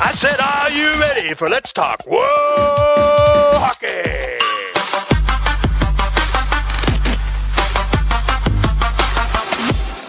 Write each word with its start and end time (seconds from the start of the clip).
I 0.00 0.12
said, 0.12 0.38
are 0.38 0.70
you 0.70 0.92
ready 1.00 1.34
for 1.34 1.48
Let's 1.48 1.72
Talk 1.72 2.04
WoHawkey? 2.04 2.28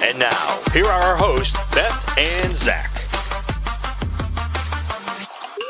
And 0.07 0.19
now, 0.19 0.61
here 0.73 0.85
are 0.85 1.01
our 1.01 1.15
hosts, 1.15 1.57
Beth 1.73 2.17
and 2.19 2.55
Zach. 2.55 3.01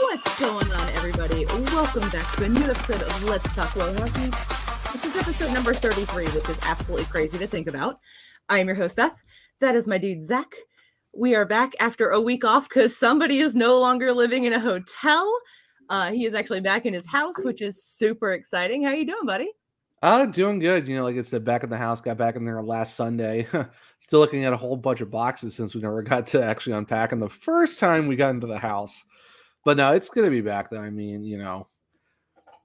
What's 0.02 0.38
going 0.38 0.70
on, 0.70 0.90
everybody? 0.96 1.46
Welcome 1.46 2.10
back 2.10 2.30
to 2.36 2.44
a 2.44 2.50
new 2.50 2.66
episode 2.66 3.02
of 3.02 3.24
Let's 3.24 3.56
Talk 3.56 3.70
WoHawkey. 3.70 4.92
This 4.92 5.06
is 5.06 5.16
episode 5.16 5.54
number 5.54 5.74
33, 5.74 6.26
which 6.26 6.50
is 6.50 6.60
absolutely 6.64 7.06
crazy 7.06 7.38
to 7.38 7.48
think 7.48 7.68
about. 7.68 8.02
I 8.50 8.60
am 8.60 8.68
your 8.68 8.76
host, 8.76 8.98
Beth. 8.98 9.24
That 9.62 9.78
is 9.78 9.88
my 9.88 9.98
dude, 9.98 10.28
Zach. 10.28 10.54
We 11.14 11.36
are 11.36 11.46
back 11.46 11.74
after 11.80 12.10
a 12.10 12.22
week 12.22 12.46
off 12.46 12.70
because 12.70 12.96
somebody 12.96 13.40
is 13.40 13.56
no 13.56 13.80
longer 13.80 14.14
living 14.14 14.44
in 14.44 14.54
a 14.54 14.60
hotel. 14.60 15.34
Uh, 15.90 16.12
he 16.12 16.26
is 16.26 16.34
actually 16.34 16.62
back 16.62 16.86
in 16.86 16.94
his 16.94 17.08
house, 17.08 17.44
which 17.44 17.62
is 17.62 17.84
super 17.84 18.34
exciting. 18.34 18.84
How 18.84 18.90
are 18.90 18.96
you 18.96 19.06
doing, 19.06 19.26
buddy? 19.26 19.52
Oh, 20.02 20.26
doing 20.28 20.60
good. 20.60 20.88
You 20.88 20.96
know, 20.96 21.04
like 21.04 21.18
I 21.18 21.24
said, 21.24 21.44
back 21.44 21.64
in 21.64 21.70
the 21.70 21.78
house, 21.78 22.00
got 22.00 22.18
back 22.18 22.36
in 22.36 22.46
there 22.46 22.62
last 22.62 22.96
Sunday. 22.96 23.48
Still 24.00 24.20
looking 24.20 24.46
at 24.46 24.54
a 24.54 24.58
whole 24.58 24.78
bunch 24.78 25.02
of 25.02 25.12
boxes 25.12 25.56
since 25.56 25.76
we 25.76 25.82
never 25.82 26.02
got 26.04 26.28
to 26.28 26.44
actually 26.44 26.74
unpack 26.74 27.12
unpacking 27.12 27.20
the 27.20 27.30
first 27.30 27.80
time 27.80 28.08
we 28.08 28.16
got 28.16 28.30
into 28.30 28.48
the 28.48 28.60
house. 28.60 29.04
But 29.66 29.78
no, 29.78 29.92
it's 29.92 30.10
to 30.10 30.30
be 30.30 30.42
back 30.42 30.70
though. 30.70 30.80
I 30.80 30.90
mean, 30.90 31.24
you 31.24 31.38
know, 31.38 31.68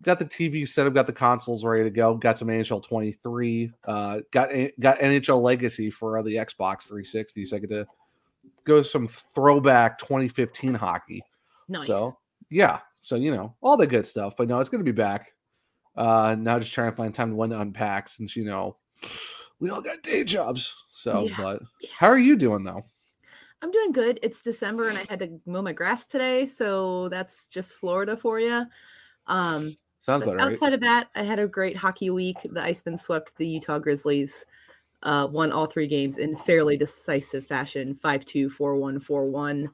got 0.02 0.18
the 0.18 0.26
TV 0.26 0.68
set 0.68 0.86
up, 0.86 0.94
got 0.94 1.06
the 1.06 1.12
consoles 1.12 1.64
ready 1.64 1.84
to 1.84 1.90
go, 1.90 2.14
got 2.14 2.38
some 2.38 2.48
NHL 2.48 2.84
23, 2.84 3.72
uh, 3.88 4.18
got 4.30 4.50
got 4.78 4.98
NHL 5.00 5.42
Legacy 5.42 5.90
for 5.90 6.22
the 6.22 6.36
Xbox 6.36 6.82
360, 6.82 7.46
so 7.46 7.56
I 7.56 7.58
get 7.58 7.70
to 7.70 7.86
go 8.64 8.82
some 8.82 9.08
throwback 9.34 9.98
2015 9.98 10.74
hockey. 10.74 11.22
Nice. 11.68 11.86
So 11.86 12.18
yeah, 12.50 12.80
so 13.00 13.16
you 13.16 13.34
know 13.34 13.54
all 13.60 13.76
the 13.76 13.86
good 13.86 14.06
stuff. 14.06 14.36
But 14.36 14.48
no, 14.48 14.60
it's 14.60 14.68
going 14.68 14.84
to 14.84 14.90
be 14.90 14.96
back. 14.96 15.32
Uh, 15.96 16.34
now 16.38 16.58
just 16.58 16.72
trying 16.72 16.90
to 16.90 16.96
find 16.96 17.14
time 17.14 17.30
to 17.30 17.36
when 17.36 17.50
to 17.50 17.60
unpack 17.60 18.08
since 18.08 18.34
you 18.36 18.44
know 18.44 18.76
we 19.60 19.70
all 19.70 19.80
got 19.80 20.02
day 20.02 20.24
jobs. 20.24 20.74
So, 20.90 21.26
Yeah, 21.26 21.34
but 21.38 21.62
how 21.96 22.08
are 22.08 22.18
you 22.18 22.36
doing 22.36 22.64
though? 22.64 22.82
I'm 23.62 23.70
doing 23.70 23.92
good. 23.92 24.18
It's 24.22 24.42
December 24.42 24.88
and 24.88 24.98
I 24.98 25.06
had 25.08 25.20
to 25.20 25.40
mow 25.46 25.62
my 25.62 25.72
grass 25.72 26.04
today, 26.04 26.44
so 26.44 27.08
that's 27.08 27.46
just 27.46 27.76
Florida 27.76 28.16
for 28.16 28.38
you. 28.38 28.66
Um, 29.26 29.74
Sounds 30.00 30.22
But 30.22 30.36
better, 30.36 30.36
right? 30.36 30.52
outside 30.52 30.74
of 30.74 30.80
that, 30.80 31.08
I 31.14 31.22
had 31.22 31.38
a 31.38 31.46
great 31.46 31.76
hockey 31.78 32.10
week. 32.10 32.36
The 32.42 32.60
Icemen 32.60 32.98
swept 32.98 33.34
the 33.38 33.46
Utah 33.46 33.78
Grizzlies, 33.78 34.44
uh, 35.04 35.28
won 35.30 35.52
all 35.52 35.66
three 35.66 35.86
games 35.86 36.18
in 36.18 36.34
fairly 36.36 36.76
decisive 36.76 37.46
fashion 37.46 37.94
5 37.94 38.24
2, 38.24 38.50
4 38.50 38.76
1, 38.76 38.98
4 39.00 39.24
1. 39.30 39.70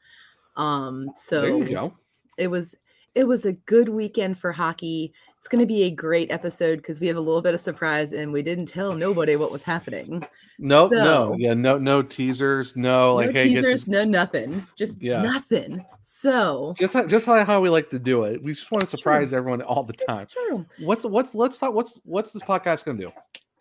Um, 0.57 1.11
so 1.17 1.41
there 1.43 1.57
you 1.57 1.71
go. 1.71 1.95
it 2.37 2.49
was 2.49 2.77
it 3.15 3.25
was 3.25 3.47
a 3.47 3.53
good 3.53 3.89
weekend 3.89 4.39
for 4.39 4.53
hockey. 4.53 5.13
It's 5.39 5.49
going 5.49 5.61
to 5.61 5.67
be 5.67 5.85
a 5.85 5.91
great 5.91 6.31
episode 6.31 6.77
because 6.77 7.01
we 7.01 7.07
have 7.07 7.17
a 7.17 7.21
little 7.21 7.41
bit 7.41 7.55
of 7.55 7.61
surprise 7.61 8.13
and 8.13 8.31
we 8.31 8.43
didn't 8.43 8.67
tell 8.67 8.93
nobody 8.93 9.37
what 9.37 9.51
was 9.51 9.63
happening. 9.63 10.23
No, 10.59 10.87
no, 10.87 11.31
So- 11.31 11.37
yeah, 11.39 11.55
no, 11.55 11.79
no 11.79 12.03
teasers, 12.03 12.77
no, 12.77 13.15
like 13.15 13.29
no 13.29 13.33
hey, 13.41 13.49
guess 13.49 13.63
teasers, 13.63 13.87
no 13.89 14.05
nothing, 14.05 14.65
just 14.77 15.01
Yeah. 15.03 15.23
nothing. 15.23 15.83
So 16.03 16.75
just 16.77 16.95
just 17.09 17.27
like 17.27 17.47
how 17.47 17.61
we 17.63 17.71
like 17.71 17.89
to 17.91 17.99
do 17.99 18.25
it. 18.25 18.43
We 18.43 18.53
just 18.53 18.71
want 18.71 18.83
to 18.83 18.85
It's 18.85 18.91
true. 18.93 18.99
surprise 18.99 19.33
everyone 19.33 19.63
all 19.63 19.83
the 19.83 19.95
time. 19.95 20.25
it's 20.25 20.35
true. 20.35 20.67
What's 20.81 21.05
what's 21.05 21.35
let's 21.35 21.57
talk 21.59 21.73
what's 21.73 22.01
what's 22.05 22.33
this 22.33 22.43
podcast 22.43 22.85
gonna 22.85 22.99
do? 22.99 23.13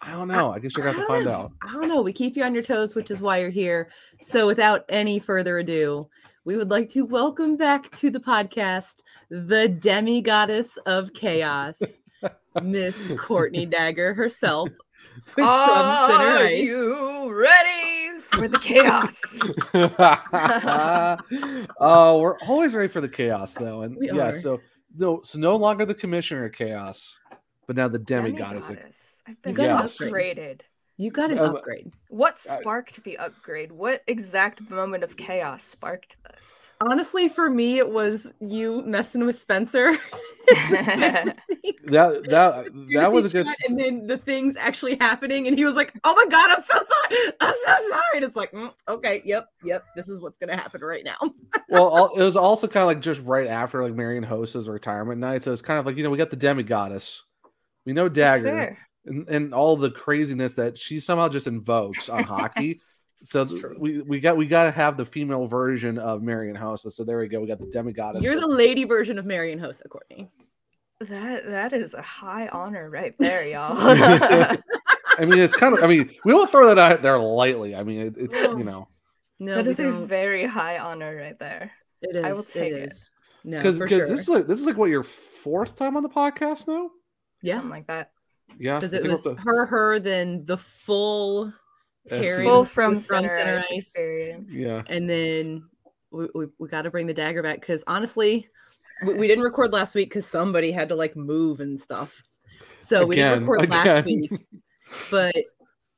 I 0.02 0.12
don't 0.12 0.28
know. 0.30 0.52
I 0.52 0.60
guess 0.60 0.76
you're 0.78 0.86
gonna 0.86 0.98
have 0.98 1.08
to 1.08 1.14
find 1.14 1.28
out. 1.28 1.52
I 1.62 1.74
don't 1.74 1.88
know. 1.90 2.02
We 2.02 2.14
keep 2.14 2.38
you 2.38 2.44
on 2.44 2.54
your 2.54 2.64
toes, 2.64 2.96
which 2.96 3.12
is 3.12 3.22
why 3.22 3.40
you're 3.40 3.50
here. 3.50 3.90
So, 4.22 4.48
without 4.48 4.86
any 4.90 5.20
further 5.20 5.58
ado, 5.60 6.08
we 6.46 6.56
would 6.56 6.70
like 6.72 6.88
to 6.90 7.06
welcome 7.06 7.58
back 7.58 7.92
to 7.98 8.09
the 8.09 8.20
podcast 8.20 9.02
the 9.30 9.68
demi 9.68 10.22
goddess 10.22 10.78
of 10.86 11.14
chaos, 11.14 11.82
Miss 12.64 13.08
Courtney 13.18 13.66
Dagger 13.66 14.14
herself. 14.14 14.70
with 15.36 15.46
From 15.46 16.09
Center 16.09 16.38
Are 16.38 16.50
you 16.50 17.34
ready 17.34 18.20
for 18.22 18.48
the 18.48 18.58
chaos? 18.59 19.16
oh, 21.80 22.20
we're 22.20 22.38
always 22.48 22.74
ready 22.74 22.88
for 22.88 23.02
the 23.02 23.09
chaos 23.09 23.54
though. 23.54 23.82
And 23.82 23.98
We 23.98 24.08
yeah, 24.12 24.28
are. 24.28 24.32
so 24.32 24.62
no 24.98 25.22
so 25.24 25.38
no 25.40 25.58
longer 25.58 25.86
the 25.86 25.94
commissioner 25.94 26.46
of 26.46 26.54
chaos, 26.54 27.20
but 27.68 27.76
now 27.76 27.90
the 27.90 28.00
demigoddess. 28.00 28.70
of- 28.70 28.78
Demigoddess. 28.78 29.19
I've 29.29 29.41
been 29.44 29.53
got 29.53 29.69
an 29.69 29.85
upgraded. 29.85 30.62
You 30.97 31.12
got 31.12 31.31
an 31.31 31.40
Um, 31.40 31.56
upgrade. 31.56 31.94
What 32.09 32.34
I- 32.50 32.59
sparked 32.59 33.03
the 33.03 33.17
upgrade? 33.19 33.72
What 33.72 34.03
exact 34.07 34.69
moment 34.69 35.03
of 35.03 35.16
chaos 35.16 35.63
sparked 35.63 36.17
this? 36.29 36.72
Honestly, 36.81 37.29
for 37.29 37.50
me, 37.50 37.78
it 37.78 37.90
was 37.90 38.34
you 38.41 38.81
messing 38.81 39.25
with 39.25 39.38
Spencer. 39.38 39.97
That 41.85 42.23
that 42.29 42.66
that 42.95 43.12
was 43.12 43.25
a 43.25 43.29
good 43.29 43.47
and 43.67 43.78
then 43.78 44.07
the 44.07 44.17
things 44.17 44.56
actually 44.56 44.95
happening, 45.00 45.47
and 45.47 45.57
he 45.57 45.63
was 45.66 45.75
like, 45.75 45.94
"Oh 46.03 46.13
my 46.16 46.25
god, 46.29 46.51
I'm 46.51 46.61
so 46.61 46.75
sorry, 46.78 47.31
I'm 47.40 47.53
so 47.66 47.90
sorry." 47.90 48.03
And 48.16 48.25
it's 48.25 48.35
like, 48.35 48.51
"Mm, 48.51 48.73
okay, 48.88 49.22
yep, 49.25 49.47
yep, 49.63 49.85
this 49.96 50.09
is 50.09 50.19
what's 50.19 50.38
gonna 50.38 50.56
happen 50.56 50.81
right 50.81 51.03
now. 51.03 51.17
well, 51.69 52.11
it 52.16 52.23
was 52.23 52.35
also 52.35 52.67
kind 52.67 52.81
of 52.81 52.88
like 52.88 53.00
just 53.00 53.22
right 53.22 53.47
after 53.47 53.84
like 53.84 53.94
Marian 53.94 54.23
Hossa's 54.23 54.67
retirement 54.67 55.19
night. 55.19 55.44
So 55.44 55.53
it's 55.53 55.61
kind 55.61 55.79
of 55.79 55.85
like, 55.85 55.97
you 55.97 56.03
know, 56.03 56.09
we 56.09 56.17
got 56.17 56.31
the 56.31 56.38
demigoddess. 56.38 57.22
We 57.85 57.94
know 57.94 58.09
That's 58.09 58.38
Dagger 58.38 58.44
fair. 58.44 58.78
And, 59.06 59.28
and 59.30 59.54
all 59.54 59.78
the 59.78 59.92
craziness 59.92 60.54
that 60.54 60.78
she 60.78 61.00
somehow 61.00 61.30
just 61.30 61.48
invokes 61.48 62.10
on 62.10 62.24
hockey. 62.24 62.82
So 63.22 63.42
It's 63.42 63.54
we, 63.78 64.02
we 64.02 64.22
got 64.22 64.38
we 64.38 64.48
got 64.48 64.64
to 64.64 64.72
have 64.72 64.96
the 64.96 65.04
female 65.04 65.46
version 65.46 65.98
of 65.98 66.24
Marian 66.24 66.56
Hossa. 66.56 66.90
So 66.90 67.04
there 67.04 67.18
we 67.20 67.28
go. 67.28 67.42
We 67.42 67.48
got 67.48 67.59
the 67.59 67.66
demigoddess. 67.66 68.24
You're 68.24 68.40
the 68.40 68.48
lady 68.48 68.86
version 68.86 69.20
of 69.20 69.26
Marian 69.26 69.59
Hossa, 69.59 69.90
Courtney. 69.90 70.30
That 71.02 71.46
that 71.50 71.74
is 71.74 71.94
a 71.94 72.02
high 72.02 72.48
honor 72.48 72.90
right 72.90 73.14
there, 73.20 73.46
y'all. 73.46 73.76
I 73.78 74.58
mean, 75.26 75.38
it's 75.38 75.54
kind 75.54 75.78
of. 75.78 75.84
I 75.84 75.88
mean, 75.88 76.16
we 76.24 76.34
won't 76.34 76.50
throw 76.50 76.74
that 76.74 76.78
out 76.78 77.02
there 77.02 77.20
lightly. 77.20 77.76
I 77.76 77.84
mean, 77.84 78.04
it, 78.04 78.14
it's 78.18 78.38
you 78.42 78.64
know 78.64 78.88
No, 79.38 79.56
that 79.56 79.66
we 79.66 79.72
is 79.72 79.80
a 79.82 79.92
very 79.92 80.46
high 80.46 80.78
honor 80.80 81.14
right 81.14 81.38
there. 81.40 81.74
It 82.02 82.16
is. 82.16 82.24
I 82.24 82.32
will 82.32 82.44
take 82.44 82.72
it. 82.72 82.94
No, 83.44 83.58
because 83.58 83.78
for 83.78 83.88
sure. 83.90 84.08
this 84.08 84.22
is 84.22 84.30
like 84.30 84.48
this 84.48 84.62
is 84.62 84.66
like 84.66 84.78
what 84.78 84.90
your 84.90 85.04
fourth 85.04 85.76
time 85.76 85.98
on 85.98 86.04
the 86.04 86.09
podcast 86.09 86.70
now. 86.70 86.90
yeah, 87.42 87.56
Something 87.56 87.72
like 87.72 87.88
that. 87.88 88.12
Yeah, 88.58 88.80
because 88.80 88.94
it 88.94 89.04
was 89.04 89.24
the- 89.24 89.36
her, 89.36 89.66
her, 89.66 90.00
then 90.00 90.46
the 90.46 90.58
full 90.58 91.54
Yes, 92.06 92.24
Harry 92.24 92.46
Full 92.46 92.62
with- 92.62 92.72
from 92.72 93.00
center, 93.00 93.30
Center 93.30 93.58
ice 93.60 93.66
Ice. 93.72 93.78
experience. 93.86 94.52
yeah. 94.54 94.82
and 94.88 95.08
then 95.10 95.64
we, 96.12 96.28
we, 96.34 96.46
we 96.58 96.68
got 96.68 96.84
to 96.84 96.90
bring 96.90 97.06
the 97.08 97.14
dagger 97.14 97.44
back 97.44 97.59
because 97.59 97.84
honestly 97.86 98.48
we, 99.06 99.14
we 99.14 99.28
didn't 99.28 99.44
record 99.44 99.72
last 99.74 99.94
week 99.96 100.09
because 100.09 100.26
somebody 100.26 100.72
had 100.72 100.90
to 100.90 100.96
like 100.96 101.16
move 101.16 101.59
and 101.59 101.80
stuff. 101.80 102.24
So 102.80 103.06
we 103.06 103.16
didn't 103.16 103.34
Again, 103.44 103.48
record 103.48 103.70
last 103.70 104.06
week. 104.06 104.32
But 105.12 105.36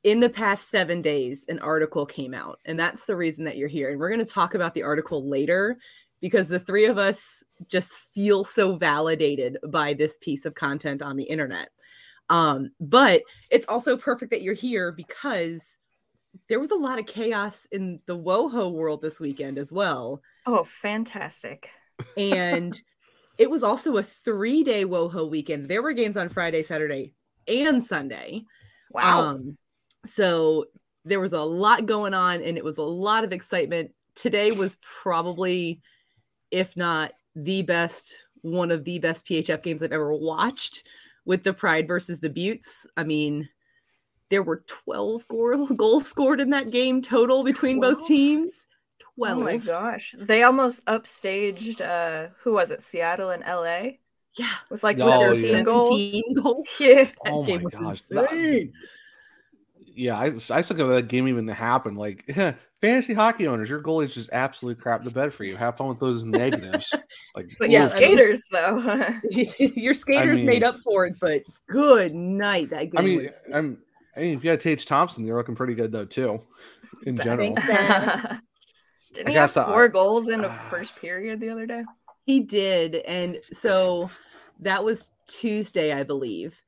in 0.04 0.20
the 0.20 0.30
past 0.30 0.70
seven 0.70 1.02
days 1.02 1.46
an 1.48 1.60
article 1.60 2.06
came 2.06 2.34
out 2.34 2.60
and 2.66 2.78
that's 2.78 3.06
the 3.06 3.16
reason 3.16 3.46
that 3.46 3.56
you're 3.56 3.70
here. 3.70 3.90
And 3.92 4.00
we're 4.00 4.10
going 4.10 4.26
to 4.26 4.26
talk 4.26 4.54
about 4.56 4.74
the 4.74 4.84
article 4.84 5.30
later 5.30 5.78
because 6.20 6.50
the 6.50 6.60
three 6.60 6.86
of 6.88 6.98
us 6.98 7.44
just 7.70 7.94
feel 8.14 8.44
so 8.44 8.76
validated 8.76 9.58
by 9.70 9.94
this 9.94 10.18
piece 10.18 10.46
of 10.46 10.56
content 10.56 11.02
on 11.02 11.16
the 11.16 11.24
internet 11.24 11.70
um 12.30 12.72
but 12.80 13.22
it's 13.50 13.68
also 13.68 13.98
perfect 13.98 14.32
that 14.32 14.42
you're 14.42 14.54
here 14.54 14.92
because 14.92 15.78
there 16.48 16.60
was 16.60 16.72
a 16.72 16.76
lot 16.76 17.00
of 17.00 17.06
chaos 17.06 17.68
in 17.72 18.00
the 18.06 18.18
WoHo 18.18 18.72
world 18.72 19.02
this 19.02 19.20
weekend 19.20 19.58
as 19.58 19.72
well. 19.72 20.22
Oh, 20.46 20.64
fantastic. 20.64 21.70
And 22.18 22.80
it 23.38 23.50
was 23.50 23.64
also 23.64 23.98
a 23.98 24.04
three 24.04 24.64
day 24.64 24.86
WoHo 24.86 25.30
weekend. 25.30 25.68
There 25.68 25.82
were 25.82 25.94
games 25.94 26.18
on 26.18 26.30
Friday, 26.30 26.64
Saturday, 26.64 27.14
and 27.48 27.84
Sunday. 27.84 28.46
Wow. 28.92 29.22
Um, 29.22 29.58
so 30.06 30.66
there 31.06 31.20
was 31.20 31.34
a 31.34 31.42
lot 31.42 31.86
going 31.86 32.14
on 32.14 32.42
and 32.42 32.58
it 32.58 32.64
was 32.64 32.78
a 32.78 32.84
lot 32.84 33.24
of 33.24 33.34
excitement. 33.34 33.92
Today 34.16 34.52
was 34.52 34.78
probably, 34.82 35.82
if 36.50 36.76
not 36.78 37.14
the 37.36 37.62
best, 37.62 38.26
one 38.42 38.72
of 38.72 38.84
the 38.84 39.00
best 39.00 39.26
PHF 39.26 39.64
games 39.64 39.82
I've 39.82 39.92
ever 39.92 40.14
watched 40.14 40.84
with 41.26 41.44
the 41.44 41.54
Pride 41.54 41.88
versus 41.88 42.20
the 42.20 42.30
Beauts. 42.30 42.88
I 42.98 43.04
mean, 43.04 43.50
There 44.30 44.44
were 44.44 44.64
12 44.68 45.28
goal, 45.28 45.68
goals 45.76 46.06
scored 46.08 46.40
in 46.40 46.50
that 46.52 46.72
game 46.72 47.02
total 47.02 47.44
between 47.44 47.80
both 47.82 48.06
teams. 48.08 48.66
12. 49.16 49.38
Oh 49.40 49.44
my 49.44 49.58
gosh. 49.58 50.16
They 50.18 50.44
almost 50.44 50.86
upstaged 50.86 51.82
uh 51.82 52.30
who 52.44 52.54
was 52.54 52.72
it? 52.72 52.82
Seattle 52.82 53.30
and 53.32 53.44
LA 53.44 53.98
Yeah. 54.36 54.48
with 54.70 54.84
like 54.84 54.98
Oh, 55.02 55.36
17 55.36 55.56
yeah. 55.58 55.62
goals. 55.64 56.22
goals. 56.42 56.68
Yeah. 56.80 57.10
Oh 57.28 57.44
game 57.46 57.64
my 57.64 57.70
gosh. 57.70 58.02
That- 58.04 58.32
insane. 58.32 58.74
Yeah, 59.96 60.18
I, 60.18 60.34
I 60.52 60.62
still 60.62 60.78
give 60.78 60.88
that 60.90 61.08
game 61.08 61.28
even 61.28 61.48
to 61.48 61.54
happen. 61.54 61.96
Like 61.96 62.26
fantasy 62.82 63.14
hockey 63.14 63.48
owners, 63.48 63.70
your 63.70 63.82
goalies 63.82 64.14
just 64.14 64.30
absolutely 64.32 64.82
crap 64.82 65.02
the 65.04 65.12
bed 65.12 65.34
for 65.34 65.44
you. 65.44 65.56
Have 65.58 65.78
fun 65.78 65.88
with 65.88 66.00
those 66.00 66.24
negatives. 66.26 66.94
Like, 67.36 67.48
But 67.60 67.70
Yeah, 67.70 67.80
yeah, 67.80 67.86
I 67.86 67.90
skaters 67.90 68.44
though. 68.52 69.08
Your 69.76 69.94
skaters 69.94 70.38
mean- 70.38 70.46
made 70.46 70.64
up 70.64 70.80
for 70.82 71.06
it, 71.06 71.16
but 71.20 71.44
good 71.68 72.14
night. 72.16 72.70
That 72.70 72.92
game 72.92 72.94
I 72.98 73.02
mean, 73.02 73.24
was 73.24 73.44
I'm. 73.54 73.78
I 74.16 74.20
mean, 74.22 74.38
if 74.38 74.44
you 74.44 74.50
had 74.50 74.60
Tage 74.60 74.86
Thompson, 74.86 75.26
you're 75.26 75.38
looking 75.38 75.56
pretty 75.56 75.74
good 75.74 75.92
though 75.92 76.06
too. 76.06 76.40
In 77.06 77.18
general, 77.18 77.56
Didn't 77.56 77.68
I 77.68 78.40
he 79.32 79.36
have 79.38 79.50
guess 79.50 79.58
I- 79.58 79.66
four 79.66 79.88
goals 79.88 80.30
in 80.30 80.42
the 80.42 80.50
first 80.70 80.96
period 80.96 81.40
the 81.40 81.50
other 81.50 81.66
day? 81.66 81.84
He 82.26 82.42
did. 82.42 82.96
And 82.96 83.40
so 83.54 84.10
that 84.60 84.84
was 84.84 85.12
Tuesday, 85.28 85.94
I 85.94 86.04
believe. 86.04 86.62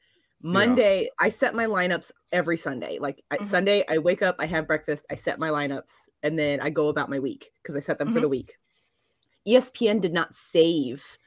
Monday, 0.46 1.10
I 1.20 1.30
set 1.30 1.56
my 1.56 1.66
lineups 1.68 2.12
every 2.34 2.58
Sunday. 2.58 3.00
Like 3.00 3.24
I 3.32 3.38
Mhm. 3.38 3.44
Sunday, 3.46 3.86
I 3.90 3.98
wake 3.98 4.22
up, 4.22 4.36
I 4.40 4.46
have 4.46 4.68
breakfast, 4.68 5.06
I 5.10 5.16
set 5.16 5.40
my 5.40 5.50
lineups, 5.50 6.10
and 6.22 6.38
then 6.38 6.60
I 6.60 6.70
go 6.70 6.90
about 6.90 7.10
my 7.10 7.20
week 7.20 7.52
because 7.62 7.76
I 7.76 7.80
set 7.80 7.98
them 7.98 8.14
for 8.14 8.20
the 8.20 8.28
week. 8.30 8.58
E 9.46 9.56
ESPN 9.56 10.02
did 10.02 10.14
not 10.14 10.34
save 10.34 11.18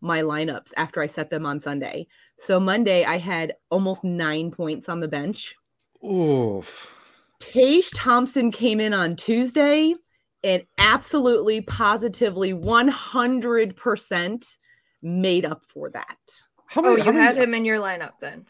my 0.00 0.20
lineups 0.22 0.72
after 0.76 1.00
I 1.02 1.06
set 1.06 1.30
them 1.30 1.44
on 1.46 1.60
Sunday. 1.60 2.06
So 2.38 2.58
Monday, 2.58 3.04
I 3.04 3.18
had 3.18 3.54
almost 3.70 4.04
nine 4.04 4.50
points 4.50 4.88
on 4.88 5.00
the 5.00 5.08
bench. 5.08 5.54
oof. 6.04 6.98
Tage 7.38 7.90
Thompson 7.90 8.50
came 8.50 8.80
in 8.80 8.92
on 8.94 9.14
Tuesday 9.16 9.94
and 10.42 10.64
absolutely, 10.78 11.60
positively, 11.60 12.52
100% 12.52 14.56
made 15.02 15.44
up 15.44 15.62
for 15.68 15.90
that. 15.90 16.18
How 16.66 16.84
Oh, 16.84 16.96
you 16.96 17.02
how 17.04 17.12
many- 17.12 17.24
had 17.24 17.36
him 17.36 17.54
in 17.54 17.64
your 17.64 17.78
lineup 17.78 18.18
then. 18.20 18.46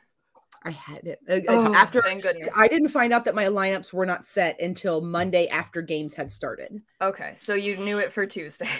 I 0.64 0.70
had 0.70 1.06
it 1.06 1.18
uh, 1.28 1.34
uh, 1.34 1.40
Oh, 1.48 1.74
after 1.74 2.02
thank 2.02 2.22
goodness. 2.22 2.48
I 2.56 2.68
didn't 2.68 2.88
find 2.88 3.12
out 3.12 3.24
that 3.24 3.34
my 3.34 3.46
lineups 3.46 3.92
were 3.92 4.06
not 4.06 4.26
set 4.26 4.60
until 4.60 5.00
Monday 5.00 5.48
after 5.48 5.82
games 5.82 6.14
had 6.14 6.30
started. 6.30 6.80
Okay, 7.00 7.34
so 7.36 7.54
you 7.54 7.76
knew 7.76 7.98
it 7.98 8.12
for 8.12 8.26
Tuesday. 8.26 8.68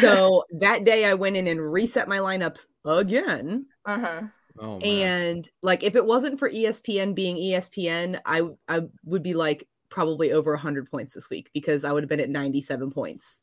So 0.00 0.44
that 0.58 0.84
day 0.84 1.06
I 1.06 1.14
went 1.14 1.36
in 1.36 1.46
and 1.46 1.72
reset 1.72 2.06
my 2.06 2.18
lineups 2.18 2.66
again. 2.84 3.66
uh-huh. 3.86 4.22
Oh. 4.58 4.78
And 4.78 5.48
like 5.62 5.82
if 5.82 5.96
it 5.96 6.04
wasn't 6.04 6.38
for 6.38 6.50
ESPN 6.50 7.14
being 7.14 7.36
ESPN, 7.36 8.20
I 8.26 8.42
I 8.68 8.82
would 9.04 9.22
be 9.22 9.34
like 9.34 9.66
probably 9.88 10.32
over 10.32 10.52
100 10.52 10.90
points 10.90 11.14
this 11.14 11.30
week 11.30 11.50
because 11.54 11.84
I 11.84 11.92
would 11.92 12.02
have 12.02 12.10
been 12.10 12.20
at 12.20 12.30
97 12.30 12.90
points. 12.90 13.42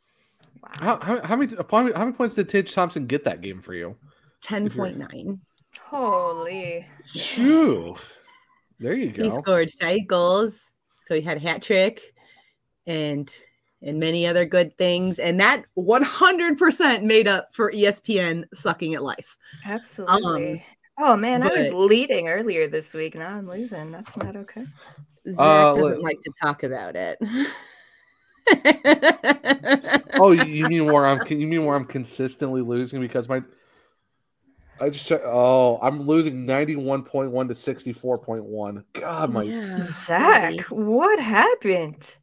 Wow. 0.62 0.70
how, 0.74 1.00
how, 1.00 1.26
how 1.26 1.36
many? 1.36 1.56
How 1.72 1.84
many? 1.84 2.12
Points 2.12 2.36
did 2.36 2.50
Tage 2.50 2.74
Thompson 2.74 3.08
get 3.08 3.24
that 3.26 3.42
game 3.42 3.62
for 3.62 3.74
you? 3.74 3.96
10.9. 4.44 5.40
Holy. 5.90 6.86
Phew. 7.06 7.96
There 8.80 8.94
you 8.94 9.12
go. 9.12 9.24
He 9.24 9.30
go. 9.30 9.42
scored 9.42 9.72
five 9.72 10.06
goals. 10.08 10.60
So 11.08 11.16
he 11.16 11.22
had 11.22 11.38
a 11.38 11.40
hat 11.40 11.64
trick 11.64 12.02
and 12.86 13.34
and 13.82 14.00
many 14.00 14.28
other 14.28 14.46
good 14.46 14.78
things. 14.78 15.18
And 15.20 15.40
that 15.40 15.64
100% 15.78 17.02
made 17.04 17.28
up 17.28 17.50
for 17.54 17.72
ESPN 17.72 18.44
sucking 18.54 18.94
at 18.94 19.02
life. 19.02 19.36
Absolutely. 19.66 20.64
oh 21.00 21.16
man, 21.18 21.42
I 21.42 21.48
was 21.48 21.74
leading 21.74 22.28
earlier 22.28 22.68
this 22.68 22.94
week. 22.94 23.16
Now 23.16 23.30
I'm 23.36 23.48
losing. 23.50 23.92
That's 23.92 24.16
not 24.18 24.36
okay. 24.36 24.66
Zach 25.28 25.40
Uh, 25.40 25.76
doesn't 25.76 25.84
let- 25.84 26.02
like 26.04 26.20
to 26.22 26.32
talk 26.40 26.64
about 26.64 26.96
it. 26.96 27.18
Oh, 30.14 30.32
you 30.32 30.44
you 30.46 30.68
mean 30.70 30.86
where 30.86 31.06
I'm? 31.08 31.26
You 31.28 31.48
mean 31.48 31.66
where 31.66 31.76
I'm 31.76 31.86
consistently 31.86 32.62
losing 32.62 33.02
because 33.02 33.28
my. 33.28 33.42
I 34.82 34.90
just 34.90 35.06
check. 35.06 35.22
Oh, 35.26 35.80
I'm 35.82 36.08
losing 36.08 36.46
91.1 36.46 37.48
to 37.50 37.54
64.1. 37.54 38.84
God, 38.94 39.32
my. 39.32 39.44
Yeah, 39.44 39.78
Zach, 39.78 40.62
what 40.70 41.20
happened? 41.20 42.18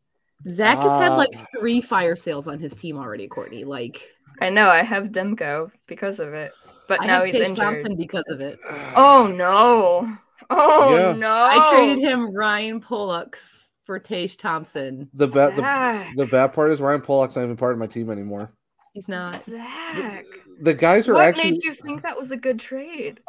Zach 0.48 0.78
has 0.78 0.92
had 1.00 1.12
Uh, 1.12 1.16
like 1.16 1.32
three 1.58 1.80
fire 1.80 2.16
sales 2.16 2.46
on 2.46 2.58
his 2.58 2.74
team 2.74 2.96
already, 2.96 3.26
Courtney. 3.28 3.64
Like 3.64 4.08
I 4.40 4.50
know 4.50 4.68
I 4.68 4.82
have 4.82 5.04
Demko 5.06 5.70
because 5.86 6.20
of 6.20 6.34
it, 6.34 6.52
but 6.88 7.02
I 7.02 7.06
now 7.06 7.14
have 7.16 7.24
he's 7.24 7.32
Tage 7.32 7.42
injured. 7.50 7.56
Thompson 7.56 7.96
because 7.96 8.24
of 8.28 8.40
it. 8.40 8.58
Oh 8.96 9.26
no! 9.34 10.16
Oh 10.50 10.96
Yeah. 10.96 11.12
no! 11.12 11.32
I 11.50 11.70
traded 11.70 11.98
him 12.04 12.34
Ryan 12.34 12.80
Pulock 12.80 13.38
for 13.84 13.98
Tage 13.98 14.36
Thompson. 14.36 15.08
The 15.14 15.26
bad 15.26 15.56
the, 15.56 16.24
the 16.24 16.26
bad 16.30 16.48
part 16.52 16.70
is 16.72 16.80
Ryan 16.80 17.00
Pulock's 17.00 17.36
not 17.36 17.42
even 17.44 17.56
part 17.56 17.72
of 17.72 17.78
my 17.78 17.86
team 17.86 18.10
anymore. 18.10 18.50
He's 18.94 19.08
not. 19.08 19.44
Zach. 19.44 20.24
The 20.60 20.74
guys 20.74 21.08
are 21.08 21.14
What 21.14 21.26
actually 21.26 21.52
made 21.52 21.64
you 21.64 21.74
think 21.74 22.02
that 22.02 22.16
was 22.16 22.30
a 22.30 22.36
good 22.36 22.58
trade? 22.58 23.20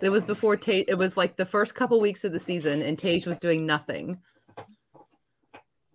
It 0.00 0.10
was 0.10 0.24
before 0.24 0.56
Tate. 0.56 0.88
It 0.88 0.98
was 0.98 1.16
like 1.16 1.36
the 1.36 1.46
first 1.46 1.74
couple 1.74 2.00
weeks 2.00 2.24
of 2.24 2.32
the 2.32 2.40
season, 2.40 2.82
and 2.82 2.98
Tage 2.98 3.26
was 3.26 3.38
doing 3.38 3.64
nothing. 3.64 4.18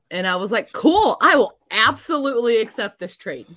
And 0.09 0.27
I 0.27 0.35
was 0.37 0.51
like, 0.51 0.71
"Cool, 0.73 1.17
I 1.21 1.35
will 1.35 1.57
absolutely 1.69 2.57
accept 2.57 2.99
this 2.99 3.15
trade." 3.15 3.47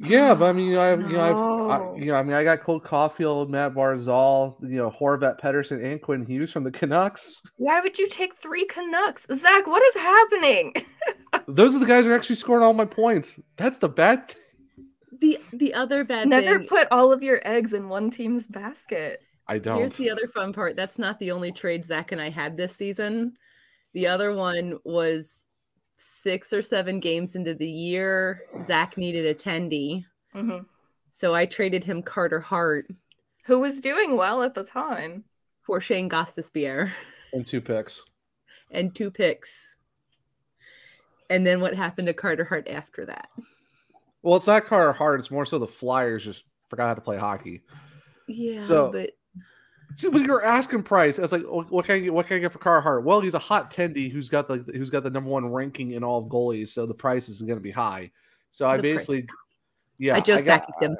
yeah, 0.00 0.32
but 0.32 0.46
I 0.46 0.52
mean, 0.52 0.68
you 0.68 0.74
know, 0.76 0.80
I, 0.80 0.90
you 0.92 1.08
know, 1.08 1.70
I've, 1.70 1.80
I, 1.80 1.96
you 1.96 2.06
know, 2.06 2.14
I 2.14 2.22
mean, 2.22 2.34
I 2.34 2.44
got 2.44 2.62
Cole 2.62 2.80
Caufield, 2.80 3.48
Matt 3.48 3.74
Barzal, 3.74 4.54
you 4.62 4.76
know, 4.76 4.90
Horvat 4.90 5.40
Pettersson, 5.40 5.84
and 5.84 6.00
Quinn 6.00 6.24
Hughes 6.24 6.52
from 6.52 6.62
the 6.62 6.70
Canucks. 6.70 7.40
Why 7.56 7.80
would 7.80 7.98
you 7.98 8.08
take 8.08 8.36
three 8.36 8.64
Canucks? 8.66 9.26
Zach, 9.32 9.66
what 9.66 9.82
is 9.88 9.94
happening? 9.96 10.74
Those 11.48 11.74
are 11.74 11.80
the 11.80 11.86
guys 11.86 12.04
who 12.04 12.12
actually 12.12 12.36
scored 12.36 12.62
all 12.62 12.74
my 12.74 12.84
points. 12.84 13.40
That's 13.56 13.78
the 13.78 13.88
bad. 13.88 14.34
The 15.20 15.38
the 15.52 15.74
other 15.74 16.04
bad 16.04 16.28
Never 16.28 16.58
thing. 16.58 16.68
put 16.68 16.88
all 16.90 17.12
of 17.12 17.22
your 17.22 17.40
eggs 17.44 17.72
in 17.72 17.88
one 17.88 18.10
team's 18.10 18.46
basket. 18.46 19.22
I 19.46 19.58
don't. 19.58 19.78
Here's 19.78 19.96
the 19.96 20.10
other 20.10 20.28
fun 20.28 20.52
part. 20.52 20.76
That's 20.76 20.98
not 20.98 21.18
the 21.18 21.32
only 21.32 21.52
trade 21.52 21.84
Zach 21.86 22.12
and 22.12 22.20
I 22.20 22.28
had 22.30 22.56
this 22.56 22.76
season. 22.76 23.34
The 23.94 24.06
other 24.06 24.32
one 24.34 24.78
was 24.84 25.48
six 25.96 26.52
or 26.52 26.62
seven 26.62 27.00
games 27.00 27.34
into 27.34 27.54
the 27.54 27.68
year. 27.70 28.42
Zach 28.64 28.96
needed 28.96 29.26
a 29.26 29.34
tendy, 29.34 30.04
Mhm. 30.34 30.66
so 31.10 31.34
I 31.34 31.46
traded 31.46 31.82
him 31.84 32.02
Carter 32.02 32.40
Hart 32.40 32.86
Who 33.46 33.58
was 33.58 33.80
doing 33.80 34.16
well 34.16 34.42
at 34.42 34.54
the 34.54 34.64
time? 34.64 35.24
for 35.62 35.80
Shane 35.80 36.08
Gostisbehere 36.08 36.92
and 37.32 37.46
two 37.46 37.60
picks. 37.60 38.02
and 38.70 38.94
two 38.94 39.10
picks. 39.10 39.72
And 41.30 41.46
then 41.46 41.60
what 41.60 41.74
happened 41.74 42.06
to 42.06 42.14
Carter 42.14 42.44
Hart 42.44 42.68
after 42.68 43.04
that? 43.06 43.28
Well, 44.22 44.36
it's 44.36 44.46
not 44.46 44.66
Carter 44.66 44.92
Hart. 44.92 45.20
It's 45.20 45.30
more 45.30 45.46
so 45.46 45.58
the 45.58 45.66
Flyers 45.66 46.24
just 46.24 46.44
forgot 46.68 46.88
how 46.88 46.94
to 46.94 47.00
play 47.00 47.16
hockey. 47.18 47.62
Yeah, 48.26 48.60
So- 48.60 48.90
but 48.92 49.10
See, 49.96 50.06
with 50.08 50.26
your 50.26 50.44
asking 50.44 50.84
price, 50.84 51.18
it's 51.18 51.32
like, 51.32 51.42
what 51.44 51.84
can 51.86 51.96
I 51.96 51.98
get? 51.98 52.14
What 52.14 52.26
can 52.28 52.36
I 52.36 52.40
get 52.40 52.52
for 52.52 52.58
Carter 52.60 52.82
Hart? 52.82 53.04
Well, 53.04 53.20
he's 53.20 53.34
a 53.34 53.38
hot 53.38 53.68
tendy 53.72 54.08
who's 54.12 54.28
got 54.28 54.46
the 54.46 54.58
who's 54.76 54.90
got 54.90 55.02
the 55.02 55.10
number 55.10 55.28
one 55.30 55.50
ranking 55.50 55.90
in 55.92 56.04
all 56.04 56.18
of 56.20 56.26
goalies, 56.26 56.68
so 56.68 56.86
the 56.86 56.94
price 56.94 57.28
is 57.28 57.40
going 57.42 57.56
to 57.56 57.62
be 57.62 57.72
high. 57.72 58.12
So 58.52 58.68
I 58.68 58.76
The 58.76 58.82
price- 58.82 58.92
basically, 59.06 59.26
yeah, 59.98 60.14
I 60.16 60.20
got- 60.20 60.40
Sakic 60.42 60.82
him. 60.82 60.92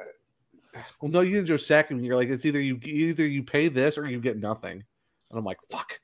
Uh, 0.75 0.79
well, 1.01 1.11
no, 1.11 1.21
you 1.21 1.35
didn't 1.35 1.47
just 1.47 1.65
Sack 1.65 1.89
him. 1.91 2.03
You're 2.03 2.15
like, 2.17 2.27
it's 2.29 2.45
either 2.45 2.59
you 2.59 2.77
either 2.83 3.25
you 3.25 3.41
pay 3.43 3.69
this 3.69 3.97
or 3.97 4.05
you 4.05 4.19
get 4.19 4.37
nothing. 4.37 4.83
And 5.29 5.39
I'm 5.39 5.45
like, 5.45 5.59
fuck, 5.69 5.99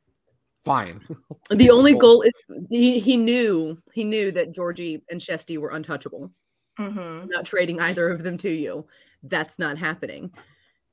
fine. 0.63 1.01
the 1.49 1.71
only 1.71 1.95
goal 1.97 2.21
is 2.21 2.31
he, 2.69 2.99
he 2.99 3.17
knew 3.17 3.77
he 3.93 4.03
knew 4.05 4.31
that 4.31 4.53
Georgie 4.53 5.01
and 5.09 5.19
Shesty 5.19 5.57
were 5.57 5.69
untouchable. 5.71 6.31
Mm-hmm. 6.79 7.27
Not 7.29 7.45
trading 7.45 7.79
either 7.79 8.09
of 8.09 8.23
them 8.23 8.37
to 8.39 8.49
you. 8.49 8.85
That's 9.23 9.57
not 9.57 9.77
happening. 9.77 10.31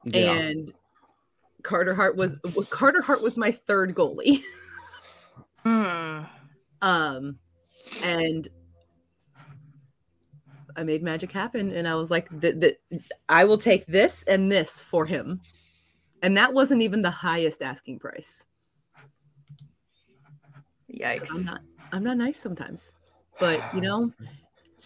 Yeah. 0.05 0.33
And 0.33 0.73
Carter 1.63 1.95
Hart 1.95 2.17
was 2.17 2.37
Carter 2.71 3.03
Hart 3.03 3.23
was 3.23 3.37
my 3.37 3.51
third 3.53 3.95
goalie. 3.95 4.41
Hmm. 5.65 6.23
Um 6.83 7.39
and 8.03 8.49
I 10.77 10.83
made 10.83 11.03
magic 11.05 11.31
happen 11.31 11.71
and 11.73 11.87
I 11.87 11.95
was 11.95 12.11
like 12.11 12.29
that 12.41 12.61
that 12.61 12.81
I 13.29 13.45
will 13.45 13.59
take 13.59 13.87
this 13.87 14.25
and 14.27 14.51
this 14.51 14.83
for 14.83 15.07
him. 15.07 15.41
And 16.23 16.37
that 16.37 16.55
wasn't 16.55 16.83
even 16.83 17.03
the 17.03 17.11
highest 17.11 17.63
asking 17.63 18.01
price. 18.01 18.45
Yikes. 20.93 21.31
I'm 21.31 21.45
not 21.45 21.61
I'm 21.93 22.03
not 22.03 22.17
nice 22.17 22.41
sometimes. 22.41 22.93
But 23.39 23.63
you 23.75 23.81
know, 23.81 24.13
s- 24.21 24.29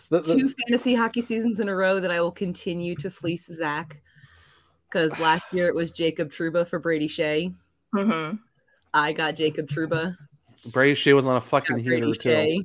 The- 0.09 0.21
the- 0.21 0.35
two 0.37 0.49
fantasy 0.51 0.95
hockey 0.95 1.23
seasons 1.23 1.61
in 1.61 1.69
a 1.69 1.75
row 1.75 2.01
that 2.01 2.11
I 2.11 2.21
will 2.21 2.33
continue 2.33 2.95
to 2.97 3.11
fleece 3.11 3.47
Zach. 3.47 4.01
Because 4.89 5.19
last 5.19 5.53
year 5.53 5.67
it 5.67 5.75
was 5.75 5.91
Jacob 5.91 6.31
Trouba 6.31 6.67
for 6.67 6.79
Brady 6.79 7.09
Skjei. 7.09 7.55
Mm-hmm. 7.95 8.37
I 8.95 9.13
got 9.13 9.35
Jacob 9.35 9.69
Trouba. 9.69 10.17
Brady 10.73 10.95
Skjei 10.95 11.15
was 11.15 11.27
on 11.27 11.37
a 11.37 11.41
fucking 11.41 11.83
Brady 11.83 12.07
heater 12.07 12.15
too. 12.15 12.65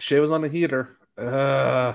Skjei 0.00 0.20
was 0.20 0.30
on 0.30 0.42
the 0.42 0.48
heater. 0.48 0.88
Uh, 1.18 1.94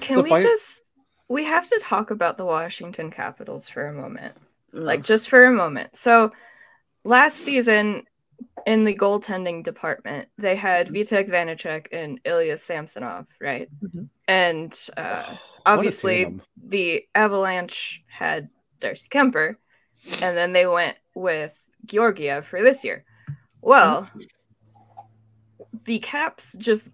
Can 0.00 0.22
we 0.22 0.30
fin- 0.30 0.42
just 0.42 0.82
we 1.28 1.44
have 1.44 1.66
to 1.68 1.80
talk 1.82 2.10
about 2.10 2.38
the 2.38 2.44
Washington 2.44 3.10
Capitals 3.10 3.68
for 3.68 3.86
a 3.86 3.92
moment. 3.92 4.34
Like 4.72 5.02
just 5.02 5.28
for 5.28 5.44
a 5.44 5.52
moment. 5.52 5.96
So 5.96 6.32
last 7.04 7.36
season 7.36 8.04
in 8.66 8.84
the 8.84 8.94
goaltending 8.94 9.62
department, 9.62 10.28
they 10.38 10.54
had 10.56 10.88
Vitek 10.88 11.28
Vanecek 11.30 11.86
and 11.92 12.20
Ilya 12.24 12.58
Samsonov, 12.58 13.26
right? 13.40 13.68
Mhm. 13.82 14.08
And 14.28 14.88
uh, 14.96 15.22
What 15.24 15.38
obviously 15.66 16.38
the 16.62 17.04
Avalanche 17.14 18.02
had 18.08 18.48
Darcy 18.80 19.08
Kuemper, 19.08 19.56
and 20.20 20.36
then 20.36 20.52
they 20.52 20.66
went 20.66 20.96
with 21.14 21.56
Georgiev 21.84 22.44
for 22.46 22.60
this 22.62 22.84
year. 22.84 23.04
Well, 23.62 24.08
the 25.86 25.98
Caps 26.00 26.54
just 26.58 26.90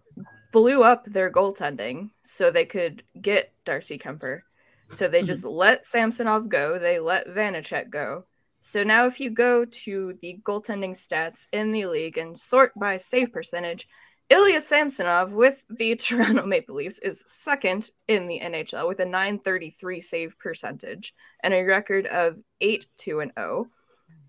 blew 0.52 0.82
up 0.82 1.06
their 1.06 1.30
goaltending 1.30 2.10
so 2.22 2.50
they 2.50 2.66
could 2.66 3.02
get 3.20 3.52
Darcy 3.64 3.98
Kuemper. 3.98 4.42
So 4.88 5.08
they 5.08 5.22
just 5.22 5.44
let 5.64 5.84
Samsonov 5.84 6.48
go, 6.48 6.78
they 6.78 6.98
let 6.98 7.26
Vanecek 7.26 7.90
go. 7.90 8.24
So 8.60 8.84
now 8.84 9.06
if 9.06 9.18
you 9.18 9.30
go 9.30 9.64
to 9.64 10.16
the 10.22 10.38
goaltending 10.44 10.92
stats 10.92 11.48
in 11.52 11.72
the 11.72 11.86
league 11.86 12.18
and 12.18 12.36
sort 12.36 12.72
by 12.78 12.96
save 12.96 13.32
percentage, 13.32 13.88
Ilya 14.30 14.60
Samsonov 14.60 15.32
with 15.32 15.64
the 15.68 15.96
Toronto 15.96 16.46
Maple 16.46 16.76
Leafs 16.76 16.98
is 17.00 17.24
second 17.26 17.90
in 18.06 18.28
the 18.28 18.40
NHL 18.40 18.86
with 18.86 19.00
a 19.00 19.04
933 19.04 20.00
save 20.00 20.38
percentage 20.38 21.14
and 21.42 21.52
a 21.52 21.64
record 21.64 22.06
of 22.06 22.38
8 22.60 22.86
2 22.96 23.20
and 23.20 23.32
0. 23.38 23.66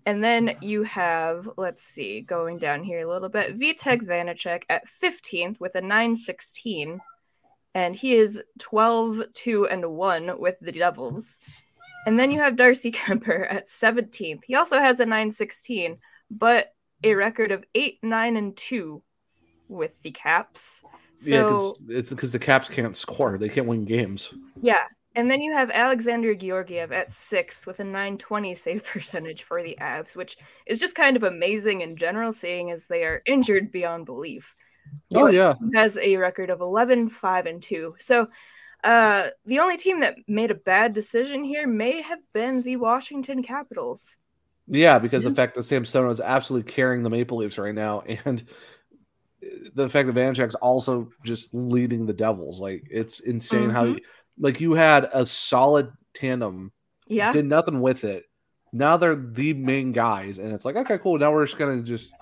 And 0.06 0.22
then 0.22 0.56
you 0.60 0.82
have, 0.82 1.48
let's 1.56 1.82
see, 1.82 2.20
going 2.20 2.58
down 2.58 2.82
here 2.82 3.06
a 3.06 3.10
little 3.10 3.30
bit, 3.30 3.58
Vitek 3.58 4.02
Vanecek 4.02 4.64
at 4.68 4.84
15th 5.02 5.58
with 5.60 5.74
a 5.76 5.80
916. 5.80 7.00
And 7.74 7.96
he 7.96 8.14
is 8.14 8.42
12 8.58 9.22
2 9.32 9.66
and 9.68 9.84
1 9.84 10.38
with 10.38 10.60
the 10.60 10.72
Devils. 10.72 11.38
And 12.06 12.18
then 12.18 12.30
you 12.30 12.38
have 12.40 12.56
Darcy 12.56 12.92
Kuemper 12.98 13.50
at 13.50 13.66
17th. 13.66 14.44
He 14.44 14.54
also 14.54 14.78
has 14.78 15.00
a 15.00 15.06
916, 15.06 15.98
but 16.30 16.74
a 17.02 17.14
record 17.14 17.50
of 17.50 17.64
8 17.74 17.98
9 18.02 18.36
and 18.36 18.56
2 18.56 19.02
with 19.68 20.00
the 20.02 20.10
Caps. 20.10 20.82
yeah, 21.24 21.40
So 21.40 21.74
it's 21.88 22.10
because 22.10 22.30
the 22.30 22.38
Caps 22.38 22.68
can't 22.68 22.94
score. 22.94 23.38
They 23.38 23.48
can't 23.48 23.66
win 23.66 23.84
games. 23.84 24.32
yeah. 24.60 24.84
And 25.16 25.30
then 25.30 25.40
you 25.40 25.52
have 25.52 25.70
Alexander 25.70 26.34
Georgiev 26.34 26.90
at 26.92 27.12
sixth 27.12 27.66
with 27.66 27.78
a 27.80 27.84
920 27.84 28.54
save 28.54 28.84
percentage 28.84 29.44
for 29.44 29.62
the 29.62 29.76
Avs, 29.80 30.16
which 30.16 30.36
is 30.66 30.80
just 30.80 30.94
kind 30.96 31.16
of 31.16 31.22
amazing 31.22 31.82
in 31.82 31.96
general, 31.96 32.32
seeing 32.32 32.70
as 32.70 32.86
they 32.86 33.04
are 33.04 33.22
injured 33.26 33.70
beyond 33.70 34.06
belief. 34.06 34.54
Oh 35.14 35.28
yeah, 35.28 35.54
has 35.74 35.96
a 35.98 36.16
record 36.16 36.50
of 36.50 36.60
11, 36.60 37.08
5, 37.08 37.46
and 37.46 37.62
2. 37.62 37.94
So 37.98 38.28
uh, 38.82 39.28
the 39.46 39.60
only 39.60 39.76
team 39.78 40.00
that 40.00 40.16
made 40.28 40.50
a 40.50 40.54
bad 40.54 40.92
decision 40.92 41.42
here 41.44 41.66
may 41.66 42.02
have 42.02 42.18
been 42.32 42.62
the 42.62 42.76
Washington 42.76 43.42
Capitals. 43.42 44.16
yeah. 44.66 44.98
Because 44.98 45.22
the 45.22 45.30
fact 45.34 45.54
that 45.54 45.64
Samsonov 45.64 46.12
is 46.12 46.20
absolutely 46.20 46.70
carrying 46.70 47.02
the 47.02 47.10
Maple 47.10 47.38
Leafs 47.38 47.56
right 47.58 47.74
now, 47.74 48.00
and 48.24 48.44
the 49.74 49.88
fact 49.88 50.06
that 50.06 50.14
Vanecek's 50.14 50.54
also 50.56 51.10
just 51.24 51.52
leading 51.54 52.06
the 52.06 52.12
Devils, 52.12 52.60
like 52.60 52.84
it's 52.90 53.20
insane 53.20 53.70
how, 53.70 53.86
Mhm. 53.86 53.94
you, 53.96 54.00
like 54.38 54.60
you 54.60 54.74
had 54.74 55.08
a 55.12 55.24
solid 55.26 55.92
tandem, 56.14 56.72
Yeah. 57.06 57.30
did 57.32 57.46
nothing 57.46 57.80
with 57.80 58.04
it. 58.04 58.24
Now 58.72 58.96
they're 58.96 59.14
the 59.16 59.52
main 59.54 59.92
guys, 59.92 60.38
and 60.38 60.52
it's 60.52 60.64
like 60.64 60.76
okay, 60.76 60.98
cool. 60.98 61.18
Now 61.18 61.32
we're 61.32 61.46
just 61.46 61.58
gonna 61.58 61.82
just 61.82 62.14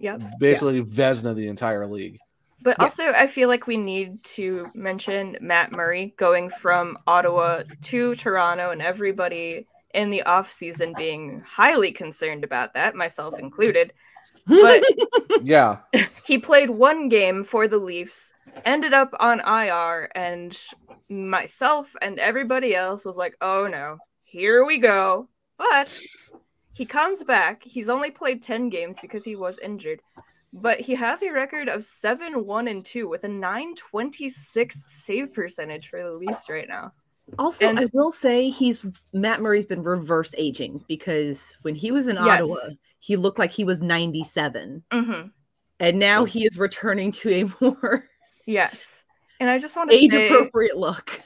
Yep. 0.00 0.20
basically 0.38 0.82
Vezina 0.82 1.34
the 1.36 1.46
entire 1.48 1.86
league. 1.86 2.18
But 2.62 2.76
Yeah. 2.78 2.84
also, 2.84 3.04
I 3.10 3.28
feel 3.28 3.48
like 3.48 3.68
we 3.68 3.76
need 3.76 4.22
to 4.24 4.68
mention 4.74 5.36
Matt 5.40 5.70
Murray 5.70 6.14
going 6.16 6.50
from 6.50 6.98
Ottawa 7.06 7.62
to 7.82 8.14
Toronto, 8.16 8.70
and 8.70 8.82
everybody 8.82 9.68
in 9.94 10.10
the 10.10 10.22
offseason 10.26 10.96
being 10.96 11.40
highly 11.46 11.92
concerned 11.92 12.42
about 12.44 12.74
that, 12.74 12.94
myself 12.96 13.38
included. 13.38 13.92
But 14.46 14.82
Yeah, 15.42 15.78
he 16.26 16.38
played 16.38 16.70
one 16.70 17.08
game 17.08 17.44
for 17.44 17.68
the 17.68 17.78
Leafs, 17.78 18.32
ended 18.64 18.92
up 18.94 19.14
on 19.20 19.40
IR, 19.40 20.10
and 20.14 20.56
myself 21.08 21.94
and 22.02 22.18
everybody 22.18 22.74
else 22.74 23.04
was 23.04 23.16
like, 23.16 23.34
oh 23.40 23.66
no, 23.66 23.96
here 24.24 24.64
we 24.64 24.78
go. 24.78 25.28
But 25.56 25.98
he 26.74 26.84
comes 26.86 27.24
back. 27.24 27.62
He's 27.64 27.88
only 27.88 28.10
played 28.10 28.42
10 28.42 28.68
games 28.68 28.98
because 29.00 29.24
he 29.24 29.34
was 29.36 29.58
injured. 29.58 30.00
But 30.52 30.80
he 30.80 30.94
has 30.94 31.22
a 31.22 31.30
record 31.32 31.68
of 31.68 31.84
7 31.84 32.44
1 32.46 32.68
and 32.68 32.84
2 32.84 33.08
with 33.08 33.24
a 33.24 33.28
926 33.28 34.84
save 34.86 35.32
percentage 35.32 35.88
for 35.88 36.02
the 36.02 36.12
Leafs 36.12 36.48
right 36.48 36.68
now. 36.68 36.92
Also, 37.38 37.68
And- 37.68 37.78
I 37.78 37.86
will 37.92 38.10
say 38.10 38.48
he's 38.48 38.86
Matt 39.12 39.40
Murray's 39.42 39.66
been 39.66 39.82
reverse 39.82 40.34
aging 40.38 40.84
because 40.88 41.56
when 41.62 41.74
he 41.74 41.90
was 41.90 42.08
in 42.08 42.16
Yes. 42.16 42.42
Ottawa, 42.42 42.56
he 43.00 43.16
looked 43.16 43.38
like 43.38 43.52
he 43.52 43.64
was 43.64 43.82
97. 43.82 44.82
hmm 44.90 45.12
And 45.80 45.98
now 45.98 46.24
he 46.24 46.46
is 46.46 46.56
returning 46.58 47.12
to 47.12 47.30
a 47.30 47.44
more 47.60 48.08
Yes. 48.48 49.02
And 49.40 49.50
I 49.50 49.58
just 49.58 49.76
want 49.76 49.90
to 49.90 49.96
age 49.96 50.10
say, 50.12 50.26
appropriate 50.28 50.76
look. 50.76 51.20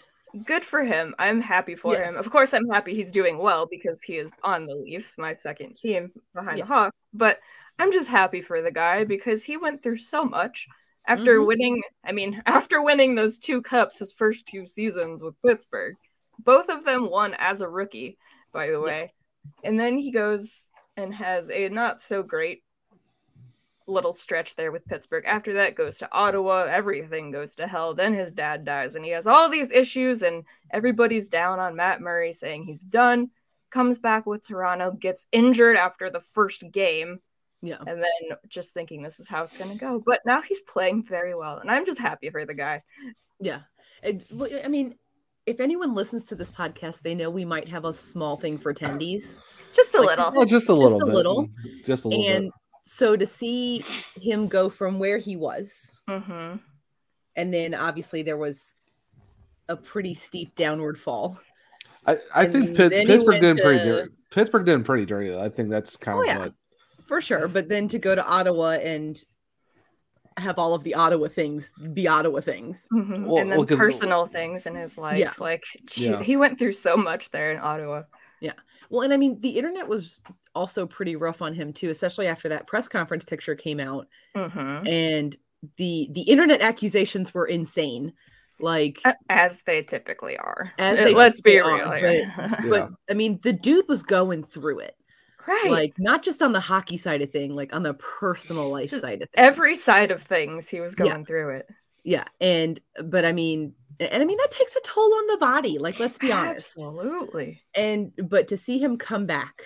good 0.44 0.64
for 0.64 0.82
him. 0.82 1.14
I'm 1.18 1.40
happy 1.40 1.76
for 1.76 1.96
him. 1.96 2.16
Of 2.16 2.28
course, 2.30 2.52
I'm 2.52 2.68
happy 2.68 2.94
he's 2.94 3.12
doing 3.12 3.38
well 3.38 3.66
because 3.70 4.02
he 4.02 4.16
is 4.16 4.32
on 4.42 4.66
the 4.66 4.74
Leafs, 4.74 5.16
my 5.16 5.32
second 5.32 5.76
team 5.76 6.10
behind 6.34 6.58
Yeah. 6.58 6.64
the 6.64 6.68
Hawks. 6.68 6.96
But 7.14 7.38
I'm 7.78 7.92
just 7.92 8.08
happy 8.08 8.42
for 8.42 8.60
the 8.60 8.72
guy 8.72 9.04
because 9.04 9.44
he 9.44 9.56
went 9.56 9.82
through 9.82 9.98
so 9.98 10.24
much 10.24 10.66
after 11.06 11.38
Mhm. 11.38 11.46
winning. 11.46 11.82
I 12.04 12.12
mean, 12.12 12.42
after 12.46 12.82
winning 12.82 13.14
those 13.14 13.38
two 13.38 13.62
cups 13.62 14.00
his 14.00 14.12
first 14.12 14.46
two 14.46 14.66
seasons 14.66 15.22
with 15.22 15.40
Pittsburgh, 15.46 15.94
both 16.40 16.68
of 16.70 16.84
them 16.84 17.08
won 17.08 17.34
as 17.38 17.60
a 17.60 17.68
rookie, 17.68 18.18
by 18.52 18.70
the 18.70 18.80
way. 18.80 19.14
And 19.62 19.78
then 19.78 19.96
he 19.96 20.10
goes 20.10 20.70
and 20.96 21.14
has 21.14 21.50
a 21.50 21.68
not 21.68 22.02
so 22.02 22.22
great 22.22 22.62
little 23.92 24.12
stretch 24.12 24.56
there 24.56 24.72
with 24.72 24.87
Pittsburgh. 24.87 25.25
After 25.26 25.52
that, 25.54 25.75
goes 25.75 25.99
to 25.99 26.08
Ottawa. 26.12 26.64
Everything 26.70 27.30
goes 27.30 27.54
to 27.56 27.66
hell. 27.66 27.94
Then 27.94 28.14
his 28.14 28.32
dad 28.32 28.64
dies, 28.64 28.94
and 28.94 29.04
he 29.04 29.11
has 29.12 29.26
all 29.26 29.49
these 29.49 29.70
issues, 29.70 30.22
and 30.22 30.44
everybody's 30.70 31.28
down 31.28 31.58
on 31.61 31.76
Matt 31.76 32.00
Murray, 32.00 32.32
saying 32.32 32.64
he's 32.64 32.80
done. 32.80 33.30
Comes 33.70 33.99
back 33.99 34.26
with 34.26 34.46
Toronto, 34.46 34.90
gets 34.92 35.26
injured 35.32 35.76
after 35.76 36.11
the 36.11 36.20
first 36.20 36.64
game, 36.72 37.20
Yeah. 37.62 37.78
and 37.87 38.02
then 38.02 38.37
just 38.49 38.75
thinking 38.75 39.02
this 39.02 39.18
is 39.20 39.28
how 39.28 39.44
it's 39.44 39.56
going 39.56 39.70
to 39.70 39.78
go. 39.78 40.02
But 40.04 40.20
now 40.26 40.42
he's 40.42 40.61
playing 40.62 41.04
very 41.04 41.34
well, 41.34 41.58
and 41.58 41.70
I'm 41.70 41.84
just 41.87 42.00
happy 42.00 42.28
for 42.30 42.44
the 42.44 42.54
guy. 42.54 42.82
Yeah. 43.40 43.61
And, 44.02 44.25
well, 44.30 44.50
I 44.64 44.68
mean, 44.68 44.96
if 45.46 45.58
anyone 45.58 45.94
listens 45.94 46.25
to 46.25 46.34
this 46.34 46.50
podcast, 46.50 47.00
they 47.02 47.14
know 47.14 47.30
we 47.30 47.44
might 47.44 47.68
have 47.68 47.84
a 47.84 47.94
small 47.94 48.37
thing 48.37 48.58
for 48.58 48.72
attendees. 48.75 49.40
Just 49.72 49.94
a 49.94 50.00
Like, 50.02 50.18
little. 50.18 50.32
well, 50.37 50.44
just 50.44 50.68
a 50.68 50.75
little 50.75 51.00
a 51.02 51.06
bit, 51.06 51.14
little. 51.14 51.49
just 51.84 52.04
a 52.04 52.08
little 52.08 52.25
And 52.28 52.44
bit. 52.44 52.52
So 52.84 53.16
to 53.16 53.26
see 53.26 53.84
him 54.20 54.48
go 54.48 54.68
from 54.68 54.98
where 54.98 55.18
he 55.18 55.36
was, 55.36 56.00
hmm 56.08 56.56
and 57.34 57.52
then 57.54 57.72
obviously 57.74 58.22
there 58.22 58.36
was 58.36 58.74
a 59.68 59.76
pretty 59.76 60.12
steep 60.14 60.54
downward 60.54 60.98
fall. 60.98 61.38
I, 62.06 62.18
I 62.34 62.44
and 62.44 62.52
think 62.52 62.76
Pitt, 62.76 62.92
Pittsburgh 63.06 63.40
went 63.42 63.56
did 63.56 63.58
pretty 63.64 63.84
dirty. 63.84 64.10
Pittsburgh 64.30 64.66
did 64.66 64.84
pretty 64.84 65.06
dirty. 65.06 65.34
I 65.34 65.48
think 65.48 65.70
that's 65.70 65.96
kind 65.96 66.18
Oh, 66.18 66.20
of 66.22 66.26
yeah. 66.26 66.38
what. 66.38 66.54
For 67.06 67.20
sure. 67.22 67.48
But 67.48 67.68
then 67.70 67.88
to 67.88 67.98
go 67.98 68.14
to 68.14 68.26
Ottawa 68.26 68.72
and 68.82 69.18
have 70.36 70.58
all 70.58 70.74
of 70.74 70.82
the 70.84 70.94
Ottawa 70.94 71.28
things 71.28 71.72
be 71.94 72.06
Ottawa 72.08 72.40
things. 72.40 72.86
hmm 72.90 73.24
Well- 73.24 73.38
and 73.38 73.50
then 73.50 73.58
well, 73.58 73.66
'cause- 73.66 73.78
personal 73.78 74.26
things 74.26 74.66
in 74.66 74.74
his 74.74 74.98
life. 74.98 75.18
Yeah. 75.18 75.32
Like, 75.38 75.62
gee, 75.86 76.06
Yeah. 76.10 76.22
he 76.22 76.36
went 76.36 76.58
through 76.58 76.72
so 76.72 76.96
much 76.98 77.30
there 77.30 77.50
in 77.52 77.58
Ottawa. 77.58 78.02
Yeah. 78.40 78.54
Well, 78.90 79.02
and 79.02 79.12
I 79.12 79.16
mean, 79.16 79.40
the 79.40 79.50
internet 79.56 79.88
was 79.88 80.20
also 80.54 80.87
pretty 80.87 81.16
rough 81.16 81.42
on 81.42 81.54
him 81.54 81.73
too, 81.73 81.90
especially 81.90 82.26
after 82.26 82.49
that 82.50 82.66
press 82.66 82.88
conference 82.88 83.25
picture 83.25 83.54
came 83.54 83.80
out, 83.80 84.09
hmm 84.35 84.85
and 84.87 85.37
the 85.76 86.09
the 86.12 86.23
internet 86.23 86.61
accusations 86.61 87.32
were 87.35 87.47
insane. 87.47 88.12
Like, 88.59 89.02
As 89.28 89.61
they 89.66 89.82
typically 89.82 90.37
are. 90.37 90.73
As 90.78 90.97
they 91.04 91.14
Let's 91.14 91.40
be 91.40 91.59
real 91.59 91.90
are, 91.90 91.97
here. 91.97 92.32
but 92.71 92.90
I 93.11 93.14
mean, 93.14 93.40
the 93.42 93.52
dude 93.52 93.88
was 93.88 94.02
going 94.02 94.44
through 94.44 94.80
it. 94.80 94.97
Right. 95.47 95.71
Like 95.71 95.94
not 95.99 96.23
just 96.23 96.42
on 96.42 96.52
the 96.52 96.61
hockey 96.61 96.97
side 96.97 97.23
of 97.23 97.30
thing, 97.30 97.54
like 97.54 97.75
on 97.75 97.82
the 97.82 97.94
personal 97.94 98.71
life 98.71 98.90
Just 98.90 99.02
side 99.02 99.23
of 99.23 99.30
things. 99.30 99.47
Every 99.49 99.75
side 99.75 100.11
of 100.11 100.23
things, 100.23 100.68
he 100.68 100.80
was 100.80 100.94
Yeah. 100.97 101.04
going 101.14 101.25
through 101.26 101.56
it. 101.56 101.68
Yeah, 102.04 102.25
and 102.40 102.80
but 103.04 103.25
I 103.25 103.32
mean, 103.32 103.75
and 104.00 104.23
I 104.23 104.26
mean 104.26 104.38
that 104.38 104.50
takes 104.50 104.75
a 104.76 104.80
toll 104.80 105.14
on 105.14 105.26
the 105.28 105.37
body. 105.38 105.78
Like 105.78 105.99
let's 106.00 106.18
be 106.18 106.32
honest. 106.32 106.56
Absolutely. 106.56 107.62
And 107.75 108.12
but 108.28 108.49
to 108.49 108.56
see 108.56 108.78
him 108.78 108.97
come 108.99 109.26
back 109.26 109.62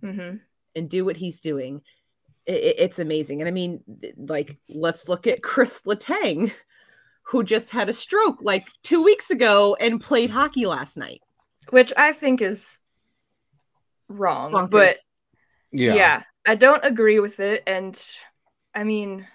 hmm 0.00 0.36
and 0.76 0.88
do 0.88 1.04
what 1.04 1.16
he's 1.16 1.40
doing, 1.40 1.82
i 2.48 2.52
i- 2.52 2.74
it's 2.78 2.98
amazing. 2.98 3.40
And 3.40 3.48
I 3.48 3.50
mean, 3.50 3.82
like 4.16 4.58
let's 4.68 5.08
look 5.08 5.26
at 5.26 5.42
Chris 5.42 5.80
Letang, 5.86 6.52
who 7.24 7.42
just 7.44 7.70
had 7.70 7.88
a 7.88 7.92
stroke 7.92 8.42
like 8.42 8.66
two 8.82 9.02
weeks 9.02 9.30
ago 9.30 9.76
and 9.80 10.00
played 10.00 10.30
hockey 10.30 10.66
last 10.66 10.96
night. 10.96 11.22
Which 11.70 11.92
I 11.96 12.12
think 12.12 12.40
is 12.40 12.78
wrong. 14.08 14.52
Bonkers. 14.52 14.70
But 14.70 14.96
Yeah. 15.72 15.94
yeah. 15.94 16.22
I 16.46 16.54
don't 16.54 16.84
agree 16.84 17.20
with 17.20 17.38
it. 17.40 17.62
And 17.66 18.00
I 18.74 18.84
mean, 18.84 19.26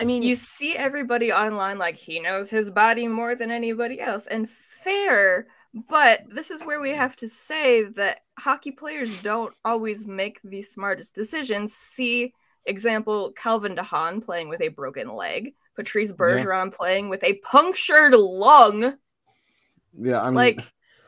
I 0.00 0.04
mean, 0.04 0.22
you 0.22 0.34
see 0.34 0.76
everybody 0.76 1.32
online 1.32 1.78
like 1.78 1.96
he 1.96 2.20
knows 2.20 2.50
his 2.50 2.70
body 2.70 3.08
more 3.08 3.34
than 3.34 3.50
anybody 3.50 4.00
else. 4.00 4.26
And 4.26 4.50
fair, 4.50 5.46
but 5.88 6.22
this 6.28 6.50
is 6.50 6.62
where 6.62 6.80
we 6.80 6.90
have 6.90 7.16
to 7.16 7.28
say 7.28 7.82
that 7.82 8.20
hockey 8.38 8.70
players 8.70 9.16
don't 9.18 9.52
always 9.64 10.06
make 10.06 10.40
the 10.44 10.62
smartest 10.62 11.14
decisions. 11.14 11.74
See, 11.74 12.32
example, 12.64 13.32
Calvin 13.32 13.74
DeHaan 13.74 14.24
playing 14.24 14.48
with 14.48 14.60
a 14.60 14.68
broken 14.68 15.08
leg, 15.08 15.54
Patrice 15.74 16.12
Bergeron 16.12 16.72
playing 16.72 17.08
with 17.08 17.24
a 17.24 17.34
punctured 17.38 18.14
lung. 18.14 18.94
Yeah. 20.00 20.20
I 20.20 20.26
mean, 20.26 20.34
like, 20.34 20.60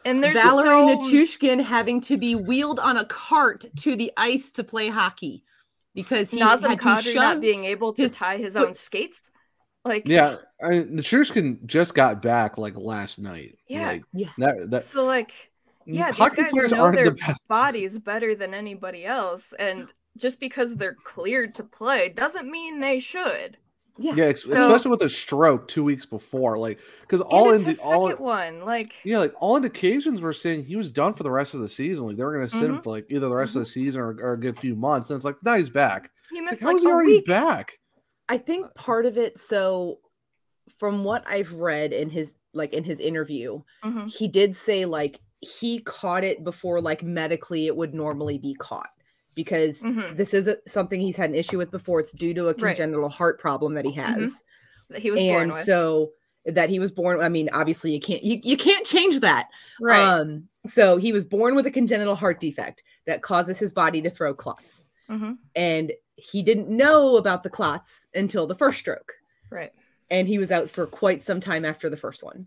and 0.04 0.22
there's 0.22 0.34
Valeri 0.34 0.88
so... 0.88 0.98
Nichushkin 0.98 1.62
having 1.62 2.00
to 2.02 2.16
be 2.16 2.34
wheeled 2.34 2.80
on 2.80 2.96
a 2.96 3.04
cart 3.04 3.64
to 3.80 3.94
the 3.96 4.12
ice 4.16 4.50
to 4.52 4.64
play 4.64 4.88
hockey 4.88 5.44
because 5.94 6.30
he 6.30 6.40
Nazem 6.40 6.70
had 6.70 6.78
to 6.80 6.84
Kadri 6.84 7.14
not 7.14 7.40
being 7.40 7.64
able 7.64 7.92
to 7.94 8.02
his 8.02 8.16
tie 8.16 8.36
his 8.36 8.56
own 8.56 8.74
skates. 8.74 9.30
Like, 9.86 10.08
yeah. 10.08 10.36
I 10.62 10.78
the 10.80 11.02
Chushkin 11.02 11.64
just 11.66 11.94
got 11.94 12.22
back 12.22 12.58
like 12.58 12.76
last 12.76 13.18
night. 13.18 13.56
Yeah. 13.68 13.88
Like, 13.88 14.04
Yeah. 14.12 14.28
That, 14.38 14.70
that, 14.70 14.82
so 14.84 15.04
like 15.04 15.30
yeah, 15.84 16.08
these 16.10 16.16
hockey 16.18 16.42
guys 16.42 16.50
players 16.50 16.72
know 16.72 16.80
aren't 16.82 16.96
their 16.96 17.04
the 17.06 17.10
best. 17.12 17.40
bodies 17.48 17.98
better 17.98 18.34
than 18.34 18.54
anybody 18.54 19.04
else, 19.06 19.52
and 19.58 19.88
just 20.16 20.40
because 20.40 20.74
they're 20.76 20.96
cleared 21.04 21.54
to 21.56 21.62
play 21.64 22.08
doesn't 22.08 22.50
mean 22.50 22.80
they 22.80 22.98
should. 23.00 23.58
Yeah. 23.98 24.14
Yeah, 24.14 24.24
ex- 24.24 24.42
So- 24.44 24.58
especially 24.58 24.90
with 24.90 25.02
a 25.02 25.08
stroke 25.08 25.68
two 25.68 25.84
weeks 25.84 26.04
before, 26.04 26.58
like 26.58 26.80
because 27.02 27.20
all 27.20 27.52
in 27.52 27.62
the 27.62 27.78
all 27.84 28.08
second 28.08 28.24
one, 28.24 28.60
like 28.64 28.92
yeah, 29.04 29.18
like 29.18 29.32
all 29.40 29.56
indications 29.56 30.20
were 30.20 30.32
saying 30.32 30.64
he 30.64 30.76
was 30.76 30.90
done 30.90 31.14
for 31.14 31.22
the 31.22 31.30
rest 31.30 31.54
of 31.54 31.60
the 31.60 31.68
season. 31.68 32.06
Like 32.08 32.16
they 32.16 32.24
were 32.24 32.34
going 32.34 32.46
to 32.48 32.52
sit 32.52 32.64
him 32.64 32.78
Mhm. 32.78 32.82
for 32.82 32.90
like 32.90 33.06
either 33.08 33.28
the 33.28 33.34
rest 33.34 33.54
of 33.56 33.60
the 33.60 33.66
season 33.66 34.00
or, 34.00 34.08
or 34.20 34.32
a 34.32 34.40
good 34.40 34.58
few 34.58 34.74
months. 34.74 35.10
And 35.10 35.16
it's 35.16 35.24
like 35.24 35.36
now 35.42 35.56
he's 35.56 35.70
back. 35.70 36.10
he 36.32 36.40
missed 36.42 36.60
like, 36.62 36.68
how 36.70 36.72
like 36.74 36.82
he 36.82 36.88
a 36.88 36.90
already 36.90 37.12
week. 37.12 37.26
back? 37.26 37.78
I 38.28 38.38
think 38.38 38.74
part 38.74 39.06
of 39.06 39.16
it 39.18 39.38
so 39.38 40.00
from 40.78 41.04
what 41.04 41.24
I've 41.26 41.52
read 41.52 41.92
in 41.92 42.10
his 42.10 42.34
like 42.52 42.72
in 42.72 42.84
his 42.84 43.00
interview, 43.00 43.62
Mhm. 43.84 44.10
he 44.10 44.26
did 44.28 44.56
say 44.56 44.84
like 44.84 45.20
he 45.40 45.80
caught 45.80 46.24
it 46.24 46.42
before 46.42 46.80
like 46.80 47.02
medically 47.02 47.66
it 47.66 47.76
would 47.76 47.94
normally 47.94 48.38
be 48.38 48.54
caught 48.54 48.88
because 49.34 49.82
Mhm. 49.82 50.16
this 50.16 50.32
isn't 50.34 50.58
something 50.68 50.98
he's 51.00 51.16
had 51.16 51.30
an 51.30 51.36
issue 51.36 51.58
with 51.58 51.70
before. 51.70 52.00
It's 52.00 52.12
due 52.12 52.34
to 52.34 52.44
a 52.44 52.54
Right. 52.54 52.58
congenital 52.76 53.08
heart 53.08 53.38
problem 53.38 53.74
that 53.74 53.84
he 53.84 53.92
has. 53.92 54.42
that 54.88 55.02
he 55.02 55.10
was 55.10 55.20
born 55.20 55.42
and 55.50 55.54
so 55.54 56.12
that 56.44 56.70
he 56.70 56.78
was 56.78 56.92
born 56.92 57.20
I 57.20 57.28
mean 57.28 57.48
obviously 57.52 57.92
you 57.92 57.98
can't 58.00 58.22
you, 58.22 58.40
you 58.44 58.56
can't 58.56 58.86
change 58.86 59.18
that. 59.20 59.48
right. 59.80 60.00
Um 60.00 60.48
so 60.64 60.96
he 60.96 61.12
was 61.12 61.24
born 61.24 61.54
with 61.56 61.66
a 61.66 61.70
congenital 61.72 62.14
heart 62.14 62.38
defect 62.40 62.82
that 63.06 63.20
causes 63.22 63.58
his 63.58 63.72
body 63.72 64.00
to 64.02 64.10
throw 64.10 64.32
clots. 64.32 64.88
Mhm. 65.10 65.38
And 65.54 65.92
he 66.16 66.42
didn't 66.42 66.68
know 66.68 67.16
about 67.16 67.42
the 67.42 67.50
clots 67.50 68.06
until 68.14 68.46
the 68.46 68.54
first 68.54 68.78
stroke 68.78 69.12
Right. 69.50 69.72
and 70.10 70.26
he 70.26 70.38
was 70.38 70.50
out 70.50 70.70
for 70.70 70.86
quite 70.86 71.22
some 71.22 71.40
time 71.40 71.64
after 71.64 71.88
the 71.88 71.96
first 71.96 72.22
one. 72.22 72.46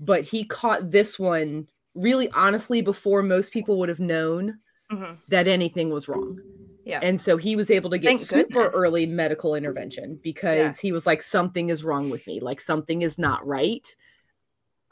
But 0.00 0.24
he 0.24 0.44
caught 0.44 0.90
this 0.90 1.18
one 1.18 1.68
really 1.94 2.28
honestly 2.32 2.82
before 2.82 3.22
most 3.22 3.52
people 3.52 3.78
would 3.78 3.88
have 3.88 4.00
known 4.00 4.58
Mhm. 4.92 5.18
that 5.28 5.46
anything 5.48 5.90
was 5.90 6.08
wrong. 6.08 6.40
Yeah. 6.84 7.00
And 7.02 7.20
so 7.20 7.36
he 7.36 7.56
was 7.56 7.70
able 7.70 7.90
to 7.90 7.98
get 7.98 8.08
Thank 8.08 8.20
super 8.20 8.64
goodness. 8.64 8.70
early 8.74 9.06
medical 9.06 9.54
intervention 9.56 10.20
because 10.22 10.78
he 10.78 10.92
was 10.92 11.06
like, 11.06 11.22
something 11.22 11.68
is 11.70 11.82
wrong 11.82 12.10
with 12.10 12.26
me. 12.26 12.38
Like 12.38 12.60
something 12.60 13.02
is 13.02 13.18
not 13.18 13.44
right. 13.46 13.96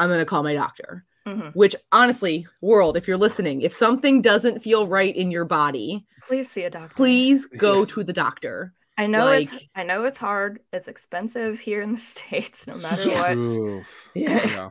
I'm 0.01 0.09
going 0.09 0.19
to 0.19 0.25
call 0.27 0.43
my 0.43 0.55
doctor. 0.55 1.05
Mhm. 1.27 1.55
Which 1.55 1.75
honestly, 1.91 2.47
world, 2.61 2.97
if 2.97 3.09
you're 3.09 3.17
listening, 3.17 3.63
if 3.63 3.73
something 3.73 4.21
doesn't 4.21 4.61
feel 4.61 4.87
right 4.87 5.15
in 5.15 5.31
your 5.31 5.45
body, 5.47 6.05
Please 6.23 6.51
see 6.51 6.65
a 6.65 6.71
doctor. 6.71 6.95
please 6.95 7.47
go 7.57 7.85
to 7.87 8.05
the 8.05 8.13
doctor. 8.13 8.75
I 8.99 9.07
know 9.07 9.29
it's 9.33 9.53
I 9.75 9.83
know 9.85 10.05
it's 10.05 10.19
hard. 10.19 10.61
It's 10.73 10.87
expensive 10.87 11.59
here 11.61 11.81
in 11.81 11.93
the 11.93 11.99
states, 12.13 12.67
no 12.67 12.77
matter 12.87 13.11
what. 13.11 13.85
Yeah. 14.15 14.47
Yeah. 14.47 14.69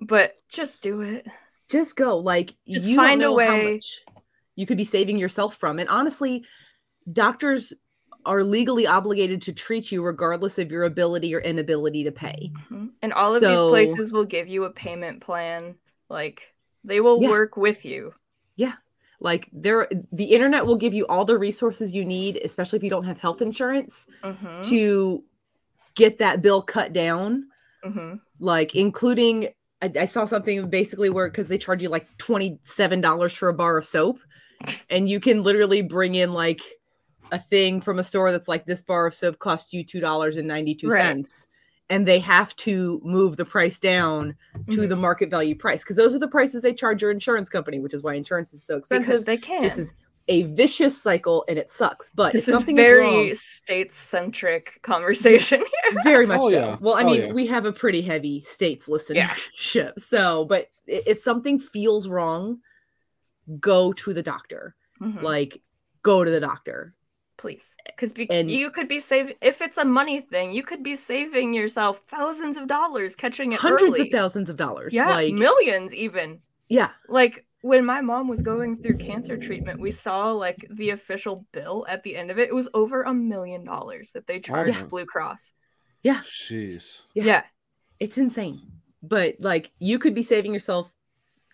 But 0.00 0.34
just 0.48 0.80
do 0.82 1.00
it. 1.00 1.26
just 1.70 1.96
go 1.96 2.18
like 2.18 2.54
Just 2.68 2.86
you 2.86 2.96
find 2.96 3.20
a 3.20 3.24
don't 3.24 3.36
know 3.38 3.46
how 3.46 3.54
way. 3.54 3.80
you 4.56 4.66
could 4.66 4.76
be 4.78 4.84
saving 4.84 5.18
yourself 5.18 5.56
from 5.56 5.78
and 5.78 5.88
honestly 5.88 6.44
doctors 7.10 7.72
are 8.28 8.44
legally 8.44 8.86
obligated 8.86 9.40
to 9.42 9.52
treat 9.52 9.90
you 9.90 10.04
regardless 10.04 10.58
of 10.58 10.70
your 10.70 10.84
ability 10.84 11.34
or 11.34 11.40
inability 11.40 12.04
to 12.04 12.12
pay 12.12 12.52
Mhm. 12.70 12.90
And 13.02 13.12
all 13.14 13.34
of 13.34 13.42
So- 13.42 13.48
these 13.48 13.70
places 13.94 14.12
will 14.12 14.24
give 14.26 14.46
you 14.46 14.64
a 14.64 14.70
payment 14.70 15.20
plan. 15.22 15.74
Like 16.08 16.42
they 16.84 17.00
will 17.00 17.20
Yeah. 17.22 17.30
work 17.30 17.56
with 17.56 17.84
you. 17.84 18.14
yeah 18.56 18.74
like 19.20 19.48
there 19.52 19.88
the 20.12 20.24
internet 20.36 20.64
will 20.66 20.76
give 20.76 20.92
you 20.94 21.04
all 21.08 21.24
the 21.24 21.38
resources 21.38 21.92
you 21.94 22.04
need 22.04 22.36
especially 22.44 22.76
if 22.76 22.82
you 22.84 22.90
don't 22.90 23.04
have 23.04 23.18
health 23.18 23.40
insurance 23.42 24.06
Mhm. 24.22 24.62
to 24.68 25.24
get 25.94 26.18
that 26.18 26.40
bill 26.42 26.62
cut 26.62 26.92
down 26.92 27.48
Mhm. 27.84 28.20
like 28.40 28.74
including 28.76 29.48
I, 29.80 29.92
I 30.00 30.04
saw 30.06 30.24
something 30.24 30.68
basically 30.70 31.08
where 31.10 31.28
because 31.28 31.48
they 31.48 31.58
charge 31.58 31.82
you 31.84 31.88
like 31.88 32.06
$27 32.18 33.36
for 33.36 33.48
a 33.48 33.54
bar 33.54 33.76
of 33.78 33.84
soap 33.84 34.18
and 34.90 35.08
you 35.08 35.20
can 35.20 35.42
literally 35.44 35.82
bring 35.82 36.14
in 36.16 36.32
like 36.32 36.60
a 37.32 37.38
thing 37.38 37.80
from 37.80 37.98
a 37.98 38.04
store 38.04 38.30
that's 38.32 38.48
like 38.48 38.64
this 38.66 38.82
bar 38.82 39.06
of 39.06 39.14
soap 39.14 39.38
cost 39.38 39.72
you 39.72 39.84
$2.92 39.84 40.90
Right. 40.90 41.26
and 41.90 42.06
they 42.06 42.18
have 42.20 42.54
to 42.56 43.00
move 43.04 43.36
the 43.36 43.44
price 43.44 43.78
down 43.78 44.34
to 44.70 44.78
Mhm. 44.78 44.88
the 44.88 44.96
market 44.96 45.30
value 45.30 45.54
price 45.54 45.82
because 45.82 45.96
those 45.96 46.14
are 46.14 46.18
the 46.18 46.28
prices 46.28 46.62
they 46.62 46.74
charge 46.74 47.02
your 47.02 47.10
insurance 47.10 47.48
company 47.50 47.78
which 47.80 47.94
is 47.94 48.02
why 48.02 48.14
insurance 48.14 48.52
is 48.52 48.62
so 48.62 48.76
expensive 48.76 49.06
because 49.06 49.24
they 49.24 49.36
can. 49.36 49.62
this 49.62 49.78
is 49.78 49.92
a 50.30 50.42
vicious 50.42 51.00
cycle 51.00 51.44
and 51.48 51.58
it 51.58 51.70
sucks 51.70 52.10
but 52.14 52.32
this 52.34 52.48
is 52.48 52.54
something 52.54 52.76
very 52.76 53.32
state 53.34 53.92
centric 53.92 54.78
conversation 54.82 55.60
here. 55.90 56.00
very 56.04 56.26
much 56.26 56.40
Oh, 56.42 56.50
so. 56.50 56.56
yeah. 56.58 56.76
Well, 56.80 56.94
I 56.94 57.02
Oh, 57.02 57.06
mean, 57.06 57.20
yeah. 57.28 57.32
we 57.32 57.46
have 57.46 57.64
a 57.64 57.72
pretty 57.72 58.02
heavy 58.02 58.42
states 58.42 58.86
Yeah. 58.88 58.94
listenership. 59.28 59.92
So, 59.98 60.44
but 60.44 60.68
if 60.86 61.18
something 61.18 61.58
feels 61.58 62.08
wrong, 62.08 62.58
go 63.60 63.92
to 63.94 64.12
the 64.12 64.22
doctor. 64.22 64.74
Mhm. 65.00 65.22
Like, 65.22 65.62
go 66.02 66.24
to 66.24 66.30
the 66.30 66.40
doctor. 66.40 66.94
Please, 67.38 67.74
because 67.86 68.12
be- 68.12 68.28
And- 68.30 68.50
you 68.50 68.68
could 68.70 68.88
be 68.88 68.98
saving 69.00 69.36
if 69.40 69.62
it's 69.62 69.78
a 69.78 69.84
money 69.84 70.20
thing. 70.20 70.52
You 70.52 70.62
could 70.64 70.82
be 70.82 70.96
saving 70.96 71.54
yourself 71.54 72.00
thousands 72.06 72.56
of 72.56 72.66
dollars 72.66 73.14
catching 73.14 73.52
it 73.52 73.60
Hundreds 73.60 73.84
early. 73.92 74.00
of 74.02 74.08
thousands 74.10 74.50
of 74.50 74.56
dollars. 74.56 74.92
yeah, 74.92 75.08
Like, 75.08 75.32
millions 75.34 75.94
even. 75.94 76.40
yeah. 76.68 76.90
Like 77.08 77.46
when 77.62 77.84
my 77.84 78.00
mom 78.00 78.26
was 78.28 78.42
going 78.42 78.76
through 78.82 78.96
cancer 78.98 79.36
treatment, 79.36 79.80
we 79.80 79.90
saw 79.92 80.32
like 80.32 80.66
the 80.70 80.90
official 80.90 81.46
bill 81.52 81.86
at 81.88 82.02
the 82.02 82.16
end 82.16 82.30
of 82.32 82.38
it. 82.40 82.48
It 82.48 82.54
was 82.54 82.68
over 82.74 83.02
a 83.02 83.14
million 83.14 83.64
dollars 83.64 84.12
that 84.12 84.26
they 84.26 84.40
charged 84.40 84.76
yeah. 84.76 84.84
Blue 84.84 85.06
Cross. 85.06 85.52
Yeah. 86.02 86.20
Jeez. 86.24 87.02
Yeah. 87.14 87.24
Yeah. 87.24 87.42
It's 88.00 88.18
insane. 88.18 88.62
But 89.02 89.36
like, 89.38 89.70
you 89.78 89.98
could 90.00 90.14
be 90.14 90.22
saving 90.24 90.52
yourself 90.52 90.92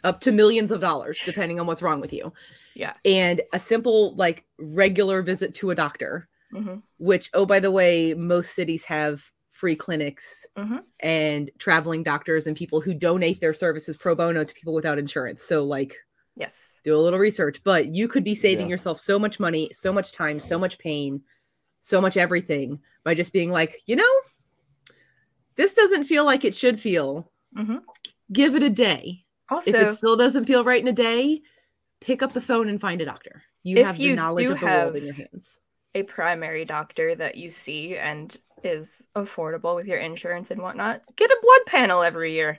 up 0.05 0.21
to 0.21 0.33
millions 0.33 0.71
of 0.71 0.81
dollars 0.81 1.21
depending 1.27 1.59
on 1.61 1.67
what's 1.67 1.83
wrong 1.83 2.01
with 2.01 2.13
you. 2.13 2.33
Yeah. 2.75 2.95
And 3.05 3.43
a 3.53 3.61
simple, 3.61 4.15
like, 4.17 4.47
regular 4.59 5.23
visit 5.23 5.55
to 5.57 5.71
a 5.71 5.75
doctor 5.75 6.29
hmm 6.53 6.77
which 6.99 7.29
oh 7.35 7.45
by 7.45 7.59
the 7.61 7.71
way 7.73 8.15
most 8.15 8.55
cities 8.55 8.85
have 8.85 9.33
free 9.51 9.75
clinics 9.77 10.47
Mhm. 10.57 10.83
and 11.01 11.51
traveling 11.59 12.05
doctors 12.05 12.47
and 12.47 12.57
people 12.57 12.81
who 12.81 12.95
donate 12.95 13.41
their 13.41 13.53
services 13.55 13.97
pro 13.97 14.15
bono 14.15 14.45
to 14.45 14.55
people 14.55 14.75
without 14.75 14.99
insurance 14.99 15.43
so 15.43 15.65
like 15.65 15.97
Yes. 16.37 16.81
do 16.85 16.97
a 16.97 16.99
little 17.03 17.19
research 17.19 17.63
but 17.65 17.95
you 17.95 18.07
could 18.09 18.23
be 18.25 18.35
saving 18.37 18.67
Yeah. 18.67 18.75
yourself 18.75 19.01
so 19.01 19.19
much 19.19 19.41
money 19.41 19.71
so 19.73 19.93
much 19.93 20.13
time 20.13 20.39
so 20.41 20.59
much 20.59 20.79
pain 20.79 21.23
so 21.81 22.01
much 22.01 22.17
everything 22.17 22.81
by 23.05 23.15
just 23.15 23.33
being 23.33 23.51
like 23.51 23.75
you 23.87 23.97
know 23.97 24.13
this 25.57 25.75
doesn't 25.75 26.05
feel 26.05 26.25
like 26.25 26.45
it 26.45 26.55
should 26.55 26.79
feel 26.79 27.31
Mhm. 27.57 27.83
give 28.33 28.55
it 28.55 28.63
a 28.63 28.71
day 28.71 29.24
Also, 29.51 29.71
if 29.71 29.77
it 29.77 29.93
still 29.93 30.17
doesn't 30.17 30.45
feel 30.45 30.65
right 30.65 30.81
in 30.81 30.89
a 30.89 30.93
day 30.93 31.41
pick 32.01 32.23
up 32.23 32.33
the 32.33 32.41
phone 32.41 32.69
and 32.69 32.81
find 32.81 33.01
a 33.01 33.05
doctor 33.05 33.43
you 33.63 33.83
have 33.85 33.99
you 33.99 34.11
the 34.11 34.17
knowledge 34.17 34.51
of 34.51 34.61
the 34.61 34.67
world 34.67 34.97
in 34.97 35.05
your 35.05 35.15
hands 35.15 35.61
a 35.95 36.03
primary 36.03 36.65
doctor 36.65 37.15
that 37.15 37.37
you 37.37 37.51
see 37.51 37.97
and 37.97 38.37
is 38.65 39.07
affordable 39.15 39.77
with 39.77 39.87
your 39.87 39.99
insurance 39.99 40.51
and 40.51 40.61
whatnot, 40.61 41.03
get 41.17 41.31
a 41.31 41.39
blood 41.43 41.61
panel 41.67 42.03
every 42.03 42.33
year. 42.33 42.59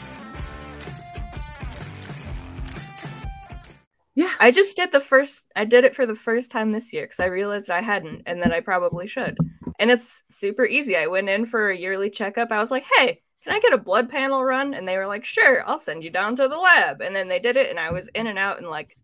Yeah. 4.15 4.31
I 4.39 4.51
just 4.51 4.75
did 4.75 4.91
the 4.91 4.99
first 4.99 5.45
I 5.55 5.65
did 5.65 5.85
it 5.85 5.95
for 5.95 6.05
the 6.05 6.15
first 6.15 6.51
time 6.51 6.71
this 6.71 6.93
year 6.93 7.03
because 7.03 7.19
I 7.19 7.25
realized 7.25 7.71
I 7.71 7.81
hadn't 7.81 8.23
and 8.25 8.41
that 8.43 8.51
I 8.51 8.59
probably 8.59 9.07
should. 9.07 9.37
And 9.79 9.89
it's 9.89 10.23
super 10.29 10.65
easy. 10.65 10.97
I 10.97 11.07
went 11.07 11.29
in 11.29 11.45
for 11.45 11.69
a 11.69 11.77
yearly 11.77 12.09
checkup. 12.09 12.51
I 12.51 12.59
was 12.59 12.71
like, 12.71 12.85
hey, 12.97 13.21
can 13.43 13.53
I 13.53 13.59
get 13.59 13.73
a 13.73 13.77
blood 13.77 14.09
panel 14.09 14.43
run? 14.43 14.73
And 14.73 14.87
they 14.87 14.97
were 14.97 15.07
like, 15.07 15.23
sure, 15.23 15.67
I'll 15.67 15.79
send 15.79 16.03
you 16.03 16.09
down 16.09 16.35
to 16.35 16.47
the 16.47 16.57
lab. 16.57 17.01
And 17.01 17.15
then 17.15 17.27
they 17.27 17.39
did 17.39 17.55
it 17.55 17.69
and 17.69 17.79
I 17.79 17.91
was 17.91 18.09
in 18.09 18.27
and 18.27 18.37
out 18.37 18.59
in 18.59 18.69
like 18.69 18.97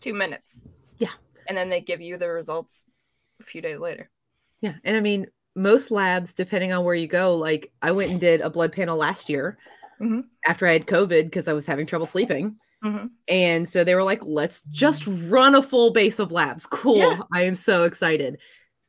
two 0.00 0.14
minutes. 0.14 0.64
Yeah. 0.98 1.12
And 1.46 1.56
then 1.56 1.68
they 1.68 1.80
give 1.80 2.00
you 2.00 2.16
the 2.16 2.28
results 2.28 2.84
a 3.40 3.44
few 3.44 3.60
days 3.60 3.78
later. 3.78 4.10
Yeah. 4.60 4.74
And 4.82 4.96
I 4.96 5.00
mean, 5.00 5.26
most 5.54 5.90
labs, 5.90 6.34
depending 6.34 6.72
on 6.72 6.84
where 6.84 6.94
you 6.94 7.06
go, 7.06 7.36
like 7.36 7.70
I 7.82 7.92
went 7.92 8.10
and 8.10 8.20
did 8.20 8.40
a 8.40 8.50
blood 8.50 8.72
panel 8.72 8.96
last 8.96 9.28
year 9.28 9.58
Mhm. 10.00 10.24
after 10.46 10.66
I 10.66 10.72
had 10.72 10.86
COVID 10.86 11.24
because 11.24 11.48
I 11.48 11.52
was 11.52 11.66
having 11.66 11.86
trouble 11.86 12.06
sleeping. 12.06 12.56
Mhm. 12.84 13.10
And 13.28 13.68
so 13.68 13.82
they 13.84 13.94
were 13.94 14.02
like, 14.02 14.22
let's 14.24 14.62
just 14.70 15.06
run 15.06 15.54
a 15.54 15.62
full 15.62 15.90
base 15.92 16.18
of 16.18 16.30
labs. 16.32 16.66
Cool. 16.66 16.96
Yeah. 16.98 17.20
I 17.32 17.42
am 17.42 17.54
so 17.54 17.84
excited. 17.84 18.38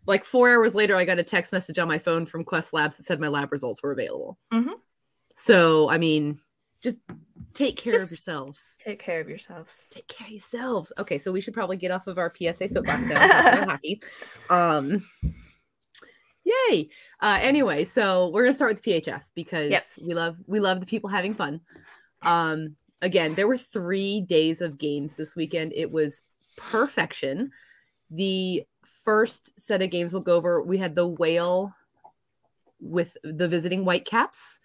Like 0.06 0.26
four 0.26 0.50
hours 0.54 0.76
later, 0.76 0.96
I 0.96 1.06
got 1.06 1.18
a 1.20 1.24
text 1.24 1.52
message 1.54 1.80
on 1.80 1.88
my 1.88 1.98
phone 1.98 2.26
from 2.26 2.44
Quest 2.44 2.74
Labs 2.74 2.98
that 2.98 3.06
said 3.06 3.20
my 3.20 3.28
lab 3.30 3.52
results 3.52 3.82
were 3.82 3.92
available. 3.92 4.38
Mhm. 4.54 4.74
So, 5.34 5.90
I 5.90 5.98
mean, 5.98 6.40
just 6.82 7.00
take 7.54 7.78
care 7.78 7.96
of 7.96 8.02
yourselves. 8.02 8.76
Take 8.78 9.00
care 9.00 9.20
of 9.22 9.28
yourselves. 9.30 9.88
Take 9.90 10.08
care 10.08 10.28
of 10.28 10.32
yourselves. 10.34 10.92
Okay, 11.00 11.18
so 11.18 11.32
we 11.32 11.42
should 11.42 11.54
probably 11.56 11.78
get 11.78 11.90
off 11.92 12.06
of 12.08 12.18
our 12.20 12.30
PSA 12.30 12.68
soapbox 12.70 13.02
now. 13.08 13.18
talking 13.20 13.64
about 13.64 13.70
hockey. 13.70 14.02
Um, 14.50 15.04
yay. 16.46 16.88
Uh, 17.20 17.38
anyway, 17.42 17.84
so 17.84 18.30
we're 18.30 18.44
gonna 18.44 18.54
start 18.54 18.74
with 18.74 18.84
PHF 18.84 19.24
because 19.36 19.70
Yes. 19.72 20.00
we 20.08 20.14
love 20.14 20.38
we 20.48 20.60
love 20.62 20.80
the 20.80 20.86
people 20.86 21.10
having 21.10 21.34
fun. 21.34 21.60
Um, 22.22 22.76
again, 23.02 23.36
there 23.36 23.48
were 23.48 23.58
three 23.58 24.22
days 24.22 24.62
of 24.62 24.78
games 24.78 25.18
this 25.18 25.36
weekend. 25.36 25.74
It 25.76 25.92
was 25.92 26.24
perfection. 26.56 27.52
The 28.10 28.64
first 29.04 29.60
set 29.60 29.82
of 29.82 29.90
games 29.90 30.14
we'll 30.14 30.22
go 30.22 30.36
over. 30.36 30.62
We 30.62 30.78
had 30.78 30.96
the 30.96 31.08
whale 31.08 31.74
with 32.80 33.18
the 33.24 33.48
visiting 33.48 33.84
Whitecaps. 33.84 34.60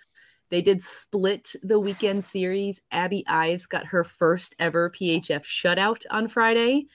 They 0.51 0.63
did 0.63 0.83
split 0.83 1.55
the 1.63 1.79
weekend 1.79 2.25
series. 2.25 2.81
Abbie 2.91 3.25
Ives 3.29 3.67
got 3.67 3.87
her 3.87 4.03
first 4.05 4.57
ever 4.59 4.91
PHF 4.91 5.45
shutout 5.45 6.05
on 6.11 6.29
Friday 6.29 6.87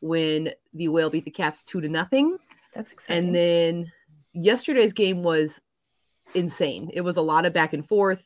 when 0.00 0.50
the 0.74 0.88
whale 0.88 1.10
beat 1.10 1.24
the 1.24 1.30
Caps 1.30 1.64
two 1.64 1.80
to 1.80 1.88
nothing. 1.88 2.36
That's 2.74 2.92
exciting. 2.92 3.26
And 3.26 3.34
then 3.34 3.92
yesterday's 4.40 4.92
game 4.92 5.22
was 5.22 5.60
insane. 6.34 6.90
It 6.92 7.02
was 7.02 7.16
a 7.16 7.22
lot 7.22 7.46
of 7.46 7.52
back 7.52 7.72
and 7.72 7.86
forth. 7.86 8.22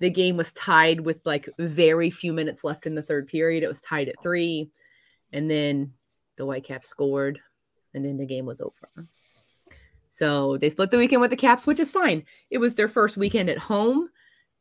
The 0.00 0.10
game 0.10 0.36
was 0.36 0.52
tied 0.52 1.00
with 1.00 1.18
like 1.24 1.48
very 1.58 2.10
few 2.10 2.32
minutes 2.32 2.64
left 2.64 2.86
in 2.86 2.94
the 2.94 3.02
third 3.02 3.28
period. 3.28 3.62
It 3.62 3.68
was 3.68 3.80
tied 3.80 4.08
at 4.08 4.22
three. 4.22 4.70
And 5.32 5.50
then 5.50 5.92
the 6.36 6.44
Whitecaps 6.44 6.88
scored, 6.88 7.40
and 7.94 8.04
then 8.04 8.16
the 8.16 8.26
game 8.26 8.46
was 8.46 8.60
over. 8.60 9.06
So 10.10 10.56
they 10.58 10.70
split 10.70 10.90
the 10.90 10.98
weekend 10.98 11.20
with 11.20 11.30
the 11.30 11.36
Caps, 11.36 11.66
which 11.66 11.80
is 11.80 11.90
fine. 11.90 12.24
It 12.50 12.58
was 12.58 12.74
their 12.74 12.88
first 12.88 13.16
weekend 13.16 13.50
at 13.50 13.58
home. 13.58 14.08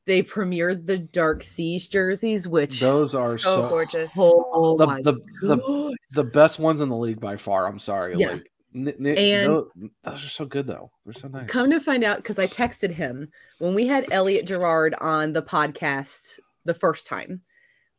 They 0.06 0.22
premiered 0.22 0.86
the 0.86 0.98
Dark 0.98 1.44
Seas 1.44 1.88
jerseys, 1.88 2.48
which 2.48 2.80
Those 2.80 3.16
are 3.16 3.38
so 3.38 3.62
so, 3.62 3.70
gorgeous. 3.70 4.14
oh 4.18 4.78
the, 4.78 5.12
the, 5.12 5.14
the, 5.42 5.96
the 6.12 6.24
best 6.24 6.60
ones 6.60 6.82
in 6.82 6.90
the 6.90 6.96
league 6.98 7.20
by 7.20 7.38
far. 7.38 7.68
I'm 7.68 7.80
sorry. 7.80 8.16
Yeah. 8.18 8.34
Like, 8.34 8.52
n- 8.76 8.94
n- 9.00 9.18
And- 9.18 9.52
those, 9.52 9.68
those 10.04 10.26
are 10.26 10.30
so 10.30 10.46
good 10.46 10.68
though. 10.68 10.92
They're 11.06 11.14
so 11.14 11.28
nice. 11.28 11.48
Come 11.48 11.72
to 11.72 11.80
find 11.80 12.04
out, 12.04 12.18
because 12.18 12.38
I 12.40 12.48
texted 12.48 12.92
him 12.92 13.30
when 13.60 13.74
we 13.74 13.88
had 13.88 14.12
Elliot 14.12 14.46
Gerard 14.46 14.96
on 15.02 15.34
the 15.34 15.42
podcast 15.42 16.40
the 16.66 16.74
first 16.74 17.08
time. 17.08 17.42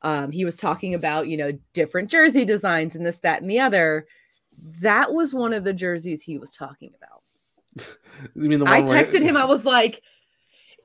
Um, 0.03 0.31
he 0.31 0.45
was 0.45 0.57
talking 0.57 0.95
about, 0.95 1.27
you 1.29 1.37
know, 1.37 1.53
different 1.73 2.11
jersey 2.11 2.45
designs 2.45 2.95
and 2.95 3.05
this, 3.05 3.21
that, 3.21 3.41
and 3.43 3.51
the 3.51 3.61
other. 3.61 4.07
That 4.81 5.13
was 5.13 5.35
one 5.35 5.53
of 5.53 5.65
the 5.65 5.73
jerseys 5.75 6.23
he 6.23 6.39
was 6.39 6.53
talking 6.53 6.93
about. 6.97 7.87
You 8.35 8.49
mean 8.49 8.61
the 8.61 8.67
I 8.71 8.81
texted 8.83 9.21
him, 9.21 9.37
I 9.37 9.45
was 9.45 9.67
like, 9.67 10.03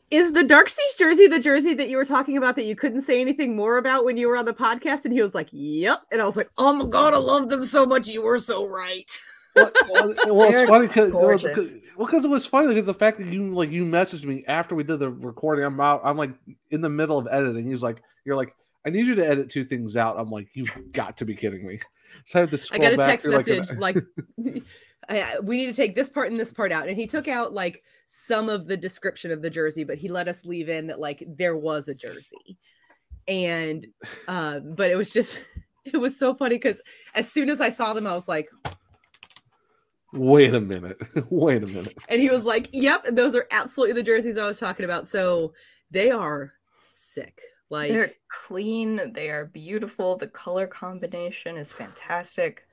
is 0.10 0.34
the 0.34 0.43
Dark 0.43 0.67
Seas 0.67 0.95
jersey 0.97 1.27
the 1.27 1.39
jersey 1.39 1.73
that 1.75 1.88
you 1.88 1.95
were 1.95 2.04
talking 2.04 2.36
about 2.36 2.58
that 2.58 2.65
you 2.65 2.75
couldn't 2.75 3.04
say 3.04 3.21
anything 3.21 3.56
more 3.56 3.77
about 3.77 4.04
when 4.04 4.17
you 4.17 4.27
were 4.27 4.36
on 4.36 4.43
the 4.43 4.54
podcast? 4.54 5.06
And 5.06 5.13
he 5.13 5.21
was 5.21 5.34
like, 5.34 5.47
Yep. 5.54 6.01
And 6.12 6.21
I 6.21 6.25
was 6.25 6.36
like, 6.36 6.49
Oh 6.58 6.73
my 6.73 6.86
god, 6.86 7.13
I 7.13 7.17
love 7.17 7.47
them 7.49 7.63
so 7.63 7.86
much. 7.86 8.10
You 8.10 8.21
were 8.23 8.39
so 8.39 8.67
right. 8.67 9.10
well, 9.56 9.72
well, 9.90 10.50
it's 10.50 10.70
funny 10.70 10.88
because 10.88 11.12
well, 11.12 12.06
because 12.06 12.26
it 12.26 12.30
was 12.30 12.46
funny 12.46 12.70
because 12.70 12.86
the 12.86 12.94
fact 12.94 13.18
that 13.18 13.28
you 13.28 13.54
like 13.54 13.72
you 13.72 13.86
messaged 13.86 14.24
me 14.24 14.44
after 14.48 14.76
we 14.76 14.84
did 14.84 15.00
the 15.00 15.10
recording. 15.10 15.66
I'm 15.66 15.80
out. 15.80 16.02
I'm 16.04 16.18
like 16.18 16.32
in 16.70 16.82
the 16.82 16.90
middle 16.90 17.18
of 17.18 17.28
editing. 17.30 17.66
He's 17.70 17.84
like, 17.84 18.02
you're 18.26 18.36
like, 18.36 18.56
I 18.86 18.90
need 18.90 19.06
you 19.06 19.16
to 19.16 19.28
edit 19.28 19.50
two 19.50 19.66
things 19.66 19.98
out. 19.98 20.20
I'm 20.20 20.30
like, 20.30 20.48
you've 20.54 20.76
got 20.92 21.18
to 21.18 21.26
be 21.26 21.36
kidding 21.36 21.66
me. 21.66 21.80
So 22.26 22.40
I 22.40 22.42
had 22.42 22.50
to 22.50 22.58
scroll 22.58 22.82
I 22.82 22.84
got 22.84 22.94
a 22.94 22.98
back 22.98 23.08
text 23.08 23.26
through, 23.26 23.38
like, 23.38 23.48
message 23.48 23.78
like, 23.78 23.96
I, 25.10 25.40
we 25.42 25.56
need 25.56 25.68
to 25.68 25.74
take 25.74 25.96
this 25.96 26.10
part 26.10 26.30
and 26.30 26.38
this 26.38 26.52
part 26.52 26.74
out. 26.74 26.90
And 26.90 26.98
he 26.98 27.08
took 27.08 27.30
out 27.30 27.54
like 27.54 27.84
some 28.10 28.50
of 28.50 28.68
the 28.68 28.76
description 28.76 29.32
of 29.32 29.42
the 29.42 29.50
jersey, 29.50 29.86
but 29.86 29.98
he 29.98 30.10
let 30.10 30.28
us 30.28 30.44
leave 30.44 30.68
in 30.68 30.88
that 30.88 31.00
like 31.00 31.24
there 31.26 31.56
was 31.56 31.88
a 31.88 31.96
jersey. 31.96 32.58
And 33.30 33.88
um, 34.28 34.76
but 34.76 34.92
it 34.92 34.98
was 34.98 35.12
just 35.12 35.42
it 35.86 35.98
was 35.98 36.20
so 36.20 36.36
funny 36.36 36.56
because 36.56 36.82
as 37.16 37.32
soon 37.32 37.50
as 37.50 37.62
I 37.62 37.70
saw 37.70 37.94
them, 37.94 38.06
I 38.06 38.14
was 38.14 38.28
like, 38.28 38.50
Wait 40.13 40.54
a 40.54 40.60
minute. 40.60 41.02
Wait 41.32 41.63
a 41.63 41.67
minute. 41.67 41.97
and 42.10 42.21
he 42.21 42.30
was 42.30 42.43
like, 42.45 42.69
Yep, 42.74 43.08
those 43.12 43.36
are 43.36 43.47
absolutely 43.52 43.93
the 43.93 44.04
jerseys 44.04 44.38
I 44.38 44.45
was 44.47 44.60
talking 44.60 44.86
about. 44.86 45.08
So 45.08 45.54
they 45.89 46.12
are 46.12 46.52
sick. 46.74 47.41
Like 47.69 47.91
They're 47.91 48.12
clean. 48.30 49.13
They 49.13 49.30
are 49.30 49.45
beautiful. 49.45 50.17
The 50.17 50.28
color 50.28 50.67
combination 50.67 51.56
is 51.58 51.71
fantastic. 51.71 52.65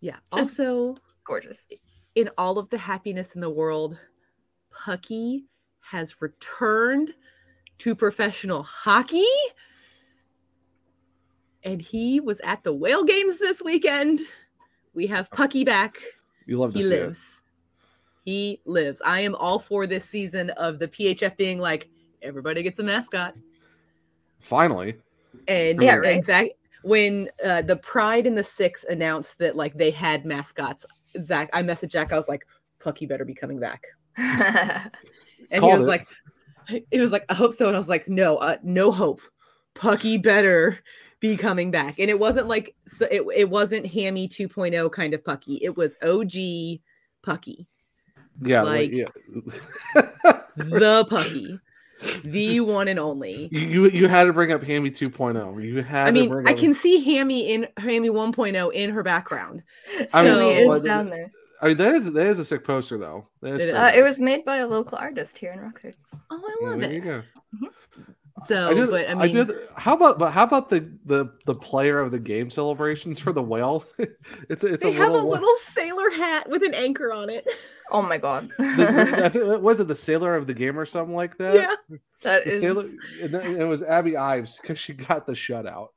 yeah. 0.00 0.16
just- 0.34 0.60
Also, 0.60 0.96
Gorgeous. 1.26 1.66
in 2.14 2.30
all 2.38 2.58
of 2.58 2.68
the 2.70 2.78
happiness 2.78 3.34
in 3.34 3.40
the 3.40 3.50
world, 3.50 3.98
Pucky 4.72 5.46
has 5.80 6.20
returned 6.22 7.12
to 7.78 7.94
professional 7.96 8.62
hockey. 8.62 9.26
And 11.62 11.80
he 11.80 12.20
was 12.20 12.40
at 12.44 12.62
the 12.62 12.72
whale 12.74 13.04
games 13.04 13.38
this 13.38 13.62
weekend. 13.62 14.20
We 14.94 15.06
have 15.08 15.30
Pucky 15.30 15.64
back. 15.64 15.96
You 16.46 16.58
love 16.58 16.72
to 16.72 16.78
He 16.78 16.84
see 16.84 16.94
it. 16.94 17.00
lives. 17.02 17.42
He 18.24 18.60
lives. 18.64 19.02
I 19.04 19.20
am 19.20 19.34
all 19.34 19.58
for 19.58 19.86
this 19.86 20.04
season 20.06 20.50
of 20.50 20.78
the 20.78 20.88
PHF 20.88 21.36
being 21.36 21.58
like, 21.58 21.88
everybody 22.22 22.62
gets 22.62 22.78
a 22.78 22.82
mascot. 22.82 23.34
Finally. 24.40 24.96
And 25.48 25.82
Yeah, 25.82 25.96
right. 25.96 26.16
exact 26.16 26.50
when 26.82 27.30
uh, 27.44 27.62
the 27.62 27.76
Pride 27.76 28.26
and 28.26 28.36
the 28.36 28.44
Six 28.44 28.84
announced 28.84 29.38
that 29.38 29.56
like 29.56 29.74
they 29.74 29.90
had 29.90 30.24
mascots, 30.26 30.84
Zach, 31.22 31.48
I 31.52 31.62
messaged 31.62 31.90
Jack. 31.90 32.12
I 32.12 32.16
was 32.16 32.28
like, 32.28 32.46
Pucky 32.78 33.08
better 33.08 33.24
be 33.24 33.34
coming 33.34 33.58
back. 33.58 33.84
And 35.50 35.62
he 35.62 35.70
was 35.74 35.84
it. 35.84 35.88
like, 35.88 36.06
he 36.90 36.98
was 37.00 37.12
like, 37.12 37.26
I 37.28 37.34
hope 37.34 37.52
so. 37.52 37.66
And 37.66 37.76
I 37.76 37.78
was 37.78 37.88
like, 37.90 38.08
no, 38.08 38.36
uh, 38.36 38.56
no 38.62 38.90
hope. 38.90 39.20
Pucky 39.74 40.20
better 40.22 40.78
be 41.28 41.36
coming 41.38 41.70
back. 41.70 41.98
And 41.98 42.10
it 42.10 42.18
wasn't 42.18 42.48
like, 42.48 42.74
so 42.86 43.06
it, 43.10 43.22
it 43.34 43.48
wasn't 43.48 43.86
Hammy 43.86 44.28
2.0 44.28 44.92
kind 44.92 45.14
of 45.14 45.24
Pucky. 45.24 45.58
It 45.62 45.74
was 45.76 45.96
OG 46.02 46.80
Pucky, 47.26 47.66
Yeah. 48.42 48.62
Like- 48.62 48.92
Like, 48.92 48.92
yeah. 48.92 49.08
the 50.56 51.06
Pucky. 51.10 51.58
the 52.24 52.60
one 52.60 52.88
and 52.88 52.98
only. 52.98 53.48
You 53.50 53.60
you, 53.60 53.90
you 53.90 54.08
had 54.08 54.24
to 54.24 54.32
bring 54.34 54.52
up 54.52 54.62
Hammy 54.62 54.90
2.0. 54.90 55.64
You 55.64 55.82
had 55.82 56.04
I 56.04 56.06
to 56.08 56.12
mean, 56.12 56.28
bring 56.28 56.46
I 56.48 56.52
up- 56.52 56.58
can 56.58 56.74
see 56.74 57.02
Hammy 57.02 57.52
in 57.54 57.66
Hammy 57.78 58.10
1.0 58.10 58.72
in 58.74 58.90
her 58.90 59.02
background. 59.02 59.62
I 59.96 59.98
mean, 60.00 60.08
So- 60.08 60.24
Silly 60.24 60.66
well, 60.66 60.82
down 60.82 61.06
there. 61.08 61.30
I 61.62 61.68
mean, 61.68 61.76
that 61.78 61.94
is 61.94 62.12
that 62.12 62.26
is 62.26 62.38
a 62.38 62.44
sick 62.44 62.62
poster 62.64 62.98
though. 62.98 63.26
That 63.40 63.54
is 63.54 63.62
It 63.62 63.68
is. 63.70 63.74
Uh, 63.76 63.92
it 63.96 64.02
was 64.02 64.20
made 64.20 64.44
by 64.44 64.56
a 64.58 64.66
local 64.66 64.98
artist 64.98 65.38
here 65.38 65.52
in 65.52 65.60
Rockford. 65.60 65.96
Oh, 66.30 66.42
I 66.44 66.56
Yeah, 66.60 66.68
love 66.68 66.80
there 66.80 66.92
you 66.92 66.98
it. 66.98 67.04
go. 67.04 67.22
So, 68.46 68.70
I 68.70 68.74
did, 68.74 68.90
but 68.90 69.08
I 69.08 69.12
I, 69.12 69.14
mean, 69.14 69.34
did. 69.46 69.50
How 69.76 69.94
about 69.94 70.18
but 70.18 70.32
how 70.32 70.44
about 70.44 70.70
the 70.70 70.88
the 71.04 71.32
the 71.46 71.54
player 71.54 72.00
of 72.00 72.10
the 72.10 72.18
game 72.18 72.50
celebrations 72.50 73.18
for 73.18 73.32
the 73.32 73.42
whale? 73.42 73.84
it's 74.48 74.64
a, 74.64 74.74
it's 74.74 74.82
they 74.82 74.90
a 74.90 74.92
have 74.92 75.12
little, 75.12 75.30
a 75.30 75.32
little 75.32 75.56
sailor 75.62 76.10
hat 76.10 76.48
with 76.48 76.62
an 76.62 76.74
anchor 76.74 77.12
on 77.12 77.30
it. 77.30 77.48
Oh 77.90 78.02
my 78.02 78.18
god. 78.18 78.50
the- 78.58 79.58
was 79.62 79.80
it 79.80 79.88
the 79.88 79.94
sailor 79.96 80.36
of 80.36 80.46
the 80.46 80.54
game 80.54 80.78
or 80.78 80.86
something 80.86 81.14
like 81.14 81.38
that? 81.38 81.54
yeah, 81.54 81.96
that 82.22 82.44
The 82.44 82.50
is 82.52 82.60
sailor, 82.60 82.84
and 83.22 83.34
it 83.34 83.64
was 83.64 83.82
Abbie 83.82 84.16
Ives 84.16 84.58
because 84.60 84.78
she 84.78 84.92
got 84.94 85.26
the 85.26 85.32
shutout. 85.32 85.88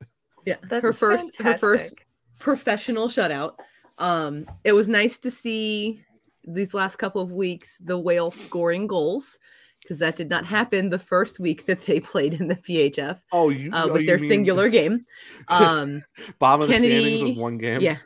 yeah. 0.46 0.56
That's 0.70 0.84
her 0.84 0.94
first, 0.94 1.38
her 1.42 1.58
first 1.58 1.96
professional 2.40 3.08
shutout. 3.08 3.54
Um, 3.98 4.46
it 4.64 4.74
was 4.74 4.88
nice 4.88 5.20
to 5.20 5.32
see 5.32 6.04
these 6.46 6.74
last 6.74 6.96
couple 6.98 7.22
of 7.22 7.32
weeks 7.32 7.78
the 7.84 7.98
whale 7.98 8.32
scoring 8.32 8.88
goals 8.88 9.40
because 9.88 10.00
that 10.00 10.18
did 10.18 10.30
not 10.30 10.46
happen 10.46 10.90
the 10.90 11.00
first 11.00 11.40
week 11.40 11.66
that 11.66 11.86
they 11.86 12.00
played 12.12 12.34
in 12.34 12.50
the 12.50 12.56
PHF 12.56 13.22
Oh, 13.32 13.48
you 13.48 13.72
uh, 13.72 13.86
oh, 13.88 13.94
with 13.94 14.02
you 14.02 14.08
their 14.08 14.18
mean 14.20 14.28
singular 14.28 14.68
game. 14.80 15.06
Um, 15.48 16.04
Bottom 16.40 16.64
of 16.64 16.68
the 16.68 16.74
standings 16.76 16.94
Kennedy- 17.04 17.24
with 17.32 17.38
one 17.38 17.58
game. 17.58 17.80
yeah, 17.82 17.98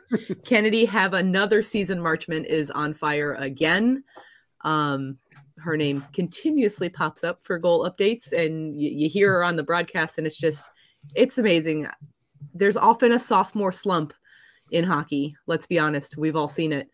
Kennedy 0.44 0.84
have 0.84 1.12
another 1.14 1.62
season 1.62 1.98
Marchment 1.98 2.44
is 2.44 2.70
on 2.70 2.94
fire 2.94 3.34
again. 3.34 4.04
Um, 4.62 5.18
her 5.58 5.76
name 5.76 6.04
continuously 6.12 6.88
pops 6.88 7.24
up 7.24 7.40
for 7.42 7.58
goal 7.58 7.88
updates, 7.88 8.32
and 8.32 8.80
you, 8.80 8.90
you 8.90 9.08
hear 9.08 9.32
her 9.32 9.44
on 9.44 9.56
the 9.56 9.62
broadcast, 9.64 10.18
and 10.18 10.26
it's 10.26 10.38
just 10.38 10.70
it's 11.16 11.36
amazing. 11.38 11.88
There's 12.54 12.76
often 12.76 13.12
a 13.12 13.18
sophomore 13.18 13.72
slump 13.72 14.12
in 14.70 14.84
hockey. 14.84 15.36
Let's 15.46 15.66
be 15.66 15.78
honest, 15.80 16.16
we've 16.16 16.36
all 16.36 16.48
seen 16.48 16.72
it. 16.72 16.88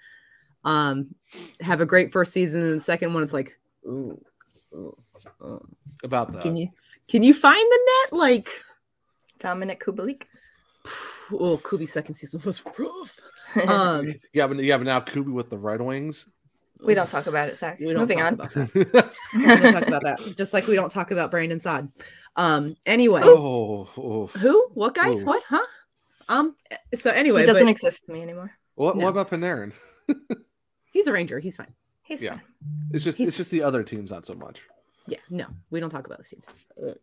Um, 0.65 1.15
have 1.61 1.81
a 1.81 1.87
great 1.87 2.11
first 2.13 2.33
season, 2.33 2.63
and 2.63 2.77
the 2.81 2.85
second 2.85 3.13
one 3.15 3.23
it's 3.23 3.33
like, 3.33 3.59
ooh, 3.87 4.21
ooh, 4.75 4.97
ooh. 5.43 5.61
about 6.05 6.33
that. 6.33 6.43
can 6.43 6.57
you 6.57 6.69
can 7.09 7.23
you 7.23 7.35
find 7.35 7.57
the 7.71 7.81
net? 7.87 8.19
Like, 8.19 8.51
Dominik 9.41 9.81
Kubalik. 9.81 10.25
oh, 11.33 11.59
Kubi's 11.59 11.93
second 11.93 12.15
season 12.15 12.43
was 12.45 12.63
rough. 12.79 13.19
Um, 13.67 14.13
yeah, 14.35 14.47
but 14.47 14.59
yeah, 14.59 14.77
but 14.77 14.85
now 14.85 15.01
Kubi 15.01 15.31
with 15.31 15.49
the 15.49 15.57
Red 15.57 15.81
Wings. 15.81 16.29
we 16.85 16.93
don't 16.93 17.09
talk 17.09 17.27
about 17.27 17.49
it, 17.49 17.57
Zach. 17.57 17.81
we 17.81 17.87
don't 17.87 18.01
Moving 18.01 18.19
talk 18.19 18.27
on. 18.27 18.35
about 18.35 18.53
that. 18.53 19.15
we 19.35 19.47
don't 19.47 19.73
talk 19.73 19.89
about 19.89 20.03
that. 20.03 20.37
Just 20.37 20.53
like 20.53 20.67
we 20.67 20.75
don't 20.75 20.91
talk 20.91 21.13
about 21.13 21.31
Brandon 21.31 21.59
Saad. 21.59 21.91
Um. 22.37 22.77
Anyway, 22.85 23.23
oh, 23.25 23.89
oh. 23.97 24.27
who? 24.27 24.69
What 24.75 24.95
guy? 24.95 25.13
Ooh. 25.13 25.25
What? 25.25 25.43
Huh? 25.49 25.65
Um. 26.29 26.57
So 26.99 27.11
anyway, 27.11 27.41
he 27.41 27.47
doesn't 27.47 27.65
but 27.65 27.71
exist 27.71 28.05
to 28.05 28.13
me 28.13 28.21
anymore. 28.21 28.53
What, 28.75 28.97
No. 28.99 29.05
what 29.07 29.11
about 29.11 29.31
Panarin? 29.31 29.73
he's 30.93 31.07
a 31.07 31.13
ranger. 31.13 31.39
He's 31.39 31.57
fine. 31.57 31.75
He's 32.09 32.25
Yeah. 32.25 32.33
fine. 32.33 32.43
It's 32.93 33.05
just 33.05 33.19
He's- 33.19 33.29
it's 33.29 33.37
just 33.37 33.51
the 33.53 33.63
other 33.63 33.83
teams 33.85 34.11
not 34.11 34.27
so 34.27 34.35
much. 34.35 34.61
Yeah. 35.07 35.19
No, 35.31 35.47
we 35.71 35.81
don't 35.81 35.89
talk 35.89 36.05
about 36.07 36.19
those 36.19 36.29
teams. 36.29 36.47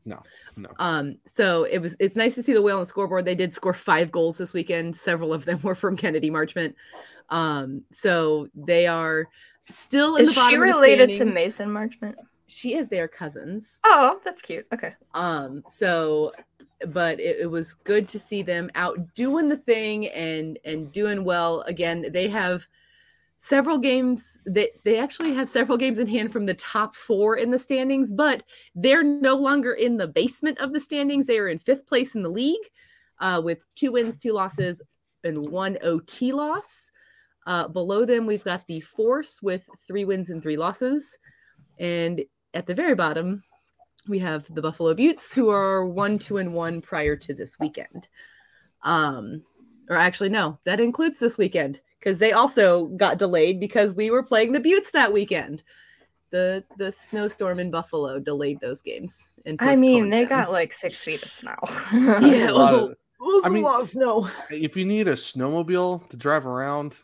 No, 0.06 0.22
no. 0.58 0.70
Um. 0.78 1.18
So 1.34 1.63
it 1.63 1.80
was. 1.80 1.96
It's 2.00 2.15
nice 2.15 2.36
to 2.36 2.44
see 2.44 2.54
the 2.54 2.62
whale 2.62 2.76
on 2.76 2.82
the 2.82 2.86
scoreboard. 2.86 3.26
They 3.26 3.34
did 3.34 3.52
score 3.54 3.74
five 3.74 4.12
goals 4.12 4.38
this 4.38 4.54
weekend. 4.54 4.96
Several 4.96 5.34
of 5.34 5.46
them 5.46 5.60
were 5.63 5.74
from 5.76 5.98
Kennedy 5.98 6.30
Marchment. 6.30 6.76
Um. 7.30 7.84
So 7.91 8.48
they 8.54 8.86
are 8.86 9.28
still 9.70 10.18
in 10.18 10.24
Is 10.24 10.30
the 10.30 10.36
bottom. 10.36 10.50
she 10.52 10.56
of 10.56 10.62
the 10.62 10.65
related 10.68 11.10
to. 11.18 11.26
Mason 11.26 11.70
Marchment? 11.70 12.15
She 12.48 12.76
is. 12.76 12.89
They 12.89 13.00
are 13.00 13.08
cousins. 13.08 13.80
Oh, 13.84 14.20
that's 14.24 14.41
cute. 14.44 14.68
Okay. 14.72 14.94
um 15.15 15.63
so 15.68 16.32
but 16.89 17.20
it, 17.20 17.38
it 17.39 17.46
was 17.50 17.74
good 17.74 18.08
to 18.10 18.20
see 18.20 18.44
them 18.44 18.70
out 18.76 19.15
doing 19.15 19.50
the 19.50 19.58
thing 19.58 20.08
and 20.10 20.60
and 20.65 20.91
doing 20.91 21.24
well 21.24 21.62
again 21.62 22.06
they 22.12 22.28
have 22.28 22.68
several 23.45 23.77
games 23.77 24.39
they 24.47 24.71
they 24.86 24.97
actually 24.97 25.31
have 25.31 25.47
several 25.47 25.77
games 25.77 25.99
in 25.99 26.08
hand 26.08 26.31
from 26.31 26.47
the 26.47 26.53
top 26.55 26.95
four 26.95 27.38
in 27.38 27.51
the 27.51 27.60
standings 27.60 28.12
but 28.12 28.41
they're 28.73 29.03
no 29.03 29.36
longer 29.36 29.73
in 29.73 29.97
the 29.97 30.08
basement 30.08 30.58
of 30.58 30.73
the 30.73 30.79
standings. 30.79 31.27
They 31.27 31.38
are 31.38 31.47
in 31.47 31.60
fifth 31.60 31.86
place 31.86 32.15
in 32.15 32.23
the 32.23 32.29
league 32.29 32.65
uh, 33.19 33.39
with 33.43 33.63
two 33.75 33.91
wins 33.91 34.17
two 34.17 34.34
losses 34.34 34.81
and 35.23 35.45
one 35.51 35.77
ot 35.84 36.21
loss. 36.34 36.89
Uh, 37.45 37.67
below 37.67 38.03
them 38.03 38.25
we've 38.25 38.43
got 38.43 38.65
the 38.65 38.81
force 38.81 39.43
with 39.43 39.63
three 39.88 40.05
wins 40.05 40.31
and 40.31 40.41
three 40.41 40.58
losses. 40.58 41.15
And 41.77 42.23
at 42.55 42.65
the 42.65 42.73
very 42.73 42.95
bottom 42.95 43.43
we 44.08 44.17
have 44.19 44.51
the 44.55 44.62
Buffalo 44.62 44.95
Beauts, 44.95 45.34
who 45.34 45.49
are 45.49 45.86
one, 45.86 46.17
two, 46.17 46.38
and 46.38 46.53
one 46.53 46.81
prior 46.81 47.15
to 47.15 47.34
this 47.34 47.60
weekend. 47.60 48.08
Um, 48.84 49.43
or 49.89 49.97
actually, 49.97 50.29
no, 50.29 50.60
that 50.63 50.79
includes 50.79 51.19
this 51.19 51.38
weekend 51.38 51.81
because 52.06 52.20
they 52.20 52.32
also 52.32 52.86
got 52.86 53.18
delayed 53.18 53.60
because 53.60 53.96
we 53.96 54.12
were 54.12 54.22
playing 54.24 54.52
the 54.52 54.60
Beauts 54.60 54.91
that 54.91 55.12
weekend. 55.12 55.63
The 56.32 56.63
the 56.78 56.91
snowstorm 56.91 57.60
in 57.60 57.72
Buffalo 57.72 58.20
delayed 58.20 58.60
those 58.60 58.82
games. 58.82 59.34
And 59.46 59.58
I 59.62 59.76
mean, 59.76 60.10
they 60.10 60.22
them. 60.22 60.30
got 60.30 60.52
like 60.52 60.72
six 60.72 61.02
feet 61.04 61.24
of 61.24 61.30
snow. 61.30 61.56
yeah, 61.94 62.50
it 62.50 62.54
lot 62.54 62.74
was, 62.74 62.84
of- 62.84 62.89
a, 62.89 62.91
it 62.91 62.98
was 63.20 63.46
I 63.46 63.48
a 63.48 63.52
mean- 63.52 63.63
lot 63.63 63.82
of 63.82 63.88
snow. 63.88 64.30
If 64.52 64.78
you 64.78 64.86
need 64.86 65.08
a 65.08 65.13
snowmobile 65.13 66.10
to 66.10 66.18
drive 66.18 66.46
around, 66.46 66.98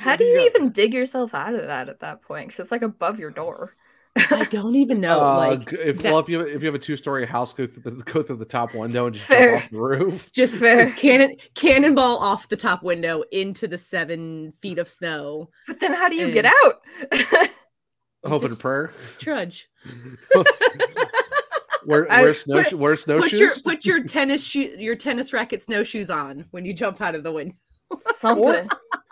How 0.00 0.16
do 0.16 0.24
you 0.24 0.40
even 0.40 0.70
dig 0.70 0.92
yourself 0.92 1.34
out 1.34 1.54
of 1.54 1.66
that 1.66 1.88
at 1.88 2.00
that 2.00 2.22
point? 2.22 2.48
Because 2.48 2.60
it's 2.60 2.72
like 2.72 2.82
above 2.82 3.18
your 3.18 3.30
door. 3.30 3.74
I 4.14 4.44
don't 4.50 4.74
even 4.76 5.00
know. 5.00 5.20
uh, 5.20 5.36
like 5.38 5.72
if 5.72 5.98
that- 6.02 6.12
well, 6.12 6.20
if 6.20 6.28
you 6.28 6.38
have, 6.40 6.48
if 6.48 6.62
you 6.62 6.66
have 6.66 6.74
a 6.74 6.78
two 6.78 6.96
story 6.96 7.24
house, 7.26 7.52
go 7.54 7.66
through 7.66 7.82
the 7.82 8.02
go 8.04 8.22
through 8.22 8.36
the 8.36 8.44
top 8.44 8.74
window 8.74 9.06
and 9.06 9.14
just 9.14 9.26
Fair. 9.26 9.52
jump 9.52 9.64
off 9.64 9.70
the 9.70 9.78
roof. 9.80 10.32
just 10.34 10.56
Fair. 10.56 10.90
cannon 10.96 11.36
cannonball 11.54 12.18
off 12.18 12.48
the 12.48 12.56
top 12.56 12.82
window 12.82 13.22
into 13.32 13.66
the 13.66 13.78
seven 13.78 14.52
feet 14.60 14.78
of 14.78 14.86
snow. 14.88 15.48
But 15.66 15.80
then 15.80 15.94
how 15.94 16.08
do 16.08 16.16
you 16.16 16.30
get 16.30 16.44
And- 16.44 16.54
out? 16.64 17.48
Hope 18.24 18.42
and 18.42 18.50
Just- 18.50 18.60
prayer. 18.60 18.92
Trudge. 19.18 19.68
Wear, 21.84 22.06
I- 22.12 22.22
wear 22.22 22.34
snow 22.34 22.62
put- 22.62 22.72
wear 22.74 22.92
put 22.92 23.00
snowshoes. 23.00 23.40
your 23.40 23.54
put 23.64 23.84
your 23.84 24.04
tennis 24.04 24.44
shoe 24.44 24.76
your 24.78 24.94
tennis 24.94 25.32
racket 25.32 25.60
snowshoes 25.60 26.10
on 26.10 26.44
when 26.52 26.64
you 26.64 26.72
jump 26.72 27.00
out 27.00 27.16
of 27.16 27.24
the 27.24 27.32
window. 27.32 27.56
Something. 28.16 28.68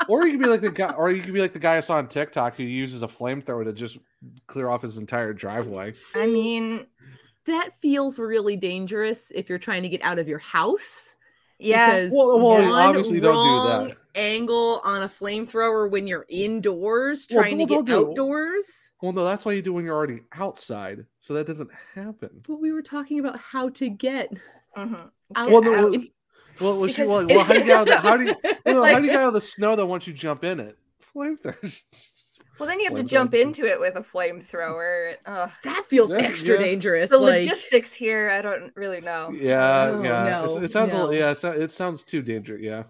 or 0.08 0.24
you 0.26 0.32
could 0.32 0.40
be 0.40 0.46
like 0.48 0.60
the 0.60 0.70
guy, 0.70 0.92
or 0.92 1.10
you 1.10 1.22
could 1.22 1.34
be 1.34 1.40
like 1.40 1.52
the 1.52 1.58
guy 1.58 1.76
I 1.76 1.80
saw 1.80 1.94
on 1.96 2.08
TikTok 2.08 2.56
who 2.56 2.62
uses 2.64 3.02
a 3.02 3.08
flamethrower 3.08 3.64
to 3.64 3.72
just 3.72 3.98
clear 4.46 4.68
off 4.68 4.82
his 4.82 4.98
entire 4.98 5.32
driveway. 5.32 5.92
I 6.14 6.26
mean, 6.26 6.86
That 7.46 7.70
feels 7.80 8.18
really 8.18 8.56
dangerous 8.56 9.32
if 9.34 9.48
you're 9.48 9.58
trying 9.58 9.82
to 9.82 9.88
get 9.88 10.02
out 10.02 10.18
of 10.18 10.28
your 10.28 10.38
house. 10.38 11.16
yeah. 11.58 12.08
Well- 12.12 12.38
well, 12.38 12.58
one 12.58 12.62
obviously 12.68 13.20
don't 13.20 13.88
do 13.88 13.88
that. 13.88 13.96
Angle 14.14 14.80
on 14.84 15.02
a 15.04 15.08
flamethrower 15.08 15.88
when 15.90 16.06
you're 16.08 16.26
indoors 16.28 17.26
Well, 17.30 17.42
trying 17.42 17.58
to 17.58 17.64
get 17.66 17.84
don't 17.84 18.08
outdoors. 18.10 18.66
Well, 19.00 19.12
no, 19.12 19.24
that's 19.24 19.44
why 19.44 19.52
you 19.52 19.62
do 19.62 19.72
when 19.72 19.84
you're 19.84 19.94
already 19.96 20.20
outside, 20.34 21.06
so 21.20 21.32
that 21.34 21.46
doesn't 21.46 21.70
happen. 21.94 22.42
But 22.46 22.56
we 22.60 22.72
were 22.72 22.82
talking 22.82 23.20
about 23.20 23.38
how 23.38 23.68
to 23.70 23.88
get 23.88 24.32
Mhm. 24.76 25.10
out. 25.36 25.50
Well, 25.50 25.62
no, 25.62 25.74
out- 25.74 25.90
well, 25.92 26.00
well, 26.60 26.78
well, 26.80 26.88
she, 26.88 26.94
Because- 27.02 27.08
well, 27.08 27.26
well, 27.26 27.44
how 27.44 27.52
do 27.52 27.58
you 27.60 27.66
get 27.66 27.76
out 27.76 27.82
of 27.82 27.88
the, 27.88 28.08
how 28.08 28.16
do 28.16 28.24
you, 28.24 28.34
well, 28.64 28.74
no, 28.76 28.82
how 28.84 28.98
do 28.98 29.04
you 29.06 29.10
get 29.12 29.20
out 29.20 29.28
of 29.28 29.34
the 29.34 29.40
snow 29.40 29.76
though 29.76 29.86
once 29.86 30.06
you 30.06 30.12
jump 30.12 30.44
in 30.44 30.60
it? 30.60 30.76
Flamethrowers. 31.14 31.82
Well, 32.58 32.68
then 32.68 32.78
you 32.78 32.86
have 32.90 32.98
to 32.98 33.02
jump 33.04 33.32
into 33.32 33.64
it 33.64 33.80
with 33.80 33.96
a 33.96 34.02
flamethrower. 34.02 35.14
Ugh. 35.24 35.50
that 35.64 35.84
feels 35.88 36.12
Yeah, 36.12 36.18
extra 36.18 36.56
yeah. 36.56 36.62
dangerous. 36.66 37.08
The 37.08 37.16
like, 37.18 37.40
logistics 37.40 37.94
here, 37.94 38.28
I 38.30 38.42
don't 38.42 38.70
really 38.76 39.00
know. 39.00 39.30
Yeah, 39.32 39.92
Oh, 39.94 40.02
yeah. 40.02 40.24
no, 40.44 40.58
it 40.58 40.70
sounds 40.70 40.92
a 40.92 40.96
no. 40.96 41.06
little, 41.06 41.14
yeah. 41.14 41.50
It, 41.52 41.70
sounds 41.70 42.04
too 42.04 42.20
dangerous. 42.20 42.60
Yeah. 42.62 42.82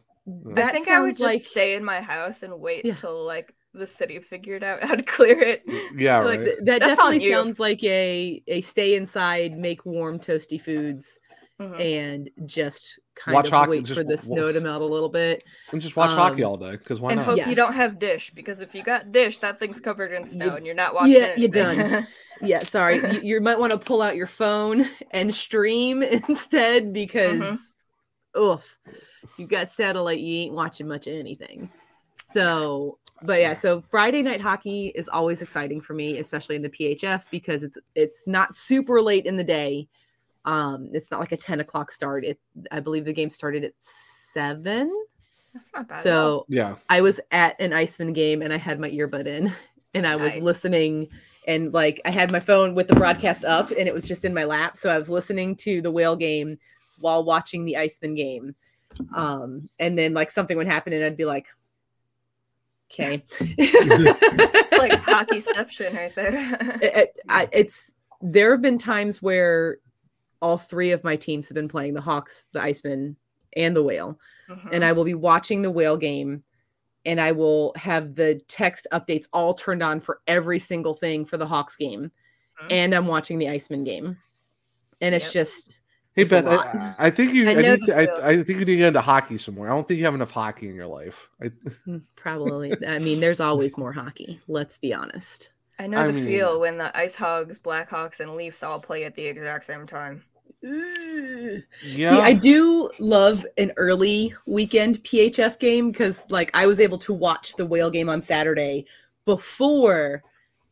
I 0.57 0.73
think 0.73 0.89
I 0.89 0.99
would 1.01 1.17
sounds 1.17 1.19
just 1.21 1.35
like- 1.35 1.41
stay 1.41 1.75
in 1.77 1.85
my 1.85 2.01
house 2.01 2.43
and 2.43 2.59
wait 2.61 2.85
Yeah. 2.85 2.95
till 2.95 3.25
like 3.25 3.55
the 3.73 3.87
city 3.87 4.19
figured 4.19 4.65
out 4.65 4.83
how 4.83 4.97
to 4.97 5.03
clear 5.05 5.39
it. 5.39 5.63
Yeah, 5.95 6.19
like 6.19 6.41
right. 6.41 6.45
th- 6.47 6.59
that 6.63 6.81
definitely 6.81 7.31
sounds 7.31 7.61
like 7.61 7.83
a 7.85 8.43
a 8.49 8.63
stay 8.63 8.97
inside, 8.97 9.57
make 9.57 9.87
warm 9.87 10.19
toasty 10.19 10.61
foods, 10.61 11.21
Mhm. 11.61 11.79
and 11.81 12.31
just 12.47 12.99
kind 13.15 13.35
Watch 13.35 13.47
of 13.47 13.53
hockey, 13.53 13.71
wait 13.71 13.85
just 13.85 13.99
for 13.99 14.05
the 14.05 14.17
w- 14.17 14.35
snow 14.35 14.51
to 14.51 14.61
melt 14.63 14.81
a 14.81 14.87
little 14.87 15.11
bit. 15.11 15.45
and 15.73 15.81
just 15.83 15.95
watch 15.95 16.09
hockey 16.11 16.43
um, 16.43 16.51
all 16.53 16.57
day 16.57 16.73
because 16.73 17.01
why 17.01 17.11
and 17.11 17.19
not? 17.19 17.27
hope 17.27 17.37
Yeah. 17.37 17.49
you 17.51 17.55
don't 17.55 17.75
have 17.75 17.99
dish 17.99 18.31
because 18.31 18.63
if 18.63 18.75
you 18.75 18.83
got 18.83 19.13
dish, 19.13 19.39
that 19.41 19.61
thing's 19.61 19.79
covered 19.79 20.13
in 20.13 20.27
snow 20.27 20.47
You- 20.47 20.53
and 20.53 20.65
you're 20.67 20.75
not 20.75 20.95
watching. 20.95 21.13
It. 21.17 21.19
Yeah, 21.21 21.35
you're 21.37 21.49
done. 21.49 22.07
Yeah, 22.43 22.61
sorry. 22.61 22.97
you, 22.97 23.21
you 23.23 23.41
might 23.43 23.59
want 23.59 23.73
to 23.73 23.79
pull 23.79 24.01
out 24.01 24.17
your 24.17 24.27
phone 24.27 24.87
and 25.11 25.35
stream 25.35 26.03
instead 26.29 26.91
because, 26.95 27.39
Mm-hmm. 28.35 28.41
oof, 28.41 28.79
you 29.37 29.47
got 29.47 29.71
satellite, 29.71 30.21
you 30.21 30.45
ain't 30.45 30.55
watching 30.55 30.89
much 30.89 31.07
of 31.07 31.13
anything. 31.13 31.71
So, 32.25 32.99
but 33.23 33.41
yeah, 33.41 33.53
so 33.53 33.83
Friday 33.83 34.23
night 34.23 34.41
hockey 34.41 34.87
is 34.95 35.07
always 35.09 35.43
exciting 35.43 35.83
for 35.83 35.93
me, 35.93 36.17
especially 36.19 36.57
in 36.57 36.63
the 36.63 36.71
PHF 36.71 37.25
because 37.31 37.63
it's 37.63 37.77
it's 37.95 38.23
not 38.27 38.57
super 38.57 39.03
late 39.03 39.27
in 39.27 39.37
the 39.37 39.45
day. 39.45 39.89
Um, 40.45 40.91
it's 40.93 41.11
not 41.11 41.21
like 41.21 41.33
a 41.33 41.37
ten 41.37 41.61
o'clock 41.61 41.93
start. 41.93 42.25
It, 42.25 42.39
I 42.71 42.81
believe 42.81 43.05
the 43.05 43.13
game 43.13 43.31
started 43.31 43.65
at 43.65 43.73
seven. 43.79 44.91
That's 45.53 45.71
not 45.75 45.89
bad. 45.89 45.99
So 45.99 46.47
Yeah. 46.49 46.77
I 46.89 47.01
was 47.01 47.21
at 47.33 47.61
an 47.61 47.73
Iceman 47.73 48.13
game 48.13 48.41
and 48.41 48.53
I 48.53 48.57
had 48.57 48.79
my 48.79 48.89
earbud 48.91 49.27
in 49.27 49.53
and 49.95 50.07
I 50.07 50.15
was 50.15 50.23
Nice. 50.35 50.43
listening 50.43 51.09
and 51.49 51.75
like 51.75 52.01
I 52.05 52.11
had 52.11 52.31
my 52.31 52.39
phone 52.41 52.75
with 52.75 52.87
the 52.89 52.95
broadcast 52.95 53.45
up 53.45 53.71
and 53.71 53.89
it 53.89 53.93
was 53.95 54.07
just 54.07 54.25
in 54.25 54.33
my 54.33 54.45
lap. 54.45 54.77
So 54.77 54.89
I 54.91 54.97
was 54.99 55.11
listening 55.11 55.57
to 55.57 55.83
the 55.83 55.91
whale 55.91 56.15
game 56.17 56.59
while 57.01 57.25
watching 57.25 57.65
the 57.65 57.77
Iceman 57.79 58.15
game. 58.15 58.55
Um, 59.15 59.69
and 59.79 59.99
then 59.99 60.15
like 60.15 60.31
something 60.31 60.57
would 60.57 60.67
happen 60.69 60.93
and 60.93 61.03
I'd 61.05 61.17
be 61.17 61.25
like, 61.25 61.47
okay. 62.93 63.25
like 64.79 64.93
hockeyception 65.03 65.95
right 65.95 66.15
there. 66.15 66.79
it, 66.81 66.95
it- 66.97 67.17
I, 67.29 67.49
it's 67.53 67.91
there 68.21 68.53
have 68.53 68.63
been 68.63 68.79
times 68.79 69.21
where 69.23 69.79
all 70.41 70.59
three 70.59 70.93
of 70.93 71.05
my 71.05 71.17
teams 71.17 71.49
have 71.49 71.55
been 71.55 71.69
playing 71.69 71.95
the 71.95 72.01
Hawks, 72.01 72.47
the 72.53 72.63
Iceman, 72.63 73.17
and 73.57 73.75
the 73.75 73.83
Whale, 73.83 74.19
and 74.49 74.59
mm-hmm. 74.59 74.83
I 74.83 74.93
will 74.93 75.05
be 75.05 75.15
watching 75.15 75.63
the 75.63 75.71
Whale 75.71 75.97
game, 75.97 76.43
and 77.05 77.21
I 77.21 77.33
will 77.33 77.73
have 77.77 78.15
the 78.15 78.41
text 78.49 78.87
updates 78.93 79.27
all 79.33 79.55
turned 79.55 79.83
on 79.83 80.01
for 80.01 80.21
every 80.27 80.59
single 80.59 80.95
thing 80.95 81.25
for 81.25 81.37
the 81.37 81.47
Hawks 81.47 81.77
game, 81.77 82.11
mm-hmm. 82.61 82.69
and 82.71 82.95
I'm 82.95 83.07
watching 83.07 83.39
the 83.39 83.49
Iceman 83.49 83.85
game, 83.85 84.17
and 85.01 85.15
it's 85.15 85.33
just 85.33 85.75
Hey 86.15 86.23
it's 86.23 86.31
Beth. 86.31 86.45
I, 86.45 86.95
I 86.99 87.11
think 87.11 87.35
you. 87.35 87.49
I 87.49 87.53
I, 87.53 87.55
need 87.55 87.81
the 87.83 87.87
to, 87.87 87.97
I. 87.97 88.29
I 88.31 88.37
think 88.37 88.49
you 88.49 88.59
need 88.59 88.65
to 88.67 88.77
get 88.77 88.89
into 88.89 89.01
hockey 89.01 89.39
some 89.39 89.55
more. 89.55 89.69
I 89.69 89.71
don't 89.71 89.87
think 89.87 89.99
you 89.99 90.05
have 90.05 90.15
enough 90.15 90.33
hockey 90.33 90.69
in 90.69 90.75
your 90.75 90.89
life. 90.89 91.29
I, 91.41 91.51
mm, 91.87 92.03
probably. 92.17 92.75
I 92.87 92.99
mean, 92.99 93.21
there's 93.21 93.41
always 93.41 93.79
more 93.79 93.93
hockey. 93.93 94.41
Let's 94.49 94.77
be 94.77 94.93
honest. 94.93 95.51
I 95.79 95.87
know 95.87 95.99
I 95.99 96.09
the 96.09 96.13
mean- 96.13 96.27
feel 96.27 96.61
when 96.61 96.77
the 96.77 96.97
Ice 96.97 97.15
Hogs, 97.15 97.61
Blackhawks, 97.61 98.21
and 98.21 98.35
Leafs 98.35 98.63
all 98.63 98.81
play 98.81 99.05
at 99.05 99.15
the 99.15 99.25
exact 99.25 99.65
same 99.65 99.87
time. 99.87 100.25
Yeah, 100.63 101.71
See, 101.83 102.23
I 102.23 102.33
do 102.33 102.91
love 102.99 103.47
an 103.57 103.73
early 103.77 104.35
weekend 104.47 105.03
PHF 105.05 105.59
game 105.59 105.91
because, 105.91 106.31
like, 106.31 106.51
I 106.55 106.67
was 106.67 106.81
able 106.81 106.99
to 106.99 107.15
watch 107.15 107.57
the 107.57 107.67
whale 107.67 107.91
game 107.91 108.09
on 108.09 108.21
Saturday 108.21 108.87
before 109.25 110.23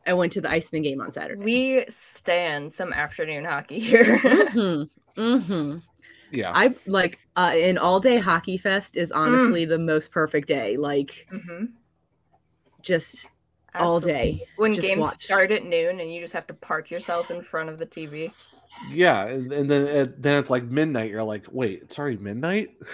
I 0.05 0.13
went 0.13 0.31
to 0.33 0.41
the 0.41 0.49
Iceman 0.49 0.81
game 0.81 1.01
on 1.01 1.11
Saturday. 1.11 1.43
We 1.43 1.85
stand 1.87 2.73
some 2.73 2.93
afternoon 2.93 3.45
hockey 3.45 3.79
here. 3.79 4.17
hmm 4.49 4.83
hmm 5.15 5.77
yeah. 6.31 6.51
I 6.53 6.75
like 6.85 7.19
uh, 7.35 7.51
an 7.55 7.77
all 7.77 7.99
day 7.99 8.17
hockey 8.17 8.57
fest 8.57 8.95
is 8.95 9.11
honestly 9.11 9.65
the 9.65 9.79
most 9.79 10.11
perfect 10.11 10.47
day. 10.47 10.77
Like, 10.77 11.27
hmm 11.29 11.65
just 12.81 13.27
all 13.75 13.99
day. 13.99 14.45
When 14.57 14.73
Just 14.73 14.87
games 14.87 15.09
watch. 15.09 15.21
start 15.21 15.51
at 15.51 15.65
noon 15.65 15.99
and 15.99 16.13
you 16.13 16.21
just 16.21 16.33
have 16.33 16.47
to 16.47 16.53
park 16.53 16.91
yourself 16.91 17.29
in 17.31 17.41
front 17.41 17.69
of 17.69 17.77
the 17.77 17.85
TV. 17.85 18.31
Yeah, 18.89 19.25
and, 19.27 19.51
and 19.51 19.69
then 19.69 19.87
it, 19.87 20.21
then 20.21 20.37
it's 20.39 20.49
like 20.49 20.63
midnight. 20.63 21.09
You're 21.11 21.23
like, 21.23 21.45
wait, 21.51 21.81
it's 21.83 21.97
already 21.99 22.17
midnight. 22.17 22.69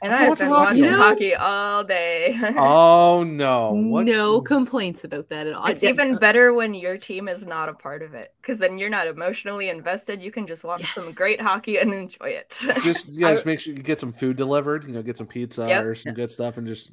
And 0.00 0.14
I'm 0.14 0.22
I've 0.22 0.28
watching 0.30 0.46
been 0.46 0.54
hockey. 0.54 0.64
watching 0.70 0.84
You 0.84 0.90
know- 0.92 0.96
hockey 0.96 1.34
all 1.34 1.84
day. 1.84 2.40
oh 2.56 3.22
no! 3.22 3.72
What? 3.74 4.06
No 4.06 4.40
complaints 4.54 5.04
about 5.04 5.28
that 5.28 5.46
at 5.46 5.52
all. 5.52 5.66
It's 5.66 5.84
I- 5.84 5.88
even 5.88 6.16
better 6.16 6.54
when 6.54 6.72
your 6.72 6.96
team 6.96 7.28
is 7.28 7.46
not 7.46 7.68
a 7.68 7.74
part 7.74 8.02
of 8.02 8.14
it 8.14 8.32
because 8.40 8.58
then 8.58 8.78
you're 8.78 8.88
not 8.88 9.06
emotionally 9.06 9.68
invested. 9.68 10.22
You 10.22 10.32
can 10.32 10.46
just 10.46 10.64
watch 10.64 10.90
some 10.94 11.12
great 11.12 11.38
hockey 11.38 11.76
and 11.76 11.92
enjoy 11.92 12.28
it. 12.30 12.48
Just 12.82 13.12
yeah, 13.12 13.34
just 13.34 13.44
make 13.44 13.60
sure 13.60 13.74
you 13.74 13.82
get 13.82 14.00
some 14.00 14.10
food 14.10 14.38
delivered. 14.38 14.84
You 14.84 14.94
know, 14.94 15.02
get 15.02 15.18
some 15.18 15.26
pizza 15.26 15.66
Yep. 15.68 15.84
or 15.84 15.94
some 15.94 16.14
good 16.14 16.32
stuff, 16.32 16.56
and 16.56 16.66
just 16.66 16.92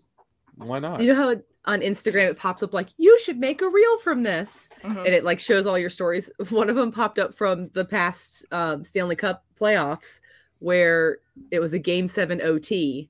why 0.57 0.79
not? 0.79 0.99
You 0.99 1.13
know 1.13 1.15
how 1.15 1.29
it- 1.29 1.47
on 1.67 1.82
Instagram 1.82 2.30
it 2.30 2.38
pops 2.38 2.62
up 2.63 2.73
like 2.73 2.89
you 2.97 3.17
should 3.23 3.38
make 3.39 3.62
a 3.62 3.67
reel 3.69 3.97
from 3.99 4.23
this, 4.23 4.69
Mhm. 4.84 4.97
and 4.99 5.08
it 5.08 5.23
like 5.23 5.39
shows 5.39 5.65
all 5.65 5.78
your 5.80 5.89
stories. 5.89 6.30
One 6.49 6.69
of 6.69 6.75
them 6.75 6.91
popped 6.91 7.19
up 7.19 7.34
from 7.34 7.69
the 7.73 7.86
past 7.86 8.45
um, 8.51 8.84
Stanley 8.84 9.15
Cup 9.15 9.43
playoffs 9.60 10.19
where 10.60 11.17
it 11.51 11.60
was 11.60 11.73
a 11.73 11.80
Game 11.80 12.08
Seven 12.08 12.41
OT, 12.41 13.10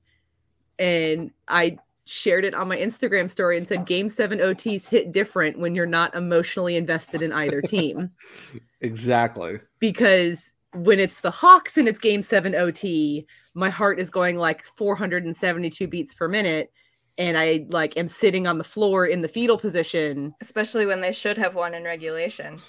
and 0.78 1.30
I 1.48 1.78
shared 2.06 2.44
it 2.44 2.54
on 2.54 2.68
my 2.68 2.76
Instagram 2.76 3.28
story 3.28 3.56
and 3.56 3.66
said 3.66 3.84
Game 3.86 4.08
Seven 4.08 4.38
OTs 4.40 4.88
hit 4.88 5.10
different 5.12 5.58
when 5.58 5.74
you're 5.74 5.86
not 5.86 6.14
emotionally 6.14 6.76
invested 6.76 7.20
in 7.22 7.32
either 7.32 7.60
team 7.60 8.10
Exactly. 8.80 9.58
because 9.80 10.52
when 10.74 11.00
it's 11.00 11.20
the 11.22 11.30
Hawks 11.30 11.78
and 11.78 11.88
it's 11.88 11.98
game 11.98 12.20
seven 12.22 12.54
OT, 12.54 13.26
my 13.54 13.70
heart 13.70 13.98
is 13.98 14.10
going 14.10 14.36
like 14.36 14.62
472 14.76 15.88
beats 15.88 16.12
per 16.12 16.28
minute. 16.28 16.70
And 17.18 17.38
I 17.38 17.66
like 17.70 17.96
am 17.96 18.08
sitting 18.08 18.46
on 18.46 18.58
the 18.58 18.64
floor 18.64 19.06
in 19.06 19.22
the 19.22 19.28
fetal 19.28 19.56
position. 19.58 20.34
Especially 20.40 20.84
when 20.86 21.00
they 21.00 21.12
should 21.12 21.38
have 21.38 21.54
won 21.54 21.72
in 21.74 21.84
regulation. 21.84 22.60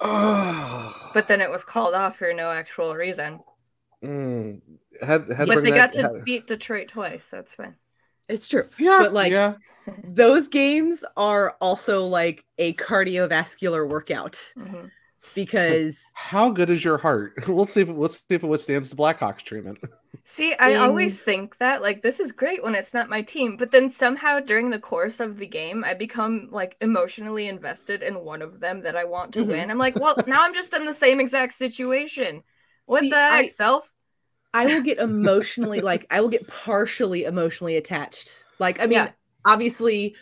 Oh, 0.00 1.10
But 1.14 1.28
then 1.28 1.40
it 1.40 1.50
was 1.50 1.64
called 1.64 1.94
off 1.94 2.16
for 2.18 2.32
no 2.32 2.50
actual 2.50 2.94
reason. 2.94 3.40
mm. 4.04 4.60
had, 5.02 5.26
had 5.36 5.48
but 5.48 5.64
they 5.64 5.70
that- 5.70 5.76
got 5.76 5.92
to 5.92 6.02
had- 6.02 6.24
beat 6.24 6.46
Detroit 6.46 6.88
twice, 6.88 7.24
so 7.24 7.38
it's 7.38 7.54
fine. 7.54 7.74
It's 8.28 8.48
true. 8.48 8.64
yeah, 8.78 8.98
but, 9.00 9.12
like, 9.12 9.30
yeah. 9.30 9.54
Those 10.02 10.48
games 10.48 11.04
are 11.16 11.56
also 11.60 12.04
like 12.06 12.44
a 12.58 12.72
cardiovascular 12.74 13.88
workout 13.88 14.40
Mhm. 14.58 14.90
Because 15.34 16.02
How 16.14 16.50
good 16.50 16.70
is 16.70 16.84
your 16.84 16.98
heart? 16.98 17.34
We'll 17.48 17.66
see 17.66 17.80
if 17.82 17.88
it, 17.88 17.92
let's 17.96 18.16
see 18.18 18.34
if 18.34 18.42
it 18.44 18.46
withstands 18.46 18.90
the 18.90 18.96
Blackhawks 18.96 19.42
treatment. 19.42 19.78
See, 20.24 20.54
I 20.54 20.70
In- 20.70 20.80
always 20.80 21.20
think 21.20 21.58
that 21.58 21.82
like 21.82 22.02
this 22.02 22.18
is 22.20 22.32
great 22.32 22.62
when 22.62 22.74
it's 22.74 22.92
not 22.94 23.08
my 23.08 23.22
team, 23.22 23.56
but 23.56 23.70
then 23.70 23.90
somehow 23.90 24.40
during 24.40 24.70
the 24.70 24.78
course 24.78 25.20
of 25.20 25.38
the 25.38 25.46
game, 25.46 25.84
I 25.84 25.94
become 25.94 26.48
like 26.50 26.76
emotionally 26.80 27.46
invested 27.48 28.02
in 28.02 28.24
one 28.24 28.42
of 28.42 28.58
them 28.60 28.82
that 28.82 28.96
I 28.96 29.04
want 29.04 29.32
to 29.34 29.40
Mhm. 29.44 29.48
win. 29.48 29.70
I'm 29.70 29.78
like, 29.78 29.94
well, 29.96 30.16
now 30.26 30.42
I'm 30.42 30.54
just 30.54 30.74
in 30.74 30.84
the 30.84 30.94
same 30.94 31.20
exact 31.20 31.52
situation. 31.52 32.42
What 32.86 33.02
See, 33.02 33.10
the 33.10 33.16
heck, 33.16 33.44
I- 33.44 33.48
self? 33.48 33.92
I 34.54 34.66
will 34.66 34.80
get 34.82 34.98
emotionally 35.10 35.80
like 35.80 36.06
I 36.10 36.20
will 36.20 36.28
get 36.30 36.48
partially 36.48 37.24
emotionally 37.24 37.76
attached. 37.76 38.34
Like 38.58 38.80
I 38.80 38.84
mean, 38.86 38.92
Yeah. 38.92 39.10
obviously 39.44 40.16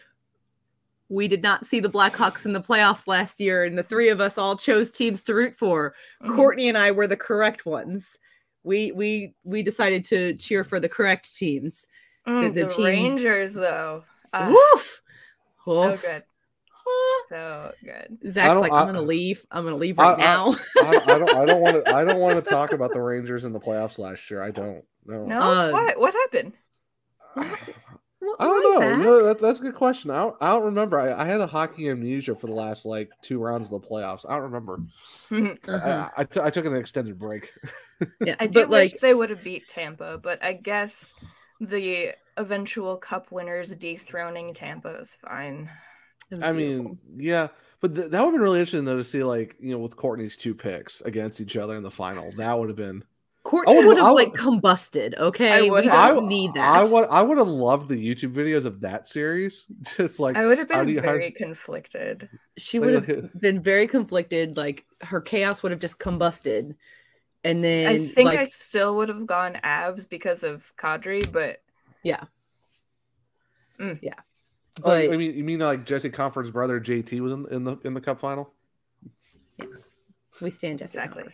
we 1.09 1.29
did 1.29 1.43
not 1.43 1.67
see 1.67 1.81
the 1.81 1.88
Blackhawks 1.90 2.45
in 2.47 2.53
the 2.55 2.61
playoffs 2.61 3.07
last 3.07 3.38
year 3.40 3.64
and 3.64 3.77
the 3.79 3.83
three 3.83 4.09
of 4.09 4.21
us 4.21 4.38
all 4.38 4.57
chose 4.57 4.90
teams 4.90 5.23
to 5.23 5.35
root 5.35 5.55
for. 5.55 5.95
Mhm. 6.23 6.35
Courtney 6.35 6.69
and 6.69 6.79
I 6.79 6.90
were 6.93 7.07
the 7.07 7.17
correct 7.17 7.67
ones. 7.67 8.19
We 8.62 8.90
we 8.93 9.35
we 9.45 9.62
decided 9.62 10.05
to 10.07 10.33
cheer 10.35 10.64
for 10.64 10.81
the 10.81 10.88
correct 10.88 11.37
teams. 11.37 11.87
Mm, 12.27 12.55
the 12.55 12.62
the, 12.64 12.69
team- 12.69 12.85
Rangers, 12.87 13.53
though. 13.53 14.05
Ah, 14.33 14.49
Woof. 14.49 15.03
so 15.67 15.93
Oof. 15.93 16.01
good. 16.03 16.23
So 17.29 17.73
good. 17.83 18.19
Zach's 18.31 18.61
like, 18.61 18.73
I- 18.73 18.79
I'm 18.81 18.87
gonna 18.87 19.03
leave. 19.03 19.45
I'm 19.51 19.64
gonna 19.64 19.77
leave 19.77 19.99
right 19.99 20.17
I- 20.19 20.21
now. 20.21 20.55
I, 20.79 20.88
I 21.07 21.19
don't. 21.19 21.35
I 21.37 21.45
don't 21.45 21.61
want 21.61 21.85
to. 21.85 21.95
I 21.95 22.05
don't 22.05 22.21
want 22.21 22.43
to 22.43 22.51
talk 22.51 22.73
about 22.73 22.93
the 22.95 23.01
Rangers 23.01 23.45
in 23.45 23.53
the 23.53 23.61
playoffs 23.61 23.99
last 23.99 24.31
year. 24.31 24.43
I 24.43 24.51
don't. 24.51 24.85
No. 25.07 25.27
No, 25.27 25.38
Uh, 25.40 25.71
what? 25.71 26.01
What 26.01 26.14
happened? 26.14 26.53
Wh- 28.25 28.43
I 28.43 28.45
don't 28.45 28.63
know. 28.63 28.79
Zach? 28.79 28.99
You 28.99 29.05
know, 29.05 29.25
that, 29.25 29.39
that's 29.41 29.61
a 29.61 29.63
good 29.63 29.75
question. 29.75 30.11
I 30.11 30.17
don't, 30.23 30.37
I 30.41 30.53
don't 30.55 30.65
remember. 30.65 30.99
I, 31.01 31.23
I 31.23 31.27
had 31.27 31.41
a 31.41 31.47
hockey 31.47 31.89
amnesia 31.89 32.35
for 32.37 32.47
the 32.47 32.55
last 32.55 32.85
like 32.87 33.11
two 33.23 33.39
rounds 33.39 33.67
of 33.71 33.71
the 33.83 33.87
playoffs. 33.89 34.25
I 34.29 34.35
don't 34.35 34.45
remember. 34.53 34.81
Uh-huh. 35.69 36.09
I, 36.17 36.21
I, 36.23 36.25
t- 36.25 36.41
I 36.41 36.51
took 36.51 36.65
an 36.67 36.77
extended 36.77 37.19
break. 37.19 37.53
Yeah, 38.23 38.37
I 38.39 38.47
do 38.49 38.61
but 38.61 38.69
wish 38.69 38.93
like 38.93 39.01
they 39.01 39.15
would 39.15 39.31
have 39.31 39.43
beat 39.43 39.69
Tampa, 39.69 40.19
but 40.19 40.43
I 40.45 40.53
guess 40.53 41.13
the 41.61 42.15
eventual 42.37 42.97
cup 42.97 43.33
winners 43.33 43.75
dethroning 43.77 44.55
Tampa 44.55 44.91
is 45.01 45.17
fine. 45.17 45.71
I 46.41 46.53
beautiful. 46.53 46.53
mean, 46.53 46.99
yeah, 47.17 47.49
but 47.81 47.95
th- 47.95 48.11
that 48.11 48.21
would 48.21 48.27
have 48.29 48.35
been 48.35 48.43
really 48.43 48.61
interesting 48.61 48.85
though 48.85 48.97
to 48.97 49.05
see 49.05 49.23
like 49.25 49.57
you 49.61 49.73
know 49.73 49.79
with 49.79 49.97
Courtney's 49.97 50.37
two 50.37 50.55
picks 50.55 51.01
against 51.03 51.41
each 51.41 51.57
other 51.57 51.77
in 51.77 51.83
the 51.83 51.91
final. 51.91 52.33
That 52.33 52.59
would 52.59 52.69
have 52.69 52.77
been. 52.77 53.05
Courtney 53.45 53.77
would- 53.77 53.87
would 53.87 53.97
have 53.99 54.07
I 54.07 54.11
like 54.11 54.33
combusted. 54.33 55.17
Okay, 55.19 55.51
I 55.53 55.63
we 55.63 55.71
would 55.71 55.85
don't. 55.85 55.95
I- 55.95 56.27
need 56.27 56.55
that. 56.55 56.75
I 56.75 56.83
would. 56.83 57.09
I 57.11 57.23
would 57.23 57.37
have 57.39 57.47
loved 57.49 57.89
the 57.91 57.95
YouTube 57.97 58.33
videos 58.33 58.65
of 58.65 58.81
that 58.81 59.07
series. 59.07 59.67
Just 59.97 60.19
like 60.19 60.35
I 60.37 60.47
would 60.47 60.59
have 60.59 60.67
been 60.67 60.87
do 60.87 60.93
you- 60.93 61.01
how- 61.01 61.07
very 61.09 61.31
conflicted. 61.31 62.29
she 62.57 62.79
would 62.79 62.95
have 63.07 63.31
been 63.41 63.63
very 63.63 63.87
conflicted. 63.87 64.57
Like 64.57 64.87
her 65.03 65.21
chaos 65.21 65.63
would 65.63 65.73
have 65.73 65.79
just 65.81 65.99
combusted, 65.99 66.75
and 67.45 67.63
then 67.63 67.87
I 67.87 68.07
think 68.07 68.29
like, 68.31 68.39
I 68.39 68.45
still 68.45 68.97
would 68.97 69.11
have 69.11 69.27
gone 69.27 69.59
Avs 69.63 70.09
because 70.09 70.43
of 70.43 70.73
Kadri, 70.79 71.31
but 71.31 71.61
yeah, 72.03 72.25
Mm. 73.79 73.99
yeah. 74.03 74.15
Oh, 74.79 74.85
But 74.85 75.13
I 75.13 75.17
mean, 75.19 75.35
you 75.37 75.45
mean 75.45 75.61
like 75.61 75.85
Jesse 75.85 76.09
Compher's 76.11 76.51
brother 76.51 76.81
JT 76.81 77.21
was 77.21 77.33
in, 77.33 77.47
in 77.51 77.65
the 77.65 77.77
in 77.85 77.93
the 77.95 78.01
cup 78.01 78.21
final? 78.21 78.53
Yeah. 79.59 79.67
we 80.41 80.51
stand 80.51 80.79
just 80.81 80.95
exactly. 80.95 81.25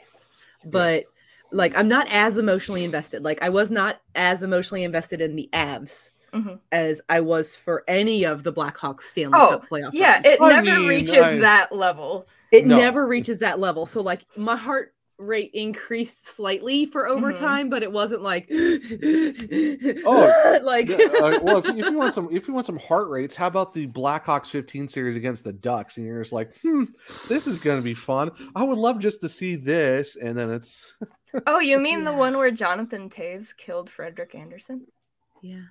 But 0.66 1.04
like, 1.52 1.76
I'm 1.76 1.88
not 1.88 2.06
as 2.10 2.38
emotionally 2.38 2.84
invested. 2.84 3.24
Like, 3.24 3.42
I 3.42 3.48
was 3.48 3.70
not 3.70 4.00
as 4.14 4.42
emotionally 4.42 4.84
invested 4.84 5.20
in 5.20 5.36
the 5.36 5.48
Avs 5.52 6.10
Mhm. 6.32 6.58
as 6.70 7.00
I 7.08 7.20
was 7.20 7.56
for 7.56 7.82
any 7.88 8.24
of 8.24 8.44
the 8.44 8.52
Blackhawks 8.52 9.02
Stanley 9.02 9.38
Oh, 9.40 9.50
Cup 9.58 9.68
playoff. 9.70 9.90
yeah, 9.92 10.14
runs. 10.14 10.26
it 10.26 10.38
I 10.40 10.48
never 10.60 10.78
mean, 10.80 10.88
reaches 10.88 11.14
I- 11.14 11.38
that 11.38 11.74
level. 11.74 12.26
it 12.52 12.66
No. 12.66 12.76
never 12.76 13.06
reaches 13.06 13.38
that 13.40 13.58
level. 13.58 13.84
So 13.86 14.00
like 14.00 14.20
my 14.36 14.56
heart 14.56 14.92
rate 15.20 15.50
increased 15.54 16.26
slightly 16.26 16.86
for 16.86 17.04
Mm-hmm. 17.04 17.24
overtime, 17.24 17.70
but 17.70 17.82
it 17.82 17.92
wasn't 17.92 18.22
like 18.22 18.48
Oh, 18.50 20.60
like 20.64 20.88
Yeah, 20.88 20.96
uh, 21.20 21.38
well, 21.42 21.58
if, 21.58 21.66
if 21.68 21.76
you 21.86 21.98
want 21.98 22.14
some, 22.14 22.28
if 22.32 22.48
you 22.48 22.54
want 22.54 22.66
some 22.66 22.78
heart 22.78 23.08
rates, 23.10 23.36
how 23.36 23.46
about 23.46 23.72
the 23.72 23.86
Blackhawks 23.86 24.48
15 24.48 24.88
series 24.88 25.16
against 25.16 25.44
the 25.44 25.52
Ducks? 25.52 25.98
And 25.98 26.06
you're 26.06 26.22
just 26.22 26.32
like, 26.32 26.58
hmm, 26.60 26.84
this 27.28 27.46
is 27.46 27.58
going 27.58 27.78
to 27.78 27.84
be 27.84 27.94
fun. 27.94 28.30
I 28.54 28.64
would 28.64 28.78
love 28.78 28.98
just 28.98 29.20
to 29.20 29.28
see 29.28 29.56
this, 29.56 30.16
and 30.16 30.36
then 30.36 30.50
it's 30.50 30.94
Oh, 31.46 31.60
you 31.60 31.78
mean 31.78 32.04
the 32.04 32.12
one 32.12 32.36
where 32.36 32.50
Jonathan 32.50 33.08
Toews 33.08 33.56
killed 33.56 33.90
Frederik 33.90 34.34
Andersen? 34.34 34.86
yeah, 35.42 35.62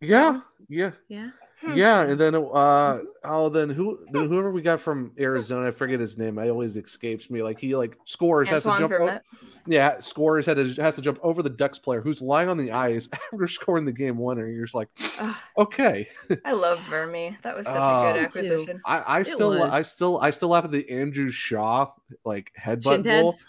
yeah, 0.00 0.40
yeah. 0.68 0.90
yeah. 1.08 1.30
Yeah, 1.74 2.02
and 2.02 2.20
then 2.20 2.34
uh 2.34 3.00
oh 3.24 3.48
then 3.48 3.70
who 3.70 4.00
then 4.12 4.28
whoever 4.28 4.50
we 4.50 4.60
got 4.60 4.80
from 4.80 5.12
Arizona, 5.18 5.68
I 5.68 5.70
forget 5.70 5.98
his 5.98 6.18
name. 6.18 6.38
I 6.38 6.50
always 6.50 6.76
escapes 6.76 7.30
me. 7.30 7.42
Like 7.42 7.58
he 7.58 7.74
like 7.74 7.96
scores 8.04 8.50
has 8.50 8.64
to 8.64 8.76
jump. 8.76 8.92
o- 8.92 8.98
Vermette. 8.98 9.20
yeah, 9.66 9.98
scores 10.00 10.44
had 10.44 10.56
to, 10.58 10.68
has 10.82 10.94
to 10.96 11.00
jump 11.00 11.18
over 11.22 11.42
the 11.42 11.48
Ducks 11.48 11.78
player 11.78 12.02
who's 12.02 12.20
lying 12.20 12.50
on 12.50 12.58
the 12.58 12.70
ice 12.72 13.08
after 13.32 13.48
scoring 13.48 13.86
the 13.86 13.92
game 13.92 14.18
winner. 14.18 14.46
You're 14.46 14.64
just 14.66 14.74
like, 14.74 14.90
Ugh, 15.20 15.34
okay. 15.58 16.06
I 16.44 16.52
love 16.52 16.78
Vermi. 16.80 17.40
That 17.42 17.56
was 17.56 17.64
such 17.66 17.76
Oh, 17.78 18.08
a 18.08 18.12
good 18.12 18.22
acquisition. 18.24 18.82
I, 18.84 19.18
I 19.20 19.22
still 19.22 19.62
I 19.62 19.80
still 19.82 20.18
I 20.20 20.30
still 20.30 20.50
laugh 20.50 20.64
at 20.66 20.70
the 20.70 20.90
Andrew 20.90 21.30
Shaw 21.30 21.92
like 22.26 22.52
headbutt 22.62 22.92
Shin 22.92 23.02
goal. 23.04 23.32
pads. 23.32 23.46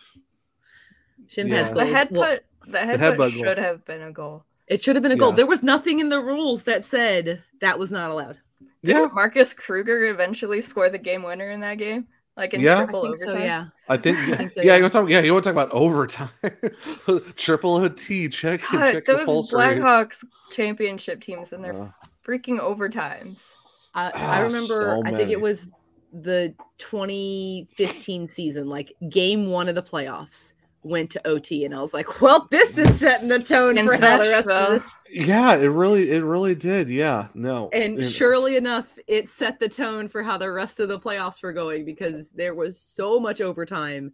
Shin 1.27 1.47
Yeah. 1.49 1.63
pads. 1.63 1.73
The 1.73 1.83
goal. 1.83 1.93
headbutt, 1.93 2.39
the 2.67 2.77
headbutt, 2.77 2.97
headbutt 2.99 3.17
goal. 3.17 3.29
should 3.43 3.57
have 3.57 3.83
been 3.83 4.01
a 4.03 4.11
goal. 4.13 4.45
It 4.67 4.83
should 4.83 4.95
have 4.95 5.03
been 5.03 5.11
a 5.11 5.15
goal. 5.17 5.29
Yeah. 5.29 5.35
There 5.37 5.45
was 5.47 5.63
nothing 5.63 5.99
in 5.99 6.09
the 6.09 6.19
rules 6.19 6.63
that 6.65 6.83
said 6.83 7.43
that 7.61 7.77
was 7.79 7.91
not 7.91 8.11
allowed. 8.11 8.37
Didn't 8.83 9.01
Yeah, 9.03 9.09
Marcus 9.13 9.53
Kruger 9.53 10.05
eventually 10.05 10.61
score 10.61 10.89
the 10.89 10.97
game 10.97 11.23
winner 11.23 11.49
in 11.51 11.59
that 11.61 11.77
game? 11.77 12.07
Like 12.37 12.53
in 12.53 12.61
Yeah. 12.61 12.73
I 12.81 12.85
triple 12.85 13.01
I 13.01 13.03
think 13.03 13.17
so, 13.17 13.25
overtime? 13.27 13.41
yeah. 13.43 13.65
I 13.87 13.97
think 13.97 14.17
I 14.27 14.27
yeah, 14.27 14.35
think 14.35 14.51
so, 14.51 14.61
yeah, 14.61 14.67
yeah. 14.67 14.75
you 14.77 14.81
want 14.83 14.93
to 14.93 14.99
talk 14.99 15.09
yeah, 15.09 15.19
you 15.21 15.33
want 15.33 15.43
to 15.45 15.53
talk 15.53 15.63
about 15.63 15.71
overtime. 15.71 16.29
Triple 17.35 17.75
OT, 17.77 18.29
check 18.29 18.61
God, 18.71 18.91
check 18.91 19.05
the 19.05 19.13
those 19.13 19.25
pulse 19.25 19.53
rates. 19.53 19.79
Blackhawks 19.79 20.23
championship 20.51 21.21
teams 21.21 21.53
and 21.53 21.63
their 21.63 21.73
Uh, 21.75 21.91
freaking 22.25 22.59
overtimes. 22.59 23.53
I, 23.93 24.11
Ah, 24.13 24.31
I 24.33 24.41
remember. 24.41 24.99
so 25.01 25.01
I 25.05 25.11
think 25.15 25.29
it 25.29 25.39
was 25.39 25.67
the 26.11 26.53
2015 26.77 28.27
season, 28.27 28.67
like 28.67 28.93
game 29.09 29.47
one 29.49 29.69
of 29.69 29.75
the 29.75 29.83
playoffs 29.83 30.53
went 30.85 31.09
to 31.11 31.27
OT, 31.27 31.65
and 31.65 31.73
I 31.75 31.81
was 31.81 31.93
like, 31.93 32.21
"Well, 32.21 32.47
this 32.51 32.77
is 32.77 32.99
setting 32.99 33.27
the 33.27 33.39
tone 33.39 33.77
In 33.77 33.85
for 33.85 33.93
how 33.97 34.17
the 34.17 34.29
rest 34.29 34.49
of 34.49 34.55
Nashville. 34.55 34.69
this." 34.69 34.89
yeah, 35.09 35.55
it 35.55 35.67
really 35.67 36.11
it 36.11 36.23
really 36.23 36.55
did. 36.55 36.89
Yeah, 36.89 37.27
no. 37.33 37.69
And 37.73 37.97
you 37.97 38.01
know. 38.03 38.07
surely 38.07 38.55
enough, 38.55 38.97
it 39.07 39.27
set 39.29 39.59
the 39.59 39.69
tone 39.69 40.07
for 40.07 40.23
how 40.23 40.37
the 40.37 40.51
rest 40.51 40.79
of 40.79 40.87
the 40.87 40.99
playoffs 40.99 41.41
were 41.43 41.53
going 41.53 41.85
because 41.85 42.31
there 42.31 42.53
was 42.53 42.79
so 42.79 43.19
much 43.19 43.41
overtime, 43.41 44.13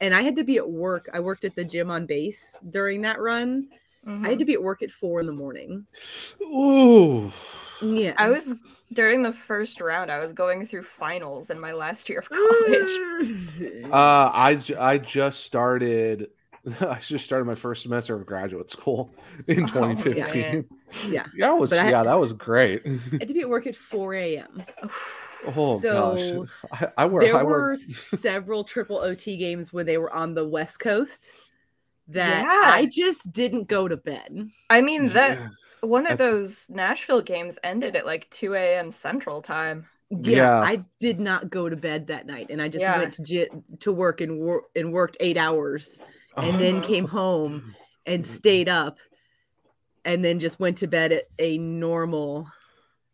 and 0.00 0.14
I 0.14 0.22
had 0.22 0.36
to 0.36 0.44
be 0.44 0.58
at 0.58 0.70
work. 0.70 1.08
I 1.12 1.20
worked 1.20 1.44
at 1.44 1.54
the 1.54 1.64
gym 1.64 1.90
on 1.90 2.06
base 2.06 2.62
during 2.68 3.02
that 3.02 3.20
run. 3.20 3.68
Mhm. 4.06 4.24
I 4.26 4.30
had 4.30 4.38
to 4.38 4.44
be 4.44 4.54
at 4.54 4.62
work 4.62 4.82
at 4.82 4.90
four 4.90 5.20
in 5.20 5.26
the 5.26 5.32
morning. 5.32 5.86
Ooh. 6.42 7.30
Yeah, 7.82 8.14
I 8.18 8.28
was 8.30 8.54
during 8.92 9.22
the 9.22 9.32
first 9.32 9.80
round. 9.80 10.10
I 10.10 10.18
was 10.18 10.32
going 10.32 10.66
through 10.66 10.82
finals 10.84 11.50
in 11.50 11.58
my 11.60 11.72
last 11.72 12.08
year 12.08 12.20
of 12.20 12.28
college. 12.30 12.90
Uh, 13.90 14.30
I 14.32 14.60
I 14.78 14.98
just 14.98 15.44
started. 15.44 16.28
I 16.80 16.98
just 17.00 17.24
started 17.24 17.46
my 17.46 17.54
first 17.54 17.82
semester 17.82 18.14
of 18.14 18.26
graduate 18.26 18.70
school 18.70 19.10
in 19.48 19.64
Oh, 19.64 19.66
2015. 19.66 20.40
man. 20.42 20.64
yeah. 21.08 21.26
That 21.38 21.52
was 21.58 21.70
But 21.70 21.78
I- 21.80 21.90
yeah, 21.90 22.02
that 22.04 22.18
was 22.20 22.32
great. 22.34 22.82
I 22.86 22.98
had 23.18 23.28
to 23.28 23.34
be 23.34 23.40
at 23.40 23.48
work 23.48 23.66
at 23.66 23.74
4 23.74 24.14
a.m. 24.14 24.62
Oh 25.56 25.80
So, 25.80 26.46
gosh, 26.70 26.90
I, 26.98 27.02
I 27.02 27.06
work. 27.06 27.22
there 27.24 27.34
I 27.38 27.42
were 27.42 27.70
work. 27.70 27.78
several 27.78 28.62
triple 28.62 28.98
OT 28.98 29.38
games 29.38 29.72
when 29.72 29.86
they 29.86 29.96
were 29.96 30.12
on 30.12 30.34
the 30.34 30.46
West 30.46 30.80
Coast 30.80 31.30
that 32.10 32.42
Yeah. 32.42 32.70
I 32.74 32.86
just 32.90 33.32
didn't 33.32 33.68
go 33.68 33.88
to 33.88 33.96
bed. 33.96 34.48
I 34.68 34.80
mean 34.80 35.06
that 35.06 35.38
Yeah. 35.38 35.48
one 35.80 36.06
of 36.06 36.18
those 36.18 36.68
Nashville 36.70 37.22
games 37.22 37.58
ended 37.64 37.96
at 37.96 38.06
like 38.06 38.28
2 38.30 38.54
a.m. 38.54 38.90
Central 38.90 39.42
Time. 39.42 39.86
Yeah, 40.10 40.36
Yeah. 40.36 40.60
I 40.60 40.84
did 40.98 41.20
not 41.20 41.48
go 41.50 41.68
to 41.68 41.76
bed 41.76 42.08
that 42.08 42.26
night, 42.26 42.48
and 42.50 42.60
I 42.60 42.68
just 42.68 42.82
Yeah. 42.82 42.98
went 42.98 43.12
to 43.14 43.22
j- 43.22 43.48
to 43.78 43.92
work 43.92 44.20
and 44.20 44.38
wor- 44.40 44.64
and 44.74 44.92
worked 44.92 45.16
eight 45.20 45.36
hours, 45.36 46.02
and 46.36 46.58
then 46.58 46.76
Oh. 46.78 46.80
came 46.86 47.06
home 47.06 47.74
and 48.06 48.26
stayed 48.26 48.68
up, 48.68 48.98
and 50.04 50.24
then 50.24 50.40
just 50.40 50.58
went 50.58 50.78
to 50.78 50.86
bed 50.88 51.12
at 51.12 51.24
a 51.38 51.58
normal. 51.58 52.48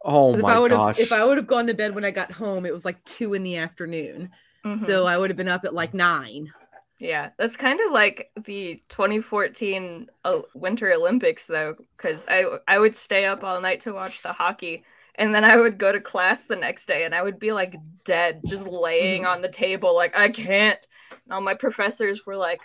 Oh 0.05 0.31
'cause 0.31 0.37
if 0.37 0.43
my 0.43 0.55
I 0.55 0.59
would 0.59 0.71
have 0.71 0.81
gosh! 0.81 0.99
if 1.01 1.13
I 1.13 1.25
would 1.25 1.37
have 1.37 1.47
gone 1.47 1.67
to 1.67 1.75
bed 1.75 1.95
when 1.95 2.05
I 2.05 2.11
got 2.13 2.31
home, 2.33 2.65
it 2.65 2.73
was 2.73 2.85
like 2.85 3.03
two 3.05 3.35
in 3.35 3.43
the 3.43 3.57
afternoon, 3.57 4.31
Mhm. 4.65 4.81
so 4.87 5.07
I 5.07 5.19
would 5.19 5.29
have 5.31 5.37
been 5.37 5.49
up 5.49 5.65
at 5.67 5.75
like 5.75 5.93
nine. 5.95 6.51
Yeah, 6.99 7.31
that's 7.37 7.57
kind 7.57 7.79
of 7.81 7.93
like 7.93 8.31
the 8.45 8.83
2014 8.89 10.09
uh, 10.25 10.41
Winter 10.55 10.91
Olympics, 10.93 11.47
though, 11.47 11.77
because 11.97 12.25
I 12.29 12.45
I 12.67 12.79
would 12.79 12.97
stay 12.97 13.27
up 13.27 13.45
all 13.45 13.61
night 13.61 13.81
to 13.81 13.93
watch 13.93 14.23
the 14.23 14.33
hockey, 14.33 14.83
and 15.17 15.35
then 15.35 15.45
I 15.45 15.57
would 15.57 15.77
go 15.79 15.93
to 15.93 16.01
class 16.01 16.43
the 16.43 16.57
next 16.57 16.87
day, 16.87 17.05
and 17.05 17.15
I 17.15 17.23
would 17.23 17.39
be 17.39 17.53
like 17.53 17.75
dead, 18.05 18.41
just 18.47 18.67
laying 18.67 19.27
on 19.27 19.43
the 19.43 19.49
table, 19.51 19.95
like 19.95 20.17
I 20.17 20.31
can't. 20.31 20.79
And 21.25 21.35
all 21.35 21.43
my 21.43 21.55
professors 21.55 22.25
were 22.25 22.37
like, 22.37 22.61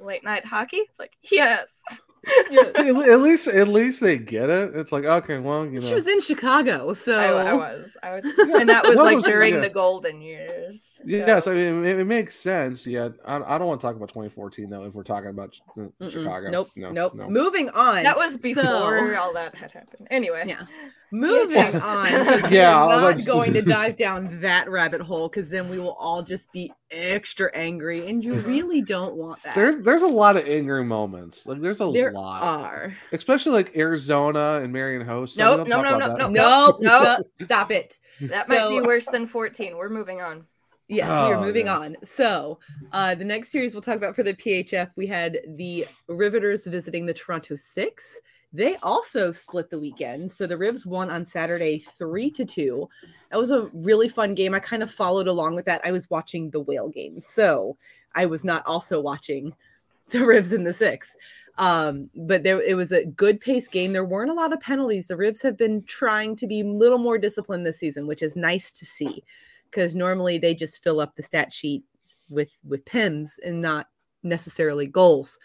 "Late 0.00 0.24
night 0.24 0.44
hockey?" 0.44 0.78
It's 0.78 0.98
like, 0.98 1.16
yes. 1.30 1.78
See, 2.50 2.58
at 2.58 2.76
at 3.08 3.20
least 3.20 3.46
at 3.48 3.68
least 3.68 4.00
they 4.00 4.18
get 4.18 4.50
it. 4.50 4.74
It's 4.74 4.92
like 4.92 5.04
okay, 5.04 5.38
well, 5.38 5.64
you 5.64 5.72
know. 5.72 5.80
She 5.80 5.94
was 5.94 6.06
in 6.06 6.20
Chicago, 6.20 6.92
so 6.92 7.18
I, 7.18 7.50
I 7.50 7.52
was, 7.54 7.96
I 8.02 8.14
was, 8.14 8.24
and 8.38 8.68
that 8.68 8.84
was 8.84 8.96
like 8.96 9.22
during 9.24 9.54
yeah. 9.54 9.60
the 9.60 9.70
golden 9.70 10.20
years. 10.20 11.00
Yes, 11.04 11.44
so- 11.44 11.52
I 11.52 11.54
mean 11.54 11.84
it, 11.84 11.98
it 12.00 12.04
makes 12.04 12.34
sense. 12.36 12.86
Yeah, 12.86 13.10
I, 13.24 13.36
I 13.36 13.58
don't 13.58 13.68
want 13.68 13.80
to 13.80 13.86
talk 13.86 13.96
about 13.96 14.08
2014 14.08 14.68
though. 14.70 14.84
If 14.84 14.94
we're 14.94 15.02
talking 15.04 15.30
about 15.30 15.58
uh, 15.76 15.82
Mm-mm. 16.00 16.10
Chicago, 16.12 16.50
Nope, 16.50 16.70
no, 16.76 16.90
nope. 16.90 17.14
no. 17.14 17.28
Moving 17.28 17.70
on. 17.70 18.02
that 18.02 18.16
was 18.16 18.36
before 18.36 18.64
So- 18.64 19.20
all 19.20 19.32
that 19.34 19.54
had 19.54 19.70
happened. 19.72 20.08
Anyway, 20.10 20.44
Yeah. 20.46 20.64
Moving 21.12 21.58
on, 21.80 22.04
because 22.06 22.50
we 22.50 22.56
Yeah, 22.56 22.70
I 22.76 22.84
are 22.84 22.88
not 22.88 23.02
like- 23.16 23.26
going 23.26 23.52
to 23.54 23.62
dive 23.62 23.96
down 23.96 24.40
that 24.40 24.68
rabbit 24.68 25.00
hole 25.00 25.28
because 25.28 25.48
then 25.50 25.68
we 25.68 25.78
will 25.78 25.92
all 26.00 26.22
just 26.22 26.52
be 26.52 26.72
extra 26.90 27.50
angry, 27.54 28.06
and 28.08 28.24
you 28.24 28.34
really 28.40 28.82
don't 28.82 29.14
want 29.14 29.42
that. 29.44 29.54
There's 29.54 29.82
there's 29.84 30.02
a 30.02 30.08
lot 30.08 30.36
of 30.36 30.46
angry 30.48 30.84
moments. 30.84 31.46
Like 31.46 31.60
there's 31.60 31.80
a 31.80 31.90
there 31.92 32.12
lot, 32.12 32.42
are. 32.42 32.94
especially 33.12 33.52
like 33.52 33.76
Arizona 33.76 34.60
and 34.62 34.72
Marian 34.72 35.06
Hossa. 35.06 35.28
so 35.36 35.56
Nope, 35.58 35.68
no, 35.68 35.82
no, 35.82 35.96
no, 35.98 36.16
no. 36.16 36.28
No, 36.28 36.78
no, 36.80 37.18
stop 37.40 37.70
it. 37.70 37.98
that 38.20 38.48
might 38.48 38.68
be 38.68 38.80
worse 38.80 39.06
than 39.06 39.26
14. 39.26 39.76
We're 39.76 39.88
moving 39.88 40.20
on. 40.20 40.44
Yes, 40.88 41.08
we 41.08 41.14
are 41.32 41.34
Oh, 41.34 41.40
moving 41.42 41.66
yeah. 41.66 41.78
on. 41.78 41.96
So, 42.04 42.60
uh, 42.92 43.16
the 43.16 43.24
next 43.24 43.50
series 43.50 43.74
we'll 43.74 43.80
talk 43.82 43.96
about 43.96 44.14
for 44.14 44.22
the 44.22 44.34
PHF, 44.34 44.90
we 44.96 45.08
had 45.08 45.38
the 45.56 45.84
Riveters 46.08 46.64
visiting 46.64 47.06
the 47.06 47.12
Toronto 47.12 47.56
Six. 47.56 48.20
They 48.52 48.76
also 48.76 49.32
split 49.32 49.70
the 49.70 49.80
weekend. 49.80 50.30
So 50.32 50.46
the 50.46 50.56
Rivs 50.56 50.86
won 50.86 51.10
on 51.10 51.24
Saturday 51.24 51.78
three 51.78 52.30
to 52.30 52.44
two. 52.44 52.88
That 53.30 53.38
was 53.38 53.50
a 53.50 53.68
really 53.72 54.08
fun 54.08 54.34
game. 54.34 54.54
I 54.54 54.60
kind 54.60 54.82
of 54.82 54.90
followed 54.90 55.28
along 55.28 55.56
with 55.56 55.64
that. 55.66 55.82
I 55.84 55.92
was 55.92 56.08
watching 56.10 56.50
the 56.50 56.60
whale 56.60 56.88
game. 56.88 57.20
So 57.20 57.76
I 58.14 58.26
was 58.26 58.44
not 58.44 58.66
also 58.66 59.00
watching 59.00 59.54
the 60.10 60.18
Rivs 60.18 60.52
in 60.52 60.64
the 60.64 60.72
six. 60.72 61.16
Um, 61.58 62.10
but 62.14 62.42
there 62.42 62.60
it 62.60 62.76
was 62.76 62.92
a 62.92 63.06
good 63.06 63.40
pace 63.40 63.68
game. 63.68 63.92
There 63.92 64.04
weren't 64.04 64.30
a 64.30 64.34
lot 64.34 64.52
of 64.52 64.60
penalties. 64.60 65.08
The 65.08 65.16
Rivs 65.16 65.42
have 65.42 65.56
been 65.56 65.82
trying 65.84 66.36
to 66.36 66.46
be 66.46 66.60
a 66.60 66.66
little 66.66 66.98
more 66.98 67.18
disciplined 67.18 67.64
this 67.64 67.78
season, 67.78 68.06
which 68.06 68.22
is 68.22 68.36
nice 68.36 68.72
to 68.74 68.84
see 68.84 69.24
because 69.70 69.94
normally 69.94 70.38
they 70.38 70.54
just 70.54 70.82
fill 70.82 71.00
up 71.00 71.16
the 71.16 71.22
stat 71.22 71.52
sheet 71.52 71.82
with 72.30 72.50
with 72.64 72.84
pims 72.84 73.38
and 73.44 73.60
not 73.60 73.88
necessarily 74.22 74.86
goals. 74.86 75.38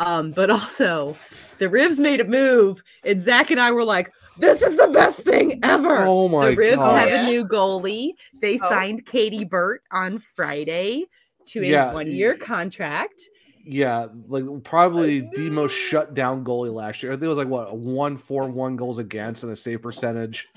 Um, 0.00 0.32
but 0.32 0.50
also 0.50 1.16
the 1.58 1.66
Rivs 1.66 1.98
made 1.98 2.20
a 2.20 2.24
move, 2.24 2.82
and 3.04 3.20
Zach 3.20 3.50
and 3.50 3.60
I 3.60 3.70
were 3.70 3.84
like, 3.84 4.10
"This 4.38 4.62
is 4.62 4.76
the 4.76 4.88
best 4.88 5.20
thing 5.20 5.60
ever." 5.62 6.04
Oh 6.06 6.26
my 6.28 6.46
god. 6.46 6.50
the 6.52 6.56
Rivs 6.56 6.98
have 6.98 7.08
a 7.10 7.30
new 7.30 7.46
goalie. 7.46 8.12
They 8.40 8.58
Oh. 8.58 8.68
signed 8.68 9.04
Katie 9.06 9.44
Burt 9.44 9.82
on 9.92 10.18
Friday 10.18 11.04
to 11.48 11.60
a 11.62 11.66
Yeah. 11.66 11.92
one-year 11.92 12.36
contract. 12.38 13.20
Yeah, 13.62 14.06
like 14.26 14.44
probably 14.64 15.20
the 15.34 15.50
most 15.50 15.72
shut 15.74 16.14
down 16.14 16.44
goalie 16.44 16.72
last 16.72 17.02
year. 17.02 17.12
I 17.12 17.16
think 17.16 17.24
it 17.24 17.28
was 17.28 17.38
like 17.38 17.48
what 17.48 17.68
a 17.70 17.74
one 17.74 18.16
four 18.16 18.48
one 18.48 18.76
goals 18.76 18.98
against 18.98 19.42
and 19.44 19.52
a 19.52 19.56
save 19.56 19.82
percentage 19.82 20.48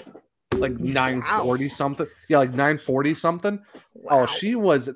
like 0.56 0.80
nine 0.80 1.22
forty 1.22 1.68
something. 1.68 2.08
Yeah, 2.30 2.38
like 2.38 2.54
nine 2.54 2.78
forty 2.78 3.14
something. 3.14 3.60
Oh, 4.10 4.26
she 4.26 4.56
was 4.56 4.90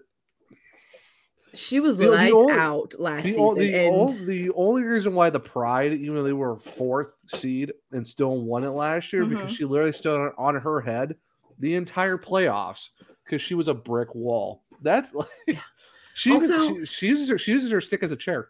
She 1.58 1.80
was 1.80 1.97
The- 1.97 2.05
the 2.05 2.12
lights 2.12 2.34
only- 2.34 2.53
out 2.53 2.95
last 2.99 3.24
the, 3.24 3.30
season. 3.32 3.55
the, 3.58 3.74
and 3.76 4.28
the 4.28 4.51
only 4.55 4.84
reason 4.84 5.14
why 5.16 5.30
the 5.30 5.39
Pride, 5.39 5.91
even 5.93 6.16
though 6.16 6.24
they 6.24 6.34
were 6.34 6.58
fourth 6.58 7.12
seed 7.28 7.74
and 7.91 8.08
still 8.08 8.39
won 8.41 8.64
it 8.64 8.70
last 8.70 9.12
year, 9.12 9.26
because 9.26 9.51
Mhm. 9.51 9.55
she 9.58 9.66
literally 9.66 9.91
stood 9.93 10.16
on, 10.20 10.34
on 10.38 10.62
her 10.62 10.82
head 10.82 11.16
the 11.60 11.74
entire 11.76 12.18
playoffs 12.18 12.89
because 13.26 13.41
she 13.41 13.55
was 13.55 13.68
a 13.68 13.74
brick 13.74 14.14
wall. 14.14 14.64
That's 14.82 15.14
like 15.14 15.28
she, 16.14 16.32
Also- 16.32 16.76
she 16.80 16.86
she 16.86 17.08
uses 17.08 17.30
her 17.30 17.38
she 17.38 17.51
uses 17.51 17.72
her 17.72 17.82
stick 17.82 18.03
as 18.03 18.12
a 18.12 18.16
chair. 18.16 18.49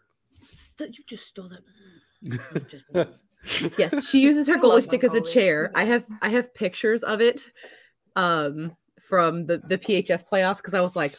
St- 0.54 0.98
you 0.98 1.04
just 1.06 1.26
stole 1.26 1.48
that. 1.48 2.68
Just- 2.68 2.84
yes, 3.78 4.08
she 4.08 4.20
uses 4.20 4.46
her 4.48 4.56
goalie 4.56 4.82
stick 4.82 5.02
as 5.04 5.14
a 5.14 5.20
chair. 5.20 5.70
I 5.74 5.84
have 5.84 6.04
I 6.20 6.28
have 6.28 6.52
pictures 6.54 7.02
of 7.02 7.20
it 7.20 7.50
um 8.16 8.76
from 9.00 9.46
the 9.46 9.58
the 9.58 9.78
PHF 9.78 10.28
playoffs 10.28 10.58
because 10.58 10.74
I 10.74 10.80
was 10.82 10.94
like, 10.94 11.14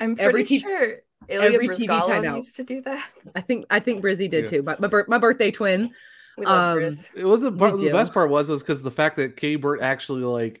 I'm 0.00 0.14
pretty 0.16 0.28
every 0.28 0.44
te- 0.44 0.58
sure 0.60 0.96
Ilya 1.28 1.52
every 1.54 1.68
TV 1.68 1.86
Bryzgalov 1.88 2.02
timeout. 2.04 2.34
used 2.36 2.56
to 2.56 2.64
do 2.64 2.82
that. 2.82 3.08
I 3.34 3.40
think 3.40 3.66
I 3.70 3.80
think 3.80 4.02
Brizzy 4.04 4.28
did 4.30 4.44
Yeah. 4.44 4.58
too. 4.58 4.62
My 4.62 4.76
my, 4.78 4.88
my 5.08 5.18
birthday 5.18 5.50
twin. 5.50 5.90
We 6.38 6.44
love 6.46 6.76
Um, 6.76 6.82
Briz. 6.82 7.08
It 7.16 7.24
was 7.24 7.40
the, 7.40 7.50
part, 7.50 7.78
the 7.78 7.90
best 7.90 8.12
part 8.12 8.28
was 8.28 8.48
was 8.48 8.62
because 8.62 8.82
the 8.82 8.90
fact 8.90 9.16
that 9.16 9.36
K 9.36 9.56
Burt 9.56 9.80
actually 9.80 10.22
like 10.22 10.60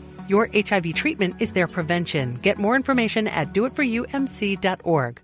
Your 0.31 0.47
HIV 0.55 0.93
treatment 0.93 1.35
is 1.41 1.51
their 1.51 1.67
prevention. 1.67 2.35
Get 2.35 2.57
more 2.57 2.77
information 2.77 3.27
at 3.27 3.53
doitforumc.org. 3.53 5.21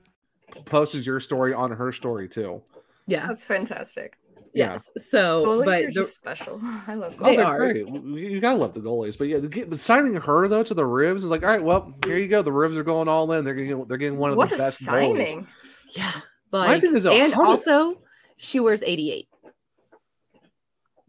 Posted 0.65 1.05
your 1.05 1.21
story 1.21 1.53
on 1.53 1.71
her 1.71 1.93
story 1.93 2.27
too. 2.27 2.61
Yeah, 3.07 3.25
That's 3.25 3.45
fantastic. 3.45 4.17
Yes. 4.53 4.91
So, 4.97 5.45
Goalies 5.45 5.65
but 5.65 5.83
are 5.85 5.91
just 5.91 6.13
special. 6.13 6.59
I 6.87 6.95
love 6.95 7.15
Oh, 7.21 7.33
they're 7.33 7.45
are. 7.45 7.57
great. 7.71 7.87
You 7.87 8.41
gotta 8.41 8.57
love 8.59 8.73
the 8.73 8.81
goalies, 8.81 9.17
but 9.17 9.29
yeah, 9.29 9.37
the, 9.37 9.63
but 9.63 9.79
signing 9.79 10.15
her 10.15 10.49
though 10.49 10.63
to 10.63 10.73
the 10.73 10.83
Rivs 10.83 11.17
is 11.17 11.23
like, 11.25 11.41
all 11.43 11.49
right, 11.51 11.63
well, 11.63 11.93
here 12.03 12.17
you 12.17 12.27
go. 12.27 12.41
The 12.41 12.51
Rivs 12.51 12.75
are 12.75 12.83
going 12.83 13.07
all 13.07 13.31
in. 13.31 13.45
They're 13.45 13.53
getting 13.53 13.85
they're 13.85 13.95
getting 13.97 14.17
one 14.17 14.31
of 14.31 14.37
What 14.37 14.49
the 14.49 14.55
a 14.55 14.57
best 14.57 14.79
signing. 14.83 15.15
goalies. 15.15 15.47
yeah, 15.95 16.11
My 16.51 16.81
thing 16.81 16.93
is, 16.97 17.05
and 17.05 17.33
how 17.33 17.43
did- 17.43 17.49
also 17.69 18.01
she 18.35 18.59
wears 18.59 18.83
88. 18.83 19.26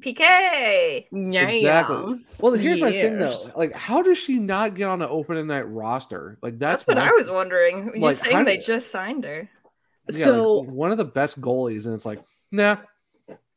PK. 0.03 1.07
Yeah. 1.11 1.49
Exactly. 1.49 2.25
Well, 2.41 2.53
here's 2.55 2.81
my 2.81 2.93
thing 2.93 3.19
though. 3.19 3.37
Like, 3.57 3.73
how 3.73 4.03
does 4.03 4.19
she 4.19 4.39
not 4.39 4.75
get 4.75 4.89
on 4.89 4.99
the 5.01 5.09
opening 5.09 5.47
night 5.49 5.69
roster? 5.69 6.39
Like, 6.43 6.59
that's, 6.59 6.85
That's 6.85 6.87
what 6.97 6.99
I 6.99 7.11
was 7.13 7.31
wondering. 7.31 7.91
You 7.95 8.01
Like, 8.03 8.17
saying 8.17 8.45
they 8.45 8.57
did- 8.59 8.67
just 8.67 8.91
signed 8.91 9.25
her. 9.25 9.49
yeah, 10.11 10.25
So- 10.25 10.55
like, 10.61 10.71
one 10.71 10.91
of 10.93 10.99
the 10.99 11.05
best 11.05 11.41
goalies, 11.41 11.87
and 11.87 11.95
it's 11.95 12.07
like, 12.07 12.21
nah. 12.53 12.77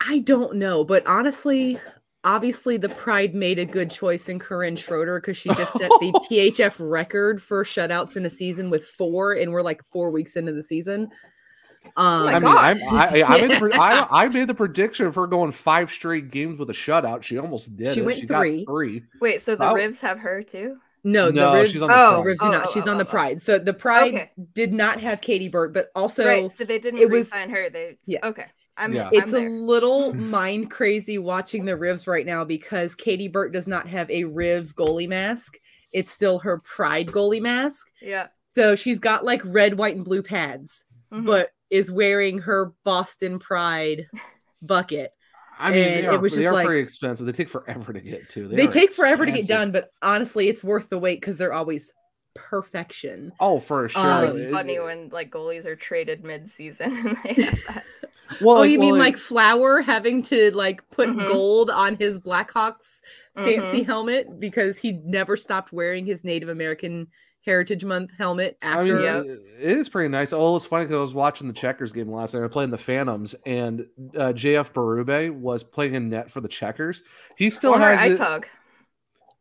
I 0.06 0.20
don't 0.20 0.56
know, 0.56 0.84
but 0.84 1.06
honestly, 1.06 1.80
obviously 2.24 2.78
the 2.78 2.90
Pride 2.90 3.36
made 3.36 3.60
a 3.60 3.66
good 3.66 3.92
choice 3.92 4.28
in 4.30 4.40
Corinne 4.40 4.76
Schroeder 4.76 5.20
because 5.20 5.38
she 5.38 5.50
just 5.50 5.74
set 5.74 5.92
the 6.00 6.12
PHF 6.32 6.76
record 6.80 7.42
for 7.42 7.64
shutouts 7.64 8.18
in 8.18 8.26
a 8.26 8.30
season 8.32 8.72
with 8.72 8.84
four, 8.86 9.34
and 9.34 9.52
we're 9.52 9.62
like 9.62 9.84
four 9.84 10.10
weeks 10.10 10.36
into 10.36 10.54
the 10.54 10.64
season. 10.64 11.10
Um, 11.98 12.28
I 12.28 12.40
mean, 12.40 12.48
I'm, 12.48 12.84
I, 12.84 13.24
I, 13.24 13.42
made 13.48 13.52
the, 13.60 13.72
I, 13.80 14.08
I 14.24 14.28
made 14.30 14.48
the 14.48 14.54
prediction 14.54 15.06
of 15.08 15.16
her 15.16 15.28
going 15.28 15.52
five 15.52 15.92
straight 15.92 16.30
games 16.32 16.60
with 16.60 16.70
a 16.70 16.74
shutout. 16.74 17.24
She 17.24 17.38
almost 17.38 17.76
did. 17.76 17.94
She 17.94 18.00
it. 18.02 18.06
went 18.06 18.20
she 18.20 18.28
three. 18.28 18.66
Got 18.66 18.72
three. 18.72 19.04
Wait, 19.20 19.42
so 19.42 19.56
the 19.56 19.70
Oh. 19.70 19.74
Rivs 19.74 20.00
have 20.02 20.20
her 20.20 20.42
too? 20.44 20.78
No, 21.04 21.30
No, 21.30 21.52
the 21.54 21.64
Rivs. 21.64 21.72
she's 21.72 21.82
on 21.82 21.90
the 21.90 21.96
oh, 21.96 22.22
Pride. 22.22 22.26
Rivs 22.26 22.40
do 22.40 22.46
Oh, 22.46 22.52
not. 22.52 22.68
oh, 22.68 22.72
she's 22.72 22.88
oh, 22.88 22.92
on 22.92 22.98
the 22.98 23.04
oh, 23.06 23.10
Pride. 23.10 23.42
So 23.42 23.58
the 23.60 23.74
Pride 23.74 24.14
Okay. 24.14 24.32
did 24.54 24.72
not 24.72 25.00
have 25.02 25.20
Katie 25.22 25.50
Burt, 25.50 25.74
but 25.74 25.88
also 25.96 26.26
right, 26.26 26.52
so 26.52 26.64
they 26.64 26.78
didn't 26.80 27.00
it 27.00 27.10
was- 27.10 27.32
re-sign 27.32 27.50
her. 27.50 27.70
They 27.70 27.98
Yeah. 28.06 28.20
okay. 28.24 28.46
I'm, 28.78 28.94
Yeah. 28.94 29.10
it's 29.12 29.34
I'm 29.34 29.46
a 29.46 29.50
little 29.50 30.14
mind 30.16 30.72
crazy 30.72 31.18
watching 31.18 31.66
the 31.66 31.74
Rivs 31.74 32.08
right 32.08 32.26
now 32.26 32.46
because 32.46 32.96
Katie 32.96 33.28
Burt 33.28 33.52
does 33.52 33.68
not 33.68 33.88
have 33.88 34.10
a 34.10 34.24
Rivs 34.24 34.74
goalie 34.74 35.10
mask. 35.10 35.58
It's 35.92 36.12
still 36.12 36.40
her 36.40 36.60
Pride 36.60 37.08
goalie 37.08 37.42
mask. 37.42 37.88
yeah. 38.02 38.28
So 38.50 38.76
she's 38.76 39.00
got 39.00 39.24
like 39.26 39.42
red, 39.44 39.78
white, 39.78 39.96
and 39.96 40.06
blue 40.06 40.22
pads, 40.22 40.86
Mhm. 41.12 41.26
but 41.26 41.50
is 41.72 41.90
wearing 41.92 42.38
her 42.40 42.74
Boston 42.84 43.40
Pride 43.40 44.06
bucket. 44.62 45.12
I 45.60 45.70
mean, 45.72 45.84
they 45.84 46.06
are, 46.08 46.14
it 46.16 46.22
was 46.22 46.34
they 46.34 46.42
just 46.42 46.48
are 46.50 46.54
like- 46.54 46.66
pretty 46.66 46.82
expensive. 46.82 47.26
They 47.26 47.32
take 47.32 47.50
forever 47.50 47.94
to 47.94 48.00
get 48.00 48.30
to. 48.32 48.48
They, 48.48 48.64
are 48.64 48.68
take 48.68 48.92
forever 48.92 49.26
to 49.26 49.32
get 49.32 49.48
done, 49.48 49.72
but 49.72 49.90
honestly, 50.02 50.48
it's 50.50 50.64
worth 50.64 50.90
the 50.90 50.98
wait 51.00 51.22
because 51.22 51.38
they're 51.38 51.54
always 51.54 51.94
perfection. 52.34 53.32
Oh, 53.40 53.60
for 53.60 53.88
sure. 53.90 54.02
Um, 54.02 54.26
it's 54.26 54.38
It- 54.38 54.52
funny 54.52 54.80
when 54.80 55.10
like 55.10 55.32
goalies 55.32 55.66
are 55.66 55.76
traded 55.76 56.24
mid-season 56.24 56.98
and 57.08 57.18
they. 57.24 57.50
Well, 58.40 58.56
oh, 58.56 58.60
like- 58.62 58.72
you 58.72 58.80
mean 58.80 58.92
well, 58.94 59.00
like 59.02 59.18
Flower 59.18 59.82
having 59.82 60.22
to 60.24 60.52
like 60.56 60.90
put 60.90 61.10
Mhm. 61.10 61.28
gold 61.28 61.70
on 61.70 61.98
his 61.98 62.18
Blackhawks 62.18 63.02
fancy 63.36 63.82
Mhm. 63.82 63.86
helmet 63.86 64.40
because 64.40 64.78
he 64.78 64.94
never 65.04 65.36
stopped 65.36 65.74
wearing 65.74 66.06
his 66.06 66.24
Native 66.24 66.48
American 66.48 67.08
Heritage 67.46 67.84
Month 67.86 68.12
helmet 68.18 68.58
I 68.62 68.84
mean, 68.84 68.94
after. 68.98 69.22
it- 69.32 69.40
it 69.62 69.78
is 69.78 69.90
pretty 69.90 70.10
nice. 70.10 70.32
Oh, 70.34 70.56
it's 70.56 70.66
funny 70.66 70.86
because 70.86 70.98
I 70.98 71.02
was 71.02 71.14
watching 71.14 71.48
the 71.48 71.54
Checkers 71.54 71.92
game 71.92 72.10
last 72.12 72.34
night. 72.34 72.44
I 72.44 72.48
playing 72.48 72.72
the 72.72 72.78
Phantoms, 72.78 73.36
and 73.46 73.86
uh, 74.16 74.34
JF 74.34 74.74
Berube 74.74 75.32
was 75.34 75.64
playing 75.64 75.96
in 75.96 76.10
net 76.10 76.30
for 76.32 76.42
the 76.42 76.48
Checkers. 76.48 77.02
He 77.38 77.50
still 77.50 77.74
has 77.74 78.00
ice 78.00 78.12
it- 78.14 78.20
hog. 78.20 78.46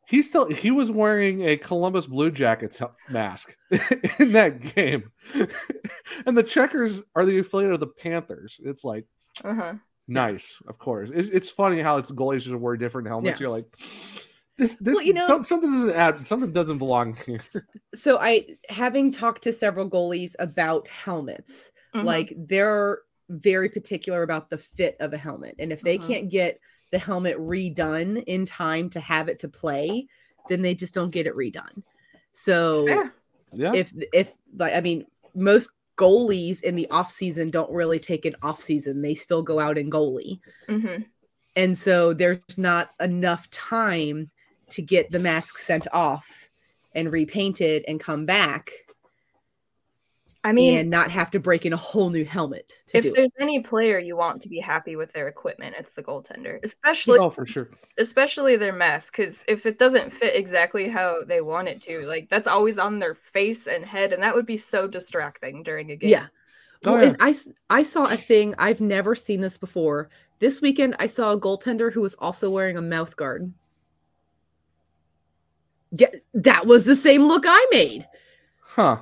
He 0.06 0.22
still 0.22 0.50
he 0.50 0.72
was 0.72 0.90
wearing 0.90 1.46
a 1.46 1.56
Columbus 1.56 2.06
Blue 2.08 2.32
Jackets 2.32 2.82
mask 3.08 3.54
in 4.18 4.32
that 4.32 4.60
game, 4.74 5.12
and 6.26 6.36
the 6.36 6.42
Checkers 6.42 7.00
are 7.14 7.24
the 7.24 7.38
affiliate 7.38 7.72
of 7.72 7.78
the 7.80 7.86
Panthers. 7.86 8.60
It's 8.64 8.82
like 8.82 9.06
Uh-huh. 9.44 9.74
nice, 10.08 10.60
of 10.66 10.78
course. 10.78 11.10
It's, 11.14 11.28
it's 11.28 11.48
funny 11.50 11.80
how 11.80 11.98
it's 11.98 12.10
goalies 12.10 12.40
just 12.42 12.56
wear 12.56 12.76
different 12.76 13.06
helmets. 13.06 13.38
Yeah. 13.38 13.44
You're 13.44 13.56
like, 13.56 13.66
this 14.60 14.76
this 14.76 14.94
Well, 14.94 15.02
you 15.04 15.12
know- 15.14 15.26
some- 15.26 15.42
something 15.42 15.72
doesn't 15.72 15.90
add 15.96 16.26
something 16.26 16.52
doesn't 16.52 16.78
belong 16.78 17.16
here. 17.26 17.38
so 17.94 18.18
I 18.18 18.46
having 18.68 19.10
talked 19.10 19.42
to 19.44 19.52
several 19.52 19.88
goalies 19.90 20.34
about 20.38 20.86
helmets, 20.86 21.72
Mhm. 21.94 22.04
like 22.04 22.32
they're 22.36 23.00
very 23.28 23.68
particular 23.68 24.22
about 24.22 24.50
the 24.50 24.58
fit 24.58 24.96
of 25.00 25.12
a 25.12 25.16
helmet. 25.16 25.54
And 25.58 25.72
if 25.72 25.80
they 25.80 25.98
Mhm. 25.98 26.06
can't 26.06 26.28
get 26.30 26.60
the 26.92 26.98
helmet 26.98 27.36
redone 27.38 28.22
in 28.26 28.44
time 28.46 28.90
to 28.90 29.00
have 29.00 29.28
it 29.28 29.38
to 29.40 29.48
play, 29.48 30.06
then 30.48 30.62
they 30.62 30.74
just 30.74 30.92
don't 30.94 31.10
get 31.10 31.26
it 31.26 31.34
redone. 31.36 31.82
So 32.32 32.86
Fair. 32.86 33.14
Yeah, 33.52 33.72
if 33.74 33.92
if 34.12 34.34
like 34.56 34.74
I 34.74 34.80
mean 34.80 35.06
most 35.34 35.70
goalies 35.96 36.62
in 36.62 36.76
the 36.76 36.88
off 36.90 37.10
season 37.10 37.50
don't 37.50 37.70
really 37.72 37.98
take 37.98 38.24
an 38.24 38.34
off 38.42 38.60
season. 38.62 39.02
They 39.02 39.14
still 39.14 39.42
go 39.42 39.58
out 39.60 39.76
and 39.78 39.90
goalie. 39.92 40.40
Mhm. 40.68 41.04
And 41.56 41.76
so 41.76 42.14
there's 42.14 42.56
not 42.56 42.90
enough 43.00 43.50
time 43.50 44.30
to 44.72 44.82
get 44.82 45.10
the 45.10 45.18
mask 45.18 45.58
sent 45.58 45.86
off 45.92 46.48
and 46.94 47.12
repainted 47.12 47.84
and 47.86 48.00
come 48.00 48.26
back 48.26 48.72
I 50.42 50.52
mean, 50.52 50.78
and 50.78 50.90
not 50.90 51.10
have 51.10 51.30
to 51.32 51.38
break 51.40 51.66
in 51.66 51.74
a 51.74 51.76
whole 51.76 52.08
new 52.08 52.24
helmet 52.24 52.72
to 52.88 52.96
if 52.96 53.02
do 53.04 53.10
it. 53.10 53.14
there's 53.14 53.32
any 53.38 53.60
player 53.60 53.98
you 53.98 54.16
want 54.16 54.40
to 54.42 54.48
be 54.48 54.58
happy 54.58 54.96
with 54.96 55.12
their 55.12 55.28
equipment, 55.28 55.74
it's 55.78 55.92
the 55.92 56.02
goaltender, 56.02 56.58
especially 56.62 57.18
oh 57.18 57.28
for 57.28 57.46
sure. 57.46 57.68
especially 57.98 58.56
their 58.56 58.72
mask. 58.72 59.14
Because 59.14 59.44
if 59.46 59.66
it 59.66 59.78
doesn't 59.78 60.10
fit 60.12 60.34
exactly 60.34 60.88
how 60.88 61.24
they 61.24 61.42
want 61.42 61.68
it 61.68 61.82
to, 61.82 62.00
like 62.06 62.30
that's 62.30 62.48
always 62.48 62.78
on 62.78 62.98
their 62.98 63.14
face 63.14 63.66
and 63.66 63.84
head, 63.84 64.14
and 64.14 64.22
that 64.22 64.34
would 64.34 64.46
be 64.46 64.56
so 64.56 64.86
distracting 64.86 65.62
during 65.62 65.90
a 65.90 65.96
game. 65.96 66.08
Yeah. 66.10 66.26
Oh, 66.86 66.92
Well, 66.92 67.02
yeah. 67.02 67.08
and 67.08 67.16
I, 67.20 67.30
s- 67.30 67.50
I 67.68 67.82
saw 67.82 68.06
a 68.06 68.16
thing 68.16 68.54
I've 68.56 68.80
never 68.80 69.14
seen 69.14 69.42
this 69.42 69.58
before. 69.58 70.08
This 70.38 70.62
weekend, 70.62 70.96
I 70.98 71.06
saw 71.06 71.32
a 71.32 71.38
goaltender 71.38 71.92
who 71.92 72.00
was 72.00 72.14
also 72.14 72.48
wearing 72.48 72.78
a 72.78 72.82
mouth 72.82 73.14
guard. 73.16 73.52
Yeah, 75.92 76.08
that 76.34 76.66
was 76.66 76.84
the 76.84 76.94
same 76.94 77.26
look 77.26 77.44
I 77.46 77.66
made. 77.70 78.06
Huh. 78.62 78.98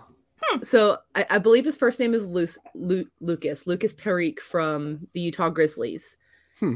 So 0.63 0.99
I, 1.15 1.27
I 1.31 1.39
believe 1.39 1.65
his 1.65 1.77
first 1.77 2.01
name 2.01 2.15
is 2.15 2.29
Luce, 2.29 2.59
Lu, 2.75 3.05
Lucas, 3.21 3.67
Lucas 3.67 3.93
Perique 3.93 4.41
from 4.41 5.07
the 5.13 5.21
Utah 5.21 5.51
Grizzlies. 5.51 6.17
Hmm. 6.59 6.75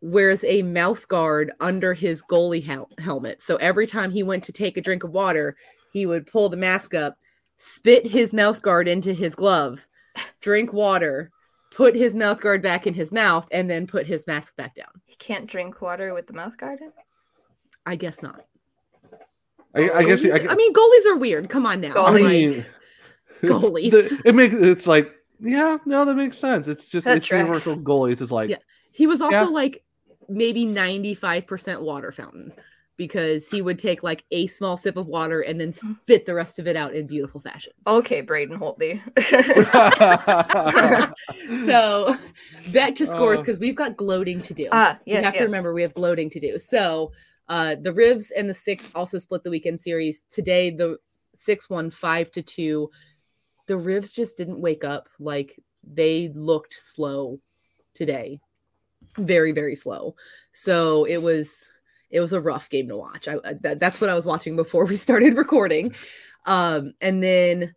Wears 0.00 0.42
a 0.44 0.62
mouth 0.62 1.06
guard 1.08 1.52
under 1.60 1.92
his 1.92 2.22
goalie 2.22 2.64
hel- 2.64 2.88
helmet. 2.98 3.42
So 3.42 3.56
every 3.56 3.86
time 3.86 4.10
he 4.10 4.22
went 4.22 4.44
to 4.44 4.52
take 4.52 4.76
a 4.76 4.80
drink 4.80 5.04
of 5.04 5.10
water, 5.10 5.56
he 5.92 6.06
would 6.06 6.26
pull 6.26 6.48
the 6.48 6.56
mask 6.56 6.94
up, 6.94 7.18
spit 7.58 8.06
his 8.06 8.32
mouth 8.32 8.62
guard 8.62 8.88
into 8.88 9.12
his 9.12 9.34
glove, 9.34 9.84
drink 10.40 10.72
water, 10.72 11.30
put 11.70 11.94
his 11.94 12.14
mouth 12.14 12.40
guard 12.40 12.62
back 12.62 12.86
in 12.86 12.94
his 12.94 13.12
mouth, 13.12 13.46
and 13.50 13.68
then 13.68 13.86
put 13.86 14.06
his 14.06 14.26
mask 14.26 14.56
back 14.56 14.74
down. 14.74 14.88
He 15.04 15.16
can't 15.16 15.46
drink 15.46 15.82
water 15.82 16.14
with 16.14 16.26
the 16.26 16.32
mouth 16.32 16.56
guard 16.56 16.80
in. 16.80 16.92
I 17.84 17.96
guess 17.96 18.22
not. 18.22 18.44
I, 19.74 19.90
I 19.90 20.02
guess. 20.04 20.22
Goalies- 20.22 20.50
I, 20.50 20.54
mean, 20.54 20.72
goalies 20.72 21.06
are 21.06 21.16
weird. 21.16 21.48
Come 21.48 21.66
on 21.66 21.80
now. 21.80 21.92
I 22.04 22.20
Goalies. 22.20 22.28
mean, 22.28 22.66
Goalies. 23.42 23.90
the- 23.92 24.22
it 24.24 24.34
makes 24.34 24.54
it's 24.54 24.86
like 24.86 25.10
yeah, 25.40 25.78
no, 25.86 26.04
that 26.04 26.14
makes 26.16 26.36
sense. 26.38 26.68
It's 26.68 26.88
just 26.90 27.06
That 27.06 27.18
it's 27.18 27.26
tracks. 27.26 27.42
universal 27.46 27.76
goalies. 27.76 28.20
It's 28.20 28.30
like 28.32 28.50
Yeah. 28.50 28.56
He 28.92 29.06
was 29.06 29.22
also 29.22 29.36
Yeah. 29.36 29.44
like 29.44 29.82
maybe 30.28 30.64
95% 30.66 31.80
water 31.80 32.12
fountain 32.12 32.52
because 32.96 33.48
he 33.48 33.62
would 33.62 33.78
take 33.78 34.02
like 34.02 34.24
a 34.30 34.46
small 34.48 34.76
sip 34.76 34.96
of 34.98 35.06
water 35.06 35.40
and 35.40 35.58
then 35.58 35.72
spit 35.72 36.26
the 36.26 36.34
rest 36.34 36.58
of 36.58 36.66
it 36.68 36.76
out 36.76 36.92
in 36.94 37.06
beautiful 37.06 37.40
fashion. 37.40 37.72
Okay, 37.86 38.20
Braden 38.20 38.58
Holtby. 38.58 39.00
so 41.66 42.14
back 42.72 42.94
to 42.96 43.06
scores 43.06 43.38
Uh. 43.38 43.42
because 43.42 43.60
we've 43.60 43.74
got 43.74 43.96
gloating 43.96 44.42
to 44.42 44.54
do. 44.54 44.68
Ah, 44.72 44.98
you 45.06 45.14
yes, 45.14 45.24
have 45.24 45.36
to 45.38 45.44
remember 45.44 45.72
we 45.72 45.82
have 45.82 45.94
gloating 45.94 46.30
to 46.30 46.40
do. 46.40 46.58
So 46.58 47.12
uh 47.50 47.74
the 47.74 47.92
Rivs 47.92 48.30
and 48.34 48.48
the 48.48 48.54
Six 48.54 48.88
also 48.94 49.18
split 49.18 49.44
the 49.44 49.50
weekend 49.50 49.80
series. 49.80 50.22
Today 50.22 50.70
the 50.70 50.96
Six 51.34 51.68
won 51.68 51.90
five 51.90 52.30
to 52.32 52.42
two. 52.42 52.90
The 53.66 53.74
Rivs 53.74 54.14
just 54.14 54.36
didn't 54.38 54.62
wake 54.62 54.84
up. 54.84 55.08
Like 55.18 55.60
they 55.84 56.28
looked 56.28 56.74
slow 56.74 57.40
today. 57.94 58.40
Very, 59.16 59.52
very 59.52 59.74
slow. 59.74 60.14
So 60.52 61.04
it 61.04 61.18
was 61.18 61.68
it 62.10 62.20
was 62.20 62.32
a 62.32 62.40
rough 62.40 62.70
game 62.70 62.88
to 62.88 62.96
watch. 62.96 63.28
I 63.28 63.36
I- 63.44 63.54
that, 63.62 63.80
that's 63.80 64.00
what 64.00 64.10
I 64.10 64.14
was 64.14 64.26
watching 64.26 64.56
before 64.56 64.84
we 64.86 64.96
started 64.96 65.36
recording. 65.36 65.94
Um, 66.46 66.94
and 67.00 67.22
then 67.22 67.74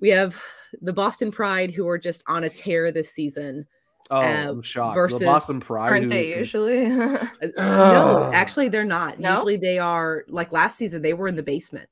we 0.00 0.10
have 0.10 0.40
the 0.82 0.92
Boston 0.92 1.30
Pride 1.30 1.72
who 1.72 1.88
are 1.88 1.98
just 1.98 2.22
on 2.28 2.44
a 2.44 2.50
tear 2.50 2.92
this 2.92 3.10
season. 3.10 3.66
Oh, 4.10 4.16
uh, 4.20 4.46
I'm 4.48 4.62
shocked. 4.62 4.94
versus- 4.94 5.18
the 5.18 5.24
Boston 5.26 5.60
Pride. 5.60 5.90
Aren't 5.90 6.08
they 6.08 6.36
usually? 6.36 6.88
No, 7.56 8.30
actually 8.32 8.68
they're 8.68 8.84
not. 8.84 9.18
No? 9.18 9.34
Usually 9.34 9.56
they 9.56 9.78
are 9.78 10.24
like 10.28 10.52
last 10.52 10.76
season 10.78 11.02
they 11.02 11.14
were 11.14 11.28
in 11.28 11.36
the 11.36 11.42
basement 11.42 11.88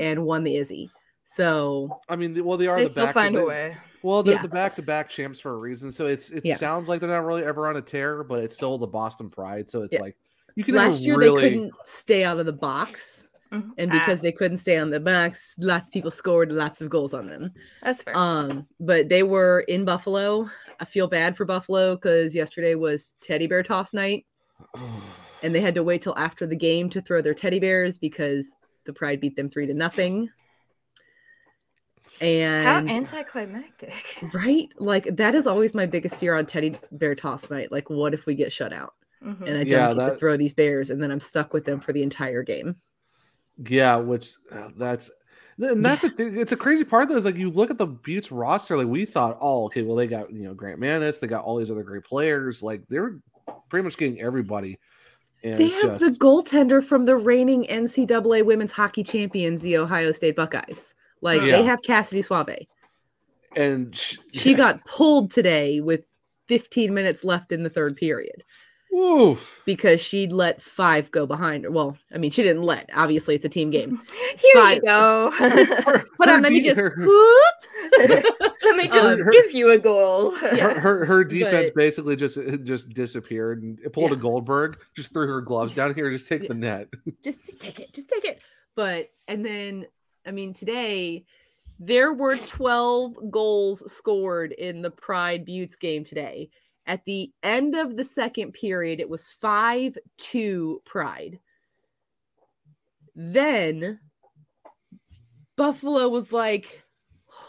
and 0.00 0.24
won 0.24 0.44
the 0.44 0.56
Izzy. 0.56 0.90
So 1.24 2.00
I 2.08 2.16
mean, 2.16 2.44
well, 2.44 2.56
they 2.58 2.66
are 2.68 2.76
They 2.76 2.84
the 2.84 2.90
still 2.90 3.04
back 3.06 3.14
find 3.14 3.36
a 3.36 3.44
way. 3.44 3.76
Well, 4.02 4.22
they're 4.22 4.36
Yeah. 4.36 4.42
the 4.42 4.48
back-to-back 4.48 5.08
champs 5.08 5.40
for 5.40 5.50
a 5.52 5.56
reason. 5.56 5.90
So 5.92 6.06
it's 6.06 6.30
it 6.30 6.44
Yeah. 6.44 6.56
sounds 6.56 6.88
like 6.88 7.00
they're 7.00 7.10
not 7.10 7.24
really 7.24 7.44
ever 7.44 7.66
on 7.68 7.76
a 7.76 7.82
tear, 7.82 8.22
but 8.22 8.40
it's 8.42 8.54
still 8.54 8.78
the 8.78 8.86
Boston 8.86 9.28
Pride. 9.28 9.68
So 9.68 9.82
it's 9.82 9.92
Yeah. 9.94 10.00
like 10.00 10.16
you 10.54 10.64
can 10.64 10.74
last 10.74 11.02
year 11.04 11.16
really... 11.16 11.42
they 11.42 11.50
couldn't 11.50 11.72
stay 11.84 12.24
out 12.24 12.38
of 12.38 12.46
the 12.46 12.52
box. 12.52 13.26
Mhm. 13.52 13.70
And 13.78 13.90
Ah, 13.90 13.94
because 13.98 14.20
they 14.20 14.32
couldn't 14.32 14.58
stay 14.58 14.76
on 14.76 14.90
the 14.90 15.00
box, 15.00 15.54
lots 15.58 15.88
of 15.88 15.92
people 15.92 16.10
scored 16.10 16.52
lots 16.52 16.80
of 16.80 16.90
goals 16.90 17.14
on 17.14 17.26
them. 17.28 17.52
that's 17.82 18.02
fair. 18.02 18.16
Um, 18.16 18.66
but 18.78 19.08
they 19.08 19.22
were 19.22 19.60
in 19.68 19.84
Buffalo. 19.84 20.50
I 20.80 20.84
feel 20.84 21.06
bad 21.08 21.36
for 21.36 21.44
Buffalo 21.44 21.96
because 21.96 22.34
yesterday 22.34 22.74
was 22.74 23.14
teddy 23.20 23.46
bear 23.46 23.62
toss 23.62 23.94
night, 23.94 24.26
and 25.42 25.54
they 25.54 25.60
had 25.60 25.74
to 25.76 25.82
wait 25.82 26.02
till 26.02 26.16
after 26.18 26.46
the 26.46 26.56
game 26.56 26.90
to 26.90 27.00
throw 27.00 27.22
their 27.22 27.34
teddy 27.34 27.58
bears 27.58 27.96
because 27.98 28.52
the 28.84 28.92
Pride 28.92 29.20
beat 29.20 29.36
them 29.36 29.48
three 29.48 29.66
to 29.66 29.74
nothing. 29.74 30.30
And 32.20 32.66
How 32.66 32.76
And 32.78 32.90
anticlimactic. 32.90 33.94
right, 34.34 34.68
like 34.78 35.04
that 35.16 35.34
is 35.34 35.46
always 35.46 35.74
my 35.74 35.86
biggest 35.86 36.18
fear 36.18 36.34
on 36.34 36.46
teddy 36.46 36.76
bear 36.90 37.14
toss 37.14 37.48
night. 37.48 37.70
Like, 37.70 37.88
what 37.90 38.12
if 38.12 38.26
we 38.26 38.34
get 38.34 38.50
shut 38.52 38.72
out 38.72 38.94
Mhm. 39.24 39.42
and 39.46 39.50
I 39.50 39.64
don't 39.64 39.66
Yeah, 39.68 39.88
get 39.88 39.88
to 39.88 39.94
that- 40.10 40.18
throw 40.18 40.36
these 40.36 40.52
bears, 40.54 40.90
and 40.90 41.00
then 41.02 41.10
I'm 41.12 41.20
stuck 41.20 41.52
with 41.52 41.64
them 41.64 41.80
for 41.80 41.92
the 41.92 42.02
entire 42.02 42.42
game? 42.42 42.74
Yeah, 43.66 43.96
which 43.96 44.34
uh, 44.52 44.68
that's 44.76 45.10
and 45.58 45.84
that's 45.84 46.04
a 46.04 46.10
thing. 46.10 46.36
It's 46.38 46.52
a 46.52 46.56
crazy 46.56 46.84
part 46.84 47.08
though. 47.08 47.16
Is 47.16 47.24
like 47.24 47.36
you 47.36 47.50
look 47.50 47.70
at 47.70 47.78
the 47.78 47.86
Beauts 47.86 48.30
roster, 48.30 48.76
like 48.76 48.86
we 48.86 49.04
thought, 49.04 49.38
oh, 49.40 49.64
okay, 49.66 49.82
well 49.82 49.96
they 49.96 50.06
got 50.06 50.32
you 50.32 50.44
know 50.44 50.54
Grant 50.54 50.78
Manis, 50.78 51.18
they 51.18 51.26
got 51.26 51.44
all 51.44 51.56
these 51.56 51.70
other 51.70 51.82
great 51.82 52.04
players. 52.04 52.62
Like 52.62 52.86
they're 52.88 53.18
pretty 53.68 53.84
much 53.84 53.96
getting 53.96 54.20
everybody. 54.20 54.78
And 55.44 55.56
They 55.58 55.68
have 55.68 55.98
just, 55.98 56.00
the 56.00 56.10
goaltender 56.18 56.82
from 56.84 57.04
the 57.06 57.16
reigning 57.16 57.64
NCAA 57.64 58.44
women's 58.44 58.72
hockey 58.72 59.04
champions, 59.04 59.62
the 59.62 59.76
Ohio 59.78 60.10
State 60.12 60.36
Buckeyes. 60.36 60.94
Like 61.20 61.40
Yeah. 61.42 61.52
they 61.58 61.62
have 61.62 61.80
Kassidy 61.82 62.26
Sauvé. 62.26 62.66
and 63.56 63.94
sh- 63.94 64.18
She 64.32 64.54
got 64.54 64.84
pulled 64.84 65.30
today 65.30 65.80
with 65.80 66.06
15 66.48 66.92
minutes 66.92 67.24
left 67.24 67.52
in 67.52 67.62
the 67.62 67.70
third 67.70 67.96
period 67.96 68.42
Oof. 68.94 69.60
because 69.64 70.00
she 70.00 70.26
let 70.26 70.60
five 70.62 71.10
go 71.10 71.26
behind 71.26 71.64
her. 71.64 71.70
Well, 71.70 71.96
I 72.12 72.18
mean, 72.18 72.30
she 72.30 72.42
didn't 72.42 72.62
let. 72.62 72.88
Obviously, 72.94 73.34
it's 73.34 73.44
a 73.44 73.48
team 73.48 73.70
game. 73.70 74.00
Here 74.38 74.54
Five- 74.54 74.76
you 74.76 74.82
go. 74.82 75.32
But 76.18 76.28
Her 76.28 76.34
um, 76.36 76.42
then 76.42 76.54
you 76.54 76.62
de- 76.62 76.74
just 76.74 76.80
whoop. 76.96 78.24
Let 78.62 78.76
me 78.76 78.86
just 78.88 78.96
Um, 79.06 79.30
give 79.30 79.52
you 79.52 79.70
a 79.70 79.78
goal. 79.78 80.32
her, 80.32 80.78
her 80.80 81.04
her 81.04 81.24
defense 81.24 81.70
But- 81.70 81.74
basically 81.78 82.16
just 82.16 82.38
just 82.64 82.88
disappeared 82.90 83.62
and 83.62 83.78
it 83.80 83.92
pulled 83.92 84.12
a 84.12 84.16
Goldberg, 84.16 84.78
just 84.96 85.12
threw 85.12 85.26
her 85.28 85.40
gloves 85.40 85.74
down 85.74 85.94
here, 85.94 86.10
just 86.10 86.26
take 86.26 86.48
the 86.48 86.54
net. 86.54 86.88
just, 87.22 87.44
just 87.44 87.60
take 87.60 87.78
it, 87.80 87.92
just 87.92 88.08
take 88.08 88.24
it. 88.24 88.40
But 88.74 89.10
and 89.28 89.44
then 89.44 89.86
I 90.26 90.30
mean 90.32 90.54
today 90.54 91.24
there 91.80 92.12
were 92.12 92.36
12 92.36 93.30
goals 93.30 93.90
scored 93.92 94.50
in 94.52 94.82
the 94.82 94.90
Pride 94.90 95.44
Beauts 95.44 95.76
game 95.76 96.02
today. 96.04 96.50
At 96.88 97.04
the 97.04 97.30
end 97.42 97.76
of 97.76 97.96
the 97.96 98.02
second 98.02 98.52
period, 98.52 98.98
it 98.98 99.10
was 99.10 99.32
5-2 99.42 100.84
Pride. 100.86 101.38
Then 103.14 104.00
Buffalo 105.56 106.08
was 106.08 106.32
like, 106.32 106.82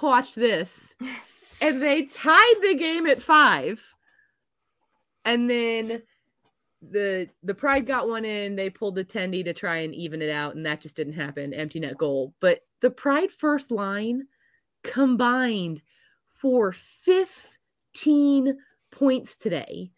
watch 0.02 0.36
this. 0.36 0.94
And 1.62 1.82
they 1.82 2.04
tied 2.04 2.56
the 2.62 2.76
game 2.76 3.06
at 3.08 3.22
five. 3.22 3.94
And 5.26 5.50
then 5.50 6.02
the 6.82 7.30
the 7.44 7.54
pride 7.54 7.86
got 7.86 8.08
one 8.08 8.24
in 8.24 8.56
they 8.56 8.70
pulled 8.70 8.96
the 8.96 9.04
tendy 9.04 9.44
to 9.44 9.54
try 9.54 9.80
and 9.80 9.94
even 9.94 10.22
it 10.22 10.30
out 10.30 10.56
and 10.56 10.66
that 10.66 10.80
just 10.80 10.96
didn't 10.96 11.12
happen 11.12 11.54
empty 11.54 11.78
net 11.78 11.98
goal 11.98 12.34
but 12.40 12.62
the 12.80 12.90
pride 12.90 13.30
first 13.30 13.70
line 13.70 14.26
combined 14.82 15.82
for 16.30 16.72
15 16.72 18.58
points 19.00 19.36
today. 19.38 19.92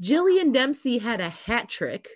Jillian 0.00 0.52
dempsey 0.52 0.98
had 0.98 1.20
a 1.20 1.30
hat 1.30 1.68
trick 1.68 2.08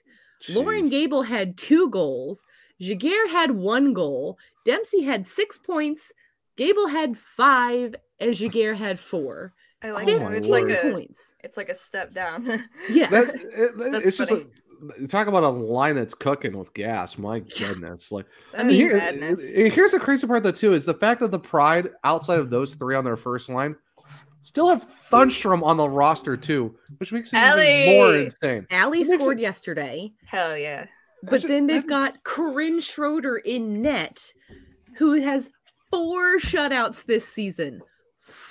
Loren 0.51 0.91
Gabel 0.91 1.23
had 1.23 1.57
two 1.57 1.89
goals. 1.89 2.43
Jaguar 2.81 3.27
had 3.29 3.53
one 3.53 3.95
goal. 3.95 4.37
Dempsey 4.67 5.03
had 5.03 5.27
six 5.27 5.57
points. 5.59 6.13
Gabel 6.57 6.89
had 6.89 7.17
five 7.17 7.95
and 8.21 8.35
jaguar 8.35 8.75
had 8.75 8.99
four. 8.99 9.55
I 9.83 9.91
like 9.93 10.09
Oh 10.09 10.19
that. 10.19 10.23
my 10.23 10.35
It's 10.35 10.47
like 10.49 10.69
a 10.69 10.91
points. 10.93 11.35
it's 11.43 11.57
like 11.57 11.71
a 11.71 11.75
step 11.75 12.13
down. 12.15 12.45
yeah. 12.91 13.09
That, 13.09 13.35
it- 13.35 13.79
That's 13.79 14.07
it's 14.07 14.17
just 14.19 14.31
funny. 14.31 14.45
like 14.99 15.09
talk 15.09 15.27
about 15.27 15.43
a 15.43 15.49
line 15.49 15.95
that's 15.97 16.15
cooking 16.15 16.57
with 16.59 16.75
gas. 16.75 17.17
My 17.17 17.41
goodness, 17.41 18.13
like 18.13 18.27
I 18.55 18.63
mean, 18.63 18.77
here- 18.77 18.97
madness. 18.97 19.41
here's 19.43 19.93
the 19.93 19.99
crazy 20.01 20.27
part 20.27 20.43
though 20.43 20.53
too 20.53 20.75
is 20.75 20.85
the 20.85 20.95
fact 20.95 21.21
that 21.21 21.31
the 21.31 21.39
Pride 21.39 21.91
outside 22.05 22.41
of 22.41 22.51
those 22.51 22.75
three 22.75 22.95
on 22.95 23.05
their 23.05 23.17
first 23.17 23.49
line 23.49 23.75
still 24.47 24.69
have 24.69 24.87
Thunstrom 25.11 25.63
on 25.63 25.77
the 25.77 25.89
roster 25.89 26.37
too, 26.37 26.77
which 26.99 27.13
makes 27.13 27.33
it 27.33 27.37
even 27.37 27.95
more 27.97 28.15
insane. 28.15 28.67
Allie 28.71 29.05
scored 29.05 29.39
it- 29.39 29.43
yesterday 29.43 30.13
Hell 30.25 30.57
yeah. 30.57 30.87
But 31.23 31.43
then 31.43 31.67
they've 31.67 31.87
got 31.87 32.23
Corinne 32.25 32.81
Schroeder 32.81 33.37
in 33.37 33.83
net, 33.83 34.33
who 34.99 35.15
has 35.15 35.51
four 35.91 36.39
shutouts 36.39 37.05
this 37.05 37.27
season. 37.27 37.81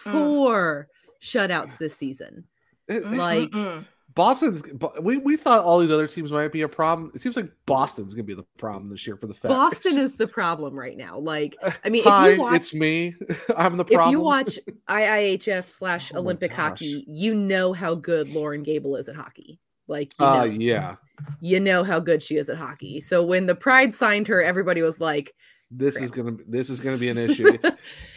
Mm. 0.06 0.12
Four 0.12 0.88
shutouts 1.22 1.78
this 1.78 1.96
season. 1.96 2.46
It- 2.88 2.98
it- 2.98 3.06
Like, 3.06 3.50
Mm-mm. 3.52 3.86
Boston's 4.16 4.64
we, 5.02 5.18
we 5.18 5.36
thought 5.36 5.66
all 5.66 5.80
these 5.80 5.92
other 5.92 6.08
teams 6.08 6.32
might 6.32 6.52
be 6.54 6.62
a 6.62 6.70
problem. 6.70 7.12
It 7.14 7.22
seems 7.22 7.36
like 7.36 7.52
Boston's 7.66 8.14
gonna 8.14 8.24
be 8.24 8.34
the 8.34 8.46
problem 8.58 8.90
this 8.90 9.06
year 9.06 9.18
for 9.18 9.28
the 9.28 9.34
fact. 9.34 9.50
Boston 9.50 9.98
is 9.98 10.16
the 10.16 10.28
problem 10.28 10.74
right 10.74 10.96
now. 10.96 11.20
Like, 11.20 11.58
I 11.84 11.90
mean, 11.90 12.04
Hi, 12.06 12.30
if 12.30 12.38
you 12.38 12.42
watch, 12.42 12.56
it's 12.56 12.74
me. 12.74 13.16
I'm 13.58 13.76
the 13.76 13.84
problem. 13.84 14.08
if 14.08 14.12
you 14.12 14.22
watch 14.22 14.58
IIHF 14.88 15.68
slash 15.68 16.14
Oh 16.16 16.20
Olympic 16.20 16.52
gosh. 16.52 16.60
hockey, 16.60 17.04
you 17.08 17.36
know 17.36 17.74
how 17.74 17.94
good 17.94 18.30
Loren 18.30 18.64
Gabel 18.64 18.96
is 18.96 19.10
at 19.10 19.18
hockey. 19.18 19.60
Like, 19.88 20.14
you 20.18 20.26
uh 20.26 20.44
yeah, 20.46 20.96
you 21.42 21.60
know 21.60 21.84
how 21.84 22.00
good 22.00 22.24
she 22.24 22.38
is 22.38 22.48
at 22.48 22.58
hockey. 22.58 23.02
So 23.02 23.22
when 23.22 23.48
the 23.48 23.56
Pride 23.56 23.94
signed 23.94 24.30
her, 24.30 24.42
everybody 24.42 24.82
was 24.82 25.02
like, 25.02 25.36
this 25.70 25.98
is 25.98 26.12
gonna 26.12 26.38
this 26.48 26.70
is 26.70 26.80
gonna 26.80 26.98
be 26.98 27.10
an 27.10 27.18
issue. 27.30 27.58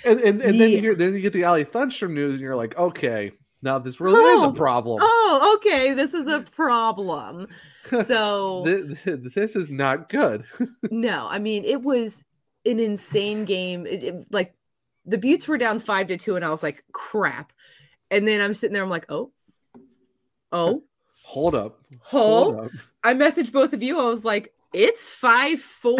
and 0.05 0.20
and, 0.20 0.40
and 0.42 0.61
then 0.61 0.70
you 0.70 0.80
hear 0.80 0.94
then 0.94 1.12
you 1.14 1.20
get 1.20 1.32
the 1.32 1.42
Allie 1.42 1.64
Thunstrom 1.64 2.12
news, 2.12 2.34
and 2.34 2.40
you're 2.40 2.55
like, 2.55 2.76
okay, 2.78 3.32
now 3.63 3.79
this 3.79 4.01
really 4.01 4.21
is 4.21 4.43
Oh, 4.43 4.51
a 4.51 4.55
problem. 4.55 4.99
"Oh, 5.03 5.57
okay, 5.57 5.93
this 5.95 6.15
is 6.15 6.31
a 6.31 6.41
problem." 6.57 7.49
So 8.05 8.63
Th- 8.67 9.03
th- 9.05 9.21
this 9.35 9.57
is 9.57 9.71
not 9.71 10.09
good. 10.09 10.45
No, 10.91 11.27
I 11.31 11.39
mean 11.39 11.65
it 11.65 11.83
was 11.83 12.25
an 12.67 12.81
insane 12.81 13.45
game. 13.45 13.87
It- 13.87 14.03
it- 14.03 14.27
like 14.33 14.55
the 15.05 15.19
Beauts 15.19 15.49
were 15.49 15.59
down 15.59 15.81
five 15.81 16.07
to 16.09 16.17
two, 16.17 16.37
and 16.37 16.45
I 16.45 16.51
was 16.51 16.63
like, 16.63 16.85
"Crap!" 16.93 17.53
And 18.11 18.27
then 18.29 18.41
I'm 18.41 18.55
sitting 18.55 18.75
there, 18.75 18.83
I'm 18.83 18.91
like, 18.91 19.07
"Oh, 19.09 19.33
oh, 20.53 20.83
Hold 21.25 21.55
up. 21.55 21.79
hold 22.01 22.59
up. 22.61 22.71
I 23.05 23.13
messaged 23.15 23.53
both 23.53 23.73
of 23.73 23.83
you. 23.83 23.99
I 24.01 24.05
was 24.05 24.25
like, 24.25 24.55
"It's 24.73 25.11
five 25.11 25.61
four 25.61 25.99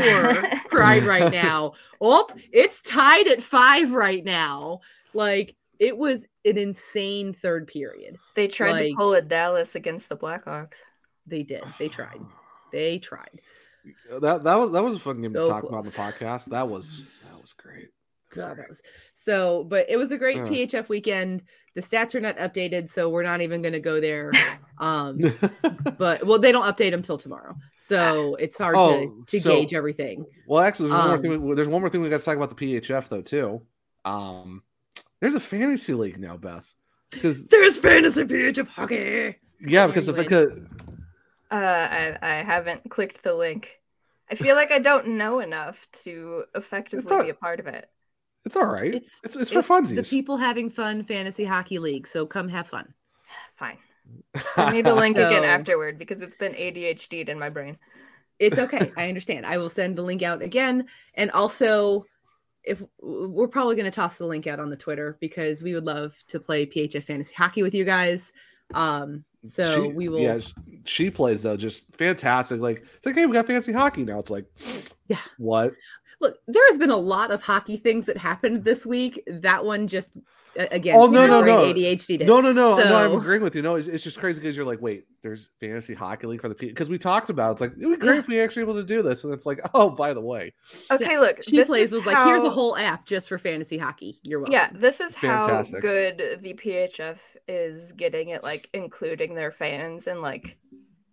Pride 0.71 1.03
right 1.05 1.33
now. 1.33 1.73
Oh, 2.01 2.27
it's 2.53 2.81
tied 2.81 3.29
at 3.29 3.43
five 3.43 3.93
right 3.93 4.25
now." 4.25 4.81
Like 5.15 5.55
it 5.79 5.97
was 5.97 6.26
an 6.45 6.59
insane 6.59 7.33
third 7.33 7.66
period. 7.66 8.16
They 8.35 8.49
tried 8.49 8.72
Like- 8.72 8.91
to 8.91 8.97
pull 8.97 9.14
a 9.14 9.22
Dallas 9.22 9.74
against 9.74 10.09
the 10.09 10.16
Blackhawks. 10.16 10.74
They 11.26 11.43
did. 11.43 11.62
They 11.79 11.89
tried. 11.89 12.20
They 12.72 12.99
tried. 12.99 13.41
That 14.20 14.45
that 14.45 14.59
was 14.59 14.72
that 14.72 14.83
was 14.85 14.97
a 14.97 14.99
fun 14.99 15.16
game 15.18 15.31
So 15.31 15.45
to 15.45 15.49
talk 15.49 15.62
about 15.62 15.79
on 15.79 15.85
the 15.85 15.91
podcast. 15.91 16.47
That 16.47 16.68
was 16.68 17.03
that 17.24 17.41
was 17.41 17.55
great. 17.55 17.89
God, 18.35 18.59
that 18.59 18.68
was 18.68 18.83
so. 19.14 19.64
But 19.64 19.89
it 19.89 19.97
was 19.97 20.11
a 20.11 20.18
great 20.18 20.37
Uh. 20.37 20.45
PHF 20.47 20.91
weekend. 20.91 21.43
The 21.74 21.81
stats 21.81 22.14
are 22.14 22.20
not 22.20 22.37
updated, 22.37 22.91
so 22.91 23.09
we're 23.09 23.22
not 23.22 23.41
even 23.41 23.62
going 23.62 23.72
to 23.72 23.81
go 23.81 24.01
there. 24.01 24.33
Um, 24.81 25.18
but 25.99 26.24
well, 26.24 26.39
they 26.39 26.53
don't 26.53 26.62
update 26.62 26.93
them 26.93 27.03
till 27.03 27.18
tomorrow, 27.18 27.57
so 27.81 28.37
it's 28.37 28.57
hard 28.57 28.76
Oh, 28.79 29.01
to, 29.01 29.24
to 29.26 29.41
so- 29.41 29.51
gauge 29.51 29.74
everything. 29.74 30.24
Well, 30.47 30.62
actually, 30.62 30.91
there's, 30.91 31.01
one 31.01 31.09
more 31.09 31.16
Um, 31.16 31.22
thing 31.22 31.43
we, 31.49 31.55
there's 31.57 31.68
one 31.68 31.81
more 31.81 31.91
thing 31.91 32.01
we 32.01 32.09
got 32.09 32.20
to 32.20 32.24
talk 32.24 32.37
about 32.37 32.57
the 32.57 32.81
PHF 32.81 33.09
though 33.09 33.22
too. 33.22 33.62
Um, 34.05 34.62
there's 35.21 35.35
a 35.35 35.41
fantasy 35.41 35.95
league 35.95 36.19
now, 36.19 36.37
Beth. 36.37 36.75
Because 37.11 37.47
there's 37.47 37.79
fantasy 37.79 38.25
PHF 38.25 38.69
hockey. 38.69 39.37
Yeah, 39.61 39.87
because 39.87 40.07
the 40.07 40.12
Anyway. 40.12 40.25
because 40.25 40.53
Uh, 41.51 41.55
I, 41.57 42.19
I 42.21 42.35
haven't 42.43 42.89
clicked 42.91 43.23
the 43.23 43.35
link. 43.35 43.81
I 44.31 44.35
feel 44.35 44.55
like 44.57 44.71
I 44.71 44.79
don't 44.79 45.09
know 45.16 45.41
enough 45.41 45.87
to 46.05 46.45
effectively 46.55 47.14
all- 47.16 47.23
be 47.23 47.31
a 47.31 47.35
part 47.35 47.61
of 47.61 47.66
it. 47.66 47.89
it's 48.45 48.57
all 48.57 48.66
right. 48.66 48.95
It's 48.95 49.21
it's 49.25 49.37
it's 49.37 49.51
for 49.51 49.62
the 49.62 49.69
funsies. 49.69 49.97
The 49.97 50.03
people 50.03 50.37
having 50.37 50.69
fun 50.69 51.03
fantasy 51.03 51.45
hockey 51.45 51.79
league. 51.79 52.07
So 52.07 52.27
come 52.27 52.49
have 52.49 52.69
fun. 52.69 52.93
Fine. 53.57 53.79
Send 54.55 54.73
me 54.75 54.83
the 54.83 54.95
link 54.95 55.16
again 55.27 55.45
afterward 55.45 55.99
because 55.99 56.21
it's 56.21 56.37
been 56.37 56.53
ADHD'd 56.53 57.29
in 57.31 57.39
my 57.39 57.49
brain. 57.49 57.79
It's 58.39 58.59
okay. 58.59 58.93
I 58.97 59.09
understand. 59.09 59.47
I 59.47 59.57
will 59.59 59.69
send 59.71 59.97
the 59.97 60.03
link 60.03 60.23
out 60.23 60.43
again. 60.43 60.87
And 61.14 61.31
also, 61.33 62.05
if 62.69 62.83
we're 63.01 63.49
probably 63.49 63.75
going 63.77 63.91
to 63.91 63.95
toss 63.95 64.19
the 64.19 64.27
link 64.27 64.47
out 64.47 64.61
on 64.61 64.71
the 64.71 64.77
Twitter 64.77 65.16
because 65.21 65.62
we 65.62 65.75
would 65.75 65.87
love 65.87 66.14
to 66.29 66.39
play 66.39 66.66
PHF 66.66 67.05
fantasy 67.05 67.35
hockey 67.35 67.62
with 67.62 67.75
you 67.75 67.85
guys. 67.85 68.33
Um, 68.75 69.25
so 69.45 69.85
She- 69.85 69.93
we 69.93 70.09
will. 70.09 70.21
Yeah, 70.21 70.39
she 70.85 71.11
plays 71.11 71.43
though, 71.43 71.57
just 71.57 71.85
fantastic. 71.97 72.61
Like 72.61 72.85
it's 72.97 73.07
like, 73.07 73.14
hey, 73.14 73.27
we 73.27 73.33
got 73.35 73.47
fancy 73.47 73.73
hockey 73.73 74.05
now. 74.05 74.19
It's 74.19 74.31
like, 74.31 74.47
yeah, 75.09 75.19
what? 75.39 75.73
Look, 76.21 76.39
there 76.49 76.66
has 76.69 76.79
been 76.79 76.91
a 76.91 76.97
lot 76.97 77.31
of 77.31 77.43
hockey 77.43 77.77
things 77.77 78.07
that 78.07 78.16
happened 78.16 78.64
this 78.64 78.85
week. 78.85 79.23
That 79.29 79.64
one 79.64 79.87
just 79.87 80.16
again. 80.57 80.97
Oh 80.99 81.07
no, 81.07 81.27
no, 81.29 81.43
no, 81.43 81.59
ADHD. 81.73 82.27
no, 82.27 82.41
no, 82.41 82.53
no, 82.53 82.77
no. 82.77 82.97
I'm 82.97 83.12
agreeing 83.16 83.43
with 83.43 83.55
you. 83.55 83.62
No, 83.62 83.77
it's, 83.77 83.87
it's 83.87 84.03
just 84.03 84.19
crazy 84.19 84.41
because 84.41 84.57
you're 84.57 84.66
like, 84.66 84.81
wait, 84.81 85.07
there's 85.23 85.51
fantasy 85.61 85.95
hockey 85.95 86.27
league 86.27 86.41
for 86.41 86.49
the 86.49 86.57
P 86.57 86.66
because 86.66 86.89
we 86.89 86.99
talked 86.99 87.31
about 87.31 87.51
it. 87.51 87.53
it's 87.53 87.61
like 87.61 87.71
it'd 87.79 87.91
be 87.91 87.97
great 87.97 88.19
if 88.19 88.27
we 88.27 88.41
actually 88.41 88.62
able 88.62 88.75
to 88.75 88.83
do 88.83 89.01
this, 89.03 89.23
and 89.23 89.33
it's 89.33 89.47
like, 89.47 89.61
oh, 89.75 89.91
by 89.91 90.12
the 90.12 90.21
way, 90.21 90.53
Okay, 90.91 91.19
look. 91.21 91.43
She 91.45 91.57
this 91.57 91.69
plays 91.69 91.89
is 91.93 91.99
was 91.99 92.07
like, 92.07 92.19
here's 92.27 92.43
a 92.43 92.51
whole 92.51 92.77
app 92.77 93.07
just 93.07 93.29
for 93.29 93.39
fantasy 93.39 93.79
hockey. 93.79 94.19
You're 94.23 94.41
welcome. 94.41 94.53
Yeah, 94.55 94.71
this 94.75 95.01
is 95.01 95.14
Fantastic. 95.14 95.77
how 95.77 95.81
good 95.83 96.39
the 96.43 96.55
PHF 96.55 97.19
is 97.47 97.93
getting 97.93 98.33
at 98.33 98.43
like 98.43 98.69
including 98.75 99.35
their 99.35 99.53
fans 99.53 100.09
and 100.09 100.21
like 100.21 100.59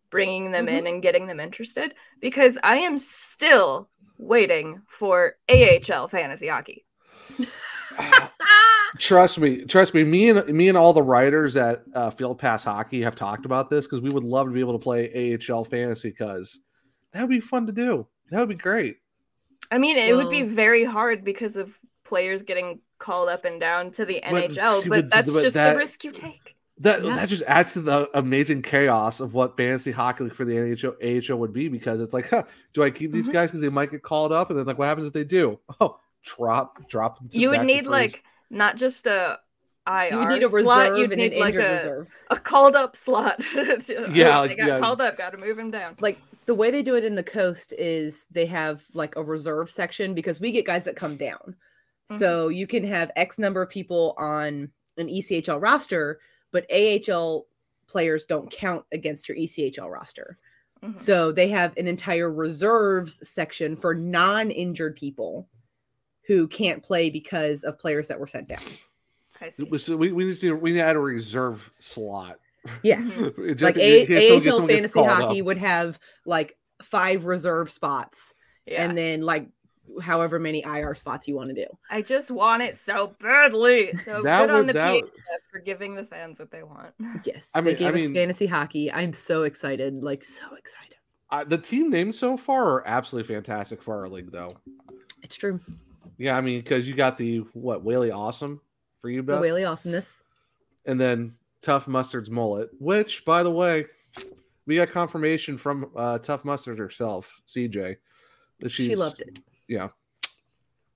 bringing 0.09 0.51
them 0.51 0.65
Mm-hmm. 0.65 0.75
in 0.77 0.87
and 0.87 1.01
getting 1.01 1.27
them 1.27 1.39
interested 1.39 1.93
because 2.21 2.57
I 2.63 2.77
am 2.77 2.97
still 2.97 3.89
waiting 4.17 4.81
for 4.87 5.35
AHL 5.49 6.07
fantasy 6.07 6.47
hockey. 6.47 6.85
trust 8.99 9.39
me, 9.39 9.65
trust 9.65 9.93
me. 9.93 10.03
Me 10.03 10.29
and 10.29 10.47
me 10.49 10.67
and 10.69 10.77
all 10.77 10.93
the 10.93 11.01
writers 11.01 11.55
at 11.55 11.83
uh, 11.93 12.09
Field 12.09 12.39
Pass 12.39 12.63
Hockey 12.63 13.01
have 13.01 13.15
talked 13.15 13.45
about 13.45 13.69
this 13.69 13.85
because 13.85 14.01
we 14.01 14.09
would 14.09 14.23
love 14.23 14.47
to 14.47 14.53
be 14.53 14.59
able 14.59 14.73
to 14.73 14.83
play 14.83 15.37
AHL 15.49 15.63
fantasy 15.63 16.09
because 16.09 16.59
that 17.11 17.21
would 17.21 17.29
be 17.29 17.39
fun 17.39 17.65
to 17.67 17.73
do. 17.73 18.07
That 18.31 18.39
would 18.39 18.49
be 18.49 18.55
great. 18.55 18.97
I 19.71 19.77
mean, 19.77 19.97
it 19.97 20.15
would 20.15 20.29
be 20.29 20.43
very 20.43 20.83
hard 20.83 21.23
because 21.23 21.57
of 21.57 21.77
players 22.03 22.43
getting 22.43 22.79
called 22.99 23.29
up 23.29 23.45
and 23.45 23.59
down 23.59 23.91
to 23.91 24.05
the 24.05 24.21
But 24.23 24.51
NHL, 24.51 24.81
see, 24.81 24.89
but 24.89 25.01
but- 25.01 25.09
that's 25.09 25.31
but 25.33 25.41
just 25.41 25.55
that- 25.55 25.73
the 25.73 25.77
risk 25.79 26.03
you 26.03 26.11
take. 26.11 26.54
That 26.79 27.03
Yeah. 27.03 27.15
that 27.15 27.29
just 27.29 27.43
adds 27.47 27.73
to 27.73 27.81
the 27.81 28.09
amazing 28.13 28.61
chaos 28.61 29.19
of 29.21 29.33
what 29.33 29.55
fantasy 29.55 29.91
hockey 29.91 30.25
league 30.25 30.35
for 30.35 30.43
the 30.45 30.53
NHL 30.57 30.95
AHL 31.01 31.37
would 31.39 31.53
be 31.53 31.69
because 31.69 32.01
it's 32.01 32.13
like, 32.13 32.29
huh, 32.29 32.43
do 32.73 32.83
I 32.83 32.89
keep 32.89 33.09
Mm-hmm. 33.11 33.17
these 33.17 33.29
guys 33.29 33.49
because 33.49 33.61
they 33.61 33.69
might 33.69 33.91
get 33.91 34.03
called 34.03 34.31
up, 34.33 34.49
and 34.49 34.59
then 34.59 34.65
like, 34.65 34.77
what 34.77 34.87
happens 34.87 35.07
if 35.07 35.13
they 35.13 35.23
do? 35.23 35.59
Oh, 35.79 35.99
drop, 36.23 36.87
drop. 36.89 37.19
them 37.19 37.29
to 37.29 37.39
You 37.39 37.51
would 37.51 37.63
need 37.63 37.85
like 37.87 38.23
not 38.49 38.75
just 38.77 39.07
a 39.07 39.39
IR 39.87 40.09
You 40.11 40.17
would 40.19 40.27
need 40.29 40.43
a 40.43 40.49
slot, 40.49 40.53
reserve 40.91 40.97
you'd 40.97 41.11
and 41.13 41.21
an 41.21 41.29
need 41.29 41.39
like 41.39 41.53
a, 41.55 41.57
reserve. 41.75 42.07
a 42.31 42.35
called 42.37 42.75
up 42.75 42.95
slot. 42.95 43.39
Yeah, 44.11 44.39
like, 44.39 44.49
they 44.49 44.55
got 44.55 44.67
yeah. 44.67 44.79
called 44.79 44.99
up, 44.99 45.17
got 45.17 45.29
to 45.31 45.37
move 45.37 45.57
him 45.59 45.69
down. 45.71 45.95
like 46.01 46.17
the 46.47 46.55
way 46.55 46.71
they 46.71 46.81
do 46.83 46.95
it 46.95 47.03
in 47.05 47.15
the 47.15 47.23
coast 47.23 47.73
is 47.77 48.27
they 48.31 48.45
have 48.47 48.83
like 48.93 49.15
a 49.15 49.23
reserve 49.23 49.69
section 49.71 50.13
because 50.13 50.39
we 50.39 50.51
get 50.51 50.65
guys 50.65 50.85
that 50.85 50.95
come 50.95 51.15
down. 51.15 51.55
So 52.17 52.49
you 52.49 52.67
can 52.67 52.83
have 52.83 53.11
X 53.15 53.39
number 53.39 53.61
of 53.63 53.69
people 53.69 54.13
on 54.17 54.69
an 54.97 55.07
ECHL 55.07 55.59
roster, 55.61 56.19
but 56.51 56.65
AHL 56.71 57.45
players 57.87 58.25
don't 58.25 58.49
count 58.51 58.85
against 58.91 59.27
your 59.29 59.37
ECHL 59.37 59.89
roster. 59.91 60.37
Mhm. 60.83 60.97
So 60.97 61.31
they 61.31 61.47
have 61.49 61.75
an 61.77 61.87
entire 61.87 62.31
reserves 62.31 63.27
section 63.27 63.75
for 63.75 63.93
non-injured 63.95 64.95
people 64.95 65.47
who 66.27 66.47
can't 66.47 66.81
play 66.83 67.09
because 67.09 67.63
of 67.63 67.77
players 67.79 68.07
that 68.07 68.19
were 68.19 68.27
sent 68.27 68.47
down. 68.47 68.63
I 69.41 69.49
see. 69.49 69.63
We- 69.63 69.77
So 69.77 69.95
we, 69.97 70.11
we 70.11 70.25
need 70.25 70.39
to 70.39 70.53
we 70.55 70.71
need 70.71 70.79
to 70.79 70.85
add 70.85 70.95
a 70.95 70.99
reserve 70.99 71.69
slot. 71.79 72.39
Yeah. 72.81 73.01
Just 73.55 73.61
like 73.61 73.75
in 73.77 73.81
A- 73.81 74.05
case 74.07 74.47
AHL 74.47 74.65
fantasy 74.67 74.99
hockey 75.03 75.39
up. 75.41 75.45
would 75.45 75.57
have 75.57 75.99
like 76.25 76.57
five 76.81 77.25
reserve 77.25 77.69
spots 77.71 78.33
Yeah. 78.65 78.83
and 78.83 78.97
then 78.97 79.21
like 79.21 79.47
however 80.01 80.39
many 80.39 80.63
IR 80.63 80.95
spots 80.95 81.27
you 81.27 81.35
want 81.35 81.49
to 81.49 81.55
do. 81.55 81.65
I 81.89 82.01
just 82.01 82.31
want 82.31 82.63
it 82.63 82.75
so 82.77 83.15
badly. 83.19 83.93
So 84.03 84.21
That 84.23 84.47
good 84.47 84.49
on 84.55 84.67
the 84.67 84.73
that 84.73 84.93
PHF 84.93 85.01
would- 85.03 85.11
for 85.51 85.59
giving 85.59 85.95
the 85.95 86.03
fans 86.05 86.39
what 86.39 86.51
they 86.51 86.63
want. 86.63 86.93
Yes. 87.23 87.47
I 87.53 87.61
they 87.61 87.71
mean- 87.71 87.77
gave 87.77 87.87
I 87.87 87.95
us 87.95 87.95
mean- 88.01 88.13
fantasy 88.15 88.45
hockey. 88.45 88.91
I'm 88.91 89.13
so 89.13 89.43
excited. 89.43 90.03
Like 90.03 90.23
so 90.23 90.45
excited. 90.55 90.95
Uh, 91.31 91.43
the 91.43 91.57
team 91.57 91.89
names 91.89 92.17
so 92.19 92.37
far 92.37 92.65
are 92.73 92.87
absolutely 92.87 93.33
fantastic 93.33 93.81
for 93.81 93.95
our 93.99 94.07
league, 94.07 94.31
though. 94.31 94.51
It's 95.23 95.35
true. 95.35 95.59
Yeah, 96.17 96.37
I 96.37 96.41
mean, 96.41 96.59
because 96.61 96.87
you 96.87 96.93
got 96.93 97.17
the 97.17 97.39
what 97.53 97.83
Whaley 97.83 98.11
Awesome 98.11 98.61
for 99.01 99.09
you, 99.09 99.21
The 99.21 99.39
Whaley 99.39 99.65
awesomeness. 99.65 100.21
and 100.85 101.01
then 101.01 101.33
Tough 101.61 101.87
Mustard's 101.87 102.29
mullet. 102.29 102.69
Which, 102.79 103.25
by 103.25 103.41
the 103.43 103.51
way, 103.51 103.85
we 104.67 104.75
got 104.75 104.91
confirmation 104.91 105.57
from 105.57 105.89
uh, 105.95 106.19
Tough 106.19 106.45
Mustard 106.45 106.77
herself, 106.79 107.41
CJ. 107.47 107.97
that 108.59 108.69
She 108.69 108.95
loved 108.95 109.19
it. 109.21 109.39
Yeah, 109.67 109.89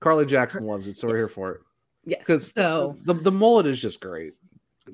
Carly 0.00 0.26
Jackson 0.26 0.64
loves 0.64 0.86
it, 0.86 0.96
so 0.96 1.08
we're 1.08 1.16
here 1.16 1.28
for 1.28 1.52
it. 1.52 1.60
Yes. 2.04 2.20
Because 2.20 2.52
So 2.52 2.96
the 3.04 3.14
the 3.14 3.30
mullet 3.32 3.66
is 3.66 3.80
just 3.80 4.00
great. 4.00 4.34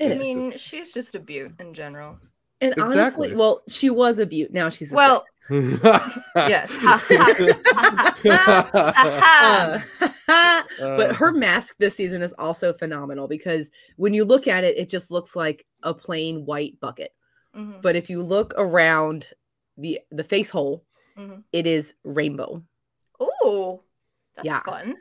It 0.00 0.12
I 0.12 0.14
is. 0.14 0.20
mean, 0.20 0.56
she's 0.58 0.92
just 0.92 1.14
a 1.14 1.18
beaut 1.20 1.52
in 1.60 1.72
general. 1.74 2.18
and 2.60 2.72
Exactly. 2.72 2.98
honestly, 3.00 3.34
well, 3.34 3.62
she 3.68 3.90
was 3.90 4.18
a 4.18 4.26
beaut. 4.26 4.52
Now 4.52 4.68
she's 4.68 4.92
a 4.92 4.94
Well, 4.96 5.24
yes. 5.50 6.68
Ha, 6.72 7.02
Uh, 10.28 10.96
but 10.96 11.14
her 11.16 11.30
mask 11.32 11.76
this 11.78 11.94
season 11.94 12.20
is 12.20 12.34
also 12.38 12.72
phenomenal 12.72 13.28
because 13.28 13.70
when 13.96 14.12
you 14.12 14.24
look 14.24 14.48
at 14.48 14.64
it, 14.64 14.76
it 14.76 14.88
just 14.88 15.10
looks 15.10 15.36
like 15.36 15.64
a 15.84 15.94
plain 15.94 16.44
white 16.44 16.78
bucket. 16.80 17.14
Mhm. 17.56 17.80
But 17.80 17.94
if 17.96 18.10
you 18.10 18.22
look 18.22 18.52
around 18.58 19.28
the 19.78 20.00
the 20.10 20.24
face 20.24 20.50
hole, 20.50 20.84
Mhm. 21.16 21.44
it 21.52 21.66
is 21.66 21.94
rainbow. 22.04 22.62
Ooh, 23.46 23.80
that's 24.34 24.46
Yeah. 24.46 24.60
fun. 24.62 24.96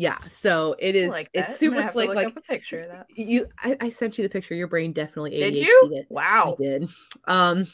Yeah, 0.00 0.18
so 0.30 0.76
it 0.78 0.94
is. 0.94 1.10
Like 1.10 1.32
that. 1.32 1.40
it's 1.40 1.50
I'm 1.52 1.56
super 1.56 1.76
gonna 1.80 1.90
slick. 1.90 2.08
look 2.08 2.16
Like 2.16 2.26
up 2.28 2.36
a 2.36 2.40
picture 2.40 2.82
of 2.82 2.90
that. 2.92 3.06
you, 3.16 3.48
I, 3.58 3.76
I 3.80 3.90
sent 3.90 4.16
you 4.16 4.22
the 4.22 4.30
picture. 4.30 4.54
Your 4.54 4.68
brain 4.68 4.92
definitely 4.92 5.32
Did 5.32 5.54
ADHD'd 5.54 5.62
you? 5.62 5.90
It. 5.94 6.06
Wow. 6.08 6.56
I 6.58 6.62
did. 6.62 6.88
Um, 7.26 7.66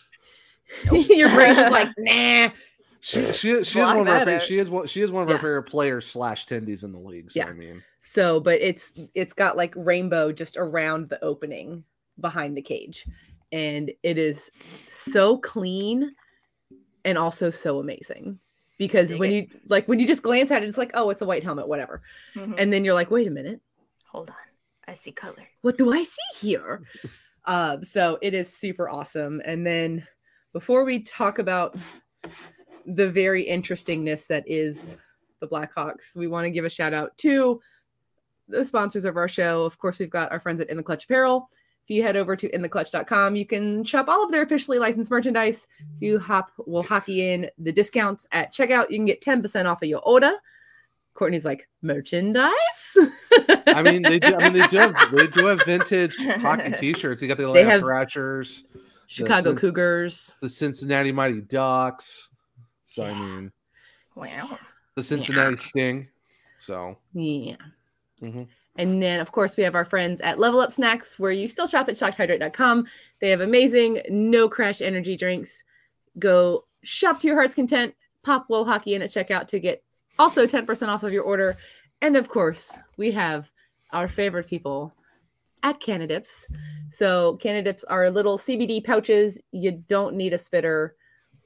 your 0.92 1.28
brain's 1.28 1.56
just 1.56 1.70
like 1.72 1.88
nah. 1.98 2.48
she 3.00 3.20
she, 3.32 3.64
she 3.64 3.78
is 3.80 3.86
one 3.86 3.98
of 3.98 4.08
our 4.08 4.24
that 4.24 4.42
she 4.42 4.58
is 4.58 4.70
one 4.70 4.86
she 4.86 5.02
is 5.02 5.10
one 5.12 5.24
of 5.24 5.28
our 5.28 5.36
favorite 5.36 5.64
players 5.64 6.06
slash 6.06 6.46
tendies 6.46 6.82
in 6.82 6.92
the 6.92 6.98
league. 6.98 7.30
So 7.30 7.40
Yeah. 7.40 7.48
I 7.48 7.52
mean, 7.52 7.82
So, 8.00 8.40
but 8.40 8.58
it's 8.62 8.94
it's 9.14 9.34
got 9.34 9.58
like 9.58 9.74
rainbow 9.76 10.32
just 10.32 10.56
around 10.56 11.10
the 11.10 11.22
opening 11.22 11.84
behind 12.18 12.56
the 12.56 12.62
cage, 12.62 13.06
and 13.52 13.90
it 14.02 14.16
is 14.16 14.50
so 14.88 15.36
clean 15.36 16.14
and 17.04 17.18
also 17.18 17.50
so 17.50 17.80
amazing 17.80 18.38
because 18.78 19.10
Dig 19.10 19.18
when 19.20 19.30
it. 19.30 19.34
you 19.34 19.60
like 19.68 19.86
when 19.88 19.98
you 19.98 20.06
just 20.06 20.22
glance 20.22 20.50
at 20.50 20.62
it, 20.62 20.68
it's 20.68 20.78
like 20.78 20.90
oh, 20.94 21.10
it's 21.10 21.22
a 21.22 21.26
white 21.26 21.42
helmet, 21.44 21.68
whatever, 21.68 22.02
Mhm. 22.34 22.54
and 22.58 22.72
then 22.72 22.84
you're 22.84 22.94
like, 22.94 23.10
wait 23.10 23.26
a 23.26 23.30
minute, 23.30 23.60
Hold 24.10 24.30
on, 24.30 24.36
I 24.88 24.92
see 24.92 25.12
color. 25.12 25.48
what 25.62 25.76
do 25.78 25.92
I 25.92 26.02
see 26.02 26.38
here? 26.38 26.82
um, 27.46 27.82
so 27.84 28.18
it 28.22 28.34
is 28.34 28.54
super 28.56 28.88
awesome. 28.88 29.40
And 29.44 29.66
then 29.66 30.06
before 30.52 30.84
we 30.84 31.00
talk 31.02 31.38
about 31.38 31.76
the 32.86 33.10
very 33.10 33.42
interestingness 33.42 34.26
that 34.26 34.44
is 34.46 34.96
the 35.40 35.48
Blackhawks, 35.48 36.14
we 36.16 36.26
want 36.26 36.44
to 36.46 36.50
give 36.50 36.64
a 36.64 36.70
shout 36.70 36.92
out 36.94 37.16
to 37.18 37.60
the 38.48 38.64
sponsors 38.64 39.04
of 39.04 39.16
our 39.16 39.28
show. 39.28 39.64
Of 39.64 39.78
course, 39.78 39.98
we've 39.98 40.10
got 40.10 40.30
our 40.32 40.38
friends 40.40 40.60
at 40.60 40.68
In 40.68 40.76
the 40.76 40.82
Clutch 40.82 41.04
Apparel. 41.04 41.48
If 41.84 41.90
you 41.94 42.02
head 42.02 42.16
over 42.16 42.34
to 42.34 42.48
intheclutch.com, 42.50 43.36
you 43.36 43.44
can 43.44 43.84
shop 43.84 44.08
all 44.08 44.24
of 44.24 44.30
their 44.30 44.42
officially 44.42 44.78
licensed 44.78 45.10
merchandise. 45.10 45.68
If 45.96 46.02
you 46.02 46.18
hop 46.18 46.50
WoHawkey 46.58 47.18
in 47.18 47.50
the 47.58 47.72
discounts 47.72 48.26
at 48.32 48.52
checkout, 48.54 48.90
you 48.90 48.96
can 48.96 49.04
get 49.04 49.20
10% 49.20 49.66
off 49.66 49.82
of 49.82 49.88
your 49.88 50.00
order. 50.00 50.32
Courtney's 51.12 51.44
like, 51.44 51.68
merchandise? 51.82 52.50
I 53.66 53.82
mean 53.82 54.02
they 54.02 54.18
do. 54.18 54.34
I 54.34 54.48
mean 54.48 54.54
they 54.54 54.66
do 54.68 54.78
have 54.78 54.96
they 55.14 55.26
do 55.26 55.46
have 55.46 55.62
vintage 55.64 56.16
hockey 56.16 56.72
T-shirts. 56.78 57.20
You 57.22 57.28
got 57.28 57.36
the 57.36 57.44
Atlanta 57.46 57.78
Thrashers, 57.80 58.64
Chicago 59.06 59.50
Cin- 59.50 59.56
Cougars. 59.58 60.34
the 60.40 60.48
Cincinnati 60.48 61.12
Mighty 61.12 61.40
Ducks. 61.42 62.30
So 62.84 63.04
I 63.04 63.12
mean 63.14 63.52
Wow. 64.16 64.58
the 64.96 65.02
Cincinnati 65.04 65.56
Sting. 65.56 66.08
So 66.58 66.96
Yeah. 67.12 67.56
Mhm. 68.22 68.48
And 68.76 69.02
then, 69.02 69.20
of 69.20 69.30
course, 69.30 69.56
we 69.56 69.62
have 69.62 69.74
our 69.74 69.84
friends 69.84 70.20
at 70.20 70.38
Level 70.38 70.60
Up 70.60 70.72
Snacks, 70.72 71.18
where 71.18 71.30
you 71.30 71.46
still 71.46 71.66
shop 71.66 71.88
at 71.88 71.94
shockedhydrate.com. 71.94 72.86
They 73.20 73.30
have 73.30 73.40
amazing, 73.40 74.02
no 74.10 74.48
crash 74.48 74.80
energy 74.80 75.16
drinks. 75.16 75.62
Go 76.18 76.64
shop 76.82 77.20
to 77.20 77.26
your 77.26 77.36
heart's 77.36 77.54
content. 77.54 77.94
Pop 78.22 78.48
WoHawkey 78.48 78.94
in 78.94 79.02
at 79.02 79.10
checkout 79.10 79.48
to 79.48 79.60
get 79.60 79.84
also 80.18 80.46
10% 80.46 80.88
off 80.88 81.02
of 81.02 81.12
your 81.12 81.22
order. 81.22 81.56
And 82.02 82.16
of 82.16 82.28
course, 82.28 82.76
we 82.96 83.12
have 83.12 83.50
our 83.92 84.08
favorite 84.08 84.48
people 84.48 84.92
at 85.62 85.80
Cannadips. 85.80 86.44
So, 86.90 87.38
Cannadips 87.42 87.84
are 87.88 88.10
little 88.10 88.38
CBD 88.38 88.84
pouches. 88.84 89.40
You 89.52 89.84
don't 89.88 90.16
need 90.16 90.32
a 90.32 90.38
spitter. 90.38 90.96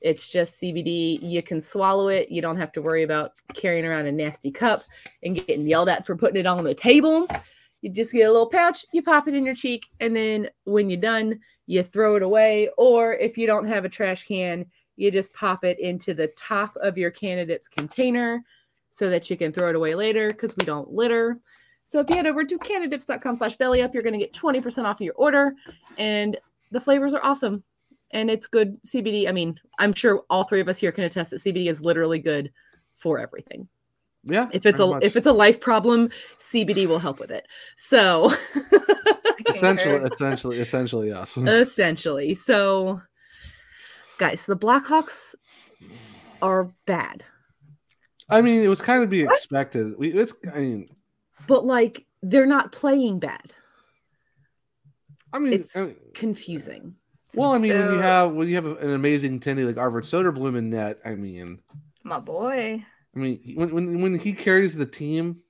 It's 0.00 0.28
just 0.28 0.60
CBD. 0.60 1.20
You 1.22 1.42
can 1.42 1.60
swallow 1.60 2.08
it. 2.08 2.30
You 2.30 2.42
don't 2.42 2.56
have 2.56 2.72
to 2.72 2.82
worry 2.82 3.02
about 3.02 3.32
carrying 3.54 3.84
around 3.84 4.06
a 4.06 4.12
nasty 4.12 4.50
cup 4.50 4.82
and 5.22 5.34
getting 5.34 5.66
yelled 5.66 5.88
at 5.88 6.06
for 6.06 6.16
putting 6.16 6.38
it 6.38 6.46
on 6.46 6.64
the 6.64 6.74
table. 6.74 7.28
You 7.80 7.90
just 7.90 8.12
get 8.12 8.22
a 8.22 8.32
little 8.32 8.48
pouch, 8.48 8.84
you 8.92 9.02
pop 9.02 9.28
it 9.28 9.34
in 9.34 9.44
your 9.44 9.54
cheek, 9.54 9.86
and 10.00 10.14
then 10.14 10.48
when 10.64 10.90
you're 10.90 11.00
done, 11.00 11.38
you 11.66 11.82
throw 11.82 12.16
it 12.16 12.22
away. 12.22 12.70
Or 12.76 13.14
if 13.14 13.38
you 13.38 13.46
don't 13.46 13.66
have 13.66 13.84
a 13.84 13.88
trash 13.88 14.24
can, 14.24 14.66
you 14.96 15.10
just 15.10 15.32
pop 15.32 15.64
it 15.64 15.78
into 15.78 16.12
the 16.12 16.28
top 16.28 16.74
of 16.76 16.98
your 16.98 17.12
candidate's 17.12 17.68
container 17.68 18.42
so 18.90 19.08
that 19.10 19.30
you 19.30 19.36
can 19.36 19.52
throw 19.52 19.68
it 19.68 19.76
away 19.76 19.94
later 19.94 20.28
because 20.32 20.56
we 20.56 20.64
don't 20.64 20.90
litter. 20.90 21.38
So 21.84 22.00
if 22.00 22.10
you 22.10 22.16
head 22.16 22.26
over 22.26 22.44
to 22.44 22.58
cannadips.com 22.58 23.36
slash 23.36 23.56
belly 23.56 23.80
up, 23.80 23.94
you're 23.94 24.02
going 24.02 24.18
to 24.18 24.18
get 24.18 24.32
20% 24.32 24.84
off 24.84 25.00
of 25.00 25.04
your 25.04 25.14
order. 25.14 25.54
And 25.96 26.36
the 26.70 26.80
flavors 26.80 27.14
are 27.14 27.24
awesome. 27.24 27.62
And 28.10 28.30
it's 28.30 28.46
good 28.46 28.82
CBD. 28.84 29.28
I 29.28 29.32
mean, 29.32 29.60
I'm 29.78 29.92
sure 29.92 30.22
all 30.30 30.44
three 30.44 30.60
of 30.60 30.68
us 30.68 30.78
here 30.78 30.92
can 30.92 31.04
attest 31.04 31.30
that 31.30 31.40
CBD 31.40 31.66
is 31.66 31.82
literally 31.82 32.18
good 32.18 32.52
for 32.96 33.18
everything. 33.18 33.68
Yeah. 34.24 34.48
If 34.52 34.66
it's 34.66 34.80
a 34.80 34.86
much. 34.86 35.04
if 35.04 35.16
it's 35.16 35.26
a 35.26 35.32
life 35.32 35.60
problem, 35.60 36.10
CBD 36.38 36.86
will 36.86 36.98
help 36.98 37.18
with 37.18 37.30
it. 37.30 37.46
So 37.76 38.32
essentially, 39.48 39.94
essentially, 40.12 40.58
essentially, 40.58 41.08
yes. 41.08 41.36
essentially. 41.36 42.34
So 42.34 43.02
guys, 44.18 44.46
the 44.46 44.56
Blackhawks 44.56 45.34
are 46.42 46.68
bad. 46.86 47.24
I 48.28 48.42
mean, 48.42 48.62
it 48.62 48.68
was 48.68 48.82
kind 48.82 49.02
of 49.02 49.08
be 49.08 49.22
expected. 49.22 49.96
We, 49.98 50.12
it's, 50.12 50.34
I 50.52 50.58
mean, 50.58 50.88
But 51.46 51.64
like 51.64 52.04
they're 52.22 52.46
not 52.46 52.72
playing 52.72 53.20
bad. 53.20 53.54
I 55.32 55.38
mean, 55.38 55.52
it's 55.52 55.76
I 55.76 55.84
mean- 55.84 55.96
confusing. 56.14 56.96
Well, 57.38 57.52
I 57.54 57.58
mean, 57.58 57.72
when 57.72 57.94
you 57.94 58.00
have 58.00 58.32
when 58.32 58.48
you 58.48 58.54
have 58.56 58.66
an 58.66 58.92
amazing 58.92 59.40
tendy 59.40 59.64
like 59.66 59.76
Arvid 59.76 60.04
Soderblom 60.04 60.56
in 60.56 60.70
net, 60.70 60.98
I 61.04 61.14
mean, 61.14 61.60
My 62.04 62.18
boy. 62.20 62.84
I 63.14 63.18
mean, 63.18 63.40
when 63.56 63.74
when 63.74 64.02
when 64.02 64.18
he 64.18 64.32
carries 64.32 64.74
the 64.76 64.86
team, 64.86 65.42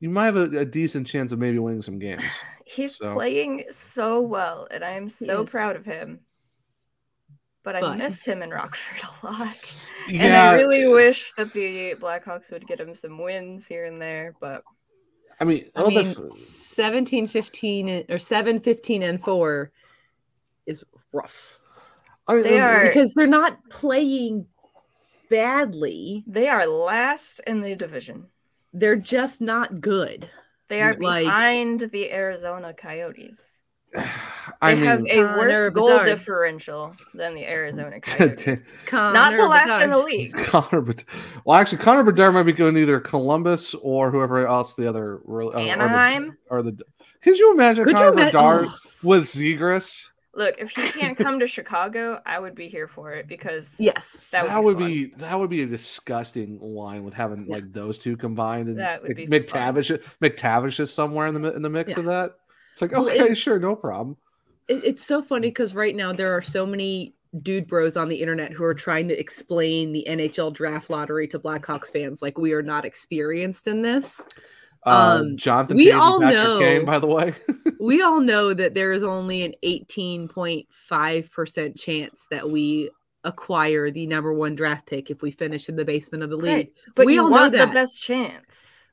you 0.00 0.10
might 0.10 0.26
have 0.26 0.36
a, 0.36 0.58
a 0.60 0.64
decent 0.64 1.06
chance 1.06 1.32
of 1.32 1.38
maybe 1.38 1.58
winning 1.58 1.82
some 1.82 1.98
games. 1.98 2.22
He's 2.64 2.96
So- 2.96 3.14
playing 3.14 3.64
so 3.70 4.20
well, 4.20 4.66
and 4.70 4.82
I 4.84 4.90
am 4.92 5.08
so 5.08 5.42
is. 5.44 5.50
proud 5.50 5.76
of 5.76 5.84
him. 5.84 6.20
But 7.64 7.76
I 7.76 7.80
But- 7.80 7.98
miss 7.98 8.22
him 8.22 8.42
in 8.42 8.50
Rockford 8.50 9.08
a 9.22 9.26
lot. 9.26 9.74
And 10.10 10.34
I 10.34 10.54
really 10.54 10.88
wish 10.88 11.32
that 11.36 11.52
the 11.52 11.94
Blackhawks 11.94 12.50
would 12.50 12.66
get 12.66 12.80
him 12.80 12.94
some 12.94 13.18
wins 13.22 13.66
here 13.66 13.84
and 13.84 14.00
there, 14.02 14.34
but 14.40 14.64
I 15.40 15.44
mean, 15.44 15.70
I 15.76 15.80
all 15.82 15.90
the 15.90 16.02
mean, 16.04 16.16
f- 16.30 16.32
17 16.36 17.26
15 17.28 18.04
or 18.10 18.18
7 18.18 18.60
15 18.60 19.02
and 19.02 19.20
4 19.22 19.72
is 20.66 20.84
rough. 21.12 21.58
Mean, 22.28 22.42
they 22.42 22.60
are 22.60 22.86
Because 22.86 23.14
they're 23.14 23.26
not 23.26 23.58
playing 23.68 24.46
badly. 25.30 26.24
they 26.26 26.48
are 26.48 26.66
last 26.66 27.40
in 27.46 27.60
the 27.60 27.74
division. 27.74 28.26
They're 28.72 28.96
just 28.96 29.40
not 29.40 29.80
good. 29.80 30.28
They 30.68 30.80
are 30.82 30.94
Like- 30.98 31.24
behind 31.24 31.80
the 31.92 32.10
Arizona 32.12 32.72
Coyotes. 32.74 33.60
I 34.62 34.74
They 34.74 34.80
mean, 34.80 34.84
have 34.86 35.00
a 35.06 35.22
Connor 35.26 35.36
worse 35.38 35.70
goal 35.74 35.88
Bedard. 35.88 36.06
differential 36.06 36.96
than 37.14 37.34
the 37.34 37.44
Arizona 37.46 38.00
Coyotes. 38.00 38.62
Not 38.90 39.32
the 39.36 39.46
last 39.46 39.82
in 39.82 39.90
the 39.90 39.98
league. 39.98 40.32
Connor, 40.44 40.80
but 40.80 41.04
well, 41.44 41.58
actually, 41.60 41.78
Connor 41.78 42.02
Bedard 42.04 42.32
might 42.32 42.44
be 42.44 42.52
going 42.54 42.76
either 42.78 43.00
Columbus 43.00 43.74
or 43.74 44.10
whoever 44.10 44.46
else 44.46 44.74
the 44.74 44.88
other 44.88 45.16
uh, 45.16 45.20
or 45.26 45.50
the- 45.52 45.58
Anaheim? 45.58 46.38
or 46.48 46.62
the. 46.62 46.78
Could 47.20 47.38
you 47.38 47.52
imagine 47.52 47.84
Could 47.84 47.92
you 47.92 47.96
Connor 47.98 48.12
ima- 48.12 48.24
Bedard 48.26 48.66
oh. 48.68 48.78
with 49.02 49.24
Zegras? 49.24 50.08
Look, 50.34 50.54
if 50.58 50.70
he 50.70 50.88
can't 50.88 51.16
come 51.16 51.38
to 51.40 51.46
Chicago, 51.56 52.20
I 52.24 52.38
would 52.38 52.54
be 52.54 52.66
here 52.68 52.88
for 52.88 53.12
it 53.12 53.28
because 53.28 53.70
Yes. 53.78 54.28
that 54.30 54.46
That, 54.46 54.64
would, 54.64 54.76
would 54.78 54.86
be, 54.86 55.06
be 55.06 55.14
that 55.16 55.38
would 55.38 55.50
be 55.50 55.62
a 55.62 55.66
disgusting 55.66 56.58
line 56.60 57.04
with 57.04 57.12
having 57.14 57.46
like 57.46 57.70
those 57.72 57.98
two 57.98 58.16
combined 58.16 58.68
and 58.68 58.78
That 58.78 59.02
would 59.02 59.14
be 59.16 59.26
McTavish. 59.26 60.00
McTavish 60.22 60.80
is 60.80 60.92
somewhere 60.92 61.26
in 61.26 61.40
the 61.40 61.54
in 61.54 61.60
the 61.62 61.68
mix 61.68 61.92
Yeah. 61.92 61.98
of 62.00 62.04
that. 62.06 62.36
It's 62.72 62.80
like 62.80 62.92
Well, 62.92 63.10
okay, 63.10 63.32
it- 63.32 63.34
sure, 63.34 63.58
no 63.58 63.76
problem. 63.76 64.16
It, 64.68 64.82
it's 64.84 65.04
so 65.04 65.20
funny 65.22 65.48
because 65.48 65.74
right 65.74 65.94
now 65.94 66.12
there 66.12 66.32
are 66.34 66.40
so 66.42 66.64
many 66.64 67.14
dude 67.42 67.66
bros 67.66 67.96
on 67.96 68.08
the 68.08 68.16
internet 68.16 68.52
who 68.52 68.62
are 68.64 68.74
trying 68.74 69.08
to 69.08 69.18
explain 69.18 69.92
the 69.92 70.06
NHL 70.08 70.52
draft 70.52 70.88
lottery 70.88 71.26
to 71.28 71.38
Blackhawks 71.38 71.90
fans 71.92 72.22
like 72.22 72.38
we 72.38 72.52
are 72.52 72.62
not 72.62 72.84
experienced 72.84 73.66
in 73.66 73.82
this. 73.82 74.26
Uh, 74.86 75.18
Um, 75.20 75.36
Jonathan, 75.36 75.76
we 75.76 75.86
Toews 75.88 76.00
all 76.00 76.20
Patrick 76.20 76.42
know- 76.42 76.58
Kane, 76.58 76.84
by 76.86 76.98
the 76.98 77.06
way. 77.06 77.34
we 77.82 78.02
all 78.02 78.20
know 78.20 78.54
that 78.54 78.74
there 78.74 78.92
is 78.92 79.02
only 79.02 79.42
an 79.42 79.54
18.5% 79.64 81.80
chance 81.80 82.26
that 82.30 82.50
we 82.50 82.90
acquire 83.24 83.90
the 83.90 84.06
number 84.06 84.32
one 84.32 84.54
draft 84.54 84.86
pick 84.86 85.10
if 85.10 85.22
we 85.22 85.30
finish 85.30 85.68
in 85.68 85.76
the 85.76 85.84
basement 85.84 86.22
of 86.22 86.30
the 86.30 86.36
league. 86.36 86.54
Right, 86.54 86.72
but 86.94 87.06
we 87.06 87.18
all 87.18 87.30
want 87.30 87.52
know 87.52 87.66
the 87.66 87.72
best 87.72 88.02
chance. 88.02 88.44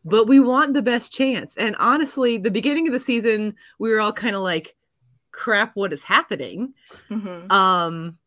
but 0.06 0.28
we 0.28 0.40
want 0.40 0.74
the 0.74 0.82
best 0.82 1.14
chance. 1.14 1.56
And 1.58 1.76
honestly, 1.78 2.38
the 2.38 2.52
beginning 2.52 2.88
of 2.88 2.94
the 2.94 3.00
season, 3.00 3.56
we 3.80 3.90
were 3.92 4.00
all 4.00 4.14
kind 4.14 4.36
of 4.36 4.42
like, 4.42 4.76
crap, 5.32 5.76
what 5.76 5.94
is 5.94 6.04
happening? 6.04 6.74
Mhm. 7.10 7.52
Um, 7.52 8.18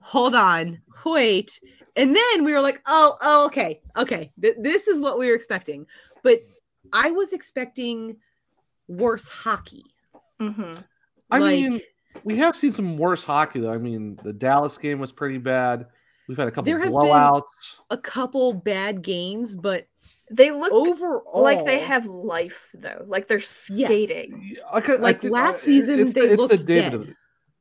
hold 0.00 0.34
on, 0.34 0.80
wait. 1.04 1.60
And 1.96 2.14
then 2.14 2.44
we 2.44 2.52
were 2.52 2.60
like, 2.60 2.80
oh, 2.86 3.16
oh, 3.20 3.46
okay, 3.46 3.80
okay. 3.96 4.32
Th- 4.40 4.56
this 4.58 4.88
is 4.88 5.00
what 5.00 5.18
we 5.18 5.28
were 5.28 5.34
expecting. 5.34 5.86
But 6.22 6.40
I 6.92 7.12
was 7.12 7.32
expecting 7.32 8.16
worse 8.88 9.28
hockey. 9.28 9.84
Mhm. 10.40 10.82
I 11.30 11.38
Like- 11.38 11.50
mean, 11.52 11.80
we 12.24 12.36
have 12.36 12.54
seen 12.56 12.72
some 12.72 12.96
worse 12.98 13.22
hockey 13.22 13.60
though. 13.60 13.72
I 13.72 13.78
mean, 13.78 14.18
the 14.22 14.32
Dallas 14.32 14.78
game 14.78 14.98
was 14.98 15.12
pretty 15.12 15.38
bad. 15.38 15.86
We've 16.28 16.38
had 16.38 16.48
a 16.48 16.50
couple 16.50 16.64
There 16.64 16.78
have 16.80 16.90
been- 16.92 17.42
A 17.90 17.98
couple 17.98 18.52
bad 18.54 19.02
games, 19.02 19.54
but 19.54 19.86
They 20.30 20.50
look 20.50 20.72
overall, 20.72 21.42
like 21.42 21.64
they 21.66 21.80
have 21.80 22.06
life 22.06 22.70
though. 22.72 23.04
Like 23.06 23.28
they're 23.28 23.40
skating. 23.40 24.56
I 24.72 24.80
could- 24.80 25.00
I 25.00 25.02
Like 25.02 25.20
think, 25.20 25.32
last 25.34 25.56
uh, 25.56 25.66
season, 25.66 26.00
it's 26.00 26.14
they 26.14 26.20
it's 26.22 26.40
looked 26.40 26.66
David. 26.66 27.14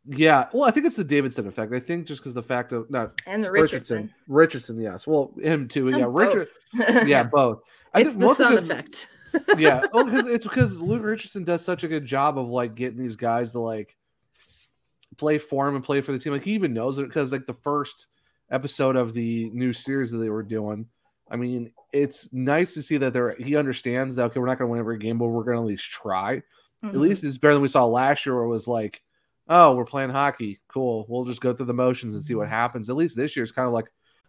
Yeah, 0.06 0.48
well, 0.54 0.64
I 0.66 0.72
think 0.72 0.86
it's 0.86 0.98
the 0.98 1.04
Davidson 1.04 1.48
effect. 1.48 1.74
I 1.74 1.80
think 1.80 2.08
just 2.08 2.22
because 2.22 2.34
the 2.34 2.44
fact 2.44 2.74
of 2.74 2.90
not 2.92 3.22
And 3.26 3.42
the 3.44 3.50
Richardson. 3.52 4.14
Richardson, 4.28 4.80
yes. 4.82 5.08
Well, 5.08 5.34
him 5.42 5.68
too. 5.70 5.88
And 5.88 5.98
yeah, 6.00 6.06
Richard. 6.10 6.48
yeah, 7.08 7.24
both. 7.32 7.62
I 7.94 8.00
it's 8.02 8.10
think 8.10 8.20
the 8.20 8.26
most 8.26 8.38
sun 8.38 8.54
it- 8.54 8.60
effect. 8.64 9.08
Yeah, 9.58 9.86
well, 9.94 10.28
it's 10.28 10.46
because 10.46 10.80
Luke 10.80 11.04
Richardson 11.04 11.44
does 11.44 11.64
such 11.64 11.84
a 11.84 11.88
good 11.88 12.06
job 12.06 12.38
of 12.38 12.48
like 12.48 12.76
getting 12.76 13.00
these 13.00 13.16
guys 13.16 13.52
to 13.52 13.60
like 13.60 13.96
play 15.18 15.38
for 15.38 15.68
him 15.68 15.76
and 15.76 15.84
play 15.84 16.02
for 16.02 16.12
the 16.12 16.20
team. 16.20 16.34
Like 16.34 16.44
he 16.44 16.54
even 16.54 16.74
knows 16.74 16.98
it 16.98 17.08
because 17.08 17.32
like 17.32 17.46
the 17.46 17.54
first 17.54 18.08
episode 18.50 18.96
of 18.96 19.14
the 19.14 19.50
new 19.52 19.74
series 19.74 20.12
that 20.12 20.18
they 20.18 20.30
were 20.30 20.44
doing. 20.44 20.88
I 21.30 21.36
mean, 21.36 21.72
it's 21.92 22.32
nice 22.34 22.74
to 22.76 22.82
see 22.84 22.98
that 22.98 23.14
they're 23.14 23.32
he 23.36 23.56
understands 23.56 24.16
that 24.16 24.26
okay, 24.26 24.40
we're 24.40 24.48
not 24.48 24.58
going 24.60 24.68
to 24.70 24.72
win 24.72 24.80
every 24.80 24.98
game, 24.98 25.18
but 25.18 25.28
we're 25.28 25.44
going 25.44 25.58
to 25.58 25.62
at 25.64 25.68
least 25.68 25.86
try. 25.90 26.44
At 26.84 26.92
Mhm. 26.92 27.00
least 27.00 27.24
it's 27.24 27.38
better 27.38 27.54
than 27.54 27.62
we 27.62 27.70
saw 27.70 27.86
last 27.86 28.26
year, 28.26 28.36
where 28.36 28.44
it 28.44 28.50
was 28.50 28.68
like, 28.68 29.02
oh, 29.48 29.74
we're 29.76 29.86
playing 29.86 30.10
hockey, 30.10 30.60
cool. 30.68 31.06
We'll 31.08 31.26
just 31.26 31.42
go 31.42 31.54
through 31.54 31.68
the 31.68 31.74
motions 31.74 32.14
and 32.14 32.24
see 32.24 32.36
what 32.36 32.50
happens. 32.50 32.90
At 32.90 32.98
least 32.98 33.16
this 33.16 33.36
year, 33.36 33.44
it's 33.44 33.52
kind 33.54 33.68
of 33.68 33.74
like, 33.74 33.90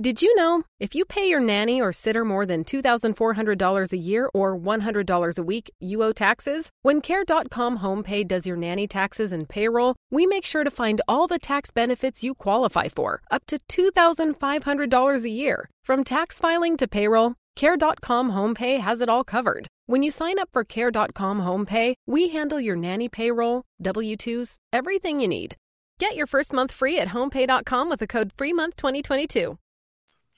Did 0.00 0.20
you 0.20 0.36
know 0.36 0.62
if 0.78 0.94
you 0.94 1.06
pay 1.06 1.30
your 1.30 1.40
nanny 1.40 1.80
or 1.80 1.90
sitter 1.90 2.22
more 2.22 2.44
than 2.44 2.64
$2,400 2.64 3.92
a 3.92 3.96
year 3.96 4.28
or 4.34 4.54
$100 4.54 5.38
a 5.38 5.42
week, 5.42 5.70
you 5.80 6.02
owe 6.02 6.12
taxes? 6.12 6.68
When 6.82 7.00
Care.com 7.00 7.78
HomePay 7.78 8.28
does 8.28 8.46
your 8.46 8.58
nanny 8.58 8.86
taxes 8.86 9.32
and 9.32 9.48
payroll, 9.48 9.96
we 10.10 10.26
make 10.26 10.44
sure 10.44 10.64
to 10.64 10.70
find 10.70 11.00
all 11.08 11.26
the 11.26 11.38
tax 11.38 11.70
benefits 11.70 12.22
you 12.22 12.34
qualify 12.34 12.88
for, 12.88 13.22
up 13.30 13.44
to 13.46 13.58
$2,500 13.70 15.24
a 15.24 15.28
year. 15.30 15.70
From 15.82 16.04
tax 16.04 16.38
filing 16.38 16.76
to 16.76 16.86
payroll, 16.86 17.34
Care.com 17.56 18.32
HomePay 18.32 18.80
has 18.80 19.00
it 19.00 19.08
all 19.08 19.24
covered. 19.24 19.66
When 19.86 20.02
you 20.02 20.10
sign 20.10 20.38
up 20.38 20.50
for 20.52 20.62
Care.com 20.62 21.40
HomePay, 21.40 21.94
we 22.06 22.28
handle 22.28 22.60
your 22.60 22.76
nanny 22.76 23.08
payroll, 23.08 23.62
W 23.80 24.16
2s, 24.16 24.56
everything 24.74 25.20
you 25.20 25.28
need. 25.28 25.56
Get 25.98 26.16
your 26.16 26.26
first 26.26 26.52
month 26.52 26.72
free 26.72 26.98
at 26.98 27.08
homepay.com 27.08 27.88
with 27.88 28.00
the 28.00 28.06
code 28.06 28.32
FREEMONTH2022. 28.36 29.56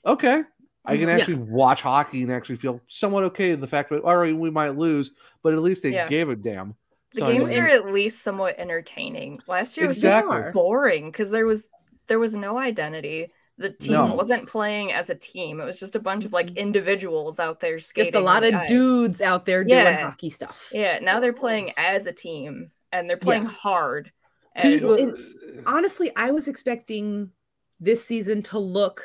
Okay. 0.05 0.43
I 0.85 0.95
can 0.95 1.01
mm-hmm. 1.01 1.09
Yeah. 1.09 1.15
actually 1.15 1.35
watch 1.35 1.81
hockey 1.81 2.23
and 2.23 2.31
actually 2.31 2.55
feel 2.55 2.81
somewhat 2.87 3.25
okay 3.25 3.51
with 3.51 3.59
the 3.61 3.67
fact 3.67 3.89
that 3.89 4.01
all 4.01 4.15
right, 4.15 4.35
we 4.35 4.49
might 4.49 4.77
lose, 4.77 5.11
but 5.43 5.53
at 5.53 5.59
least 5.59 5.83
they 5.83 5.91
Yeah. 5.91 6.07
gave 6.07 6.29
a 6.29 6.35
damn. 6.35 6.75
The 7.13 7.19
So, 7.19 7.25
I 7.25 7.33
games 7.33 7.49
mean- 7.49 7.59
are 7.59 7.67
at 7.67 7.91
least 7.91 8.23
somewhat 8.23 8.55
entertaining. 8.57 9.41
Last 9.47 9.75
year 9.77 9.87
was 9.87 10.01
just 10.01 10.53
boring 10.53 11.11
because 11.11 11.29
there 11.29 11.45
was 11.45 11.63
there 12.07 12.19
was 12.19 12.35
no 12.35 12.57
identity. 12.57 13.27
The 13.59 13.69
team 13.69 13.93
No. 13.93 14.15
wasn't 14.15 14.47
playing 14.47 14.93
as 14.93 15.11
a 15.11 15.15
team. 15.15 15.59
It 15.59 15.65
was 15.65 15.79
just 15.79 15.95
a 15.95 15.99
bunch 15.99 16.25
of 16.25 16.31
like 16.33 16.47
mm-hmm. 16.47 16.57
individuals 16.57 17.39
out 17.39 17.59
there 17.59 17.77
skating. 17.79 18.13
Just 18.13 18.21
a 18.21 18.25
lot 18.25 18.43
of 18.43 18.53
the 18.53 18.61
ice. 18.61 18.69
dudes 18.69 19.21
out 19.21 19.45
there 19.45 19.63
doing 19.65 19.95
hockey 19.95 20.29
stuff. 20.29 20.71
Yeah, 20.73 20.99
now 20.99 21.19
they're 21.19 21.33
playing 21.33 21.73
as 21.77 22.07
a 22.07 22.13
team 22.13 22.71
and 22.91 23.09
they're 23.09 23.17
playing 23.17 23.43
Yeah. 23.43 23.49
hard. 23.49 24.11
And 24.55 24.81
And 24.83 25.17
honestly, 25.65 26.11
I 26.15 26.31
was 26.31 26.47
expecting 26.47 27.31
this 27.79 28.03
season 28.03 28.41
to 28.43 28.59
look 28.59 29.03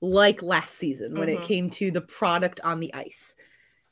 like 0.00 0.42
last 0.42 0.74
season 0.76 1.18
when 1.18 1.28
it 1.28 1.40
Mhm. 1.40 1.44
came 1.44 1.70
to 1.70 1.90
the 1.90 2.00
product 2.00 2.60
on 2.62 2.80
the 2.80 2.92
ice. 2.94 3.36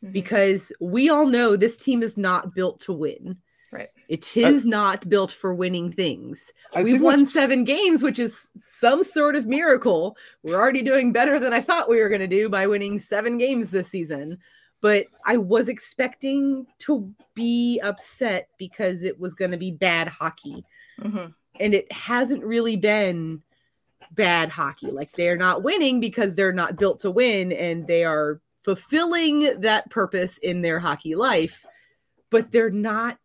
Mhm. 0.05 0.12
Because 0.12 0.72
we 0.80 1.09
all 1.09 1.26
know 1.26 1.57
this 1.57 1.76
team 1.78 2.03
is 2.03 2.16
not 2.16 2.55
built 2.55 2.80
to 2.80 2.92
win. 2.92 3.38
Right. 3.70 3.88
It 4.09 4.34
is 4.36 4.64
not 4.66 5.09
built 5.11 5.30
for 5.30 5.53
winning 5.53 5.92
things. 5.92 6.53
I 6.74 6.82
We've 6.82 7.03
won 7.03 7.26
seven 7.26 7.64
games, 7.64 8.03
which 8.03 8.18
is 8.18 8.49
some 8.59 9.05
sort 9.05 9.36
of 9.36 9.46
miracle. 9.46 10.16
We're 10.42 10.57
already 10.59 10.80
doing 10.80 11.12
better 11.12 11.38
than 11.38 11.53
I 11.53 11.61
thought 11.61 11.88
we 11.88 12.01
were 12.01 12.09
going 12.09 12.22
to 12.22 12.26
do 12.26 12.49
by 12.49 12.66
winning 12.66 12.99
seven 12.99 13.36
games 13.36 13.70
this 13.70 13.88
season. 13.88 14.38
But 14.80 15.07
I 15.26 15.36
was 15.36 15.68
expecting 15.68 16.66
to 16.80 17.12
be 17.34 17.78
upset 17.80 18.49
because 18.59 19.03
it 19.03 19.18
was 19.20 19.34
going 19.34 19.51
to 19.51 19.59
be 19.59 19.72
bad 19.72 20.09
hockey. 20.09 20.64
Mhm. 21.01 21.34
And 21.61 21.74
it 21.74 21.90
hasn't 21.92 22.44
really 22.44 22.76
been 22.76 23.42
bad 24.12 24.49
hockey. 24.49 24.90
Like 24.90 25.12
they're 25.12 25.36
not 25.36 25.62
winning 25.62 26.01
because 26.01 26.34
they're 26.34 26.53
not 26.53 26.76
built 26.76 27.01
to 27.01 27.11
win 27.11 27.53
and 27.53 27.86
they 27.86 28.05
are 28.05 28.40
fulfilling 28.62 29.61
that 29.61 29.90
purpose 29.90 30.38
in 30.38 30.62
their 30.62 30.78
hockey 30.78 31.14
life, 31.14 31.64
but 32.30 32.51
they're 32.51 32.70
not 32.70 33.18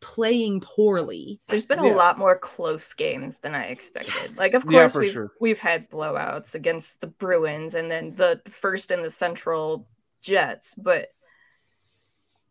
playing 0.00 0.60
poorly. 0.60 1.40
There's 1.48 1.66
been 1.66 1.78
a 1.78 1.86
Yeah. 1.86 1.94
lot 1.94 2.18
more 2.18 2.38
close 2.38 2.92
games 2.92 3.38
than 3.38 3.54
I 3.54 3.64
expected. 3.64 4.36
Like, 4.36 4.54
of 4.54 4.64
course, 4.66 4.92
for 4.92 5.00
we've, 5.00 5.12
sure. 5.12 5.32
we've 5.40 5.58
had 5.58 5.90
blowouts 5.90 6.54
against 6.54 7.00
the 7.00 7.06
Bruins 7.08 7.74
and 7.74 7.90
then 7.90 8.14
the 8.14 8.40
first 8.48 8.90
in 8.90 9.02
the 9.02 9.10
Central 9.10 9.86
Jets, 10.20 10.74
but 10.74 11.08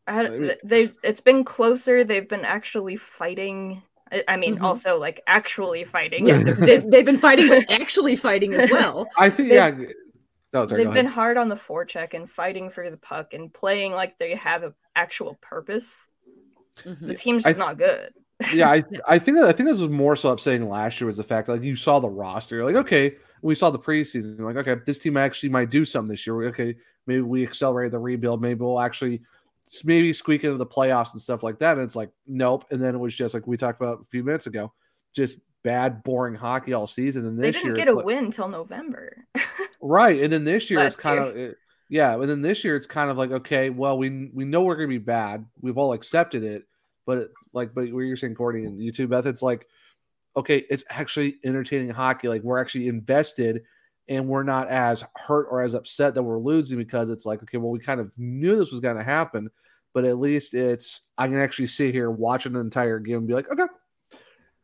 I, 0.08 0.56
they've 0.64 0.96
it's 1.04 1.22
been 1.22 1.44
closer. 1.44 2.04
They've 2.04 2.28
been 2.28 2.46
actually 2.46 2.96
fighting. 2.96 3.82
I- 4.12 4.24
I 4.28 4.38
mean, 4.38 4.58
Mhm. 4.58 4.62
also 4.64 5.00
like 5.00 5.22
actually 5.28 5.84
fighting. 5.84 6.28
Yeah, 6.28 6.44
they've, 6.60 6.84
they've 6.84 7.06
been 7.06 7.18
fighting, 7.18 7.48
but 7.48 7.70
actually 7.72 8.16
fighting 8.16 8.54
as 8.54 8.70
well. 8.72 9.08
I 9.18 9.30
think 9.30 9.50
They- 9.50 9.56
yeah. 9.56 9.72
No, 10.54 10.66
sorry, 10.68 10.86
They've 10.86 10.94
been 10.94 11.06
hard 11.06 11.36
on 11.38 11.50
the 11.50 11.56
forecheck 11.58 12.14
and 12.14 12.30
fighting 12.30 12.70
for 12.70 12.90
the 12.90 12.96
puck 12.96 13.34
and 13.34 13.54
playing 13.54 13.92
like 13.92 14.18
they 14.20 14.36
have 14.36 14.64
an 14.64 14.74
actual 14.96 15.38
purpose. 15.42 16.08
Mm-hmm. 16.86 17.08
The 17.08 17.14
team's 17.16 17.46
I- 17.46 17.50
just 17.50 17.60
not 17.60 17.78
good. 17.78 18.14
yeah, 18.54 18.70
I 18.70 18.84
I 19.08 19.20
think 19.20 19.40
I 19.40 19.52
think 19.52 19.68
this 19.70 19.80
was 19.80 19.90
more 19.90 20.16
so 20.16 20.30
upsetting 20.30 20.70
last 20.70 21.02
year 21.02 21.08
was 21.08 21.18
the 21.18 21.24
fact 21.24 21.48
that, 21.48 21.54
like 21.54 21.64
you 21.64 21.76
saw 21.76 22.00
the 22.00 22.08
roster, 22.10 22.56
you're 22.58 22.66
like 22.66 22.76
okay, 22.86 23.16
we 23.42 23.54
saw 23.56 23.70
the 23.70 23.80
preseason, 23.80 24.40
like 24.42 24.56
okay, 24.56 24.76
this 24.86 25.00
team 25.00 25.18
actually 25.18 25.50
might 25.50 25.70
do 25.72 25.84
something 25.84 26.12
this 26.12 26.26
year. 26.26 26.42
Okay, 26.46 26.76
maybe 27.08 27.22
we 27.22 27.44
accelerate 27.44 27.92
the 27.92 28.00
rebuild, 28.00 28.42
maybe 28.42 28.60
we'll 28.62 28.80
actually 28.80 29.22
maybe 29.84 30.14
squeak 30.14 30.44
into 30.44 30.58
the 30.58 30.66
playoffs 30.66 31.14
and 31.14 31.22
stuff 31.22 31.44
like 31.44 31.60
that. 31.60 31.74
And 31.78 31.82
it's 31.86 31.96
like 31.96 32.10
nope, 32.28 32.66
and 32.72 32.82
then 32.84 32.96
it 32.96 33.00
was 33.00 33.16
just 33.16 33.34
like 33.34 33.48
we 33.48 33.58
talked 33.58 33.82
about 33.82 34.02
a 34.02 34.06
few 34.06 34.24
minutes 34.24 34.48
ago, 34.48 34.72
just 35.14 35.38
bad, 35.64 36.04
boring 36.04 36.36
hockey 36.36 36.74
all 36.74 36.88
season. 36.88 37.26
And 37.26 37.40
They 37.40 37.48
this 37.52 37.56
didn't 37.62 37.76
year, 37.76 37.86
get 37.86 37.94
a 37.94 37.96
like- 37.98 38.06
win 38.06 38.26
until 38.26 38.48
November. 38.48 39.26
right, 39.82 40.22
and 40.22 40.32
then 40.32 40.44
this 40.44 40.70
year 40.70 40.80
it's 40.82 41.00
kind 41.00 41.20
year. 41.20 41.30
of 41.30 41.36
it, 41.38 41.58
yeah, 41.90 42.14
and 42.16 42.30
then 42.30 42.42
this 42.42 42.64
year 42.64 42.76
it's 42.76 42.88
kind 42.88 43.10
of 43.10 43.18
like 43.18 43.32
okay, 43.32 43.70
well 43.70 43.98
we 43.98 44.30
we 44.34 44.46
know 44.46 44.62
we're 44.62 44.76
gonna 44.76 44.88
be 44.88 44.98
bad, 44.98 45.46
we've 45.62 45.78
all 45.78 45.94
accepted 45.94 46.44
it, 46.44 46.64
but 47.06 47.30
like 47.54 47.74
but 47.74 47.92
what 47.92 48.02
you're 48.02 48.18
saying, 48.18 48.36
Courtney 48.36 48.66
and 48.66 48.80
YouTube, 48.80 49.10
Beth, 49.10 49.26
it's 49.26 49.42
like 49.42 49.68
okay, 50.38 50.66
it's 50.70 50.84
actually 50.90 51.38
entertaining 51.46 51.90
hockey. 51.90 52.28
Like 52.28 52.42
we're 52.44 52.60
actually 52.60 52.88
invested 52.90 53.64
and 54.08 54.28
we're 54.28 54.44
not 54.44 54.68
as 54.70 55.04
hurt 55.16 55.48
or 55.50 55.62
as 55.62 55.74
upset 55.74 56.14
that 56.14 56.24
we're 56.24 56.40
losing 56.40 56.78
because 56.78 57.10
it's 57.10 57.26
like, 57.26 57.42
okay, 57.44 57.58
well, 57.58 57.72
we 57.72 57.80
kind 57.80 58.00
of 58.00 58.12
knew 58.18 58.56
this 58.56 58.72
was 58.72 58.80
going 58.80 58.98
to 58.98 59.04
happen, 59.04 59.50
but 59.94 60.06
at 60.06 60.20
least 60.20 60.54
it's, 60.54 61.02
I 61.18 61.28
can 61.28 61.40
actually 61.40 61.68
sit 61.68 61.94
here 61.94 62.12
watching 62.12 62.54
the 62.54 62.60
entire 62.60 63.00
game 63.00 63.18
and 63.18 63.28
be 63.28 63.34
like, 63.34 63.52
okay, 63.52 63.66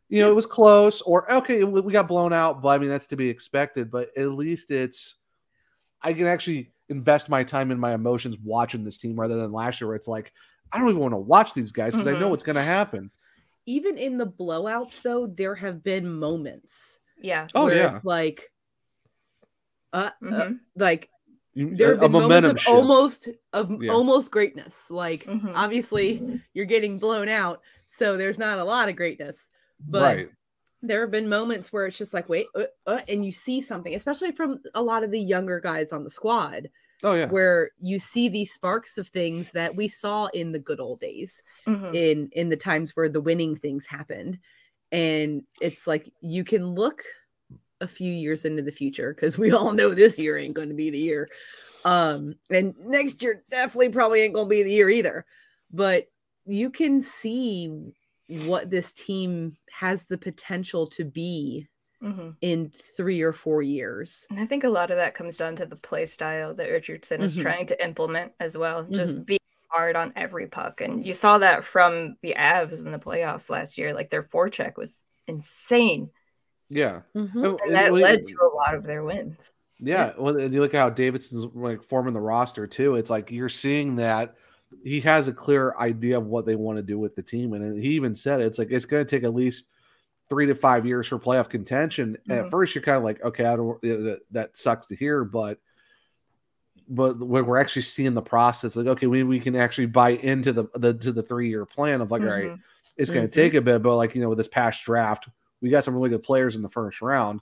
you 0.10 0.22
know, 0.22 0.30
it 0.30 0.36
was 0.36 0.46
close 0.46 1.02
or 1.02 1.32
okay, 1.32 1.64
we 1.64 1.82
we 1.82 1.94
got 1.94 2.08
blown 2.08 2.34
out, 2.34 2.62
but 2.62 2.70
I 2.70 2.78
mean, 2.78 2.90
that's 2.90 3.08
to 3.08 3.16
be 3.16 3.30
expected, 3.30 3.90
but 3.90 4.10
at 4.18 4.30
least 4.30 4.70
it's, 4.70 5.16
I 6.02 6.14
can 6.14 6.28
actually 6.28 6.74
invest 6.90 7.30
my 7.30 7.44
time 7.44 7.72
and 7.72 7.80
my 7.80 7.94
emotions 7.94 8.38
watching 8.44 8.84
this 8.84 8.98
team 8.98 9.18
rather 9.18 9.38
than 9.38 9.52
last 9.54 9.80
year 9.80 9.88
where 9.88 9.96
it's 9.96 10.08
like, 10.10 10.34
I 10.72 10.80
don't 10.80 10.90
even 10.90 11.02
want 11.02 11.14
to 11.14 11.18
watch 11.18 11.54
these 11.54 11.72
guys 11.72 11.94
because 11.94 12.08
I 12.08 12.20
know 12.20 12.28
Mhm. 12.28 12.32
what's 12.32 12.44
going 12.44 12.58
to 12.58 12.64
happen. 12.64 13.10
Even 13.66 13.98
in 13.98 14.18
the 14.18 14.28
blowouts, 14.28 15.02
though, 15.02 15.28
there 15.28 15.56
have 15.56 15.84
been 15.84 16.12
moments. 16.12 17.00
Yeah. 17.18 17.48
Oh, 17.54 17.70
yeah. 17.70 17.96
It's 17.96 18.06
like, 18.06 18.51
uh, 19.94 20.10
uh, 20.24 20.26
Mhm. 20.26 20.60
like 20.76 21.10
there 21.56 21.90
a- 21.94 22.02
have 22.02 22.02
been 22.02 22.12
moments 22.12 22.48
of 22.50 22.60
shift. 22.60 22.70
almost 22.70 23.30
of 23.54 23.82
Yeah. 23.82 23.92
almost 23.92 24.32
greatness. 24.32 24.90
Like 24.90 25.26
Mhm. 25.26 25.52
obviously 25.56 26.42
you're 26.54 26.66
getting 26.66 26.98
blown 27.00 27.28
out, 27.30 27.62
so 27.90 28.18
there's 28.18 28.38
not 28.40 28.60
a 28.60 28.64
lot 28.64 28.90
of 28.90 28.96
greatness. 28.96 29.50
But 29.80 30.16
right. 30.18 30.30
there 30.82 31.02
have 31.02 31.12
been 31.12 31.28
moments 31.30 31.74
where 31.74 31.86
it's 31.88 31.98
just 31.98 32.14
like 32.14 32.30
wait, 32.30 32.48
uh, 32.56 32.66
uh, 32.88 33.02
and 33.10 33.26
you 33.26 33.32
see 33.32 33.62
something, 33.62 33.94
especially 33.96 34.32
from 34.32 34.62
a 34.74 34.82
lot 34.82 35.04
of 35.04 35.12
the 35.12 35.20
younger 35.20 35.60
guys 35.60 35.92
on 35.92 36.04
the 36.04 36.10
squad, 36.10 36.70
Oh, 37.04 37.16
yeah. 37.16 37.28
where 37.28 37.72
you 37.80 37.98
see 38.00 38.30
these 38.30 38.54
sparks 38.54 38.98
of 38.98 39.08
things 39.10 39.52
that 39.54 39.76
we 39.76 39.88
saw 39.88 40.28
in 40.28 40.52
the 40.52 40.60
good 40.60 40.80
old 40.80 41.00
days, 41.02 41.42
Mhm. 41.68 41.96
in 41.96 42.30
in 42.32 42.50
the 42.50 42.56
times 42.58 42.96
where 42.96 43.10
the 43.10 43.22
winning 43.22 43.56
things 43.58 43.88
happened, 43.88 44.40
and 44.92 45.44
it's 45.60 45.86
like 45.88 46.12
you 46.22 46.44
can 46.44 46.76
look 46.76 47.04
a 47.82 47.88
few 47.88 48.12
years 48.12 48.46
into 48.46 48.62
the 48.62 48.72
future 48.72 49.14
because 49.14 49.38
we 49.38 49.52
all 49.52 49.74
know 49.74 49.94
this 49.94 50.18
year 50.20 50.38
ain't 50.38 50.54
going 50.54 50.70
to 50.70 50.76
be 50.76 50.90
the 50.90 51.00
year 51.00 51.30
um 51.84 52.36
and 52.50 52.76
next 52.80 53.22
year 53.24 53.44
definitely 53.50 53.90
probably 53.90 54.22
ain't 54.22 54.34
going 54.36 54.46
to 54.46 54.50
be 54.50 54.64
the 54.64 54.72
year 54.72 54.90
either 54.90 55.26
but 55.72 56.08
you 56.46 56.70
can 56.70 57.02
see 57.02 57.92
what 58.28 58.70
this 58.70 58.94
team 58.94 59.58
has 59.72 60.06
the 60.06 60.18
potential 60.18 60.88
to 60.88 61.04
be 61.04 61.68
Mhm. 62.04 62.36
in 62.42 62.72
3 62.98 63.22
or 63.22 63.34
4 63.34 63.62
years 63.62 64.26
And 64.32 64.40
I 64.40 64.46
think 64.48 64.64
a 64.64 64.70
lot 64.70 64.90
of 64.92 64.98
that 64.98 65.14
comes 65.14 65.38
down 65.38 65.56
to 65.58 65.66
the 65.68 65.76
play 65.76 66.06
style 66.06 66.54
that 66.56 66.70
Richardson 66.70 67.22
is 67.22 67.36
Mhm. 67.36 67.42
trying 67.44 67.66
to 67.68 67.84
implement 67.84 68.34
as 68.40 68.58
well. 68.58 68.84
Just 68.86 69.20
Mhm. 69.20 69.26
being 69.26 69.40
hard 69.70 69.96
on 69.96 70.14
every 70.16 70.48
puck. 70.48 70.82
And 70.82 71.06
you 71.06 71.14
saw 71.14 71.38
that 71.38 71.64
from 71.64 72.18
the 72.24 72.34
Avs 72.38 72.84
in 72.84 72.92
the 72.92 73.00
playoffs 73.00 73.50
last 73.52 73.78
year. 73.78 73.94
Like 73.94 74.10
their 74.10 74.24
forecheck 74.24 74.78
was 74.78 75.04
insane. 75.28 76.10
Yeah. 76.72 77.02
Mhm. 77.16 77.46
Oh, 77.46 77.60
And 77.66 77.76
that 77.76 77.92
well, 77.92 78.02
led 78.02 78.24
to 78.24 78.36
a 78.42 78.56
lot 78.56 78.74
of 78.74 78.84
their 78.84 79.04
wins. 79.04 79.52
Yeah, 79.80 80.14
well, 80.18 80.38
and 80.38 80.54
you 80.54 80.62
look 80.62 80.74
at 80.74 80.80
how 80.80 80.90
Davidson's 80.90 81.46
like 81.54 81.84
forming 81.84 82.14
the 82.14 82.20
roster 82.22 82.66
too. 82.68 82.96
It's 82.96 83.10
like 83.10 83.32
you're 83.32 83.50
seeing 83.50 83.96
that 83.98 84.36
he 84.84 85.02
has 85.02 85.28
a 85.28 85.34
clear 85.34 85.76
idea 85.78 86.18
of 86.18 86.28
what 86.28 86.46
they 86.46 86.56
want 86.56 86.78
to 86.78 86.84
do 86.84 86.98
with 86.98 87.16
the 87.16 87.24
team, 87.24 87.54
and 87.54 87.82
he 87.84 87.90
even 87.92 88.16
said 88.16 88.40
it, 88.40 88.46
it's 88.46 88.60
like 88.60 88.72
it's 88.72 88.86
going 88.86 89.06
to 89.06 89.10
take 89.10 89.24
at 89.24 89.34
least 89.34 89.68
three 90.30 90.46
to 90.46 90.56
five 90.56 90.86
years 90.86 91.08
for 91.08 91.20
playoff 91.20 91.50
contention. 91.50 92.16
And 92.30 92.40
Mhm. 92.40 92.46
At 92.46 92.52
first, 92.52 92.74
you're 92.74 92.84
kind 92.84 92.98
of 92.98 93.04
like, 93.04 93.22
okay, 93.22 93.44
I 93.44 93.56
don't 93.58 93.78
yeah, 93.84 93.96
that, 93.96 94.20
that 94.32 94.58
sucks 94.58 94.86
to 94.88 94.96
hear, 94.96 95.26
but 95.26 95.60
but 96.88 97.18
when 97.20 97.46
we're 97.46 97.58
actually 97.60 97.82
seeing 97.84 98.14
the 98.14 98.22
process, 98.22 98.76
like 98.76 98.88
okay, 98.88 99.08
we, 99.08 99.24
we 99.24 99.40
can 99.40 99.56
actually 99.56 99.88
buy 99.88 100.12
into 100.12 100.54
the 100.54 100.66
the 100.76 100.94
to 100.94 101.12
the 101.12 101.24
three 101.24 101.50
year 101.50 101.66
plan 101.66 102.02
of 102.02 102.12
like, 102.12 102.22
all 102.22 102.28
right, 102.30 102.50
Mhm. 102.52 102.60
it's 102.98 103.10
going 103.10 103.28
to 103.28 103.32
take 103.32 103.56
a 103.56 103.62
bit, 103.62 103.82
but 103.82 103.96
like 103.98 104.14
you 104.16 104.22
know, 104.22 104.30
with 104.30 104.38
this 104.38 104.48
past 104.48 104.84
draft, 104.86 105.28
we 105.62 105.70
got 105.70 105.84
some 105.84 105.96
really 105.96 106.10
good 106.10 106.24
players 106.24 106.56
in 106.56 106.62
the 106.62 106.70
first 106.70 107.02
round. 107.02 107.42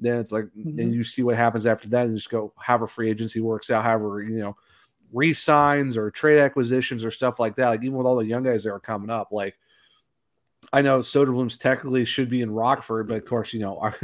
Then 0.00 0.18
it's 0.18 0.32
like, 0.32 0.46
Mhm. 0.56 0.80
and 0.80 0.92
you 0.94 1.04
see 1.04 1.22
what 1.22 1.36
happens 1.36 1.64
after 1.64 1.88
that, 1.90 2.06
and 2.06 2.16
just 2.16 2.30
go 2.30 2.52
however 2.58 2.86
free 2.86 3.10
agency 3.10 3.40
works 3.40 3.70
out, 3.70 3.84
however 3.84 4.22
you 4.22 4.40
know, 4.40 4.56
re-signs 5.12 5.96
or 5.96 6.10
trade 6.10 6.38
acquisitions 6.40 7.04
or 7.04 7.10
stuff 7.10 7.38
like 7.38 7.54
that. 7.56 7.68
Like 7.68 7.84
even 7.84 7.96
with 7.96 8.06
all 8.06 8.16
the 8.16 8.26
young 8.26 8.42
guys 8.42 8.64
that 8.64 8.72
are 8.72 8.80
coming 8.80 9.10
up, 9.10 9.30
like 9.30 9.56
I 10.72 10.80
know 10.82 11.00
Soderblom's 11.00 11.58
technically 11.58 12.04
should 12.04 12.30
be 12.30 12.40
in 12.40 12.50
Rockford, 12.50 13.08
but 13.08 13.18
of 13.18 13.26
course, 13.26 13.52
you 13.52 13.60
know, 13.60 13.78
our, 13.78 13.94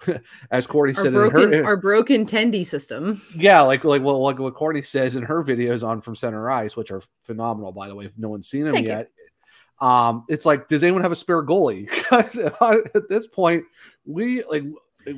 as 0.50 0.66
Courtney 0.66 0.94
our 0.96 1.04
said, 1.04 1.12
broken 1.12 1.52
in 1.54 1.60
her, 1.60 1.64
our 1.64 1.76
broken 1.76 2.26
tendy 2.26 2.66
system 2.66 3.20
yeah, 3.34 3.60
like 3.62 3.84
like 3.84 4.02
well, 4.02 4.20
like 4.20 4.38
what 4.38 4.54
Courtney 4.54 4.82
says 4.82 5.16
in 5.16 5.22
her 5.22 5.42
videos 5.42 5.86
on 5.86 6.00
From 6.00 6.14
Center 6.16 6.50
Ice, 6.50 6.76
which 6.76 6.90
are 6.90 7.02
phenomenal, 7.22 7.72
by 7.72 7.88
the 7.88 7.94
way. 7.94 8.06
If 8.06 8.12
no 8.18 8.28
one's 8.28 8.48
seen 8.48 8.64
them 8.64 8.74
Thank 8.74 8.86
yet, 8.88 9.10
um, 9.80 10.24
it's 10.28 10.44
like, 10.44 10.68
does 10.68 10.82
anyone 10.82 11.02
have 11.02 11.12
a 11.12 11.16
spare 11.16 11.42
goalie? 11.42 11.88
Because 12.10 12.38
at 12.38 13.08
this 13.08 13.26
point, 13.28 13.64
we 14.04 14.42
like 14.44 14.64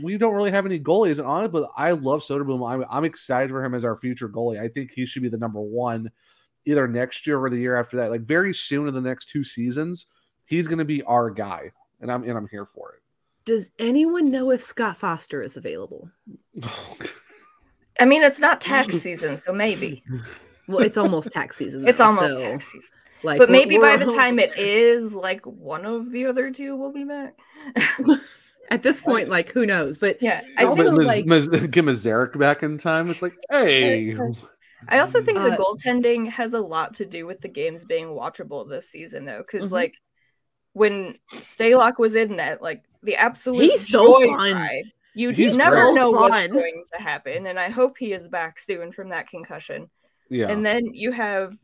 we 0.03 0.19
don't 0.19 0.35
really 0.35 0.51
have 0.51 0.67
any 0.67 0.79
goalies 0.79 1.25
on 1.25 1.45
it, 1.45 1.53
but 1.53 1.71
I 1.77 1.93
love 1.93 2.21
Soderblom. 2.21 2.69
I'm 2.69 2.85
I'm 2.91 3.05
excited 3.05 3.51
for 3.51 3.65
him 3.65 3.75
as 3.75 3.85
our 3.85 3.97
future 3.97 4.29
goalie. 4.29 4.61
I 4.61 4.69
think 4.69 4.93
he 4.93 5.07
should 5.07 5.23
be 5.23 5.29
the 5.29 5.39
number 5.39 5.61
one 5.61 6.11
either 6.65 6.87
next 6.87 7.27
year 7.27 7.39
or 7.39 7.51
the 7.51 7.57
year 7.57 7.77
after 7.77 7.97
that. 7.97 8.11
Like 8.11 8.23
very 8.23 8.55
soon 8.55 8.89
in 8.89 8.95
the 8.95 9.01
next 9.01 9.29
two 9.29 9.43
seasons, 9.43 10.07
he's 10.45 10.67
going 10.67 10.79
to 10.79 10.85
be 10.85 11.03
our 11.05 11.31
guy, 11.31 11.73
and 12.01 12.13
I'm 12.13 12.23
and 12.23 12.37
I'm 12.37 12.49
here 12.49 12.67
for 12.67 12.93
it. 12.93 13.03
Does 13.45 13.71
anyone 13.79 14.31
know 14.31 14.51
if 14.51 14.63
Scott 14.63 14.97
Foster 14.99 15.43
is 15.43 15.57
available? 15.57 16.11
I 17.99 18.05
mean, 18.05 18.23
it's 18.23 18.41
not 18.41 18.61
tax 18.61 18.95
season, 19.01 19.39
so 19.39 19.53
maybe. 19.53 20.05
Well, 20.69 20.81
it's 20.81 20.97
almost 20.97 21.33
tax 21.33 21.57
season. 21.57 21.89
It's 21.89 22.01
almost 22.01 22.35
so, 22.35 22.41
tax 22.41 22.71
season. 22.71 22.91
Like, 23.25 23.39
but 23.39 23.51
maybe 23.51 23.79
by 23.79 23.97
the 23.97 24.07
time 24.07 24.39
it 24.39 24.57
is, 24.59 25.13
like 25.15 25.45
one 25.47 25.85
of 25.87 26.11
the 26.11 26.27
other 26.27 26.51
two 26.51 26.77
will 26.77 26.93
be 26.93 27.05
back. 27.05 27.39
At 28.71 28.83
this 28.83 29.01
point, 29.01 29.29
like 29.29 29.51
who 29.53 29.67
knows? 29.67 29.99
But 29.99 30.23
yeah, 30.23 30.43
I 30.57 30.65
also 30.65 30.85
think 30.97 31.07
like 31.07 31.27
Miz- 31.27 31.49
get 31.49 31.85
Mrazek 31.85 32.39
back 32.39 32.63
in 32.63 32.79
time. 32.79 33.11
It's 33.11 33.21
like, 33.23 33.37
hey, 33.51 34.17
I 34.89 34.99
also 35.01 35.23
think 35.23 35.39
the 35.39 35.53
Uh, 35.53 35.57
goaltending 35.57 36.29
has 36.31 36.55
a 36.55 36.61
lot 36.61 36.95
to 36.95 37.05
do 37.05 37.27
with 37.27 37.41
the 37.41 37.49
games 37.49 37.85
being 37.85 38.07
watchable 38.07 38.69
this 38.69 38.89
season, 38.89 39.25
though, 39.27 39.43
because 39.47 39.69
Mhm. 39.69 39.73
like 39.73 39.95
when 40.73 41.19
Stalock 41.35 41.99
was 41.99 42.15
in 42.15 42.37
net, 42.37 42.63
like 42.63 42.83
the 43.03 43.17
absolute 43.17 43.63
He's 43.63 43.89
so 43.89 44.21
joy 44.21 44.27
fun. 44.37 44.55
ride, 44.55 44.85
You 45.15 45.31
He's 45.31 45.55
never 45.55 45.77
great. 45.77 45.95
know 45.95 46.11
what's 46.11 46.47
going 46.49 46.83
to 46.95 47.03
happen, 47.03 47.47
and 47.47 47.59
I 47.59 47.69
hope 47.69 47.99
he 47.99 48.15
is 48.15 48.27
back 48.29 48.59
soon 48.59 48.93
from 48.93 49.11
that 49.11 49.29
concussion. 49.29 49.91
Yeah. 50.31 50.49
And 50.49 50.65
then 50.65 50.95
you 50.95 51.13
have 51.13 51.55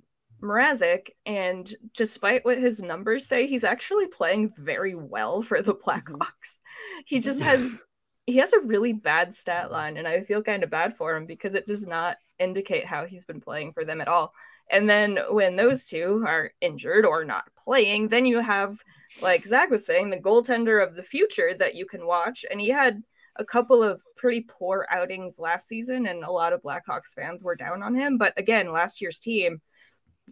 Mrazek, 0.42 1.10
and 1.26 1.72
despite 1.96 2.44
what 2.44 2.58
his 2.58 2.82
numbers 2.82 3.26
say, 3.26 3.46
he's 3.46 3.64
actually 3.64 4.06
playing 4.06 4.52
very 4.56 4.94
well 4.94 5.42
for 5.42 5.62
the 5.62 5.74
mm-hmm. 5.74 5.90
Blackhawks. 5.90 6.58
He 7.06 7.16
mm-hmm. 7.16 7.24
just 7.24 7.40
has 7.40 7.78
he 8.26 8.36
has 8.36 8.52
a 8.52 8.60
really 8.60 8.92
bad 8.92 9.34
stat 9.34 9.72
line, 9.72 9.96
and 9.96 10.06
I 10.06 10.20
feel 10.20 10.42
kind 10.42 10.62
of 10.62 10.68
bad 10.68 10.96
for 10.98 11.16
him 11.16 11.24
because 11.24 11.54
it 11.54 11.66
does 11.66 11.86
not 11.86 12.18
indicate 12.38 12.84
how 12.84 13.06
he's 13.06 13.24
been 13.24 13.40
playing 13.40 13.72
for 13.72 13.86
them 13.86 14.02
at 14.02 14.08
all. 14.08 14.34
And 14.70 14.88
then 14.88 15.18
when 15.30 15.56
those 15.56 15.86
two 15.86 16.22
are 16.26 16.52
injured 16.60 17.06
or 17.06 17.24
not 17.24 17.48
playing, 17.56 18.08
then 18.08 18.26
you 18.26 18.40
have, 18.40 18.78
like 19.22 19.46
Zach 19.46 19.70
was 19.70 19.86
saying, 19.86 20.10
the 20.10 20.18
goaltender 20.18 20.86
of 20.86 20.94
the 20.94 21.02
future 21.02 21.54
that 21.54 21.74
you 21.74 21.86
can 21.86 22.06
watch. 22.06 22.44
And 22.50 22.60
he 22.60 22.68
had 22.68 23.02
a 23.36 23.46
couple 23.46 23.82
of 23.82 24.02
pretty 24.16 24.44
poor 24.46 24.86
outings 24.90 25.38
last 25.38 25.66
season, 25.68 26.06
and 26.06 26.22
a 26.22 26.30
lot 26.30 26.52
of 26.52 26.62
Blackhawks 26.62 27.14
fans 27.14 27.42
were 27.42 27.56
down 27.56 27.82
on 27.82 27.94
him. 27.94 28.18
But 28.18 28.38
again, 28.38 28.72
last 28.72 29.00
year's 29.00 29.18
team, 29.18 29.62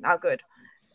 not 0.01 0.21
good. 0.23 0.43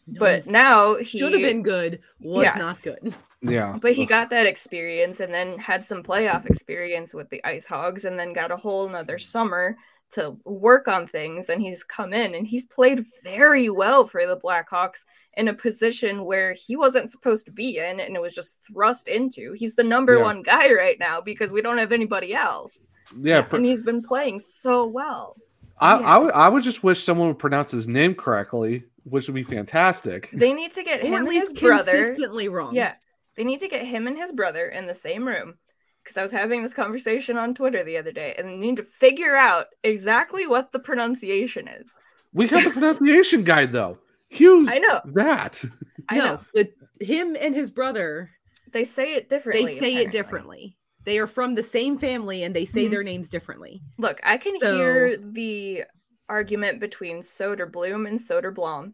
But 0.07 0.45
now 0.47 0.95
he 0.95 1.03
should 1.05 1.31
have 1.33 1.41
been 1.41 1.63
good. 1.63 1.99
Was 2.19 2.43
Yes. 2.43 2.57
not 2.57 2.81
good. 2.81 3.13
Yeah. 3.43 3.75
But 3.81 3.93
he 3.93 4.05
got 4.05 4.29
that 4.29 4.45
experience 4.45 5.19
and 5.19 5.33
then 5.33 5.57
had 5.57 5.83
some 5.83 6.03
playoff 6.03 6.45
experience 6.45 7.11
with 7.11 7.27
the 7.31 7.43
Ice 7.43 7.65
Hogs 7.65 8.05
and 8.05 8.19
then 8.19 8.33
got 8.33 8.51
a 8.51 8.55
whole 8.55 8.87
nother 8.87 9.17
summer 9.17 9.75
to 10.11 10.37
work 10.45 10.87
on 10.87 11.07
things. 11.07 11.49
And 11.49 11.59
he's 11.59 11.83
come 11.83 12.13
in 12.13 12.35
and 12.35 12.45
he's 12.45 12.65
played 12.65 13.03
very 13.23 13.67
well 13.71 14.05
for 14.05 14.27
the 14.27 14.37
Blackhawks 14.37 15.05
in 15.37 15.47
a 15.47 15.55
position 15.55 16.23
where 16.23 16.53
he 16.53 16.75
wasn't 16.75 17.09
supposed 17.09 17.45
to 17.47 17.51
be 17.51 17.77
in 17.79 17.99
and 17.99 18.15
it 18.15 18.21
was 18.21 18.35
just 18.35 18.59
thrust 18.67 19.07
into. 19.07 19.53
He's 19.53 19.73
the 19.73 19.83
number 19.83 20.17
Yeah. 20.17 20.21
one 20.21 20.43
guy 20.43 20.71
right 20.73 20.99
now 20.99 21.19
because 21.19 21.51
we 21.51 21.63
don't 21.63 21.79
have 21.79 21.91
anybody 21.91 22.35
else. 22.35 22.85
Yeah. 23.17 23.41
per- 23.41 23.57
And 23.57 23.65
he's 23.65 23.81
been 23.81 24.03
playing 24.03 24.41
so 24.41 24.85
well. 24.85 25.35
I, 25.80 25.93
I 25.97 26.17
would 26.17 26.34
I 26.34 26.49
would 26.49 26.63
just 26.63 26.84
wish 26.84 27.03
someone 27.03 27.28
would 27.30 27.39
pronounce 27.39 27.72
his 27.72 27.88
name 27.88 28.15
correctly, 28.15 28.84
which 29.03 29.28
would 29.28 29.36
be 29.36 29.43
fantastic. 29.43 30.30
They 30.34 30.53
need 30.53 30.72
to 30.72 30.84
get 30.84 31.01
Or 31.01 31.05
him 31.07 31.13
at 31.15 31.24
least 31.26 31.51
his 31.51 31.59
brother. 31.61 31.91
consistently 31.91 32.47
wrong. 32.49 32.76
Yeah. 32.76 32.93
They 33.38 33.43
need 33.43 33.59
to 33.59 33.67
get 33.67 33.86
him 33.86 34.07
and 34.07 34.17
his 34.17 34.32
brother 34.32 34.67
in 34.67 34.86
the 34.86 34.93
same 34.93 35.28
room. 35.28 35.55
Because 36.03 36.17
I 36.17 36.22
was 36.24 36.32
having 36.32 36.63
this 36.63 36.74
conversation 36.74 37.38
on 37.38 37.53
Twitter 37.53 37.84
the 37.84 37.97
other 37.97 38.11
day, 38.11 38.34
and 38.36 38.49
they 38.49 38.57
need 38.57 38.78
to 38.78 38.84
figure 38.84 39.36
out 39.36 39.67
exactly 39.84 40.47
what 40.47 40.72
the 40.72 40.80
pronunciation 40.80 41.67
is. 41.67 41.91
We 42.34 42.47
got 42.47 42.63
the 42.63 42.72
pronunciation 42.72 43.43
guide 43.43 43.72
though. 43.72 43.99
Use 44.32 44.67
I 44.72 44.80
know. 44.80 45.01
that. 45.13 45.63
I 46.09 46.17
no, 46.17 46.26
know. 46.26 46.39
the, 46.55 46.72
him 47.05 47.36
and 47.39 47.53
his 47.53 47.69
brother, 47.69 48.32
They 48.72 48.84
say 48.84 49.13
it 49.15 49.30
differently. 49.30 49.65
they 49.76 49.80
say 49.80 49.95
it 49.97 50.11
differently. 50.11 50.78
They 51.03 51.17
are 51.19 51.27
from 51.27 51.55
the 51.55 51.63
same 51.63 51.97
family 51.97 52.43
and 52.43 52.55
they 52.55 52.65
say 52.65 52.85
Mhm. 52.87 52.91
their 52.91 53.03
names 53.03 53.29
differently. 53.29 53.81
Look, 53.97 54.19
I 54.23 54.37
can 54.37 54.59
So- 54.59 54.75
hear 54.77 55.17
the 55.17 55.85
argument 56.29 56.79
between 56.79 57.17
Soderblom 57.19 58.07
and 58.07 58.19
Soderblom. 58.19 58.93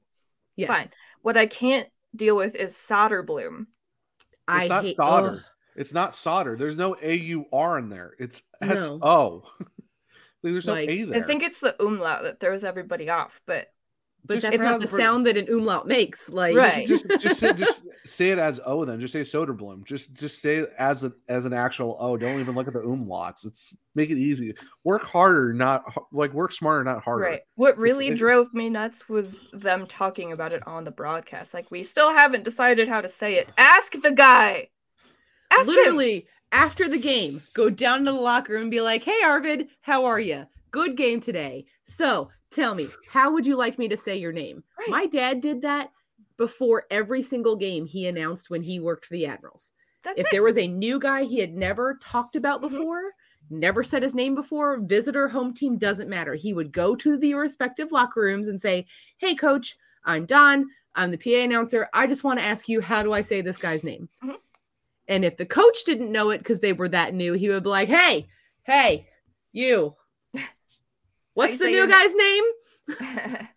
Yes. 0.56 0.68
Fine. 0.68 0.88
What 1.22 1.38
I 1.38 1.46
can't 1.48 1.90
deal 2.16 2.36
with 2.36 2.56
is 2.56 2.74
Soderblom. 2.76 3.68
I 4.48 4.62
It's 4.62 4.70
not 4.70 4.86
hate 4.86 4.96
solder. 4.96 5.30
ugh. 5.30 5.42
It's 5.76 5.94
not 5.94 6.16
solder. 6.16 6.56
There's 6.56 6.78
no 6.78 6.96
A 7.02 7.14
U 7.14 7.46
R 7.52 7.78
in 7.78 7.90
there. 7.90 8.16
It's 8.18 8.42
S 8.62 8.88
No. 8.88 9.44
There's 10.44 10.66
no 10.66 10.74
Like, 10.74 10.90
A 10.90 11.04
there. 11.04 11.22
I 11.24 11.26
think 11.28 11.44
it's 11.44 11.60
the 11.60 11.76
umlaut 11.84 12.24
that 12.24 12.40
throws 12.40 12.64
everybody 12.64 13.10
off, 13.10 13.42
but 13.46 13.68
But 14.26 14.40
Just 14.42 14.52
that's 14.52 14.58
not 14.58 14.82
the 14.82 14.88
for- 14.90 15.00
sound 15.00 15.26
that 15.26 15.38
an 15.38 15.48
umlaut 15.48 15.88
makes. 15.88 16.28
Like 16.30 16.56
Right. 16.58 16.86
just 16.88 17.06
just 17.22 17.40
say, 17.40 17.54
just 17.54 17.84
say 18.06 18.30
it 18.32 18.40
as 18.40 18.60
O 18.66 18.84
then. 18.84 19.00
Just 19.00 19.14
say 19.14 19.22
Soderblom. 19.22 19.86
Just 19.86 20.14
just 20.14 20.42
say 20.42 20.58
it 20.58 20.74
as 20.78 21.06
a 21.06 21.14
as 21.30 21.46
an 21.46 21.54
actual 21.54 21.96
O. 22.00 22.18
Don't 22.18 22.40
even 22.42 22.54
look 22.54 22.68
at 22.68 22.74
the 22.74 22.82
umlauts. 22.82 23.46
It's 23.46 23.76
make 23.96 24.10
it 24.10 24.18
easy. 24.18 24.54
Work 24.84 25.04
harder, 25.04 25.54
not 25.54 25.84
like 26.12 26.34
work 26.34 26.52
smarter, 26.52 26.84
not 26.84 27.02
harder. 27.04 27.24
Right. 27.24 27.42
What 27.56 27.78
really 27.78 28.08
it- 28.10 28.16
drove 28.18 28.54
me 28.54 28.70
nuts 28.70 29.08
was 29.08 29.48
them 29.54 29.88
talking 29.88 30.34
about 30.34 30.52
it 30.52 30.66
on 30.68 30.84
the 30.84 30.92
broadcast. 30.92 31.54
Like, 31.54 31.72
we 31.72 31.82
still 31.84 32.12
haven't 32.12 32.44
decided 32.44 32.90
how 32.90 33.00
to 33.00 33.08
say 33.10 33.36
it. 33.36 33.48
Ask 33.58 33.94
the 34.02 34.12
guy. 34.12 34.68
Ask 35.52 35.70
him. 35.70 35.76
literally 35.76 36.28
after 36.52 36.90
the 36.90 36.98
game, 37.00 37.42
go 37.54 37.70
down 37.70 38.00
to 38.06 38.12
the 38.12 38.20
locker 38.20 38.54
room 38.54 38.64
and 38.64 38.72
be 38.72 38.82
like, 38.82 39.06
"Hey, 39.06 39.22
Arvid, 39.24 39.68
how 39.82 40.04
are 40.06 40.20
you? 40.20 40.48
Good 40.72 40.98
game 40.98 41.22
today. 41.22 41.66
So, 41.86 42.30
tell 42.52 42.76
me, 42.76 42.88
how 43.12 43.32
would 43.32 43.46
you 43.46 43.56
like 43.56 43.78
me 43.78 43.88
to 43.88 43.98
say 43.98 44.18
your 44.18 44.32
name?" 44.32 44.64
Right. 44.78 44.90
My 44.90 45.06
dad 45.06 45.42
did 45.42 45.62
that 45.62 45.92
before 46.38 46.86
every 46.92 47.24
single 47.24 47.56
game 47.56 47.86
he 47.86 48.06
announced 48.08 48.50
when 48.50 48.62
he 48.62 48.80
worked 48.80 49.06
for 49.06 49.14
the 49.14 49.26
Admirals. 49.26 49.72
That's 50.04 50.20
if 50.20 50.28
it. 50.28 50.32
there 50.32 50.44
was 50.44 50.58
a 50.58 50.68
new 50.68 51.00
guy 51.00 51.24
he 51.24 51.40
had 51.40 51.54
never 51.56 51.98
talked 52.02 52.36
about 52.36 52.60
Mhm. 52.62 52.70
before, 52.70 53.02
never 53.50 53.84
said 53.84 54.04
his 54.04 54.16
name 54.16 54.36
before, 54.36 54.78
visitor, 54.80 55.28
home 55.28 55.54
team 55.54 55.78
doesn't 55.78 56.10
matter. 56.10 56.36
He 56.36 56.54
would 56.54 56.72
go 56.72 56.96
to 56.96 57.18
the 57.18 57.34
respective 57.34 57.92
locker 57.92 58.22
rooms 58.22 58.48
and 58.48 58.62
say, 58.62 58.86
"Hey, 59.18 59.36
coach, 59.36 59.76
I'm 60.06 60.26
Don. 60.26 60.68
I'm 60.96 61.12
the 61.12 61.18
PA 61.18 61.44
announcer. 61.44 61.90
I 61.94 62.08
just 62.08 62.24
want 62.24 62.40
to 62.40 62.46
ask 62.46 62.70
you, 62.70 62.82
how 62.82 63.04
do 63.04 63.12
I 63.14 63.22
say 63.22 63.42
this 63.42 63.58
guy's 63.58 63.84
name?" 63.84 64.10
Mhm. 64.24 64.38
And 65.10 65.26
if 65.26 65.38
the 65.38 65.46
coach 65.46 65.84
didn't 65.86 66.12
know 66.12 66.30
it 66.30 66.40
because 66.40 66.60
they 66.62 66.74
were 66.74 66.90
that 66.90 67.14
new, 67.14 67.34
he 67.34 67.50
would 67.50 67.64
be 67.64 67.70
like, 67.70 67.90
"Hey, 67.90 68.28
hey, 68.64 69.08
you, 69.52 69.96
what's 71.38 71.54
the 71.58 71.66
say 71.66 71.72
new 71.72 71.78
your 71.78 71.88
guy's 71.88 72.14
name?" 72.16 72.44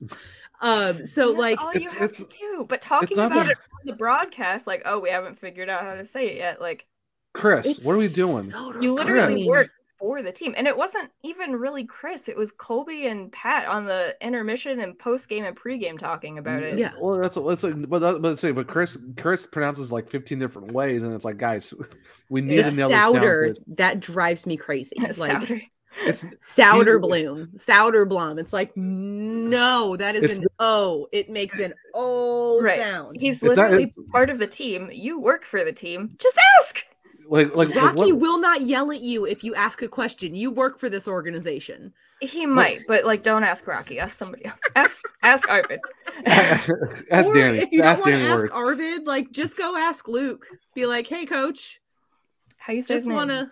Um, 0.62 1.06
so 1.06 1.30
like, 1.30 1.58
all 1.58 1.72
you 1.72 1.80
It's- 1.86 1.94
have 1.94 2.10
it's- 2.10 2.18
to 2.18 2.38
do. 2.38 2.66
But 2.68 2.82
talking 2.82 3.18
about 3.18 3.32
that- 3.32 3.50
it 3.52 3.56
on 3.58 3.86
the 3.86 3.94
broadcast, 3.94 4.66
like, 4.66 4.82
oh, 4.84 4.98
we 4.98 5.08
haven't 5.08 5.38
figured 5.38 5.70
out 5.70 5.84
how 5.84 5.94
to 5.94 6.04
say 6.04 6.28
it 6.28 6.36
yet. 6.36 6.60
Like, 6.60 6.86
Chris, 7.32 7.82
what 7.82 7.94
are 7.94 7.98
we 7.98 8.08
doing? 8.08 8.42
so 8.42 8.78
you 8.78 8.92
literally 8.92 9.36
Chris. 9.36 9.46
worked 9.46 9.70
for 9.98 10.20
the 10.20 10.32
team. 10.32 10.52
And 10.58 10.66
it 10.66 10.76
wasn't 10.76 11.10
even 11.22 11.52
really 11.56 11.84
Chris. 11.84 12.28
It 12.28 12.36
was 12.36 12.52
Colby 12.52 13.06
and 13.06 13.32
Pat 13.32 13.68
on 13.68 13.86
the 13.86 14.14
intermission 14.20 14.80
and 14.80 14.98
post 14.98 15.30
game 15.30 15.44
and 15.46 15.56
pregame 15.56 15.98
talking 15.98 16.36
about 16.36 16.62
it. 16.62 16.78
Yeah. 16.78 16.92
Well, 17.00 17.18
that's 17.18 17.36
that's 17.36 17.62
like, 17.62 17.88
but 17.88 18.00
that, 18.00 18.20
but 18.20 18.38
say, 18.38 18.50
but 18.52 18.66
Chris 18.66 18.98
Chris 19.16 19.46
pronounces 19.46 19.90
like 19.90 20.10
15 20.10 20.38
different 20.38 20.72
ways, 20.72 21.04
and 21.04 21.14
it's 21.14 21.24
like, 21.24 21.38
guys, 21.38 21.72
we 22.28 22.42
need 22.42 22.58
it's 22.58 22.70
to 22.72 22.76
nail 22.76 22.88
this 22.90 22.98
down. 22.98 23.14
Souder. 23.14 23.46
please. 23.46 23.60
That 23.78 24.00
drives 24.00 24.46
me 24.46 24.58
crazy. 24.58 24.96
Like, 25.00 25.14
Souder. 25.38 25.62
It's 26.04 26.22
Souder 26.42 27.00
bloom, 27.00 27.48
Souder 27.56 28.08
blom. 28.08 28.38
It's 28.38 28.52
like 28.52 28.76
no, 28.76 29.96
that 29.96 30.14
is 30.16 30.38
an 30.38 30.46
O. 30.60 31.08
It 31.12 31.28
makes 31.30 31.58
an 31.58 31.74
O 31.94 32.60
Right. 32.62 32.78
sound. 32.78 33.16
He's 33.20 33.42
It's 33.42 33.56
not- 33.56 33.70
literally 33.72 33.92
part 34.12 34.30
of 34.30 34.38
the 34.38 34.46
team. 34.46 34.88
You 34.92 35.18
work 35.18 35.44
for 35.44 35.64
the 35.64 35.72
team. 35.72 36.14
Just 36.18 36.38
ask. 36.60 36.84
like 37.28 37.48
like, 37.56 37.68
like 37.68 37.74
Jackie 37.74 38.12
what- 38.12 38.20
will 38.20 38.38
not 38.40 38.62
yell 38.62 38.90
at 38.92 39.00
you 39.00 39.24
if 39.26 39.42
you 39.44 39.54
ask 39.54 39.82
a 39.82 39.88
question. 39.88 40.34
You 40.34 40.50
work 40.52 40.78
for 40.78 40.88
this 40.88 41.06
organization. 41.08 41.92
He 42.20 42.44
might, 42.44 42.80
but 42.86 43.04
like, 43.04 43.22
don't 43.22 43.44
ask 43.44 43.66
Rocky. 43.66 43.98
Ask 43.98 44.16
somebody 44.18 44.44
else. 44.46 44.58
Ask 44.76 45.04
ask 45.22 45.48
Arvid. 45.48 45.80
ask 46.26 47.32
Danny. 47.32 47.58
if 47.60 47.72
you 47.72 47.78
don't 47.82 47.88
ask 47.90 48.04
want 48.04 48.14
to 48.16 48.20
ask 48.22 48.42
words. 48.42 48.52
Arvid, 48.52 49.06
like 49.06 49.30
just 49.32 49.56
go 49.56 49.76
ask 49.76 50.06
Luke. 50.08 50.46
Be 50.74 50.86
like, 50.86 51.06
hey, 51.06 51.24
coach, 51.26 51.80
How 52.58 52.72
you 52.72 52.82
say 52.82 52.94
his 52.94 53.02
just 53.04 53.08
name? 53.08 53.16
want 53.16 53.30
to 53.30 53.50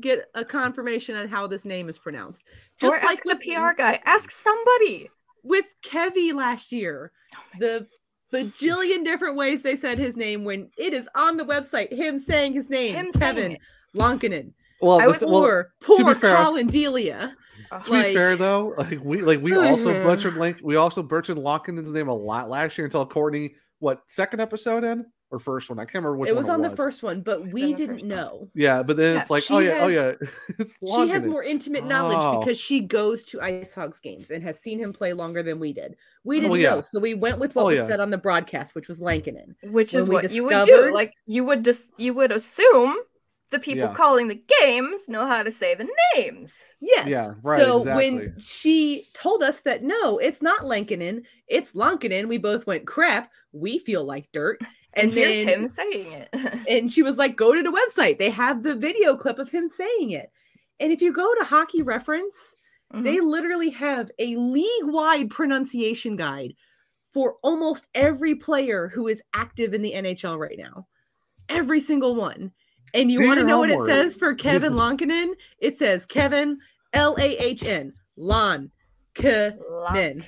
get 0.00 0.26
a 0.34 0.44
confirmation 0.44 1.16
on 1.16 1.28
how 1.28 1.46
this 1.46 1.64
name 1.64 1.88
is 1.88 1.98
pronounced. 1.98 2.42
Just 2.80 2.96
or 2.96 3.06
like 3.06 3.18
ask 3.18 3.22
the 3.24 3.36
PR 3.36 3.72
guy. 3.76 4.00
Ask 4.04 4.30
somebody. 4.30 5.08
with 5.42 5.66
Kevy 5.84 6.32
last 6.34 6.72
year. 6.72 7.12
Oh 7.34 7.38
the 7.60 7.86
bajillion 8.32 9.04
different 9.04 9.36
ways 9.36 9.62
they 9.62 9.76
said 9.76 9.98
his 9.98 10.16
name 10.16 10.44
when 10.44 10.68
it 10.76 10.92
is 10.92 11.08
on 11.14 11.36
the 11.36 11.44
website. 11.44 11.92
Him 11.92 12.18
saying 12.18 12.52
his 12.54 12.68
name, 12.68 12.94
Him 12.94 13.12
Kevin 13.12 13.52
it. 13.52 13.60
Lankinen. 13.94 14.52
Well, 14.80 15.00
I 15.00 15.06
the- 15.06 15.12
was- 15.12 15.22
well, 15.22 15.34
Or 15.36 15.62
to 15.82 15.96
be 15.96 16.02
poor 16.02 16.14
fair- 16.16 16.36
Collin 16.36 16.66
Delia. 16.66 17.34
Oh, 17.72 17.78
To 17.80 17.90
like- 17.92 18.06
be 18.08 18.14
fair 18.14 18.36
though, 18.36 18.74
like 18.76 19.00
we 19.02 19.22
like 19.22 19.40
we 19.40 19.54
also 19.56 19.92
butchered 20.04 20.34
like 20.36 20.58
we 20.62 20.76
also 20.76 21.02
butchered 21.02 21.36
Lonkinen's 21.38 21.92
name 21.92 22.08
a 22.08 22.14
lot 22.14 22.48
last 22.50 22.76
year 22.76 22.84
until 22.84 23.06
Courtney 23.06 23.54
what 23.78 24.02
second 24.08 24.40
episode 24.40 24.84
in 24.84 25.06
or 25.30 25.38
first 25.40 25.68
one. 25.68 25.78
I 25.78 25.82
can't 25.84 25.96
remember 26.04 26.16
which 26.18 26.30
it 26.30 26.34
one 26.34 26.38
was 26.38 26.48
on 26.48 26.62
the 26.62 26.70
first 26.70 27.02
one, 27.02 27.20
but 27.20 27.50
we 27.52 27.72
didn't 27.74 28.04
know. 28.04 28.48
Yeah, 28.54 28.82
but 28.82 28.96
then 28.96 29.16
Yeah, 29.16 29.20
it's 29.22 29.30
like, 29.30 29.42
she 29.42 29.54
oh 29.54 29.58
yeah, 29.58 29.78
oh 29.80 29.88
has- 29.88 29.94
yeah, 30.20 30.28
it's 30.58 30.78
She 30.78 31.08
has 31.08 31.24
Lonkenin. 31.26 31.30
more 31.30 31.42
intimate 31.42 31.84
knowledge 31.84 32.18
Oh. 32.20 32.38
because 32.40 32.58
she 32.58 32.80
goes 32.80 33.24
to 33.26 33.40
Ice 33.40 33.74
Hogs 33.74 34.00
games 34.00 34.30
and 34.30 34.42
has 34.44 34.60
seen 34.60 34.78
him 34.78 34.92
play 34.92 35.12
longer 35.12 35.42
than 35.42 35.58
we 35.58 35.72
did. 35.72 35.96
We 36.24 36.38
Oh, 36.38 36.40
didn't 36.42 36.60
yeah. 36.60 36.70
know, 36.76 36.80
so 36.80 37.00
we 37.00 37.14
went 37.14 37.38
with 37.38 37.54
what 37.56 37.62
Oh, 37.62 37.66
was 37.66 37.80
yeah. 37.80 37.86
said 37.86 38.00
on 38.00 38.10
the 38.10 38.18
broadcast, 38.18 38.74
which 38.74 38.88
was 38.88 39.00
Lankinen. 39.00 39.56
which 39.64 39.94
is 39.94 40.08
we 40.08 40.14
what 40.14 40.30
you 40.32 40.44
would 40.44 40.64
do. 40.66 40.92
Like 40.94 41.12
you 41.26 41.44
would 41.44 41.64
just 41.64 41.90
you 41.96 42.14
would 42.14 42.30
assume 42.32 42.96
the 43.50 43.58
people 43.60 43.88
Yeah. 43.88 43.94
calling 43.94 44.26
the 44.26 44.42
games 44.60 45.08
know 45.08 45.24
how 45.24 45.42
to 45.42 45.52
say 45.52 45.74
the 45.76 45.88
names. 46.16 46.52
Yes. 46.80 47.06
Yeah, 47.08 47.30
right, 47.44 47.60
So 47.60 47.78
exactly. 47.78 48.10
when 48.10 48.34
she 48.38 49.06
told 49.14 49.42
us 49.44 49.60
that 49.60 49.82
no, 49.82 50.18
it's 50.18 50.42
not 50.42 50.66
Lankinen, 50.66 51.22
it's 51.46 51.74
Lankinen, 51.74 52.26
we 52.28 52.38
both 52.38 52.66
went 52.66 52.86
crap. 52.86 53.30
We 53.52 53.78
feel 53.78 54.04
like 54.04 54.28
dirt. 54.32 54.60
And, 54.96 55.12
here's 55.12 55.44
then 55.44 55.60
him 55.60 55.66
saying 55.66 56.12
it. 56.12 56.28
and 56.68 56.90
she 56.90 57.02
was 57.02 57.18
like, 57.18 57.36
go 57.36 57.54
to 57.54 57.62
the 57.62 57.70
website. 57.70 58.18
They 58.18 58.30
have 58.30 58.62
the 58.62 58.74
video 58.74 59.16
clip 59.16 59.38
of 59.38 59.50
him 59.50 59.68
saying 59.68 60.10
it. 60.10 60.30
And 60.80 60.92
if 60.92 61.02
you 61.02 61.12
go 61.12 61.34
to 61.34 61.44
Hockey 61.44 61.82
Reference, 61.82 62.56
mm-hmm. 62.92 63.04
they 63.04 63.20
literally 63.20 63.70
have 63.70 64.10
a 64.18 64.36
league-wide 64.36 65.30
pronunciation 65.30 66.16
guide 66.16 66.54
for 67.12 67.36
almost 67.42 67.86
every 67.94 68.34
player 68.34 68.88
who 68.88 69.08
is 69.08 69.22
active 69.34 69.74
in 69.74 69.82
the 69.82 69.92
NHL 69.92 70.38
right 70.38 70.58
now. 70.58 70.86
Every 71.48 71.80
single 71.80 72.14
one. 72.14 72.52
And 72.94 73.10
you 73.10 73.26
want 73.26 73.40
to 73.40 73.46
know 73.46 73.58
what 73.58 73.70
it 73.70 73.84
says 73.86 74.16
for 74.16 74.34
Kevin 74.34 74.72
Lonkinen? 74.72 75.32
It 75.58 75.76
says 75.76 76.06
Kevin 76.06 76.58
L 76.92 77.16
A 77.18 77.36
H 77.36 77.62
N 77.62 77.92
Lon 78.16 78.70
Kanin. 79.14 80.26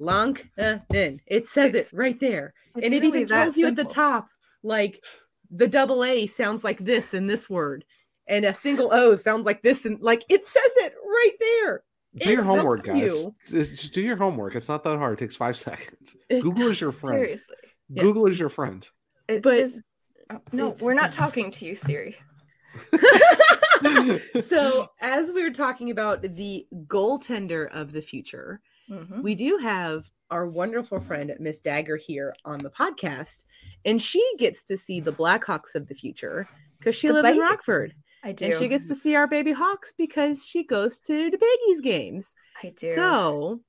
Lonkanen. 0.00 1.20
It 1.26 1.46
says 1.46 1.74
it 1.74 1.88
right 1.92 2.18
there. 2.20 2.54
It's 2.76 2.84
And 2.84 2.94
it 2.94 2.98
really 3.02 3.18
even 3.18 3.26
that 3.28 3.44
tells 3.44 3.56
you 3.56 3.66
at 3.66 3.76
the 3.76 3.84
top, 3.84 4.28
like 4.62 5.02
the 5.50 5.66
double 5.66 6.04
A 6.04 6.26
sounds 6.26 6.62
like 6.64 6.78
this 6.78 7.14
in 7.14 7.26
this 7.26 7.48
word, 7.50 7.84
and 8.26 8.44
a 8.44 8.54
single 8.54 8.92
O 8.92 9.16
sounds 9.16 9.44
like 9.46 9.62
this, 9.62 9.84
and 9.84 10.00
like 10.00 10.24
it 10.28 10.44
says 10.44 10.72
it 10.76 10.94
right 11.04 11.32
there. 11.40 11.82
do 12.16 12.30
your 12.32 12.42
homework, 12.44 12.84
guys. 12.84 12.98
you. 13.00 13.34
Just, 13.46 13.70
just 13.72 13.94
do 13.94 14.00
your 14.02 14.16
homework. 14.16 14.54
It's 14.54 14.68
not 14.68 14.84
that 14.84 14.98
hard. 14.98 15.14
It 15.18 15.22
takes 15.24 15.36
five 15.36 15.56
seconds. 15.68 16.14
It 16.28 16.40
Google 16.42 16.68
is 16.68 16.80
your 16.80 16.92
friend. 16.92 17.16
Seriously. 17.16 17.56
Yeah. 17.88 18.02
Google 18.02 18.26
is 18.26 18.38
your 18.38 18.48
friend. 18.48 18.88
It 19.28 19.42
But- 19.42 19.58
just 19.58 19.82
oh, 20.30 20.40
no, 20.52 20.68
it's- 20.68 20.82
we're 20.82 20.94
not 20.94 21.10
talking 21.22 21.50
to 21.50 21.66
you, 21.66 21.74
Siri. 21.74 22.16
so 24.42 24.88
as 25.00 25.32
we 25.32 25.42
were 25.42 25.50
talking 25.50 25.90
about 25.90 26.22
the 26.22 26.66
goaltender 26.86 27.68
of 27.72 27.92
the 27.92 28.02
future, 28.02 28.60
Mhm. 28.90 29.22
we 29.22 29.34
do 29.34 29.56
have 29.58 30.10
our 30.30 30.46
wonderful 30.46 31.00
friend 31.00 31.34
Miss 31.40 31.60
Dagger 31.60 31.96
here 31.96 32.34
on 32.44 32.58
the 32.60 32.70
podcast, 32.70 33.44
and 33.84 34.00
she 34.00 34.24
gets 34.38 34.62
to 34.64 34.76
see 34.76 35.00
the 35.00 35.12
Blackhawks 35.12 35.74
of 35.74 35.86
the 35.88 35.94
future 35.94 36.48
because 36.78 36.94
she 36.94 37.08
The 37.08 37.14
lives 37.14 37.30
in. 37.30 37.38
Rockford. 37.38 37.94
I 38.22 38.32
do. 38.32 38.46
And 38.46 38.54
she 38.54 38.68
gets 38.68 38.86
to 38.88 38.94
see 38.94 39.16
our 39.16 39.26
baby 39.26 39.52
Hawks 39.52 39.92
because 39.96 40.44
she 40.46 40.62
goes 40.64 40.98
to 41.00 41.30
the 41.30 41.38
Piggies 41.38 41.80
games. 41.80 42.34
I 42.62 42.68
do. 42.76 42.94
So, 42.94 43.60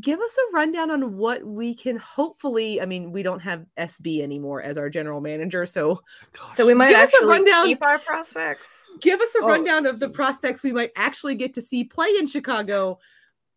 give 0.00 0.18
us 0.18 0.36
a 0.36 0.56
rundown 0.56 0.90
on 0.90 1.16
what 1.16 1.44
we 1.44 1.74
can 1.74 1.96
hopefully. 1.96 2.80
I 2.80 2.86
mean, 2.86 3.12
we 3.12 3.22
don't 3.22 3.38
have 3.40 3.64
SB 3.78 4.20
anymore 4.22 4.60
as 4.62 4.76
our 4.76 4.90
general 4.90 5.20
manager, 5.20 5.64
so 5.66 6.00
so 6.54 6.66
we 6.66 6.74
might 6.74 6.88
give 6.90 6.98
us 6.98 7.12
a 7.12 7.16
actually 7.18 7.28
rundown. 7.28 7.66
keep 7.66 7.82
our 7.82 7.98
prospects. 8.00 8.82
Give 9.00 9.20
us 9.20 9.32
a 9.36 9.44
Oh. 9.44 9.46
rundown 9.48 9.86
of 9.86 10.00
the 10.00 10.08
prospects 10.08 10.64
we 10.64 10.72
might 10.72 10.90
actually 10.96 11.36
get 11.36 11.54
to 11.54 11.62
see 11.62 11.84
play 11.84 12.08
in 12.18 12.26
Chicago 12.26 12.98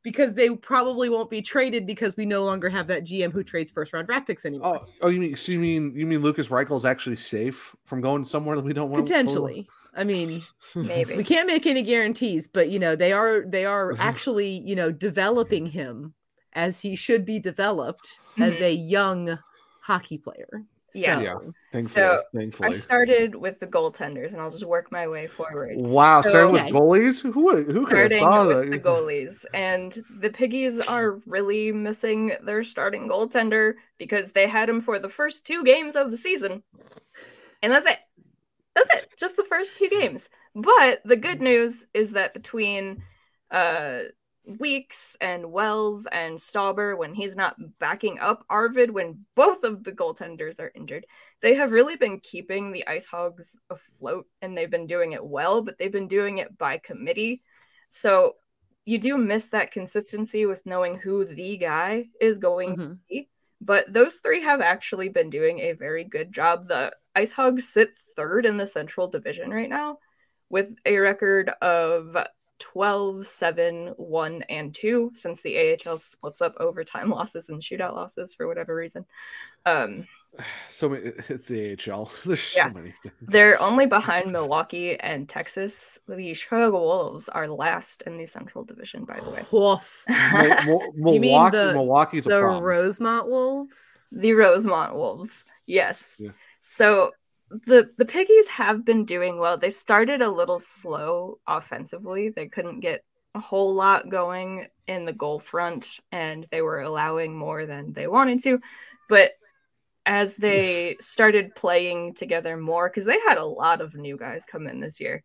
because 0.04 0.36
they 0.36 0.50
probably 0.50 1.10
won't 1.10 1.30
be 1.30 1.42
traded 1.42 1.86
because 1.86 2.16
we 2.16 2.26
no 2.26 2.44
longer 2.44 2.70
have 2.70 2.88
that 2.88 3.04
GM 3.04 3.32
who 3.32 3.44
trades 3.44 3.72
first 3.72 3.94
round 3.94 4.08
draft 4.08 4.28
picks 4.28 4.46
anymore. 4.46 4.82
Oh, 4.82 4.88
oh, 5.02 5.08
you 5.10 5.20
mean 5.20 5.36
so 5.36 5.52
you 5.52 5.60
mean 5.60 5.94
you 5.96 6.06
mean 6.06 6.22
Lucas 6.22 6.48
Reichel 6.48 6.78
is 6.78 6.86
actually 6.86 7.18
safe 7.18 7.76
from 7.84 8.02
going 8.02 8.26
somewhere 8.26 8.56
that 8.56 8.64
we 8.64 8.74
don't 8.74 8.90
want? 8.90 9.06
Potentially. 9.06 9.68
I 9.96 10.04
mean, 10.04 10.44
Maybe. 10.76 11.16
we 11.16 11.24
can't 11.24 11.48
make 11.48 11.66
any 11.66 11.82
guarantees, 11.82 12.48
but 12.48 12.70
you 12.70 12.78
know, 12.78 12.96
they 12.96 13.12
are 13.14 13.44
they 13.46 13.66
are 13.66 13.96
actually, 14.00 14.62
you 14.66 14.76
know, 14.76 14.92
developing 14.92 15.66
him 15.66 16.14
as 16.54 16.80
he 16.82 16.96
should 16.96 17.26
be 17.26 17.40
developed 17.40 18.20
as 18.40 18.56
a 18.62 18.74
young 18.74 19.40
hockey 19.82 20.18
player. 20.18 20.64
Yeah. 20.94 21.16
So- 21.18 21.22
Yeah, 21.22 21.36
thankfully, 21.74 22.52
So 22.52 22.64
I 22.66 22.72
started 22.72 23.36
with 23.36 23.60
the 23.60 23.68
goaltenders, 23.68 24.32
and 24.32 24.42
I'll 24.42 24.50
just 24.50 24.66
work 24.66 24.92
my 24.92 25.08
way 25.08 25.28
forward. 25.28 25.76
Wow, 25.78 26.22
starting 26.22 26.54
with 26.54 26.68
So- 26.68 26.74
goalies. 26.74 27.22
Who 27.34 27.44
would 27.46 27.66
who 27.68 27.86
could 27.86 28.12
have 28.12 28.20
saw 28.20 28.48
with 28.48 28.58
that? 28.58 28.72
the 28.72 28.80
goalies. 28.80 29.46
And 29.54 29.92
the 30.22 30.30
Piggies 30.30 30.80
are 30.80 31.20
really 31.26 31.72
missing 31.72 32.34
their 32.44 32.64
starting 32.64 33.08
goaltender 33.08 33.74
because 33.98 34.32
they 34.32 34.48
had 34.48 34.70
him 34.70 34.82
for 34.82 34.98
the 35.00 35.10
first 35.10 35.46
two 35.46 35.64
games 35.64 35.96
of 35.96 36.10
the 36.12 36.18
season. 36.18 36.64
And 37.62 37.72
that's 37.74 37.86
it. 37.86 38.00
That's 38.76 38.94
it. 38.94 39.10
Just 39.18 39.36
the 39.38 39.44
first 39.44 39.78
two 39.78 39.90
games. 39.90 40.30
But 40.56 41.02
the 41.04 41.16
good 41.16 41.42
news 41.42 41.86
is 41.94 42.12
that 42.12 42.34
between 42.34 43.04
uh 43.52 44.00
Weeks 44.60 45.18
and 45.20 45.52
Wells 45.52 46.08
and 46.12 46.38
Stauber, 46.38 46.98
when 46.98 47.14
he's 47.14 47.36
not 47.36 47.58
backing 47.80 48.20
up 48.20 48.46
Arvid, 48.50 48.92
when 48.92 49.26
both 49.36 49.64
of 49.64 49.84
the 49.84 49.92
goaltenders 49.92 50.60
are 50.60 50.72
injured, 50.74 51.06
they 51.42 51.56
have 51.56 51.72
really 51.72 51.98
been 51.98 52.20
keeping 52.22 52.72
the 52.72 52.88
Ice 52.88 53.06
Hogs 53.06 53.60
afloat 53.70 54.26
and 54.42 54.58
they've 54.58 54.70
been 54.70 54.88
doing 54.88 55.12
it 55.12 55.26
well, 55.26 55.62
but 55.62 55.78
they've 55.78 55.92
been 55.92 56.08
doing 56.08 56.38
it 56.38 56.58
by 56.58 56.78
committee. 56.78 57.44
So 57.90 58.36
you 58.86 58.98
do 58.98 59.18
miss 59.18 59.46
that 59.46 59.72
consistency 59.72 60.46
with 60.46 60.66
knowing 60.66 60.98
who 60.98 61.26
the 61.26 61.58
guy 61.58 62.06
is 62.22 62.38
going 62.38 62.78
to 62.78 62.82
mm-hmm. 62.82 62.94
be. 63.10 63.30
But 63.60 63.92
those 63.92 64.16
three 64.16 64.42
have 64.44 64.62
actually 64.62 65.10
been 65.10 65.30
doing 65.30 65.60
a 65.60 65.74
very 65.74 66.04
good 66.04 66.32
job. 66.32 66.68
The 66.68 66.94
Ice 67.16 67.34
Hogs 67.34 67.68
sit 67.68 67.98
third 68.16 68.46
in 68.46 68.56
the 68.56 68.68
Central 68.68 69.08
Division 69.08 69.52
right 69.52 69.70
now 69.70 69.98
with 70.50 70.74
a 70.86 70.98
record 70.98 71.50
of 71.62 72.16
12, 72.60 73.26
7, 73.28 73.88
1, 73.98 74.42
and 74.50 74.74
2 74.74 75.12
since 75.14 75.42
the 75.42 75.78
AHL 75.86 75.98
splits 75.98 76.42
up 76.42 76.56
overtime 76.60 77.10
losses 77.10 77.50
and 77.50 77.62
shootout 77.62 77.94
losses 77.96 78.34
for 78.34 78.48
whatever 78.48 78.76
reason. 78.76 79.06
Um, 79.66 80.08
So 80.70 80.90
many, 80.90 81.06
it's 81.30 81.48
the 81.48 81.78
AHL. 81.92 82.12
There's 82.26 82.54
Yeah. 82.56 82.68
so 82.70 82.74
many 82.76 82.94
things. 83.02 83.16
they're 83.22 83.60
only 83.62 83.86
behind 83.88 84.32
Milwaukee 84.32 85.00
and 85.00 85.28
Texas. 85.28 85.98
The 86.08 86.34
Chicago 86.34 86.80
Wolves 86.80 87.28
are 87.30 87.48
last 87.48 88.04
in 88.04 88.18
the 88.18 88.26
Central 88.26 88.64
Division, 88.64 89.04
by 89.06 89.20
the 89.20 89.30
way. 89.32 89.46
Wolf. 89.52 90.04
Mil- 90.08 90.92
Mil- 90.96 91.14
You 91.16 91.20
mean 91.20 91.32
Milwaukee, 91.32 91.58
the- 91.58 91.74
Milwaukee's 91.74 92.26
a 92.28 92.30
the. 92.30 92.42
Rosemont 92.62 93.28
Wolves? 93.28 94.00
The 94.12 94.34
Rosemont 94.34 94.96
Wolves. 94.96 95.46
Yes. 95.66 96.16
Yeah. 96.20 96.32
So 96.62 97.12
the 97.50 97.92
the 97.98 98.06
Piggies 98.06 98.48
have 98.48 98.84
been 98.84 99.06
doing 99.06 99.38
well. 99.40 99.58
They 99.58 99.70
started 99.70 100.22
a 100.22 100.30
little 100.30 100.60
slow 100.60 101.40
offensively. 101.48 102.30
They 102.30 102.48
couldn't 102.48 102.82
get 102.82 103.04
a 103.36 103.40
whole 103.40 103.74
lot 103.74 104.10
going 104.10 104.68
in 104.88 105.06
the 105.06 105.14
goal 105.14 105.40
front 105.40 106.00
and 106.12 106.48
they 106.52 106.62
were 106.62 106.82
allowing 106.82 107.38
more 107.38 107.66
than 107.66 107.94
they 107.94 108.08
wanted 108.08 108.42
to. 108.44 108.60
But 109.10 109.34
as 110.06 110.36
they 110.36 110.98
started 111.00 111.56
playing 111.56 112.14
together 112.16 112.58
more 112.58 112.90
cuz 112.90 113.06
they 113.06 113.20
had 113.28 113.38
a 113.38 113.46
lot 113.46 113.82
of 113.82 113.96
new 113.96 114.18
guys 114.18 114.46
come 114.46 114.68
in 114.68 114.80
this 114.80 115.00
year. 115.00 115.24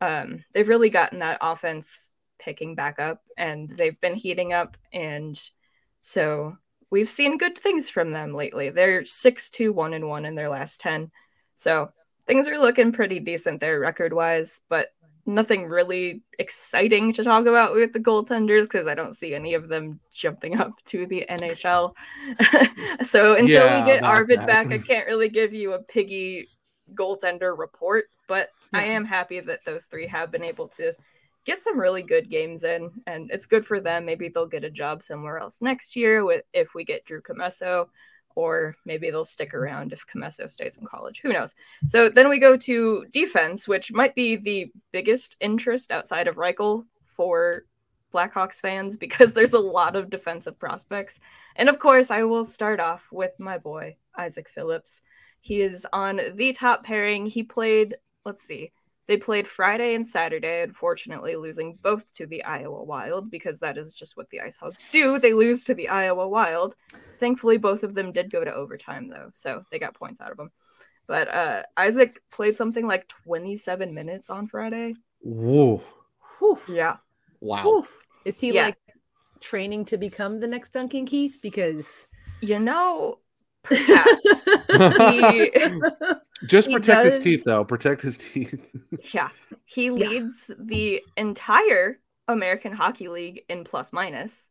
Um 0.00 0.44
they've 0.52 0.68
really 0.68 0.90
gotten 0.90 1.18
that 1.20 1.38
offense 1.40 2.10
picking 2.38 2.74
back 2.74 3.00
up 3.00 3.22
and 3.36 3.68
they've 3.70 4.00
been 4.00 4.14
heating 4.14 4.52
up 4.52 4.76
and 4.92 5.38
so 6.00 6.56
we've 6.90 7.10
seen 7.10 7.38
good 7.38 7.58
things 7.58 7.90
from 7.90 8.12
them 8.12 8.32
lately. 8.32 8.70
They're 8.70 9.04
6 9.04 9.50
2 9.50 9.72
1 9.72 9.94
and 9.94 10.08
1 10.08 10.24
in 10.24 10.34
their 10.34 10.48
last 10.48 10.80
10. 10.80 11.10
So 11.58 11.90
things 12.26 12.46
are 12.46 12.56
looking 12.56 12.92
pretty 12.92 13.18
decent 13.18 13.60
there 13.60 13.80
record 13.80 14.12
wise, 14.12 14.60
but 14.68 14.90
nothing 15.26 15.66
really 15.66 16.22
exciting 16.38 17.12
to 17.14 17.24
talk 17.24 17.46
about 17.46 17.74
with 17.74 17.92
the 17.92 17.98
goaltenders 17.98 18.62
because 18.62 18.86
I 18.86 18.94
don't 18.94 19.16
see 19.16 19.34
any 19.34 19.54
of 19.54 19.68
them 19.68 19.98
jumping 20.12 20.56
up 20.56 20.72
to 20.86 21.04
the 21.06 21.26
NHL. 21.28 21.92
so 23.04 23.34
until 23.34 23.66
Yeah, 23.66 23.80
we 23.80 23.84
get 23.84 24.04
Arvid 24.04 24.38
that. 24.40 24.46
back, 24.46 24.72
I 24.72 24.78
can't 24.78 25.08
really 25.08 25.28
give 25.28 25.52
you 25.52 25.72
a 25.72 25.82
piggy 25.82 26.46
goaltender 26.94 27.58
report, 27.58 28.04
but 28.28 28.50
I 28.72 28.84
am 28.84 29.04
happy 29.04 29.40
that 29.40 29.64
those 29.64 29.86
three 29.86 30.06
have 30.06 30.30
been 30.30 30.44
able 30.44 30.68
to 30.68 30.92
get 31.44 31.60
some 31.60 31.80
really 31.80 32.02
good 32.02 32.30
games 32.30 32.62
in, 32.62 32.90
and 33.08 33.32
it's 33.32 33.46
good 33.46 33.66
for 33.66 33.80
them. 33.80 34.04
Maybe 34.04 34.28
they'll 34.28 34.46
get 34.46 34.62
a 34.62 34.70
job 34.70 35.02
somewhere 35.02 35.38
else 35.38 35.60
next 35.60 35.96
year 35.96 36.24
with 36.24 36.44
if 36.52 36.74
we 36.74 36.84
get 36.84 37.04
Drew 37.04 37.20
Comesso, 37.20 37.88
or 38.38 38.76
maybe 38.84 39.10
they'll 39.10 39.24
stick 39.24 39.48
mm-hmm. 39.48 39.58
around 39.58 39.92
if 39.92 40.06
Comesso 40.06 40.48
stays 40.48 40.76
in 40.76 40.86
college. 40.86 41.20
Who 41.22 41.32
knows? 41.32 41.56
So 41.88 42.08
then 42.08 42.28
we 42.28 42.38
go 42.38 42.56
to 42.56 43.04
defense, 43.10 43.66
which 43.66 43.92
might 43.92 44.14
be 44.14 44.36
the 44.36 44.70
biggest 44.92 45.36
interest 45.40 45.90
outside 45.90 46.28
of 46.28 46.36
Reichel 46.36 46.84
for 47.16 47.64
Blackhawks 48.14 48.60
fans 48.60 48.96
because 49.04 49.32
there's 49.32 49.54
a 49.54 49.58
lot 49.58 49.96
of 49.96 50.08
defensive 50.08 50.56
prospects. 50.56 51.18
And 51.56 51.68
of 51.68 51.80
course, 51.80 52.12
I 52.12 52.22
will 52.22 52.44
start 52.44 52.78
off 52.78 53.02
with 53.10 53.32
my 53.40 53.58
boy, 53.58 53.96
Isaac 54.16 54.48
Phillips. 54.48 55.02
He 55.40 55.60
is 55.60 55.84
on 55.92 56.20
the 56.34 56.52
top 56.52 56.84
pairing. 56.84 57.26
He 57.26 57.42
played, 57.42 57.96
let's 58.24 58.44
see, 58.44 58.70
They 59.08 59.16
played 59.16 59.48
Friday 59.48 59.94
and 59.94 60.06
Saturday, 60.06 60.62
unfortunately, 60.62 61.34
losing 61.34 61.78
both 61.82 62.12
to 62.12 62.26
the 62.26 62.44
Iowa 62.44 62.84
Wild 62.84 63.30
because 63.30 63.58
that 63.60 63.78
is 63.78 63.94
just 63.94 64.16
what 64.18 64.28
the 64.30 64.42
Ice 64.42 64.58
Hogs 64.58 64.86
do. 64.92 65.18
They 65.18 65.32
lose 65.32 65.64
to 65.64 65.74
the 65.74 65.88
Iowa 65.88 66.28
Wild. 66.28 66.74
Thankfully, 67.18 67.56
both 67.56 67.82
of 67.82 67.94
them 67.94 68.12
did 68.12 68.30
go 68.30 68.44
to 68.44 68.54
overtime, 68.54 69.08
though, 69.08 69.30
so 69.32 69.64
they 69.70 69.78
got 69.78 69.94
points 69.94 70.20
out 70.20 70.30
of 70.30 70.36
them. 70.36 70.50
But 71.06 71.28
uh, 71.28 71.62
Isaac 71.76 72.20
played 72.30 72.58
something 72.58 72.86
like 72.86 73.08
27 73.24 73.94
minutes 73.94 74.28
on 74.28 74.46
Friday. 74.46 74.94
Whoa. 75.20 75.82
Yeah. 76.68 76.98
Wow. 77.40 77.84
Is 78.26 78.38
he 78.38 78.52
Yeah. 78.52 78.66
like 78.66 78.76
training 79.40 79.86
to 79.86 79.96
become 79.96 80.38
the 80.40 80.48
next 80.48 80.74
Duncan 80.74 81.06
Keith? 81.06 81.38
Because 81.42 82.08
you 82.42 82.58
know, 82.58 83.20
perhaps 83.62 84.44
he, 85.10 85.50
Just 86.46 86.68
he 86.68 86.74
protect 86.74 87.04
his 87.04 87.18
teeth, 87.18 87.44
though. 87.44 87.64
Protect 87.64 88.02
his 88.02 88.16
teeth. 88.16 88.54
Yeah, 89.12 89.28
he 89.64 89.90
leads 89.90 90.50
the 90.58 91.02
entire 91.16 91.98
American 92.26 92.72
Hockey 92.72 93.08
League 93.08 93.42
in 93.48 93.64
plus 93.64 93.92
minus. 93.92 94.48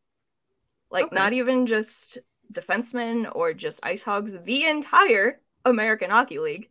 Like, 0.89 1.11
not 1.11 1.33
even 1.33 1.65
just 1.65 2.17
defensemen 2.53 3.29
or 3.35 3.53
just 3.53 3.79
ice 3.83 4.03
hogs, 4.03 4.33
the 4.45 4.63
entire 4.65 5.41
American 5.65 6.09
Hockey 6.09 6.39
League 6.39 6.69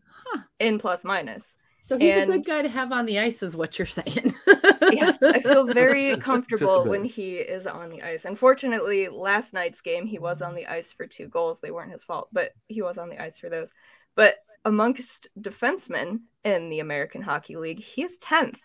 in 0.59 0.79
plus 0.79 1.05
minus. 1.05 1.55
so 1.83 1.99
he's 1.99 2.15
And- 2.15 2.31
a 2.31 2.33
good 2.39 2.47
guy 2.47 2.63
to 2.63 2.69
have 2.69 2.93
on 2.93 3.05
the 3.07 3.19
ice, 3.19 3.43
is 3.43 3.55
what 3.55 3.79
you're 3.79 3.85
saying. 3.87 4.35
yes, 4.93 5.19
I 5.23 5.41
feel 5.41 5.65
very 5.67 6.17
comfortable 6.29 6.85
when 6.85 7.05
he 7.05 7.37
is 7.37 7.67
on 7.67 7.91
the 7.91 8.03
ice. 8.03 8.25
Unfortunately, 8.25 9.09
last 9.09 9.53
night's 9.55 9.83
game, 9.83 10.07
he 10.07 10.19
was 10.19 10.41
on 10.41 10.55
the 10.55 10.67
ice 10.67 10.93
for 10.93 11.07
two 11.07 11.29
goals. 11.29 11.61
They 11.61 11.71
weren't 11.71 11.93
his 11.93 12.05
fault, 12.05 12.29
but 12.33 12.53
he 12.69 12.81
was 12.81 12.97
on 12.97 13.11
the 13.11 13.21
ice 13.23 13.39
for 13.39 13.51
those. 13.51 13.73
But 14.15 14.37
amongst 14.67 15.29
defensemen 15.41 16.23
in 16.45 16.69
the 16.71 16.81
American 16.81 17.23
Hockey 17.23 17.57
League, 17.57 17.79
he 17.79 18.03
is 18.03 18.19
10th 18.19 18.59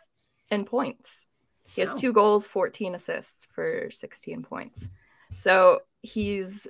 in 0.50 0.66
points. 0.66 1.28
He 1.76 1.82
has 1.82 1.94
two 1.94 2.12
goals, 2.12 2.46
14 2.46 2.96
assists 2.96 3.46
for 3.54 3.90
16 3.92 4.42
points. 4.42 4.90
So 5.36 5.82
he's 6.02 6.68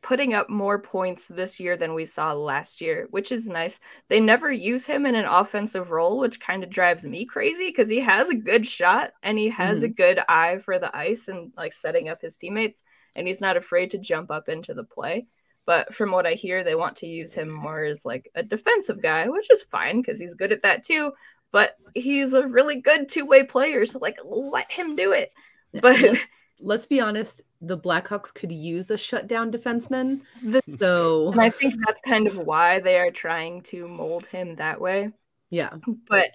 putting 0.00 0.34
up 0.34 0.48
more 0.48 0.78
points 0.78 1.28
this 1.28 1.60
year 1.60 1.76
than 1.76 1.92
we 1.92 2.06
saw 2.06 2.32
last 2.32 2.80
year, 2.80 3.06
which 3.10 3.30
is 3.30 3.46
nice. 3.46 3.78
They 4.08 4.20
never 4.20 4.50
use 4.50 4.86
him 4.86 5.04
in 5.04 5.14
an 5.14 5.26
offensive 5.26 5.90
role, 5.90 6.18
which 6.18 6.40
kind 6.40 6.64
of 6.64 6.70
drives 6.70 7.04
me 7.04 7.26
crazy 7.26 7.68
because 7.68 7.90
he 7.90 8.00
has 8.00 8.30
a 8.30 8.34
good 8.34 8.66
shot 8.66 9.12
and 9.22 9.38
he 9.38 9.50
has 9.50 9.82
a 9.82 9.86
mm-hmm. 9.86 9.94
good 9.94 10.20
eye 10.28 10.58
for 10.58 10.78
the 10.78 10.96
ice 10.96 11.28
and 11.28 11.52
like 11.56 11.74
setting 11.74 12.08
up 12.08 12.22
his 12.22 12.38
teammates, 12.38 12.82
and 13.14 13.26
he's 13.26 13.42
not 13.42 13.56
afraid 13.58 13.90
to 13.90 13.98
jump 13.98 14.30
up 14.30 14.48
into 14.48 14.72
the 14.72 14.84
play. 14.84 15.26
But 15.66 15.94
from 15.94 16.12
what 16.12 16.26
I 16.26 16.34
hear, 16.34 16.62
they 16.62 16.76
want 16.76 16.96
to 16.98 17.06
use 17.06 17.34
him 17.34 17.50
more 17.50 17.84
as 17.84 18.04
like 18.04 18.30
a 18.34 18.42
defensive 18.42 19.02
guy, 19.02 19.28
which 19.28 19.50
is 19.50 19.62
fine 19.62 20.00
because 20.00 20.20
he's 20.20 20.34
good 20.34 20.52
at 20.52 20.62
that 20.62 20.84
too. 20.84 21.12
But 21.52 21.76
he's 21.94 22.32
a 22.32 22.46
really 22.46 22.80
good 22.80 23.08
two 23.08 23.26
way 23.26 23.42
player, 23.42 23.84
so 23.84 23.98
like 23.98 24.18
let 24.24 24.70
him 24.70 24.96
do 24.96 25.12
it. 25.12 25.30
But 25.72 26.00
Let- 26.00 26.20
let's 26.60 26.86
be 26.86 27.00
honest, 27.00 27.42
the 27.60 27.76
Blackhawks 27.78 28.32
could 28.32 28.52
use 28.52 28.90
a 28.90 28.96
shutdown 28.96 29.50
defenseman. 29.50 30.22
so 30.68 31.32
and 31.32 31.40
I 31.40 31.50
think 31.50 31.74
that's 31.84 32.00
kind 32.00 32.26
of 32.26 32.38
why 32.38 32.78
they 32.80 32.98
are 32.98 33.10
trying 33.10 33.62
to 33.64 33.88
mold 33.88 34.26
him 34.26 34.56
that 34.56 34.80
way. 34.80 35.10
yeah. 35.50 35.74
But 36.08 36.30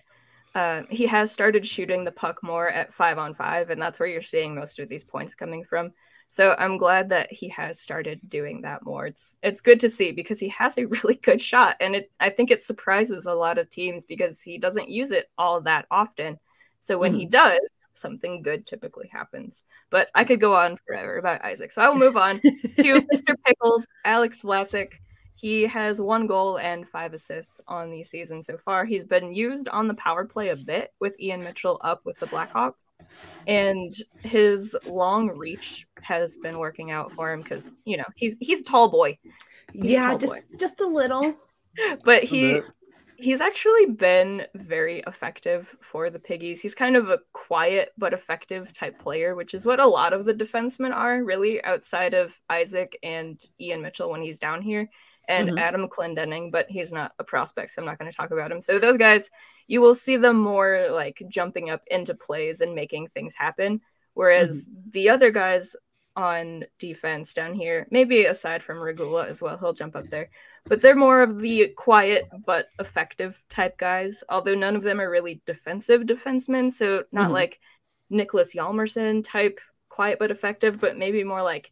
uh, 0.54 0.84
he 0.90 1.06
has 1.08 1.32
started 1.32 1.66
shooting 1.66 2.04
the 2.04 2.12
puck 2.12 2.44
more 2.44 2.70
at 2.70 2.94
five 2.94 3.18
on 3.18 3.34
five, 3.34 3.70
and 3.70 3.82
that's 3.82 4.00
where 4.00 4.10
you're 4.10 4.22
seeing 4.22 4.56
most 4.56 4.80
of 4.80 4.90
these 4.90 5.04
points 5.04 5.36
coming 5.36 5.64
from. 5.64 5.92
So 6.32 6.56
I'm 6.58 6.78
glad 6.78 7.10
that 7.10 7.30
he 7.30 7.50
has 7.50 7.78
started 7.78 8.22
doing 8.30 8.62
that 8.62 8.86
more. 8.86 9.06
It's 9.06 9.36
it's 9.44 9.60
good 9.60 9.82
to 9.82 9.90
see 9.90 10.14
because 10.14 10.40
he 10.40 10.48
has 10.48 10.78
a 10.78 10.86
really 10.88 11.16
good 11.16 11.42
shot, 11.42 11.76
and 11.82 11.94
it 11.94 12.10
I 12.22 12.30
think 12.30 12.52
it 12.52 12.64
surprises 12.64 13.26
a 13.26 13.34
lot 13.34 13.58
of 13.58 13.70
teams 13.70 14.06
because 14.06 14.42
he 14.42 14.58
doesn't 14.58 14.88
use 14.88 15.12
it 15.12 15.30
all 15.38 15.60
that 15.62 15.88
often. 15.92 16.40
So 16.80 16.98
when 16.98 17.14
he 17.14 17.24
mm-hmm. 17.26 17.32
does, 17.32 17.72
something 17.96 18.44
good 18.44 18.66
typically 18.66 19.10
happens. 19.12 19.64
But 19.90 20.08
I 20.16 20.24
could 20.24 20.40
go 20.40 20.56
on 20.56 20.78
forever 20.88 21.18
about 21.18 21.44
Isaac, 21.44 21.74
so 21.74 21.82
I 21.82 21.90
will 21.90 21.98
move 21.98 22.16
on 22.16 22.40
to 22.40 22.50
Mr. 23.14 23.36
Pickles, 23.46 23.86
Alex 24.06 24.42
Vlasic. 24.42 24.94
He 25.42 25.64
has 25.64 26.00
one 26.00 26.28
goal 26.28 26.60
and 26.60 26.88
five 26.88 27.16
assists 27.16 27.62
on 27.68 27.90
the 27.90 28.04
season 28.04 28.44
so 28.44 28.60
far. 28.60 28.86
He's 28.86 29.04
been 29.04 29.34
used 29.34 29.68
on 29.70 29.88
the 29.88 29.96
power 29.96 30.24
play 30.24 30.50
a 30.50 30.56
bit 30.56 30.94
with 31.00 31.20
Ian 31.20 31.44
Mitchell 31.44 31.82
up 31.84 32.02
with 32.06 32.20
the 32.20 32.28
Blackhawks, 32.28 32.86
and 33.48 33.92
his 34.20 34.78
long 34.86 35.36
reach 35.36 35.88
has 36.04 36.38
been 36.38 36.60
working 36.60 36.92
out 36.92 37.12
for 37.14 37.34
him 37.34 37.42
because 37.42 37.74
you 37.86 37.98
know 37.98 38.04
he's 38.16 38.36
he's 38.40 38.62
a 38.62 38.64
tall 38.64 38.88
boy. 38.88 39.18
He's 39.74 39.86
yeah, 39.86 40.10
tall 40.10 40.20
just 40.20 40.34
boy. 40.34 40.44
just 40.60 40.80
a 40.80 40.86
little. 40.86 41.34
but 42.06 42.24
he 42.24 42.62
he's 43.16 43.42
actually 43.42 43.88
been 43.88 44.46
very 44.54 45.00
effective 45.08 45.76
for 45.80 46.10
the 46.10 46.18
piggies 46.18 46.60
he's 46.60 46.74
kind 46.74 46.98
of 46.98 47.10
a 47.10 47.20
quiet 47.34 47.92
but 47.98 48.14
effective 48.14 48.74
type 48.74 49.00
player 49.00 49.36
which 49.36 49.54
is 49.54 49.64
what 49.64 49.80
a 49.80 49.86
lot 49.86 50.12
of 50.12 50.26
the 50.26 50.34
defensemen 50.34 50.92
are 50.92 51.24
really 51.24 51.64
outside 51.64 52.16
of 52.16 52.34
isaac 52.50 52.98
and 53.04 53.46
ian 53.60 53.80
mitchell 53.80 54.10
when 54.10 54.24
he's 54.24 54.40
down 54.40 54.60
here 54.60 54.90
and 55.32 55.50
Mhm. 55.50 55.60
adam 55.60 55.88
clendenning 55.88 56.52
but 56.52 56.70
he's 56.70 56.92
not 56.92 57.12
a 57.20 57.24
prospect 57.24 57.72
so 57.72 57.82
i'm 57.82 57.86
not 57.86 57.98
going 57.98 58.12
to 58.12 58.16
talk 58.16 58.32
about 58.32 58.52
him 58.52 58.62
so 58.62 58.78
those 58.78 58.98
guys 58.98 59.30
you 59.68 59.80
will 59.82 59.96
see 59.96 60.18
them 60.18 60.38
more 60.38 60.88
like 60.92 61.22
jumping 61.28 61.70
up 61.70 61.82
into 61.88 62.14
plays 62.14 62.62
and 62.62 62.76
making 62.76 63.08
things 63.10 63.34
happen 63.36 63.82
whereas 64.14 64.66
the 64.92 65.10
other 65.10 65.32
guys 65.32 65.76
on 66.18 66.66
defense 66.78 67.34
down 67.34 67.54
here, 67.54 67.88
maybe 67.90 68.26
aside 68.26 68.62
from 68.62 68.82
Regula 68.82 69.28
as 69.28 69.42
well, 69.42 69.58
he'll 69.58 69.72
jump 69.72 69.96
up 69.96 70.10
there. 70.10 70.30
But 70.66 70.82
they're 70.82 70.94
more 71.08 71.22
of 71.22 71.40
the 71.40 71.70
quiet 71.70 72.28
but 72.46 72.68
effective 72.80 73.42
type 73.50 73.78
guys, 73.78 74.22
although 74.28 74.54
none 74.54 74.76
of 74.76 74.84
them 74.84 75.00
are 75.00 75.10
really 75.10 75.42
defensive 75.46 76.02
defensemen. 76.02 76.70
So 76.70 77.06
not 77.14 77.30
Mhm. 77.30 77.34
like 77.34 77.60
Nicholas 78.10 78.54
Hjalmarsson 78.54 79.24
type 79.24 79.62
quiet 79.88 80.20
but 80.20 80.32
effective, 80.32 80.82
but 80.82 80.98
maybe 80.98 81.24
more 81.24 81.42
like 81.42 81.72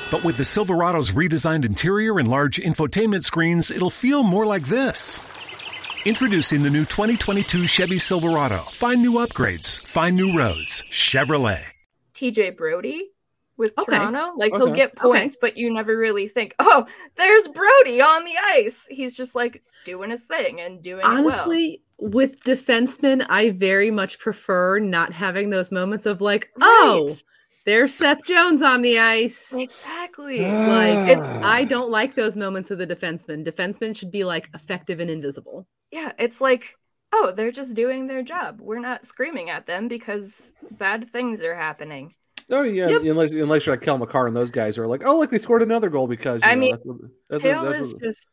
But 0.11 0.23
with 0.25 0.35
the 0.37 0.43
Silverado's 0.43 1.11
redesigned 1.11 1.63
interior 1.65 2.19
and 2.19 2.27
large 2.27 2.57
infotainment 2.57 3.23
screens, 3.23 3.71
it'll 3.71 3.89
feel 3.89 4.23
more 4.23 4.45
like 4.45 4.63
this. 4.67 5.19
Introducing 6.05 6.63
the 6.63 6.69
new 6.69 6.83
2022 6.83 7.65
Chevy 7.67 7.97
Silverado. 7.99 8.59
Find 8.71 9.01
new 9.01 9.13
upgrades. 9.13 9.85
Find 9.87 10.15
new 10.17 10.37
roads. 10.37 10.83
Chevrolet. 10.91 11.63
TJ 12.13 12.57
Brodie 12.57 13.09
with 13.55 13.71
Okay. 13.77 13.97
Toronto. 13.97 14.33
Like 14.35 14.51
he'll 14.51 14.63
Okay. 14.63 14.75
get 14.75 14.89
Okay. 14.97 15.01
points, 15.01 15.37
but 15.39 15.57
you 15.57 15.71
never 15.73 15.95
really 15.95 16.27
think, 16.27 16.55
oh, 16.59 16.85
there's 17.15 17.47
Brodie 17.47 18.01
on 18.01 18.25
the 18.25 18.33
ice. 18.47 18.85
He's 18.89 19.15
just 19.15 19.33
like 19.35 19.61
doing 19.85 20.09
his 20.09 20.25
thing 20.25 20.59
and 20.59 20.81
doing 20.81 21.01
it 21.01 21.07
well. 21.07 21.17
Honestly, 21.19 21.83
with 21.99 22.43
defensemen, 22.43 23.25
I 23.29 23.51
very 23.51 23.91
much 23.91 24.19
prefer 24.19 24.79
not 24.79 25.13
having 25.13 25.51
those 25.51 25.71
moments 25.71 26.05
of 26.05 26.19
like, 26.19 26.49
oh, 26.59 27.05
Right. 27.07 27.23
There's 27.65 27.93
Seth 27.93 28.25
Jones 28.25 28.61
on 28.61 28.81
the 28.81 28.97
ice. 28.99 29.53
Exactly. 29.53 30.41
Like 30.41 31.09
it's 31.17 31.27
I 31.45 31.63
don't 31.63 31.91
like 31.91 32.15
those 32.15 32.35
moments 32.37 32.69
with 32.69 32.81
a 32.81 32.87
defenseman. 32.87 33.45
Defensemen 33.45 33.95
should 33.95 34.11
be 34.11 34.23
like 34.23 34.49
effective 34.53 34.99
and 34.99 35.09
invisible. 35.11 35.67
Yeah, 35.91 36.11
it's 36.17 36.41
like, 36.41 36.75
oh, 37.11 37.31
they're 37.35 37.51
just 37.51 37.75
doing 37.75 38.07
their 38.07 38.23
job. 38.23 38.59
We're 38.61 38.79
not 38.79 39.05
screaming 39.05 39.49
at 39.49 39.67
them 39.67 39.87
because 39.87 40.51
bad 40.71 41.07
things 41.07 41.41
are 41.41 41.55
happening. 41.55 42.13
Oh 42.49 42.63
yeah, 42.63 42.87
unless 42.87 43.31
unless 43.31 43.65
you're 43.65 43.75
like 43.75 43.83
Cale 43.85 43.97
Makar 43.99 44.27
and 44.27 44.35
those 44.35 44.51
guys 44.51 44.77
are 44.77 44.87
like, 44.87 45.03
oh, 45.05 45.17
like 45.19 45.29
they 45.29 45.37
scored 45.37 45.61
another 45.61 45.89
goal 45.89 46.07
because 46.07 46.41
you 46.43 46.49
I 46.49 46.55
know, 46.55 46.59
mean, 46.61 46.71
that's 46.71 46.85
what- 46.85 46.97
that's 47.29 47.43
what- 47.43 47.53
Hale 47.53 47.63
that's 47.65 47.85
is 47.85 47.93
what- 47.93 48.03
just 48.03 48.27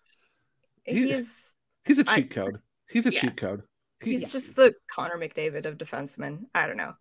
He- 0.85 1.13
he's 1.13 1.55
he's 1.85 1.99
a 1.99 2.05
I- 2.09 2.15
cheat 2.17 2.31
code. 2.31 2.59
He's 2.89 3.07
a 3.07 3.13
Yeah. 3.13 3.21
cheat 3.21 3.37
code. 3.37 3.63
he's 4.01 4.33
just 4.33 4.57
the 4.57 4.75
Connor 4.91 5.19
McDavid 5.19 5.67
of 5.67 5.77
defensemen. 5.77 6.47
I 6.55 6.67
don't 6.67 6.77
know. 6.79 6.95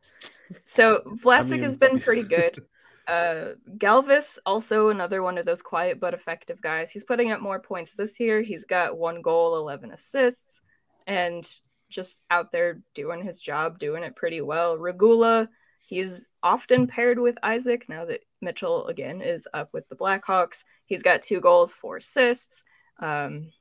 So 0.65 1.01
Vlasic 1.23 1.51
mean- 1.51 1.63
has 1.63 1.77
been 1.77 1.99
pretty 1.99 2.23
good. 2.37 2.63
Uh, 3.07 3.53
Galvas 3.77 4.37
also 4.45 4.89
another 4.89 5.23
one 5.23 5.37
of 5.37 5.45
those 5.45 5.61
quiet 5.61 5.97
but 5.99 6.13
effective 6.13 6.61
guys. 6.61 6.91
He's 6.91 7.05
putting 7.05 7.31
up 7.31 7.39
more 7.39 7.59
points 7.59 7.93
this 7.93 8.19
year. 8.19 8.41
He's 8.41 8.65
got 8.65 8.97
one 8.97 9.21
goal, 9.21 9.55
eleven 9.55 9.91
assists, 9.91 10.61
and 11.07 11.47
just 11.89 12.21
out 12.29 12.51
there 12.51 12.81
doing 12.93 13.23
his 13.23 13.39
job, 13.39 13.79
doing 13.79 14.03
it 14.03 14.17
pretty 14.17 14.41
well. 14.41 14.77
Regula, 14.77 15.47
he's 15.87 16.27
often 16.43 16.85
paired 16.85 17.17
with 17.17 17.37
Isaac 17.41 17.87
now 17.87 18.03
that 18.03 18.25
Mitchell 18.41 18.87
again 18.87 19.21
is 19.21 19.47
up 19.53 19.69
with 19.71 19.87
the 19.87 19.95
Blackhawks. 19.95 20.65
He's 20.85 21.01
got 21.01 21.21
two 21.21 21.39
goals, 21.39 21.71
four 21.71 21.97
assists. 21.97 22.65
Um, 22.99 23.51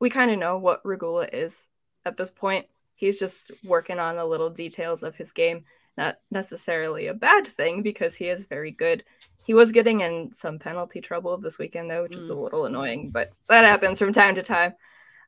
we 0.00 0.08
kind 0.08 0.30
of 0.30 0.38
know 0.38 0.56
what 0.56 0.80
Regula 0.84 1.28
is 1.30 1.62
at 2.06 2.16
this 2.16 2.30
point. 2.30 2.66
He's 2.94 3.18
just 3.18 3.50
working 3.64 3.98
on 3.98 4.16
the 4.16 4.24
little 4.24 4.50
details 4.50 5.02
of 5.02 5.14
his 5.14 5.32
game. 5.32 5.64
Not 5.96 6.18
necessarily 6.30 7.06
a 7.08 7.14
bad 7.14 7.46
thing 7.46 7.82
because 7.82 8.16
he 8.16 8.28
is 8.28 8.44
very 8.44 8.70
good. 8.70 9.04
He 9.44 9.54
was 9.54 9.72
getting 9.72 10.00
in 10.00 10.32
some 10.34 10.58
penalty 10.58 11.00
trouble 11.00 11.36
this 11.36 11.58
weekend 11.58 11.90
though, 11.90 12.02
which 12.04 12.16
is 12.16 12.28
a 12.28 12.34
little 12.34 12.64
annoying, 12.64 13.10
but 13.10 13.32
that 13.48 13.64
happens 13.64 13.98
from 13.98 14.12
time 14.12 14.36
to 14.36 14.42
time. 14.42 14.74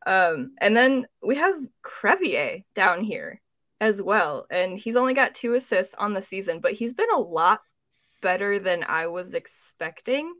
Um, 0.06 0.52
and 0.60 0.76
then 0.76 1.06
we 1.22 1.36
have 1.36 1.54
Crevier 1.82 2.64
down 2.74 3.02
here 3.02 3.40
as 3.80 4.00
well, 4.00 4.46
and 4.50 4.78
he's 4.78 4.96
only 4.96 5.14
got 5.14 5.34
two 5.34 5.54
assists 5.54 5.94
on 5.94 6.14
the 6.14 6.22
season, 6.22 6.60
but 6.60 6.72
he's 6.72 6.94
been 6.94 7.10
a 7.12 7.18
lot 7.18 7.60
better 8.22 8.58
than 8.58 8.84
I 8.86 9.08
was 9.08 9.34
expecting 9.34 10.32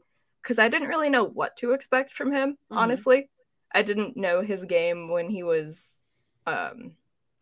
because 0.42 0.58
I 0.58 0.68
didn't 0.68 0.88
really 0.88 1.10
know 1.10 1.24
what 1.24 1.56
to 1.58 1.72
expect 1.72 2.12
from 2.12 2.32
him. 2.32 2.52
Mhm. 2.70 2.76
Honestly, 2.76 3.28
I 3.72 3.82
didn't 3.82 4.16
know 4.16 4.40
his 4.40 4.64
game 4.64 5.08
when 5.08 5.28
he 5.28 5.42
was 5.42 6.00
um 6.46 6.96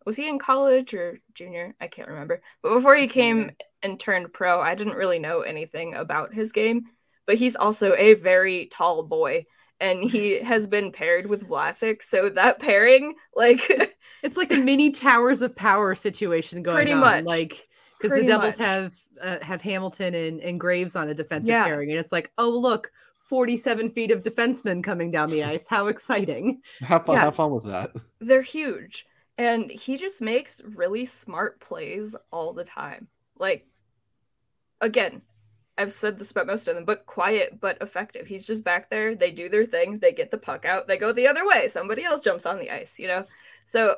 was 0.06 0.16
he 0.16 0.28
in 0.28 0.38
college 0.38 0.94
or 0.94 1.18
junior? 1.34 1.74
I 1.80 1.86
can't 1.88 2.08
remember. 2.08 2.42
But 2.62 2.74
before 2.74 2.96
he 2.96 3.06
came 3.06 3.52
and 3.82 3.98
turned 3.98 4.32
pro, 4.32 4.60
I 4.60 4.74
didn't 4.74 4.94
really 4.96 5.18
know 5.18 5.40
anything 5.42 5.94
about 5.94 6.34
his 6.34 6.52
game. 6.52 6.86
But 7.26 7.36
he's 7.36 7.54
also 7.56 7.94
a 7.96 8.14
very 8.14 8.66
tall 8.66 9.02
boy, 9.04 9.46
and 9.80 10.02
he 10.02 10.40
has 10.42 10.66
been 10.66 10.92
paired 10.92 11.26
with 11.26 11.48
Vlasic. 11.48 12.02
So 12.02 12.28
that 12.30 12.58
pairing, 12.58 13.14
like, 13.36 13.60
it's 14.22 14.36
like 14.36 14.52
a 14.52 14.56
mini 14.56 14.90
towers 14.90 15.40
of 15.42 15.54
power 15.54 15.94
situation 15.94 16.62
going 16.62 16.76
Pretty 16.76 16.92
on. 16.92 17.00
much. 17.00 17.24
Like 17.24 17.68
because 18.00 18.20
the 18.20 18.26
Devils 18.26 18.58
much. 18.58 18.66
have 18.66 18.96
uh, 19.22 19.36
have 19.42 19.62
Hamilton 19.62 20.14
and, 20.14 20.40
and 20.40 20.58
Graves 20.58 20.96
on 20.96 21.08
a 21.08 21.14
defensive 21.14 21.50
Yeah. 21.50 21.64
pairing, 21.64 21.90
and 21.90 21.98
it's 22.00 22.10
like, 22.10 22.32
oh 22.38 22.50
look, 22.50 22.90
forty 23.28 23.56
seven 23.56 23.88
feet 23.88 24.10
of 24.10 24.22
defensemen 24.24 24.82
coming 24.82 25.12
down 25.12 25.30
the 25.30 25.44
ice. 25.54 25.66
How 25.68 25.86
exciting! 25.86 26.62
Have 26.80 27.06
fun, 27.06 27.14
Yeah. 27.16 27.22
have 27.26 27.36
fun 27.36 27.52
with 27.52 27.64
that. 27.66 27.92
they're 28.20 28.42
huge 28.42 29.06
and 29.38 29.70
he 29.70 29.96
just 29.96 30.20
makes 30.20 30.60
really 30.64 31.04
smart 31.04 31.60
plays 31.60 32.14
all 32.30 32.52
the 32.52 32.64
time. 32.64 33.08
Like 33.38 33.66
again 34.80 35.22
i've 35.78 35.92
said 35.92 36.18
this 36.18 36.32
about 36.32 36.46
most 36.46 36.66
of 36.66 36.74
them 36.74 36.84
but 36.84 37.06
quiet 37.06 37.60
but 37.60 37.78
effective. 37.80 38.26
He's 38.26 38.46
just 38.46 38.64
back 38.64 38.90
there. 38.90 39.14
They 39.14 39.30
do 39.30 39.48
their 39.48 39.64
thing. 39.66 39.98
They 39.98 40.12
get 40.12 40.30
the 40.30 40.38
puck 40.38 40.64
out. 40.64 40.86
They 40.86 40.96
go 40.96 41.12
the 41.12 41.28
other 41.28 41.46
way. 41.46 41.68
Somebody 41.68 42.04
else 42.04 42.20
jumps 42.22 42.46
on 42.46 42.58
the 42.58 42.70
ice 42.70 42.98
you 42.98 43.08
know? 43.08 43.24
So 43.64 43.96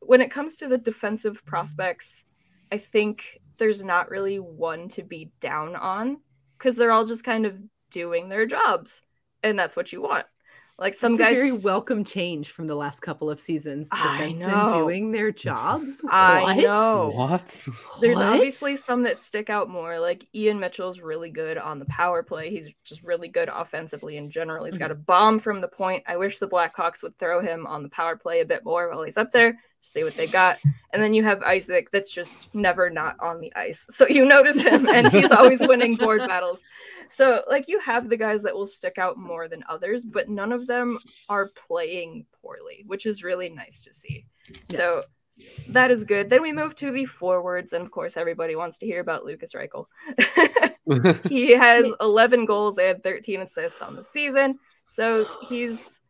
when 0.00 0.20
it 0.20 0.30
comes 0.30 0.56
to 0.56 0.68
the 0.68 0.78
defensive 0.78 1.44
prospects 1.44 2.24
i 2.72 2.78
think 2.78 3.40
there's 3.56 3.82
not 3.82 4.10
really 4.10 4.38
one 4.38 4.88
to 4.88 5.02
be 5.02 5.30
down 5.40 5.74
on 5.74 6.18
because 6.56 6.76
they're 6.76 6.92
all 6.92 7.04
just 7.04 7.24
kind 7.24 7.46
of 7.46 7.56
doing 7.90 8.28
their 8.28 8.46
jobs 8.46 9.02
and 9.42 9.58
that's 9.58 9.76
what 9.76 9.92
you 9.92 10.02
want 10.02 10.26
like 10.78 10.94
some 10.94 11.12
It's 11.12 11.20
a 11.20 11.24
guys 11.24 11.36
very 11.36 11.52
welcome 11.64 12.04
change 12.04 12.50
from 12.50 12.68
the 12.68 12.76
last 12.76 13.00
couple 13.00 13.28
of 13.28 13.40
seasons. 13.40 13.88
I 13.90 14.30
Defensemen 14.32 14.68
doing 14.78 15.10
their 15.10 15.32
jobs. 15.32 16.00
I 16.08 16.42
What? 16.42 16.56
know. 16.58 17.12
What? 17.14 17.66
There's 18.00 18.16
What? 18.16 18.26
obviously 18.26 18.76
some 18.76 19.02
that 19.02 19.16
stick 19.16 19.50
out 19.50 19.68
more. 19.68 19.98
Like 19.98 20.26
Ian 20.34 20.60
Mitchell's 20.60 21.00
really 21.00 21.30
good 21.30 21.58
on 21.58 21.80
the 21.80 21.84
power 21.86 22.22
play. 22.22 22.50
He's 22.50 22.68
just 22.84 23.02
really 23.02 23.28
good 23.28 23.48
offensively 23.48 24.18
in 24.18 24.30
general. 24.30 24.64
He's 24.66 24.78
got 24.78 24.92
a 24.92 24.94
bomb 24.96 25.40
from 25.40 25.60
the 25.60 25.68
point. 25.68 26.04
I 26.06 26.16
wish 26.16 26.38
the 26.38 26.48
Blackhawks 26.48 27.02
would 27.02 27.18
throw 27.18 27.40
him 27.40 27.66
on 27.66 27.82
the 27.82 27.88
power 27.88 28.16
play 28.16 28.40
a 28.40 28.44
bit 28.46 28.64
more 28.64 28.88
while 28.88 29.02
he's 29.02 29.16
up 29.16 29.32
there. 29.32 29.58
See 29.82 30.04
what 30.04 30.14
they 30.16 30.26
got. 30.26 30.58
And 30.92 31.02
then 31.02 31.14
you 31.14 31.22
have 31.24 31.42
Isaac 31.42 31.90
that's 31.92 32.12
just 32.12 32.52
never 32.54 32.90
not 32.90 33.16
on 33.20 33.40
the 33.40 33.52
ice. 33.54 33.86
So 33.90 34.06
you 34.08 34.24
notice 34.26 34.60
him 34.60 34.88
and 34.88 35.08
he's 35.08 35.30
always 35.30 35.60
winning 35.60 35.94
board 35.96 36.20
battles. 36.20 36.64
So 37.10 37.42
like 37.48 37.68
you 37.68 37.78
have 37.80 38.08
the 38.08 38.16
guys 38.16 38.42
that 38.42 38.54
will 38.54 38.66
stick 38.66 38.98
out 38.98 39.16
more 39.16 39.48
than 39.48 39.64
others, 39.68 40.04
but 40.04 40.28
none 40.28 40.52
of 40.52 40.66
them 40.66 40.98
are 41.28 41.50
playing 41.68 42.26
poorly, 42.40 42.84
which 42.86 43.06
is 43.06 43.22
really 43.22 43.48
nice 43.48 43.82
to 43.82 43.92
see. 43.92 44.26
So 44.70 45.02
that 45.68 45.90
is 45.90 46.04
good. 46.04 46.30
Then 46.30 46.42
we 46.42 46.52
move 46.52 46.74
to 46.76 46.90
the 46.90 47.04
forwards, 47.04 47.72
and 47.72 47.84
of 47.84 47.90
course, 47.90 48.16
everybody 48.16 48.56
wants 48.56 48.78
to 48.78 48.86
hear 48.86 49.00
about 49.00 49.24
Lucas 49.24 49.54
Reichel. 49.54 49.86
he 51.28 51.52
has 51.54 51.86
11 52.00 52.46
goals 52.46 52.78
and 52.78 53.02
13 53.02 53.42
assists 53.42 53.82
on 53.82 53.94
the 53.94 54.02
season, 54.02 54.58
so 54.86 55.26
he's 55.48 56.00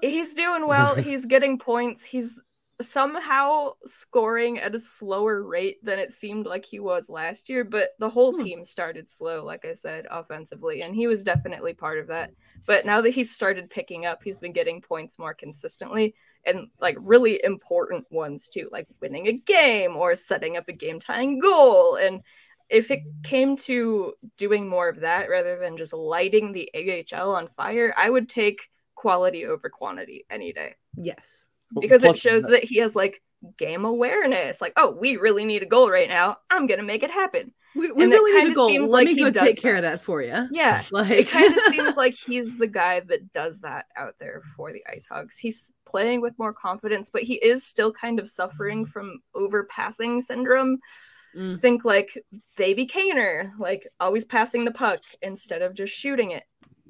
he's 0.00 0.34
doing 0.34 0.66
well. 0.66 0.94
He's 1.04 1.26
getting 1.26 1.58
points. 1.58 2.04
He's 2.04 2.40
somehow 2.80 3.72
scoring 3.84 4.58
at 4.58 4.74
a 4.74 4.80
slower 4.80 5.42
rate 5.42 5.84
than 5.84 5.98
it 5.98 6.12
seemed 6.12 6.46
like 6.46 6.64
he 6.64 6.80
was 6.80 7.08
last 7.08 7.48
year, 7.48 7.64
but 7.64 7.90
the 7.98 8.08
whole 8.08 8.36
hmm. 8.36 8.42
team 8.42 8.64
started 8.64 9.08
slow, 9.08 9.44
like 9.44 9.64
I 9.64 9.74
said, 9.74 10.06
offensively, 10.10 10.82
and 10.82 10.94
he 10.94 11.06
was 11.06 11.24
definitely 11.24 11.74
part 11.74 11.98
of 11.98 12.08
that. 12.08 12.32
But 12.66 12.84
now 12.84 13.00
that 13.00 13.10
he's 13.10 13.34
started 13.34 13.70
picking 13.70 14.06
up, 14.06 14.22
he's 14.22 14.36
been 14.36 14.52
getting 14.52 14.80
points 14.80 15.18
more 15.18 15.34
consistently 15.34 16.14
and 16.44 16.68
like 16.80 16.96
really 17.00 17.42
important 17.44 18.06
ones 18.10 18.48
too, 18.48 18.68
like 18.72 18.88
winning 19.00 19.28
a 19.28 19.32
game 19.32 19.96
or 19.96 20.14
setting 20.14 20.56
up 20.56 20.68
a 20.68 20.72
game 20.72 20.98
tying 20.98 21.38
goal. 21.38 21.96
And 21.96 22.22
if 22.68 22.90
it 22.90 23.02
came 23.22 23.56
to 23.56 24.14
doing 24.36 24.68
more 24.68 24.88
of 24.88 25.00
that 25.00 25.28
rather 25.28 25.58
than 25.58 25.76
just 25.76 25.92
lighting 25.92 26.52
the 26.52 26.70
AHL 26.74 27.34
on 27.34 27.48
fire, 27.56 27.94
I 27.96 28.10
would 28.10 28.28
take 28.28 28.68
quality 28.94 29.46
over 29.46 29.68
quantity 29.68 30.24
any 30.30 30.52
day 30.52 30.74
Yes. 30.96 31.46
Because 31.80 32.04
it 32.04 32.18
shows 32.18 32.42
that 32.44 32.64
he 32.64 32.78
has 32.78 32.94
like 32.94 33.22
game 33.58 33.84
awareness. 33.84 34.60
Like, 34.60 34.72
oh, 34.76 34.90
we 34.90 35.16
really 35.16 35.44
need 35.44 35.62
a 35.62 35.66
goal 35.66 35.90
right 35.90 36.08
now. 36.08 36.38
I'm 36.50 36.66
gonna 36.66 36.82
make 36.82 37.02
it 37.02 37.10
happen. 37.10 37.52
We, 37.74 37.90
we 37.90 38.06
really 38.06 38.44
need 38.44 38.52
a 38.52 38.54
goal. 38.54 38.70
Let 38.72 38.88
like 38.88 39.06
me 39.06 39.14
he 39.14 39.20
go 39.20 39.30
take 39.30 39.60
care 39.60 39.76
of 39.76 39.82
that 39.82 40.02
for 40.02 40.22
you. 40.22 40.48
Yeah, 40.52 40.82
Like 40.92 41.10
it 41.10 41.28
kind 41.28 41.52
of 41.52 41.60
seems 41.70 41.96
like 41.96 42.14
he's 42.14 42.56
the 42.56 42.68
guy 42.68 43.00
that 43.00 43.32
does 43.32 43.60
that 43.60 43.86
out 43.96 44.14
there 44.20 44.42
for 44.56 44.72
the 44.72 44.84
Ice 44.88 45.06
Hogs. 45.10 45.38
He's 45.38 45.72
playing 45.84 46.20
with 46.20 46.38
more 46.38 46.52
confidence, 46.52 47.10
but 47.10 47.22
he 47.22 47.34
is 47.34 47.66
still 47.66 47.92
kind 47.92 48.18
of 48.20 48.28
suffering 48.28 48.86
from 48.86 49.20
overpassing 49.34 50.22
syndrome. 50.22 50.78
Mm. 51.36 51.58
Think 51.58 51.84
like 51.84 52.16
baby 52.56 52.86
Kaner, 52.86 53.50
like 53.58 53.88
always 53.98 54.24
passing 54.24 54.64
the 54.64 54.70
puck 54.70 55.00
instead 55.20 55.62
of 55.62 55.74
just 55.74 55.92
shooting 55.92 56.30
it. 56.30 56.44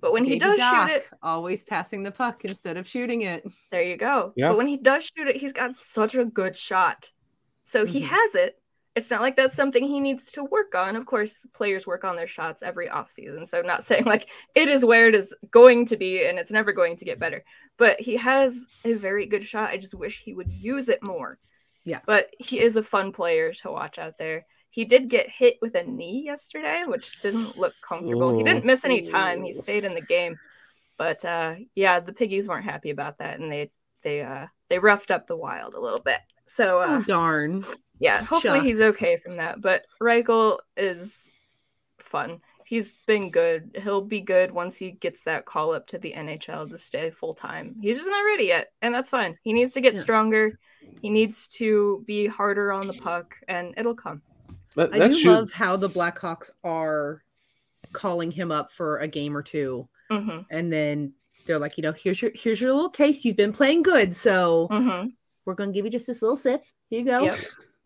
But 0.05 0.13
when 0.13 0.27
he 0.27 0.39
does 0.39 0.59
Doc, 0.59 0.91
shoot 0.91 0.97
it, 0.97 1.07
always 1.23 1.65
passing 1.65 2.03
the 2.03 2.11
puck 2.11 2.45
instead 2.45 2.77
of 2.77 2.87
shooting 2.87 3.23
it. 3.23 3.43
there 3.71 3.83
you 3.83 3.97
go. 3.97 4.35
Yeah. 4.37 4.49
But 4.51 4.59
when 4.59 4.67
he 4.67 4.77
does 4.77 5.11
shoot 5.17 5.29
it, 5.29 5.37
he's 5.37 5.55
got 5.55 5.75
such 5.75 6.15
a 6.15 6.27
good 6.27 6.55
shot. 6.55 7.11
So 7.63 7.87
he 7.87 8.03
Mhm. 8.03 8.09
has 8.09 8.35
it. 8.35 8.61
It's 8.95 9.11
not 9.11 9.23
like 9.23 9.35
that's 9.35 9.57
something 9.57 9.83
he 9.83 10.01
needs 10.01 10.31
to 10.33 10.45
work 10.45 10.75
on. 10.75 10.95
Of 10.95 11.07
course, 11.07 11.47
players 11.55 11.87
work 11.87 12.05
on 12.05 12.17
their 12.17 12.27
shots 12.27 12.63
every 12.63 12.87
offseason. 12.89 13.49
So 13.49 13.59
I'm 13.59 13.67
not 13.67 13.83
saying 13.85 14.05
like 14.05 14.29
it 14.55 14.69
is 14.69 14.85
where 14.85 15.09
it 15.09 15.15
is 15.15 15.35
going 15.51 15.87
to 15.87 15.97
be 15.97 16.27
and 16.27 16.39
it's 16.39 16.53
never 16.53 16.73
going 16.75 16.99
to 16.99 17.07
get 17.07 17.19
better. 17.19 17.43
But 17.79 17.99
he 17.99 18.19
has 18.19 18.67
a 18.85 18.93
very 18.93 19.25
good 19.25 19.43
shot. 19.43 19.71
I 19.71 19.79
just 19.79 19.95
wish 19.95 20.21
he 20.21 20.35
would 20.35 20.51
use 20.51 20.91
it 20.91 21.03
more. 21.03 21.39
Yeah. 21.85 22.01
But 22.05 22.29
he 22.39 22.61
is 22.61 22.77
a 22.77 22.83
fun 22.83 23.11
player 23.13 23.55
to 23.55 23.71
watch 23.71 23.99
out 23.99 24.19
there. 24.19 24.45
He 24.75 24.85
did 24.85 25.09
get 25.09 25.31
hit 25.31 25.59
with 25.63 25.77
a 25.77 25.85
knee 25.85 26.25
yesterday, 26.27 26.83
which 26.85 27.21
didn't 27.21 27.57
look 27.57 27.75
comfortable. 27.81 28.37
He 28.37 28.43
didn't 28.43 28.65
miss 28.65 28.85
any 28.85 29.03
time. 29.03 29.45
He 29.45 29.53
stayed 29.53 29.85
in 29.85 29.95
the 29.95 30.01
game. 30.03 30.37
But 30.99 31.25
uh 31.25 31.55
yeah, 31.77 32.01
the 32.01 32.13
piggies 32.13 32.49
weren't 32.49 32.65
happy 32.65 32.91
about 32.91 33.19
that 33.19 33.39
and 33.39 33.51
they 33.53 33.71
they 34.03 34.23
uh 34.23 34.47
they 34.69 34.79
roughed 34.81 35.13
up 35.13 35.27
the 35.29 35.37
wild 35.37 35.75
a 35.75 35.81
little 35.81 36.01
bit. 36.01 36.19
So 36.49 36.81
uh 36.81 36.99
Oh 36.99 37.03
darn. 37.03 37.65
yeah, 38.01 38.25
hopefully 38.25 38.61
he's 38.63 38.81
okay 38.81 39.19
from 39.19 39.37
that. 39.37 39.61
But 39.61 39.85
Reichel 40.03 40.59
is 40.77 41.31
fun. 42.01 42.41
He's 42.67 42.97
been 43.07 43.31
good. 43.31 43.79
He'll 43.83 44.01
be 44.01 44.21
good 44.21 44.51
once 44.51 44.77
he 44.77 44.91
gets 44.91 45.23
that 45.25 45.45
call 45.45 45.73
up 45.73 45.87
to 45.89 45.99
the 45.99 46.13
NHL 46.15 46.69
to 46.71 46.79
stay 46.79 47.11
full 47.11 47.35
time. 47.35 47.77
He's 47.81 47.99
just 47.99 48.09
not 48.11 48.23
ready 48.25 48.45
yet, 48.45 48.73
and 48.83 48.95
that's 48.95 49.11
fine. 49.11 49.39
He 49.43 49.53
needs 49.53 49.75
to 49.75 49.81
get 49.81 49.95
Yeah. 49.95 50.01
stronger. 50.01 50.59
He 51.03 51.11
needs 51.11 51.49
to 51.59 52.03
be 52.07 52.27
harder 52.27 52.73
on 52.73 52.87
the 52.89 52.95
puck, 52.95 53.37
and 53.47 53.75
it'll 53.77 53.95
come. 53.95 54.23
That, 54.77 54.93
I 54.93 55.09
do 55.09 55.15
shoot- 55.15 55.31
love 55.31 55.53
how 55.53 55.77
the 55.77 55.89
Blackhawks 55.89 56.51
are 56.65 57.23
calling 57.93 58.31
him 58.31 58.51
up 58.51 58.73
for 58.73 58.99
a 58.99 59.07
game 59.09 59.37
or 59.37 59.43
2 59.43 59.89
Mhm. 60.11 60.47
and 60.51 60.73
then 60.73 61.13
they're 61.47 61.59
like, 61.59 61.77
you 61.77 61.83
know, 61.83 61.93
here's 61.93 62.21
your 62.23 62.31
here's 62.35 62.61
your 62.61 62.73
little 62.73 62.91
taste. 62.91 63.25
You've 63.25 63.37
been 63.37 63.53
playing 63.53 63.83
good, 63.83 64.15
so 64.17 64.69
Mhm. 64.71 65.13
we're 65.45 65.55
gonna 65.55 65.73
give 65.73 65.85
you 65.85 65.91
just 65.91 66.07
this 66.07 66.23
little 66.23 66.37
sip. 66.37 66.65
Here 66.91 67.01
you 67.01 67.05
go. 67.05 67.25
Yep. 67.25 67.39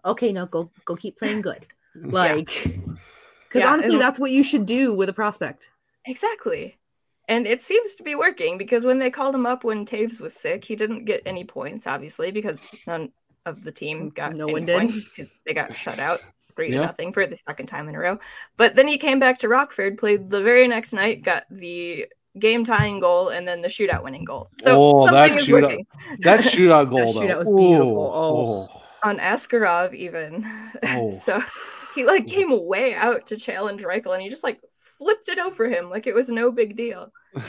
Okay, 0.04 0.32
now 0.32 0.46
go 0.46 0.70
go 0.84 0.94
keep 0.96 1.18
playing 1.18 1.42
good. 1.42 1.66
Like, 1.94 2.46
because 2.46 2.98
Yeah, 3.54 3.72
honestly, 3.72 3.96
that's 3.98 4.20
what 4.20 4.30
you 4.30 4.42
should 4.44 4.66
do 4.66 4.94
with 4.94 5.08
a 5.08 5.12
prospect. 5.12 5.68
Exactly. 6.06 6.78
And 7.28 7.46
it 7.46 7.62
seems 7.62 7.96
to 7.96 8.02
be 8.04 8.14
working 8.14 8.56
because 8.56 8.86
when 8.86 8.98
they 9.00 9.10
called 9.10 9.34
him 9.34 9.44
up 9.46 9.64
when 9.64 9.84
Toews 9.84 10.20
was 10.20 10.32
sick, 10.32 10.64
he 10.64 10.76
didn't 10.76 11.04
get 11.06 11.22
any 11.26 11.44
points, 11.44 11.86
obviously, 11.86 12.30
because 12.30 12.68
none 12.86 13.12
of 13.46 13.64
the 13.64 13.72
team 13.72 14.10
got 14.10 14.34
No 14.36 14.44
any 14.44 14.52
one 14.52 14.64
did. 14.64 14.78
points 14.78 15.08
because 15.08 15.30
they 15.44 15.52
got 15.54 15.74
shut 15.74 15.98
out 15.98 16.22
three 16.58 16.70
Yeah. 16.72 16.80
to 16.80 16.86
nothing 16.86 17.12
for 17.12 17.24
the 17.26 17.36
second 17.36 17.66
time 17.66 17.88
in 17.88 17.94
a 17.94 17.98
row. 17.98 18.18
But 18.56 18.74
then 18.74 18.88
he 18.88 18.98
came 18.98 19.20
back 19.20 19.38
to 19.38 19.48
Rockford, 19.48 19.96
played 19.96 20.28
the 20.28 20.42
very 20.42 20.66
next 20.66 20.92
night, 20.92 21.22
got 21.22 21.44
the 21.50 22.06
game 22.38 22.64
tying 22.64 22.98
goal 23.00 23.28
and 23.28 23.46
then 23.46 23.62
the 23.62 23.68
shootout 23.68 24.02
winning 24.02 24.24
goal. 24.24 24.50
So 24.60 24.74
oh, 24.76 25.06
something 25.06 25.14
that 25.14 25.40
is 25.40 25.46
shootout, 25.46 25.62
working. 25.62 25.86
that 26.20 26.40
shootout 26.44 26.90
goal, 26.90 27.12
though. 27.12 27.20
shootout 27.20 27.38
was 27.38 27.48
Ooh, 27.48 27.56
beautiful. 27.56 28.12
Oh. 28.14 28.68
oh. 28.74 29.08
on 29.08 29.18
Askarov 29.18 29.94
even. 29.94 30.44
Oh. 30.82 31.12
so 31.22 31.40
he 31.94 32.04
like 32.04 32.26
came 32.26 32.48
way 32.66 32.94
out 32.94 33.26
to 33.26 33.36
challenge 33.36 33.82
Reichel 33.82 34.12
and 34.14 34.22
he 34.22 34.28
just 34.28 34.42
like 34.44 34.60
flipped 34.98 35.28
it 35.28 35.38
over 35.38 35.68
him 35.68 35.90
like 35.90 36.08
it 36.08 36.14
was 36.14 36.28
no 36.28 36.50
big 36.50 36.76
deal. 36.76 37.12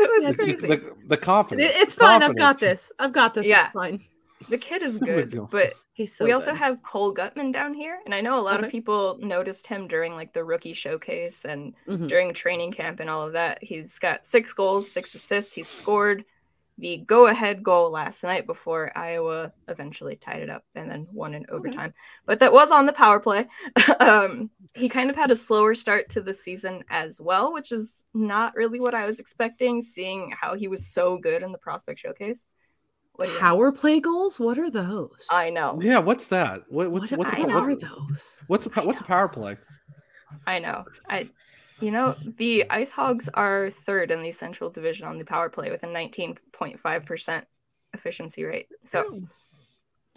It 0.00 0.08
was 0.08 0.28
Yeah, 0.28 0.32
crazy. 0.32 0.54
The, 0.68 0.92
the 1.08 1.16
confidence. 1.16 1.70
It- 1.70 1.76
it's 1.76 1.94
fine. 1.96 2.22
I've 2.22 2.36
got 2.36 2.60
this. 2.60 2.92
I've 3.00 3.12
got 3.12 3.34
this. 3.34 3.48
Yeah. 3.48 3.62
It's 3.62 3.70
fine. 3.70 4.04
The 4.48 4.58
kid 4.58 4.84
is 4.84 4.98
good, 4.98 5.34
but 5.50 5.74
He's 5.98 6.14
so 6.14 6.24
we 6.24 6.30
also 6.30 6.54
have 6.54 6.80
Cole 6.84 7.12
Guttman 7.12 7.52
down 7.52 7.74
here, 7.74 7.98
and 8.04 8.14
I 8.14 8.20
know 8.20 8.38
a 8.38 8.40
lot 8.40 8.58
Okay. 8.58 8.66
of 8.66 8.70
people 8.70 9.18
noticed 9.20 9.66
him 9.66 9.88
during 9.88 10.14
like 10.14 10.32
the 10.32 10.44
rookie 10.44 10.72
showcase 10.72 11.44
and 11.44 11.74
Mhm. 11.88 12.06
during 12.06 12.32
training 12.32 12.70
camp 12.70 13.00
and 13.00 13.10
all 13.10 13.26
of 13.26 13.32
that. 13.32 13.58
He's 13.64 13.98
got 13.98 14.24
six 14.24 14.52
goals, 14.52 14.88
six 14.88 15.12
assists. 15.16 15.52
He 15.52 15.64
scored 15.64 16.24
the 16.78 16.98
go-ahead 16.98 17.64
goal 17.64 17.90
last 17.90 18.22
night 18.22 18.46
before 18.46 18.96
Iowa 18.96 19.52
eventually 19.66 20.14
tied 20.14 20.40
it 20.40 20.50
up 20.50 20.62
and 20.76 20.88
then 20.88 21.08
won 21.10 21.34
in 21.34 21.46
overtime. 21.48 21.92
But 22.26 22.38
that 22.38 22.52
was 22.52 22.70
on 22.70 22.86
the 22.86 22.92
power 22.92 23.18
play. 23.18 23.48
um, 23.98 24.50
he 24.74 24.88
kind 24.88 25.10
of 25.10 25.16
had 25.16 25.32
a 25.32 25.36
slower 25.36 25.74
start 25.74 26.10
to 26.10 26.20
the 26.20 26.32
season 26.32 26.84
as 26.90 27.20
well, 27.20 27.52
which 27.52 27.72
is 27.72 28.04
not 28.14 28.54
really 28.54 28.78
what 28.78 28.94
I 28.94 29.04
was 29.04 29.18
expecting, 29.18 29.82
seeing 29.82 30.30
how 30.30 30.54
he 30.54 30.68
was 30.68 30.86
so 30.86 31.18
good 31.18 31.42
in 31.42 31.50
the 31.50 31.58
prospect 31.58 31.98
showcase. 31.98 32.44
What 33.18 33.26
do 33.26 33.32
you- 33.32 33.38
Power 33.40 33.72
play 33.72 33.98
goals? 33.98 34.38
What 34.38 34.58
are 34.60 34.70
those? 34.70 35.26
I 35.30 35.50
know. 35.50 35.80
Yeah, 35.82 35.98
what's 35.98 36.28
that? 36.28 36.62
What, 36.68 36.90
what's 36.92 37.10
What 37.10 37.18
what's 37.18 37.32
a, 37.32 37.36
are 37.50 37.68
what's, 37.68 37.82
those? 37.82 38.40
what's 38.46 38.66
a 38.66 38.68
what's 38.82 39.00
a 39.00 39.04
power 39.04 39.28
play? 39.28 39.56
I 40.46 40.60
know. 40.60 40.84
I, 41.08 41.28
you 41.80 41.90
know, 41.90 42.14
the 42.36 42.64
Ice 42.70 42.92
Hogs 42.92 43.28
are 43.34 43.70
third 43.70 44.12
in 44.12 44.22
the 44.22 44.30
Central 44.30 44.70
Division 44.70 45.08
on 45.08 45.18
the 45.18 45.24
power 45.24 45.48
play 45.48 45.68
with 45.70 45.82
a 45.82 45.86
19.5% 45.86 47.42
efficiency 47.94 48.44
rate. 48.44 48.68
So, 48.84 49.02
hmm. 49.02 49.24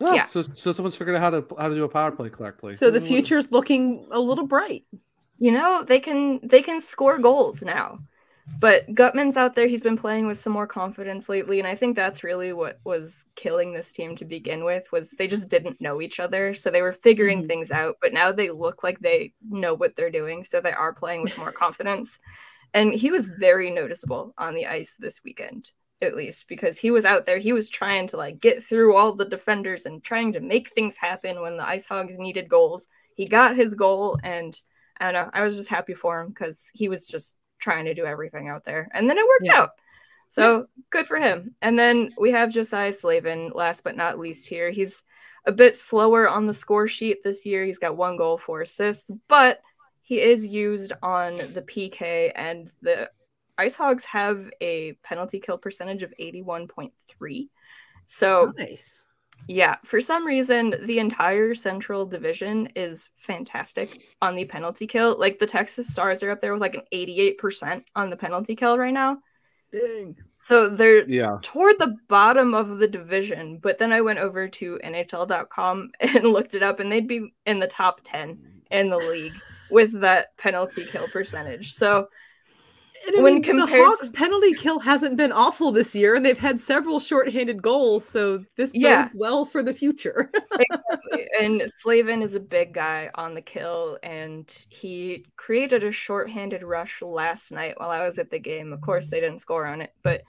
Oh, 0.02 0.14
Yeah. 0.14 0.28
So 0.28 0.42
so 0.42 0.72
someone's 0.72 0.96
figured 0.96 1.16
out 1.16 1.22
how 1.22 1.30
to 1.32 1.46
how 1.60 1.70
to 1.70 1.76
do 1.76 1.84
a 1.84 1.90
power 1.90 2.12
play 2.12 2.30
correctly. 2.30 2.76
So 2.76 2.92
the 2.92 3.02
future's 3.02 3.52
looking 3.52 4.08
a 4.12 4.20
little 4.20 4.46
bright. 4.46 4.86
you 5.40 5.52
know, 5.52 5.84
they 5.84 6.00
can 6.00 6.40
they 6.44 6.62
can 6.62 6.80
score 6.82 7.18
goals 7.18 7.64
now. 7.64 7.98
But 8.60 8.88
Guttman's 8.94 9.38
out 9.38 9.56
there. 9.56 9.68
He's 9.68 9.82
been 9.82 9.98
playing 9.98 10.28
with 10.28 10.40
some 10.40 10.54
more 10.54 10.68
confidence 10.68 11.28
lately, 11.28 11.58
and 11.58 11.68
I 11.68 11.76
think 11.76 11.96
that's 11.96 12.24
really 12.24 12.54
what 12.54 12.80
was 12.84 13.26
killing 13.36 13.74
this 13.74 13.92
team 13.92 14.16
to 14.18 14.26
begin 14.26 14.64
with. 14.64 14.92
Was 14.92 15.10
they 15.12 15.28
just 15.28 15.50
didn't 15.50 15.82
know 15.82 16.02
each 16.02 16.20
other, 16.20 16.54
so 16.54 16.70
they 16.70 16.84
were 16.84 16.94
figuring 16.94 17.40
mm-hmm. 17.40 17.48
things 17.48 17.72
out. 17.72 17.98
But 18.02 18.14
now 18.14 18.32
they 18.32 18.52
look 18.52 18.84
like 18.84 19.00
they 19.00 19.34
know 19.50 19.74
what 19.74 19.96
they're 19.96 20.12
doing, 20.12 20.44
so 20.44 20.62
they 20.62 20.74
are 20.74 20.94
playing 20.94 21.24
with 21.24 21.38
more 21.38 21.52
confidence. 21.52 22.20
And 22.74 22.94
he 22.94 23.12
was 23.12 23.28
very 23.28 23.70
noticeable 23.70 24.34
on 24.38 24.54
the 24.54 24.68
ice 24.68 24.96
this 24.98 25.22
weekend, 25.24 25.72
at 26.02 26.16
least 26.16 26.48
because 26.48 26.80
he 26.80 26.92
was 26.92 27.04
out 27.04 27.26
there. 27.26 27.38
He 27.38 27.54
was 27.54 27.70
trying 27.70 28.08
to 28.08 28.18
like 28.18 28.40
get 28.40 28.64
through 28.64 28.96
all 28.96 29.14
the 29.14 29.26
defenders 29.26 29.86
and 29.86 30.04
trying 30.04 30.34
to 30.34 30.40
make 30.40 30.70
things 30.70 30.98
happen 30.98 31.42
when 31.42 31.58
the 31.58 31.68
Ice 31.68 31.86
Hogs 31.86 32.18
needed 32.18 32.48
goals. 32.48 32.88
He 33.16 33.28
got 33.28 33.56
his 33.56 33.76
goal, 33.76 34.18
and 34.24 34.56
I 35.00 35.12
don't 35.12 35.26
know. 35.26 35.32
I 35.34 35.42
was 35.42 35.58
just 35.58 35.70
happy 35.70 35.96
for 35.96 36.22
him 36.22 36.30
because 36.30 36.70
he 36.74 36.88
was 36.88 37.08
just 37.08 37.38
trying 37.62 37.86
to 37.86 37.94
do 37.94 38.06
everything 38.06 38.50
out 38.50 38.66
there, 38.66 38.90
and 38.94 39.10
then 39.10 39.18
it 39.18 39.26
worked 39.26 39.46
Yeah. 39.46 39.62
out. 39.62 39.70
So 40.28 40.68
good 40.90 41.08
for 41.08 41.18
him. 41.18 41.56
And 41.62 41.78
then 41.78 42.10
we 42.18 42.32
have 42.32 42.50
Josiah 42.50 42.94
Slavin, 42.94 43.52
last 43.54 43.84
but 43.84 43.96
not 43.96 44.20
least 44.20 44.48
here. 44.48 44.70
He's 44.72 45.04
a 45.46 45.52
bit 45.52 45.76
slower 45.76 46.28
on 46.30 46.48
the 46.48 46.54
score 46.54 46.88
sheet 46.88 47.24
this 47.24 47.46
year. 47.46 47.66
He's 47.66 47.80
got 47.80 47.98
one 47.98 48.18
goal, 48.18 48.38
four 48.38 48.62
assists, 48.62 49.12
but 49.28 49.62
he 50.02 50.22
is 50.22 50.48
used 50.48 50.94
on 51.02 51.38
the 51.38 51.62
PK, 51.62 52.32
and 52.36 52.72
the 52.82 53.10
Ice 53.58 53.76
Hogs 53.76 54.06
have 54.06 54.50
a 54.62 54.94
penalty 55.04 55.40
kill 55.40 55.58
percentage 55.58 56.04
of 56.04 56.14
81.3. 56.20 57.50
So 58.06 58.54
Nice. 58.58 59.06
Yeah, 59.48 59.78
for 59.86 60.00
some 60.00 60.26
reason, 60.26 60.76
the 60.86 61.00
entire 61.00 61.54
Central 61.56 62.06
Division 62.06 62.68
is 62.76 63.10
fantastic 63.18 64.02
on 64.22 64.36
the 64.36 64.46
penalty 64.46 64.88
kill. 64.88 65.18
Like 65.20 65.40
the 65.40 65.46
Texas 65.48 65.92
Stars 65.92 66.24
are 66.24 66.32
up 66.32 66.40
there 66.40 66.54
with 66.54 66.62
like 66.62 66.76
an 66.76 66.84
88% 66.92 67.84
on 67.96 68.10
the 68.10 68.18
penalty 68.18 68.56
kill 68.56 68.78
right 68.78 68.94
now. 68.94 69.18
Dang. 69.72 70.16
So 70.38 70.70
they're 70.70 71.08
Yeah. 71.08 71.38
toward 71.42 71.80
the 71.80 71.98
bottom 72.08 72.54
of 72.54 72.80
the 72.80 72.88
division. 72.88 73.58
But 73.60 73.78
then 73.78 73.92
I 73.92 74.02
went 74.02 74.20
over 74.20 74.48
to 74.48 74.80
NHL.com 74.84 75.92
and 76.00 76.24
looked 76.26 76.56
it 76.56 76.64
up, 76.64 76.80
and 76.80 76.92
they'd 76.92 77.08
be 77.08 77.34
in 77.46 77.60
the 77.60 77.68
top 77.68 78.02
10 78.04 78.40
in 78.72 78.90
the 78.90 78.98
league 78.98 79.34
with 79.70 80.00
that 80.02 80.36
penalty 80.38 80.86
kill 80.86 81.08
percentage. 81.08 81.74
So 81.74 82.00
And 82.00 82.06
I 82.06 82.08
When 83.16 83.24
mean, 83.24 83.44
compared 83.44 83.70
the 83.70 83.84
Hawks' 83.84 84.10
penalty 84.10 84.54
kill 84.54 84.80
hasn't 84.80 85.18
been 85.18 85.32
awful 85.32 85.72
this 85.72 85.96
year, 85.96 86.16
and 86.16 86.26
they've 86.26 86.38
had 86.38 86.60
several 86.60 87.00
shorthanded 87.00 87.62
goals, 87.62 88.08
so 88.08 88.44
this 88.58 88.72
Yeah. 88.74 89.04
bodes 89.04 89.16
well 89.18 89.46
for 89.46 89.64
the 89.64 89.74
future. 89.74 90.32
exactly. 90.60 91.28
and 91.40 91.64
Slavin 91.78 92.22
is 92.22 92.36
a 92.36 92.40
big 92.40 92.74
guy 92.74 93.10
on 93.16 93.34
the 93.34 93.42
kill, 93.42 93.98
and 94.04 94.66
he 94.70 95.26
created 95.36 95.84
a 95.84 95.92
shorthanded 95.92 96.64
rush 96.64 97.02
last 97.02 97.52
night 97.52 97.80
while 97.80 97.90
I 97.90 98.08
was 98.08 98.20
at 98.20 98.30
the 98.30 98.40
game. 98.40 98.72
Of 98.72 98.82
course, 98.82 99.10
they 99.10 99.20
didn't 99.20 99.40
score 99.40 99.66
on 99.66 99.82
it, 99.82 99.94
but 100.04 100.22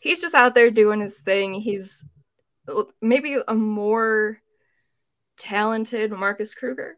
he's 0.00 0.20
just 0.20 0.34
out 0.34 0.54
there 0.54 0.70
doing 0.70 1.00
his 1.00 1.20
thing. 1.20 1.54
He's 1.54 2.02
maybe 3.02 3.36
a 3.46 3.54
more 3.54 4.38
talented 5.36 6.10
Marcus 6.10 6.54
Kruger, 6.54 6.96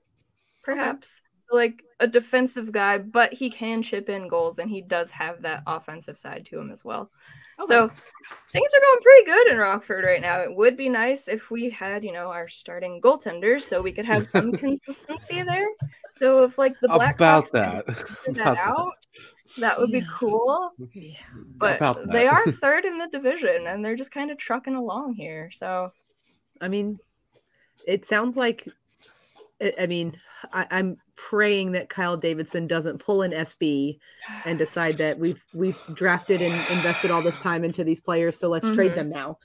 perhaps. 0.62 1.20
So, 1.50 1.56
like 1.56 1.82
a 2.00 2.06
defensive 2.06 2.72
guy, 2.72 2.98
but 2.98 3.32
he 3.32 3.48
can 3.48 3.82
chip 3.82 4.08
in 4.08 4.28
goals, 4.28 4.58
and 4.58 4.70
he 4.70 4.82
does 4.82 5.10
have 5.10 5.42
that 5.42 5.62
offensive 5.66 6.18
side 6.18 6.44
to 6.46 6.60
him 6.60 6.70
as 6.70 6.84
well. 6.84 7.10
So 7.64 7.88
things 8.52 8.70
are 8.74 8.80
going 8.80 9.00
pretty 9.02 9.24
good 9.24 9.48
in 9.48 9.56
Rockford 9.56 10.04
right 10.04 10.20
now. 10.20 10.40
It 10.40 10.54
would 10.54 10.76
be 10.76 10.90
nice 10.90 11.26
if 11.26 11.50
we 11.50 11.70
had, 11.70 12.04
you 12.04 12.12
know, 12.12 12.28
our 12.28 12.48
starting 12.48 13.00
goaltenders 13.00 13.62
so 13.62 13.80
we 13.80 13.92
could 13.92 14.04
have 14.04 14.26
some 14.26 14.52
consistency 14.58 15.42
there. 15.42 15.66
So 16.18 16.44
if 16.44 16.58
like 16.58 16.78
the 16.80 16.88
Black 16.88 17.14
About 17.16 17.50
that. 17.52 17.86
figure 17.86 18.42
About 18.42 18.56
that 18.56 18.58
out, 18.58 18.92
that 19.58 19.78
would 19.78 19.90
be 19.90 20.04
cool. 20.18 20.72
But 21.56 21.80
they 22.10 22.26
are 22.26 22.44
third 22.52 22.84
in 22.84 22.98
the 22.98 23.08
division 23.08 23.66
and 23.66 23.82
they're 23.82 23.96
just 23.96 24.12
kind 24.12 24.30
of 24.30 24.36
trucking 24.36 24.74
along 24.74 25.14
here. 25.14 25.50
So 25.50 25.92
I 26.60 26.68
mean, 26.68 26.98
it 27.86 28.04
sounds 28.04 28.36
like. 28.36 28.68
I 29.60 29.72
I 29.80 29.86
mean, 29.86 30.12
I, 30.52 30.66
I'm 30.70 30.98
praying 31.16 31.72
that 31.72 31.88
Kyle 31.88 32.16
Davidson 32.16 32.66
doesn't 32.66 32.98
pull 32.98 33.22
an 33.22 33.32
SB 33.32 33.98
and 34.44 34.58
decide 34.58 34.96
that 34.98 35.18
we've 35.18 35.42
we've 35.52 35.76
drafted 35.94 36.42
and 36.42 36.54
invested 36.76 37.10
all 37.10 37.22
this 37.22 37.38
time 37.38 37.64
into 37.64 37.84
these 37.84 38.00
players, 38.00 38.38
so 38.38 38.48
let's 38.48 38.70
trade 38.70 38.92
Mhm. 38.92 38.94
them 38.94 39.10
now. 39.10 39.38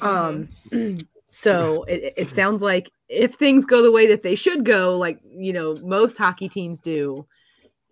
Um, 0.00 0.48
so 1.30 1.84
it, 1.84 2.14
it 2.16 2.30
sounds 2.30 2.62
like 2.62 2.90
if 3.08 3.34
things 3.34 3.64
go 3.64 3.82
the 3.82 3.92
way 3.92 4.06
that 4.08 4.22
they 4.22 4.34
should 4.34 4.64
go, 4.64 4.96
like 4.98 5.20
you 5.24 5.52
know 5.52 5.78
most 5.82 6.16
hockey 6.18 6.48
teams 6.48 6.80
do, 6.80 7.26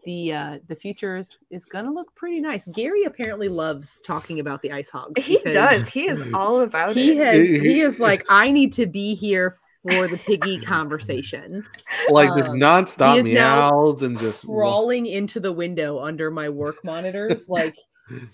the 0.05 0.33
uh, 0.33 0.59
the 0.69 0.77
future 0.77 1.17
is 1.17 1.45
is 1.51 1.65
gonna 1.65 1.93
look 1.93 2.15
pretty 2.15 2.41
nice. 2.41 2.67
Gary 2.69 3.05
apparently 3.05 3.49
loves 3.49 4.01
talking 4.03 4.39
about 4.41 4.61
the 4.63 4.73
Ice 4.73 4.91
Hogs. 4.91 5.23
he 5.25 5.39
does. 5.51 5.89
He 5.89 6.09
is 6.09 6.23
all 6.35 6.61
about 6.61 6.95
He 6.95 7.19
it. 7.19 7.25
has 7.25 7.47
he 7.63 7.81
is 7.81 8.01
like 8.01 8.25
I 8.29 8.51
need 8.51 8.73
to 8.75 8.87
be 8.87 9.15
here 9.15 9.57
for 9.85 10.09
the 10.09 10.17
piggy 10.27 10.59
conversation. 10.67 11.65
Like 12.11 12.35
there's 12.35 12.49
Um, 12.49 12.59
nonstop 12.59 13.15
he 13.23 13.31
is 13.31 13.35
now 13.39 13.71
meows 13.71 14.03
and 14.03 14.19
just 14.19 14.45
crawling 14.45 15.07
into 15.07 15.39
the 15.41 15.53
window 15.53 15.99
under 16.01 16.31
my 16.31 16.49
work 16.49 16.77
monitors 16.85 17.49
like 17.49 17.77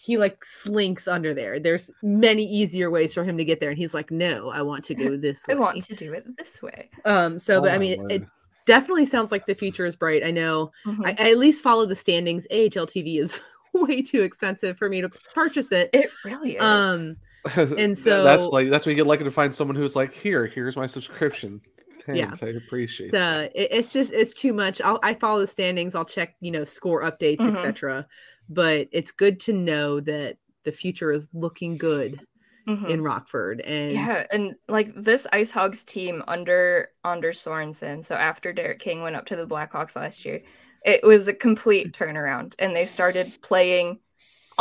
he 0.00 0.16
like 0.16 0.44
slinks 0.44 1.06
under 1.06 1.32
there 1.32 1.60
there's 1.60 1.92
many 2.02 2.44
easier 2.44 2.90
ways 2.90 3.14
for 3.14 3.22
him 3.22 3.38
to 3.38 3.44
get 3.44 3.60
there 3.60 3.70
and 3.70 3.78
he's 3.78 3.94
like 3.94 4.10
no 4.10 4.48
i 4.48 4.60
want 4.60 4.82
to 4.84 4.96
go 4.96 5.16
this 5.16 5.44
I 5.48 5.54
way 5.54 5.60
want 5.60 5.82
to 5.84 5.94
do 5.94 6.12
it 6.12 6.24
this 6.36 6.60
way. 6.60 6.90
um 7.04 7.38
so 7.38 7.58
Oh 7.58 7.60
but 7.62 7.70
i 7.70 7.78
mean 7.78 8.00
word. 8.02 8.10
it 8.10 8.24
definitely 8.66 9.06
sounds 9.06 9.30
like 9.30 9.46
the 9.46 9.54
future 9.54 9.86
is 9.86 9.94
bright 9.94 10.24
i 10.24 10.32
know 10.32 10.72
Mhm. 10.86 11.06
I, 11.06 11.14
I 11.26 11.30
at 11.30 11.38
least 11.38 11.62
follow 11.62 11.86
the 11.86 11.94
standings 11.94 12.48
ahl 12.50 12.86
tv 12.86 13.20
is 13.20 13.40
way 13.72 14.02
too 14.02 14.22
expensive 14.22 14.76
for 14.76 14.88
me 14.88 15.02
to 15.02 15.08
purchase 15.32 15.70
it 15.70 15.90
It 15.92 16.10
really 16.24 16.56
is. 16.56 16.62
um 16.62 17.16
and 17.56 17.96
so 17.96 18.24
that's 18.24 18.46
like 18.46 18.68
that's 18.68 18.86
when 18.86 18.94
you 18.96 19.02
get 19.02 19.08
lucky 19.08 19.24
to 19.24 19.30
find 19.30 19.54
someone 19.54 19.76
who's 19.76 19.96
like, 19.96 20.12
here, 20.12 20.46
here's 20.46 20.76
my 20.76 20.86
subscription. 20.86 21.60
Yeah. 22.08 22.26
Thanks, 22.26 22.42
I 22.42 22.46
appreciate 22.48 23.10
so 23.12 23.48
it, 23.54 23.68
it's 23.70 23.92
just 23.92 24.10
it's 24.12 24.32
too 24.32 24.54
much 24.54 24.80
I'll, 24.80 24.98
i 25.02 25.12
follow 25.14 25.38
the 25.38 25.46
standings 25.46 25.94
i'll 25.94 26.04
check 26.04 26.34
you 26.40 26.50
know 26.50 26.64
score 26.64 27.02
updates 27.02 27.36
Mhm. 27.38 27.50
etc 27.50 28.06
but 28.48 28.88
it's 28.90 29.10
good 29.12 29.38
to 29.40 29.52
know 29.52 30.00
that 30.00 30.38
the 30.64 30.72
future 30.72 31.12
is 31.12 31.28
looking 31.34 31.76
good 31.76 32.18
Mhm. 32.66 32.88
in 32.88 33.02
rockford 33.02 33.60
and 33.60 33.92
Yeah, 33.92 34.26
and 34.32 34.54
like 34.66 34.92
this 34.96 35.26
Ice 35.32 35.50
Hogs 35.50 35.84
team 35.84 36.24
under 36.26 36.88
Anders 37.04 37.38
Sorensen, 37.44 38.04
so 38.04 38.14
after 38.14 38.52
Derek 38.52 38.80
King 38.80 39.02
went 39.02 39.16
up 39.16 39.26
to 39.26 39.36
the 39.36 39.46
Blackhawks 39.46 39.94
last 39.94 40.24
year, 40.24 40.42
it 40.84 41.02
was 41.02 41.28
a 41.28 41.34
complete 41.34 41.92
turnaround, 41.92 42.54
and 42.58 42.74
they 42.74 42.86
started 42.86 43.32
playing 43.42 43.98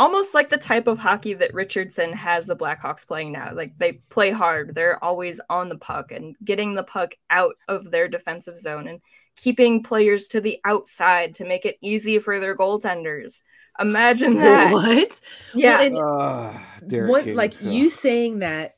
almost 0.00 0.34
like 0.34 0.48
the 0.48 0.56
type 0.58 0.86
of 0.86 0.98
hockey 0.98 1.34
that 1.34 1.54
Richardson 1.54 2.12
has 2.12 2.46
the 2.46 2.56
Blackhawks 2.56 3.06
playing 3.06 3.32
now. 3.32 3.54
Like 3.54 3.78
they 3.78 3.94
play 4.08 4.30
hard, 4.30 4.74
they're 4.74 5.02
always 5.04 5.40
on 5.50 5.68
the 5.68 5.78
puck 5.78 6.10
and 6.12 6.36
getting 6.44 6.74
the 6.74 6.82
puck 6.82 7.14
out 7.30 7.54
of 7.68 7.90
their 7.90 8.08
defensive 8.08 8.58
zone 8.58 8.88
and 8.88 9.00
keeping 9.36 9.82
players 9.82 10.28
to 10.28 10.40
the 10.40 10.58
outside 10.64 11.34
to 11.34 11.44
make 11.44 11.64
it 11.66 11.76
easy 11.82 12.18
for 12.18 12.40
their 12.40 12.56
goaltenders. 12.56 13.40
Imagine 13.78 14.34
that. 14.38 14.72
what 14.72 15.20
Yeah. 15.54 15.78
Well, 15.78 15.86
and 15.86 15.98
Ah, 15.98 16.66
what 17.06 17.26
like 17.26 17.60
yeah. 17.60 17.70
you 17.70 17.90
saying 17.90 18.40
that 18.40 18.76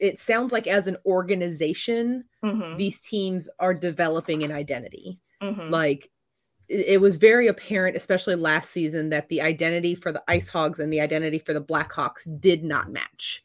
it 0.00 0.18
sounds 0.18 0.52
like 0.52 0.66
as 0.66 0.86
an 0.86 0.96
organization 1.06 2.24
Mhm, 2.44 2.76
these 2.78 3.00
teams 3.00 3.48
are 3.58 3.74
developing 3.74 4.42
an 4.44 4.52
identity 4.52 5.18
mhm. 5.42 5.70
like 5.70 6.10
it 6.68 7.00
was 7.00 7.16
very 7.16 7.46
apparent, 7.48 7.96
especially 7.96 8.34
last 8.34 8.70
season, 8.70 9.10
that 9.10 9.28
the 9.28 9.40
identity 9.40 9.94
for 9.94 10.12
the 10.12 10.22
Ice 10.28 10.48
Hogs 10.48 10.78
and 10.78 10.92
the 10.92 11.00
identity 11.00 11.38
for 11.38 11.52
the 11.54 11.62
Blackhawks 11.62 12.28
did 12.40 12.62
not 12.62 12.90
match. 12.92 13.42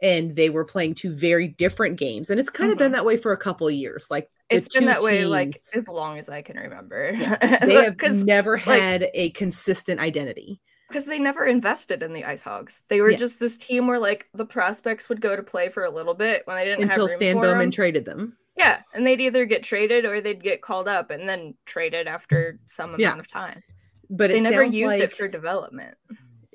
And 0.00 0.36
they 0.36 0.48
were 0.48 0.64
playing 0.64 0.94
two 0.94 1.12
very 1.12 1.48
different 1.48 1.98
games. 1.98 2.30
And 2.30 2.38
it's 2.38 2.50
kind 2.50 2.70
of 2.70 2.78
been 2.78 2.92
that 2.92 3.04
way 3.04 3.16
for 3.16 3.32
a 3.32 3.36
couple 3.36 3.66
of 3.66 3.74
years. 3.74 4.06
Like 4.10 4.28
Mm-hmm. 4.50 4.56
It's 4.56 4.74
been 4.74 4.86
that 4.86 5.02
way 5.02 5.26
like 5.26 5.54
as 5.74 5.86
long 5.88 6.18
as 6.18 6.30
I 6.30 6.40
can 6.40 6.56
remember. 6.56 7.12
they 7.62 7.74
have 7.74 8.00
never 8.24 8.52
like- 8.52 8.62
had 8.80 9.10
a 9.12 9.28
consistent 9.30 10.00
identity. 10.00 10.58
because 10.88 11.04
they 11.04 11.18
never 11.18 11.44
invested 11.44 12.02
in 12.02 12.14
the 12.14 12.24
Ice 12.24 12.42
Hogs. 12.44 12.80
They 12.88 13.02
were 13.02 13.10
Yeah. 13.10 13.18
just 13.18 13.38
this 13.38 13.58
team 13.58 13.86
where 13.88 13.98
like 13.98 14.26
the 14.32 14.46
prospects 14.46 15.10
would 15.10 15.20
go 15.20 15.36
to 15.36 15.42
play 15.42 15.68
for 15.68 15.84
a 15.84 15.90
little 15.90 16.14
bit 16.14 16.46
when 16.46 16.56
they 16.56 16.64
didn't 16.64 16.84
until 16.84 17.08
have 17.08 17.14
Stan 17.14 17.34
Bowman 17.36 17.60
'em. 17.64 17.70
traded 17.70 18.06
them. 18.06 18.38
Yeah, 18.58 18.80
and 18.92 19.06
they'd 19.06 19.20
either 19.20 19.44
get 19.44 19.62
traded 19.62 20.04
or 20.04 20.20
they'd 20.20 20.42
get 20.42 20.62
called 20.62 20.88
up 20.88 21.10
and 21.10 21.28
then 21.28 21.54
traded 21.64 22.08
after 22.08 22.58
some 22.66 22.88
amount 22.90 23.00
Yeah. 23.00 23.18
of 23.18 23.26
time. 23.28 23.62
But 24.10 24.30
they 24.30 24.38
it 24.38 24.42
never 24.42 24.64
used 24.64 24.94
like, 24.94 25.02
it 25.02 25.14
for 25.16 25.28
development. 25.28 25.96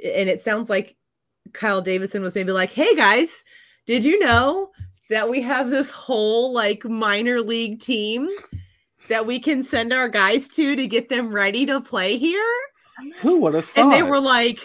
and 0.03 0.30
it 0.30 0.41
sounds 0.41 0.69
like 0.69 0.95
Kyle 1.53 1.81
Davidson 1.81 2.21
was 2.21 2.35
maybe 2.35 2.51
like, 2.51 2.71
"Hey 2.73 2.93
guys, 2.95 3.43
did 3.85 4.03
you 4.03 4.19
know 4.19 4.71
that 5.09 5.30
we 5.30 5.41
have 5.41 5.69
this 5.69 5.89
whole 5.91 6.51
like 6.51 6.84
minor 6.84 7.41
league 7.41 7.80
team 7.80 8.27
that 9.07 9.25
we 9.25 9.39
can 9.39 9.63
send 9.63 9.93
our 9.93 10.09
guys 10.09 10.47
to 10.49 10.75
to 10.75 10.88
get 10.88 11.09
them 11.09 11.31
ready 11.34 11.65
to 11.67 11.80
play 11.80 12.17
here?" 12.17 12.53
Who 13.21 13.39
would 13.41 13.53
have 13.53 13.65
thought? 13.65 13.84
And 13.84 13.91
they 13.93 14.03
were 14.03 14.19
like, 14.19 14.59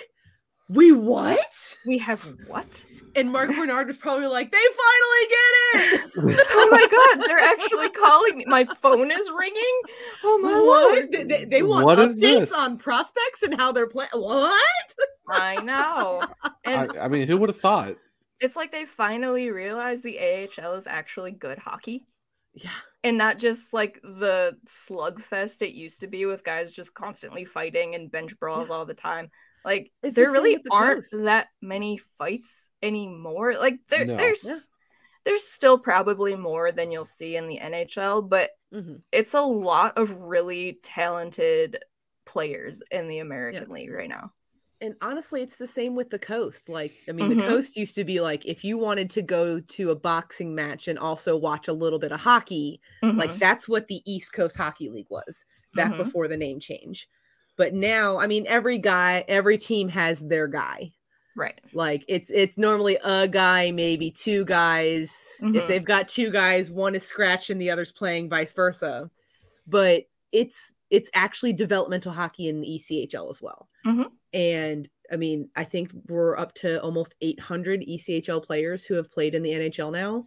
"We 0.68 0.92
what? 0.92 1.76
We 1.86 1.98
have 1.98 2.22
what?" 2.46 2.84
And 3.16 3.32
Mark 3.32 3.50
Bernard 3.54 3.86
was 3.88 3.96
probably 3.96 4.26
like, 4.26 4.50
"They 4.52 4.58
finally 4.58 5.26
get 5.28 5.94
it." 5.94 6.46
oh 6.50 6.68
my 6.70 7.14
god, 7.16 7.26
they're 7.26 7.38
actually 7.38 7.88
calling 7.90 8.38
me. 8.38 8.44
My 8.46 8.64
phone 8.82 9.10
is 9.10 9.30
ringing. 9.36 9.80
Oh 10.24 10.38
my 10.38 10.52
What? 10.52 10.94
lord. 10.94 11.12
They, 11.12 11.24
they- 11.24 11.44
they 11.44 11.62
want 11.62 11.84
What 11.86 11.98
is 11.98 12.16
updates 12.16 12.52
on 12.54 12.78
prospects 12.78 13.42
and 13.42 13.54
how 13.58 13.72
they're 13.72 13.88
playing. 13.88 14.10
What? 14.12 14.94
I 15.30 15.56
know. 15.62 16.22
And 16.64 16.92
I, 16.92 17.04
I 17.04 17.08
mean, 17.08 17.26
who 17.28 17.36
would 17.38 17.48
have 17.50 17.60
thought? 17.60 17.96
it's 18.40 18.54
like 18.54 18.70
they 18.70 18.84
finally 18.84 19.50
realized 19.50 20.04
the 20.04 20.18
AHL 20.20 20.74
is 20.74 20.86
actually 20.86 21.32
good 21.32 21.58
hockey. 21.58 22.06
Yeah. 22.54 22.70
And 23.02 23.18
not 23.18 23.38
just 23.38 23.72
like 23.72 24.00
the 24.02 24.56
slugfest 24.68 25.62
it 25.62 25.72
used 25.74 26.00
to 26.00 26.06
be 26.06 26.24
with 26.26 26.44
guys 26.44 26.72
just 26.72 26.94
constantly 26.94 27.44
fighting 27.44 27.94
and 27.94 28.10
bench 28.10 28.38
brawls 28.38 28.70
all 28.70 28.84
the 28.86 28.94
time. 28.94 29.30
Like 29.64 29.92
It's 30.02 30.14
there 30.14 30.26
same 30.26 30.32
really 30.32 30.56
the 30.56 30.70
aren't 30.70 30.98
Coast. 31.10 31.24
that 31.24 31.48
many 31.60 31.98
fights 32.18 32.70
anymore. 32.82 33.54
Like 33.56 33.78
there 33.88 34.04
No. 34.06 34.16
there's 34.16 34.44
Yeah. 34.44 34.54
there's 35.24 35.44
still 35.46 35.78
probably 35.78 36.34
more 36.34 36.72
than 36.72 36.90
you'll 36.90 37.04
see 37.04 37.36
in 37.36 37.48
the 37.48 37.58
NHL, 37.58 38.22
but 38.22 38.50
Mhm. 38.72 39.02
it's 39.12 39.34
a 39.34 39.40
lot 39.42 39.98
of 39.98 40.10
really 40.12 40.78
talented 40.82 41.82
players 42.24 42.82
in 42.90 43.08
the 43.08 43.18
American 43.18 43.68
League 43.70 43.90
right 43.90 44.08
now. 44.08 44.32
and 44.80 44.94
honestly 45.02 45.42
it's 45.42 45.56
the 45.58 45.66
same 45.66 45.96
with 45.96 46.08
the 46.08 46.20
coast 46.20 46.68
like 46.68 46.92
i 47.08 47.12
mean 47.12 47.30
the 47.30 47.34
Mhm. 47.34 47.48
coast 47.48 47.74
used 47.76 47.96
to 47.96 48.04
be 48.04 48.20
like 48.20 48.46
if 48.46 48.62
you 48.62 48.78
wanted 48.78 49.10
to 49.10 49.22
go 49.22 49.58
to 49.58 49.90
a 49.90 49.96
boxing 49.96 50.54
match 50.54 50.86
and 50.86 50.96
also 51.00 51.36
watch 51.36 51.66
a 51.66 51.72
little 51.72 51.98
bit 51.98 52.12
of 52.12 52.20
hockey 52.20 52.80
like 53.02 53.30
Mhm. 53.30 53.38
that's 53.40 53.68
what 53.68 53.88
the 53.88 54.00
east 54.06 54.32
coast 54.32 54.56
hockey 54.56 54.88
league 54.88 55.10
was 55.10 55.44
back 55.74 55.90
Mhm. 55.94 55.96
before 56.04 56.28
the 56.28 56.36
name 56.36 56.60
change 56.60 57.08
but 57.58 57.74
now 57.74 58.18
i 58.18 58.26
mean 58.26 58.44
every 58.48 58.78
guy 58.78 59.22
every 59.28 59.58
team 59.58 59.88
has 59.90 60.20
their 60.20 60.48
guy 60.48 60.90
right. 61.36 61.60
like 61.74 62.04
it's 62.08 62.30
it's 62.30 62.56
normally 62.56 62.96
a 63.04 63.28
guy 63.28 63.70
maybe 63.72 64.10
two 64.10 64.44
guys 64.46 65.22
Mhm. 65.42 65.56
if 65.56 65.66
they've 65.68 65.84
got 65.84 66.08
two 66.08 66.30
guys 66.30 66.70
one 66.70 66.94
is 66.94 67.04
scratched 67.06 67.50
and 67.50 67.60
the 67.60 67.70
other's 67.70 67.92
playing 67.92 68.30
vice 68.30 68.52
versa 68.54 69.10
but 69.66 70.04
it's 70.32 70.72
it's 70.90 71.10
actually 71.14 71.52
developmental 71.52 72.12
hockey 72.12 72.48
in 72.48 72.60
the 72.62 72.68
echl 72.80 73.28
as 73.28 73.42
well 73.42 73.68
Mhm. 73.86 74.06
and 74.32 74.88
i 75.12 75.16
mean 75.16 75.50
i 75.56 75.64
think 75.64 75.90
we're 76.08 76.36
up 76.38 76.54
to 76.54 76.80
almost 76.82 77.14
800 77.20 77.82
echl 77.82 78.42
players 78.42 78.84
who 78.86 78.94
have 78.94 79.10
played 79.10 79.34
in 79.34 79.42
the 79.42 79.52
nhl 79.52 79.92
now 79.92 80.26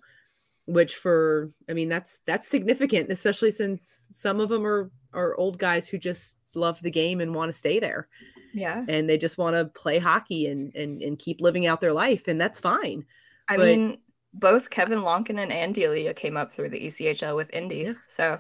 which 0.66 0.96
for 0.96 1.52
i 1.70 1.74
mean 1.74 1.90
that's 1.90 2.20
that's 2.26 2.48
significant 2.48 3.12
especially 3.12 3.52
since 3.52 4.08
some 4.12 4.40
of 4.40 4.50
them 4.50 4.66
are 4.66 4.92
are 5.14 5.36
old 5.36 5.58
guys 5.58 5.88
who 5.90 5.98
just 5.98 6.38
love 6.56 6.82
the 6.82 6.92
game 6.92 7.22
and 7.22 7.34
want 7.36 7.50
to 7.52 7.58
stay 7.58 7.80
there 7.80 8.08
Yeah. 8.54 8.86
and 8.88 9.10
they 9.10 9.18
just 9.18 9.38
want 9.38 9.56
to 9.56 9.66
play 9.66 10.00
hockey 10.00 10.48
and, 10.48 10.76
and 10.76 11.02
and 11.02 11.18
keep 11.20 11.42
living 11.42 11.66
out 11.68 11.82
their 11.82 11.94
life 11.94 12.28
and 12.28 12.40
that's 12.40 12.60
fine 12.60 13.06
I 13.48 13.58
But- 13.58 13.66
mean, 13.66 13.98
both 14.34 14.70
Kevin 14.70 15.04
Lankinen 15.04 15.52
and 15.52 15.76
Delia 15.76 16.14
came 16.14 16.38
up 16.38 16.52
through 16.54 16.70
the 16.70 16.80
ECHL 16.88 17.36
with 17.36 17.50
Indy. 17.54 17.94
So, 18.08 18.40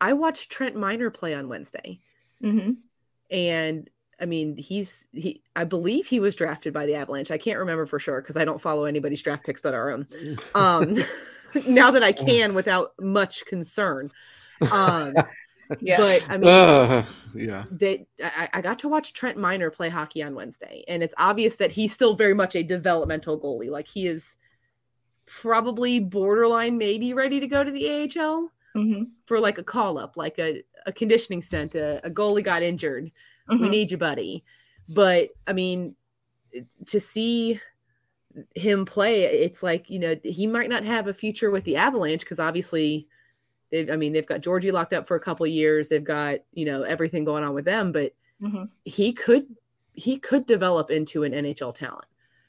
i 0.00 0.12
watched 0.12 0.50
trent 0.50 0.76
miner 0.76 1.10
play 1.10 1.34
on 1.34 1.48
wednesday 1.48 1.98
mhm. 2.40 2.76
and 3.32 3.90
i 4.20 4.24
mean 4.26 4.56
he's 4.56 5.08
he 5.12 5.42
i 5.56 5.64
believe 5.64 6.06
he 6.06 6.20
was 6.20 6.36
drafted 6.36 6.72
by 6.72 6.86
the 6.86 6.94
avalanche 6.94 7.32
i 7.32 7.36
can't 7.38 7.58
remember 7.58 7.84
for 7.84 7.98
sure 7.98 8.20
because 8.22 8.36
i 8.36 8.44
don't 8.44 8.60
follow 8.62 8.84
anybody's 8.84 9.20
draft 9.22 9.44
picks 9.44 9.60
but 9.60 9.74
our 9.74 9.90
own 9.90 10.06
um 10.54 10.96
now 11.66 11.90
that 11.90 12.04
i 12.04 12.12
can 12.12 12.54
without 12.54 12.92
much 13.00 13.44
concern 13.46 14.08
um 14.70 15.14
Yeah. 15.80 15.96
but 15.98 16.24
i 16.28 16.36
mean 16.36 16.48
Uh, 16.48 17.04
yeah. 17.38 17.64
that 17.70 18.06
I, 18.22 18.48
I 18.54 18.60
got 18.60 18.78
to 18.80 18.88
watch 18.88 19.12
Trent 19.12 19.36
Miner 19.38 19.70
play 19.70 19.88
hockey 19.88 20.22
on 20.22 20.34
Wednesday, 20.34 20.84
and 20.88 21.02
it's 21.02 21.14
obvious 21.18 21.56
that 21.56 21.70
he's 21.72 21.92
still 21.92 22.14
very 22.14 22.34
much 22.34 22.54
a 22.56 22.62
developmental 22.62 23.38
goalie. 23.40 23.70
Like 23.70 23.88
he 23.88 24.06
is 24.06 24.36
probably 25.26 26.00
borderline, 26.00 26.78
maybe 26.78 27.12
ready 27.14 27.40
to 27.40 27.46
go 27.46 27.62
to 27.64 27.70
the 27.70 27.86
AHL 27.88 28.50
Mhm. 28.74 29.08
for 29.26 29.40
like 29.40 29.58
a 29.58 29.62
call 29.64 29.98
up, 29.98 30.16
like 30.16 30.38
a, 30.38 30.62
a 30.86 30.92
conditioning 30.92 31.42
stint. 31.42 31.74
A, 31.74 32.00
a 32.06 32.10
goalie 32.10 32.44
got 32.44 32.62
injured. 32.62 33.10
We 33.48 33.56
Mhm. 33.56 33.70
need 33.70 33.90
you, 33.90 33.98
buddy. 33.98 34.44
But 34.88 35.30
I 35.46 35.52
mean, 35.52 35.96
to 36.86 36.98
see 37.00 37.60
him 38.54 38.84
play, 38.84 39.24
it's 39.24 39.62
like 39.62 39.90
you 39.90 39.98
know 39.98 40.16
he 40.24 40.46
might 40.46 40.70
not 40.70 40.84
have 40.84 41.08
a 41.08 41.14
future 41.14 41.50
with 41.50 41.64
the 41.64 41.76
Avalanche 41.76 42.20
because 42.20 42.38
obviously. 42.38 43.06
They've, 43.70 43.90
I 43.90 43.96
mean, 43.96 44.12
they've 44.12 44.26
got 44.26 44.40
Georgie 44.40 44.70
locked 44.70 44.92
up 44.92 45.06
for 45.06 45.16
a 45.16 45.20
couple 45.20 45.44
of 45.44 45.52
years. 45.52 45.88
They've 45.88 46.02
got, 46.02 46.38
you 46.52 46.64
know, 46.64 46.82
everything 46.82 47.24
going 47.24 47.44
on 47.44 47.54
with 47.54 47.64
them, 47.64 47.92
but 47.92 48.12
Mhm. 48.42 48.68
he 48.84 49.12
could 49.12 49.46
he 49.94 50.16
could 50.16 50.46
develop 50.46 50.92
into 50.92 51.24
an 51.24 51.32
NHL 51.34 51.72
talent. 51.74 52.04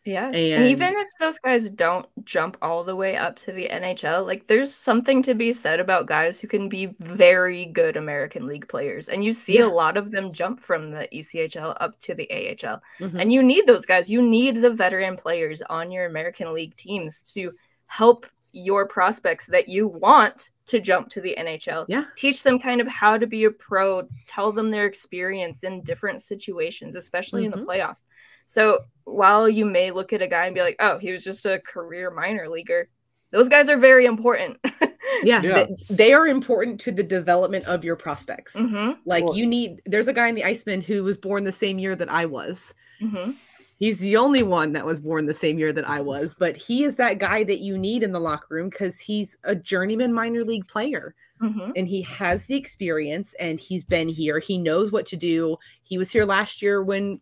Yeah. 0.06 0.28
And, 0.28 0.36
And- 0.36 0.68
even 0.68 0.94
if 0.96 1.08
those 1.20 1.40
guys 1.40 1.68
don't 1.72 2.06
jump 2.24 2.58
all 2.62 2.84
the 2.84 2.96
way 2.96 3.18
up 3.18 3.38
to 3.40 3.52
the 3.52 3.68
NHL, 3.68 4.24
like 4.24 4.46
there's 4.46 4.72
something 4.74 5.24
to 5.24 5.34
be 5.34 5.52
said 5.52 5.80
about 5.80 6.06
guys 6.06 6.40
who 6.40 6.48
can 6.48 6.70
be 6.70 6.86
very 7.00 7.66
good 7.66 7.98
American 7.98 8.46
League 8.46 8.68
players. 8.68 9.10
And 9.10 9.24
you 9.26 9.34
see 9.34 9.58
Yeah. 9.58 9.66
a 9.66 9.68
lot 9.74 9.98
of 9.98 10.12
them 10.12 10.32
jump 10.32 10.60
from 10.62 10.92
the 10.92 11.08
ECHL 11.12 11.76
up 11.80 11.98
to 12.02 12.14
the 12.14 12.32
AHL. 12.32 12.84
Mhm. 13.00 13.20
And 13.20 13.34
you 13.34 13.42
need 13.42 13.66
those 13.66 13.86
guys. 13.88 14.12
You 14.12 14.22
need 14.22 14.62
the 14.62 14.70
veteran 14.70 15.18
players 15.18 15.64
on 15.64 15.92
your 15.92 16.06
American 16.06 16.54
League 16.54 16.76
teams 16.76 17.24
to 17.34 17.52
help 17.88 18.28
your 18.52 18.86
prospects 18.88 19.46
that 19.48 19.70
you 19.70 19.88
want 19.88 20.50
to 20.68 20.80
jump 20.80 21.10
to 21.10 21.22
the 21.22 21.36
NHL. 21.38 21.86
Yeah. 21.88 22.06
Teach 22.16 22.44
them 22.44 22.60
kind 22.60 22.80
of 22.82 22.88
how 22.88 23.18
to 23.18 23.26
be 23.28 23.44
a 23.46 23.52
pro, 23.52 24.08
tell 24.28 24.52
them 24.52 24.70
their 24.72 24.86
experience 24.86 25.64
in 25.64 25.84
different 25.84 26.22
situations, 26.22 26.96
especially 26.96 27.46
in 27.46 27.52
the 27.52 27.58
Mhm. 27.58 27.66
playoffs. 27.66 28.04
So 28.46 28.80
while 29.04 29.48
you 29.50 29.66
may 29.66 29.92
look 29.92 30.14
at 30.14 30.22
a 30.22 30.28
guy 30.28 30.46
and 30.46 30.56
be 30.56 30.62
like, 30.62 30.76
oh, 30.80 30.98
he 30.98 31.12
was 31.12 31.24
just 31.24 31.46
a 31.46 31.60
career 31.60 32.12
minor 32.12 32.48
leaguer, 32.50 32.90
those 33.32 33.48
guys 33.50 33.70
are 33.70 33.78
very 33.78 34.06
important. 34.06 34.58
Yeah, 35.24 35.42
Yeah. 35.42 35.54
They, 35.90 35.96
they 35.96 36.14
are 36.14 36.28
important 36.28 36.80
to 36.82 36.92
the 36.92 37.02
development 37.04 37.68
of 37.68 37.84
your 37.84 37.96
prospects. 37.98 38.56
Mhm, 38.56 39.00
Like 39.06 39.26
Well- 39.26 39.36
you 39.36 39.46
need 39.48 39.82
there's 39.86 40.08
a 40.08 40.14
guy 40.14 40.28
in 40.28 40.36
the 40.36 40.44
Iceman 40.46 40.82
who 40.82 41.04
was 41.04 41.18
born 41.18 41.44
the 41.44 41.52
same 41.52 41.78
year 41.80 41.96
that 41.96 42.12
I 42.12 42.26
was. 42.28 42.74
mhm. 43.02 43.36
He's 43.80 44.00
the 44.00 44.18
only 44.18 44.44
one 44.44 44.74
that 44.74 44.86
was 44.86 45.00
born 45.00 45.26
the 45.26 45.34
same 45.34 45.58
year 45.58 45.72
that 45.72 45.88
I 45.88 46.02
was, 46.02 46.36
but 46.38 46.58
he 46.58 46.84
is 46.84 46.98
that 46.98 47.18
guy 47.18 47.44
that 47.46 47.60
you 47.60 47.78
need 47.78 48.04
in 48.04 48.12
the 48.12 48.20
locker 48.20 48.54
room 48.56 48.70
because 48.70 49.00
he's 49.00 49.38
a 49.46 49.56
journeyman 49.56 50.14
minor 50.14 50.44
league 50.44 50.68
player 50.68 51.16
Mhm. 51.42 51.72
and 51.78 51.88
he 51.88 52.02
has 52.02 52.46
the 52.46 52.56
experience 52.56 53.34
and 53.36 53.58
he's 53.58 53.86
been 53.86 54.10
here. 54.10 54.40
He 54.40 54.58
knows 54.58 54.92
what 54.92 55.06
to 55.08 55.16
do. 55.16 55.56
He 55.82 55.98
was 55.98 56.12
here 56.12 56.26
last 56.26 56.62
year 56.62 56.84
when 56.84 57.22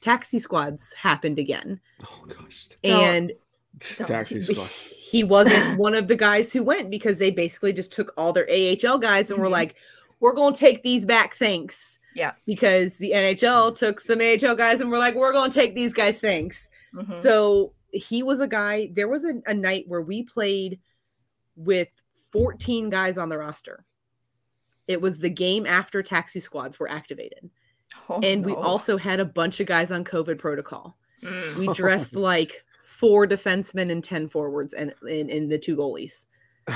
taxi 0.00 0.38
squads 0.38 0.92
happened 0.92 1.38
again. 1.38 1.80
Oh 2.02 2.24
gosh. 2.28 2.68
And 2.84 3.32
Taxi 3.80 4.42
squad. 4.42 4.68
he 4.96 5.24
wasn't 5.24 5.78
one 5.78 5.94
of 5.94 6.06
the 6.08 6.16
guys 6.16 6.52
who 6.52 6.62
went 6.62 6.90
because 6.90 7.18
they 7.18 7.30
basically 7.30 7.72
just 7.72 7.90
took 7.92 8.12
all 8.18 8.32
their 8.34 8.46
AHL 8.50 8.98
guys 8.98 9.30
and 9.30 9.40
were 9.40 9.48
Mhm. 9.48 9.52
like, 9.52 9.74
we're 10.20 10.34
going 10.34 10.52
to 10.54 10.60
take 10.60 10.82
these 10.82 11.04
back, 11.06 11.34
thanks. 11.36 11.93
Yeah. 12.14 12.32
Because 12.46 12.98
the 12.98 13.12
NHL 13.12 13.76
took 13.76 14.00
some 14.00 14.20
AHL 14.20 14.54
guys 14.54 14.80
and 14.80 14.90
we're 14.90 14.98
like, 14.98 15.14
we're 15.14 15.32
going 15.32 15.50
to 15.50 15.58
take 15.58 15.74
these 15.74 15.92
guys, 15.92 16.20
thanks. 16.20 16.68
Mhm. 16.94 17.16
So 17.16 17.72
he 17.92 18.22
was 18.22 18.40
a 18.40 18.46
guy. 18.46 18.90
There 18.92 19.08
was 19.08 19.24
a, 19.24 19.34
a 19.46 19.54
night 19.54 19.84
where 19.88 20.00
we 20.00 20.22
played 20.22 20.80
with 21.56 21.88
14 22.32 22.90
guys 22.90 23.18
on 23.18 23.28
the 23.28 23.38
roster. 23.38 23.84
It 24.86 25.00
was 25.00 25.18
the 25.18 25.30
game 25.30 25.66
after 25.66 26.02
taxi 26.02 26.40
squads 26.40 26.78
were 26.78 26.90
activated. 26.90 27.50
Oh, 28.08 28.20
and 28.22 28.44
we 28.44 28.52
also 28.52 28.96
had 28.96 29.20
a 29.20 29.24
bunch 29.24 29.60
of 29.60 29.66
guys 29.66 29.90
on 29.90 30.04
COVID 30.04 30.38
protocol. 30.38 30.96
Mm. 31.22 31.56
We 31.56 31.68
dressed 31.72 32.14
like 32.16 32.64
four 32.82 33.26
defensemen 33.26 33.90
and 33.90 34.04
10 34.04 34.28
forwards 34.28 34.74
and 34.74 34.92
in, 35.08 35.30
in 35.30 35.48
the 35.48 35.58
two 35.58 35.76
goalies. 35.76 36.26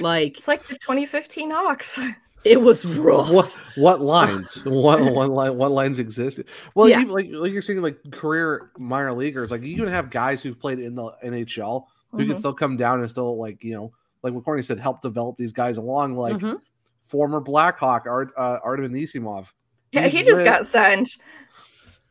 Like 0.00 0.38
It's 0.38 0.48
like 0.48 0.66
the 0.66 0.74
2015 0.74 1.50
Hawks. 1.50 2.00
It 2.44 2.60
was 2.60 2.84
rough. 2.84 3.30
What 3.30 3.56
what 3.76 4.00
lines? 4.14 4.64
what 4.64 5.00
what 5.14 5.30
line? 5.30 5.56
What 5.56 5.72
lines 5.72 5.98
existed? 5.98 6.46
Well, 6.74 6.88
Yeah. 6.88 7.00
even 7.00 7.12
like 7.12 7.28
like 7.30 7.52
you're 7.52 7.62
saying, 7.62 7.80
like 7.82 7.98
career 8.12 8.70
minor 8.78 9.12
leaguers, 9.14 9.50
like 9.50 9.62
you 9.62 9.68
even 9.68 9.88
have 9.88 10.10
guys 10.10 10.42
who've 10.42 10.58
played 10.58 10.78
in 10.78 10.94
the 10.94 11.10
NHL 11.24 11.86
who 12.12 12.18
can 12.18 12.28
Mhm. 12.28 12.38
still 12.38 12.52
come 12.54 12.76
down 12.76 13.00
and 13.00 13.10
still 13.10 13.38
like 13.38 13.62
you 13.64 13.72
know, 13.74 13.92
like 14.22 14.32
what 14.34 14.44
Courtney 14.44 14.62
said, 14.62 14.78
help 14.78 15.00
develop 15.02 15.36
these 15.36 15.52
guys 15.52 15.76
along. 15.78 16.16
Like 16.16 16.36
Mhm. 16.36 16.60
former 17.02 17.40
Blackhawk 17.40 18.06
Art 18.06 18.32
uh, 18.36 18.58
Artem 18.62 18.92
Anisimov. 18.92 19.48
Yeah, 19.92 20.08
he 20.08 20.18
just 20.18 20.38
with- 20.40 20.44
got 20.44 20.66
signed. 20.66 21.08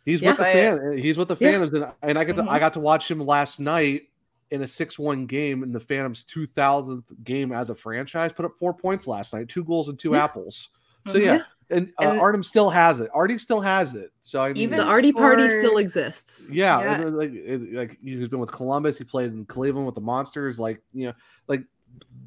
He's 0.06 0.22
Yeah. 0.22 0.30
with 0.32 0.38
the 0.38 0.44
But- 0.44 0.54
fan. 0.54 0.98
He's 0.98 1.18
with 1.18 1.28
the 1.30 1.38
Yeah. 1.40 1.52
Phantoms, 1.52 1.74
and, 1.74 1.86
and 2.02 2.20
I 2.20 2.26
got 2.26 2.36
to, 2.38 2.44
Mhm. 2.44 2.50
I 2.50 2.60
got 2.60 2.74
to 2.74 2.80
watch 2.82 3.10
him 3.10 3.20
last 3.26 3.60
night 3.60 4.10
in 4.54 4.62
a 4.62 4.68
six-one 4.68 5.26
game 5.26 5.64
in 5.64 5.72
the 5.72 5.80
Phantoms' 5.80 6.24
two 6.24 6.46
thousandth 6.46 7.12
game 7.24 7.52
as 7.52 7.70
a 7.72 7.76
franchise. 7.76 8.32
Put 8.32 8.46
up 8.46 8.54
four 8.60 8.74
points 8.74 9.08
last 9.08 9.34
night, 9.34 9.50
two 9.50 9.64
goals 9.64 9.90
and 9.90 9.98
two 9.98 10.12
Yeah. 10.12 10.24
apples. 10.24 10.70
So 11.08 11.16
Mhm. 11.20 11.26
yeah, 11.26 11.34
Yeah. 11.36 11.44
and, 11.72 11.92
uh, 12.00 12.10
And- 12.10 12.20
Artem 12.20 12.44
still 12.44 12.70
has 12.70 13.00
it. 13.00 13.10
Artie 13.14 13.40
still 13.40 13.62
has 13.62 13.96
it. 13.96 14.12
So 14.22 14.42
I 14.42 14.50
mean, 14.50 14.58
Even 14.58 14.78
the 14.78 14.86
Artie 14.86 15.12
party 15.12 15.50
still 15.50 15.78
exists. 15.78 16.50
yeah, 16.52 16.80
Yeah. 16.80 16.94
and 16.94 17.04
then, 17.04 17.18
like 17.18 17.34
it, 17.34 17.74
like 17.74 17.98
he's 18.02 18.28
been 18.28 18.40
with 18.40 18.52
Columbus. 18.52 18.98
He 19.00 19.04
played 19.04 19.32
in 19.34 19.44
Cleveland 19.46 19.88
with 19.88 19.96
the 19.96 20.02
Monsters. 20.02 20.60
Like 20.60 20.82
you 20.94 21.08
know, 21.08 21.14
like 21.48 21.64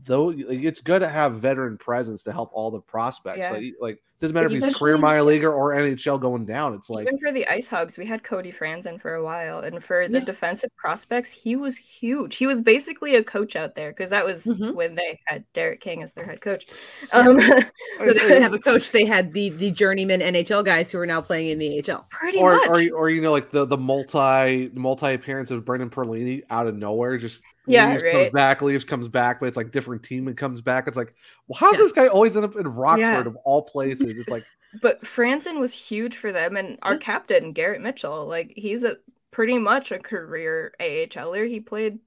though 0.05 0.25
like, 0.27 0.63
it's 0.65 0.81
good 0.81 1.01
to 1.01 1.09
have 1.09 1.37
veteran 1.37 1.79
presence 1.79 2.23
to 2.25 2.33
help 2.33 2.51
all 2.53 2.71
the 2.73 2.81
prospects. 2.81 3.39
Yeah. 3.39 3.53
Like 3.53 3.75
like 3.81 4.03
doesn't 4.21 4.35
matter 4.35 4.47
if 4.47 4.53
he's 4.53 4.75
career 4.77 4.97
minor 4.97 5.23
leaguer 5.23 5.53
or 5.53 5.75
NHL 5.75 6.19
going 6.21 6.47
down. 6.47 6.73
It's 6.73 6.89
like 6.89 7.07
Even 7.07 7.19
for 7.19 7.33
the 7.33 7.47
Ice 7.49 7.69
Hogs, 7.69 7.99
we 7.99 8.07
had 8.07 8.23
Cody 8.25 8.51
Franson 8.51 8.99
for 9.01 9.15
a 9.15 9.23
while, 9.23 9.59
and 9.61 9.85
for 9.85 10.09
the 10.09 10.19
Yeah. 10.21 10.25
defensive 10.25 10.71
prospects, 10.77 11.31
he 11.31 11.55
was 11.55 11.77
huge. 11.77 12.37
He 12.37 12.47
was 12.47 12.63
basically 12.63 13.17
a 13.17 13.23
coach 13.23 13.57
out 13.57 13.75
there 13.75 13.91
because 13.91 14.09
that 14.11 14.25
was 14.25 14.45
Mhm. 14.45 14.75
when 14.75 14.95
they 14.95 15.21
had 15.27 15.45
Derek 15.53 15.81
King 15.81 16.03
as 16.03 16.13
their 16.13 16.25
head 16.25 16.41
coach. 16.41 16.65
Um, 17.13 17.37
So 17.99 18.07
they 18.07 18.13
didn't 18.15 18.43
have 18.43 18.53
a 18.53 18.59
coach. 18.59 18.91
They 18.91 19.05
had 19.07 19.33
the 19.33 19.51
the 19.51 19.71
journeyman 19.71 20.21
NHL 20.21 20.63
guys 20.65 20.91
who 20.91 20.99
are 20.99 21.07
now 21.07 21.21
playing 21.21 21.49
in 21.49 21.59
the 21.59 21.79
AHL. 21.79 22.07
pretty 22.11 22.39
or, 22.39 22.57
much. 22.57 22.69
or 22.69 22.97
or 22.97 23.11
you 23.11 23.21
know 23.23 23.33
like 23.33 23.51
the 23.51 23.65
the 23.65 23.77
multi 23.79 24.71
multi 24.75 25.15
appearance 25.15 25.51
of 25.51 25.65
Brendan 25.65 25.91
Perlini 25.91 26.43
out 26.51 26.67
of 26.67 26.77
nowhere 26.77 27.17
just 27.19 27.41
Yeah, 27.67 27.91
leaves, 27.93 28.03
comes 28.05 28.33
back 28.33 28.63
leaves 28.63 28.85
comes 28.85 29.09
back 29.09 29.41
but 29.41 29.47
it's 29.47 29.57
like 29.57 29.71
different 29.73 30.03
team 30.03 30.29
and 30.29 30.37
comes 30.37 30.61
back 30.61 30.87
it's 30.89 30.97
like 30.97 31.15
well 31.49 31.59
how's 31.59 31.75
Yeah. 31.75 31.79
this 31.81 31.93
guy 31.93 32.07
always 32.09 32.37
end 32.37 32.45
up 32.45 32.55
in 32.57 32.69
Rockford 32.69 33.01
Yeah. 33.01 33.21
of 33.27 33.37
all 33.45 33.63
places 33.63 34.06
it's 34.17 34.29
like 34.29 34.45
But 34.83 35.01
Franson 35.03 35.59
was 35.61 35.73
huge 35.73 36.17
for 36.17 36.33
them, 36.33 36.57
and 36.57 36.79
our 36.83 36.97
captain 36.99 37.53
Garrett 37.53 37.81
Mitchell, 37.83 38.27
like 38.27 38.53
he's 38.57 38.85
a 38.85 38.97
pretty 39.31 39.59
much 39.59 39.93
a 39.93 39.99
career 39.99 40.75
AHLer. 40.81 41.49
He 41.49 41.61
played 41.61 41.99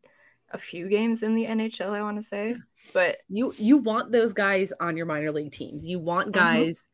a 0.51 0.57
few 0.57 0.87
games 0.89 1.21
in 1.23 1.35
the 1.35 1.45
NHL, 1.45 1.91
I 1.91 2.01
want 2.01 2.17
to 2.17 2.23
say, 2.25 2.55
but 2.93 3.17
You 3.27 3.53
you 3.57 3.77
want 3.77 4.11
those 4.11 4.33
guys 4.33 4.73
on 4.79 4.97
your 4.97 5.05
minor 5.05 5.31
league 5.31 5.51
teams. 5.51 5.87
You 5.87 5.99
want 5.99 6.29
Mhm. 6.29 6.33
guys. 6.33 6.89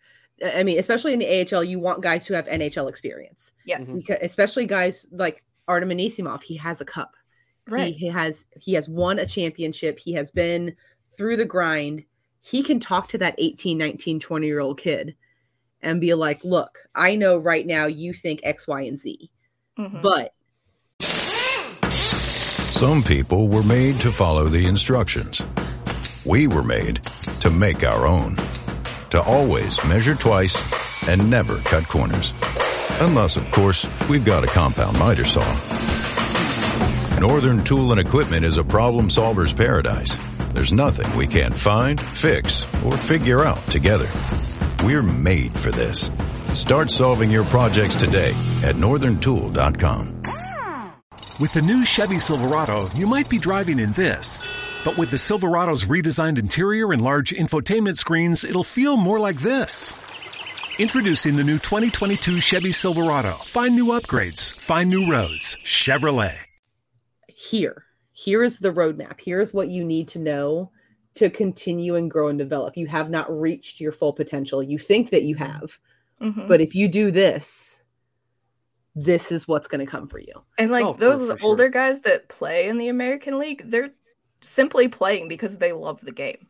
I 0.45 0.63
mean, 0.63 0.77
especially 0.77 1.13
in 1.13 1.19
the 1.19 1.27
AHL, 1.27 1.63
you 1.63 1.79
want 1.79 2.03
guys 2.03 2.27
who 2.27 2.33
have 2.33 2.45
NHL 2.49 2.89
experience. 2.89 3.53
yes, 3.65 3.87
Because, 3.87 4.17
especially 4.21 4.65
guys 4.65 5.07
like 5.11 5.43
Artem 5.69 5.89
Anisimov. 5.89 6.43
He 6.43 6.57
has 6.57 6.81
a 6.81 6.85
cup. 6.85 7.13
right. 7.69 7.93
He, 7.93 8.05
he 8.05 8.07
has 8.07 8.45
he 8.59 8.73
has 8.73 8.89
won 8.89 9.17
a 9.19 9.25
championship. 9.25 9.97
He 9.99 10.11
has 10.13 10.29
been 10.31 10.75
through 11.17 11.37
the 11.37 11.45
grind. 11.45 12.03
He 12.47 12.61
can 12.61 12.79
talk 12.79 13.07
to 13.09 13.17
that 13.17 13.33
18, 13.39 13.75
19, 13.77 14.19
20 14.19 14.45
year 14.45 14.59
old 14.59 14.79
kid 14.79 15.15
and 15.81 15.99
be 15.99 16.13
like, 16.13 16.43
look, 16.43 16.77
I 16.93 17.15
know 17.15 17.37
right 17.37 17.65
now 17.65 17.85
you 17.87 18.13
think 18.13 18.41
X, 18.43 18.67
Y, 18.67 18.81
and 18.83 18.99
Z, 18.99 19.31
Mhm. 19.79 20.01
but 20.01 20.31
Some 22.71 23.01
people 23.03 23.47
were 23.47 23.63
made 23.63 23.99
to 24.01 24.11
follow 24.11 24.47
the 24.49 24.67
instructions. 24.67 25.41
We 26.25 26.45
were 26.45 26.61
made 26.63 27.01
to 27.39 27.49
make 27.49 27.83
our 27.83 28.05
own. 28.05 28.35
To 29.11 29.21
always 29.23 29.83
measure 29.85 30.13
twice 30.13 30.55
and 31.07 31.29
never 31.29 31.57
cut 31.59 31.87
corners. 31.87 32.33
Unless, 32.99 33.37
of 33.37 33.49
course, 33.51 33.87
we've 34.09 34.25
got 34.25 34.43
a 34.43 34.47
compound 34.47 34.99
miter 34.99 35.23
saw. 35.25 35.45
Northern 37.19 37.63
Tool 37.63 37.91
and 37.91 37.99
Equipment 37.99 38.43
is 38.45 38.57
a 38.57 38.63
problem 38.63 39.09
solver's 39.09 39.53
paradise. 39.53 40.15
There's 40.55 40.71
nothing 40.71 41.17
we 41.17 41.27
can't 41.27 41.57
find, 41.57 41.99
fix, 41.99 42.63
or 42.85 42.97
figure 42.97 43.43
out 43.43 43.59
together. 43.69 44.09
We're 44.85 45.03
made 45.03 45.53
for 45.53 45.69
this. 45.69 46.09
Start 46.53 46.89
solving 46.89 47.29
your 47.29 47.43
projects 47.43 47.97
today 47.97 48.29
at 48.63 48.75
northerntool.com. 48.75 50.21
With 51.41 51.51
the 51.51 51.61
new 51.61 51.83
Chevy 51.83 52.19
Silverado, 52.19 52.87
you 52.95 53.05
might 53.05 53.27
be 53.27 53.37
driving 53.37 53.79
in 53.79 53.91
this. 53.91 54.49
But 54.85 54.97
with 54.97 55.11
the 55.11 55.17
Silverado's 55.17 55.83
redesigned 55.83 56.39
interior 56.39 56.93
and 56.93 57.01
large 57.01 57.31
infotainment 57.31 57.97
screens, 57.97 58.45
it'll 58.45 58.63
feel 58.63 58.95
more 58.95 59.19
like 59.19 59.41
this. 59.41 59.91
Introducing 60.79 61.35
the 61.35 61.43
new 61.43 61.59
2022 61.59 62.39
Chevy 62.39 62.71
Silverado. 62.71 63.33
Find 63.43 63.75
new 63.75 63.87
upgrades. 63.87 64.57
Find 64.57 64.89
new 64.89 65.11
roads. 65.11 65.57
Chevrolet. 65.65 66.37
here 67.27 67.84
here 68.17 68.41
is 68.43 68.59
the 68.59 68.71
roadmap 68.71 69.19
here's 69.19 69.53
what 69.53 69.67
you 69.67 69.83
need 69.83 70.07
to 70.07 70.19
know 70.19 70.71
to 71.15 71.29
continue 71.29 71.95
and 71.95 72.09
grow 72.09 72.29
and 72.29 72.39
develop 72.39 72.75
you 72.77 72.87
have 72.87 73.09
not 73.09 73.29
reached 73.29 73.79
your 73.81 73.91
full 73.91 74.13
potential 74.13 74.63
you 74.63 74.79
think 74.79 75.09
that 75.11 75.23
you 75.23 75.35
have 75.35 75.77
Mhm. 76.21 76.47
but 76.47 76.61
if 76.61 76.73
you 76.73 76.87
do 76.87 77.11
this 77.11 77.83
this 78.95 79.31
is 79.31 79.47
what's 79.47 79.67
going 79.67 79.85
to 79.85 79.91
come 79.91 80.07
for 80.07 80.19
you 80.19 80.33
And 80.57 80.71
like 80.71 80.85
Oh, 80.85 80.93
for- 80.93 80.99
those 80.99 81.29
for 81.29 81.37
sure. 81.37 81.47
older 81.47 81.69
guys 81.69 81.99
that 82.01 82.29
play 82.29 82.69
in 82.69 82.77
the 82.77 82.87
American 82.87 83.37
League, 83.37 83.63
they're 83.69 83.91
simply 84.41 84.87
playing 84.87 85.27
because 85.27 85.57
they 85.57 85.73
love 85.73 85.99
the 86.01 86.13
game. 86.13 86.47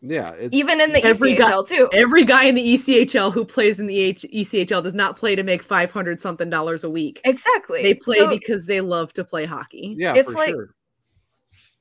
yeah 0.00 0.30
it's, 0.38 0.54
Even 0.54 0.80
in 0.80 0.92
the 0.92 1.02
Every 1.04 1.34
guy- 1.34 1.50
ECHL 1.50 1.66
too. 1.66 1.88
every 1.92 2.22
guy 2.24 2.44
in 2.44 2.54
the 2.54 2.74
echl 2.76 3.32
who 3.32 3.44
plays 3.44 3.80
in 3.80 3.86
the 3.88 3.98
H- 3.98 4.26
echl 4.32 4.82
does 4.84 4.94
not 4.94 5.16
play 5.16 5.34
to 5.34 5.42
make 5.42 5.62
500 5.62 6.20
something 6.20 6.48
dollars 6.50 6.84
a 6.84 6.90
week 6.90 7.20
Exactly. 7.24 7.82
they 7.82 7.94
play 7.94 8.18
So 8.18 8.28
because 8.28 8.66
they 8.66 8.80
love 8.80 9.12
to 9.14 9.24
play 9.24 9.44
hockey 9.46 9.96
yeah 9.98 10.14
it's 10.14 10.30
for 10.30 10.38
like- 10.38 10.50
sure 10.50 10.74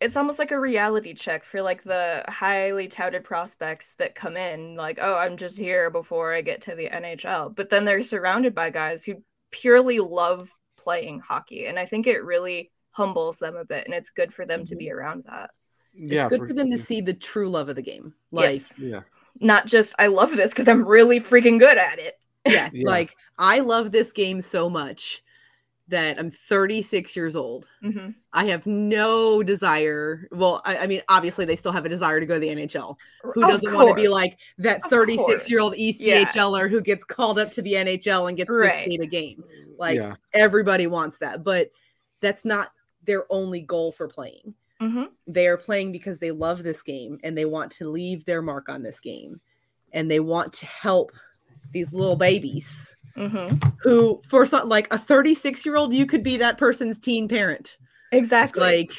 it's 0.04 0.18
almost 0.18 0.40
like 0.40 0.52
a 0.52 0.60
reality 0.60 1.14
check 1.14 1.44
for 1.46 1.62
like 1.62 1.84
the 1.84 2.24
highly 2.28 2.88
touted 2.88 3.24
prospects 3.24 3.96
that 3.98 4.16
come 4.16 4.38
in 4.38 4.76
like, 4.76 5.00
"Oh, 5.02 5.16
I'm 5.16 5.38
just 5.38 5.58
here 5.58 5.90
before 5.90 6.34
I 6.34 6.42
get 6.42 6.62
to 6.62 6.76
the 6.76 6.90
NHL." 6.90 7.56
But 7.56 7.70
then 7.70 7.86
they're 7.86 8.04
surrounded 8.04 8.54
by 8.54 8.70
guys 8.70 9.04
who 9.06 9.24
purely 9.52 10.00
love 10.00 10.52
playing 10.78 11.20
hockey, 11.22 11.66
and 11.68 11.80
I 11.80 11.86
think 11.86 12.08
it 12.08 12.24
really 12.24 12.72
humbles 12.94 13.40
them 13.40 13.56
a 13.56 13.66
bit 13.66 13.86
and 13.86 13.94
it's 13.94 14.12
good 14.12 14.34
for 14.34 14.46
them 14.46 14.64
to 14.66 14.76
be 14.76 14.86
mm-hmm. 14.86 14.98
around 14.98 15.24
that. 15.26 15.50
yeah 15.96 16.26
it's 16.26 16.30
good 16.30 16.48
for 16.48 16.54
them 16.54 16.70
to 16.72 16.78
see 16.78 17.02
the 17.02 17.14
true 17.14 17.50
love 17.50 17.70
of 17.70 17.76
the 17.76 17.82
game 17.82 18.14
like 18.32 18.54
Yes. 18.54 18.74
yeah 18.78 19.02
Not 19.42 19.66
just 19.66 19.96
I 19.98 20.08
love 20.08 20.36
this 20.36 20.54
cuz 20.54 20.68
I'm 20.68 20.86
really 20.86 21.20
freaking 21.20 21.60
good 21.60 21.78
at 21.78 21.98
it. 22.00 22.16
yeah, 22.48 22.70
Yeah. 22.74 22.88
like 22.88 23.16
i 23.38 23.60
love 23.60 23.92
this 23.92 24.12
game 24.12 24.42
so 24.42 24.70
much 24.70 25.23
that 25.94 26.20
i'm 26.20 26.30
36 26.32 27.16
years 27.16 27.36
old 27.36 27.68
hmm 27.82 28.10
I 28.36 28.46
have 28.46 28.66
no 28.66 29.44
desire. 29.44 30.28
Well, 30.32 30.64
I, 30.66 30.78
I 30.78 30.88
mean, 30.88 31.02
obviously 31.08 31.46
they 31.46 31.56
still 31.56 31.72
have 31.72 31.86
a 31.86 31.90
desire 31.90 32.20
to 32.20 32.26
go 32.26 32.34
to 32.34 32.40
the 32.40 32.48
NHL. 32.48 32.96
Who 33.36 33.44
Of 33.44 33.48
doesn't 33.48 33.72
want 33.76 33.90
to 33.90 33.94
be 33.94 34.08
like 34.08 34.40
that 34.58 34.82
36 34.90 35.52
year 35.52 35.60
old 35.60 35.76
E 35.78 35.96
Yeah. 36.00 36.26
ECHLer 36.26 36.68
who 36.68 36.82
gets 36.82 37.04
called 37.04 37.38
up 37.38 37.52
to 37.52 37.62
the 37.62 37.74
NHL 37.74 38.28
and 38.28 38.36
gets 38.36 38.48
to 38.48 38.54
Right. 38.56 38.82
skate 38.82 39.04
a 39.04 39.06
game? 39.06 39.44
Like 39.78 39.98
yeah 39.98 40.16
everybody 40.34 40.88
wants 40.88 41.20
that, 41.20 41.44
but 41.44 41.70
that's 42.22 42.44
not 42.44 42.72
their 43.04 43.32
only 43.32 43.62
goal 43.62 43.92
for 43.92 44.08
playing. 44.08 44.56
hmm 44.82 45.04
They 45.28 45.46
are 45.46 45.58
playing 45.58 45.92
because 45.92 46.18
they 46.18 46.32
love 46.32 46.64
this 46.64 46.82
game 46.82 47.20
and 47.24 47.38
they 47.38 47.46
want 47.46 47.72
to 47.74 47.88
leave 47.88 48.26
their 48.26 48.42
mark 48.42 48.68
on 48.68 48.82
this 48.82 49.00
game, 49.00 49.40
and 49.92 50.10
they 50.10 50.20
want 50.20 50.54
to 50.54 50.66
help 50.66 51.12
these 51.72 51.94
little 51.94 52.16
babies 52.16 52.96
hmm 53.16 53.48
who, 53.82 54.22
for 54.28 54.46
some 54.46 54.68
like 54.70 54.92
a 54.94 54.98
36 54.98 55.66
year 55.66 55.76
old, 55.76 55.94
you 55.94 56.06
could 56.06 56.24
be 56.24 56.38
that 56.38 56.58
person's 56.58 56.98
teen 57.00 57.28
parent 57.28 57.78
Exactly. 58.12 58.62
like 58.62 58.92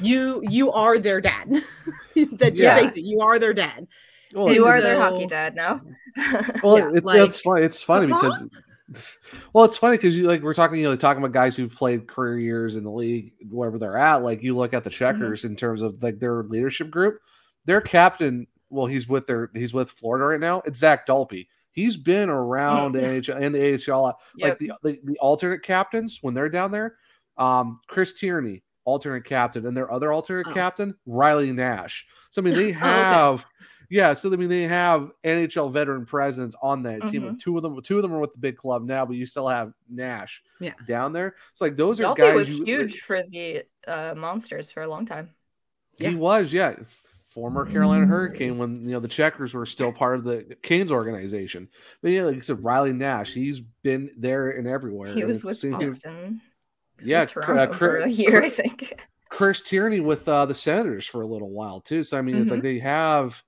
you 0.00 0.40
you 0.48 0.70
are 0.72 0.98
their 0.98 1.20
dad 1.20 1.48
that 2.14 2.50
just 2.50 2.56
Yeah. 2.56 2.76
face 2.76 2.96
it 2.96 3.04
you 3.04 3.20
are 3.20 3.38
their 3.38 3.54
dad 3.54 3.86
well, 4.34 4.52
you 4.52 4.64
And 4.66 4.74
are 4.74 4.80
their 4.82 4.98
hockey 5.00 5.26
dad 5.26 5.54
now. 5.54 5.80
Well, 6.62 6.78
Yeah, 6.78 6.90
it's, 6.94 7.04
like- 7.06 7.20
it's 7.20 7.40
funny. 7.40 7.62
It's 7.64 7.82
funny 7.82 8.12
Uh-huh. 8.12 8.46
because, 8.88 9.18
well, 9.54 9.64
it's 9.64 9.76
funny 9.78 9.96
because 9.96 10.14
you 10.16 10.24
like 10.26 10.42
we're 10.42 10.52
talking, 10.54 10.78
you 10.78 10.84
know, 10.84 10.96
talking 10.96 11.22
about 11.22 11.32
guys 11.32 11.56
who've 11.56 11.72
played 11.72 12.06
career 12.08 12.38
years 12.38 12.76
in 12.76 12.84
the 12.84 12.90
league, 12.90 13.32
wherever 13.48 13.78
they're 13.78 13.96
at. 13.96 14.22
Like 14.22 14.42
you 14.42 14.54
look 14.56 14.74
at 14.74 14.84
the 14.84 14.90
Mm-hmm. 14.90 14.98
checkers 14.98 15.44
in 15.44 15.56
terms 15.56 15.80
of 15.80 16.02
like 16.02 16.18
their 16.18 16.42
leadership 16.42 16.90
group. 16.90 17.20
Their 17.64 17.80
captain, 17.80 18.46
well, 18.68 18.86
he's 18.86 19.08
with 19.08 19.26
their 19.26 19.50
he's 19.54 19.72
with 19.72 19.90
Florida 19.90 20.26
right 20.26 20.40
now. 20.40 20.60
It's 20.66 20.78
Zac 20.80 21.06
Dalpe. 21.06 21.46
He's 21.72 21.96
been 21.96 22.28
around 22.28 22.94
NHL 22.94 23.40
and 23.40 23.54
the 23.54 23.92
AHL. 23.92 24.02
Like 24.04 24.16
Yep. 24.36 24.58
the, 24.58 24.72
the 24.82 25.00
the 25.04 25.18
alternate 25.18 25.62
captains 25.62 26.18
when 26.22 26.34
they're 26.34 26.48
down 26.48 26.70
there. 26.72 26.96
Um, 27.36 27.80
Chris 27.86 28.12
Tierney, 28.14 28.62
alternate 28.84 29.24
captain, 29.24 29.64
and 29.66 29.76
their 29.76 29.92
other 29.92 30.12
alternate 30.12 30.46
Oh. 30.48 30.52
captain, 30.54 30.94
Riley 31.06 31.52
Nash. 31.52 32.06
So 32.30 32.42
I 32.42 32.44
mean, 32.44 32.54
they 32.54 32.70
okay. 32.70 32.78
have. 32.80 33.46
Yeah, 33.90 34.12
so 34.12 34.30
I 34.30 34.36
mean 34.36 34.50
they 34.50 34.64
have 34.64 35.12
NHL 35.24 35.72
veteran 35.72 36.04
presence 36.04 36.54
on 36.60 36.82
that 36.82 37.00
team. 37.08 37.22
Mhm. 37.22 37.38
Two 37.38 37.56
of 37.56 37.62
them, 37.62 37.80
two 37.80 37.96
of 37.96 38.02
them 38.02 38.12
are 38.12 38.18
with 38.20 38.32
the 38.34 38.38
big 38.38 38.56
club 38.58 38.84
now, 38.84 39.06
but 39.06 39.14
you 39.16 39.24
still 39.24 39.48
have 39.48 39.72
Nash 39.88 40.42
Yeah. 40.60 40.74
down 40.86 41.14
there. 41.14 41.36
It's 41.52 41.60
like 41.62 41.74
those 41.74 41.98
are 42.02 42.14
guys. 42.14 42.34
was 42.34 42.58
you- 42.58 42.64
huge 42.66 43.00
for 43.00 43.22
the 43.22 43.62
uh, 43.86 44.12
monsters 44.14 44.70
for 44.70 44.82
a 44.82 44.88
long 44.88 45.06
time. 45.06 45.30
He 45.96 46.04
Yeah. 46.04 46.14
was, 46.16 46.52
yeah. 46.52 46.74
Former 47.28 47.66
Carolina 47.66 48.06
Hurricane 48.06 48.58
when 48.58 48.82
you 48.84 48.90
know 48.90 49.00
the 49.00 49.08
Checkers 49.08 49.54
were 49.54 49.66
still 49.66 49.92
part 49.92 50.18
of 50.18 50.24
the 50.24 50.56
Canes 50.62 50.90
organization. 50.90 51.68
But 52.02 52.10
yeah, 52.10 52.24
like 52.24 52.36
you 52.36 52.40
said, 52.40 52.64
Riley 52.64 52.92
Nash, 52.92 53.32
he's 53.32 53.60
been 53.60 54.10
there 54.16 54.50
and 54.50 54.66
everywhere. 54.66 55.14
He 55.14 55.20
and 55.20 55.28
was 55.28 55.44
with 55.44 55.62
Boston. 55.70 56.40
yeah, 57.02 57.22
with 57.22 57.32
Toronto 57.32 57.72
for 57.74 57.98
a 57.98 58.08
year, 58.08 58.42
I 58.42 58.50
think. 58.50 59.00
Chris 59.28 59.60
Tierney 59.60 60.00
with 60.00 60.26
uh, 60.28 60.46
the 60.46 60.54
Senators 60.54 61.06
for 61.06 61.22
a 61.22 61.26
little 61.26 61.50
while 61.50 61.80
too. 61.80 62.02
So 62.02 62.16
I 62.16 62.22
mean, 62.22 62.36
it's 62.36 62.50
like 62.50 62.62
they 62.62 62.78
have. 62.78 63.42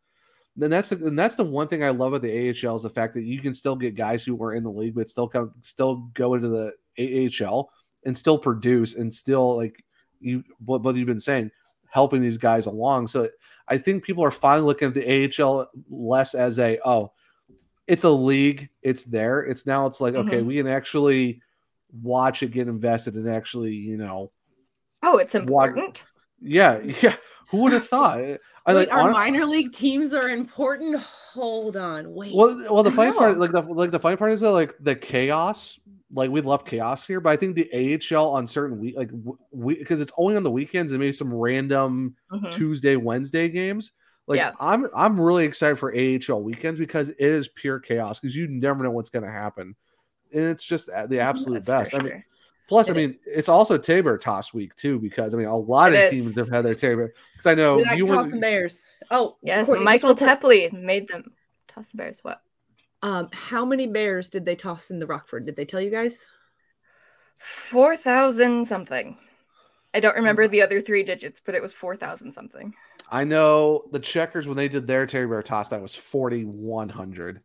Then 0.57 0.69
that's 0.69 0.91
the, 0.91 1.07
and 1.07 1.19
that's 1.19 1.37
the 1.37 1.45
one 1.45 1.69
thing 1.69 1.83
I 1.83 1.91
love 1.91 2.13
about 2.13 2.23
the 2.23 2.51
AHL 2.51 2.77
is 2.77 2.83
the 2.83 2.91
fact 2.91 3.15
that 3.15 3.23
you 3.23 3.41
can 3.41 3.55
still 3.55 3.77
get 3.77 3.95
guys 3.95 4.25
who 4.25 4.35
were 4.35 4.53
in 4.53 4.65
the 4.65 4.71
league 4.71 4.95
but 4.95 5.09
still 5.09 5.29
come 5.29 5.53
still 5.63 6.11
go 6.13 6.35
into 6.35 6.49
the 6.49 7.41
AHL 7.41 7.71
and 8.05 8.19
still 8.19 8.37
produce 8.37 8.97
and 8.97 9.15
still 9.15 9.57
like 9.57 9.83
you 10.19 10.43
what, 10.65 10.83
what 10.83 10.97
you've 10.97 11.07
been 11.07 11.21
saying 11.21 11.51
helping 11.91 12.23
these 12.23 12.39
guys 12.39 12.67
along. 12.67 13.07
So 13.09 13.29
I 13.71 13.79
think 13.79 14.03
people 14.05 14.25
are 14.25 14.31
finally 14.33 14.67
looking 14.67 14.89
at 14.89 14.95
the 14.95 15.43
AHL 15.43 15.69
less 15.89 16.35
as 16.35 16.59
a 16.59 16.79
oh 16.85 17.13
it's 17.87 18.05
a 18.05 18.11
league 18.11 18.69
it's 18.83 19.03
there 19.05 19.41
it's 19.41 19.65
now 19.67 19.87
it's 19.87 20.01
like 20.01 20.15
okay 20.15 20.41
Mhm. 20.41 20.47
we 20.47 20.57
can 20.57 20.67
actually 20.69 21.41
watch 22.03 22.43
it 22.43 22.51
get 22.51 22.69
invested 22.69 23.15
and 23.15 23.29
actually 23.29 23.73
you 23.75 23.97
know 23.97 24.31
Oh, 25.03 25.17
it's 25.19 25.35
important. 25.35 26.05
yeah 26.41 26.79
yeah 27.03 27.17
who 27.51 27.59
would 27.59 27.73
have 27.73 27.87
thought 27.89 28.19
I 28.19 28.75
Wait, 28.75 28.75
like 28.75 28.93
our 28.93 29.01
hon- 29.01 29.13
minor 29.13 29.47
league 29.47 29.73
teams 29.73 30.13
are 30.13 30.29
important. 30.29 31.01
Hold 31.33 31.77
on, 31.79 32.13
wait. 32.13 32.35
well 32.35 32.55
well 32.71 32.83
the 32.83 32.93
funny 32.93 33.13
part 33.17 33.39
like 33.39 33.53
the 33.53 33.63
like 33.63 33.91
the 33.91 33.99
funny 33.99 34.17
part 34.17 34.33
is 34.33 34.41
that 34.43 34.51
like 34.53 34.75
the 34.81 34.95
chaos 34.95 35.79
like 36.13 36.31
we 36.31 36.41
love 36.41 36.65
chaos 36.65 37.07
here 37.07 37.21
but 37.21 37.31
I 37.31 37.37
think 37.37 37.55
the 37.55 37.71
AHL 38.13 38.31
on 38.31 38.47
certain 38.49 38.79
week 38.81 38.97
like 38.97 39.11
w- 39.11 39.39
we 39.53 39.75
because 39.77 40.01
it's 40.01 40.13
only 40.17 40.37
on 40.37 40.43
the 40.43 40.51
weekends 40.51 40.93
and 40.93 41.01
maybe 41.01 41.13
some 41.13 41.33
random 41.33 42.17
Mhm. 42.33 42.53
Tuesday 42.53 42.97
Wednesday 42.97 43.49
games 43.49 43.93
like 44.27 44.39
Yeah. 44.39 44.53
I'm 44.59 44.89
I'm 44.95 45.21
really 45.21 45.45
excited 45.45 45.79
for 45.79 45.95
AHL 45.95 46.43
weekends 46.43 46.79
because 46.81 47.11
it 47.11 47.17
is 47.21 47.49
pure 47.49 47.79
chaos 47.79 48.19
because 48.19 48.35
you 48.35 48.49
never 48.49 48.83
know 48.83 48.91
what's 48.91 49.11
going 49.11 49.25
to 49.25 49.31
happen 49.31 49.77
and 50.33 50.45
it's 50.45 50.65
just 50.65 50.87
the 50.87 51.21
absolute 51.21 51.63
Mm-hmm. 51.63 51.73
That's 51.73 51.91
for 51.91 51.97
best 51.97 52.03
I 52.03 52.05
mean 52.05 52.13
sure. 52.13 52.27
Plus, 52.69 52.89
I 52.89 52.93
It 52.93 52.97
mean, 52.99 53.15
it's 53.27 53.49
also 53.49 53.77
Tabor 53.77 54.17
Toss 54.17 54.55
week 54.55 54.77
too, 54.77 55.01
because 55.01 55.35
I 55.35 55.39
mean, 55.39 55.49
a 55.49 55.57
lot 55.57 55.93
It 55.93 56.05
of 56.05 56.11
teams 56.13 56.29
is. 56.29 56.37
have 56.37 56.49
had 56.51 56.65
their 56.65 56.77
Tabor. 56.77 57.13
Because 57.33 57.47
I 57.47 57.55
know 57.55 57.79
We 57.79 57.83
like 57.83 57.99
you 57.99 58.05
went, 58.05 58.17
tossing 58.19 58.39
bears. 58.39 58.85
Oh, 59.11 59.37
Yes, 59.43 59.67
Courtney, 59.67 59.85
Michael 59.85 60.15
just 60.15 60.23
wanna 60.23 60.37
ta- 60.37 60.47
Teply 60.49 60.73
made 60.73 61.09
them 61.09 61.33
toss 61.67 61.89
the 61.89 61.97
bears. 61.97 62.21
What? 62.23 62.41
Um, 63.03 63.29
how 63.33 63.65
many 63.65 63.87
bears 63.87 64.29
did 64.29 64.45
they 64.45 64.57
toss 64.57 64.91
in 64.91 64.99
the 64.99 65.07
Rockford? 65.07 65.47
Did 65.47 65.57
they 65.57 65.65
tell 65.65 65.81
you 65.81 65.91
guys? 65.91 66.29
Four 67.39 67.97
thousand 67.97 68.67
something. 68.67 69.17
I 69.95 70.01
don't 70.01 70.17
remember 70.17 70.47
the 70.47 70.63
other 70.63 70.81
three 70.81 71.03
digits, 71.03 71.41
but 71.45 71.55
it 71.55 71.63
was 71.63 71.73
four 71.73 71.97
thousand 71.97 72.33
something. 72.33 72.75
I 73.11 73.25
know 73.25 73.85
the 73.91 73.99
Checkers 73.99 74.47
when 74.47 74.57
they 74.57 74.69
did 74.69 74.87
their 74.87 75.07
Teddy 75.07 75.27
Bear 75.27 75.43
Toss, 75.43 75.69
that 75.69 75.81
was 75.81 75.95
forty 75.95 76.45
one 76.45 76.89
hundred. 76.89 77.41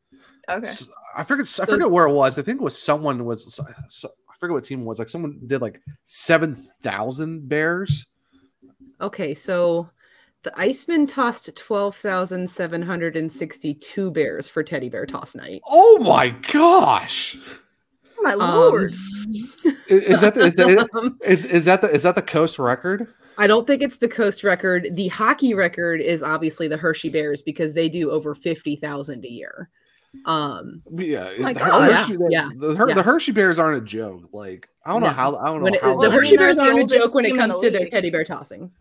Okay. 0.49 0.69
I 1.15 1.23
forget. 1.23 1.47
I 1.61 1.65
forget 1.65 1.89
where 1.89 2.05
it 2.07 2.13
was. 2.13 2.37
I 2.37 2.41
think 2.41 2.59
it 2.59 2.63
was 2.63 2.79
someone 2.79 3.23
was. 3.25 3.55
so- 3.89 4.09
I 4.29 4.37
forget 4.37 4.53
what 4.53 4.65
team 4.65 4.81
it 4.81 4.85
was. 4.85 4.99
Like 4.99 5.07
someone 5.07 5.39
did 5.47 5.61
like 5.61 5.79
seven 6.03 6.55
thousand 6.83 7.47
bears. 7.47 8.05
Okay, 8.99 9.33
so 9.33 9.89
the 10.45 10.57
Iceman 10.59 11.05
tossed 11.07 11.53
12,762 11.55 14.11
bears 14.11 14.47
for 14.47 14.63
teddy 14.63 14.87
bear 14.89 15.05
toss 15.05 15.35
night. 15.35 15.61
Oh 15.67 15.97
my 15.99 16.29
gosh! 16.29 17.37
Oh 18.17 18.21
my 18.21 18.31
Um, 18.33 18.39
lord. 18.55 18.93
Is, 19.87 20.03
is 20.03 20.21
that 20.21 20.35
the, 20.35 20.41
is, 20.41 20.55
that, 20.55 21.15
is, 21.25 21.45
is 21.45 21.65
that 21.65 21.81
the 21.81 21.89
is 21.89 22.03
that 22.03 22.15
the 22.15 22.21
coast 22.21 22.59
record? 22.59 23.07
I 23.37 23.47
don't 23.47 23.67
think 23.67 23.81
it's 23.81 23.97
the 23.97 24.07
coast 24.07 24.41
record. 24.43 24.87
The 24.93 25.09
hockey 25.09 25.53
record 25.53 25.99
is 25.99 26.23
obviously 26.23 26.67
the 26.69 26.77
Hershey 26.77 27.09
Bears 27.09 27.41
because 27.41 27.73
they 27.73 27.89
do 27.89 28.09
over 28.11 28.33
50,000 28.33 29.25
a 29.25 29.27
year. 29.27 29.69
Um, 30.25 30.81
Yeah, 30.95 31.33
My 31.39 31.51
the, 31.51 31.59
God. 31.59 31.91
Hershey, 31.91 32.15
Oh, 32.17 32.27
yeah, 32.29 32.47
the, 32.55 32.67
the, 32.69 32.75
Her- 32.75 32.87
yeah. 32.87 32.95
the 32.95 33.03
Hershey 33.03 33.33
Bears 33.33 33.59
aren't 33.59 33.77
a 33.79 33.81
joke. 33.85 34.29
Like 34.31 34.69
I 34.85 34.93
don't 34.93 35.01
know 35.01 35.09
how 35.09 35.35
I 35.35 35.47
don't 35.47 35.57
know 35.57 35.63
when 35.65 35.73
it- 35.73 35.81
how 35.81 35.99
the 35.99 36.09
Hershey 36.11 36.37
Bears 36.37 36.57
aren't 36.59 36.79
a 36.79 36.85
joke 36.97 37.13
when 37.15 37.25
it 37.25 37.35
comes 37.35 37.59
the 37.59 37.69
to 37.71 37.77
their 37.77 37.89
teddy 37.89 38.09
bear 38.11 38.23
tossing. 38.23 38.71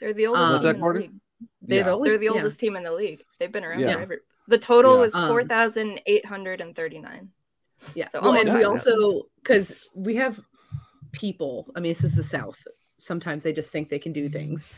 They're 0.00 0.12
the 0.14 0.26
oldest 0.26 0.46
Um, 0.46 0.52
team 0.52 0.62
that 0.62 0.74
in 0.74 0.80
the 0.80 1.00
league. 1.00 1.20
They're 1.62 1.78
Yeah. 1.78 1.82
the 1.84 1.90
oldest, 1.92 2.10
They're 2.10 2.18
the 2.18 2.24
yeah. 2.24 2.30
oldest 2.32 2.60
team 2.60 2.76
in 2.76 2.82
the 2.82 2.92
league. 2.92 3.22
They've 3.38 3.52
been 3.52 3.64
around 3.64 3.80
Yeah. 3.80 3.94
forever. 3.94 4.22
The 4.48 4.58
total 4.58 4.94
Yeah. 4.94 5.00
was 5.00 5.14
Um, 5.14 5.28
four 5.28 5.44
thousand 5.44 6.00
eight 6.06 6.24
hundred 6.26 6.60
and 6.60 6.74
thirty 6.74 6.98
nine. 6.98 7.30
Yeah. 7.94 8.08
So 8.08 8.20
well, 8.20 8.34
and 8.34 8.54
we 8.56 8.64
also 8.64 9.22
because 9.36 9.88
we 9.94 10.16
have 10.16 10.40
people. 11.12 11.70
I 11.74 11.80
mean, 11.80 11.92
this 11.92 12.04
is 12.04 12.16
the 12.16 12.22
South. 12.24 12.58
Sometimes 12.98 13.42
they 13.42 13.52
just 13.52 13.70
think 13.72 13.88
they 13.88 13.98
can 13.98 14.12
do 14.12 14.28
things. 14.28 14.72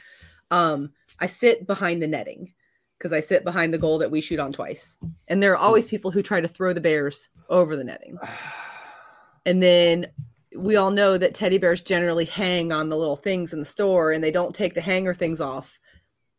Um, 0.51 0.93
I 1.19 1.27
sit 1.27 1.66
behind 1.66 2.03
the 2.03 2.07
netting 2.07 2.53
because 2.99 3.12
I 3.12 3.20
sit 3.20 3.43
behind 3.43 3.74
the 3.74 3.78
goal 3.78 3.99
that 3.99 4.11
we 4.11 4.20
shoot 4.20 4.39
on 4.39 4.53
twice, 4.53 4.99
and 5.28 5.43
there 5.43 5.53
are 5.53 5.57
always 5.57 5.89
people 5.89 6.11
who 6.11 6.23
try 6.23 6.40
to 6.40 6.47
throw 6.49 6.73
the 6.73 6.81
bears 6.81 7.28
over 7.49 7.77
the 7.77 7.85
netting. 7.85 8.19
And 9.44 9.61
then 9.61 10.07
we 10.57 10.77
all 10.77 10.91
know 10.91 11.19
that 11.19 11.35
teddy 11.35 11.59
bears 11.59 11.83
generally 11.83 12.24
hang 12.24 12.73
on 12.73 12.89
the 12.89 12.97
little 12.97 13.16
things 13.16 13.53
in 13.53 13.59
the 13.59 13.65
store, 13.65 14.12
and 14.12 14.23
they 14.23 14.31
don't 14.31 14.55
take 14.55 14.74
the 14.74 14.81
hanger 14.81 15.15
things 15.15 15.41
off. 15.41 15.79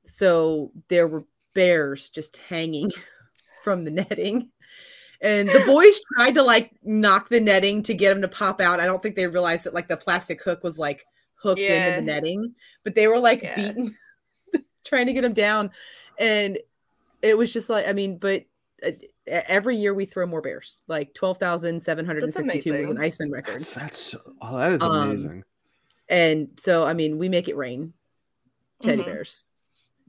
So 0.05 0.71
there 0.89 1.07
were 1.07 1.25
bears 1.53 2.09
just 2.09 2.37
hanging 2.37 2.91
from 3.63 3.85
the 3.85 3.91
netting. 3.91 4.49
And 5.21 5.49
the 5.49 5.59
boys 5.59 5.99
tried 6.17 6.35
to 6.35 6.43
like 6.43 6.71
knock 6.83 7.29
the 7.29 7.39
netting 7.39 7.83
to 7.83 7.93
get 7.93 8.09
them 8.09 8.21
to 8.21 8.27
pop 8.27 8.61
out. 8.61 8.79
I 8.79 8.85
don't 8.85 9.01
think 9.01 9.15
they 9.15 9.27
realized 9.27 9.63
that 9.65 9.73
like 9.73 9.87
the 9.87 9.97
plastic 9.97 10.43
hook 10.43 10.63
was 10.63 10.77
like 10.77 11.05
hooked 11.35 11.69
into 11.69 11.91
the 11.91 12.01
netting, 12.01 12.55
but 12.83 12.95
they 12.95 13.07
were 13.07 13.19
like 13.19 13.41
Yeah. 13.41 13.55
beating, 13.55 13.91
trying 14.85 15.07
to 15.07 15.13
get 15.13 15.21
them 15.21 15.33
down. 15.33 15.71
And 16.19 16.57
it 17.21 17.37
was 17.37 17.53
just 17.53 17.69
like, 17.69 17.87
I 17.87 17.93
mean, 17.93 18.17
but 18.17 18.45
uh, 18.85 18.91
every 19.27 19.77
year 19.77 19.93
we 19.93 20.05
throw 20.05 20.25
more 20.25 20.41
bears. 20.41 20.81
Like 20.87 21.13
12,762 21.13 22.71
was 22.71 22.79
an 22.79 22.85
amazing. 22.85 22.97
Iceman 22.99 23.31
record. 23.31 23.55
That's, 23.61 23.73
that's 23.75 24.15
oh, 24.41 24.57
that 24.57 24.71
is 24.73 24.81
Um, 24.81 24.91
amazing. 25.09 25.43
And 26.09 26.49
so, 26.57 26.85
I 26.85 26.93
mean, 26.93 27.17
we 27.17 27.29
make 27.29 27.47
it 27.47 27.55
rain 27.55 27.93
teddy 28.81 29.01
Mhm. 29.01 29.05
bears. 29.05 29.45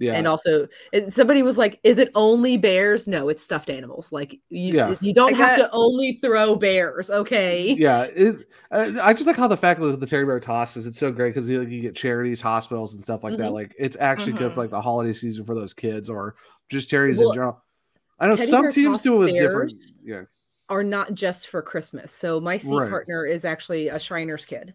yeah, 0.01 0.15
And 0.15 0.27
also, 0.27 0.66
and 0.93 1.15
somebody 1.15 1.43
was 1.45 1.57
like, 1.57 1.78
"Is 1.85 1.99
it 1.99 2.11
only 2.16 2.57
bears?" 2.57 3.07
No, 3.07 3.28
it's 3.28 3.45
stuffed 3.45 3.70
animals. 3.70 4.11
Like 4.11 4.32
you, 4.51 4.74
Yeah. 4.74 4.97
you 5.01 5.15
don't 5.15 5.32
I 5.35 5.36
have 5.36 5.57
got- 5.59 5.66
to 5.69 5.70
only 5.73 6.15
throw 6.15 6.57
bears. 6.57 7.11
Okay. 7.11 7.74
yeah. 7.78 8.03
It, 8.03 8.49
I, 8.73 9.11
I 9.11 9.12
just 9.12 9.24
like 9.28 9.36
how 9.36 9.47
the 9.47 9.57
fact 9.57 9.78
with 9.78 10.01
the 10.01 10.07
Teddy 10.07 10.24
Bear 10.24 10.41
tosses 10.41 10.86
it's 10.86 10.99
so 10.99 11.12
great 11.12 11.32
because 11.32 11.49
you, 11.49 11.62
you 11.62 11.81
get 11.81 11.95
charities, 11.95 12.41
hospitals, 12.41 12.93
and 12.95 13.03
stuff 13.05 13.23
like 13.23 13.36
that. 13.39 13.51
Mhm. 13.51 13.55
Like 13.55 13.74
it's 13.78 13.97
actually 14.01 14.32
good 14.32 14.51
Mhm. 14.51 14.55
for 14.55 14.61
like 14.62 14.70
the 14.70 14.81
holiday 14.81 15.12
season 15.12 15.45
for 15.45 15.55
those 15.55 15.73
kids 15.73 16.11
or 16.11 16.35
just 16.69 16.91
charities 16.91 17.19
Well, 17.20 17.28
in 17.31 17.35
general. 17.36 17.64
I 18.20 18.28
know 18.28 18.36
Teddy 18.36 18.51
some 18.51 18.62
Bear 18.62 18.73
teams 18.73 19.03
do 19.03 19.15
it 19.15 19.19
with 19.19 19.36
different. 19.39 19.74
Yeah, 20.03 20.24
Are 20.70 20.82
not 20.85 21.15
just 21.15 21.49
for 21.49 21.61
Christmas. 21.62 22.12
So 22.12 22.41
my 22.41 22.57
seat 22.57 22.70
Right. 22.70 22.89
partner 22.89 23.27
is 23.27 23.45
actually 23.45 23.89
a 23.89 23.99
Shriners 23.99 24.47
kid, 24.47 24.74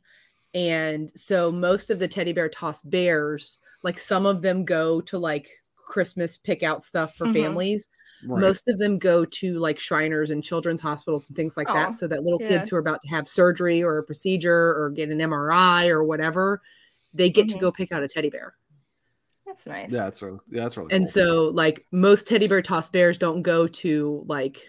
and 0.54 1.12
so 1.16 1.52
most 1.52 1.90
of 1.92 2.00
the 2.00 2.08
teddy 2.10 2.34
bear 2.34 2.50
toss 2.50 2.82
bears, 2.84 3.60
like 3.84 4.00
some 4.00 4.26
of 4.28 4.42
them 4.44 4.66
go 4.66 5.02
to 5.02 5.20
like 5.20 5.50
Christmas 5.78 6.38
pick 6.38 6.64
out 6.64 6.86
stuff 6.86 7.16
for 7.16 7.28
Mhm. 7.28 7.34
families. 7.34 7.88
right. 8.22 8.42
Most 8.42 8.68
of 8.68 8.80
them 8.80 9.00
go 9.00 9.26
to 9.26 9.60
like 9.60 9.80
Shriners 9.80 10.30
and 10.32 10.44
children's 10.44 10.82
hospitals 10.82 11.28
and 11.28 11.36
things 11.38 11.58
like 11.58 11.68
Aw, 11.68 11.74
that, 11.74 11.94
so 11.96 12.08
that 12.08 12.24
little 12.24 12.40
yeah. 12.40 12.48
kids 12.50 12.70
who 12.70 12.76
are 12.78 12.80
about 12.80 13.02
to 13.04 13.10
have 13.10 13.28
surgery 13.30 13.84
or 13.84 13.98
a 14.00 14.04
procedure 14.04 14.76
or 14.76 14.92
get 14.92 15.10
an 15.10 15.20
MRI 15.22 15.88
or 15.90 16.04
whatever, 16.04 16.62
they 17.14 17.30
get 17.32 17.50
to 17.50 17.58
Mhm. 17.58 17.60
go 17.60 17.72
pick 17.72 17.92
out 17.94 18.04
a 18.04 18.10
teddy 18.10 18.30
bear. 18.30 18.56
That's 19.50 19.66
nice. 19.66 19.92
yeah, 19.92 20.04
that's 20.06 20.22
really, 20.22 20.40
yeah, 20.52 20.64
that's 20.64 20.78
really 20.78 20.94
And 20.94 21.04
cool. 21.06 21.12
so, 21.12 21.50
like 21.50 21.86
most 21.92 22.28
teddy 22.28 22.48
bear 22.48 22.62
toss 22.62 22.90
bears 22.90 23.18
don't 23.18 23.42
go 23.42 23.68
to 23.68 24.24
like 24.28 24.64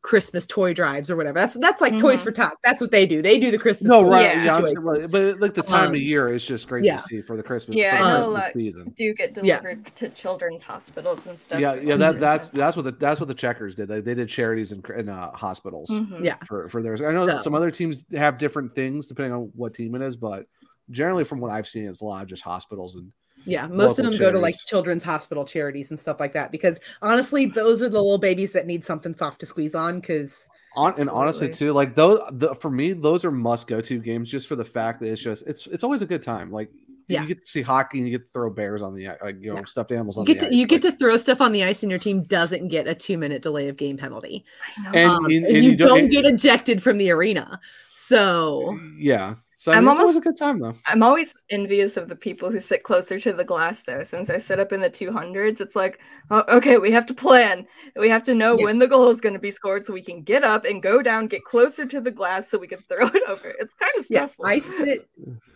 Christmas 0.00 0.46
toy 0.48 0.74
drives 0.74 1.12
or 1.12 1.16
whatever. 1.16 1.38
That's 1.38 1.54
that's 1.54 1.80
like 1.80 1.96
Toys 1.96 2.20
Mhm. 2.20 2.24
for 2.24 2.32
Tots. 2.32 2.56
That's 2.64 2.80
what 2.80 2.90
they 2.90 3.06
do. 3.06 3.22
They 3.22 3.38
do 3.38 3.52
the 3.52 3.58
Christmas. 3.58 3.88
no, 3.88 4.02
toy 4.02 4.08
right? 4.10 4.22
Yeah. 4.22 4.44
Yeah, 4.46 4.54
I'm 4.56 4.66
situation. 4.68 5.00
just- 5.02 5.12
but 5.12 5.40
like 5.40 5.54
the 5.54 5.62
time 5.62 5.88
Um, 5.90 5.94
of 5.94 6.00
year 6.02 6.32
is 6.34 6.44
just 6.44 6.66
great 6.66 6.84
yeah. 6.84 6.96
to 6.96 7.02
see 7.04 7.22
for 7.22 7.36
the 7.36 7.42
Christmas. 7.44 7.76
Yeah, 7.76 7.98
for 7.98 8.04
I 8.04 8.08
know 8.20 8.34
a 8.34 8.40
Christmas 8.40 8.52
season. 8.64 8.94
do 8.96 9.14
get 9.14 9.36
Yeah. 9.44 9.60
delivered 9.60 9.86
to 9.94 10.08
children's 10.08 10.62
hospitals 10.62 11.26
and 11.28 11.38
stuff. 11.38 11.60
Yeah, 11.60 11.74
yeah, 11.74 11.94
that 11.96 12.18
that's 12.18 12.48
that's 12.48 12.74
what 12.76 12.84
the 12.84 12.90
that's 12.92 13.20
what 13.20 13.28
the 13.28 13.34
checkers 13.34 13.76
did. 13.76 13.86
They, 13.86 14.00
they 14.00 14.14
did 14.14 14.28
charities 14.28 14.72
in, 14.72 14.82
in 14.96 15.08
uh, 15.08 15.30
hospitals 15.32 15.88
Mhm. 15.90 16.24
Yeah. 16.24 16.36
for 16.48 16.68
for 16.68 16.82
theirs. 16.82 17.00
I 17.00 17.12
know 17.12 17.26
that 17.26 17.36
So- 17.38 17.42
some 17.44 17.54
other 17.54 17.70
teams 17.70 18.02
have 18.12 18.38
different 18.38 18.74
things 18.74 19.06
depending 19.06 19.32
on 19.32 19.52
what 19.54 19.72
team 19.72 19.94
it 19.94 20.02
is, 20.02 20.16
but 20.16 20.46
generally 20.90 21.22
from 21.22 21.38
what 21.38 21.52
I've 21.52 21.68
seen, 21.68 21.84
it's 21.86 22.00
a 22.00 22.04
lot 22.04 22.22
of 22.24 22.28
just 22.28 22.42
hospitals 22.42 22.96
and 22.96 23.12
Yeah, 23.44 23.66
most 23.66 23.98
of 23.98 24.04
them 24.04 24.16
go 24.18 24.30
to 24.30 24.38
like 24.38 24.54
children's 24.66 25.02
hospital 25.04 25.44
charities 25.44 25.90
and 25.90 25.98
stuff 25.98 26.20
like 26.20 26.32
that 26.34 26.52
because 26.52 26.78
honestly, 27.00 27.46
those 27.46 27.82
are 27.82 27.88
the 27.88 28.00
little 28.00 28.18
babies 28.18 28.52
that 28.52 28.66
need 28.66 28.84
something 28.84 29.14
soft 29.14 29.40
to 29.40 29.46
squeeze 29.46 29.74
on. 29.74 30.00
Because 30.00 30.48
on 30.76 30.94
and 30.98 31.08
honestly 31.10 31.50
too, 31.52 31.72
like 31.72 31.94
those 31.94 32.20
the, 32.32 32.54
for 32.54 32.70
me, 32.70 32.92
those 32.92 33.24
are 33.24 33.30
must 33.32 33.66
go 33.66 33.80
to 33.80 33.98
games 33.98 34.30
just 34.30 34.46
for 34.46 34.56
the 34.56 34.64
fact 34.64 35.00
that 35.00 35.10
it's 35.12 35.20
just 35.22 35.46
it's 35.46 35.66
it's 35.66 35.84
always 35.84 36.02
a 36.02 36.06
good 36.06 36.22
time. 36.22 36.50
Like 36.50 36.70
Yeah. 37.08 37.22
you 37.22 37.28
get 37.28 37.40
to 37.44 37.46
see 37.50 37.62
hockey 37.62 37.98
and 37.98 38.08
you 38.08 38.16
get 38.16 38.26
to 38.26 38.32
throw 38.32 38.48
bears 38.48 38.80
on 38.80 38.94
the 38.94 39.08
like 39.22 39.36
you 39.40 39.50
know 39.52 39.56
Yeah. 39.58 39.64
stuffed 39.64 39.92
animals 39.92 40.16
you 40.16 40.24
get 40.24 40.38
the 40.40 40.46
to 40.46 40.52
ice. 40.52 40.54
you 40.58 40.66
get 40.66 40.84
like- 40.84 40.92
to 40.94 40.98
throw 40.98 41.16
stuff 41.18 41.40
on 41.40 41.52
the 41.52 41.64
ice, 41.64 41.82
and 41.82 41.90
your 41.90 41.98
team 41.98 42.22
doesn't 42.22 42.68
get 42.68 42.86
a 42.86 42.94
two 42.94 43.18
minute 43.18 43.42
delay 43.42 43.68
of 43.68 43.76
game 43.76 43.96
penalty, 43.98 44.44
I 44.78 44.82
know. 44.82 44.90
and, 44.98 45.10
Um, 45.10 45.24
and- 45.26 45.34
and 45.34 45.56
and 45.56 45.64
you, 45.64 45.76
don't 45.76 45.98
and- 46.00 46.10
get 46.10 46.24
ejected 46.24 46.82
from 46.82 46.96
the 46.98 47.10
arena. 47.10 47.60
So 47.96 48.78
yeah. 48.98 49.34
So 49.62 49.70
I 49.70 49.76
I'm 49.76 49.84
mean, 49.84 49.92
it's 49.92 50.00
always 50.00 50.16
almost- 50.16 50.26
a 50.26 50.28
good 50.28 50.36
time 50.36 50.58
though. 50.58 50.74
I'm 50.86 51.04
always 51.04 51.34
envious 51.48 51.96
of 51.96 52.08
the 52.08 52.16
people 52.16 52.50
who 52.50 52.58
sit 52.58 52.82
closer 52.82 53.20
to 53.20 53.32
the 53.32 53.44
glass, 53.44 53.84
though. 53.86 54.02
Since 54.02 54.28
I 54.28 54.38
sit 54.38 54.58
up 54.58 54.72
in 54.72 54.80
the 54.80 54.90
200s, 54.90 55.60
it's 55.60 55.76
like, 55.76 56.00
oh, 56.32 56.42
okay, 56.48 56.78
we 56.78 56.90
have 56.90 57.06
to 57.06 57.14
plan. 57.14 57.64
We 57.94 58.08
have 58.08 58.24
to 58.24 58.34
know 58.34 58.56
Yes. 58.58 58.64
when 58.64 58.80
the 58.80 58.88
goal 58.88 59.08
is 59.10 59.20
going 59.20 59.34
to 59.34 59.38
be 59.38 59.52
scored 59.52 59.86
so 59.86 59.92
we 59.92 60.02
can 60.02 60.22
get 60.24 60.42
up 60.42 60.64
and 60.64 60.82
go 60.82 61.00
down, 61.00 61.28
get 61.28 61.44
closer 61.44 61.86
to 61.86 62.00
the 62.00 62.10
glass 62.10 62.48
so 62.50 62.58
we 62.58 62.66
can 62.66 62.80
throw 62.88 63.06
it 63.06 63.22
over. 63.28 63.54
It's 63.60 63.72
kind 63.74 63.92
of 63.96 64.04
Yeah, 64.10 64.26
stressful. 64.26 64.46
I 64.46 64.58
sit 64.58 65.08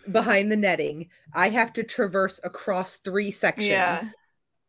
behind 0.09 0.49
the 0.53 0.55
netting. 0.55 1.09
I 1.33 1.49
have 1.49 1.73
to 1.73 1.83
traverse 1.83 2.39
across 2.45 2.99
three 2.99 3.29
sections 3.29 3.67
Yeah. 3.67 4.01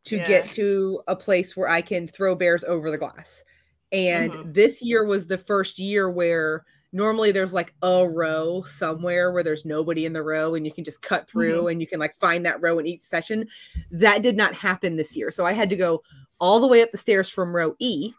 to 0.07 0.17
Yeah. 0.17 0.27
get 0.27 0.45
to 0.51 1.01
a 1.07 1.15
place 1.15 1.55
where 1.55 1.69
I 1.69 1.79
can 1.79 2.09
throw 2.09 2.35
bears 2.35 2.65
over 2.65 2.91
the 2.91 2.97
glass. 2.97 3.45
And 3.93 4.33
Mhm. 4.33 4.53
this 4.53 4.81
year 4.81 5.05
was 5.05 5.27
the 5.27 5.37
first 5.37 5.79
year 5.79 6.09
where 6.09 6.65
normally 6.91 7.31
there's 7.31 7.53
like 7.53 7.73
a 7.83 8.07
row 8.07 8.63
somewhere 8.63 9.31
where 9.31 9.43
there's 9.43 9.65
nobody 9.65 10.05
in 10.05 10.13
the 10.13 10.23
row 10.23 10.55
and 10.55 10.65
you 10.65 10.71
can 10.71 10.83
just 10.83 11.01
cut 11.01 11.29
through 11.29 11.59
mm-hmm. 11.59 11.67
and 11.67 11.81
you 11.81 11.87
can 11.87 11.99
like 11.99 12.15
find 12.19 12.45
that 12.45 12.61
row 12.61 12.79
in 12.79 12.87
each 12.87 13.01
session. 13.01 13.47
That 13.91 14.21
did 14.21 14.35
not 14.35 14.53
happen 14.53 14.95
this 14.95 15.15
year. 15.15 15.31
So 15.31 15.45
I 15.45 15.53
had 15.53 15.69
to 15.69 15.75
go 15.75 16.01
all 16.39 16.59
the 16.59 16.67
way 16.67 16.81
up 16.81 16.91
the 16.91 16.97
stairs 16.97 17.29
from 17.29 17.55
row 17.55 17.75
E, 17.79 18.13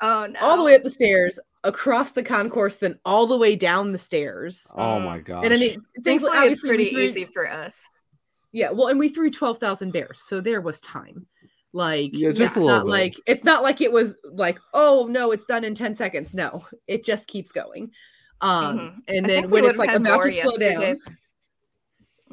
Oh 0.00 0.26
no! 0.26 0.40
all 0.40 0.56
the 0.56 0.64
way 0.64 0.74
up 0.74 0.82
the 0.82 0.90
stairs, 0.90 1.38
across 1.62 2.10
the 2.10 2.24
concourse, 2.24 2.76
then 2.76 2.98
all 3.04 3.26
the 3.26 3.36
way 3.36 3.54
down 3.54 3.92
the 3.92 3.98
stairs. 3.98 4.66
Oh 4.74 4.98
mm. 4.98 5.04
my 5.04 5.18
gosh. 5.18 5.44
And 5.44 5.54
I 5.54 5.56
mean, 5.56 5.82
Thankfully, 6.02 6.32
thankfully, 6.32 6.52
it's 6.52 6.60
pretty 6.60 6.90
threw- 6.90 7.02
easy 7.02 7.24
for 7.24 7.50
us. 7.50 7.88
Yeah, 8.50 8.70
well, 8.70 8.88
and 8.88 8.98
we 8.98 9.08
threw 9.08 9.30
twelve 9.30 9.58
thousand 9.58 9.92
bears, 9.92 10.20
so 10.20 10.40
there 10.40 10.60
was 10.60 10.80
time. 10.80 11.26
Like, 11.72 12.10
Yeah, 12.12 12.30
just 12.30 12.40
it's 12.40 12.56
a 12.56 12.60
little 12.60 12.76
not 12.78 12.86
like 12.86 13.14
it's 13.26 13.44
not 13.44 13.62
like 13.62 13.80
it 13.80 13.90
was 13.90 14.18
like, 14.32 14.58
oh 14.74 15.06
no, 15.10 15.32
it's 15.32 15.44
done 15.46 15.64
in 15.64 15.74
ten 15.74 15.94
seconds. 15.94 16.34
No, 16.34 16.66
it 16.86 17.04
just 17.04 17.28
keeps 17.28 17.50
going. 17.52 17.90
Um, 18.40 18.78
Mhm. 18.78 18.94
and 19.08 19.26
then 19.26 19.42
think 19.42 19.46
we 19.46 19.62
when 19.62 19.70
it's 19.70 19.78
like 19.78 19.90
had 19.90 20.00
about 20.02 20.14
more 20.14 20.24
to 20.26 20.32
slow 20.32 20.56
yesterday. 20.58 20.74
down, 20.94 20.98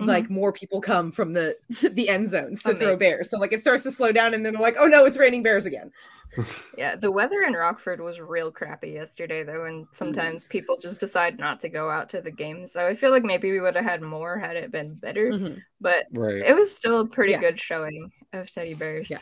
like 0.05 0.29
more 0.29 0.51
people 0.53 0.81
come 0.81 1.11
from 1.11 1.33
the 1.33 1.55
the 1.91 2.09
end 2.09 2.29
zones 2.29 2.61
to 2.63 2.73
throw 2.75 2.95
bears. 2.97 3.29
So 3.29 3.37
like 3.37 3.53
it 3.53 3.61
starts 3.61 3.83
to 3.83 3.91
slow 3.91 4.11
down, 4.11 4.33
and 4.33 4.45
then 4.45 4.53
they're 4.53 4.61
like, 4.61 4.75
oh 4.79 4.87
no, 4.87 5.05
it's 5.05 5.17
raining 5.17 5.43
bears 5.43 5.65
again. 5.65 5.91
Yeah, 6.77 6.95
the 6.95 7.11
weather 7.11 7.41
in 7.47 7.53
Rockford 7.53 7.99
was 7.99 8.19
real 8.19 8.51
crappy 8.51 8.91
yesterday, 8.91 9.41
though, 9.41 9.65
and 9.65 9.87
sometimes 9.91 10.45
people 10.45 10.77
just 10.77 10.99
decide 10.99 11.39
not 11.39 11.59
to 11.61 11.69
go 11.69 11.89
out 11.89 12.07
to 12.09 12.21
the 12.21 12.29
game. 12.31 12.67
So 12.67 12.85
I 12.85 12.95
feel 12.95 13.09
like 13.09 13.23
maybe 13.23 13.51
we 13.51 13.59
would 13.59 13.75
have 13.75 13.83
had 13.83 14.03
more 14.03 14.37
had 14.37 14.55
it 14.55 14.71
been 14.71 14.93
better, 14.93 15.31
Mhm. 15.31 15.59
but 15.81 16.05
Right. 16.13 16.35
it 16.45 16.55
was 16.55 16.73
still 16.73 16.99
a 16.99 17.07
pretty 17.07 17.31
Yeah. 17.33 17.39
good 17.39 17.59
showing 17.59 18.11
of 18.31 18.49
teddy 18.51 18.75
bears. 18.75 19.09
Yeah. 19.09 19.17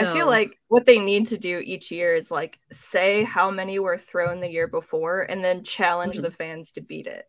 I 0.00 0.12
feel 0.12 0.26
like 0.26 0.58
what 0.66 0.84
they 0.84 0.98
need 0.98 1.28
to 1.28 1.38
do 1.38 1.60
each 1.64 1.92
year 1.92 2.16
is 2.16 2.28
like 2.28 2.58
say 2.72 3.22
how 3.22 3.48
many 3.52 3.78
were 3.78 3.96
thrown 3.96 4.40
the 4.40 4.50
year 4.50 4.66
before 4.66 5.22
and 5.22 5.44
then 5.44 5.62
challenge 5.62 6.18
Mhm. 6.18 6.22
the 6.22 6.30
fans 6.32 6.72
to 6.72 6.80
beat 6.80 7.06
it. 7.06 7.26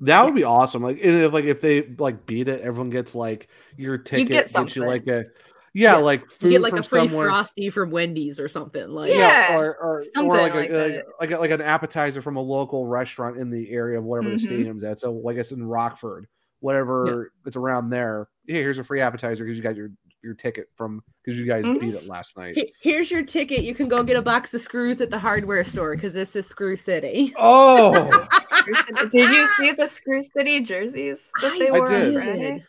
That 0.00 0.24
would 0.24 0.34
be 0.34 0.44
awesome. 0.44 0.82
Like, 0.82 0.98
and 1.04 1.22
if, 1.22 1.32
like 1.32 1.44
if 1.44 1.60
they 1.60 1.82
like 1.98 2.24
beat 2.26 2.48
it, 2.48 2.60
everyone 2.62 2.90
gets 2.90 3.14
like 3.14 3.48
your 3.76 3.98
ticket. 3.98 4.20
You 4.20 4.24
get 4.26 4.34
gets 4.34 4.52
you 4.52 4.58
something. 4.58 4.82
like 4.84 5.06
a 5.06 5.24
yeah, 5.72 5.96
like 5.96 6.28
food 6.28 6.46
You 6.46 6.58
get 6.58 6.62
like 6.62 6.70
from 6.70 6.80
a 6.80 6.82
free 6.82 7.08
somewhere. 7.08 7.28
frosty 7.28 7.70
from 7.70 7.90
Wendy's 7.90 8.40
or 8.40 8.48
something. 8.48 8.88
Like, 8.88 9.12
Yeah, 9.12 9.56
or 9.56 9.76
or, 9.76 10.02
something 10.14 10.30
or 10.30 10.36
like, 10.38 10.54
like 10.54 10.70
a, 10.70 10.72
that. 10.72 11.04
like, 11.20 11.30
like, 11.30 11.30
a, 11.30 11.38
like 11.38 11.50
an 11.52 11.60
appetizer 11.60 12.20
from 12.22 12.36
a 12.36 12.40
local 12.40 12.86
restaurant 12.86 13.36
in 13.36 13.50
the 13.50 13.70
area 13.70 13.98
of 13.98 14.04
whatever 14.04 14.30
Mhm. 14.30 14.32
the 14.32 14.38
stadium's 14.46 14.82
at. 14.84 14.98
So 14.98 15.12
like 15.12 15.36
it's 15.36 15.52
in 15.52 15.62
Rockford, 15.64 16.26
whatever 16.60 17.32
it's 17.46 17.56
around 17.56 17.90
there. 17.90 18.28
Hey, 18.46 18.54
here's 18.62 18.78
a 18.78 18.84
free 18.84 19.00
appetizer 19.00 19.44
because 19.44 19.58
you 19.58 19.62
got 19.62 19.76
your 19.76 19.90
your 20.22 20.34
ticket 20.34 20.68
from 20.76 21.02
because 21.24 21.38
you 21.38 21.46
guys 21.46 21.64
Mhm. 21.64 21.80
beat 21.80 21.94
it 21.94 22.08
last 22.08 22.36
night. 22.36 22.56
Here's 22.82 23.10
your 23.10 23.22
ticket. 23.22 23.60
You 23.62 23.74
can 23.74 23.88
go 23.88 24.02
get 24.02 24.16
a 24.16 24.22
box 24.22 24.52
of 24.54 24.60
screws 24.60 25.00
at 25.00 25.10
the 25.10 25.18
hardware 25.18 25.64
store 25.64 25.94
because 25.94 26.12
this 26.14 26.36
is 26.36 26.46
Screw 26.46 26.76
City. 26.76 27.32
Oh, 27.38 27.92
Did 29.10 29.30
you 29.30 29.46
see 29.56 29.72
the 29.72 29.86
Screw 29.86 30.22
City 30.22 30.60
jerseys 30.60 31.28
that 31.40 31.56
they 31.58 31.68
I 31.68 31.70
wore 31.70 31.88
on 31.92 32.00
did. 32.00 32.14
Friday? 32.14 32.64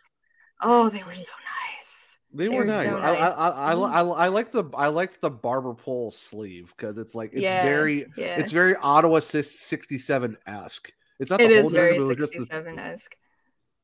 Oh, 0.62 0.90
they 0.90 1.04
were 1.04 1.16
so 1.16 1.32
nice. 1.32 2.16
they 2.34 2.44
They 2.46 2.50
were 2.50 2.56
were 2.60 2.66
nice. 2.66 2.86
so 2.86 2.98
I, 2.98 3.12
nice. 3.12 3.20
I, 3.20 3.48
I, 3.48 3.50
I, 3.50 3.74
I, 3.74 4.02
I 4.02 4.28
like 4.30 4.52
the 4.52 4.64
I 4.76 4.88
liked 4.88 5.20
the 5.22 5.30
barber 5.30 5.74
pole 5.74 6.12
sleeve 6.12 6.74
because 6.78 6.98
it's 6.98 7.16
like 7.16 7.32
it's 7.34 7.42
Yeah, 7.42 7.64
very 7.64 8.06
yeah. 8.16 8.38
it's 8.40 8.52
very 8.52 8.76
Ottawa 8.76 9.20
sixty 9.20 9.98
seven 9.98 10.38
esque. 10.48 10.92
It's 11.20 11.30
not 11.30 11.40
the 11.40 11.46
It 11.46 11.56
whole 11.58 11.66
is 11.68 11.72
very 11.72 11.98
jersey, 11.98 12.08
but 12.08 12.18
just 12.18 12.32
the- 12.34 12.40
67 12.40 12.80
esque. 12.80 13.16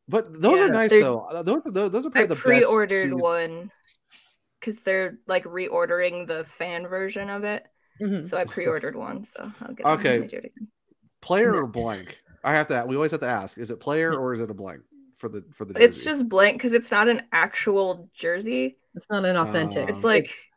But 0.09 0.41
those 0.41 0.59
Yeah, 0.59 0.65
are 0.65 0.69
nice 0.69 0.89
though. 0.91 1.21
Uh, 1.21 1.43
Those, 1.43 1.61
those, 1.65 1.91
those 1.91 2.05
are 2.05 2.09
I 2.09 2.11
probably 2.11 2.27
the 2.27 2.35
best. 2.35 2.43
pre-ordered 2.43 2.89
seated- 3.03 3.13
one 3.13 3.71
because 4.59 4.81
they're 4.84 5.17
like 5.27 5.43
reordering 5.43 6.27
the 6.27 6.45
fan 6.45 6.88
version 6.88 7.29
of 7.29 7.43
it. 7.43 7.65
Mhm. 8.01 8.23
So 8.27 8.38
I 8.38 8.45
pre-ordered 8.45 8.95
one, 8.95 9.23
so 9.25 9.51
I'll 9.61 9.73
get 9.73 9.84
them 9.84 9.99
Okay. 9.99 10.19
they 10.19 10.27
do 10.27 10.38
again. 10.38 10.67
Player 11.21 11.55
or 11.55 11.67
blank? 11.67 12.17
I 12.43 12.53
have 12.53 12.67
to. 12.69 12.85
We 12.88 12.95
always 12.95 13.11
have 13.11 13.19
to 13.21 13.27
ask: 13.29 13.57
Is 13.57 13.71
it 13.71 13.79
player 13.79 14.13
or 14.15 14.34
is 14.34 14.39
it 14.39 14.49
a 14.49 14.53
blank 14.53 14.81
for 15.17 15.27
the 15.29 15.43
for 15.53 15.65
the? 15.65 15.73
Jersey? 15.73 15.85
It's 15.85 16.03
just 16.03 16.29
blank 16.29 16.57
because 16.57 16.73
it's 16.73 16.91
not 16.91 17.07
an 17.09 17.23
actual 17.31 18.09
jersey. 18.13 18.77
It's 18.95 19.09
not 19.09 19.25
an 19.25 19.35
authentic. 19.35 19.89
Uh, 19.89 19.93
It's 19.93 20.03
like 20.03 20.25
it's, 20.25 20.47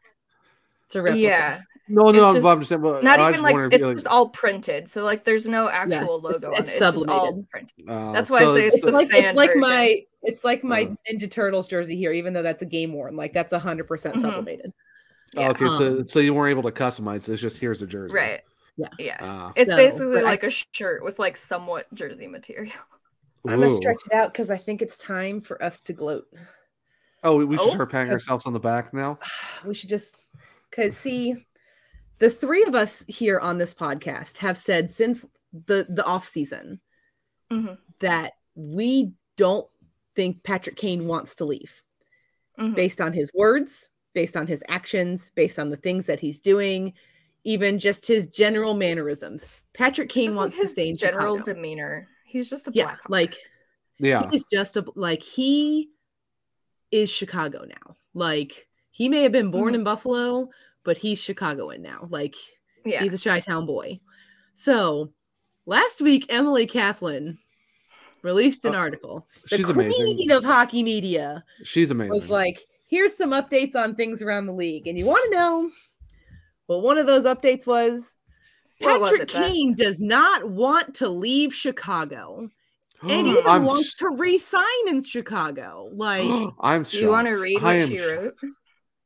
it's 0.87 0.97
a 0.97 1.03
replica. 1.03 1.27
yeah, 1.27 1.61
no, 1.91 2.11
no. 2.11 2.35
just 2.35 2.47
I'm 2.47 2.59
just 2.61 2.69
saying. 2.71 2.81
But 2.83 3.05
not 3.05 3.19
I 3.21 3.31
even 3.31 3.43
like 3.43 3.73
it's 3.73 3.85
you, 3.87 3.95
just 3.95 4.07
all 4.07 4.29
printed. 4.29 4.89
So 4.89 5.03
like 5.05 5.25
there's 5.25 5.47
no 5.49 5.69
Yeah, 5.69 5.77
actual 5.77 6.19
it's- 6.19 6.23
logo 6.23 6.49
on 6.49 6.55
it's 6.61 6.71
it. 6.71 6.83
It's 6.83 6.93
just 6.97 7.09
all 7.09 7.45
printed. 7.51 7.89
uh, 7.89 8.13
That's 8.13 8.31
why 8.31 8.39
I 8.39 8.55
say 8.55 8.67
it's 8.67 8.77
It's 8.77 8.85
the 8.85 8.93
like 8.93 9.11
fan 9.11 9.25
it's 9.25 9.37
like 9.37 9.51
version. 9.51 9.61
my 9.61 10.03
it's 10.23 10.45
like 10.45 10.65
my 10.65 10.83
Uh. 10.83 10.95
Ninja 11.13 11.31
Turtles 11.31 11.69
jersey 11.69 11.97
here, 11.97 12.13
even 12.13 12.33
though 12.33 12.43
that's 12.43 12.63
a 12.63 12.67
game 12.67 12.93
worn. 12.93 13.17
Like 13.17 13.33
that's 13.33 13.53
hundred 13.53 13.85
percent 13.89 14.17
Mhm. 14.17 14.21
sublimated. 14.23 14.73
Oh, 15.37 15.51
okay, 15.51 15.67
so 15.67 15.87
Um, 15.99 16.07
so 16.07 16.19
you 16.21 16.35
weren't 16.35 16.51
able 16.59 16.69
to 16.71 16.73
customize. 16.77 17.29
It's 17.29 17.41
just 17.41 17.59
here's 17.59 17.81
the 17.81 17.87
jersey. 17.87 18.15
right. 18.15 18.41
Yeah. 18.77 18.89
Yeah. 18.99 19.17
Ah. 19.21 19.53
It's 19.57 19.71
So, 19.71 19.77
basically 19.77 20.23
like 20.23 20.43
a 20.43 20.51
shirt 20.51 21.05
with 21.05 21.19
like 21.19 21.37
somewhat 21.37 21.93
jersey 21.95 22.27
material. 22.27 22.73
I'm 23.47 23.59
gonna 23.61 23.71
stretch 23.71 24.01
it 24.07 24.13
out 24.15 24.33
because 24.33 24.51
I 24.51 24.57
think 24.59 24.83
it's 24.83 24.97
time 24.99 25.41
for 25.41 25.63
us 25.63 25.81
to 25.81 25.93
gloat. 25.93 26.27
Oh, 27.23 27.37
we, 27.37 27.45
we 27.45 27.57
should 27.59 27.69
Oh, 27.69 27.71
start 27.75 27.91
patting 27.91 28.11
ourselves 28.11 28.47
on 28.47 28.53
the 28.53 28.61
back 28.61 28.93
now. 28.95 29.19
We 29.67 29.75
should 29.75 29.89
just 29.91 30.15
because 30.71 30.97
see, 30.97 31.47
the 32.21 32.31
three 32.31 32.63
of 32.65 32.75
us 32.75 33.05
here 33.09 33.39
on 33.41 33.59
this 33.59 33.75
podcast 33.75 34.39
have 34.39 34.57
said 34.57 34.91
since 34.91 35.27
the 35.67 35.85
the 35.89 36.05
off 36.05 36.27
season 36.29 36.81
Mhm. 37.51 37.77
that 37.99 38.35
we 38.55 39.13
don't 39.37 39.69
think 40.15 40.43
Patrick 40.45 40.77
Kane 40.77 41.07
wants 41.09 41.35
to 41.37 41.45
leave. 41.45 41.83
Mhm. 42.59 42.75
based 42.75 43.01
on 43.01 43.13
his 43.15 43.33
words, 43.33 43.89
based 44.13 44.37
on 44.37 44.47
his 44.47 44.63
actions, 44.69 45.31
based 45.35 45.59
on 45.59 45.71
the 45.71 45.79
things 45.79 46.05
that 46.07 46.21
he's 46.21 46.39
doing, 46.41 46.93
even 47.45 47.79
just 47.79 48.07
his 48.07 48.27
general 48.27 48.75
mannerisms. 48.75 49.47
Patrick 49.73 50.11
Kane 50.11 50.27
Just, 50.27 50.37
like, 50.37 50.43
wants 50.43 50.57
to 50.59 50.69
stay 50.69 50.89
in 50.91 50.97
general 50.97 51.37
Chicago. 51.39 51.55
demeanor. 51.55 52.09
He's 52.27 52.51
just 52.51 52.69
a 52.69 52.73
yeah, 52.75 52.97
black. 53.07 53.09
like 53.09 53.39
Yeah. 53.99 54.29
he's 54.31 54.45
just 54.45 54.77
a 54.77 54.85
like 54.95 55.23
he 55.23 55.91
is 56.91 57.09
Chicago 57.11 57.65
now. 57.65 57.97
Like 58.13 58.69
he 58.91 59.09
may 59.09 59.23
have 59.23 59.33
been 59.33 59.51
born 59.51 59.73
Mhm. 59.73 59.77
in 59.77 59.85
Buffalo, 59.85 60.51
but 60.85 60.99
he's 60.99 61.21
Chicagoan 61.23 61.83
now. 61.83 62.07
Like 62.11 62.35
yeah. 62.85 63.03
he's 63.03 63.13
a 63.15 63.29
Chi-town 63.29 63.67
boy. 63.67 64.01
So 64.55 65.11
last 65.67 66.01
week, 66.01 66.27
Emily 66.29 66.67
Kaplan 66.67 67.39
released 68.23 68.65
an 68.65 68.75
Oh, 68.75 68.79
article. 68.79 69.27
The 69.51 69.57
she's 69.57 69.67
queen 69.67 69.87
amazing. 69.87 70.31
of 70.33 70.45
hockey 70.45 70.83
media 70.83 71.45
She's 71.65 71.91
amazing. 71.91 72.11
was 72.11 72.29
like, 72.31 72.61
here's 72.89 73.17
some 73.17 73.31
updates 73.31 73.75
on 73.77 73.95
things 73.95 74.23
around 74.23 74.47
the 74.47 74.53
league. 74.53 74.87
And 74.87 74.99
you 74.99 75.07
want 75.07 75.25
to 75.25 75.31
know 75.31 75.71
what 76.67 76.83
one 76.83 76.99
of 76.99 77.07
those 77.07 77.25
updates 77.25 77.67
was? 77.67 78.15
What 78.79 79.01
was 79.01 79.11
Patrick 79.11 79.31
it, 79.31 79.33
Beth? 79.35 79.47
Kane 79.53 79.75
does 79.75 80.01
not 80.01 80.49
want 80.49 80.95
to 80.97 81.09
leave 81.09 81.55
Chicago 81.55 82.49
and 83.03 83.11
I'm 83.13 83.27
even 83.29 83.43
sh- 83.43 83.67
wants 83.67 83.95
to 83.97 84.09
resign 84.09 84.89
in 84.89 85.03
Chicago. 85.03 85.91
Like, 85.95 86.29
I'm 86.61 86.83
Do 86.83 86.99
you 86.99 87.09
want 87.09 87.27
to 87.29 87.39
read 87.41 87.63
what 87.63 87.77
am 87.77 87.89
she 87.89 87.97
shocked. 87.99 88.11
wrote? 88.11 88.35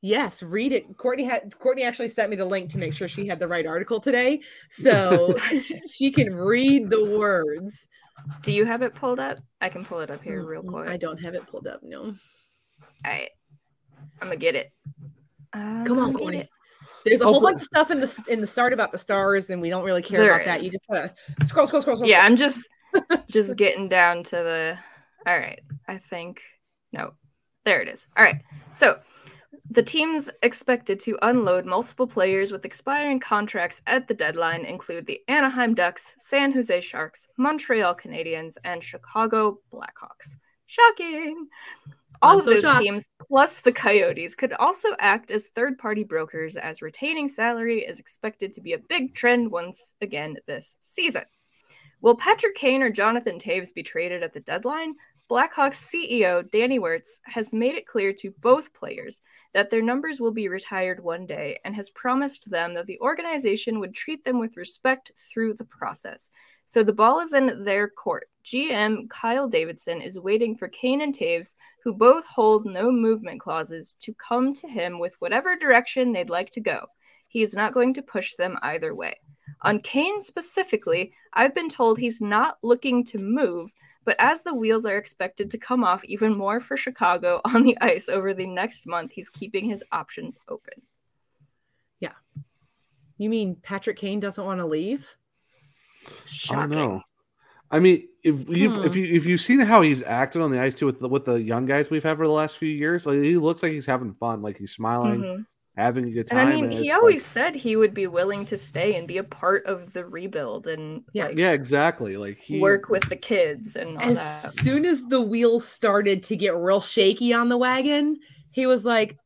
Yes, 0.04 0.42
read 0.42 0.72
it. 0.72 0.96
Courtney 0.98 1.24
had 1.24 1.58
Courtney 1.58 1.82
actually 1.82 2.08
sent 2.08 2.28
me 2.28 2.36
the 2.36 2.44
link 2.44 2.68
to 2.70 2.78
make 2.78 2.92
sure 2.92 3.08
she 3.08 3.26
had 3.26 3.38
the 3.38 3.48
right 3.48 3.66
article 3.66 3.98
today. 4.00 4.40
So 4.70 5.34
she 5.90 6.12
can 6.12 6.34
read 6.34 6.90
the 6.90 7.04
words. 7.04 7.88
Do 8.42 8.52
you 8.52 8.64
have 8.66 8.82
it 8.82 8.94
pulled 8.94 9.18
up? 9.18 9.38
I 9.60 9.68
can 9.70 9.84
pull 9.84 10.00
it 10.00 10.10
up 10.10 10.22
here 10.22 10.44
real 10.44 10.62
quick. 10.62 10.86
Mm, 10.86 10.90
I 10.90 10.96
don't 10.98 11.16
have 11.18 11.34
it 11.34 11.46
pulled 11.46 11.66
up. 11.66 11.80
No. 11.82 12.02
All 12.02 12.14
right. 13.04 13.30
I'm 14.20 14.28
gonna 14.28 14.36
get 14.36 14.54
it. 14.54 14.72
I'm 15.52 15.84
Come 15.86 15.98
on, 15.98 16.12
Courtney. 16.12 16.40
it. 16.40 16.48
There's 17.04 17.20
a 17.20 17.24
Oh, 17.24 17.32
whole 17.32 17.40
bunch 17.40 17.56
of 17.60 17.64
stuff 17.64 17.90
in 17.90 18.00
the 18.00 18.24
in 18.28 18.40
the 18.40 18.46
start 18.46 18.72
about 18.72 18.92
the 18.92 18.98
stars, 18.98 19.50
and 19.50 19.60
we 19.60 19.70
don't 19.70 19.84
really 19.84 20.02
care 20.02 20.20
There 20.20 20.34
about 20.34 20.46
that. 20.46 20.62
You 20.62 20.70
just 20.70 20.86
gotta 20.88 21.14
scroll, 21.46 21.66
scroll, 21.66 21.82
scroll, 21.82 21.96
scroll. 21.96 22.08
Yeah, 22.10 22.18
scroll. 22.18 22.30
I'm 22.30 22.36
just 22.36 22.68
just 23.30 23.56
getting 23.56 23.88
down 23.88 24.22
to 24.24 24.36
the. 24.36 24.78
All 25.26 25.38
right. 25.38 25.60
I 25.88 25.96
think 25.98 26.42
no. 26.92 27.14
There 27.64 27.80
it 27.80 27.88
is. 27.88 28.06
All 28.16 28.22
right. 28.24 28.42
So 28.74 28.98
the 29.70 29.82
teams 29.82 30.30
expected 30.42 31.00
to 31.00 31.18
unload 31.22 31.64
multiple 31.64 32.06
players 32.06 32.52
with 32.52 32.64
expiring 32.64 33.18
contracts 33.18 33.80
at 33.86 34.06
the 34.06 34.14
deadline 34.14 34.64
include 34.64 35.06
the 35.06 35.20
Anaheim 35.28 35.74
Ducks, 35.74 36.16
San 36.18 36.52
Jose 36.52 36.80
Sharks, 36.80 37.26
Montreal 37.38 37.94
Canadiens, 37.94 38.56
and 38.64 38.82
Chicago 38.82 39.58
Blackhawks. 39.72 40.36
Shocking. 40.66 41.48
All 42.22 42.32
I'm 42.32 42.38
of 42.38 42.44
so 42.44 42.50
those 42.50 42.62
shocked. 42.62 42.82
teams, 42.82 43.08
plus 43.26 43.60
the 43.60 43.72
Coyotes, 43.72 44.34
could 44.34 44.52
also 44.54 44.88
act 44.98 45.30
as 45.30 45.48
third 45.48 45.78
party 45.78 46.04
brokers, 46.04 46.56
as 46.56 46.82
retaining 46.82 47.28
salary 47.28 47.80
is 47.80 47.98
expected 47.98 48.52
to 48.52 48.60
be 48.60 48.74
a 48.74 48.78
big 48.88 49.14
trend 49.14 49.50
once 49.50 49.94
again 50.00 50.36
this 50.46 50.76
season. 50.80 51.24
Will 52.00 52.16
Patrick 52.16 52.54
Kane 52.54 52.82
or 52.82 52.90
Jonathan 52.90 53.38
Toews 53.38 53.74
be 53.74 53.82
traded 53.82 54.22
at 54.22 54.34
the 54.34 54.40
deadline? 54.40 54.94
Blackhawks 55.30 55.80
CEO 55.80 56.48
Danny 56.50 56.78
Wirtz 56.78 57.18
has 57.24 57.54
made 57.54 57.74
it 57.74 57.86
clear 57.86 58.12
to 58.12 58.34
both 58.40 58.74
players 58.74 59.22
that 59.54 59.70
their 59.70 59.80
numbers 59.80 60.20
will 60.20 60.32
be 60.32 60.48
retired 60.48 61.02
one 61.02 61.24
day 61.24 61.58
and 61.64 61.74
has 61.74 61.88
promised 61.88 62.50
them 62.50 62.74
that 62.74 62.86
the 62.86 63.00
organization 63.00 63.80
would 63.80 63.94
treat 63.94 64.22
them 64.24 64.38
with 64.38 64.58
respect 64.58 65.12
through 65.16 65.54
the 65.54 65.64
process. 65.64 66.28
So 66.66 66.82
the 66.82 66.92
ball 66.92 67.20
is 67.20 67.32
in 67.32 67.64
their 67.64 67.88
court. 67.88 68.28
GM 68.44 69.08
Kyle 69.08 69.48
Davidson 69.48 70.02
is 70.02 70.20
waiting 70.20 70.56
for 70.56 70.68
Kane 70.68 71.00
and 71.00 71.16
Toews, 71.16 71.54
who 71.82 71.94
both 71.94 72.26
hold 72.26 72.66
no 72.66 72.92
movement 72.92 73.40
clauses, 73.40 73.94
to 74.00 74.12
come 74.14 74.52
to 74.52 74.68
him 74.68 74.98
with 74.98 75.14
whatever 75.20 75.56
direction 75.56 76.12
they'd 76.12 76.28
like 76.28 76.50
to 76.50 76.60
go. 76.60 76.86
He 77.28 77.42
is 77.42 77.56
not 77.56 77.72
going 77.72 77.94
to 77.94 78.02
push 78.02 78.34
them 78.34 78.58
either 78.62 78.94
way. 78.94 79.16
On 79.62 79.80
Kane 79.80 80.20
specifically, 80.20 81.14
I've 81.32 81.54
been 81.54 81.70
told 81.70 81.98
he's 81.98 82.20
not 82.20 82.58
looking 82.62 83.02
to 83.04 83.18
move, 83.18 83.70
but 84.04 84.16
as 84.18 84.42
the 84.42 84.54
wheels 84.54 84.84
are 84.86 84.96
expected 84.96 85.50
to 85.50 85.58
come 85.58 85.82
off 85.84 86.04
even 86.04 86.36
more 86.36 86.60
for 86.60 86.76
Chicago 86.76 87.40
on 87.44 87.62
the 87.64 87.76
ice 87.80 88.08
over 88.08 88.34
the 88.34 88.46
next 88.46 88.86
month, 88.86 89.12
he's 89.12 89.28
keeping 89.28 89.64
his 89.64 89.82
options 89.92 90.38
open. 90.48 90.82
Yeah. 92.00 92.12
You 93.18 93.30
mean 93.30 93.56
Patrick 93.62 93.96
Kane 93.96 94.20
doesn't 94.20 94.44
want 94.44 94.60
to 94.60 94.66
leave? 94.66 95.08
I 96.50 96.54
don't 96.56 96.70
know. 96.70 97.02
I 97.70 97.78
mean, 97.80 98.08
if 98.22 98.48
you 98.48 98.70
Hmm. 98.70 98.86
if 98.86 98.94
you 98.94 99.04
if 99.06 99.26
you've 99.26 99.40
seen 99.40 99.60
how 99.60 99.82
he's 99.82 100.02
acted 100.02 100.42
on 100.42 100.50
the 100.50 100.60
ice 100.60 100.74
too 100.74 100.86
with 100.86 101.00
the, 101.00 101.08
with 101.08 101.24
the 101.24 101.34
young 101.40 101.66
guys 101.66 101.90
we've 101.90 102.02
had 102.04 102.16
for 102.18 102.26
the 102.26 102.32
last 102.32 102.58
few 102.58 102.68
years, 102.68 103.06
like 103.06 103.18
he 103.20 103.36
looks 103.36 103.62
like 103.62 103.72
he's 103.72 103.86
having 103.86 104.14
fun, 104.14 104.42
like 104.42 104.58
he's 104.58 104.72
smiling, 104.72 105.20
Mhm. 105.22 105.46
Having 105.76 106.06
a 106.06 106.10
good 106.10 106.26
time. 106.28 106.48
And. 106.48 106.58
I 106.58 106.60
mean, 106.60 106.70
he 106.70 106.90
always 106.92 107.22
like- 107.22 107.30
said 107.30 107.54
he 107.54 107.76
would 107.76 107.94
be 107.94 108.06
willing 108.06 108.44
to 108.46 108.56
stay 108.58 108.94
and 108.96 109.08
be 109.08 109.18
a 109.18 109.24
part 109.24 109.66
of 109.66 109.92
the 109.92 110.04
rebuild 110.04 110.66
and 110.66 111.02
like 111.14 111.36
yeah, 111.36 111.50
exactly. 111.52 112.16
Like 112.16 112.38
he 112.38 112.60
work 112.60 112.88
with 112.88 113.08
the 113.08 113.16
kids 113.16 113.76
and 113.76 113.96
all 113.98 114.02
As 114.04 114.18
that. 114.18 114.52
soon 114.52 114.84
as 114.84 115.04
the 115.06 115.20
wheels 115.20 115.66
started 115.66 116.22
to 116.24 116.36
get 116.36 116.56
real 116.56 116.80
shaky 116.80 117.32
on 117.32 117.48
the 117.48 117.56
wagon, 117.58 118.18
he 118.52 118.66
was 118.66 118.84
like, 118.84 119.18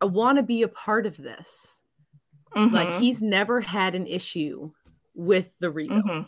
I 0.00 0.04
want 0.06 0.36
to 0.38 0.42
be 0.42 0.62
a 0.62 0.68
part 0.68 1.06
of 1.06 1.16
this. 1.16 1.82
Like 2.54 2.88
Mhm. 2.88 3.00
he's 3.00 3.20
never 3.20 3.60
had 3.60 3.94
an 3.94 4.06
issue 4.06 4.70
with 5.14 5.54
the 5.60 5.70
rebuild. 5.70 6.04
Mhm. 6.04 6.26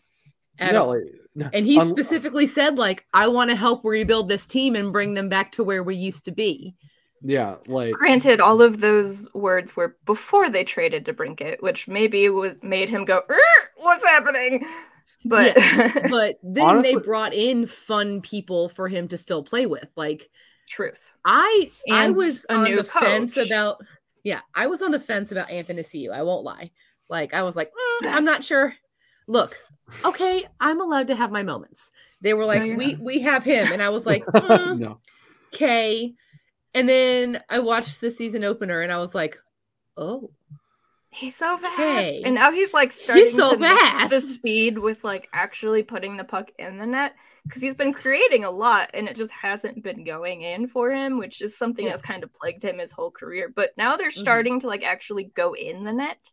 at 0.60 0.72
Yeah, 0.72 0.80
all. 0.80 0.88
like- 0.88 1.50
and 1.52 1.64
he 1.64 1.78
un- 1.78 1.86
specifically 1.86 2.48
said, 2.48 2.78
like, 2.78 3.04
I 3.14 3.28
want 3.28 3.48
to 3.50 3.54
help 3.56 3.84
rebuild 3.84 4.28
this 4.28 4.44
team 4.44 4.74
and 4.74 4.92
bring 4.92 5.14
them 5.14 5.28
back 5.28 5.52
to 5.52 5.62
where 5.62 5.84
we 5.84 5.94
used 5.94 6.24
to 6.24 6.32
be. 6.32 6.74
Yeah, 7.22 7.56
like 7.66 7.94
Granted, 7.94 8.40
all 8.40 8.62
of 8.62 8.80
those 8.80 9.28
words 9.34 9.76
were 9.76 9.96
before 10.06 10.48
they 10.48 10.64
traded 10.64 11.04
to 11.06 11.12
Brinket, 11.12 11.62
which 11.62 11.88
maybe 11.88 12.28
would 12.28 12.62
made 12.62 12.88
him 12.88 13.04
go, 13.04 13.22
"Er, 13.28 13.38
"What's 13.76 14.04
happening?" 14.04 14.64
But 15.24 15.56
Yes, 15.56 16.06
but 16.10 16.38
then 16.42 16.64
Honestly- 16.64 16.94
they 16.94 17.00
brought 17.00 17.34
in 17.34 17.66
fun 17.66 18.20
people 18.20 18.68
for 18.68 18.88
him 18.88 19.08
to 19.08 19.16
still 19.16 19.42
play 19.42 19.66
with. 19.66 19.90
Like 19.96 20.30
truth. 20.68 21.00
I 21.24 21.70
I 21.90 22.10
was 22.10 22.46
a 22.48 22.54
on 22.54 22.64
new 22.64 22.76
the 22.76 22.84
fence 22.84 23.36
about 23.36 23.80
yeah, 24.22 24.40
I 24.54 24.66
was 24.66 24.82
on 24.82 24.90
the 24.90 25.00
fence 25.00 25.32
about 25.32 25.48
Athanasiou. 25.48 26.10
I 26.12 26.22
won't 26.22 26.44
lie. 26.44 26.70
Like 27.08 27.34
I 27.34 27.42
was 27.42 27.56
like, 27.56 27.72
"Mm, 27.72 28.12
I'm 28.12 28.24
not 28.24 28.44
sure. 28.44 28.74
Look, 29.26 29.58
okay, 30.04 30.46
I'm 30.60 30.80
allowed 30.80 31.08
to 31.08 31.14
have 31.14 31.30
my 31.30 31.42
moments. 31.42 31.90
They 32.20 32.34
were 32.34 32.44
like, 32.44 32.64
you're 32.64 32.76
we 32.76 32.92
not. 32.92 33.00
we 33.00 33.20
have 33.20 33.44
him, 33.44 33.72
and 33.72 33.82
I 33.82 33.88
was 33.88 34.06
like, 34.06 34.24
"Mm, 34.26 34.78
no. 34.80 34.98
okay. 35.54 36.14
And 36.74 36.88
then 36.88 37.42
I 37.48 37.58
watched 37.60 38.00
the 38.00 38.10
season 38.10 38.44
opener, 38.44 38.80
and 38.82 38.92
I 38.92 38.98
was 38.98 39.14
like, 39.14 39.38
oh, 39.96 40.30
He's 41.10 41.34
so 41.36 41.56
fast, 41.56 41.78
Okay. 41.80 42.20
and 42.22 42.34
now 42.34 42.52
he's 42.52 42.74
like 42.74 42.92
starting 42.92 43.30
so 43.34 43.52
to 43.52 43.58
mix 43.58 43.72
the 44.02 44.20
fast. 44.20 44.30
speed 44.34 44.78
with 44.78 45.04
like 45.04 45.26
actually 45.32 45.82
putting 45.82 46.18
the 46.18 46.22
puck 46.22 46.50
in 46.58 46.76
the 46.76 46.84
net 46.86 47.14
because 47.44 47.62
he's 47.62 47.74
been 47.74 47.94
creating 47.94 48.44
a 48.44 48.50
lot, 48.50 48.90
and 48.92 49.08
it 49.08 49.16
just 49.16 49.32
hasn't 49.32 49.82
been 49.82 50.04
going 50.04 50.42
in 50.42 50.68
for 50.68 50.90
him, 50.92 51.18
which 51.18 51.40
is 51.40 51.56
something 51.56 51.86
Yeah. 51.86 51.92
that's 51.92 52.02
kind 52.02 52.22
of 52.22 52.32
plagued 52.34 52.62
him 52.62 52.78
his 52.78 52.92
whole 52.92 53.10
career. 53.10 53.50
But 53.52 53.70
now 53.78 53.96
they're 53.96 54.10
mm-hmm. 54.10 54.20
starting 54.20 54.60
to 54.60 54.66
like 54.66 54.84
actually 54.84 55.24
go 55.34 55.54
in 55.54 55.82
the 55.82 55.92
net. 55.94 56.30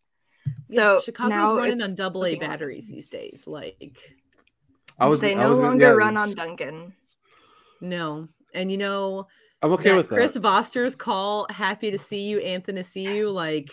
Yeah, 0.67 0.75
So 0.75 0.99
Chicago's 0.99 1.29
now 1.29 1.55
running 1.55 1.81
on 1.81 1.95
double 1.95 2.21
A 2.21 2.23
looking 2.25 2.41
like- 2.41 2.49
batteries 2.49 2.89
these 2.89 3.07
days. 3.07 3.47
Like 3.47 3.97
I 4.99 5.05
was 5.07 5.21
they 5.21 5.31
I 5.31 5.35
no 5.43 5.49
was 5.49 5.57
gonna- 5.57 5.69
longer 5.69 5.85
yeah, 5.85 5.91
run 5.91 6.17
on 6.17 6.33
Duncan. 6.33 6.93
no, 7.79 8.27
and 8.53 8.69
you 8.69 8.77
know, 8.77 9.27
I'm 9.61 9.71
okay 9.73 9.89
that 9.89 9.95
with 9.97 10.09
that. 10.09 10.15
Chris 10.15 10.37
Vosters' 10.37 10.97
call, 10.97 11.47
"Happy 11.49 11.91
to 11.91 11.97
see 11.97 12.27
you, 12.29 12.39
Anthony. 12.39 12.83
See 12.83 13.15
you." 13.15 13.31
Like 13.31 13.71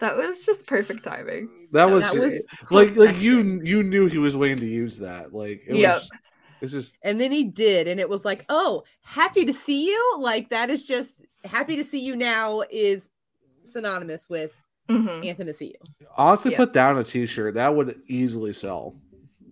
That 0.00 0.16
was 0.16 0.46
just 0.46 0.66
perfect 0.66 1.02
timing. 1.04 1.48
That 1.72 1.90
was, 1.90 2.04
that 2.04 2.16
was 2.18 2.46
like 2.70 2.96
like 2.96 3.18
you 3.20 3.60
you 3.64 3.82
knew 3.82 4.06
he 4.06 4.18
was 4.18 4.36
waiting 4.36 4.58
to 4.58 4.66
use 4.66 4.98
that. 4.98 5.34
Like 5.34 5.62
it 5.66 5.74
Yep. 5.74 5.94
was 5.94 6.10
it's 6.60 6.72
just 6.72 6.96
And 7.02 7.20
then 7.20 7.30
he 7.32 7.44
did, 7.44 7.86
and 7.88 8.00
it 8.00 8.08
was 8.08 8.24
like, 8.24 8.44
oh, 8.48 8.82
happy 9.02 9.44
to 9.44 9.52
see 9.52 9.86
you. 9.86 10.16
Like 10.18 10.50
that 10.50 10.70
is 10.70 10.84
just 10.84 11.20
happy 11.44 11.76
to 11.76 11.84
see 11.84 12.04
you 12.04 12.16
now 12.16 12.62
is 12.70 13.08
synonymous 13.64 14.28
with 14.28 14.52
Mhm. 14.88 15.22
Athanasiou. 15.36 15.74
honestly 16.16 16.52
Yeah. 16.52 16.56
put 16.56 16.72
down 16.72 16.96
a 16.98 17.04
t-shirt 17.04 17.54
that 17.54 17.74
would 17.74 18.00
easily 18.06 18.52
sell. 18.52 18.94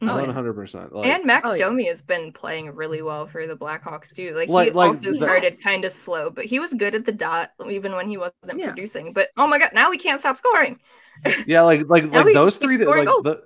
Oh, 0.02 0.06
One 0.14 0.26
yeah. 0.26 0.32
hundred 0.32 0.54
percent. 0.54 0.90
And 0.94 1.24
Max 1.24 1.48
oh, 1.48 1.52
yeah. 1.52 1.58
Domi 1.66 1.86
has 1.86 2.02
been 2.02 2.32
playing 2.32 2.70
really 2.74 3.00
well 3.02 3.26
for 3.26 3.46
the 3.46 3.56
Blackhawks 3.56 4.14
too. 4.14 4.34
Like, 4.34 4.48
Like- 4.48 4.68
he 4.68 4.74
like 4.74 4.88
also 4.88 5.08
the- 5.08 5.14
started 5.14 5.56
kind 5.62 5.84
of 5.84 5.92
slow, 5.92 6.28
but 6.30 6.44
he 6.44 6.58
was 6.58 6.74
good 6.74 6.94
at 6.94 7.04
the 7.04 7.12
dot 7.12 7.50
even 7.70 7.92
when 7.92 8.08
he 8.08 8.16
wasn't 8.16 8.58
Yeah. 8.58 8.66
producing. 8.66 9.12
But 9.12 9.28
oh 9.36 9.46
my 9.46 9.58
god, 9.58 9.70
now 9.72 9.88
we 9.90 9.98
can't 9.98 10.20
stop 10.20 10.36
scoring. 10.36 10.78
yeah, 11.46 11.62
like 11.62 11.88
like 11.88 12.04
like 12.10 12.34
those 12.34 12.58
three 12.58 12.78
scoring 12.80 13.06
like 13.06 13.22
the, 13.22 13.42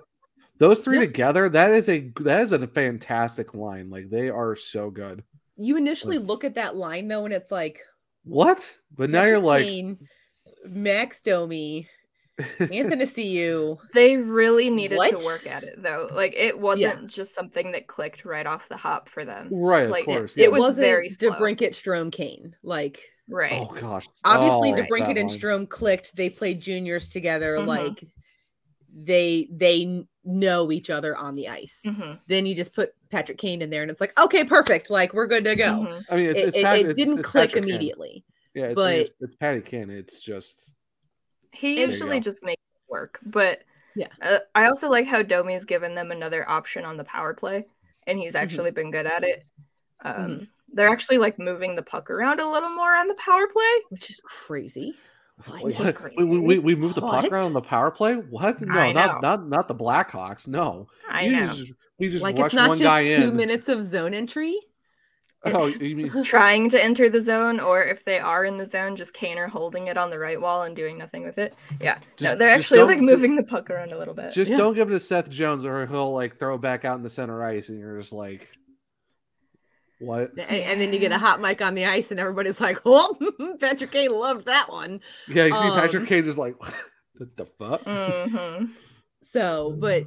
those 0.57 0.79
three 0.79 0.97
Yeah. 0.97 1.05
together, 1.05 1.47
that 1.49 1.71
is 1.71 1.87
a 1.87 2.11
that 2.21 2.41
is 2.41 2.51
a 2.51 2.67
fantastic 2.67 3.53
line. 3.53 3.89
Like 3.89 4.09
they 4.09 4.29
are 4.29 4.55
so 4.55 4.89
good. 4.89 5.23
You 5.55 5.77
initially 5.77 6.17
look 6.17 6.43
at 6.43 6.55
that 6.55 6.75
line 6.75 7.07
though, 7.07 7.23
and 7.25 7.33
it's 7.33 7.51
like 7.51 7.79
What? 8.23 8.77
But 8.95 9.09
now 9.09 9.23
you're 9.23 9.39
like 9.39 9.65
Max 10.65 11.21
Domi, 11.21 11.87
Athanasiou. 12.59 13.77
They 13.93 14.17
really 14.17 14.69
needed 14.69 14.97
What? 14.97 15.17
to 15.17 15.25
work 15.25 15.47
at 15.47 15.63
it 15.63 15.81
though. 15.81 16.09
Like 16.11 16.33
it 16.35 16.59
wasn't 16.59 17.07
just 17.07 17.33
something 17.35 17.71
that 17.73 17.87
clicked 17.87 18.25
right 18.25 18.45
off 18.45 18.67
the 18.69 18.77
hop 18.77 19.09
for 19.09 19.23
them. 19.25 19.49
Right, 19.51 19.85
of 19.85 19.91
like, 19.91 20.05
course, 20.05 20.33
It, 20.35 20.41
yeah. 20.41 20.45
It 20.45 20.51
was 20.51 20.61
wasn't 20.61 20.85
very 20.87 21.09
slow. 21.09 21.31
DeBrincat 21.31 21.69
Strome 21.71 22.11
Kane. 22.11 22.55
Like 22.63 22.99
right. 23.29 23.53
oh 23.69 23.73
gosh. 23.79 24.07
obviously 24.23 24.73
Oh, 24.73 24.75
DeBrincat 24.85 25.07
that 25.15 25.17
and 25.17 25.29
line. 25.29 25.39
Strome 25.39 25.69
clicked. 25.69 26.15
They 26.15 26.29
played 26.29 26.61
juniors 26.61 27.09
together. 27.09 27.57
Mhm. 27.57 27.67
Like 27.67 28.03
they 28.93 29.47
they 29.51 30.05
know 30.23 30.71
each 30.71 30.89
other 30.89 31.15
on 31.15 31.35
the 31.35 31.47
ice. 31.47 31.81
Mhm. 31.85 32.19
Then 32.27 32.45
you 32.45 32.53
just 32.53 32.73
put 32.73 32.91
Patrick 33.09 33.37
Kane 33.37 33.61
in 33.61 33.69
there, 33.69 33.81
and 33.81 33.89
it's 33.91 34.01
like 34.01 34.17
okay, 34.19 34.43
perfect. 34.43 34.89
Like 34.89 35.13
we're 35.13 35.27
good 35.27 35.45
to 35.45 35.55
go. 35.55 35.63
Mhm. 35.65 36.03
I 36.09 36.15
mean 36.15 36.25
it's 36.27 36.39
It, 36.39 36.47
it's, 36.49 36.57
it- 36.57 36.63
Pat- 36.63 36.77
it 36.77 36.81
it's- 36.81 36.95
didn't 36.95 37.19
it's 37.19 37.27
click 37.27 37.49
Patrick 37.49 37.63
Kane. 37.63 37.73
immediately. 37.75 38.25
Yeah, 38.53 38.65
it's, 38.65 38.75
but- 38.75 38.95
it's, 38.95 39.09
it's 39.21 39.35
Patty 39.37 39.61
Kane. 39.61 39.89
It's 39.89 40.19
just 40.19 40.73
He 41.51 41.75
There 41.75 41.87
usually 41.89 42.19
just 42.19 42.43
makes 42.43 42.61
it 42.61 42.91
work, 42.91 43.19
but 43.25 43.63
Yeah. 43.95 44.07
uh, 44.21 44.39
I 44.55 44.65
also 44.65 44.89
like 44.89 45.05
how 45.05 45.21
Domi's 45.21 45.65
given 45.65 45.95
them 45.95 46.11
another 46.11 46.47
option 46.49 46.85
on 46.85 46.97
the 46.97 47.03
power 47.03 47.33
play, 47.33 47.65
and 48.07 48.17
he's 48.19 48.33
Mm-hmm. 48.33 48.43
actually 48.43 48.71
been 48.71 48.91
good 48.91 49.05
at 49.05 49.23
it. 49.23 49.43
Um, 50.03 50.47
They're 50.73 50.89
actually 50.89 51.17
like 51.17 51.37
moving 51.37 51.75
the 51.75 51.81
puck 51.83 52.09
around 52.09 52.39
a 52.39 52.49
little 52.49 52.69
more 52.69 52.95
on 52.95 53.07
the 53.07 53.13
power 53.15 53.47
play. 53.47 53.81
which 53.89 54.09
is 54.09 54.19
crazy. 54.23 54.95
What? 55.45 55.63
This 55.65 55.79
is 55.79 55.91
crazy. 55.93 56.15
We, 56.17 56.25
we, 56.25 56.39
we- 56.39 56.59
we 56.59 56.75
moved 56.75 56.95
the 56.95 57.01
puck 57.01 57.23
What? 57.23 57.31
around 57.31 57.47
on 57.47 57.53
the 57.53 57.61
power 57.61 57.91
play. 57.91 58.13
What? 58.15 58.61
No, 58.61 58.91
not 58.91 59.21
not 59.21 59.47
not 59.47 59.67
the 59.67 59.75
Blackhawks. 59.75 60.47
No, 60.47 60.87
I 61.09 61.23
You 61.23 61.31
know. 61.31 61.53
just- 61.53 61.71
we 61.99 62.09
just 62.09 62.23
Like 62.23 62.35
rushed 62.37 62.47
it's 62.47 62.55
not 62.55 62.69
one 62.69 62.77
just 62.77 62.87
guy 62.87 63.05
two 63.07 63.29
in. 63.29 63.35
minutes 63.35 63.67
of 63.69 63.83
zone 63.85 64.13
entry. 64.13 64.55
Oh, 65.43 65.65
you 65.67 65.95
mean 65.95 66.23
Trying 66.23 66.69
to 66.69 66.83
enter 66.83 67.09
the 67.09 67.19
zone, 67.19 67.59
or 67.59 67.83
if 67.83 68.05
they 68.05 68.19
are 68.19 68.45
in 68.45 68.57
the 68.57 68.65
zone, 68.65 68.95
just 68.95 69.13
Kaner 69.15 69.49
holding 69.49 69.87
it 69.87 69.97
on 69.97 70.11
the 70.11 70.19
right 70.19 70.39
wall 70.39 70.61
and 70.63 70.75
doing 70.75 70.97
nothing 70.99 71.23
with 71.23 71.37
it. 71.39 71.55
Yeah, 71.79 71.97
no, 72.19 72.35
they're 72.35 72.49
actually 72.49 72.83
like 72.83 72.99
ju- 72.99 73.03
moving 73.05 73.35
the 73.35 73.43
puck 73.43 73.69
around 73.71 73.91
a 73.91 73.97
little 73.97 74.13
bit. 74.13 74.33
just 74.33 74.51
Yeah. 74.51 74.57
don't 74.57 74.75
give 74.75 74.89
it 74.89 74.93
to 74.93 74.99
Seth 74.99 75.29
Jones, 75.29 75.65
or 75.65 75.87
he'll 75.87 76.13
like 76.13 76.37
throw 76.37 76.55
it 76.55 76.61
back 76.61 76.85
out 76.85 76.97
in 76.97 77.03
the 77.03 77.09
center 77.09 77.43
ice, 77.43 77.69
and 77.69 77.79
you're 77.79 77.99
just 77.99 78.13
like, 78.13 78.47
what? 79.99 80.31
And, 80.37 80.41
and 80.63 80.81
then 80.81 80.93
you 80.93 80.99
get 80.99 81.11
a 81.11 81.17
hot 81.17 81.41
mic 81.41 81.61
on 81.61 81.73
the 81.75 81.85
ice, 81.85 82.11
and 82.11 82.19
everybody's 82.19 82.61
like, 82.61 82.79
"Oh, 82.85 83.17
Patrick 83.59 83.91
Kane 83.91 84.11
loved 84.11 84.45
that 84.45 84.69
one." 84.71 84.99
Yeah, 85.27 85.45
you 85.45 85.55
see 85.57 85.69
Patrick 85.69 86.01
Um, 86.01 86.07
Kane 86.07 86.23
just 86.25 86.37
like, 86.37 86.55
what 87.17 87.35
the 87.35 87.45
fuck? 87.45 87.81
hmm 87.83 88.65
So, 89.23 89.75
but 89.77 90.03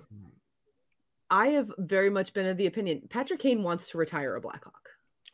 I 1.31 1.49
have 1.49 1.73
very 1.79 2.11
much 2.11 2.33
been 2.35 2.47
of 2.47 2.57
the 2.57 2.67
opinion 2.67 3.03
Patrick 3.11 3.41
Kane 3.41 3.63
wants 3.65 3.89
to 3.91 3.99
retire 3.99 4.37
a 4.37 4.41
Blackhawk. 4.41 4.84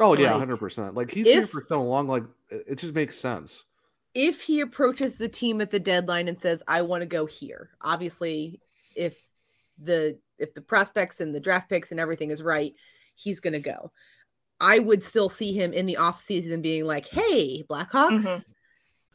Oh 0.00 0.14
yeah, 0.16 0.30
like, 0.30 0.38
hundred 0.38 0.56
percent. 0.56 0.94
Like 0.94 1.10
he's 1.10 1.26
here 1.26 1.42
if- 1.42 1.50
for 1.50 1.64
so 1.68 1.82
long, 1.82 2.08
like 2.08 2.24
it 2.48 2.64
it 2.68 2.74
just 2.78 2.94
makes 2.94 3.16
sense. 3.16 3.64
If 4.12 4.40
he 4.40 4.60
approaches 4.60 5.14
the 5.16 5.28
team 5.28 5.60
at 5.60 5.70
the 5.70 5.78
deadline 5.78 6.26
and 6.26 6.40
says, 6.40 6.62
"I 6.66 6.82
want 6.82 7.02
to 7.02 7.06
go 7.06 7.26
here," 7.26 7.70
obviously, 7.80 8.60
if 8.96 9.16
the 9.78 10.18
if 10.38 10.52
the 10.54 10.62
prospects 10.62 11.20
and 11.20 11.32
the 11.34 11.38
draft 11.40 11.68
picks 11.68 11.90
and 11.92 12.00
everything 12.00 12.30
is 12.30 12.42
right, 12.42 12.74
he's 13.14 13.38
going 13.40 13.52
to 13.52 13.60
go. 13.60 13.92
I 14.60 14.78
would 14.78 15.04
still 15.04 15.28
see 15.28 15.52
him 15.52 15.72
in 15.72 15.86
the 15.86 15.98
off 15.98 16.18
season 16.18 16.60
being 16.60 16.84
like, 16.86 17.06
"Hey, 17.06 17.62
Blackhawks, 17.62 18.24
Mhm. 18.24 18.48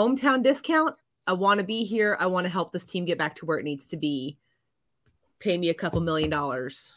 Hometown 0.00 0.42
discount. 0.42 0.96
I 1.26 1.34
want 1.34 1.60
to 1.60 1.66
be 1.66 1.84
here. 1.84 2.16
I 2.18 2.26
want 2.26 2.46
to 2.46 2.50
help 2.52 2.72
this 2.72 2.84
team 2.86 3.04
get 3.04 3.18
back 3.18 3.36
to 3.36 3.46
where 3.46 3.58
it 3.58 3.64
needs 3.64 3.86
to 3.86 3.96
be. 3.98 4.38
Pay 5.38 5.58
me 5.58 5.68
a 5.68 5.74
couple 5.74 6.00
million 6.00 6.30
dollars. 6.30 6.94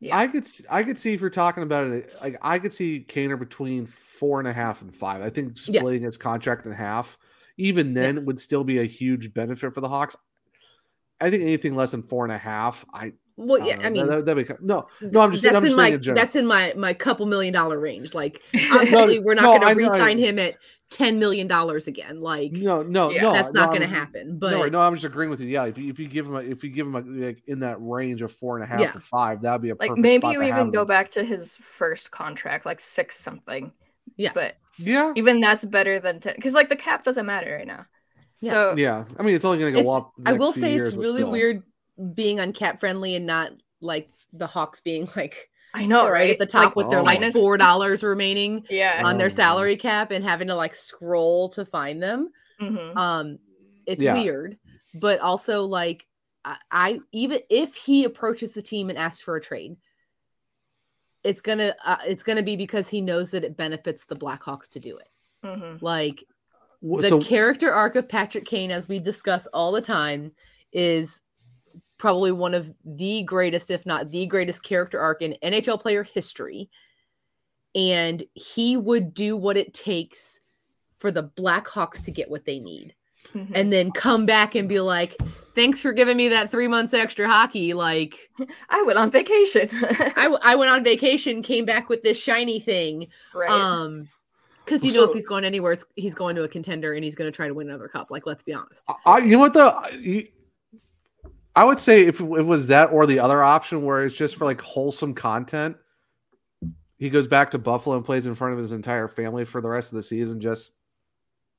Yeah. 0.00 0.16
I 0.16 0.26
could 0.26 0.44
s- 0.44 0.62
I 0.70 0.82
could 0.82 0.98
see 0.98 1.12
if 1.12 1.20
you're 1.20 1.28
talking 1.30 1.62
about 1.62 1.86
it, 1.88 2.10
like 2.22 2.38
I 2.42 2.58
could 2.58 2.72
see 2.72 3.04
Kaner 3.06 3.38
between 3.38 3.86
four 3.86 4.38
and 4.38 4.48
a 4.48 4.52
half 4.52 4.80
and 4.82 4.94
five. 4.94 5.20
I 5.22 5.28
think 5.30 5.58
Yeah. 5.66 5.80
splitting 5.80 6.02
his 6.02 6.16
contract 6.16 6.64
in 6.66 6.72
half, 6.72 7.18
even 7.58 7.92
then, 7.94 8.24
would 8.24 8.40
still 8.40 8.64
be 8.64 8.78
a 8.78 8.84
huge 8.84 9.32
benefit 9.34 9.74
for 9.74 9.80
the 9.82 9.88
Hawks. 9.88 10.16
I 11.20 11.30
think 11.30 11.42
anything 11.42 11.74
less 11.76 11.90
than 11.90 12.02
four 12.02 12.24
and 12.24 12.32
a 12.32 12.38
half, 12.38 12.84
I 12.94 13.12
Well, 13.36 13.62
I 13.62 13.66
yeah, 13.66 13.76
don't 13.76 13.86
I 13.86 13.90
mean, 13.90 14.06
that, 14.06 14.24
that'd 14.24 14.48
be 14.48 14.54
no, 14.62 14.88
no. 15.02 15.20
I'm 15.20 15.32
just 15.32 15.44
that's 15.44 15.54
I'm 15.56 15.64
in 15.66 15.76
my 15.76 15.88
in 15.88 16.00
that's 16.14 16.34
in 16.36 16.46
my 16.46 16.72
my 16.76 16.94
couple 16.94 17.26
million 17.26 17.52
dollar 17.52 17.78
range. 17.78 18.14
Like 18.14 18.40
obviously, 18.72 19.18
we're 19.18 19.34
not 19.34 19.44
I 19.44 19.58
going 19.74 19.76
to 19.76 19.82
know. 19.82 19.92
re-sign 19.92 20.18
him 20.18 20.38
at 20.38 20.56
ten 20.90 21.18
million 21.18 21.46
dollars 21.46 21.86
again. 21.86 22.20
Like 22.20 22.52
no, 22.52 22.82
no, 22.82 23.10
no. 23.10 23.32
that's 23.32 23.52
not 23.52 23.66
no, 23.72 23.78
going 23.78 23.88
to 23.88 23.94
happen. 23.94 24.38
But 24.38 24.50
no, 24.50 24.66
no, 24.66 24.80
I'm 24.80 24.94
just 24.94 25.04
agreeing 25.04 25.30
with 25.30 25.40
you. 25.40 25.46
Yeah, 25.48 25.64
if 25.66 25.78
you, 25.78 25.88
if 25.88 25.98
you 25.98 26.08
give 26.08 26.26
him 26.26 26.34
a, 26.34 26.40
if 26.40 26.62
you 26.64 26.70
give 26.70 26.86
him 26.86 26.94
a, 26.96 27.00
like 27.26 27.42
in 27.46 27.60
that 27.60 27.76
range 27.80 28.22
of 28.22 28.32
four 28.32 28.56
and 28.56 28.64
a 28.64 28.66
half 28.66 28.80
Yeah. 28.80 28.92
to 28.92 29.00
five, 29.00 29.42
that'd 29.42 29.62
be 29.62 29.70
a 29.70 29.74
Like 29.76 29.96
maybe 29.96 30.20
spot 30.22 30.32
you 30.34 30.40
to 30.40 30.48
even 30.48 30.70
go 30.70 30.82
him. 30.82 30.88
back 30.88 31.10
to 31.12 31.24
his 31.24 31.56
first 31.56 32.10
contract, 32.10 32.66
like 32.66 32.80
six 32.80 33.18
something. 33.18 33.72
Yeah. 34.16 34.32
But 34.34 34.56
yeah, 34.78 35.12
even 35.16 35.40
that's 35.40 35.64
better 35.64 36.00
than 36.00 36.20
ten 36.20 36.34
because 36.34 36.52
like 36.54 36.68
the 36.68 36.76
cap 36.76 37.04
doesn't 37.04 37.26
matter 37.26 37.54
right 37.56 37.66
now. 37.66 37.86
Yeah. 38.40 38.52
So 38.52 38.74
yeah, 38.76 39.04
I 39.18 39.22
mean, 39.22 39.34
it's 39.34 39.44
only 39.44 39.58
going 39.58 39.74
to 39.74 39.82
go 39.82 39.88
it's- 39.88 39.96
up. 39.96 40.12
I 40.26 40.32
will 40.32 40.52
say 40.52 40.72
years, 40.74 40.88
it's 40.88 40.96
really 40.96 41.18
still. 41.18 41.30
weird 41.30 41.62
being 42.14 42.38
uncap 42.38 42.80
friendly 42.80 43.14
and 43.14 43.26
not 43.26 43.50
like 43.80 44.08
the 44.32 44.46
Hawks 44.46 44.80
being 44.80 45.08
like 45.16 45.49
I 45.74 45.86
know, 45.86 46.04
right, 46.04 46.12
right? 46.12 46.30
at 46.30 46.38
the 46.38 46.46
top 46.46 46.64
Like, 46.66 46.76
with 46.76 46.90
their 46.90 46.98
oh. 47.00 47.02
like 47.04 47.20
minus- 47.20 47.34
four 47.34 47.56
dollars 47.56 48.02
remaining 48.02 48.64
Yeah. 48.70 49.02
on 49.04 49.18
their 49.18 49.26
Oh, 49.26 49.30
salary 49.30 49.76
cap 49.76 50.10
and 50.10 50.24
having 50.24 50.48
to 50.48 50.54
like 50.54 50.74
scroll 50.74 51.48
to 51.50 51.64
find 51.64 52.02
them. 52.02 52.30
Mhm. 52.60 52.96
Um, 52.96 53.38
it's 53.86 54.02
Yeah. 54.02 54.14
weird, 54.14 54.58
but 54.94 55.20
also 55.20 55.64
like 55.64 56.06
I, 56.44 56.56
I 56.70 57.00
even 57.12 57.40
if 57.50 57.74
he 57.74 58.04
approaches 58.04 58.52
the 58.54 58.62
team 58.62 58.88
and 58.90 58.98
asks 58.98 59.20
for 59.20 59.36
a 59.36 59.40
trade, 59.40 59.76
it's 61.22 61.40
gonna 61.40 61.74
uh, 61.84 61.98
it's 62.06 62.22
gonna 62.22 62.42
be 62.42 62.56
because 62.56 62.88
he 62.88 63.00
knows 63.00 63.30
that 63.30 63.44
it 63.44 63.56
benefits 63.56 64.06
the 64.06 64.16
Blackhawks 64.16 64.68
to 64.70 64.80
do 64.80 64.96
it. 64.96 65.08
Mhm. 65.44 65.82
Like 65.82 66.24
the 66.82 67.08
so- 67.08 67.20
character 67.20 67.72
arc 67.72 67.94
of 67.96 68.08
Patrick 68.08 68.46
Kane, 68.46 68.70
as 68.70 68.88
we 68.88 68.98
discuss 68.98 69.46
all 69.48 69.70
the 69.72 69.82
time, 69.82 70.32
is 70.72 71.20
probably 72.00 72.32
one 72.32 72.54
of 72.54 72.72
the 72.84 73.22
greatest, 73.22 73.70
if 73.70 73.84
not 73.84 74.10
the 74.10 74.24
greatest 74.26 74.62
character 74.62 74.98
arc 74.98 75.20
in 75.22 75.36
NHL 75.42 75.78
player 75.78 76.02
history. 76.02 76.70
And 77.74 78.24
he 78.34 78.76
would 78.76 79.14
do 79.14 79.36
what 79.36 79.56
it 79.58 79.74
takes 79.74 80.40
for 80.98 81.10
the 81.10 81.24
Blackhawks 81.24 82.04
to 82.06 82.10
get 82.10 82.30
what 82.30 82.44
they 82.46 82.58
need. 82.58 82.94
Mhm. 83.34 83.52
And 83.54 83.72
then 83.72 83.92
come 83.92 84.24
back 84.26 84.54
and 84.54 84.66
be 84.68 84.80
like, 84.80 85.14
thanks 85.54 85.80
for 85.82 85.92
giving 85.92 86.16
me 86.16 86.28
that 86.30 86.50
three 86.50 86.68
months 86.68 86.94
extra 86.94 87.28
hockey. 87.28 87.74
Like, 87.74 88.30
I 88.70 88.82
went 88.82 88.98
on 88.98 89.10
vacation. 89.10 89.68
I, 90.16 90.22
w- 90.24 90.40
I 90.42 90.56
went 90.56 90.70
on 90.70 90.82
vacation, 90.82 91.42
came 91.42 91.64
back 91.66 91.88
with 91.90 92.02
this 92.02 92.20
shiny 92.20 92.58
thing. 92.60 93.08
right. 93.34 93.50
Um, 93.50 94.08
because 94.64 94.84
you 94.84 94.92
know, 94.92 95.04
So- 95.04 95.10
if 95.10 95.14
he's 95.14 95.26
going 95.26 95.44
anywhere, 95.44 95.72
it's, 95.72 95.84
he's 95.96 96.14
going 96.14 96.34
to 96.36 96.44
a 96.44 96.48
contender 96.48 96.94
and 96.94 97.04
he's 97.04 97.14
going 97.14 97.30
to 97.30 97.34
try 97.36 97.46
to 97.46 97.54
win 97.54 97.68
another 97.68 97.88
cup. 97.88 98.10
Like, 98.10 98.24
let's 98.26 98.42
be 98.42 98.54
honest. 98.54 98.88
I, 99.04 99.18
you 99.18 99.32
know 99.32 99.38
what 99.40 99.52
though, 99.52 99.80
I- 101.56 101.64
would 101.64 101.80
say 101.80 102.02
if 102.06 102.20
it 102.20 102.24
was 102.24 102.68
that 102.68 102.86
or 102.92 103.06
the 103.06 103.18
other 103.20 103.42
option 103.42 103.84
where 103.84 104.04
it's 104.04 104.16
just 104.16 104.36
for 104.36 104.44
like 104.44 104.60
wholesome 104.60 105.14
content, 105.14 105.76
he 106.98 107.10
goes 107.10 107.26
back 107.26 107.50
to 107.52 107.58
Buffalo 107.58 107.96
and 107.96 108.04
plays 108.04 108.26
in 108.26 108.34
front 108.34 108.52
of 108.54 108.58
his 108.58 108.72
entire 108.72 109.08
family 109.08 109.44
for 109.44 109.60
the 109.60 109.68
rest 109.68 109.90
of 109.92 109.96
the 109.96 110.02
season 110.02 110.40
just 110.40 110.70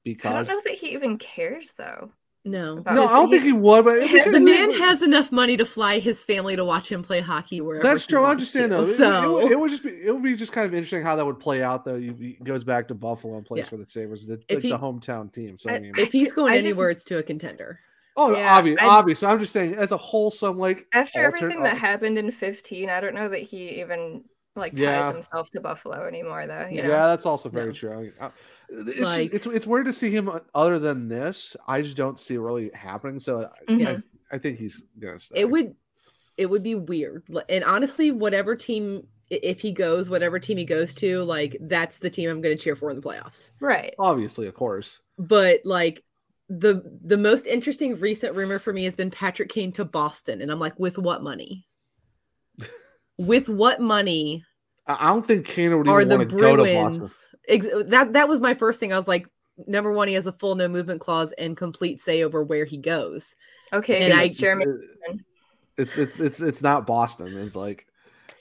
because. 0.04 0.50
I 0.50 0.54
don't 0.54 0.58
know 0.66 0.72
that 0.72 0.78
he 0.80 0.90
even 0.94 1.18
cares 1.18 1.74
though. 1.78 2.12
No, 2.44 2.78
No, 2.78 3.06
I 3.06 3.14
don't 3.18 3.30
think 3.30 3.44
he 3.44 3.52
would, 3.52 3.86
but 3.86 4.00
the 4.02 4.40
man 4.40 4.72
has 4.72 5.04
enough 5.04 5.32
money 5.32 5.58
to 5.58 5.66
fly 5.66 6.00
his 6.00 6.26
family 6.26 6.56
to 6.56 6.66
watch 6.66 6.92
him 6.92 7.04
play 7.04 7.20
hockey 7.22 7.62
wherever. 7.62 7.84
That's 7.84 8.08
true. 8.08 8.24
I 8.24 8.32
understand 8.32 8.72
though. 8.72 8.84
So 8.84 9.42
it, 9.46 9.52
it 9.52 9.60
would 9.60 9.70
just 9.70 9.84
be 9.84 9.92
it 9.92 10.12
would 10.12 10.24
be 10.24 10.36
just 10.36 10.52
kind 10.52 10.66
of 10.66 10.74
interesting 10.74 11.04
how 11.04 11.16
that 11.18 11.26
would 11.26 11.40
play 11.40 11.62
out 11.62 11.86
though. 11.86 12.00
He, 12.00 12.08
he 12.18 12.44
goes 12.44 12.64
back 12.64 12.88
to 12.88 12.96
Buffalo 12.96 13.38
and 13.38 13.46
plays 13.46 13.66
Yeah. 13.66 13.70
for 13.70 13.78
the 13.78 13.86
Sabres, 13.88 14.26
the, 14.26 14.42
like 14.50 14.64
he- 14.64 14.72
the 14.72 14.80
hometown 14.80 15.32
team. 15.32 15.60
So 15.60 15.70
I, 15.70 15.76
I- 15.76 15.80
mean, 15.82 15.92
if 16.00 16.12
he's 16.12 16.34
going 16.34 16.52
I 16.52 16.56
just- 16.58 16.66
anywhere, 16.66 16.90
it's 16.90 17.04
to 17.06 17.20
a 17.20 17.24
contender. 17.24 17.80
Oh, 18.18 18.36
Yeah, 18.36 18.58
obvious, 18.58 18.78
I- 18.82 18.86
obvious. 18.88 19.24
I'm 19.24 19.40
just 19.40 19.54
saying 19.54 19.76
as 19.76 19.92
a 19.92 19.98
wholesome 19.98 20.58
like 20.58 20.88
After 20.94 21.24
alter- 21.26 21.38
everything 21.38 21.64
that 21.64 21.78
happened 21.78 22.18
in 22.18 22.32
15, 22.32 22.90
I 22.90 23.00
don't 23.00 23.16
know 23.16 23.30
that 23.30 23.40
he 23.40 23.80
even 23.82 24.24
like 24.56 24.74
ties 24.74 24.80
Yeah. 24.82 25.12
himself 25.12 25.50
to 25.52 25.62
Buffalo 25.62 26.06
anymore 26.06 26.46
though. 26.48 26.68
You 26.70 26.78
yeah, 26.78 26.88
know? 26.88 27.08
that's 27.08 27.26
also 27.26 27.50
very 27.50 27.68
No. 27.68 27.72
true. 27.74 27.94
I 27.94 28.02
mean, 28.02 28.14
uh, 28.20 28.30
It's, 28.74 29.00
Like- 29.02 29.34
it's 29.34 29.46
it's 29.48 29.68
weird 29.68 29.86
to 29.88 29.94
see 29.94 30.10
him 30.12 30.30
uh, 30.30 30.40
other 30.56 30.80
than 30.80 31.10
this. 31.10 31.58
I 31.68 31.82
just 31.82 31.98
don't 31.98 32.18
see 32.20 32.36
it 32.36 32.40
really 32.40 32.72
happening. 32.74 33.20
So 33.20 33.50
I, 33.68 33.72
Mhm. 33.72 34.04
I, 34.32 34.36
I 34.36 34.38
think 34.40 34.60
he's 34.60 34.86
gonna 34.98 35.20
stay. 35.20 35.42
It 35.42 35.50
would, 35.50 35.76
it 36.38 36.46
would 36.50 36.64
be 36.64 36.76
weird. 36.76 37.24
And 37.50 37.64
honestly, 37.66 38.12
whatever 38.12 38.56
team, 38.56 39.08
if 39.30 39.60
he 39.62 39.74
goes, 39.74 40.10
whatever 40.10 40.40
team 40.40 40.58
he 40.58 40.64
goes 40.66 40.94
to, 40.96 41.24
like 41.24 41.58
that's 41.62 41.98
the 42.00 42.10
team 42.10 42.30
I'm 42.30 42.42
going 42.42 42.56
to 42.58 42.62
cheer 42.64 42.76
for 42.78 42.90
in 42.90 42.96
the 42.96 43.02
playoffs. 43.02 43.52
Right. 43.60 43.94
obviously, 44.00 44.48
of 44.48 44.54
course. 44.54 45.02
But 45.18 45.62
like 45.66 46.04
the 46.60 47.00
the 47.04 47.18
most 47.18 47.46
interesting 47.46 47.98
recent 48.00 48.36
rumor 48.36 48.60
for 48.60 48.74
me 48.74 48.84
has 48.84 48.96
been 48.96 49.10
Patrick 49.10 49.50
Kane 49.50 49.72
to 49.74 49.86
Boston, 49.86 50.42
and 50.42 50.52
I'm 50.52 50.60
like, 50.60 50.78
with 50.78 50.98
what 50.98 51.24
money? 51.24 51.66
with 53.18 53.48
what 53.48 53.80
money 53.80 54.44
I 54.86 54.98
I 55.00 55.14
don't 55.14 55.26
think 55.26 55.46
Kane 55.46 55.78
would 55.78 55.88
are 55.88 56.02
even 56.02 56.10
the 56.10 56.18
want 56.18 56.30
to 56.30 56.38
go 56.38 56.56
to 56.58 56.64
Boston. 56.74 57.10
Ex- 57.48 57.68
that 57.88 58.14
that 58.14 58.28
was 58.28 58.40
my 58.40 58.54
first 58.54 58.80
thing. 58.80 58.92
I 58.92 58.98
was 58.98 59.08
like, 59.08 59.28
number 59.66 59.92
one, 59.94 60.08
he 60.08 60.14
has 60.16 60.28
a 60.28 60.34
full 60.34 60.56
no 60.56 60.68
movement 60.68 61.02
clause 61.02 61.32
and 61.38 61.56
complete 61.56 62.02
say 62.02 62.24
over 62.24 62.44
where 62.44 62.66
he 62.66 62.78
goes. 62.78 63.36
Okay, 63.74 64.04
And 64.04 64.14
I- 64.14 64.24
it's 64.24 64.36
Jeremy. 64.36 64.66
It's 65.78 65.98
it's 65.98 66.20
it's 66.20 66.42
it's 66.42 66.62
not 66.62 66.86
Boston. 66.86 67.38
It's 67.38 67.56
like 67.56 67.88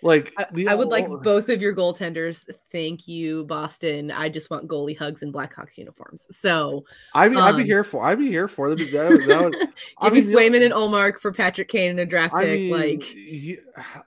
like 0.03 0.33
I, 0.39 0.47
the 0.53 0.69
I 0.69 0.75
would 0.75 0.89
like 0.89 1.09
both 1.23 1.49
of 1.49 1.61
your 1.61 1.75
goaltenders. 1.75 2.49
Thank 2.73 3.07
you, 3.09 3.45
Boston. 3.45 4.11
I 4.11 4.29
just 4.29 4.51
want 4.51 4.67
goalie 4.69 4.97
hugs 4.99 5.23
and 5.23 5.33
Blackhawks 5.33 5.77
uniforms. 5.77 6.27
So 6.31 6.85
I'd 7.15 7.31
be 7.33 7.37
I'd 7.37 7.57
be 7.57 7.63
um, 7.63 7.67
here 7.67 7.85
for 7.85 8.05
I'd 8.05 8.19
be 8.19 8.29
here 8.29 8.49
for 8.49 8.71
that. 8.75 8.79
That, 8.79 9.25
that 9.29 9.45
would, 9.45 9.57
I 9.99 10.11
give 10.11 10.13
me 10.15 10.21
mean, 10.21 10.29
you 10.29 10.35
know- 10.35 10.41
Swayman 10.41 10.65
and 10.65 10.75
Ullmark 10.75 11.19
for 11.19 11.33
Patrick 11.33 11.69
Kane 11.69 11.91
and 11.91 12.01
a 12.01 12.07
draft 12.07 12.35
I 12.35 12.45
pick. 12.45 12.61
mean, 12.61 12.71
like 12.73 13.03
he- 13.03 13.59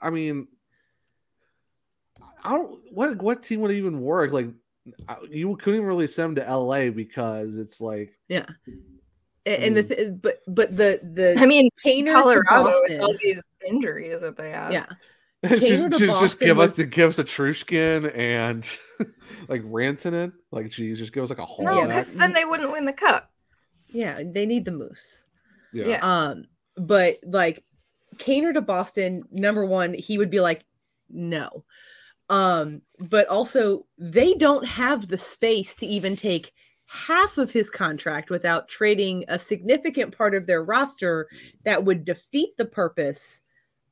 I 0.02 0.10
mean, 0.10 0.48
I 2.44 2.52
don't. 2.52 2.80
What 2.92 3.22
what 3.22 3.44
team 3.44 3.62
would 3.62 3.72
even 3.72 4.02
work? 4.02 4.32
Like, 4.32 4.50
you 5.30 5.56
couldn't 5.58 5.76
even 5.76 5.88
really 5.88 6.08
send 6.08 6.30
him 6.30 6.36
to 6.36 6.48
L.A. 6.48 6.90
because 6.90 7.58
it's 7.58 7.80
like, 7.80 8.18
yeah. 8.28 8.46
And 9.46 9.76
the 9.76 9.84
th- 9.84 10.10
but 10.22 10.40
but 10.48 10.76
the 10.76 11.00
the 11.04 11.36
I 11.38 11.46
mean, 11.46 11.70
Kaner 11.86 12.06
to 12.06 12.14
Colorado 12.14 12.66
with 12.66 12.74
Boston. 12.74 13.02
all 13.02 13.14
these 13.22 13.46
injuries 13.68 14.22
that 14.22 14.38
they 14.38 14.52
have. 14.52 14.72
Yeah. 14.72 14.86
just, 15.48 15.62
Kaner 15.62 15.90
just, 15.90 16.00
just 16.00 16.08
Boston 16.22 16.48
give 16.48 16.60
us 16.60 16.68
was- 16.70 16.76
to 16.76 16.86
give 16.86 17.10
us 17.10 17.20
a 17.20 17.24
Nichushkin 17.24 18.18
and 18.18 18.78
like 19.50 19.62
Rantanen. 19.64 20.34
Like, 20.52 20.70
geez, 20.70 21.00
just 21.00 21.14
give 21.14 21.24
us 21.24 21.30
like 21.30 21.40
a 21.40 21.46
whole. 21.46 21.66
No, 21.66 21.80
Yeah. 21.80 21.88
because 21.88 22.12
then 22.14 22.34
they 22.34 22.46
wouldn't 22.46 22.72
win 22.72 22.86
the 22.86 22.94
cup. 22.94 23.30
Yeah, 23.90 24.22
they 24.26 24.46
need 24.46 24.66
the 24.66 24.72
moose. 24.72 25.22
yeah. 25.72 25.86
yeah. 25.86 26.00
Um, 26.02 26.46
but 26.76 27.18
like 27.24 27.64
Kaner 28.16 28.54
to 28.54 28.62
Boston, 28.62 29.24
number 29.32 29.66
one, 29.66 29.94
he 29.94 30.18
would 30.18 30.30
be 30.32 30.40
like, 30.40 30.66
no. 31.10 31.64
Um, 32.30 32.82
but 33.00 33.28
also 33.28 33.86
they 34.00 34.34
don't 34.34 34.66
have 34.66 35.08
the 35.08 35.18
space 35.18 35.76
to 35.76 35.86
even 35.86 36.16
take 36.16 36.52
half 36.88 37.38
of 37.38 37.52
his 37.52 37.70
contract 37.70 38.30
without 38.32 38.68
trading 38.68 39.26
a 39.28 39.38
significant 39.38 40.18
part 40.18 40.34
of 40.34 40.48
their 40.48 40.64
roster 40.64 41.28
that 41.66 41.84
would 41.84 42.06
defeat 42.06 42.56
the 42.58 42.66
purpose 42.66 43.43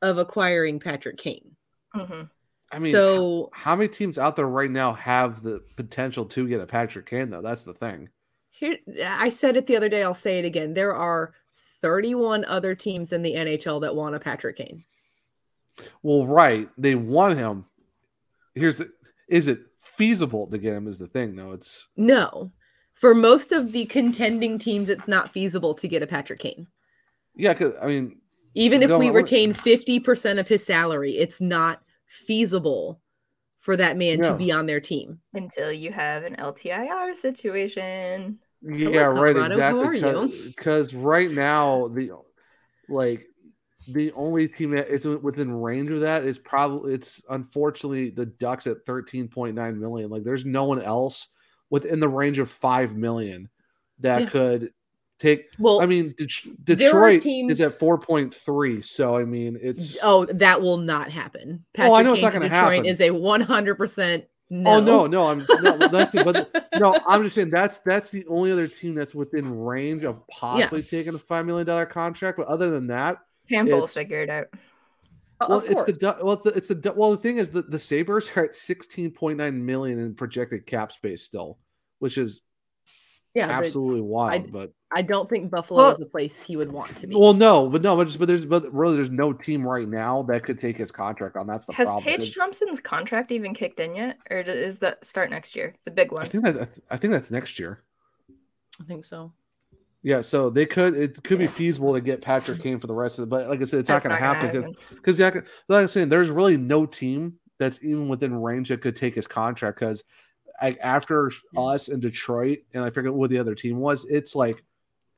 of 0.02 0.18
acquiring 0.18 0.80
Patrick 0.80 1.18
Kane. 1.18 1.56
Mhm. 1.95 2.30
I 2.72 2.80
mean, 2.80 2.91
So- 2.94 3.49
how, 3.53 3.72
how 3.72 3.76
many 3.76 3.90
teams 3.90 4.18
out 4.18 4.36
there 4.36 4.48
right 4.48 4.72
now 4.72 4.94
have 4.94 5.44
the 5.44 5.61
potential 5.76 6.26
to 6.26 6.48
get 6.48 6.61
a 6.61 6.65
Patrick 6.65 7.06
Kane 7.06 7.30
though? 7.30 7.41
That's 7.41 7.64
the 7.64 7.73
thing. 7.73 8.10
Here, 8.49 8.78
I 9.06 9.30
said 9.30 9.57
it 9.57 9.68
the 9.68 9.76
other 9.78 9.90
day. 9.90 10.03
I'll 10.03 10.14
say 10.14 10.40
it 10.40 10.45
again. 10.45 10.73
There 10.73 10.94
are 10.95 11.34
31 11.82 12.45
other 12.45 12.76
teams 12.76 13.11
in 13.11 13.23
the 13.23 13.34
NHL 13.36 13.80
that 13.82 13.95
want 13.95 14.15
a 14.15 14.19
Patrick 14.19 14.57
Kane. 14.57 14.84
Well, 16.03 16.28
right, 16.28 16.69
they 16.78 16.95
want 16.95 17.38
him. 17.38 17.65
Here's 18.56 18.78
the, 18.78 18.91
is 19.28 19.48
it 19.48 19.60
feasible 19.98 20.48
to 20.48 20.57
get 20.57 20.73
him? 20.73 20.88
Is 20.88 20.98
the 20.98 21.07
thing 21.07 21.36
though? 21.36 21.52
It's 21.52 21.88
No, 21.98 22.52
for 22.94 23.15
most 23.15 23.52
of 23.52 23.72
the 23.72 23.86
contending 23.86 24.60
teams, 24.60 24.90
it's 24.90 25.07
not 25.07 25.34
feasible 25.34 25.73
to 25.76 25.88
get 25.88 26.03
a 26.03 26.07
Patrick 26.07 26.40
Kane. 26.40 26.68
Yeah, 27.36 27.53
because 27.53 27.73
I 27.82 27.88
mean, 27.88 28.20
Even 28.53 28.84
if 28.84 28.91
we 28.91 29.10
retain 29.10 29.53
50% 29.53 30.40
of 30.40 30.48
his 30.48 30.65
salary, 30.65 31.18
it's 31.18 31.40
not 31.40 31.82
feasible 32.07 33.02
for 33.60 33.78
that 33.78 33.95
man 33.98 34.19
No. 34.19 34.30
to 34.30 34.36
be 34.36 34.52
on 34.52 34.65
their 34.65 34.80
team. 34.80 35.19
Until 35.34 35.72
you 35.72 35.91
have 35.91 36.23
an 36.23 36.36
LTIR 36.38 37.15
situation. 37.15 38.40
Yeah, 38.61 39.02
right. 39.06 39.36
Colorado, 39.36 39.45
Exactly. 39.45 40.48
Because 40.48 40.94
right 40.94 41.32
now, 41.32 41.88
the 41.88 42.11
like 42.90 43.26
the 43.91 44.11
only 44.11 44.48
team 44.48 44.72
that 44.72 44.90
is 44.90 45.06
within 45.06 45.52
range 45.52 45.90
of 45.90 46.02
that 46.02 46.23
is 46.23 46.38
probably 46.38 46.94
it's 46.94 47.23
unfortunately 47.30 48.10
the 48.11 48.26
Ducks 48.28 48.68
at 48.68 48.86
thirteen 48.86 49.28
point 49.28 49.56
nine 49.56 49.80
million. 49.80 50.10
Like, 50.11 50.23
there's 50.23 50.45
no 50.45 50.65
one 50.65 50.82
else 50.82 51.28
within 51.72 51.99
the 51.99 52.10
range 52.10 52.38
of 52.38 52.52
five 52.52 52.95
million 52.95 53.49
that 53.99 54.22
Yeah. 54.23 54.30
could 54.30 54.73
take. 55.22 55.45
Well, 55.60 55.81
I 55.81 55.85
mean, 55.85 56.14
Det- 56.18 56.27
there 56.65 56.89
are 56.89 57.10
Detroit 57.11 57.26
is 57.52 57.61
at 57.61 57.73
four 57.73 57.98
point 57.98 58.34
three. 58.34 58.81
So 58.81 59.15
I 59.15 59.23
mean, 59.26 59.57
it's 59.61 59.98
Oh, 60.03 60.26
that 60.26 60.61
will 60.61 60.77
not 60.77 61.10
happen. 61.11 61.64
Oh, 61.77 61.93
I 61.93 62.02
know 62.03 62.10
Kane 62.10 62.15
it's 62.15 62.22
not 62.23 62.30
to 62.34 62.39
gonna 62.39 62.49
Detroit 62.49 62.73
happen. 62.73 62.85
is 62.85 63.02
a 63.02 63.10
100% 63.10 64.26
no. 64.53 64.69
Oh 64.69 64.80
no, 64.81 65.07
no, 65.07 65.23
I'm 65.27 65.45
no, 65.61 65.77
that's 65.88 66.11
but 66.11 66.68
no, 66.77 66.93
I'm 67.07 67.23
just 67.23 67.35
saying 67.35 67.52
that's 67.52 67.77
that's 67.85 68.11
the 68.11 68.26
only 68.27 68.52
other 68.52 68.68
team 68.68 68.95
that's 68.95 69.15
within 69.15 69.49
range 69.57 70.03
of 70.03 70.27
possibly 70.27 70.84
taking 70.84 71.14
a 71.15 71.18
five 71.18 71.45
million 71.45 71.65
dollar 71.65 71.85
contract. 71.85 72.38
But 72.38 72.48
other 72.48 72.69
than 72.69 72.88
that, 72.88 73.19
Tampa 73.48 73.72
will 73.72 73.88
figure 73.88 74.22
it 74.22 74.30
out. 74.30 74.48
Uh, 75.39 75.45
well, 75.48 75.57
Of 75.60 75.64
it's 75.69 75.84
the 75.85 75.93
course. 75.93 75.98
Du- 75.98 76.26
well, 76.26 76.34
it's 76.34 76.43
the, 76.43 76.49
it's 76.49 76.68
the 76.68 76.93
well. 76.93 77.11
The 77.11 77.18
thing 77.18 77.38
is, 77.38 77.49
the 77.52 77.61
the 77.61 77.80
Sabres 77.80 78.30
are 78.35 78.43
at 78.43 78.53
sixteen 78.53 79.11
point 79.11 79.38
nine 79.38 79.65
million 79.65 79.99
in 79.99 80.15
projected 80.15 80.65
cap 80.65 80.91
space 80.91 81.23
still, 81.23 81.57
which 81.99 82.18
is 82.18 82.41
Yeah, 83.34 83.48
but 83.48 83.66
absolutely 83.66 84.02
wild. 84.02 84.52
but 84.52 84.74
I 84.94 85.02
don't 85.02 85.30
think 85.30 85.49
Buffalo 85.49 85.84
Well- 85.84 85.91
is 85.91 86.02
a 86.02 86.06
place 86.06 86.41
he 86.41 86.58
would 86.58 86.72
want 86.72 86.94
to 86.98 87.08
be. 87.08 87.16
well, 87.16 87.34
no, 87.34 87.70
but 87.70 87.82
no, 87.82 87.95
but 87.95 88.08
just 88.08 88.20
but 88.20 88.28
there's 88.28 88.45
but 88.45 88.72
really 88.74 88.95
there's 88.95 89.10
no 89.10 89.32
team 89.32 89.66
right 89.66 89.88
now 89.88 90.24
that 90.24 90.44
could 90.44 90.60
take 90.60 90.76
his 90.78 90.91
contract 90.91 91.38
on. 91.38 91.48
That's 91.48 91.66
the 91.66 91.74
Has 91.74 91.86
problem. 91.88 92.03
Tage 92.03 92.20
'cause 92.20 92.36
Thompson's 92.36 92.80
contract 92.82 93.32
even 93.32 93.53
kicked 93.53 93.80
in 93.80 93.95
yet, 93.95 94.18
or 94.30 94.40
is 94.40 94.80
that 94.80 95.06
start 95.06 95.30
next 95.30 95.56
year? 95.56 95.76
The 95.86 95.91
big 95.91 96.12
one. 96.12 96.24
I 96.24 96.28
think 96.28 96.44
that 96.44 96.70
I 96.90 96.98
think 96.98 97.14
that's 97.14 97.32
next 97.32 97.58
year. 97.58 97.84
I 98.82 98.84
think 98.84 99.06
so. 99.06 99.32
Yeah, 100.03 100.22
so 100.22 100.49
they 100.49 100.66
could 100.66 100.95
it 100.95 101.24
could 101.24 101.40
be 101.40 101.48
feasible 101.48 101.94
to 101.94 102.02
get 102.02 102.22
Patrick 102.22 102.60
Kane 102.62 102.80
for 102.80 102.88
the 102.88 102.94
rest 102.94 103.20
of 103.20 103.24
it, 103.24 103.30
but 103.30 103.48
like 103.48 103.62
I 103.62 103.66
said, 103.66 103.82
it's 103.82 103.88
That's 103.88 104.03
not 104.03 104.10
going 104.10 104.20
to 104.20 104.26
not 104.28 104.34
gonna 104.41 104.52
happen 104.53 104.76
because 104.95 105.18
because 105.20 105.44
like 105.70 105.82
I'm 105.84 105.88
saying, 105.88 106.10
there's 106.10 106.32
really 106.32 106.58
no 106.58 106.86
team 106.86 107.36
that's 107.60 107.82
even 107.84 108.10
within 108.10 108.36
range 108.36 108.70
that 108.70 108.82
could 108.82 108.95
take 108.95 109.14
his 109.16 109.28
contract 109.28 109.80
because 109.80 110.03
after 110.60 111.32
us 111.57 111.88
in 111.88 111.99
Detroit 111.99 112.60
and 112.73 112.84
I 112.84 112.90
forget 112.90 113.14
what 113.14 113.30
the 113.30 113.40
other 113.40 113.56
team 113.56 113.78
was, 113.78 114.06
it's 114.10 114.36
like 114.36 114.64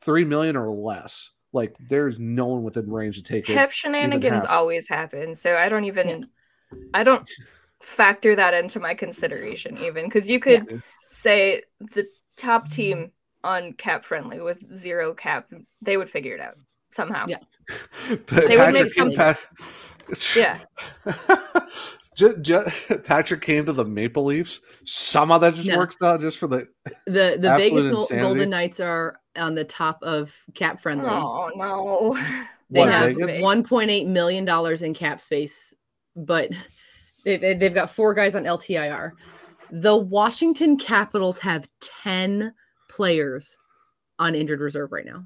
three 0.02 0.26
million 0.26 0.56
or 0.56 0.74
less. 0.74 1.32
Like 1.52 1.76
there's 1.90 2.18
no 2.18 2.48
one 2.48 2.64
within 2.64 2.90
range 2.90 3.18
to 3.18 3.24
take 3.24 3.48
his 3.48 3.56
Cap 3.56 3.72
shenanigans 3.72 4.46
always 4.46 4.88
happen, 4.88 5.36
so 5.36 5.56
I 5.56 5.70
don't 5.70 5.86
even, 5.86 6.28
I 6.94 7.04
don't 7.04 7.30
factor 7.82 8.36
that 8.36 8.54
into 8.54 8.80
my 8.80 8.94
consideration 8.94 9.78
even 9.80 10.06
because 10.06 10.30
you 10.30 10.40
could 10.40 10.82
say 11.12 11.62
the 11.94 12.08
top 12.38 12.70
team 12.70 13.12
on 13.44 13.74
cap 13.74 14.06
friendly 14.06 14.40
with 14.40 14.74
zero 14.74 15.14
cap, 15.14 15.50
they 15.82 15.98
would 15.98 16.10
figure 16.10 16.34
it 16.34 16.42
out 16.42 16.56
somehow. 16.92 17.26
Yeah, 17.28 17.38
But 18.26 18.48
They 18.48 18.58
would 18.58 18.74
make 18.74 18.90
some. 18.92 19.12
Pass- 19.14 19.48
yeah. 20.36 20.60
Ju- 22.16 22.38
ju- 22.38 22.64
Patrick 23.04 23.42
Kane 23.42 23.66
to 23.66 23.74
the 23.74 23.86
Maple 23.86 24.26
Leafs. 24.26 24.62
Somehow 24.86 25.38
that 25.40 25.56
just 25.56 25.68
Yeah. 25.68 25.78
works 25.78 25.98
out 26.02 26.22
just 26.22 26.38
for 26.38 26.48
the 26.48 26.68
The 27.06 27.38
the 27.40 27.54
Vegas 27.58 27.86
insanity. 27.86 28.22
Golden 28.22 28.50
Knights 28.50 28.80
are 28.80 29.20
on 29.36 29.56
the 29.56 29.64
top 29.66 30.00
of 30.04 30.36
cap 30.54 30.82
friendly. 30.82 31.06
Oh 31.10 31.50
no. 31.56 32.16
They 32.70 32.80
What, 32.82 32.90
have 32.92 33.16
Vegas? 33.16 33.42
1.8 33.42 34.08
million 34.08 34.46
dollars 34.46 34.82
in 34.82 34.94
cap 34.94 35.22
space, 35.22 35.74
but 36.16 36.52
they, 37.26 37.38
they, 37.38 37.54
they've 37.54 37.74
got 37.74 37.90
four 37.92 38.14
guys 38.14 38.36
on 38.36 38.44
LTIR. 38.44 39.12
The 39.72 39.96
Washington 39.96 40.78
Capitals 40.78 41.40
have 41.40 41.68
10 42.04 42.54
players 42.90 43.58
on 44.20 44.36
injured 44.36 44.60
reserve 44.60 44.92
right 44.92 45.06
now. 45.06 45.24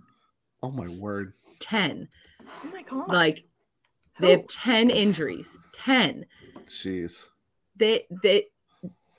Oh 0.64 0.72
my 0.72 0.88
word. 1.00 1.34
10. 1.60 2.08
Oh 2.48 2.70
my 2.72 2.82
god. 2.84 3.10
Like 3.10 3.44
they 4.20 4.32
have 4.32 4.48
10 4.48 4.90
injuries. 4.90 5.58
10. 5.74 6.26
Jeez. 6.68 7.26
They 7.76 8.06
they 8.24 8.48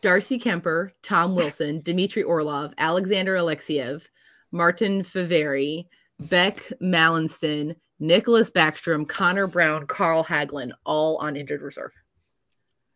Darcy 0.01 0.39
Kuemper, 0.39 0.91
Tom 1.03 1.35
Wilson, 1.35 1.81
Dmitry 1.85 2.23
Orlov, 2.23 2.73
Alexander 2.79 3.35
Alexeyev, 3.35 4.07
Martin 4.53 5.03
Fehervary, 5.03 5.87
Beck 6.21 6.73
Malenstyn, 6.81 7.77
Nicklas 8.01 8.51
Backstrom, 8.53 9.09
Connor 9.09 9.47
Brown, 9.47 9.87
Carl 9.87 10.25
Hagelin, 10.25 10.73
all 10.85 11.17
on 11.19 11.37
injured 11.37 11.63
reserve. 11.63 11.93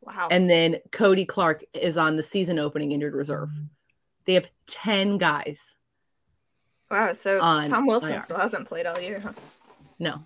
Wow. 0.01 0.29
And 0.31 0.51
then 0.51 0.79
Cody 0.91 1.25
Clark 1.25 1.65
is 1.75 1.97
on 1.97 2.17
the 2.17 2.23
season 2.23 2.59
opening 2.59 2.93
injured 2.93 3.15
reserve. 3.15 3.51
They 4.25 4.35
have 4.35 4.49
10 4.67 5.19
guys. 5.19 5.77
wow. 6.91 7.13
So 7.13 7.41
on 7.41 7.69
Tom 7.69 7.87
Wilson 7.87 8.13
IR. 8.13 8.23
still 8.23 8.39
hasn't 8.39 8.67
played 8.69 8.87
all 8.87 8.99
year, 8.99 9.21
huh? 9.21 9.33
No. 9.99 10.21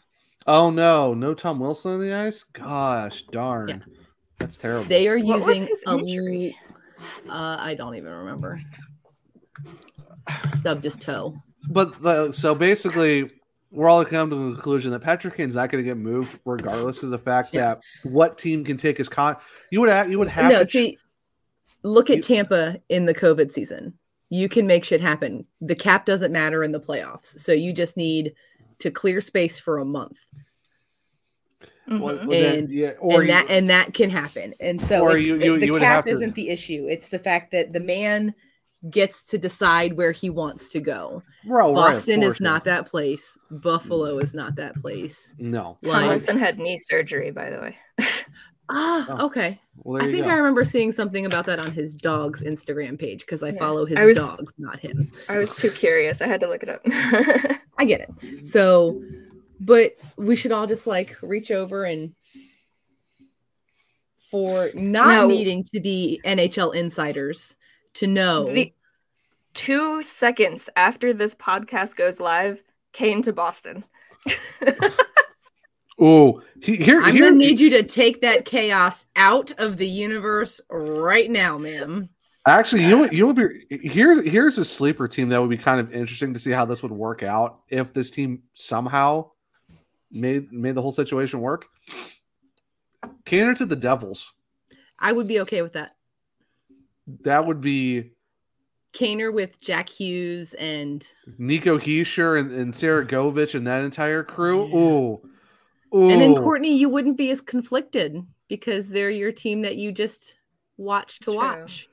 Oh 0.47 0.71
no, 0.71 1.13
no 1.13 1.35
Tom 1.35 1.59
Wilson 1.59 1.93
on 1.93 2.01
the 2.01 2.15
ice? 2.15 2.43
Gosh 2.45 3.23
darn. 3.33 3.69
Yeah. 3.69 3.95
That's 4.39 4.59
terrible. 4.59 4.85
They 4.85 5.09
are 5.09 5.19
What 5.19 5.41
was 5.41 5.47
using 5.47 5.67
his 5.67 5.83
a 5.87 5.99
injury? 5.99 6.57
uh, 7.29 7.57
I 7.59 7.75
don't 7.75 7.95
even 7.97 8.13
remember. 8.13 8.61
Stubbed 10.55 10.85
his 10.85 10.97
toe. 10.97 11.35
but 11.71 11.95
uh, 12.05 12.33
so 12.33 12.55
basically 12.55 13.31
we're 13.71 13.89
all 13.89 14.05
come 14.05 14.31
to 14.31 14.37
the 14.37 14.55
conclusion 14.55 14.91
that 14.93 15.01
Patrick 15.01 15.37
Kane's 15.37 15.55
not 15.55 15.71
going 15.71 15.83
to 15.83 15.89
get 15.89 15.97
moved 15.97 16.39
regardless 16.45 17.03
of 17.03 17.11
the 17.11 17.19
fact 17.19 17.53
that 17.53 17.81
what 18.05 18.39
team 18.39 18.65
can 18.65 18.77
take 18.77 18.97
his 18.99 19.09
con 19.09 19.37
you 19.71 19.81
would 19.81 19.91
have 19.91 20.11
you 20.11 20.19
would 20.19 20.29
have 20.29 20.51
no, 20.51 20.61
to 20.61 20.67
see, 20.67 20.99
look 21.83 22.11
at 22.11 22.23
Tampa 22.23 22.79
in 22.89 23.07
the 23.07 23.15
COVID 23.15 23.53
season. 23.53 23.95
You 24.29 24.49
can 24.49 24.67
make 24.67 24.85
shit 24.85 25.01
happen. 25.01 25.47
The 25.61 25.75
cap 25.77 26.05
doesn't 26.05 26.33
matter 26.33 26.65
in 26.65 26.73
the 26.73 26.81
playoffs. 26.81 27.39
So 27.39 27.53
you 27.53 27.73
just 27.73 27.97
need 27.97 28.35
to 28.81 28.91
clear 28.91 29.21
space 29.21 29.59
for 29.59 29.79
a 29.79 29.85
month. 29.85 30.19
Mm-hmm. 31.89 32.01
Well, 32.01 32.17
well, 32.17 32.29
then, 32.29 32.59
and 32.59 32.71
yeah, 32.71 32.91
or 32.99 33.21
and 33.21 33.29
you- 33.29 33.35
that 33.35 33.47
and 33.49 33.71
that 33.71 33.95
can 33.95 34.11
happen. 34.11 34.55
And 34.61 34.81
so 34.83 35.03
Or 35.03 35.17
you- 35.17 35.37
you- 35.37 35.59
the 35.61 35.67
you 35.67 35.79
cap 35.79 36.05
to- 36.07 36.11
isn't 36.11 36.35
the 36.35 36.49
issue. 36.51 36.87
It's 36.91 37.09
the 37.09 37.19
fact 37.19 37.53
that 37.53 37.73
the 37.73 37.81
man 37.81 38.35
gets 38.91 39.25
to 39.25 39.39
decide 39.39 39.95
where 39.97 40.13
he 40.13 40.29
wants 40.31 40.69
to 40.71 40.81
go. 40.81 41.23
Right, 41.47 41.65
right, 41.65 41.75
Boston 41.75 42.21
course, 42.23 42.35
is 42.37 42.41
not 42.41 42.65
that 42.65 42.87
place. 42.87 43.39
Buffalo 43.51 44.19
is 44.19 44.35
not 44.35 44.57
that 44.57 44.77
place. 44.77 45.35
No. 45.39 45.79
Tom 45.85 45.93
Like- 45.93 46.09
Wilson 46.11 46.39
had 46.39 46.59
knee 46.59 46.77
surgery, 46.77 47.31
by 47.31 47.51
the 47.51 47.61
way. 47.61 47.77
Ah, 48.69 49.07
Oh. 49.09 49.27
okay. 49.27 49.61
Well, 49.77 50.03
I 50.03 50.11
think 50.11 50.25
go. 50.25 50.31
I 50.33 50.35
remember 50.35 50.65
seeing 50.65 50.91
something 50.91 51.25
about 51.25 51.47
that 51.47 51.61
on 51.61 51.71
his 51.71 51.95
dog's 51.95 52.43
Instagram 52.43 52.99
page 52.99 53.21
because 53.21 53.45
I 53.45 53.51
Yeah. 53.51 53.61
follow 53.61 53.87
his 53.87 53.97
I 53.97 54.07
was- 54.07 54.17
dogs, 54.17 54.57
not 54.59 54.81
him. 54.81 55.09
I 55.29 55.39
was 55.39 55.55
too 55.55 55.71
curious. 55.71 56.21
I 56.21 56.27
had 56.27 56.41
to 56.41 56.49
look 56.49 56.65
it 56.65 56.69
up. 56.69 56.81
I 57.79 57.85
get 57.85 58.01
it. 58.01 58.49
So, 58.49 59.01
but 59.61 59.93
we 60.17 60.37
should 60.37 60.53
all 60.53 60.67
just 60.67 60.87
like 60.87 61.17
reach 61.23 61.51
over 61.51 61.85
and 61.85 62.15
for 64.31 64.69
not 64.75 65.09
No. 65.09 65.29
needing 65.29 65.65
to 65.75 65.81
be 65.81 66.21
NHL 66.25 66.75
insiders 66.75 67.57
to 67.95 68.07
know. 68.07 68.51
the 68.53 68.73
two 69.55 70.03
seconds 70.03 70.69
after 70.77 71.13
this 71.13 71.35
podcast 71.35 71.97
goes 71.97 72.21
live, 72.21 72.63
Kane 72.93 73.23
to 73.23 73.33
Boston. 73.33 73.85
Oh, 75.99 76.43
he, 76.61 76.77
here 76.77 77.01
I'm 77.01 77.15
here 77.15 77.25
gonna 77.25 77.37
need 77.37 77.59
you 77.59 77.71
to 77.71 77.83
take 77.83 78.21
that 78.21 78.45
chaos 78.45 79.07
out 79.17 79.53
of 79.59 79.79
the 79.79 79.89
universe 79.89 80.61
right 80.71 81.31
now, 81.31 81.57
ma'am. 81.57 82.11
Actually, 82.47 82.85
you 82.85 82.99
would 82.99 83.13
you 83.15 83.27
would 83.27 83.37
be 83.37 83.79
here's 83.89 84.23
here's 84.31 84.59
a 84.59 84.65
sleeper 84.67 85.09
team 85.09 85.31
that 85.31 85.41
would 85.41 85.49
be 85.49 85.57
kind 85.57 85.81
of 85.81 85.95
interesting 85.95 86.35
to 86.35 86.39
see 86.39 86.51
how 86.51 86.67
this 86.67 86.83
would 86.83 86.93
work 86.93 87.23
out 87.23 87.61
if 87.71 87.95
this 87.95 88.11
team 88.11 88.43
somehow 88.53 89.31
made 90.11 90.53
made 90.53 90.75
the 90.75 90.83
whole 90.83 90.93
situation 90.93 91.41
work. 91.41 91.67
Kaner 93.25 93.57
to 93.57 93.67
the 93.67 93.77
Devils. 93.77 94.33
I 94.99 95.13
would 95.13 95.29
be 95.29 95.41
okay 95.41 95.63
with 95.63 95.75
that. 95.75 95.97
That 97.23 97.47
would 97.47 97.61
be 97.61 98.13
Kaner 98.93 99.33
with 99.33 99.61
Jack 99.61 99.89
Hughes 99.89 100.55
and 100.55 101.07
Nico 101.39 101.79
Hischier 101.79 102.39
and, 102.39 102.51
and 102.51 102.73
Sharangovich 102.73 103.55
and 103.55 103.67
that 103.67 103.85
entire 103.85 104.23
crew. 104.23 104.75
Ooh. 104.75 105.31
Ooh. 105.95 106.11
and 106.11 106.21
then 106.21 106.35
Courtney, 106.35 106.77
you 106.77 106.89
wouldn't 106.89 107.17
be 107.17 107.31
as 107.31 107.41
conflicted 107.41 108.21
because 108.49 108.89
they're 108.89 109.11
your 109.11 109.33
team 109.33 109.63
that 109.63 109.77
you 109.77 109.93
just 109.93 110.37
watch 110.77 111.21
to 111.21 111.27
True. 111.27 111.37
watch. 111.37 111.89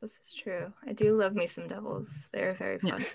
This 0.00 0.18
is 0.18 0.32
true. 0.32 0.72
I 0.86 0.92
do 0.92 1.16
love 1.16 1.34
me 1.34 1.46
some 1.46 1.66
Devils. 1.66 2.28
They're 2.32 2.54
very 2.54 2.78
fun. 2.78 3.04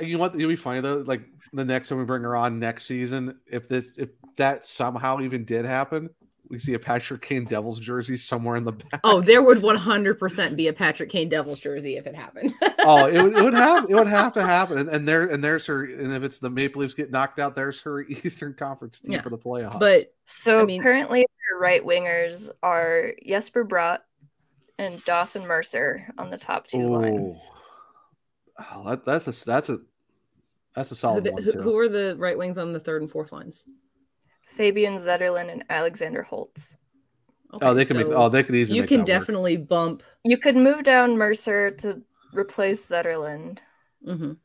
you 0.00 0.14
know 0.14 0.18
what 0.20 0.38
you'll 0.38 0.48
be 0.48 0.56
funny 0.56 0.80
though 0.80 1.02
like 1.06 1.22
the 1.52 1.64
next 1.64 1.88
time 1.88 1.98
we 1.98 2.04
bring 2.04 2.22
her 2.22 2.34
on 2.36 2.58
next 2.58 2.86
season 2.86 3.38
if 3.50 3.68
this 3.68 3.92
if 3.96 4.08
that 4.36 4.64
somehow 4.66 5.20
even 5.20 5.44
did 5.44 5.64
happen 5.64 6.08
we 6.48 6.58
see 6.58 6.74
a 6.74 6.78
patrick 6.78 7.20
kane 7.22 7.44
devils 7.44 7.78
jersey 7.78 8.16
somewhere 8.16 8.56
in 8.56 8.64
the 8.64 8.72
back 8.72 9.00
Oh, 9.04 9.20
there 9.20 9.42
would 9.42 9.58
100% 9.58 10.54
be 10.56 10.68
a 10.68 10.72
Patrick 10.72 11.10
Kane 11.10 11.28
Devils 11.28 11.58
jersey 11.60 11.96
if 11.96 12.06
it 12.06 12.14
happened. 12.14 12.52
oh 12.80 13.06
it 13.06 13.20
would, 13.22 13.36
it 13.36 13.42
would 13.42 13.54
have 13.54 13.86
it 13.90 13.94
would 13.94 14.06
have 14.20 14.32
to 14.34 14.42
happen 14.42 14.78
and, 14.78 14.88
and 14.88 15.08
there 15.08 15.22
and 15.24 15.42
there's 15.42 15.66
her 15.66 15.84
and 15.84 16.12
if 16.12 16.22
it's 16.22 16.38
the 16.38 16.50
maple 16.50 16.80
leafs 16.82 16.94
get 16.94 17.10
knocked 17.10 17.38
out 17.38 17.54
there's 17.54 17.80
her 17.80 18.00
eastern 18.24 18.54
conference 18.54 19.00
team 19.00 19.12
Yeah. 19.12 19.22
for 19.22 19.30
the 19.30 19.38
playoffs 19.38 19.80
But 19.80 20.12
So 20.26 20.60
I 20.60 20.64
mean- 20.64 20.82
currently, 20.82 21.20
their 21.50 21.58
right 21.60 21.84
wingers 21.84 22.50
are 22.62 23.12
Jesper 23.26 23.64
Bratt 23.64 23.98
and 24.78 25.02
Dawson 25.04 25.46
Mercer 25.46 26.06
on 26.18 26.30
the 26.30 26.38
top 26.38 26.66
two 26.66 26.86
lines. 26.88 27.36
Oh, 28.74 28.90
that, 28.90 29.04
that's 29.04 29.26
a 29.28 29.44
that's 29.44 29.68
a 29.68 29.78
that's 30.74 30.90
a 30.90 30.96
solid 30.96 31.24
the- 31.24 31.32
one 31.32 31.42
who, 31.42 31.52
too. 31.52 31.62
who 31.62 31.76
are 31.78 31.88
the 31.88 32.14
right 32.18 32.36
wings 32.38 32.58
on 32.58 32.72
the 32.72 32.80
third 32.80 33.02
and 33.02 33.10
fourth 33.10 33.32
lines? 33.32 33.64
Fabian 34.46 34.98
Zetterlund 34.98 35.50
and 35.50 35.64
Alexander 35.70 36.22
Holtz. 36.22 36.76
oh 37.60 37.74
they 37.74 37.84
can 37.84 37.96
make 37.96 38.06
oh 38.08 38.28
they 38.28 38.42
could 38.42 38.54
easily 38.54 38.76
You 38.76 38.82
make 38.82 38.88
can 38.88 38.98
that 39.04 39.08
work. 39.08 39.20
definitely 39.20 39.56
bump. 39.56 40.02
You 40.24 40.36
could 40.38 40.56
move 40.56 40.82
down 40.84 41.16
Mercer 41.16 41.70
to 41.72 42.02
replace 42.34 42.88
Zetterlund 42.88 43.58
Mhm. 44.06 44.36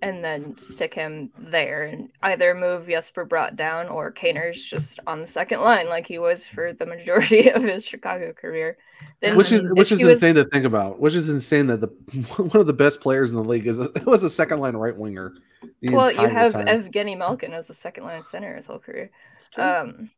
And 0.00 0.24
then 0.24 0.56
stick 0.58 0.94
him 0.94 1.30
there 1.38 1.84
and 1.84 2.08
either 2.22 2.54
move 2.54 2.86
Jesper 2.88 3.24
Bratt 3.26 3.56
down 3.56 3.88
or 3.88 4.12
Kaner's 4.12 4.62
just 4.64 5.00
on 5.06 5.20
the 5.20 5.26
second 5.26 5.60
line 5.60 5.88
like 5.88 6.06
he 6.06 6.18
was 6.18 6.46
for 6.46 6.72
the 6.72 6.86
majority 6.86 7.48
of 7.50 7.62
his 7.62 7.84
Chicago 7.84 8.32
career. 8.32 8.76
Then 9.20 9.36
which 9.36 9.52
is 9.52 9.62
which 9.72 9.92
is 9.92 9.98
he 9.98 10.04
was- 10.04 10.14
insane 10.22 10.34
to 10.36 10.44
think 10.44 10.64
about. 10.64 11.00
Which 11.00 11.14
is 11.14 11.28
insane 11.28 11.66
that 11.68 11.80
the 11.80 11.86
one 12.36 12.60
of 12.60 12.66
the 12.66 12.72
best 12.72 13.00
players 13.00 13.30
in 13.30 13.36
the 13.36 13.44
league 13.44 13.66
is 13.66 13.78
a, 13.78 13.90
was 14.06 14.22
a 14.22 14.30
second 14.30 14.60
line 14.60 14.76
right 14.76 14.96
winger. 14.96 15.34
Well, 15.82 16.10
you 16.10 16.26
have 16.26 16.52
time. 16.52 16.66
Evgeny 16.66 17.16
Malkin 17.16 17.52
as 17.52 17.70
a 17.70 17.74
second 17.74 18.04
line 18.04 18.24
center 18.28 18.56
his 18.56 18.66
whole 18.66 18.80
career. 18.80 19.10
Um, 19.56 20.10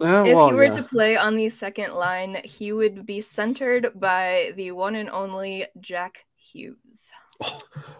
Uh, 0.00 0.24
if 0.26 0.34
well, 0.34 0.48
he 0.48 0.54
were 0.54 0.64
yeah. 0.64 0.70
to 0.70 0.82
play 0.82 1.16
on 1.16 1.36
the 1.36 1.48
second 1.48 1.94
line, 1.94 2.40
he 2.44 2.72
would 2.72 3.06
be 3.06 3.20
centered 3.20 3.92
by 3.94 4.52
the 4.56 4.72
one 4.72 4.96
and 4.96 5.08
only 5.10 5.66
Jack 5.80 6.24
Hughes, 6.34 7.12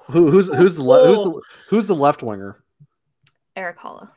Who, 0.07 0.31
who's 0.31 0.49
who's 0.49 0.77
the, 0.77 0.85
le- 0.85 1.07
who's 1.07 1.19
Oh. 1.19 1.25
the 1.31 1.41
who's 1.69 1.87
the 1.87 1.95
left 1.95 2.23
winger? 2.23 2.63
Erik 3.57 3.79
Haula. 3.79 4.11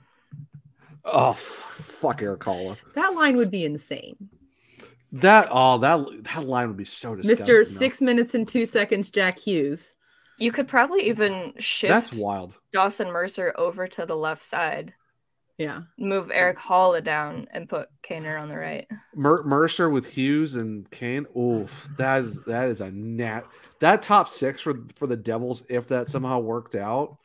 Oh 1.05 1.31
f- 1.31 1.39
fuck 1.83 2.21
Erik 2.21 2.41
Haula. 2.41 2.77
That 2.95 3.13
line 3.15 3.37
would 3.37 3.51
be 3.51 3.63
insane. 3.65 4.29
That 5.11 5.47
oh 5.51 5.77
that 5.79 6.23
that 6.23 6.45
line 6.45 6.67
would 6.67 6.77
be 6.77 6.85
so 6.85 7.15
disgusting. 7.15 7.45
Mr. 7.45 7.59
though. 7.59 7.63
Six 7.63 8.01
minutes 8.01 8.35
and 8.35 8.47
two 8.47 8.65
seconds, 8.65 9.09
Jack 9.09 9.39
Hughes. 9.39 9.93
You 10.37 10.51
could 10.51 10.67
probably 10.67 11.07
even 11.07 11.53
shift 11.59 11.89
That's 11.89 12.13
wild. 12.13 12.57
Dawson 12.73 13.09
Mercer 13.11 13.53
over 13.57 13.87
to 13.87 14.05
the 14.05 14.17
left 14.17 14.43
side, 14.43 14.93
Yeah. 15.57 15.83
move 15.97 16.29
Erik 16.33 16.57
Haula 16.57 17.01
down, 17.01 17.47
and 17.51 17.69
put 17.69 17.87
Kaner 18.03 18.41
on 18.41 18.49
the 18.49 18.57
right. 18.57 18.85
Mer- 19.15 19.43
Mercer 19.43 19.89
with 19.89 20.05
Hughes 20.11 20.55
and 20.55 20.89
Kane. 20.91 21.25
Oof, 21.37 21.89
that 21.97 22.23
is 22.23 22.41
that 22.45 22.67
is 22.67 22.81
a 22.81 22.91
nat. 22.91 23.43
That 23.85 24.01
top 24.01 24.29
six 24.29 24.61
for 24.61 24.79
for 24.95 25.05
the 25.05 25.15
Devils, 25.15 25.63
if 25.69 25.85
that 25.89 26.09
somehow 26.09 26.39
worked 26.39 26.73
out, 26.73 27.19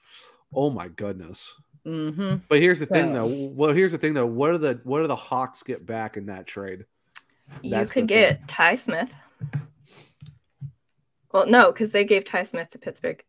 oh 0.54 0.68
my 0.68 0.88
goodness. 0.88 1.54
Mm-hmm. 1.86 2.36
But 2.50 2.58
here's 2.58 2.78
the 2.78 2.84
thing, 2.84 3.14
though. 3.14 3.48
Well, 3.54 3.72
here's 3.72 3.92
the 3.92 3.96
thing, 3.96 4.12
though. 4.12 4.26
What 4.26 4.50
are 4.50 4.58
the 4.58 4.78
what 4.84 5.00
do 5.00 5.06
the 5.06 5.16
Hawks 5.16 5.62
get 5.62 5.86
back 5.86 6.18
in 6.18 6.26
that 6.26 6.46
trade? 6.46 6.84
You 7.62 7.86
could 7.86 8.06
get 8.06 8.36
thing. 8.36 8.46
Ty 8.46 8.74
Smith. 8.74 9.10
Well, 11.32 11.46
no, 11.46 11.72
because 11.72 11.92
they 11.92 12.04
gave 12.04 12.24
Ty 12.24 12.42
Smith 12.42 12.68
to 12.72 12.78
Pittsburgh. 12.78 13.24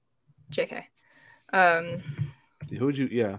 JK. 0.51 0.83
Um, 1.53 2.03
Who 2.77 2.85
would 2.85 2.97
you? 2.97 3.07
Yeah, 3.09 3.37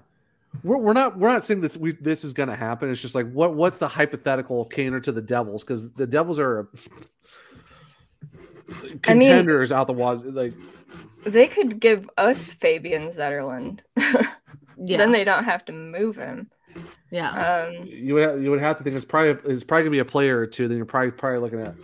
we're, 0.64 0.78
we're 0.78 0.94
not 0.94 1.18
we're 1.18 1.30
not 1.30 1.44
saying 1.44 1.60
this 1.60 1.76
we 1.76 1.92
this 1.92 2.24
is 2.24 2.32
going 2.32 2.48
to 2.48 2.56
happen. 2.56 2.90
It's 2.90 3.02
just 3.02 3.14
like 3.14 3.30
what 3.30 3.52
what's 3.52 3.76
the 3.76 3.88
hypothetical 3.88 4.66
Kaner 4.70 5.02
to 5.02 5.12
the 5.12 5.20
Devils 5.20 5.64
because 5.64 5.92
the 5.92 6.06
Devils 6.06 6.38
are 6.38 6.70
I 9.06 9.14
mean- 9.14 9.28
contenders 9.28 9.72
out 9.72 9.86
the 9.86 9.92
waz 9.92 10.22
like 10.24 10.54
they 11.24 11.46
could 11.46 11.78
give 11.80 12.08
us 12.18 12.46
Fabian 12.48 13.08
Zetterlund. 13.10 13.80
Yeah. 14.84 14.96
Then 14.96 15.12
they 15.12 15.22
don't 15.22 15.44
have 15.44 15.64
to 15.66 15.72
move 15.72 16.16
him. 16.16 16.50
Yeah. 17.12 17.30
Um, 17.68 17.84
you 17.86 18.14
would 18.14 18.22
have, 18.24 18.42
you 18.42 18.50
would 18.50 18.58
have 18.60 18.78
to 18.78 18.82
think 18.82 18.96
it's 18.96 19.04
probably 19.04 19.52
it's 19.52 19.62
probably 19.62 19.82
gonna 19.84 19.90
be 19.92 19.98
a 20.00 20.04
player 20.04 20.38
or 20.40 20.46
two. 20.46 20.66
Then 20.66 20.76
you're 20.76 20.86
probably 20.86 21.12
probably 21.12 21.38
looking 21.38 21.60
at 21.60 21.74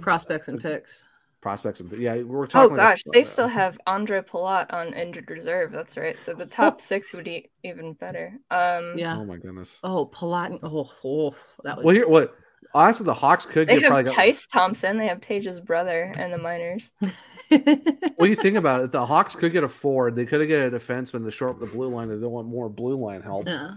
Prospects 0.00 0.46
and 0.46 0.60
picks. 0.62 1.08
prospects 1.40 1.80
and 1.80 1.90
yeah 1.98 2.18
we're 2.22 2.42
oh 2.44 2.46
talking. 2.46 2.76
like 2.76 2.78
a- 2.78 2.90
gosh, 2.90 3.02
they 3.12 3.24
still 3.24 3.48
have 3.48 3.76
Andre 3.88 4.20
Palat 4.20 4.72
on 4.72 4.92
injured 4.94 5.28
reserve. 5.30 5.72
That's 5.72 5.96
right. 5.96 6.16
So 6.16 6.32
the 6.32 6.46
top 6.46 6.80
six 6.80 7.12
would 7.12 7.24
be 7.24 7.50
even 7.64 7.94
better. 7.94 8.34
Um, 8.52 8.96
Yeah. 8.96 9.16
Oh 9.16 9.24
my 9.24 9.38
goodness. 9.38 9.78
Oh, 9.82 10.06
Palat. 10.06 10.60
Oh, 10.62 10.88
oh, 11.04 11.34
that 11.64 11.78
was. 11.78 11.84
Well, 11.84 11.94
here 11.94 12.08
what 12.08 12.36
honestly 12.74 13.04
the 13.04 13.14
Hawks 13.14 13.46
could 13.46 13.68
They 13.68 13.74
get 13.74 13.84
have 13.84 13.90
probably. 13.90 14.04
got- 14.04 14.14
Tyce 14.14 14.46
Thompson. 14.46 14.98
They 14.98 15.06
have 15.06 15.20
Tage's 15.20 15.60
brother 15.60 16.12
and 16.16 16.32
the 16.32 16.38
Miners. 16.38 16.90
What 17.50 18.26
do 18.26 18.26
you 18.26 18.34
think 18.36 18.56
about 18.58 18.82
it? 18.82 18.92
The 18.92 19.06
Hawks 19.06 19.34
could 19.34 19.52
get 19.52 19.64
a 19.64 19.68
forward. 19.68 20.14
They 20.14 20.26
could 20.26 20.46
get 20.48 20.66
a 20.66 20.70
defenseman 20.70 21.24
to 21.24 21.30
shore 21.30 21.48
up 21.48 21.58
the 21.60 21.66
blue 21.66 21.88
line. 21.88 22.08
They 22.08 22.16
don't 22.16 22.30
want 22.30 22.46
more 22.46 22.68
blue 22.68 22.96
line 22.96 23.22
help. 23.22 23.46
Yeah. 23.46 23.76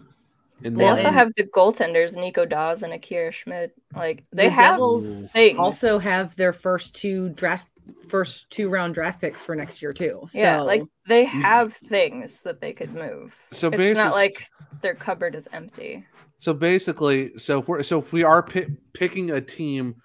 And 0.63 0.75
They 0.75 0.83
then- 0.83 0.89
also 0.89 1.09
have 1.09 1.31
the 1.37 1.43
goaltenders, 1.43 2.17
Nico 2.17 2.45
Daws 2.45 2.83
and 2.83 2.91
Akira 2.91 3.31
Schmid. 3.31 3.71
Like 3.95 4.25
they 4.33 4.45
The 4.47 4.49
have 4.51 4.73
Devils 4.73 5.23
things. 5.31 5.57
also 5.57 5.99
have 5.99 6.35
their 6.35 6.51
first 6.51 6.95
two 6.95 7.29
draft, 7.29 7.67
first 8.09 8.49
two 8.49 8.67
round 8.69 8.93
draft 8.93 9.21
picks 9.21 9.41
for 9.41 9.55
next 9.55 9.81
year 9.81 9.93
too. 9.93 10.27
So 10.27 10.39
yeah, 10.39 10.59
like 10.59 10.83
they 11.07 11.23
mm. 11.25 11.29
have 11.29 11.73
things 11.73 12.41
that 12.41 12.59
they 12.59 12.73
could 12.73 12.93
move. 12.93 13.33
So 13.51 13.69
it's 13.69 13.97
not 13.97 14.11
like 14.13 14.45
their 14.81 14.95
cupboard 14.95 15.33
is 15.33 15.47
empty. 15.53 16.05
So 16.41 16.55
basically, 16.55 17.37
so 17.37 17.59
if 17.59 17.67
we're 17.67 17.83
so 17.83 17.99
if 17.99 18.11
we 18.11 18.23
are 18.23 18.41
pi- 18.41 18.65
picking 18.93 19.29
a 19.29 19.39
team 19.39 19.97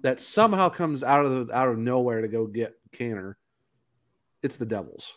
that 0.00 0.22
somehow 0.22 0.70
comes 0.70 1.04
out 1.04 1.26
of 1.26 1.48
the, 1.48 1.54
out 1.54 1.68
of 1.68 1.76
nowhere 1.76 2.22
to 2.22 2.28
go 2.28 2.46
get 2.46 2.72
Kaner, 2.92 3.34
it's 4.42 4.56
the 4.56 4.64
Devils. 4.64 5.12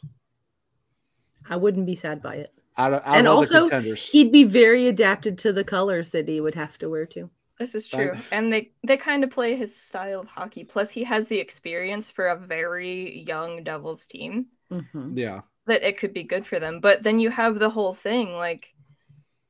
I 1.50 1.56
wouldn't 1.56 1.86
be 1.86 1.96
sad 1.96 2.22
by 2.22 2.36
it. 2.36 2.54
Out 2.78 2.92
of 2.92 3.04
out 3.06 3.16
and 3.16 3.26
of 3.26 3.34
all 3.34 3.42
the 3.46 3.48
also, 3.48 3.70
contenders. 3.70 4.06
he'd 4.06 4.34
be 4.34 4.44
very 4.44 4.88
adapted 4.88 5.38
to 5.40 5.54
the 5.54 5.64
colors 5.64 6.10
that 6.10 6.28
he 6.28 6.42
would 6.42 6.56
have 6.56 6.78
to 6.80 6.90
wear 6.90 7.06
too. 7.06 7.30
This 7.58 7.74
is 7.74 7.94
Right. 7.94 8.12
true. 8.12 8.22
And 8.34 8.52
they 8.52 8.72
they 8.86 8.98
kind 8.98 9.24
of 9.24 9.30
play 9.32 9.56
his 9.56 9.74
style 9.74 10.20
of 10.20 10.28
hockey. 10.28 10.66
Plus 10.66 10.92
he 10.92 11.06
has 11.06 11.26
the 11.28 11.40
experience 11.40 12.12
for 12.12 12.28
a 12.28 12.36
very 12.38 13.20
young 13.26 13.64
Devils 13.64 14.06
team 14.08 14.48
Mm-hmm. 14.70 15.18
Yeah. 15.18 15.40
that 15.68 15.84
it 15.84 15.98
could 15.98 16.12
be 16.14 16.24
good 16.24 16.46
for 16.46 16.60
them. 16.60 16.82
But 16.82 17.02
then 17.02 17.18
you 17.18 17.30
have 17.30 17.60
the 17.60 17.70
whole 17.70 17.94
thing 17.94 18.34
like 18.34 18.75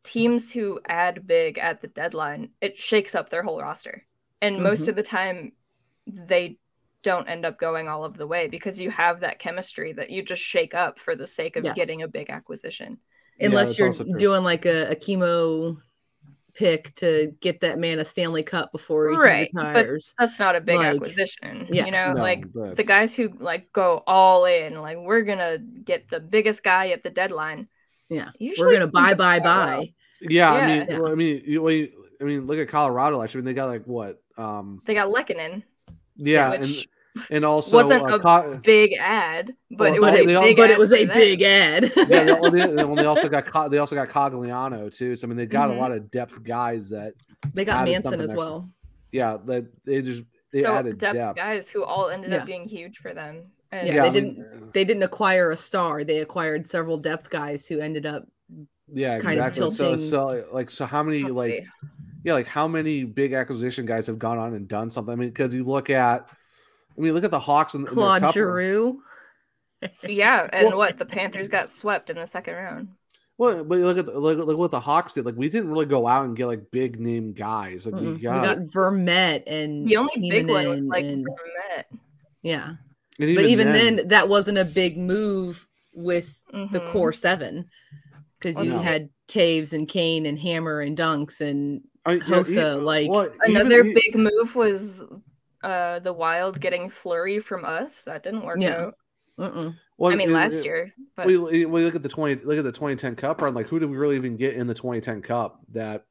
teams 0.06 0.52
who 0.52 0.80
add 0.88 1.27
big 1.27 1.57
at 1.57 1.82
the 1.82 1.88
deadline, 1.88 2.49
it 2.61 2.77
shakes 2.77 3.15
up 3.15 3.30
their 3.30 3.44
whole 3.44 3.60
roster. 3.61 4.06
And 4.41 4.61
most 4.64 4.86
Mhm. 4.86 4.90
of 4.90 4.95
the 4.95 5.03
time 5.03 5.52
they 6.07 6.57
don't 7.02 7.27
end 7.27 7.45
up 7.45 7.60
going 7.60 7.88
all 7.88 8.03
of 8.03 8.18
the 8.18 8.26
way 8.27 8.48
because 8.48 8.80
you 8.80 8.90
have 8.91 9.19
that 9.19 9.40
chemistry 9.40 9.91
that 9.94 10.10
you 10.10 10.23
just 10.23 10.41
shake 10.41 10.73
up 10.73 10.99
for 10.99 11.15
the 11.15 11.27
sake 11.27 11.56
of 11.56 11.65
Yeah. 11.65 11.73
getting 11.73 12.02
a 12.03 12.07
big 12.07 12.30
acquisition. 12.30 12.99
Unless 13.40 13.76
that's 13.77 13.99
you're 13.99 14.18
doing 14.18 14.44
like 14.44 14.65
a, 14.65 14.91
a 14.91 14.95
chemo 14.95 15.77
pick 16.53 16.95
to 16.95 17.36
get 17.41 17.60
that 17.60 17.77
man 17.77 17.99
a 17.99 18.06
Stanley 18.06 18.41
Cup 18.44 18.72
before 18.72 19.10
he 19.10 19.18
right 19.18 19.49
but 19.53 19.65
retires. 19.76 20.15
that's 20.18 20.40
not 20.40 20.56
a 20.56 20.61
big 20.61 20.77
Like, 20.77 20.95
acquisition 20.95 21.68
yeah. 21.69 21.86
you 21.86 21.91
know 21.91 22.14
No, 22.14 22.22
like 22.22 22.45
the 22.53 22.84
guys 22.84 23.14
who 23.14 23.27
like 23.40 23.73
go 23.73 24.03
all 24.07 24.45
in 24.45 24.80
like 24.82 24.98
we're 24.98 25.23
gonna 25.23 25.57
get 25.57 26.07
the 26.10 26.22
biggest 26.22 26.64
guy 26.64 26.90
at 26.91 27.03
the 27.03 27.10
deadline 27.10 27.68
Yeah, 28.10 28.30
Usually 28.40 28.68
we're 28.68 28.73
gonna 28.73 28.88
buy, 28.88 29.14
buy, 29.14 29.40
buy. 29.40 29.94
Yeah, 30.22 30.52
I 30.53 30.68
mean, 30.68 30.88
Yeah. 30.90 30.99
well, 30.99 31.11
I 31.11 31.15
mean, 31.15 31.41
you, 31.45 31.61
well, 31.61 31.73
you- 31.73 31.91
I 32.22 32.23
mean, 32.23 32.45
look 32.48 32.57
at 32.60 32.69
Colorado. 32.69 33.22
Actually, 33.22 33.40
I 33.40 33.41
mean, 33.41 33.45
they 33.45 33.53
got 33.53 33.68
like 33.68 33.86
what? 33.86 34.22
Um, 34.38 34.82
they 34.86 34.94
got 34.94 35.10
Lehkonen, 35.10 35.64
yeah, 36.15 36.52
which 36.52 36.88
and 37.15 37.26
and 37.32 37.45
also 37.45 37.76
wasn't 37.77 38.03
uh, 38.10 38.15
a 38.15 38.19
Co- 38.19 38.60
big 38.64 38.94
ad 38.99 39.53
but 39.72 39.80
Well, 39.80 39.94
it 39.95 40.02
but 40.02 40.11
was 40.11 40.19
a 40.22 40.26
they 40.26 40.36
all- 40.36 40.44
big 40.44 40.57
but 40.57 40.64
ad 40.65 40.72
it 40.72 40.80
was 40.80 40.91
a 40.94 41.06
them. 41.06 41.18
big 41.18 41.41
ad. 41.41 41.91
yeah, 41.95 42.03
they, 42.49 42.49
they, 42.49 42.68
they 42.95 43.06
also 43.06 43.27
got 43.30 43.45
Co- 43.45 43.69
they 43.69 43.77
also 43.80 43.95
got 43.95 44.10
Cogliano 44.10 44.94
too. 44.95 45.15
So 45.15 45.26
I 45.26 45.30
mean, 45.30 45.38
they 45.38 45.45
got 45.45 45.69
Mhm. 45.69 45.77
a 45.77 45.80
lot 45.80 45.91
of 45.91 46.10
depth 46.11 46.44
guys 46.44 46.90
that 46.90 47.14
they 47.53 47.65
got 47.65 47.86
Manson 47.86 48.03
something 48.03 48.19
as 48.22 48.32
extra. 48.32 48.38
well. 48.40 48.69
yeah 49.11 49.38
that 49.45 49.65
they 49.86 50.02
just 50.02 50.23
they 50.53 50.61
so 50.61 50.73
added 50.76 50.98
depth, 50.98 51.15
depth. 51.15 51.38
guys 51.38 51.69
who 51.69 51.84
all 51.84 52.10
ended 52.10 52.32
Yeah. 52.32 52.40
up 52.40 52.45
being 52.45 52.68
huge 52.68 52.98
for 52.99 53.14
them 53.14 53.52
and 53.71 53.87
Yeah, 53.87 53.93
Yeah, 53.95 54.01
they 54.03 54.07
I 54.07 54.11
didn't. 54.11 54.73
They 54.73 54.83
didn't 54.83 55.03
acquire 55.03 55.51
a 55.51 55.57
star. 55.57 56.03
They 56.03 56.19
acquired 56.19 56.67
several 56.67 56.97
depth 56.97 57.29
guys 57.29 57.65
who 57.67 57.79
ended 57.79 58.05
up. 58.05 58.27
Yeah, 58.93 59.19
kind 59.19 59.39
exactly. 59.39 59.71
So 59.71 59.85
tilting- 59.91 60.09
so 60.09 60.45
like 60.51 60.69
so 60.69 60.85
how 60.85 61.01
many 61.03 61.23
Let's 61.23 61.33
like 61.35 61.51
see. 61.51 61.65
yeah 62.23 62.33
like 62.33 62.47
how 62.47 62.67
many 62.67 63.03
big 63.03 63.33
acquisition 63.33 63.85
guys 63.85 64.05
have 64.07 64.19
gone 64.19 64.37
on 64.37 64.53
and 64.53 64.67
done 64.67 64.89
something? 64.91 65.11
I 65.11 65.15
mean, 65.15 65.29
because 65.29 65.53
you 65.53 65.63
look 65.63 65.89
at 65.89 66.27
I 66.97 67.01
mean, 67.01 67.13
look 67.13 67.23
at 67.23 67.31
the 67.31 67.39
Hawks 67.39 67.73
and 67.73 67.85
Claude 67.87 68.33
Giroux. 68.33 69.01
Yeah, 70.03 70.47
and 70.53 70.75
what 70.75 70.97
the 70.97 71.05
Panthers 71.05 71.47
got 71.47 71.69
swept 71.69 72.09
in 72.09 72.17
the 72.17 72.25
second 72.27 72.53
round. 72.55 72.87
Well, 73.37 73.65
but 73.65 73.79
look 73.79 73.97
at 73.97 74.05
the, 74.05 74.17
look, 74.17 74.37
look 74.37 74.57
what 74.57 74.71
the 74.71 74.79
Hawks 74.79 75.11
did. 75.13 75.25
Like 75.25 75.35
we 75.35 75.49
didn't 75.49 75.69
really 75.69 75.85
go 75.87 76.07
out 76.07 76.23
and 76.25 76.37
get 76.37 76.45
like 76.45 76.71
big 76.71 76.99
name 76.99 77.33
guys. 77.33 77.85
Like 77.85 77.95
Mm-mm. 78.01 78.15
we 78.15 78.21
got, 78.21 78.41
we 78.41 78.47
got 78.47 78.57
Vermette 78.73 79.43
and 79.47 79.83
The 79.85 79.97
only 79.97 80.29
big 80.29 80.47
one 80.49 80.69
was 80.69 80.79
like 80.81 81.03
and- 81.05 81.25
Vermette. 81.25 81.85
yeah. 82.43 82.75
And 83.19 83.35
but 83.35 83.45
even 83.45 83.45
even 83.45 83.67
then- 83.71 83.95
then, 83.97 84.07
that 84.09 84.27
wasn't 84.29 84.57
a 84.57 84.65
big 84.65 84.97
move 84.97 85.65
with 85.95 86.37
the 86.51 86.79
Mhm. 86.79 86.91
core 86.91 87.13
seven 87.13 87.69
because 88.39 88.61
you 88.61 88.71
No. 88.71 88.79
had 88.79 89.09
Toews 89.27 89.71
and 89.73 89.87
Kane 89.87 90.25
and 90.25 90.37
Hammer 90.37 90.81
and 90.81 90.97
Dunks 90.97 91.39
and 91.41 91.81
I- 92.05 92.13
yeah, 92.13 92.19
Hossa. 92.19 92.81
like 92.83 93.09
well, 93.09 93.31
Another 93.41 93.79
even- 93.83 93.93
big 93.93 94.15
move 94.15 94.55
was 94.55 95.01
uh 95.63 95.99
the 95.99 96.13
Wild 96.13 96.59
getting 96.59 96.89
Fleury 96.89 97.39
from 97.39 97.63
us. 97.65 98.03
That 98.03 98.23
didn't 98.23 98.45
work 98.45 98.59
Yeah. 98.59 98.75
out. 98.87 98.95
Mm-mm. 99.39 99.75
Well, 99.97 100.11
I 100.13 100.15
mean, 100.15 100.29
it- 100.29 100.33
last 100.33 100.55
it- 100.59 100.65
year, 100.65 100.93
but 101.15 101.25
we, 101.25 101.37
we 101.37 101.65
we 101.65 101.83
look 101.85 101.95
at 101.95 102.03
the 102.03 102.09
twenty 102.09 102.43
look 102.43 102.57
at 102.57 102.63
the 102.65 102.71
twenty 102.71 102.95
ten 102.97 103.15
Cup 103.15 103.41
run. 103.41 103.53
Like, 103.53 103.67
who 103.67 103.79
did 103.79 103.89
we 103.89 103.97
really 103.97 104.17
even 104.17 104.35
get 104.37 104.55
in 104.55 104.67
the 104.67 104.73
twenty 104.73 104.99
ten 105.01 105.21
Cup 105.21 105.59
that 105.71 106.05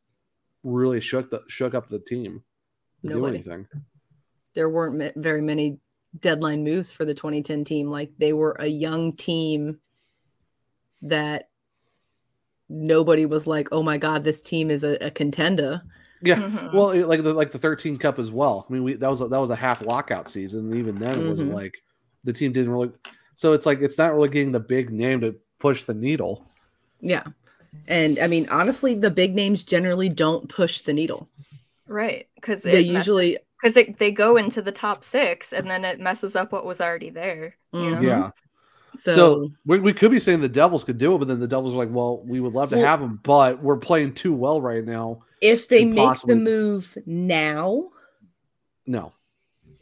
really 0.63 1.01
shook 1.01 1.31
the 1.31 1.43
shook 1.49 1.75
up 1.75 1.89
the 1.89 1.99
team 1.99 2.43
to 3.03 3.09
do 3.09 3.27
anything? 3.27 3.69
there 4.55 4.69
weren't 4.71 5.15
very 5.17 5.43
many 5.43 5.79
deadline 6.21 6.63
moves 6.65 6.93
for 6.93 7.05
the 7.05 7.15
2010 7.15 7.65
team. 7.65 7.91
Like 7.91 8.11
they 8.19 8.33
were 8.33 8.57
a 8.59 8.67
young 8.67 9.13
team 9.15 9.79
that 11.03 11.49
nobody 12.69 13.27
was 13.27 13.47
like, 13.47 13.69
"Oh 13.73 13.83
my 13.83 13.99
god, 13.99 14.25
this 14.25 14.41
team 14.41 14.71
is 14.71 14.85
a, 14.85 14.97
a 15.07 15.11
contender." 15.11 15.83
Yeah, 16.23 16.37
Mhm. 16.41 16.73
well, 16.73 16.91
it- 16.91 17.07
like 17.07 17.23
the 17.23 17.35
like 17.35 17.53
the 17.53 17.59
thirteen 17.59 17.99
Cup 17.99 18.19
as 18.19 18.31
well. 18.31 18.67
I 18.69 18.73
mean, 18.73 18.85
we 18.85 18.95
that 18.95 19.11
was 19.11 19.21
a, 19.21 19.29
that 19.29 19.39
was 19.41 19.51
a 19.51 19.57
half 19.57 19.85
lockout 19.85 20.31
season, 20.31 20.71
and 20.71 20.79
even 20.79 20.99
then, 20.99 21.21
it 21.21 21.29
wasn't 21.29 21.51
Mhm. 21.51 21.55
like 21.55 21.75
the 22.25 22.33
team 22.33 22.53
didn't 22.53 22.71
really. 22.73 22.91
So 23.35 23.53
it's 23.53 23.67
like 23.67 23.81
it's 23.83 23.99
not 23.99 24.15
really 24.15 24.29
getting 24.29 24.53
the 24.53 24.61
big 24.61 24.91
name 24.91 25.21
to 25.21 25.35
push 25.59 25.83
the 25.83 25.95
needle. 25.95 26.45
Yeah. 27.01 27.25
And 27.89 28.19
I 28.21 28.29
mean, 28.29 28.49
honestly, 28.51 28.95
the 28.95 29.11
big 29.11 29.35
names 29.35 29.65
generally 29.65 30.09
don't 30.09 30.49
push 30.49 30.81
the 30.83 30.93
needle. 30.93 31.29
right 31.87 32.27
because 32.37 32.63
They 32.63 32.81
usually 32.81 33.37
because 33.65 33.75
they, 33.75 33.95
they 33.99 34.11
go 34.11 34.37
into 34.37 34.61
the 34.61 34.71
top 34.71 35.03
six 35.03 35.55
and 35.55 35.71
then 35.71 35.87
it 35.87 35.99
messes 35.99 36.37
up 36.37 36.53
what 36.53 36.67
was 36.67 36.83
already 36.83 37.09
there. 37.09 37.57
You 37.73 37.81
mm-hmm. 37.81 37.95
know? 37.95 38.01
Yeah. 38.03 38.31
So, 38.95 39.17
So, 39.17 39.51
we, 39.65 39.81
we 39.81 39.95
could 39.95 40.11
be 40.11 40.21
saying 40.21 40.43
the 40.43 40.51
Devils 40.51 40.85
could 40.85 40.99
do 40.99 41.15
it, 41.15 41.19
but 41.19 41.29
then 41.29 41.41
the 41.41 41.49
Devils 41.49 41.73
are 41.73 41.79
like, 41.79 41.89
well, 41.91 42.23
we 42.27 42.41
would 42.41 42.53
love 42.53 42.69
to 42.71 42.77
Well- 42.77 42.85
have 42.85 43.01
them, 43.01 43.21
but 43.23 43.63
we're 43.63 43.79
playing 43.79 44.13
too 44.13 44.35
well 44.35 44.61
right 44.61 44.85
now. 44.85 45.23
if 45.41 45.69
they 45.69 45.87
make 45.87 45.97
possibly- 45.97 46.35
the 46.35 46.41
move 46.43 46.99
now, 47.07 47.89
No. 48.87 49.15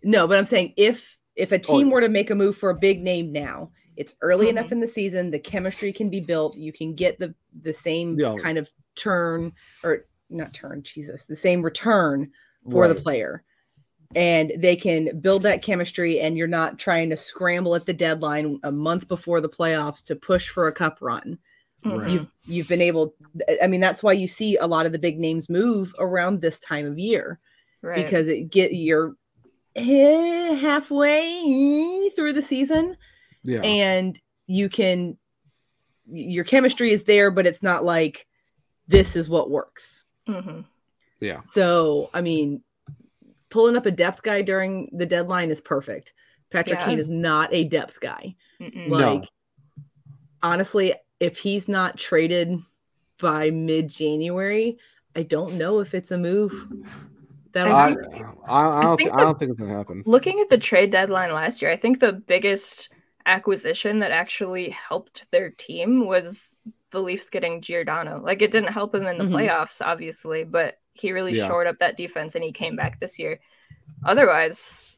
no, 0.05 0.29
but 0.29 0.39
I'm 0.39 0.45
saying 0.45 0.75
if 0.77 1.19
if 1.35 1.51
a 1.51 1.57
Oh, 1.57 1.79
team 1.79 1.91
were 1.91 2.03
to 2.03 2.09
make 2.11 2.31
a 2.31 2.35
move 2.35 2.57
for 2.57 2.71
a 2.71 2.79
big 2.79 3.03
name 3.03 3.33
now, 3.33 3.71
it's 3.97 4.15
early 4.21 4.49
enough 4.49 4.67
mm-hmm. 4.67 4.75
in 4.75 4.81
the 4.81 4.89
season, 4.89 5.31
the 5.31 5.39
chemistry 5.39 5.93
can 5.93 6.09
be 6.11 6.21
built, 6.21 6.57
you 6.57 6.73
can 6.73 6.95
get 6.95 7.19
the 7.19 7.35
the 7.63 7.73
same 7.73 8.17
Yeah. 8.19 8.37
kind 8.37 8.59
of 8.59 8.71
turn 8.95 9.53
or 9.83 10.07
not 10.31 10.55
turn, 10.55 10.85
Jesus, 10.85 11.27
the 11.27 11.35
same 11.35 11.63
return 11.63 12.31
for 12.71 12.87
the 12.87 12.95
player. 12.95 13.43
And 14.15 14.53
they 14.59 14.77
can 14.77 15.19
build 15.21 15.43
that 15.45 15.63
chemistry, 15.63 16.21
and 16.21 16.37
you're 16.37 16.47
not 16.47 16.79
trying 16.79 17.11
to 17.11 17.17
scramble 17.17 17.75
at 17.75 17.87
the 17.87 17.93
deadline 17.95 18.59
a 18.63 18.71
month 18.73 19.09
before 19.09 19.41
the 19.41 19.49
playoffs 19.49 20.05
to 20.07 20.17
push 20.17 20.49
for 20.49 20.67
a 20.69 20.73
cup 20.73 20.99
run. 21.01 21.39
Right. 21.85 22.11
You've 22.11 22.31
you've 22.47 22.69
been 22.69 22.81
able. 22.83 23.15
I 23.63 23.67
mean, 23.67 23.81
that's 23.81 24.03
why 24.03 24.13
you 24.13 24.29
see 24.29 24.57
a 24.57 24.67
lot 24.67 24.87
of 24.87 24.93
the 24.93 24.99
big 24.99 25.19
names 25.19 25.49
move 25.49 25.93
around 25.99 26.41
this 26.41 26.61
time 26.61 26.87
of 26.87 26.99
year 26.99 27.41
Right. 27.83 28.05
because 28.05 28.29
it 28.29 28.51
get 28.51 28.73
you're 28.73 29.17
eh, 29.75 30.55
halfway 30.55 32.09
through 32.15 32.35
the 32.35 32.43
season 32.43 32.97
Yeah. 33.43 33.63
and 33.63 34.19
you 34.47 34.69
can 34.69 35.17
your 36.07 36.45
chemistry 36.45 36.93
is 36.93 37.05
there 37.05 37.31
but 37.31 37.47
it's 37.47 37.63
not 37.63 37.83
like 37.83 38.27
this 38.87 39.17
is 39.17 39.29
what 39.31 39.51
works 39.51 40.05
Mhm. 40.29 40.65
yeah. 41.21 41.41
so 41.49 42.11
i 42.13 42.21
mean 42.21 42.63
pulling 43.53 43.77
up 43.77 43.87
a 43.87 43.91
depth 43.91 44.23
guy 44.23 44.43
during 44.43 44.89
the 44.93 45.07
deadline 45.07 45.51
is 45.51 45.61
perfect 45.61 46.13
patrick 46.51 46.81
Yeah. 46.81 46.87
kane 46.87 46.99
is 46.99 47.11
not 47.11 47.53
a 47.53 47.65
depth 47.65 48.01
guy 48.01 48.35
Mm-mm. 48.61 48.89
like 48.89 49.25
honestly 50.43 50.95
if 51.21 51.39
he's 51.39 51.69
not 51.69 51.97
traded 51.97 52.59
by 53.21 53.51
mid-january 53.51 54.79
i 55.15 55.23
don't 55.23 55.55
know 55.55 55.79
if 55.81 55.95
it's 55.95 56.11
a 56.11 56.19
move 56.19 56.53
that'll 57.53 57.75
I, 57.75 57.91
happen. 57.91 58.07
I, 58.47 58.69
I 58.69 58.83
don't. 58.83 58.97
think 58.97 59.13
I 59.13 59.21
don't 59.21 59.39
think 59.39 59.51
it's 59.53 59.61
gonna 59.61 59.77
happen. 59.77 60.03
Looking 60.07 60.41
at 60.41 60.49
the 60.49 60.57
trade 60.59 60.91
deadline 60.91 61.33
last 61.33 61.61
year, 61.61 61.71
I 61.71 61.77
think 61.77 62.01
the 62.01 62.15
biggest 62.15 62.89
acquisition 63.27 63.99
that 63.99 64.11
actually 64.11 64.71
helped 64.71 65.27
their 65.31 65.51
team 65.51 66.07
was 66.07 66.59
the 66.91 67.01
Leafs 67.01 67.29
getting 67.29 67.61
Giordano. 67.61 68.23
Like 68.25 68.41
it 68.41 68.51
didn't 68.53 68.73
help 68.73 68.95
him 68.95 69.07
in 69.07 69.19
the 69.19 69.25
Mhm. 69.25 69.35
playoffs, 69.35 69.83
obviously, 69.85 70.45
but 70.45 70.81
he 70.95 71.13
really 71.13 71.35
Yeah. 71.35 71.47
shored 71.49 71.67
up 71.67 71.79
that 71.79 71.97
defense 71.97 72.35
and 72.35 72.45
he 72.45 72.53
came 72.53 72.77
back 72.77 73.01
this 73.01 73.19
year. 73.19 73.39
Otherwise, 74.05 74.97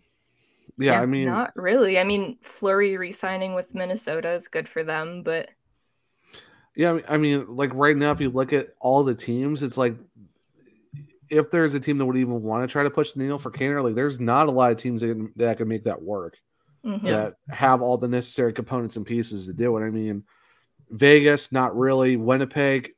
Yeah, 0.77 1.01
I 1.01 1.07
mean, 1.07 1.27
not 1.27 1.55
really. 1.57 1.99
I 1.99 2.05
mean, 2.05 2.37
Fleury 2.43 2.97
re-signing 2.97 3.55
with 3.55 3.75
Minnesota 3.75 4.33
is 4.33 4.49
good 4.49 4.69
for 4.69 4.83
them, 4.83 5.23
but 5.23 5.51
yeah. 6.75 6.99
I 7.09 7.17
mean- 7.19 7.47
like 7.57 7.73
right 7.75 7.97
now, 7.97 8.11
if 8.13 8.21
you 8.21 8.31
look 8.31 8.53
at 8.53 8.75
all 8.81 9.05
the 9.05 9.15
teams, 9.15 9.63
it's 9.63 9.77
like 9.77 9.95
if 11.31 11.51
there's 11.51 11.75
a 11.75 11.81
team 11.81 11.99
that 11.99 12.05
would 12.07 12.17
even 12.17 12.43
want 12.43 12.63
to 12.69 12.71
try 12.71 12.83
to 12.83 12.91
push 12.91 13.13
the 13.13 13.21
needle 13.21 13.39
for 13.39 13.51
Kaner, 13.51 13.83
like 13.83 13.95
there's 13.95 14.21
not 14.21 14.49
a 14.49 14.51
lot 14.53 14.73
of 14.73 14.79
teams 14.79 15.01
that 15.01 15.09
can, 15.09 15.33
that 15.37 15.57
can 15.59 15.69
make 15.69 15.85
that 15.85 16.03
work. 16.03 16.37
Mhm. 16.85 17.03
That 17.03 17.37
have 17.49 17.81
all 17.81 17.97
the 17.97 18.09
necessary 18.09 18.53
components 18.53 18.97
and 18.97 19.07
pieces 19.07 19.47
to 19.47 19.53
do 19.55 19.77
it. 19.79 19.87
I 19.87 19.91
mean, 19.91 20.25
Vegas, 20.91 21.51
not 21.51 21.75
really. 21.77 22.17
Winnipeg, 22.17 22.93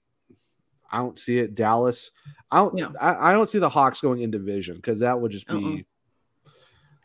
I 0.90 0.98
don't 0.98 1.18
see 1.18 1.38
it. 1.38 1.54
Dallas, 1.54 2.10
I 2.50 2.58
don't. 2.58 2.78
Yeah. 2.78 2.88
I, 3.00 3.30
I 3.30 3.32
don't 3.32 3.50
see 3.50 3.58
the 3.58 3.68
Hawks 3.68 4.00
going 4.00 4.22
in 4.22 4.30
division 4.30 4.76
because 4.76 5.00
that 5.00 5.20
would 5.20 5.32
just 5.32 5.46
be. 5.48 5.54
Uh-uh. 5.54 6.50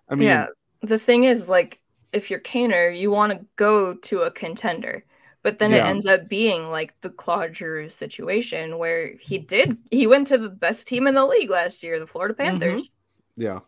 I 0.10 0.16
mean, 0.16 0.28
yeah, 0.28 0.48
the 0.82 0.99
thing 0.99 1.24
is, 1.24 1.48
like, 1.48 1.80
if 2.12 2.30
you're 2.30 2.40
Kaner, 2.40 2.98
you 2.98 3.12
want 3.12 3.32
to 3.32 3.45
go 3.56 3.94
to 3.94 4.22
a 4.22 4.32
contender, 4.32 5.06
but 5.44 5.60
then 5.60 5.74
it 5.74 5.84
ends 5.84 6.06
up 6.06 6.28
being 6.28 6.70
like 6.70 6.94
the 7.02 7.10
Claude 7.10 7.56
Giroux 7.56 7.90
situation 7.90 8.78
where 8.78 9.14
he 9.20 9.38
did 9.38 9.78
he 9.90 10.06
went 10.08 10.28
to 10.28 10.38
the 10.38 10.49
best 10.49 10.88
team 10.88 11.08
in 11.08 11.16
the 11.16 11.26
league 11.26 11.49
last 11.49 11.84
year, 11.84 11.99
the 11.99 12.08
Florida 12.08 12.34
mm-hmm. 12.34 12.60
Panthers. 12.60 12.91
yeah. 13.36 13.60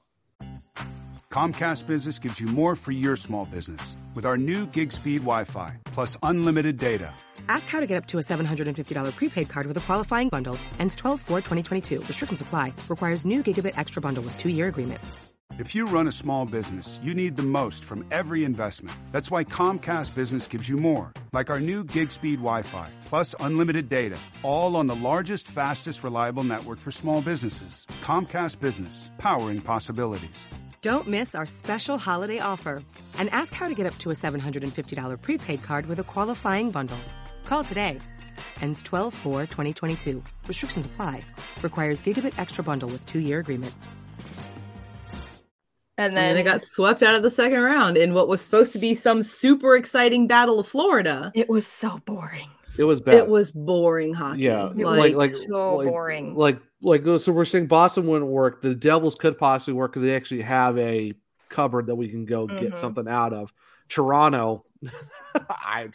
Comcast 1.29 1.87
Business 1.87 2.19
gives 2.19 2.39
you 2.39 2.45
more 2.47 2.75
for 2.75 2.91
your 2.91 3.15
small 3.15 3.45
business 3.45 3.95
with 4.13 4.23
our 4.23 4.37
new 4.37 4.67
gig 4.67 4.91
speed 4.91 5.21
Wi 5.21 5.45
Fi 5.45 5.75
plus 5.85 6.15
unlimited 6.21 6.77
data. 6.77 7.11
Ask 7.49 7.67
how 7.67 7.79
to 7.79 7.87
get 7.87 7.97
up 7.97 8.05
to 8.07 8.19
a 8.19 8.21
$750 8.21 9.15
prepaid 9.15 9.49
card 9.49 9.65
with 9.65 9.77
a 9.77 9.81
qualifying 9.81 10.29
bundle. 10.29 10.57
Ends 10.79 10.95
12 10.95 11.19
4 11.19 11.39
2022. 11.39 11.99
Restrictions 12.03 12.41
apply. 12.41 12.73
Requires 12.89 13.25
new 13.25 13.41
gigabit 13.43 13.77
extra 13.77 14.01
bundle 14.01 14.23
with 14.23 14.37
two 14.37 14.49
year 14.49 14.67
agreement. 14.67 15.01
If 15.59 15.75
you 15.75 15.85
run 15.85 16.07
a 16.07 16.11
small 16.11 16.47
business, 16.47 16.99
you 17.03 17.13
need 17.13 17.35
the 17.35 17.43
most 17.43 17.85
from 17.85 18.03
every 18.09 18.43
investment. 18.43 18.97
That's 19.11 19.29
why 19.29 19.43
Comcast 19.43 20.15
Business 20.15 20.47
gives 20.47 20.67
you 20.67 20.77
more, 20.77 21.13
like 21.31 21.51
our 21.51 21.59
new 21.59 21.83
gig 21.83 22.09
speed 22.09 22.37
Wi 22.37 22.63
Fi 22.63 22.89
plus 23.05 23.35
unlimited 23.39 23.87
data, 23.87 24.17
all 24.41 24.75
on 24.75 24.87
the 24.87 24.95
largest, 24.95 25.47
fastest, 25.47 26.03
reliable 26.03 26.43
network 26.43 26.79
for 26.79 26.91
small 26.91 27.21
businesses. 27.21 27.85
Comcast 28.01 28.59
Business, 28.59 29.11
powering 29.19 29.61
possibilities. 29.61 30.47
Don't 30.81 31.07
miss 31.07 31.35
our 31.35 31.45
special 31.45 31.99
holiday 31.99 32.39
offer 32.39 32.81
and 33.19 33.29
ask 33.29 33.53
how 33.53 33.67
to 33.67 33.75
get 33.75 33.85
up 33.85 33.97
to 33.99 34.09
a 34.09 34.13
$750 34.13 35.21
prepaid 35.21 35.61
card 35.61 35.85
with 35.85 35.99
a 35.99 36.03
qualifying 36.03 36.71
bundle. 36.71 36.97
Call 37.45 37.63
today. 37.63 37.99
Ends 38.61 38.81
12 38.81 39.13
4 39.13 39.41
2022. 39.45 40.21
Restrictions 40.47 40.85
apply. 40.85 41.23
Requires 41.61 42.01
gigabit 42.01 42.37
extra 42.39 42.63
bundle 42.63 42.89
with 42.89 43.05
two 43.05 43.19
year 43.19 43.39
agreement. 43.39 43.73
And 45.97 46.07
And 46.07 46.17
then 46.17 46.29
then 46.29 46.35
they 46.35 46.43
got 46.43 46.61
swept 46.63 47.03
out 47.03 47.13
of 47.15 47.21
the 47.21 47.29
second 47.29 47.59
round 47.59 47.97
in 47.97 48.13
what 48.13 48.27
was 48.27 48.41
supposed 48.41 48.73
to 48.73 48.79
be 48.79 48.93
some 48.95 49.21
super 49.21 49.75
exciting 49.75 50.25
battle 50.27 50.59
of 50.59 50.67
Florida. 50.67 51.31
It 51.35 51.49
was 51.49 51.67
so 51.67 51.99
boring. 52.05 52.49
It 52.79 52.85
was 52.85 52.99
bad. 52.99 53.13
It 53.15 53.27
was 53.27 53.51
boring 53.51 54.13
hockey. 54.15 54.41
Yeah, 54.41 54.71
It 54.71 54.77
like 54.77 55.13
was 55.13 55.15
like 55.15 55.35
so 55.35 55.75
like, 55.77 55.87
boring. 55.87 56.33
Like 56.35 56.59
like 56.81 57.03
so 57.19 57.31
we're 57.31 57.45
saying 57.45 57.67
Boston 57.67 58.07
wouldn't 58.07 58.31
work. 58.31 58.63
The 58.63 58.73
Devils 58.73 59.13
could 59.13 59.37
possibly 59.37 59.75
work 59.75 59.91
because 59.91 60.01
they 60.01 60.15
actually 60.15 60.41
have 60.41 60.75
a 60.79 61.13
cupboard 61.49 61.85
that 61.85 61.95
we 61.95 62.09
can 62.09 62.25
go 62.25 62.47
get 62.47 62.73
Mhm. 62.73 62.77
something 62.79 63.07
out 63.07 63.31
of. 63.31 63.53
Toronto, 63.89 64.65
I 65.49 65.89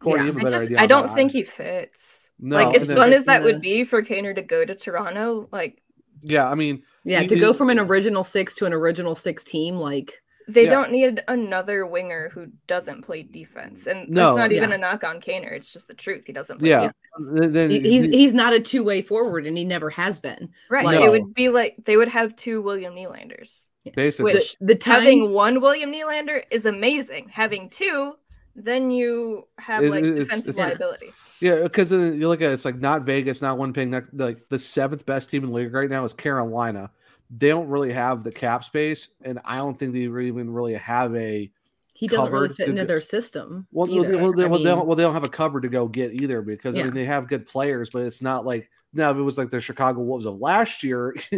Corey, 0.00 0.20
you 0.20 0.26
have 0.26 0.36
a 0.36 0.40
I 0.40 0.42
just 0.50 0.64
idea. 0.66 0.78
I 0.80 0.86
don't 0.86 1.06
that. 1.06 1.14
think 1.14 1.32
he 1.32 1.42
fits. 1.42 2.28
No, 2.38 2.56
like 2.56 2.76
as 2.76 2.86
fun 2.86 3.12
as 3.12 3.24
that 3.24 3.42
would 3.44 3.60
be 3.62 3.84
for 3.84 4.02
Kaner 4.02 4.34
to 4.34 4.42
go 4.42 4.64
to 4.64 4.74
Toronto, 4.74 5.48
like 5.52 5.82
Yeah, 6.22 6.48
I 6.50 6.54
mean, 6.54 6.82
Yeah, 7.04 7.20
you- 7.22 7.28
to 7.28 7.34
you- 7.34 7.40
go 7.40 7.52
from 7.52 7.70
an 7.70 7.78
original 7.78 8.24
six 8.24 8.54
to 8.56 8.66
an 8.66 8.72
original 8.72 9.14
six 9.14 9.42
team, 9.44 9.76
like 9.76 10.20
they 10.48 10.64
Yeah. 10.64 10.70
don't 10.70 10.92
need 10.92 11.22
another 11.28 11.86
winger 11.86 12.30
who 12.32 12.46
doesn't 12.68 13.02
play 13.02 13.22
defense. 13.24 13.86
And 13.88 14.08
No. 14.08 14.26
that's 14.26 14.38
not 14.38 14.52
even 14.52 14.70
Yeah. 14.70 14.76
a 14.76 14.78
knock 14.78 15.02
on 15.02 15.20
Kaner. 15.20 15.50
It's 15.52 15.72
just 15.72 15.88
the 15.88 15.94
truth. 15.94 16.24
He 16.26 16.32
doesn't 16.32 16.58
play 16.58 16.68
yeah. 16.68 16.78
defense. 17.18 17.40
Then, 17.40 17.52
then 17.52 17.70
he- 17.70 17.80
he's 17.80 18.04
he's 18.04 18.34
not 18.34 18.52
a 18.52 18.60
two 18.60 18.84
way 18.84 19.02
forward, 19.02 19.46
and 19.46 19.56
he 19.58 19.64
never 19.64 19.90
has 19.90 20.20
been. 20.20 20.50
Right. 20.70 20.84
Like- 20.84 21.00
It 21.00 21.10
would 21.10 21.34
be 21.34 21.48
like 21.48 21.76
they 21.84 21.96
would 21.96 22.08
have 22.08 22.36
two 22.36 22.60
William 22.62 22.94
Nylanders. 22.94 23.66
Basically, 23.94 24.34
Which 24.34 24.56
The- 24.60 24.74
the 24.74 24.84
having 24.84 25.32
one 25.32 25.60
William 25.60 25.92
Nylander 25.92 26.42
is 26.50 26.66
amazing. 26.66 27.28
Having 27.30 27.70
two, 27.70 28.14
then 28.56 28.90
you 28.90 29.46
have 29.58 29.84
It- 29.84 29.90
like 29.90 30.04
it's- 30.04 30.18
defensive 30.24 30.54
it's- 30.54 30.68
liability. 30.68 31.12
Yeah, 31.40 31.62
because 31.62 31.90
then 31.90 32.18
you 32.18 32.26
look 32.28 32.40
at 32.40 32.50
it, 32.50 32.54
it's 32.54 32.64
like 32.64 32.78
not 32.80 33.02
Vegas, 33.02 33.42
not 33.42 33.58
Winnipeg. 33.58 33.88
Not, 33.90 34.04
like 34.14 34.48
the 34.48 34.58
seventh 34.58 35.04
best 35.06 35.30
team 35.30 35.44
in 35.44 35.50
the 35.50 35.56
league 35.56 35.72
right 35.74 35.90
now 35.90 36.04
is 36.04 36.14
Carolina. 36.14 36.90
They 37.30 37.48
don't 37.48 37.68
really 37.68 37.92
have 37.92 38.22
the 38.24 38.32
cap 38.32 38.64
space, 38.64 39.08
and 39.22 39.40
I 39.44 39.56
don't 39.56 39.78
think 39.78 39.92
they 39.92 40.00
even 40.00 40.50
really 40.52 40.74
have 40.74 41.14
a. 41.14 41.50
He 41.94 42.08
doesn't 42.08 42.30
really 42.32 42.48
fit 42.50 42.68
into 42.68 42.82
go- 42.82 42.86
their 42.86 43.00
system. 43.00 43.66
Well, 43.72 43.86
well, 43.88 44.04
they, 44.04 44.16
well, 44.16 44.32
they, 44.32 44.44
I 44.44 44.46
well, 44.46 44.58
they 44.58 44.64
don't, 44.64 44.86
well, 44.86 44.96
they 44.96 45.02
don't 45.02 45.14
have 45.14 45.24
a 45.24 45.28
cover 45.30 45.60
to 45.62 45.68
go 45.68 45.88
get 45.88 46.12
either 46.12 46.42
because 46.42 46.76
I 46.76 46.82
mean 46.82 46.92
they 46.94 47.06
have 47.06 47.26
good 47.28 47.46
players, 47.46 47.88
but 47.90 48.02
it's 48.02 48.20
not 48.22 48.44
like 48.46 48.68
now 48.92 49.10
if 49.10 49.16
it 49.16 49.22
was 49.22 49.38
like 49.38 49.50
the 49.50 49.60
Chicago 49.60 50.00
Wolves 50.02 50.26
of 50.26 50.38
last 50.38 50.82
year, 50.82 51.14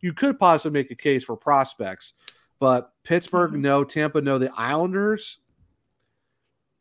you 0.00 0.12
could 0.14 0.38
possibly 0.38 0.78
make 0.80 0.90
a 0.90 0.94
case 0.94 1.22
for 1.24 1.36
prospects. 1.36 2.14
But 2.58 2.90
Pittsburgh, 3.04 3.52
Mm-hmm. 3.52 3.60
no, 3.62 3.84
Tampa, 3.84 4.20
no, 4.22 4.38
the 4.38 4.50
Islanders, 4.56 5.38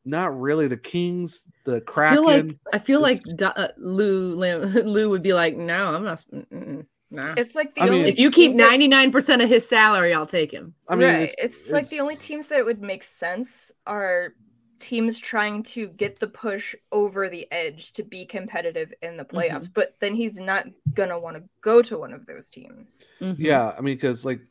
not 0.06 0.40
really. 0.40 0.68
The 0.68 0.77
Kings, 0.77 1.44
the 1.64 1.77
I 1.77 1.80
Kraken. 1.82 2.15
feel 2.15 2.23
like 2.26 2.57
I 2.73 2.80
feel 2.80 3.02
like 3.02 3.22
Do- 3.23 3.45
uh, 3.45 3.68
Lou 3.77 4.36
Lam- 4.36 4.61
Lou 4.86 5.10
would 5.10 5.23
be 5.23 5.34
like, 5.34 5.57
no, 5.57 5.88
I'm 5.88 6.03
not. 6.03 6.23
mm, 6.34 6.45
mm, 6.52 6.86
Nah. 7.11 7.34
It's 7.38 7.56
like 7.56 7.76
the 7.76 7.82
I 7.82 7.86
mean- 7.86 7.94
only 7.99 8.10
if 8.10 8.19
you 8.19 8.30
keep 8.32 8.53
ninety 8.53 8.88
nine 8.88 9.11
percent 9.11 9.41
of 9.41 9.49
his 9.49 9.68
salary, 9.68 10.14
I'll 10.14 10.26
take 10.26 10.52
him. 10.52 10.73
I 10.88 10.95
mean, 10.95 11.07
right. 11.07 11.22
it's- 11.23 11.61
It's, 11.64 11.69
like 11.69 11.90
the 11.90 11.99
only 11.99 12.15
teams 12.15 12.48
that 12.48 12.65
would 12.65 12.82
make 12.82 13.03
sense 13.03 13.72
are 13.86 14.34
teams 14.80 15.18
trying 15.18 15.64
to 15.64 15.88
get 15.88 16.19
the 16.19 16.27
push 16.27 16.76
over 16.91 17.30
the 17.30 17.48
edge 17.52 17.94
to 17.94 18.03
be 18.03 18.26
competitive 18.26 18.94
in 19.02 19.15
the 19.18 19.23
playoffs. 19.23 19.69
But 19.73 19.95
then 20.02 20.14
he's 20.15 20.40
not 20.40 20.65
gonna 20.94 21.18
want 21.18 21.38
to 21.38 21.44
go 21.61 21.82
to 21.84 21.98
one 21.98 22.11
of 22.14 22.26
those 22.26 22.49
teams. 22.49 23.06
Yeah, 23.19 23.73
I 23.77 23.82
mean, 23.82 23.95
because 23.95 24.26
like 24.26 24.41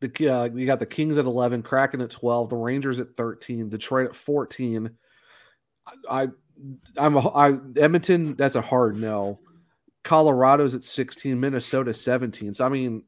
the 0.00 0.28
uh, 0.28 0.44
you 0.54 0.66
got 0.66 0.80
the 0.80 0.86
Kings 0.86 1.18
at 1.18 1.26
eleven, 1.26 1.62
Kraken 1.62 2.00
at 2.00 2.10
twelve, 2.10 2.48
the 2.48 2.56
Rangers 2.56 3.00
at 3.00 3.16
thirteen, 3.16 3.68
Detroit 3.68 4.06
at 4.08 4.16
fourteen. 4.16 4.90
I, 6.08 6.28
I'm 6.96 7.16
a, 7.16 7.28
I 7.28 7.58
Edmonton. 7.76 8.34
That's 8.34 8.56
a 8.56 8.60
hard 8.62 8.96
no. 8.96 9.38
Colorado's 10.02 10.74
at 10.74 10.84
sixteen, 10.84 11.40
Minnesota 11.40 11.94
seventeen. 11.94 12.54
So 12.54 12.64
I 12.64 12.68
mean, 12.68 13.04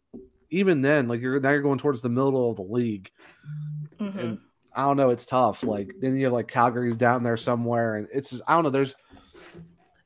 even 0.50 0.82
then, 0.82 1.08
like 1.08 1.20
you're 1.20 1.38
now 1.40 1.50
you're 1.50 1.62
going 1.62 1.78
towards 1.78 2.00
the 2.02 2.08
middle 2.08 2.50
of 2.50 2.56
the 2.56 2.62
league, 2.62 3.10
Mm-hmm. 4.00 4.18
and 4.18 4.38
I 4.74 4.82
don't 4.82 4.96
know. 4.96 5.10
It's 5.10 5.26
tough. 5.26 5.62
Like 5.62 5.94
then 6.00 6.16
you 6.16 6.24
have 6.24 6.32
like 6.32 6.48
Calgary's 6.48 6.96
down 6.96 7.22
there 7.22 7.36
somewhere, 7.36 7.96
and 7.96 8.08
it's 8.12 8.30
just, 8.30 8.42
I 8.46 8.54
don't 8.54 8.64
know. 8.64 8.70
There's 8.70 8.94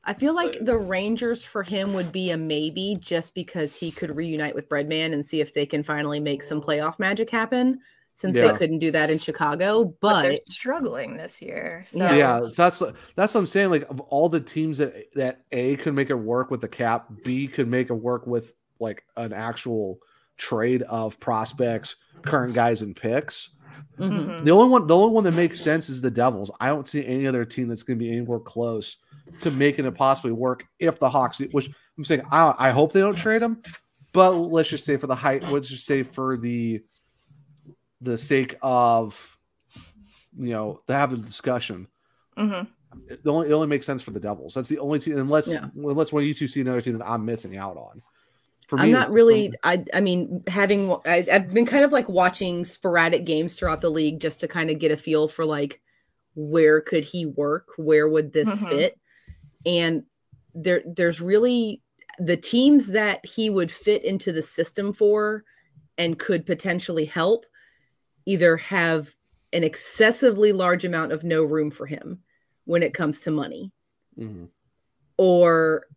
I 0.03 0.13
feel 0.13 0.33
like 0.33 0.57
the 0.61 0.77
Rangers 0.77 1.45
for 1.45 1.61
him 1.61 1.93
would 1.93 2.11
be 2.11 2.31
a 2.31 2.37
maybe 2.37 2.97
just 2.99 3.35
because 3.35 3.75
he 3.75 3.91
could 3.91 4.15
reunite 4.15 4.55
with 4.55 4.67
Breadman 4.69 5.13
and 5.13 5.25
see 5.25 5.41
if 5.41 5.53
they 5.53 5.65
can 5.65 5.83
finally 5.83 6.19
make 6.19 6.41
some 6.41 6.61
playoff 6.61 6.97
magic 6.99 7.29
happen 7.29 7.79
since 8.15 8.35
Yeah. 8.35 8.51
they 8.51 8.57
couldn't 8.57 8.79
do 8.79 8.91
that 8.91 9.09
in 9.09 9.17
Chicago. 9.17 9.85
But 9.85 9.95
But, 10.01 10.21
they're 10.23 10.37
struggling 10.49 11.17
this 11.17 11.41
year. 11.41 11.85
So 11.87 11.97
Yeah, 11.99 12.41
so 12.41 12.47
that's 12.49 12.79
that's 13.15 13.33
what 13.33 13.39
I'm 13.39 13.47
saying. 13.47 13.69
Like 13.69 13.89
of 13.89 13.99
all 14.01 14.29
the 14.29 14.39
teams 14.39 14.77
that 14.79 15.07
that 15.15 15.43
A 15.51 15.75
could 15.77 15.93
make 15.93 16.09
it 16.09 16.15
work 16.15 16.51
with 16.51 16.61
the 16.61 16.67
cap, 16.67 17.07
B 17.23 17.47
could 17.47 17.67
make 17.67 17.89
it 17.89 17.93
work 17.95 18.27
with 18.27 18.53
like 18.79 19.03
an 19.17 19.33
actual 19.33 19.99
trade 20.37 20.81
of 20.83 21.19
prospects, 21.19 21.97
current 22.23 22.53
guys, 22.53 22.81
and 22.81 22.95
picks. 22.95 23.49
Mhm. 23.99 24.43
The 24.43 24.51
only 24.51 24.69
one, 24.69 24.87
the 24.87 24.95
only 24.95 25.13
one 25.13 25.23
that 25.25 25.35
makes 25.35 25.61
sense 25.61 25.89
is 25.89 26.01
the 26.01 26.09
Devils. 26.09 26.49
I 26.59 26.67
don't 26.67 26.87
see 26.87 27.05
any 27.05 27.27
other 27.27 27.45
team 27.45 27.67
that's 27.67 27.83
going 27.83 27.99
to 27.99 28.03
be 28.03 28.11
anywhere 28.11 28.39
close 28.39 28.97
to 29.41 29.51
making 29.51 29.85
it 29.85 29.91
possibly 29.95 30.31
work 30.31 30.65
if 30.79 30.99
the 30.99 31.09
Hawks, 31.09 31.39
which 31.51 31.69
I'm 31.97 32.05
saying, 32.05 32.23
I, 32.31 32.53
I 32.57 32.69
hope 32.71 32.93
they 32.93 33.01
don't 33.01 33.15
trade 33.15 33.41
them, 33.41 33.61
but 34.13 34.31
let's 34.31 34.69
just 34.69 34.85
say 34.85 34.97
for 34.97 35.07
the 35.07 35.15
height, 35.15 35.49
let's 35.51 35.67
just 35.69 35.85
say 35.85 36.03
for 36.03 36.37
the 36.37 36.81
the 38.01 38.17
sake 38.17 38.55
of 38.61 39.37
you 40.37 40.49
know 40.49 40.81
to 40.87 40.93
have 40.93 41.13
a 41.13 41.17
discussion. 41.17 41.87
Mhm. 42.37 42.67
It 43.09 43.21
only 43.25 43.49
it 43.49 43.53
only 43.53 43.67
makes 43.67 43.85
sense 43.85 44.01
for 44.01 44.11
the 44.11 44.19
Devils. 44.19 44.53
That's 44.53 44.69
the 44.69 44.79
only 44.79 44.99
team, 44.99 45.17
unless 45.17 45.47
Yeah. 45.47 45.67
unless 45.75 46.11
one 46.11 46.23
of 46.23 46.27
you 46.27 46.33
two 46.33 46.47
see 46.47 46.61
another 46.61 46.81
team 46.81 46.97
that 46.97 47.09
I'm 47.09 47.25
missing 47.25 47.57
out 47.57 47.77
on. 47.77 48.01
For 48.67 48.79
I'm 48.79 48.91
not 48.91 49.09
really. 49.11 49.53
I 49.63 49.83
I 49.93 49.99
mean, 50.01 50.43
having 50.47 50.91
I, 51.05 51.25
I've 51.31 51.53
been 51.53 51.65
kind 51.65 51.83
of 51.83 51.91
like 51.91 52.07
watching 52.09 52.65
sporadic 52.65 53.25
games 53.25 53.57
throughout 53.57 53.81
the 53.81 53.89
league 53.89 54.19
just 54.19 54.39
to 54.41 54.47
kind 54.47 54.69
of 54.69 54.79
get 54.79 54.91
a 54.91 54.97
feel 54.97 55.27
for 55.27 55.45
like 55.45 55.81
where 56.35 56.79
could 56.79 57.03
he 57.03 57.25
work, 57.25 57.69
where 57.77 58.07
would 58.07 58.31
this 58.31 58.59
Mhm. 58.61 58.69
fit, 58.69 58.99
and 59.65 60.03
there 60.55 60.81
there's 60.85 61.19
really 61.21 61.81
the 62.19 62.37
teams 62.37 62.87
that 62.87 63.25
he 63.25 63.49
would 63.49 63.71
fit 63.71 64.03
into 64.05 64.31
the 64.31 64.41
system 64.41 64.93
for 64.93 65.43
and 65.97 66.19
could 66.19 66.45
potentially 66.45 67.05
help 67.05 67.45
either 68.25 68.57
have 68.57 69.15
an 69.53 69.63
excessively 69.63 70.51
large 70.53 70.85
amount 70.85 71.11
of 71.11 71.23
no 71.23 71.43
room 71.43 71.71
for 71.71 71.85
him 71.85 72.19
when 72.65 72.83
it 72.83 72.93
comes 72.93 73.19
to 73.21 73.31
money 73.31 73.71
Mhm. 74.17 74.49
or 75.17 75.87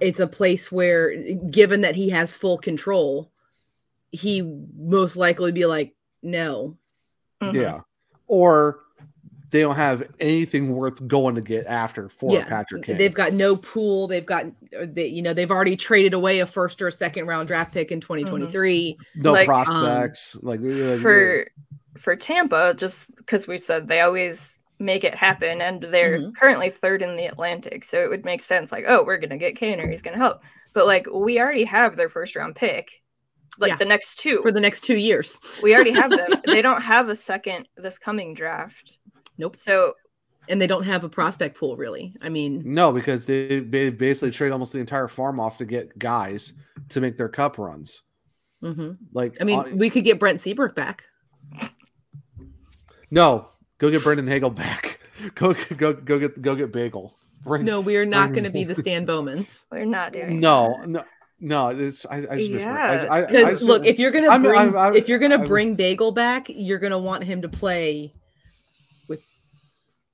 it's 0.00 0.20
a 0.20 0.26
place 0.26 0.70
where 0.70 1.14
given 1.50 1.80
that 1.82 1.94
he 1.94 2.10
has 2.10 2.36
full 2.36 2.58
control 2.58 3.30
he 4.10 4.42
most 4.76 5.16
likely 5.16 5.52
be 5.52 5.64
like 5.66 5.94
no 6.22 6.76
Yeah. 7.40 7.80
Or 8.26 8.80
they 9.52 9.60
don't 9.60 9.76
have 9.76 10.02
anything 10.18 10.74
worth 10.74 11.06
going 11.06 11.36
to 11.36 11.40
get 11.40 11.66
after 11.66 12.08
for 12.08 12.40
Patrick 12.42 12.82
Kane. 12.82 12.96
they've 12.98 13.14
got 13.14 13.32
no 13.32 13.54
pool 13.56 14.08
they've 14.08 14.26
got 14.26 14.46
they, 14.82 15.06
you 15.06 15.22
know 15.22 15.32
they've 15.32 15.50
already 15.50 15.76
traded 15.76 16.12
away 16.14 16.40
a 16.40 16.46
first 16.46 16.82
or 16.82 16.88
a 16.88 16.92
second 16.92 17.26
round 17.26 17.46
draft 17.46 17.72
pick 17.72 17.92
in 17.92 18.00
2023 18.00 18.98
no 19.16 19.32
Like, 19.32 19.48
um, 19.48 19.64
prospects. 19.64 20.36
like, 20.42 20.58
like 20.62 20.98
for 21.00 21.46
for 21.98 22.16
Tampa, 22.16 22.74
just 22.76 23.14
because 23.16 23.46
we 23.46 23.58
said 23.58 23.86
they 23.86 24.00
always 24.00 24.58
make 24.78 25.04
it 25.04 25.14
happen, 25.14 25.60
and 25.60 25.82
they're 25.82 26.18
Mhm. 26.18 26.34
currently 26.34 26.70
third 26.70 27.02
in 27.02 27.16
the 27.16 27.26
Atlantic, 27.26 27.84
so 27.84 28.02
it 28.02 28.08
would 28.08 28.24
make 28.24 28.40
sense. 28.40 28.72
Like, 28.72 28.84
oh, 28.88 29.04
we're 29.04 29.18
gonna 29.18 29.36
get 29.36 29.54
Kane, 29.56 29.78
or 29.78 29.86
he's 29.88 30.02
gonna 30.02 30.16
help. 30.16 30.42
But 30.72 30.86
like, 30.86 31.06
we 31.12 31.38
already 31.38 31.64
have 31.64 31.96
their 31.96 32.08
first 32.08 32.34
round 32.34 32.56
pick, 32.56 32.90
like 33.58 33.68
Yeah. 33.72 33.76
the 33.76 33.84
next 33.84 34.18
two. 34.18 34.40
for 34.40 34.50
the 34.50 34.58
next 34.60 34.80
two 34.80 34.96
years 34.96 35.38
we 35.62 35.74
already 35.74 35.92
have 35.92 36.10
them. 36.10 36.30
they 36.46 36.62
don't 36.62 36.80
have 36.80 37.10
a 37.10 37.14
second 37.14 37.68
this 37.76 37.98
coming 37.98 38.32
draft. 38.34 38.98
Nope. 39.42 39.56
So 39.56 39.94
and 40.48 40.60
they 40.60 40.66
don't 40.66 40.84
have 40.84 41.04
a 41.04 41.08
prospect 41.08 41.56
pool 41.56 41.76
really 41.76 42.16
i 42.20 42.28
mean 42.28 42.62
no, 42.64 42.90
because 42.92 43.26
they, 43.26 43.60
they 43.60 43.90
basically 43.90 44.30
trade 44.32 44.50
almost 44.50 44.72
the 44.72 44.78
entire 44.80 45.06
farm 45.06 45.38
off 45.38 45.58
to 45.58 45.64
get 45.64 45.96
guys 45.98 46.52
to 46.88 47.00
make 47.00 47.16
their 47.16 47.28
cup 47.28 47.58
runs. 47.58 48.02
mhm. 48.62 48.96
Like 49.12 49.36
i 49.40 49.44
mean 49.44 49.60
uh, 49.60 49.64
we 49.74 49.88
could 49.88 50.02
get 50.04 50.18
brent 50.18 50.40
seabrook 50.40 50.74
back 50.74 51.04
no, 53.10 53.46
go 53.78 53.90
get 53.90 54.02
Brandon 54.02 54.26
Hagel 54.26 54.50
back. 54.50 54.98
Go 55.36 55.52
go 55.76 55.92
go 55.92 56.18
get 56.18 56.42
go 56.42 56.54
get 56.56 56.72
Bagel. 56.72 57.14
Bring- 57.44 57.64
no 57.64 57.80
we 57.80 57.96
are 57.96 58.06
not 58.06 58.32
going 58.32 58.42
to 58.44 58.50
be 58.50 58.64
the 58.64 58.74
stan 58.74 59.04
bowmans 59.06 59.66
we're 59.70 59.84
not 59.84 60.12
doing 60.12 60.40
No, 60.40 60.80
no, 60.86 61.04
no. 61.38 61.68
It's 61.68 62.04
I, 62.06 62.16
I 62.28 62.38
just 62.38 62.50
Yeah, 62.50 63.06
I, 63.08 63.18
I, 63.20 63.22
I 63.22 63.26
because 63.26 63.62
look 63.62 63.84
if 63.86 63.98
you're 64.00 64.10
gonna 64.10 64.28
I'm- 64.28 64.42
bring 64.42 64.58
I'm- 64.58 64.76
I'm- 64.76 64.96
if 64.96 65.08
you're 65.08 65.20
gonna 65.20 65.36
I'm- 65.36 65.46
bring 65.46 65.74
bagel 65.76 66.10
back 66.10 66.46
you're 66.48 66.78
gonna 66.80 66.98
want 66.98 67.22
him 67.22 67.42
to 67.42 67.48
play 67.48 68.14
with 68.14 68.21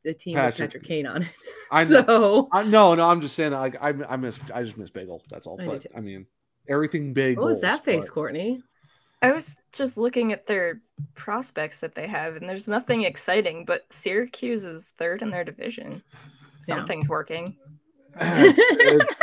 the 0.08 0.14
team 0.14 0.34
with 0.34 0.42
Patrick. 0.42 0.70
patrick 0.70 0.84
kane 0.84 1.06
on 1.06 1.22
it 1.22 1.28
I 1.70 1.84
know. 1.84 2.04
so 2.06 2.48
I, 2.50 2.62
no, 2.62 2.94
no. 2.94 3.04
I'm 3.04 3.20
just 3.20 3.36
saying 3.36 3.50
that 3.52 3.58
like 3.60 3.76
I 3.80 3.90
I 4.08 4.16
miss 4.16 4.38
I 4.54 4.62
just 4.62 4.78
miss 4.78 4.88
Bagel. 4.90 5.22
That's 5.28 5.46
all. 5.46 5.60
I 5.60 5.66
But. 5.66 5.86
I 5.94 6.00
mean 6.00 6.26
everything 6.68 7.12
big. 7.12 7.36
what 7.38 7.46
was 7.48 7.60
that 7.60 7.84
face 7.84 8.06
but- 8.06 8.14
courtney 8.14 8.62
I 9.20 9.32
was 9.32 9.56
just 9.72 9.96
looking 9.96 10.32
at 10.32 10.46
their 10.46 10.80
prospects 11.16 11.80
that 11.80 11.96
they 11.96 12.06
have, 12.06 12.36
and 12.36 12.48
there's 12.48 12.68
nothing 12.68 13.02
exciting. 13.02 13.64
But 13.64 13.84
Syracuse 13.92 14.64
is 14.64 14.92
third 14.96 15.22
in 15.22 15.30
their 15.30 15.42
division. 15.42 15.90
Yeah. 16.68 16.76
Something's 16.76 17.08
working. 17.08 17.56
it's, 18.20 18.58
it's, 18.70 19.16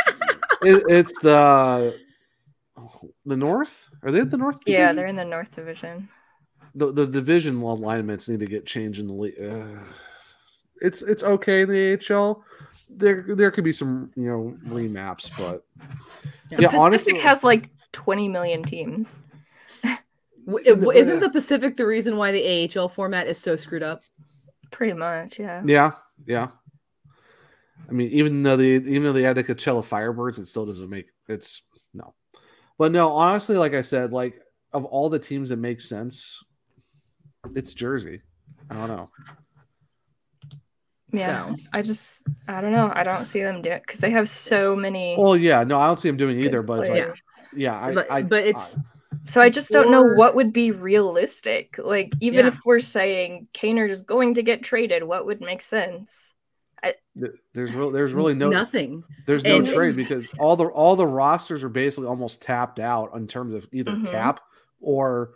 it, 0.62 0.82
it's 0.90 1.18
the 1.20 1.98
the 3.24 3.36
North. 3.38 3.88
Are 4.02 4.10
they 4.12 4.20
at 4.20 4.30
the 4.30 4.36
North? 4.36 4.58
Yeah, 4.66 4.92
they're 4.92 5.06
in 5.06 5.16
the 5.16 5.24
North 5.24 5.52
Division. 5.52 6.10
the 6.74 6.92
the 6.92 7.06
division 7.06 7.62
alignments 7.62 8.28
need 8.28 8.40
to 8.40 8.46
get 8.46 8.66
changed 8.66 9.00
in 9.00 9.06
the 9.06 9.14
league. 9.14 9.40
Uh, 9.40 9.80
it's 10.86 11.02
it's 11.02 11.22
okay 11.22 11.62
in 11.62 11.68
the 11.68 11.98
AHL. 12.10 12.44
There 12.88 13.24
there 13.28 13.50
could 13.50 13.64
be 13.64 13.72
some 13.72 14.10
you 14.16 14.28
know 14.28 14.56
remaps, 14.66 15.30
but 15.36 15.64
The 16.50 16.62
yeah, 16.62 16.68
Pacific 16.68 16.80
honestly, 16.80 17.18
has 17.18 17.42
like 17.42 17.70
20 17.92 18.28
million 18.28 18.62
teams. 18.62 19.16
W- 20.46 20.64
w- 20.64 20.92
Isn't 20.92 21.18
the 21.18 21.30
Pacific 21.30 21.76
the 21.76 21.86
reason 21.86 22.16
why 22.16 22.30
the 22.30 22.70
AHL 22.78 22.88
format 22.88 23.26
is 23.26 23.36
so 23.38 23.56
screwed 23.56 23.82
up? 23.82 24.02
Pretty 24.70 24.92
much, 24.92 25.40
yeah. 25.40 25.62
yeah, 25.64 25.92
yeah. 26.24 26.48
I 27.88 27.92
mean, 27.92 28.10
even 28.10 28.42
though 28.42 28.56
they 28.56 28.76
even 28.76 29.02
though 29.02 29.12
they 29.12 29.22
had 29.22 29.36
the 29.36 29.44
Coachella 29.44 29.84
Firebirds, 29.84 30.38
it 30.38 30.46
still 30.46 30.66
doesn't 30.66 30.88
make 30.88 31.06
it's 31.28 31.62
no. 31.94 32.14
But 32.78 32.92
no, 32.92 33.08
honestly, 33.08 33.56
like 33.56 33.74
I 33.74 33.82
said, 33.82 34.12
like 34.12 34.40
of 34.72 34.84
all 34.84 35.08
the 35.08 35.18
teams 35.18 35.48
that 35.48 35.56
make 35.56 35.80
sense, 35.80 36.44
it's 37.54 37.72
Jersey. 37.72 38.22
I 38.70 38.74
don't 38.74 38.88
know. 38.88 39.10
Yeah. 41.16 41.48
So- 41.54 41.56
I 41.72 41.82
just, 41.82 42.22
I 42.48 42.60
don't 42.60 42.72
know. 42.72 42.90
I 42.94 43.02
don't 43.04 43.24
see 43.24 43.40
them 43.40 43.62
do 43.62 43.70
it 43.70 43.82
because 43.86 44.00
they 44.00 44.10
have 44.10 44.28
so 44.28 44.76
many. 44.76 45.16
Well, 45.18 45.36
yeah, 45.36 45.64
no, 45.64 45.78
I 45.78 45.86
don't 45.86 45.98
see 46.00 46.08
them 46.08 46.16
doing 46.16 46.40
either. 46.40 46.62
But 46.62 46.80
it's 46.80 46.90
like, 46.90 47.02
players. 47.04 47.18
yeah, 47.54 47.78
I, 47.78 47.92
but, 47.92 48.10
I, 48.10 48.22
but 48.22 48.44
it's 48.44 48.78
So 49.24 49.40
I 49.40 49.48
just 49.48 49.70
don't 49.70 49.90
know 49.90 50.02
what 50.14 50.34
would 50.36 50.52
be 50.52 50.70
realistic. 50.70 51.78
Like, 51.82 52.12
even 52.20 52.40
Yeah. 52.40 52.48
if 52.48 52.58
we're 52.64 52.80
saying 52.80 53.48
Kaner 53.54 53.88
is 53.88 54.02
going 54.02 54.34
to 54.34 54.42
get 54.42 54.62
traded, 54.62 55.02
what 55.02 55.26
would 55.26 55.40
make 55.40 55.62
sense? 55.62 56.32
I, 56.84 56.94
There's 57.54 57.72
real. 57.72 57.90
There's 57.90 58.12
really 58.12 58.34
no 58.34 58.50
nothing. 58.50 59.02
There's 59.26 59.42
no 59.42 59.56
And- 59.56 59.66
trade 59.66 59.96
because 59.96 60.34
all 60.38 60.56
the 60.56 60.66
all 60.66 60.94
the 60.94 61.06
rosters 61.06 61.64
are 61.64 61.68
basically 61.70 62.06
almost 62.06 62.42
tapped 62.42 62.78
out 62.78 63.14
in 63.16 63.26
terms 63.26 63.54
of 63.54 63.66
either 63.72 63.92
Mhm. 63.92 64.10
cap 64.10 64.40
or 64.80 65.30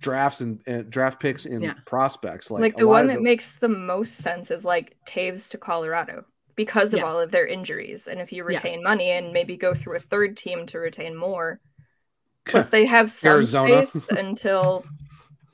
drafts 0.00 0.40
and, 0.40 0.60
and 0.66 0.88
draft 0.90 1.20
picks 1.20 1.44
and 1.46 1.62
Yeah. 1.62 1.74
prospects. 1.86 2.50
Like, 2.50 2.60
like, 2.62 2.76
the 2.76 2.86
one 2.86 3.06
that 3.08 3.16
the- 3.16 3.22
makes 3.22 3.56
the 3.58 3.68
most 3.68 4.16
sense 4.16 4.50
is 4.50 4.64
like 4.64 4.96
Toews 5.06 5.50
to 5.50 5.58
Colorado 5.58 6.24
because 6.54 6.94
of 6.94 7.00
Yeah. 7.00 7.06
all 7.06 7.20
of 7.20 7.30
their 7.30 7.46
injuries. 7.46 8.06
And 8.06 8.20
if 8.20 8.32
you 8.32 8.42
Yeah. 8.42 8.56
retain 8.56 8.82
money 8.82 9.10
and 9.10 9.32
maybe 9.32 9.56
go 9.56 9.74
through 9.74 9.96
a 9.96 10.00
third 10.00 10.36
team 10.36 10.66
to 10.66 10.78
retain 10.78 11.16
more, 11.16 11.60
plus 12.46 12.66
they 12.68 12.86
have 12.86 13.10
some 13.10 13.32
Arizona. 13.32 13.86
space 13.86 14.10
until 14.10 14.84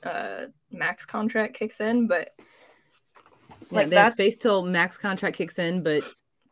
uh, 0.03 0.45
max 0.71 1.05
contract 1.05 1.55
kicks 1.55 1.81
in. 1.81 2.05
But 2.07 2.29
Yeah, 2.37 2.43
like 3.71 3.89
they 3.89 3.95
have 3.95 4.13
space 4.13 4.37
till 4.37 4.61
max 4.63 4.97
contract 4.97 5.35
kicks 5.35 5.57
in, 5.57 5.81
but 5.81 6.03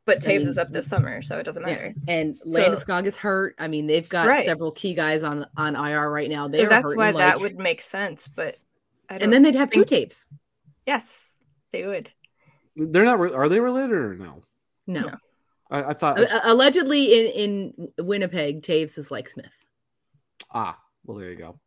but 0.05 0.17
I 0.17 0.19
Toews 0.31 0.39
mean, 0.39 0.47
is 0.49 0.57
up 0.57 0.69
this 0.69 0.87
summer, 0.87 1.21
so 1.21 1.37
it 1.37 1.43
doesn't 1.43 1.61
yeah, 1.67 1.73
matter. 1.73 1.93
And 2.07 2.37
So- 2.45 2.59
Landeskog 2.59 3.05
is 3.05 3.15
hurt. 3.17 3.55
I 3.59 3.67
mean, 3.67 3.87
they've 3.87 4.07
got 4.07 4.27
Right. 4.27 4.45
several 4.45 4.71
key 4.71 4.93
guys 4.93 5.23
on 5.23 5.45
on 5.57 5.75
IR 5.75 6.09
right 6.09 6.29
now. 6.29 6.47
They 6.47 6.59
so 6.59 6.65
that's 6.69 6.83
hurting, 6.83 6.97
why 6.97 7.11
that 7.13 7.39
would 7.39 7.57
make 7.57 7.81
sense. 7.81 8.27
But 8.27 8.57
I 9.09 9.13
don't 9.15 9.23
and 9.23 9.33
then 9.33 9.43
they'd 9.43 9.55
have 9.55 9.69
two 9.69 9.85
tapes. 9.85 10.27
Yes, 10.85 11.29
they 11.71 11.85
would. 11.85 12.09
They're 12.75 13.05
not. 13.05 13.19
re- 13.19 13.31
Are 13.33 13.47
they 13.49 13.59
related 13.59 13.93
or 13.93 14.15
no? 14.15 14.41
No, 14.87 15.11
I, 15.71 15.83
I 15.83 15.93
thought. 15.93 16.19
A- 16.19 16.47
a- 16.49 16.53
allegedly 16.53 17.29
in 17.35 17.71
in 17.97 18.05
Winnipeg, 18.05 18.61
Toews 18.63 18.97
is 18.97 19.11
like 19.11 19.29
Smith. 19.29 19.53
ah, 20.51 20.77
well, 21.05 21.17
there 21.17 21.29
you 21.29 21.37
go. 21.37 21.59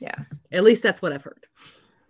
Yeah. 0.00 0.14
At 0.52 0.64
least 0.64 0.82
that's 0.82 1.00
what 1.00 1.12
I've 1.12 1.22
heard. 1.22 1.46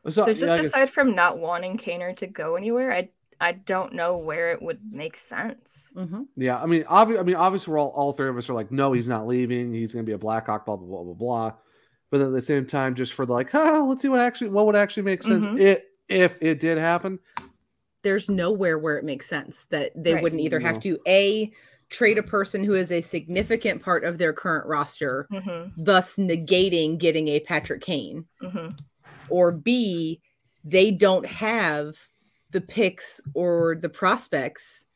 So, 0.08 0.26
yeah, 0.26 0.32
just 0.32 0.52
I 0.52 0.56
guess- 0.58 0.66
aside 0.66 0.90
from 0.90 1.14
not 1.14 1.38
wanting 1.38 1.76
Kaner 1.78 2.16
to 2.16 2.26
go 2.26 2.56
anywhere, 2.56 2.92
I 2.92 3.08
I 3.40 3.52
don't 3.52 3.92
know 3.94 4.16
where 4.16 4.52
it 4.52 4.62
would 4.62 4.80
make 4.90 5.16
sense. 5.16 5.90
Mm-hmm. 5.96 6.22
Yeah, 6.36 6.60
I 6.60 6.66
mean, 6.66 6.84
obvi- 6.84 7.18
I 7.18 7.22
mean, 7.22 7.36
obviously, 7.36 7.72
we're 7.72 7.78
all, 7.80 7.88
all 7.90 8.12
three 8.12 8.28
of 8.28 8.36
us 8.36 8.48
are 8.48 8.54
like, 8.54 8.70
no, 8.72 8.92
he's 8.92 9.08
not 9.08 9.26
leaving. 9.26 9.72
He's 9.72 9.92
going 9.92 10.04
to 10.04 10.08
be 10.08 10.14
a 10.14 10.18
Blackhawk. 10.18 10.64
Blah 10.66 10.76
blah 10.76 10.86
blah 10.86 11.02
blah 11.02 11.14
blah. 11.14 11.52
But 12.10 12.20
at 12.20 12.32
the 12.32 12.42
same 12.42 12.66
time, 12.66 12.94
just 12.94 13.12
for 13.12 13.26
the 13.26 13.32
like, 13.32 13.54
ah, 13.54 13.78
let's 13.88 14.02
see 14.02 14.08
what 14.08 14.20
actually 14.20 14.50
what 14.50 14.66
would 14.66 14.76
actually 14.76 15.02
make 15.04 15.22
sense 15.22 15.44
Mhm. 15.44 15.60
it 15.60 15.84
if 16.08 16.36
it 16.40 16.60
did 16.60 16.78
happen. 16.78 17.18
There's 18.02 18.28
nowhere 18.28 18.78
where 18.78 18.98
it 18.98 19.04
makes 19.04 19.26
sense 19.26 19.64
that 19.70 19.92
they 19.96 20.14
Right. 20.14 20.22
wouldn't 20.22 20.40
either 20.42 20.60
have 20.60 20.74
No. 20.76 20.80
to 20.82 20.98
a 21.08 21.50
trade 21.90 22.18
a 22.18 22.22
person 22.22 22.62
who 22.64 22.74
is 22.74 22.90
a 22.92 23.00
significant 23.00 23.82
part 23.82 24.04
of 24.04 24.18
their 24.18 24.32
current 24.32 24.66
roster, 24.66 25.26
Mhm. 25.32 25.72
thus 25.76 26.16
negating 26.16 26.98
getting 26.98 27.28
a 27.28 27.40
Patrick 27.40 27.80
Kane, 27.82 28.26
Mhm. 28.42 28.78
or 29.30 29.52
b 29.52 30.20
they 30.64 30.90
don't 30.90 31.26
have 31.26 31.96
the 32.54 32.60
picks 32.62 33.20
or 33.34 33.76
the 33.82 33.88
prospects 33.88 34.86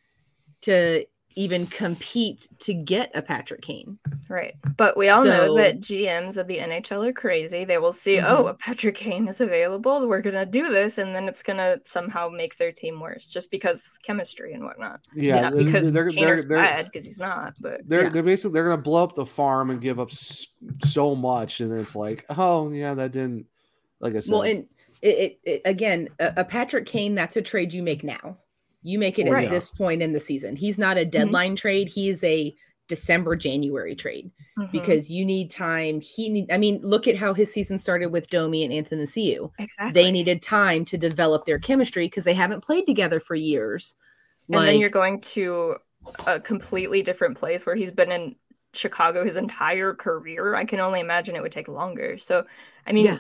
to 0.62 1.05
even 1.37 1.67
compete 1.69 2.49
to 2.59 2.75
get 2.75 3.11
a 3.15 3.23
Patrick 3.23 3.61
Kane. 3.61 3.97
Right. 4.28 4.55
But 4.77 4.97
we 4.97 5.09
all 5.09 5.25
know 5.25 5.57
that 5.57 5.81
GMs 5.81 6.37
of 6.37 6.49
the 6.49 6.59
NHL 6.59 7.07
are 7.09 7.12
crazy. 7.12 7.65
They 7.65 7.78
will 7.78 7.93
see, 7.93 8.17
Mhm. 8.17 8.25
oh, 8.28 8.47
a 8.49 8.55
Patrick 8.55 8.97
Kane 8.97 9.28
is 9.28 9.41
available. 9.41 10.09
We're 10.09 10.20
going 10.20 10.35
to 10.35 10.45
do 10.47 10.69
this. 10.69 10.99
And 10.99 11.15
then 11.15 11.28
it's 11.28 11.43
going 11.45 11.59
to 11.59 11.81
somehow 11.85 12.28
make 12.28 12.57
their 12.59 12.73
team 12.73 12.99
worse 13.01 13.31
just 13.31 13.51
because 13.53 13.89
chemistry 14.03 14.53
and 14.53 14.65
whatnot. 14.65 15.01
Yeah, 15.15 15.43
Not 15.43 15.55
they're- 15.55 15.65
because 15.65 15.93
they're- 15.93 16.11
Kaner's 16.11 16.47
they're- 16.47 16.57
bad 16.59 16.87
because 16.87 17.05
he's 17.05 17.20
not. 17.20 17.55
But 17.61 17.83
They're 17.89 18.05
Yeah. 18.05 18.09
they're 18.09 18.23
basically 18.25 18.55
they're 18.55 18.65
going 18.65 18.77
to 18.78 18.83
blow 18.83 19.05
up 19.05 19.15
the 19.15 19.27
farm 19.27 19.70
and 19.70 19.81
give 19.81 20.01
up 20.01 20.11
so 20.85 21.15
much, 21.15 21.61
and 21.61 21.73
it's 21.73 21.95
like, 21.95 22.25
oh 22.31 22.70
yeah, 22.73 22.95
that 22.95 23.12
didn't. 23.12 23.47
Like 24.01 24.17
I 24.17 24.20
said, 24.20 24.33
Well, 24.33 24.43
and 24.43 24.67
it, 25.02 25.39
it, 25.44 25.62
again, 25.65 26.09
a, 26.18 26.33
a 26.39 26.44
Patrick 26.44 26.86
Kane, 26.86 27.15
that's 27.15 27.36
a 27.36 27.43
trade 27.43 27.73
you 27.73 27.83
make 27.83 28.02
now. 28.05 28.39
You 28.83 28.99
make 28.99 29.18
it 29.18 29.31
Right. 29.31 29.44
at 29.47 29.51
this 29.51 29.68
point 29.70 30.02
in 30.02 30.12
the 30.12 30.20
season. 30.20 30.57
He's 30.57 30.78
not 30.78 30.97
a 30.97 31.01
Mm-hmm. 31.01 31.10
deadline 31.10 31.57
trade. 31.57 31.89
He 31.89 32.09
is 32.09 32.23
a 32.25 32.55
December, 32.89 33.36
January 33.36 33.94
trade 33.94 34.31
Mhm. 34.59 34.73
because 34.73 35.10
you 35.10 35.25
need 35.25 35.51
time. 35.51 36.01
He 36.01 36.31
need. 36.31 36.51
I 36.51 36.57
mean, 36.57 36.81
look 36.83 37.07
at 37.07 37.17
how 37.17 37.35
his 37.35 37.52
season 37.52 37.78
started 37.78 38.07
with 38.12 38.31
Domi 38.31 38.65
and 38.65 38.73
Athanasiou. 38.73 39.51
exactly. 39.59 39.93
They 40.02 40.10
needed 40.10 40.41
time 40.41 40.85
to 40.86 40.97
develop 40.97 41.44
their 41.44 41.59
chemistry 41.59 42.07
because 42.07 42.25
they 42.25 42.33
haven't 42.35 42.65
played 42.65 42.86
together 42.86 43.20
for 43.20 43.35
years. 43.35 43.97
and 44.51 44.67
then 44.67 44.81
you're 44.81 44.89
going 44.89 45.20
to 45.20 45.77
a 46.27 46.41
completely 46.41 47.02
different 47.02 47.36
place 47.36 47.67
where 47.67 47.75
he's 47.77 47.91
been 47.91 48.10
in 48.10 48.35
Chicago 48.73 49.23
his 49.23 49.36
entire 49.36 49.93
career. 49.93 50.55
I 50.55 50.65
can 50.65 50.81
only 50.81 51.01
imagine 51.01 51.36
it 51.36 51.43
would 51.43 51.52
take 51.52 51.68
longer. 51.68 52.17
So, 52.17 52.47
I 52.86 52.93
mean, 52.93 53.05
Yeah. 53.05 53.18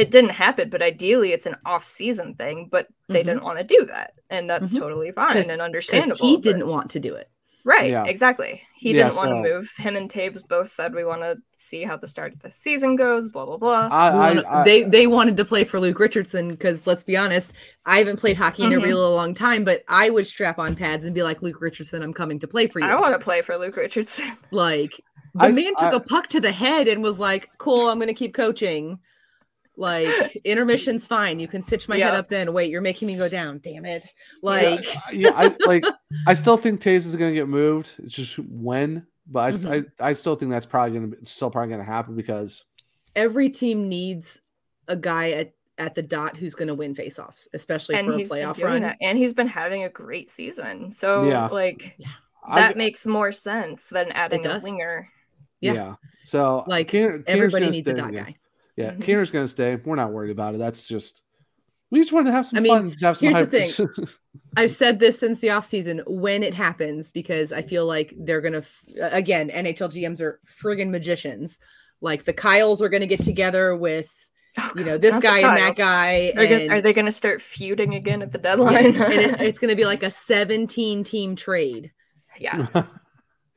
It 0.00 0.10
didn't 0.10 0.30
happen, 0.30 0.70
but 0.70 0.82
ideally 0.82 1.32
it's 1.32 1.46
an 1.46 1.56
off-season 1.66 2.34
thing. 2.34 2.68
But 2.70 2.88
they 3.08 3.20
Mhm. 3.22 3.24
didn't 3.26 3.44
want 3.44 3.58
to 3.58 3.64
do 3.64 3.84
that, 3.86 4.14
and 4.30 4.48
that's 4.48 4.72
Mhm. 4.74 4.78
totally 4.78 5.12
fine 5.12 5.36
and 5.50 5.60
understandable. 5.60 6.16
He 6.16 6.36
but- 6.36 6.42
didn't 6.42 6.66
want 6.66 6.90
to 6.90 7.00
do 7.00 7.14
it. 7.14 7.28
Right, 7.62 7.90
Yeah. 7.90 8.06
exactly. 8.06 8.62
He 8.74 8.92
Yeah, 8.92 9.04
didn't 9.04 9.16
want 9.16 9.28
to 9.30 9.34
move. 9.42 9.70
Him 9.76 9.94
and 9.94 10.10
Toews 10.10 10.48
both 10.48 10.70
said 10.72 10.94
we 10.94 11.04
want 11.04 11.20
to 11.20 11.36
see 11.58 11.82
how 11.82 11.94
the 11.98 12.06
start 12.06 12.32
of 12.32 12.40
the 12.40 12.50
season 12.50 12.96
goes. 12.96 13.30
Blah 13.30 13.44
blah 13.44 13.58
blah. 13.58 13.88
I, 13.92 14.08
I, 14.08 14.28
wanna- 14.28 14.44
I- 14.48 14.64
they 14.64 14.82
they 14.84 15.06
wanted 15.06 15.36
to 15.36 15.44
play 15.44 15.64
for 15.64 15.78
Luke 15.78 15.98
Richardson 16.00 16.48
because 16.48 16.86
let's 16.86 17.04
be 17.04 17.18
honest, 17.18 17.52
I 17.84 17.98
haven't 17.98 18.16
played 18.18 18.38
hockey 18.38 18.62
in 18.62 18.72
a 18.72 18.78
Mhm. 18.78 18.84
really 18.84 19.02
long 19.02 19.34
time, 19.34 19.62
but 19.64 19.84
I 19.88 20.08
would 20.08 20.26
strap 20.26 20.58
on 20.58 20.74
pads 20.74 21.04
and 21.04 21.14
be 21.14 21.22
like, 21.22 21.42
Luke 21.42 21.60
Richardson, 21.60 22.02
I'm 22.02 22.14
coming 22.14 22.38
to 22.38 22.48
play 22.48 22.66
for 22.66 22.80
you. 22.80 22.86
I 22.86 22.98
want 22.98 23.12
to 23.12 23.22
play 23.22 23.42
for 23.42 23.58
Luke 23.58 23.76
Richardson. 23.76 24.32
Like 24.50 24.92
the 25.34 25.42
I 25.44 25.48
s- 25.50 25.54
man 25.54 25.74
took 25.76 25.92
I- 25.92 25.96
a 25.96 26.00
puck 26.00 26.28
to 26.28 26.40
the 26.40 26.52
head 26.52 26.88
and 26.88 27.02
was 27.02 27.18
like, 27.18 27.50
"Cool, 27.58 27.88
I'm 27.88 27.98
gonna 28.00 28.14
keep 28.14 28.32
coaching." 28.32 28.98
Like 29.80 30.36
intermission's 30.44 31.06
fine. 31.06 31.40
You 31.40 31.48
can 31.48 31.62
stitch 31.62 31.88
my 31.88 31.96
head 31.96 32.14
up. 32.14 32.28
Then 32.28 32.52
wait, 32.52 32.70
you're 32.70 32.82
making 32.82 33.08
me 33.08 33.16
go 33.16 33.28
down. 33.30 33.58
Damn 33.64 33.86
it! 33.86 34.06
Like 34.42 34.84
yeah, 35.12 35.32
I 35.34 35.56
like. 35.66 35.84
I 36.26 36.34
still 36.34 36.56
think 36.58 36.80
Taze 36.82 37.06
is 37.06 37.16
going 37.16 37.32
to 37.32 37.34
get 37.34 37.48
moved. 37.48 37.88
It's 38.04 38.14
just 38.14 38.38
when, 38.38 39.06
but 39.26 39.40
I 39.40 39.48
s- 39.48 39.64
Mhm. 39.64 39.86
I, 39.98 40.08
I 40.10 40.12
still 40.12 40.34
think 40.36 40.50
that's 40.50 40.66
probably 40.66 40.98
going 40.98 41.10
to 41.12 41.16
be 41.16 41.24
still 41.26 41.50
probably 41.50 41.68
going 41.70 41.80
to 41.80 41.90
happen 41.90 42.14
because 42.14 42.62
every 43.16 43.48
team 43.48 43.88
needs 43.88 44.40
a 44.86 44.96
guy 44.96 45.30
at 45.30 45.52
at 45.78 45.94
the 45.94 46.02
dot 46.02 46.36
who's 46.36 46.54
going 46.54 46.68
to 46.68 46.74
win 46.74 46.94
faceoffs, 46.94 47.48
especially 47.54 47.94
and 47.96 48.06
for 48.06 48.12
a 48.12 48.18
he's 48.18 48.28
been 48.28 48.38
playoff 48.38 48.56
doing 48.56 48.72
run. 48.74 48.82
that, 48.82 48.98
and 49.00 49.16
he's 49.16 49.32
been 49.32 49.46
having 49.48 49.84
a 49.84 49.88
great 49.88 50.30
season. 50.30 50.92
So 50.92 51.24
Yeah. 51.26 51.46
like 51.46 51.96
I- 52.46 52.60
that 52.60 52.76
makes 52.76 53.06
more 53.06 53.32
sense 53.32 53.86
than 53.88 54.12
adding 54.12 54.44
a 54.46 54.60
winger. 54.62 55.08
Yeah. 55.60 55.94
So 56.24 56.64
Like, 56.66 56.88
Kaner- 56.90 57.18
Kaner's 57.18 57.24
everybody 57.26 57.70
needs 57.70 57.88
a 57.88 57.94
dot 57.94 58.12
yeah. 58.12 58.24
guy. 58.24 58.36
Yeah, 58.76 58.92
Mhm. 58.92 59.00
Kaner's 59.02 59.30
going 59.30 59.44
to 59.44 59.48
stay. 59.48 59.76
We're 59.76 59.96
not 59.96 60.12
worried 60.12 60.30
about 60.30 60.54
it. 60.54 60.58
That's 60.58 60.84
just 60.84 61.22
we 61.90 61.98
just 61.98 62.12
wanted 62.12 62.26
to 62.26 62.32
have 62.36 62.46
some 62.46 62.58
I 62.58 62.60
mean, 62.60 62.72
fun. 62.72 62.90
just 62.92 63.02
have 63.02 63.16
some 63.16 63.34
here's 63.34 63.48
the 63.48 63.86
thing. 63.96 64.06
I've 64.56 64.70
said 64.70 65.00
this 65.00 65.18
since 65.18 65.40
the 65.40 65.48
offseason 65.48 66.02
when 66.06 66.42
it 66.44 66.54
happens 66.54 67.10
because 67.10 67.52
I 67.52 67.62
feel 67.62 67.84
like 67.84 68.14
they're 68.16 68.40
going 68.40 68.52
to, 68.62 68.64
again, 69.16 69.50
NHL 69.50 69.88
GMs 69.90 70.20
are 70.20 70.38
friggin' 70.46 70.90
magicians. 70.90 71.58
Like 72.00 72.24
the 72.24 72.32
Kyles 72.32 72.80
are 72.80 72.88
going 72.88 73.00
to 73.00 73.08
get 73.08 73.22
together 73.24 73.74
with, 73.76 74.12
you 74.76 74.84
know, 74.84 74.98
this 74.98 75.18
guy 75.18 75.38
and 75.40 75.56
that 75.56 75.74
guy. 75.74 76.32
Are, 76.36 76.44
gonna- 76.46 76.56
and- 76.62 76.72
are 76.72 76.80
they 76.80 76.92
going 76.92 77.06
to 77.06 77.12
start 77.12 77.42
feuding 77.42 77.94
again 77.96 78.22
at 78.22 78.30
the 78.32 78.38
Yeah, 78.38 78.42
deadline? 78.42 78.86
and 78.94 79.12
it- 79.20 79.40
it's 79.40 79.58
going 79.58 79.70
to 79.70 79.76
be 79.76 79.84
like 79.84 80.04
a 80.04 80.10
17 80.12 81.02
team 81.02 81.34
trade. 81.34 81.90
yeah. 82.38 82.68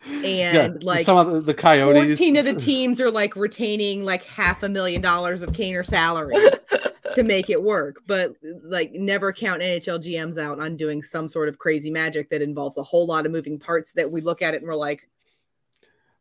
And 0.05 0.83
like 0.83 1.05
some 1.05 1.17
of 1.17 1.31
the, 1.31 1.39
the 1.41 1.53
Coyotes. 1.53 2.17
14 2.19 2.37
of 2.37 2.45
the 2.45 2.53
teams 2.59 2.99
are 2.99 3.09
like 3.11 3.35
retaining 3.35 4.03
like 4.03 4.23
half 4.25 4.63
a 4.63 4.69
million 4.69 5.01
dollars 5.01 5.41
of 5.41 5.51
Kaner 5.51 5.85
salary 5.85 6.35
to 7.13 7.23
make 7.23 7.49
it 7.49 7.61
work. 7.61 7.97
But 8.07 8.33
like 8.63 8.91
never 8.93 9.31
count 9.31 9.61
NHL 9.61 9.99
GMs 9.99 10.37
out 10.37 10.59
on 10.61 10.75
doing 10.75 11.01
some 11.01 11.27
sort 11.29 11.47
of 11.49 11.57
crazy 11.57 11.89
magic 11.89 12.29
that 12.31 12.41
involves 12.41 12.77
a 12.77 12.83
whole 12.83 13.05
lot 13.05 13.25
of 13.25 13.31
moving 13.31 13.57
parts 13.59 13.93
that 13.93 14.11
we 14.11 14.21
look 14.21 14.41
at 14.41 14.53
it 14.53 14.57
and 14.61 14.67
we're 14.67 14.75
like, 14.75 15.07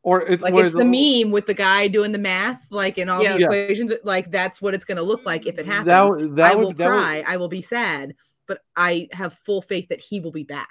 or 0.05 0.23
it's, 0.23 0.43
like 0.43 0.55
it's 0.55 0.73
the 0.75 0.85
meme 0.85 1.31
with 1.33 1.47
the 1.47 1.55
guy 1.55 1.87
doing 1.87 2.11
the 2.13 2.19
math, 2.19 2.67
like 2.71 2.99
in 2.99 3.09
all 3.09 3.23
Yeah. 3.23 3.35
the 3.35 3.41
Yeah. 3.41 3.47
equations. 3.47 3.93
Like 4.05 4.31
that's 4.31 4.61
what 4.61 4.75
it's 4.75 4.85
going 4.85 4.97
to 4.97 5.03
look 5.05 5.25
like 5.25 5.47
if 5.47 5.59
it 5.59 5.67
happens. 5.67 5.87
That 5.87 6.37
that 6.37 6.53
I 6.53 6.55
will 6.57 6.67
would- 6.69 6.77
that 6.79 6.87
would- 6.89 6.99
cry. 7.03 7.25
I 7.27 7.37
will 7.37 7.49
be 7.49 7.63
sad, 7.63 8.15
but 8.47 8.63
I 8.77 9.09
have 9.13 9.35
full 9.35 9.63
faith 9.63 9.89
that 9.89 10.01
he 10.01 10.19
will 10.21 10.33
be 10.33 10.43
back. 10.45 10.69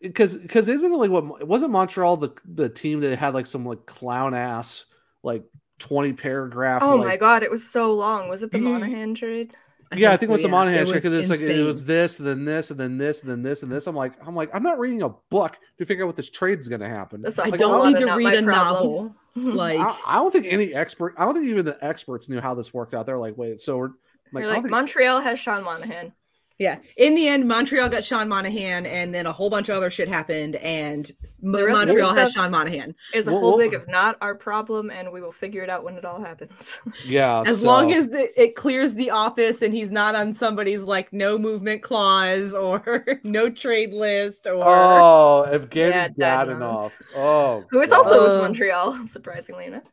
Because 0.00 0.36
because 0.36 0.68
isn't 0.68 0.92
it 0.92 0.96
like 0.96 1.10
what 1.10 1.46
wasn't 1.46 1.72
Montreal 1.72 2.16
the 2.16 2.30
the 2.44 2.68
team 2.68 3.00
that 3.00 3.16
had 3.18 3.34
like 3.34 3.46
some 3.46 3.64
like 3.66 3.84
clown 3.86 4.34
ass 4.34 4.86
like 5.22 5.44
twenty 5.78 6.12
paragraph. 6.12 6.82
Oh 6.82 6.96
like, 6.96 7.06
my 7.08 7.16
god, 7.16 7.42
it 7.42 7.50
was 7.50 7.68
so 7.68 7.92
long. 7.94 8.28
Was 8.28 8.42
it 8.42 8.52
the 8.52 8.58
Monahan 8.58 9.14
trade? 9.14 9.54
yeah, 9.96 10.12
I 10.12 10.16
think 10.16 10.28
it 10.30 10.32
was 10.32 10.40
so, 10.42 10.46
the. 10.46 10.52
Monahan 10.52 10.82
It 10.82 10.86
shit 10.86 10.94
was 10.94 11.02
because 11.02 11.18
it's 11.18 11.28
like 11.30 11.40
it 11.40 11.50
insane. 11.50 11.66
was 11.66 11.84
this, 11.84 12.18
and 12.20 12.28
then 12.28 12.44
this, 12.44 12.70
and 12.70 12.78
then 12.78 12.96
this, 12.96 13.20
and 13.22 13.30
then 13.30 13.42
this, 13.42 13.62
and 13.62 13.72
this. 13.72 13.86
I'm 13.88 13.96
like, 13.96 14.12
I'm 14.24 14.36
like, 14.36 14.48
I'm 14.54 14.62
not 14.62 14.78
reading 14.78 15.02
a 15.02 15.08
book 15.08 15.56
to 15.78 15.84
figure 15.86 16.04
out 16.04 16.08
what 16.08 16.16
this 16.16 16.30
trade's 16.30 16.68
gonna 16.68 16.88
happen. 16.88 17.22
That's 17.22 17.38
a 17.38 17.42
I 17.44 17.48
Like, 17.48 17.58
don't 17.60 17.72
whole 17.72 17.90
need 17.90 17.98
to 17.98 18.14
read 18.14 18.34
a 18.34 18.42
problem. 18.42 18.46
novel. 18.46 19.14
Like 19.54 19.78
I, 19.78 19.96
I 20.06 20.14
don't 20.16 20.32
think 20.32 20.46
any 20.48 20.74
expert. 20.74 21.14
I 21.16 21.24
don't 21.24 21.34
think 21.34 21.46
even 21.46 21.64
the 21.64 21.78
experts 21.84 22.28
knew 22.28 22.40
how 22.40 22.54
this 22.54 22.72
worked 22.74 22.94
out. 22.94 23.06
They're 23.06 23.18
like, 23.18 23.36
wait, 23.38 23.62
so 23.62 23.76
we're 23.78 23.86
like, 24.32 24.42
You're 24.42 24.46
like 24.46 24.54
don't 24.54 24.62
think- 24.64 24.70
Montreal 24.70 25.20
has 25.20 25.38
Sean 25.38 25.62
Monahan. 25.64 26.12
Yeah. 26.60 26.76
In 26.98 27.14
the 27.14 27.26
end, 27.26 27.48
Montreal 27.48 27.88
got 27.88 28.04
Sean 28.04 28.28
Monahan, 28.28 28.84
and 28.84 29.14
then 29.14 29.24
a 29.24 29.32
whole 29.32 29.48
bunch 29.48 29.70
of 29.70 29.76
other 29.76 29.90
shit 29.90 30.08
happened, 30.08 30.56
and 30.56 31.10
Mo- 31.40 31.56
The 31.58 31.64
rest 31.64 31.80
of 31.80 31.88
the 31.88 31.94
Montreal 31.94 32.14
has 32.14 32.32
Sean 32.32 32.50
Monahan. 32.50 32.94
Is 33.14 33.26
a 33.28 33.30
whole 33.30 33.56
big 33.56 33.72
of 33.72 33.88
not 33.88 34.18
our 34.20 34.34
problem, 34.34 34.90
and 34.90 35.10
we 35.10 35.22
will 35.22 35.32
figure 35.32 35.62
it 35.62 35.70
out 35.70 35.84
when 35.84 35.94
it 35.96 36.04
all 36.04 36.20
happens. 36.22 36.52
Yeah. 37.06 37.42
As 37.46 37.62
so- 37.62 37.66
long 37.66 37.92
as 37.94 38.10
the, 38.10 38.28
it 38.40 38.56
clears 38.56 38.92
the 38.92 39.08
office 39.10 39.62
and 39.62 39.72
he's 39.72 39.90
not 39.90 40.14
on 40.14 40.34
somebody's 40.34 40.82
like 40.82 41.10
no 41.14 41.38
movement 41.38 41.82
clause 41.82 42.52
or 42.66 43.06
no 43.24 43.48
trade 43.48 43.94
list 43.94 44.46
or 44.46 44.56
Oh, 44.62 45.46
Evgeny 45.48 45.90
Yeah, 45.90 46.08
Dadonov. 46.44 46.92
Oh, 47.16 47.64
Who 47.70 47.80
is 47.80 47.90
also 47.90 48.22
with 48.32 48.38
Montreal, 48.42 49.06
surprisingly 49.06 49.64
enough. 49.64 49.84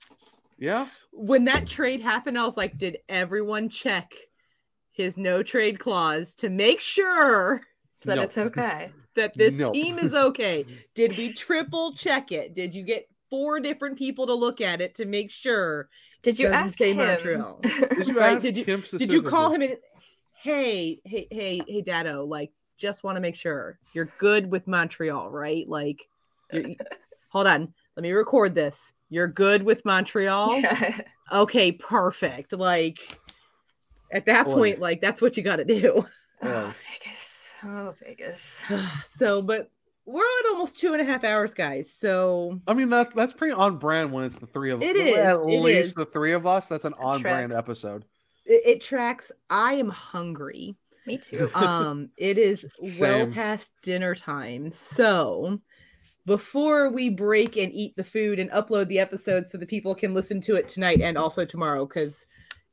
Yeah. 0.60 0.88
when 1.14 1.46
that 1.46 1.66
trade 1.66 2.02
happened, 2.02 2.38
I 2.38 2.44
was 2.44 2.58
like, 2.58 2.78
did 2.78 2.98
everyone 3.08 3.70
check 3.70 4.12
his 4.98 5.16
no 5.16 5.44
trade 5.44 5.78
clause 5.80 6.34
to 6.36 6.50
make 6.50 6.82
sure 6.82 7.62
That 8.04 8.16
No. 8.16 8.24
it's 8.24 8.38
okay. 8.38 8.92
that 9.16 9.34
this 9.36 9.54
No. 9.54 9.72
team 9.72 10.00
is 10.00 10.14
okay? 10.14 10.66
Did 10.96 11.18
we 11.18 11.34
triple 11.34 11.94
check 11.94 12.32
it? 12.32 12.56
Did 12.56 12.74
you 12.74 12.84
get 12.84 13.08
four 13.30 13.60
different 13.60 13.98
people 13.98 14.26
to 14.28 14.34
look 14.34 14.60
at 14.60 14.82
it 14.82 14.96
to 14.96 15.06
make 15.06 15.30
sure? 15.32 15.88
Did 16.24 16.40
you 16.40 16.48
ask 16.48 16.80
him? 16.82 16.98
Montreal? 16.98 17.62
Did 17.96 18.08
you 18.08 18.18
right? 18.18 18.36
ask 18.36 18.42
Did 18.42 18.58
you 18.58 18.66
him 18.66 18.84
did 18.98 19.14
you 19.14 19.22
call 19.22 19.52
him 19.52 19.62
and 19.62 19.78
hey, 20.34 21.00
hey, 21.06 21.28
hey, 21.32 21.62
hey, 21.68 21.82
Dado, 21.82 22.26
like 22.26 22.52
just 22.78 23.04
want 23.04 23.16
to 23.18 23.22
make 23.22 23.36
sure 23.36 23.80
you're 23.94 24.12
good 24.18 24.50
with 24.52 24.68
Montreal, 24.68 25.30
right? 25.30 25.68
Like 25.68 26.08
hold 27.30 27.48
on, 27.48 27.74
let 27.96 28.04
me 28.04 28.12
record 28.12 28.56
this. 28.56 28.94
You're 29.10 29.28
good 29.28 29.64
with 29.64 29.86
Montreal? 29.86 30.62
Okay, 31.32 31.72
perfect. 31.74 32.54
Like 32.54 33.20
at 34.12 34.26
that 34.26 34.46
Boy. 34.46 34.54
point, 34.54 34.80
like 34.80 35.02
that's 35.02 35.22
what 35.22 35.38
you 35.38 35.44
gotta 35.44 35.66
do. 35.66 36.06
Yeah. 36.42 36.72
Vegas. 37.04 37.52
Oh, 37.64 37.94
Vegas. 38.04 38.62
so 39.08 39.42
but 39.42 39.70
we're 40.06 40.22
at 40.22 40.50
almost 40.52 40.80
two 40.80 40.94
and 40.94 41.02
a 41.02 41.06
half 41.06 41.24
hours, 41.24 41.54
guys. 41.54 41.92
So 41.92 42.60
I 42.68 42.74
mean 42.74 42.90
that's 42.90 43.14
that's 43.14 43.34
pretty 43.34 43.54
on 43.54 43.78
brand 43.78 44.12
when 44.14 44.24
it's 44.26 44.38
the 44.38 44.48
three 44.48 44.72
of 44.72 44.82
It 44.82 44.96
At 45.18 45.36
it 45.36 45.46
least 45.46 45.88
is. 45.90 45.94
the 45.96 46.06
three 46.06 46.34
of 46.34 46.46
us. 46.48 46.68
That's 46.68 46.86
an 46.86 46.94
on 47.00 47.22
brand 47.22 47.52
episode. 47.54 48.06
it, 48.46 48.62
it 48.66 48.82
tracks. 48.82 49.32
I 49.50 49.74
am 49.74 49.90
hungry. 49.90 50.76
Me 51.06 51.18
too. 51.18 51.50
um 51.56 52.10
it 52.18 52.38
is 52.38 52.66
well 53.00 53.28
past 53.28 53.72
dinner 53.82 54.14
time 54.14 54.70
so 54.72 55.60
before 56.26 56.92
we 56.92 57.10
break 57.10 57.56
and 57.56 57.72
eat 57.74 57.96
the 57.96 58.04
food 58.04 58.40
and 58.40 58.52
upload 58.52 58.88
the 58.90 59.00
episode 59.00 59.46
so 59.48 59.58
the 59.58 59.66
people 59.66 59.96
can 59.96 60.14
listen 60.14 60.42
to 60.42 60.56
it 60.56 60.68
tonight 60.68 61.00
and 61.02 61.18
also 61.18 61.46
tomorrow 61.46 61.86
because 61.86 62.26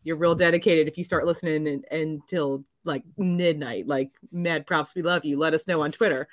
you're 0.04 0.16
real 0.16 0.34
dedicated 0.34 0.86
if 0.86 0.96
you 0.96 1.04
start 1.04 1.26
listening 1.26 1.66
in, 1.66 1.84
until 1.90 2.64
like 2.84 3.02
midnight 3.16 3.86
like 3.86 4.10
mad 4.30 4.66
props 4.66 4.94
we 4.94 5.02
love 5.02 5.24
you 5.24 5.38
let 5.38 5.54
us 5.54 5.66
know 5.66 5.82
on 5.82 5.90
twitter 5.90 6.28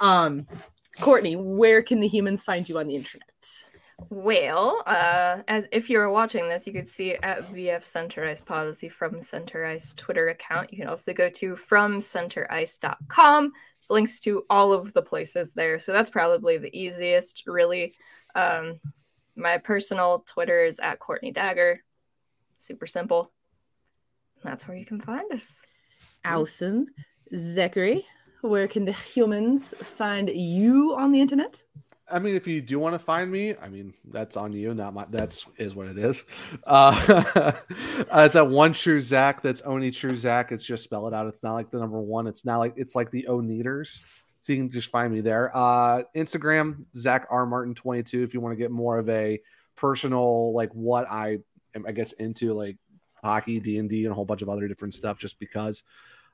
um 0.00 0.46
courtney 1.00 1.34
where 1.36 1.82
can 1.82 2.00
the 2.00 2.08
humans 2.08 2.44
find 2.44 2.68
you 2.68 2.78
on 2.78 2.86
the 2.86 2.94
internet 2.94 3.30
Well, 4.10 4.82
uh, 4.86 5.42
as 5.48 5.66
if 5.70 5.88
you're 5.88 6.10
watching 6.10 6.48
this, 6.48 6.66
you 6.66 6.72
could 6.72 6.88
see 6.88 7.14
at 7.14 7.50
VF 7.52 7.84
Center 7.84 8.26
Ice 8.26 8.40
Policy 8.40 8.88
from 8.88 9.20
Center 9.20 9.64
Ice 9.64 9.94
Twitter 9.94 10.28
account. 10.28 10.72
You 10.72 10.78
can 10.78 10.88
also 10.88 11.12
go 11.12 11.28
to 11.30 11.56
from 11.56 12.00
fromcenterice.com. 12.00 13.52
There's 13.52 13.90
links 13.90 14.20
to 14.20 14.44
all 14.50 14.72
of 14.72 14.92
the 14.94 15.02
places 15.02 15.52
there. 15.52 15.78
So 15.78 15.92
that's 15.92 16.10
probably 16.10 16.58
the 16.58 16.76
easiest, 16.76 17.44
really. 17.46 17.94
Um, 18.34 18.80
my 19.36 19.58
personal 19.58 20.24
Twitter 20.26 20.64
is 20.64 20.80
at 20.80 20.98
Courtney 20.98 21.32
Dagger. 21.32 21.80
Super 22.58 22.86
simple. 22.86 23.32
That's 24.42 24.68
where 24.68 24.76
you 24.76 24.84
can 24.84 25.00
find 25.00 25.32
us. 25.32 25.62
awesome 26.24 26.86
zachary 27.34 28.04
where 28.42 28.68
can 28.68 28.84
the 28.84 28.92
humans 28.92 29.74
find 29.82 30.28
you 30.30 30.94
on 30.96 31.10
the 31.12 31.20
internet 31.20 31.62
I 32.06 32.18
mean, 32.18 32.36
if 32.36 32.46
you 32.46 32.60
do 32.60 32.78
want 32.78 32.94
to 32.94 32.98
find 32.98 33.32
me, 33.32 33.56
I 33.56 33.68
mean, 33.70 33.94
that's 34.12 34.36
on 34.36 34.52
you, 34.52 34.74
not 34.74 34.92
my. 34.92 35.06
That's 35.08 35.46
is 35.56 35.74
what 35.74 35.86
it 35.86 35.98
is. 35.98 36.24
Uh, 36.66 37.22
uh, 37.34 37.52
it's 38.26 38.36
at 38.36 38.46
one 38.46 38.74
true 38.74 39.00
Zach. 39.00 39.40
That's 39.40 39.62
only 39.62 39.90
true 39.90 40.14
Zach. 40.14 40.52
It's 40.52 40.64
just 40.64 40.84
spell 40.84 41.08
it 41.08 41.14
out. 41.14 41.26
It's 41.28 41.42
not 41.42 41.54
like 41.54 41.70
the 41.70 41.78
number 41.78 41.98
one. 41.98 42.26
It's 42.26 42.44
not 42.44 42.58
like 42.58 42.74
it's 42.76 42.94
like 42.94 43.10
the 43.10 43.26
O 43.26 43.40
Neaters. 43.40 44.02
So 44.42 44.52
you 44.52 44.58
can 44.58 44.70
just 44.70 44.90
find 44.90 45.14
me 45.14 45.22
there. 45.22 45.50
Uh, 45.56 46.02
Instagram 46.14 46.84
Zach 46.94 47.26
R 47.30 47.46
Martin 47.46 47.74
twenty 47.74 48.02
two. 48.02 48.22
If 48.22 48.34
you 48.34 48.40
want 48.42 48.52
to 48.52 48.58
get 48.58 48.70
more 48.70 48.98
of 48.98 49.08
a 49.08 49.40
personal, 49.74 50.52
like 50.52 50.72
what 50.72 51.10
I 51.10 51.30
am, 51.30 51.44
I 51.86 51.92
guess 51.92 52.12
into 52.12 52.54
like 52.54 52.76
hockey, 53.22 53.60
D 53.60 53.78
and 53.78 53.88
D, 53.88 54.04
and 54.04 54.12
a 54.12 54.14
whole 54.14 54.24
bunch 54.24 54.42
of 54.42 54.48
other 54.48 54.68
different 54.68 54.94
stuff. 54.94 55.18
Just 55.18 55.38
because. 55.38 55.82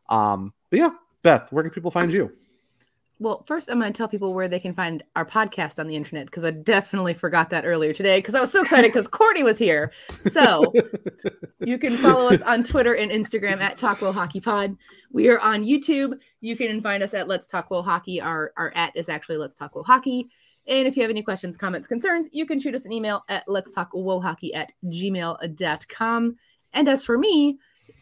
Um, 0.08 0.52
but 0.70 0.78
yeah, 0.78 0.90
Beth, 1.22 1.52
where 1.52 1.62
can 1.62 1.72
people 1.72 1.90
find 1.90 2.12
you? 2.12 2.32
Well, 3.20 3.44
first, 3.46 3.70
I'm 3.70 3.78
going 3.78 3.92
to 3.92 3.96
tell 3.96 4.08
people 4.08 4.32
where 4.32 4.48
they 4.48 4.58
can 4.58 4.72
find 4.72 5.02
our 5.14 5.26
podcast 5.26 5.78
on 5.78 5.86
the 5.86 5.94
internet 5.94 6.24
because 6.24 6.42
I 6.42 6.52
definitely 6.52 7.12
forgot 7.12 7.50
that 7.50 7.66
earlier 7.66 7.92
today 7.92 8.16
because 8.18 8.34
I 8.34 8.40
was 8.40 8.50
so 8.50 8.62
excited 8.62 8.90
because 8.90 9.06
Courtney 9.06 9.42
was 9.42 9.58
here. 9.58 9.92
So 10.22 10.72
you 11.60 11.76
can 11.76 11.98
follow 11.98 12.30
us 12.30 12.40
on 12.40 12.64
Twitter 12.64 12.94
and 12.94 13.12
Instagram 13.12 13.60
at 13.60 13.76
Talkwell 13.76 14.14
Hockey 14.14 14.40
Pod. 14.40 14.74
We 15.12 15.28
are 15.28 15.38
on 15.38 15.64
YouTube. 15.64 16.18
You 16.40 16.56
can 16.56 16.80
find 16.80 17.02
us 17.02 17.12
at 17.12 17.28
Let's 17.28 17.46
Talk 17.46 17.68
WoHawkey. 17.68 18.22
Our, 18.22 18.54
our 18.56 18.72
at 18.74 18.96
is 18.96 19.10
actually 19.10 19.36
Let's 19.36 19.54
Talk 19.54 19.74
WoHawkey. 19.74 20.28
And 20.66 20.86
if 20.86 20.96
you 20.96 21.02
have 21.02 21.10
any 21.10 21.22
questions, 21.22 21.56
comments, 21.56 21.88
concerns, 21.88 22.28
you 22.32 22.46
can 22.46 22.60
shoot 22.60 22.74
us 22.74 22.84
an 22.84 22.92
email 22.92 23.24
at 23.28 23.44
Let's 23.48 23.72
Talk 23.72 23.90
Hockey 23.92 24.54
at 24.54 24.72
gmail.com. 24.84 26.36
And 26.72 26.88
as 26.88 27.04
for 27.04 27.18
me, 27.18 27.58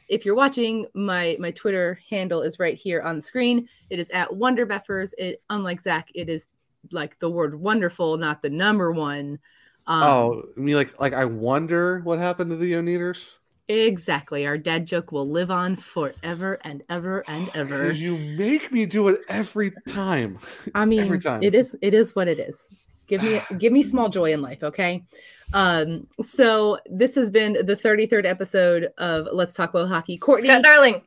if 0.08 0.24
you're 0.24 0.34
watching, 0.34 0.86
my 0.94 1.36
my 1.38 1.50
Twitter 1.50 2.00
handle 2.10 2.42
is 2.42 2.58
right 2.58 2.76
here 2.76 3.00
on 3.02 3.16
the 3.16 3.22
screen. 3.22 3.68
It 3.90 3.98
is 3.98 4.10
at 4.10 4.30
Wonderbeffers. 4.30 5.12
It 5.18 5.42
unlike 5.50 5.80
Zach, 5.80 6.08
it 6.14 6.28
is 6.28 6.48
like 6.92 7.18
the 7.18 7.30
word 7.30 7.58
wonderful, 7.60 8.16
not 8.16 8.42
the 8.42 8.50
number 8.50 8.92
one. 8.92 9.38
Um, 9.86 10.02
oh, 10.02 10.42
I 10.56 10.60
mean, 10.60 10.74
like, 10.76 11.00
like 11.00 11.14
I 11.14 11.24
wonder 11.24 12.00
what 12.00 12.18
happened 12.18 12.50
to 12.50 12.56
the 12.56 12.72
Oneaters. 12.72 13.24
Exactly. 13.68 14.46
Our 14.46 14.56
dad 14.56 14.86
joke 14.86 15.12
will 15.12 15.28
live 15.28 15.50
on 15.50 15.76
forever 15.76 16.58
and 16.64 16.82
ever 16.88 17.22
and 17.28 17.50
ever. 17.54 17.84
Because 17.84 18.00
you 18.00 18.16
make 18.16 18.72
me 18.72 18.86
do 18.86 19.08
it 19.08 19.20
every 19.28 19.72
time. 19.86 20.38
I 20.74 20.84
mean, 20.86 21.00
every 21.00 21.20
time. 21.20 21.42
it 21.42 21.54
is 21.54 21.76
it 21.82 21.94
is 21.94 22.16
what 22.16 22.28
it 22.28 22.38
is. 22.40 22.68
Give 23.06 23.22
me 23.22 23.42
give 23.58 23.72
me 23.72 23.82
small 23.82 24.08
joy 24.08 24.32
in 24.32 24.40
life, 24.40 24.62
okay? 24.62 25.04
Um, 25.52 26.06
so 26.20 26.78
this 26.86 27.14
has 27.14 27.30
been 27.30 27.54
the 27.64 27.76
33rd 27.76 28.26
episode 28.26 28.90
of 28.98 29.28
Let's 29.32 29.54
Talk 29.54 29.72
WoHawkey. 29.72 30.20
Courtney, 30.20 30.48
Scott 30.48 30.62
Darling. 30.62 31.02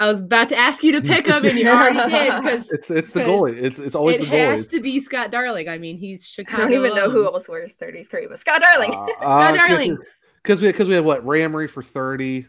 I 0.00 0.08
was 0.08 0.20
about 0.20 0.48
to 0.50 0.56
ask 0.56 0.84
you 0.84 0.92
to 0.92 1.00
pick 1.02 1.26
him, 1.26 1.44
and 1.44 1.58
you 1.58 1.68
already 1.68 1.96
did 2.10 2.42
because 2.42 2.70
It's 2.72 2.90
it's 2.90 3.12
the 3.12 3.20
goalie. 3.20 3.60
It's 3.60 3.78
it's 3.78 3.96
always 3.96 4.16
it 4.16 4.20
the 4.20 4.26
goalie. 4.26 4.32
It 4.32 4.56
has 4.56 4.68
to 4.68 4.80
be 4.80 5.00
Scott 5.00 5.32
Darling. 5.32 5.68
I 5.68 5.76
mean, 5.78 5.98
he's 5.98 6.38
I 6.38 6.56
don't 6.56 6.72
even 6.72 6.94
know 6.94 7.10
who 7.10 7.26
owned. 7.26 7.34
else 7.34 7.48
wears 7.48 7.74
33, 7.74 8.28
but 8.28 8.38
Scott 8.38 8.60
Darling. 8.60 8.94
Uh, 9.20 9.56
Darling. 9.56 9.98
Because 10.42 10.62
we 10.62 10.68
because 10.68 10.88
we 10.88 10.94
had 10.94 11.04
what 11.04 11.26
Ray 11.26 11.42
Emery 11.42 11.68
for 11.68 11.82
thirty. 11.82 12.46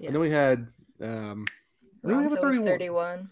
Yeah. 0.00 0.06
And 0.06 0.14
then 0.14 0.20
we 0.20 0.30
had 0.30 0.68
um. 1.02 1.46
did 2.04 2.16
we 2.16 2.22
have 2.22 2.32
a 2.32 2.36
Ronto 2.36 2.44
was 2.44 2.56
31? 2.56 2.64
31. 2.64 3.28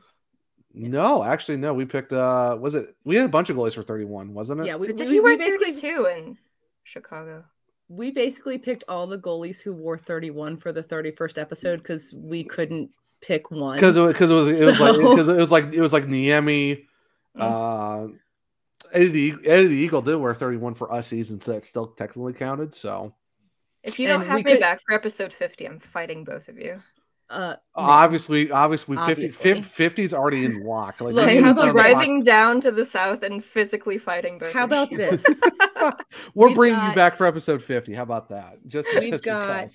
No, 0.76 1.22
actually, 1.22 1.56
no. 1.56 1.72
We 1.72 1.84
picked. 1.84 2.12
uh 2.12 2.56
Was 2.60 2.74
it? 2.74 2.94
We 3.04 3.16
had 3.16 3.26
a 3.26 3.28
bunch 3.28 3.50
of 3.50 3.56
goalies 3.56 3.74
for 3.74 3.82
thirty-one, 3.82 4.34
wasn't 4.34 4.60
it? 4.60 4.66
Yeah, 4.66 4.76
we, 4.76 4.88
Did 4.88 5.00
we, 5.00 5.14
he 5.14 5.20
we 5.20 5.36
basically 5.36 5.74
two 5.74 6.06
in 6.06 6.36
Chicago? 6.82 7.44
we 7.88 8.10
basically 8.10 8.58
picked 8.58 8.84
all 8.88 9.06
the 9.06 9.18
goalies 9.18 9.60
who 9.62 9.72
wore 9.72 9.98
31 9.98 10.56
for 10.56 10.72
the 10.72 10.82
31st 10.82 11.38
episode 11.38 11.76
because 11.82 12.12
we 12.14 12.44
couldn't 12.44 12.90
pick 13.20 13.50
one. 13.50 13.76
because 13.76 13.96
it, 13.96 14.06
because 14.08 14.30
it 14.30 14.34
was 14.34 14.60
it 14.60 14.64
was 14.64 14.80
like 14.80 14.96
because 14.96 15.28
it 15.28 15.36
was 15.36 15.52
like 15.52 15.72
it 15.72 15.80
was 15.80 15.92
like 15.92 16.06
Niemi, 16.06 16.84
uh, 17.38 18.06
Eddie 18.94 19.32
the, 19.32 19.48
Eddie 19.48 19.66
the 19.66 19.74
Eagle 19.76 20.02
did 20.02 20.16
wear 20.16 20.34
thirty 20.34 20.56
one 20.56 20.74
for 20.74 20.90
us 20.92 21.08
season, 21.08 21.40
so 21.40 21.52
that 21.52 21.64
still 21.64 21.88
technically 21.88 22.32
counted. 22.32 22.72
So 22.74 23.14
If 23.82 23.98
you 23.98 24.06
don't 24.08 24.22
And 24.22 24.30
have 24.30 24.36
me 24.38 24.42
could- 24.44 24.60
back 24.60 24.80
for 24.86 24.94
episode 24.94 25.32
50, 25.32 25.66
I'm 25.66 25.78
fighting 25.78 26.24
both 26.24 26.48
of 26.48 26.58
you. 26.58 26.80
uh, 27.30 27.56
obviously, 27.74 28.50
obviously, 28.50 28.96
50, 28.96 29.12
Obviously. 29.12 29.62
50 29.62 30.02
is 30.04 30.14
already 30.14 30.44
in 30.44 30.62
lock. 30.64 31.00
Like 31.00 31.14
Look, 31.14 31.26
we 31.26 31.40
how 31.40 31.50
about 31.50 31.62
to 31.64 31.68
I'm 31.70 31.74
talk- 31.74 31.82
driving 31.92 32.22
down 32.22 32.60
to 32.60 32.70
the 32.70 32.84
south 32.84 33.22
and 33.22 33.44
physically 33.44 33.98
fighting 33.98 34.38
both 34.38 34.52
how 34.52 34.64
about 34.64 34.90
you. 34.92 34.98
this? 34.98 35.24
We're 36.34 36.46
We've 36.48 36.54
bringing 36.56 36.78
got- 36.78 36.88
you 36.90 36.94
back 36.94 37.16
for 37.16 37.26
episode 37.26 37.62
fifty. 37.62 37.92
How 37.94 38.02
about 38.04 38.28
that? 38.30 38.58
Just 38.66 38.88
We've 38.94 39.10
just 39.10 39.24
got 39.24 39.68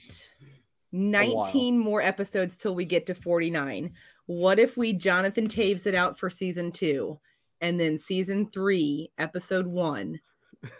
19 0.91 1.77
more 1.77 2.01
episodes 2.01 2.57
till 2.57 2.73
we 2.75 2.85
get 2.85 3.05
to 3.07 3.13
49. 3.15 3.93
What 4.25 4.59
if 4.59 4.77
we 4.77 4.93
Jonathan 4.93 5.47
Toews 5.47 5.85
it 5.85 5.95
out 5.95 6.17
for 6.19 6.29
season 6.29 6.71
two? 6.71 7.19
And 7.61 7.79
then 7.79 7.97
season 7.97 8.49
three, 8.51 9.11
episode 9.17 9.67
one, 9.67 10.19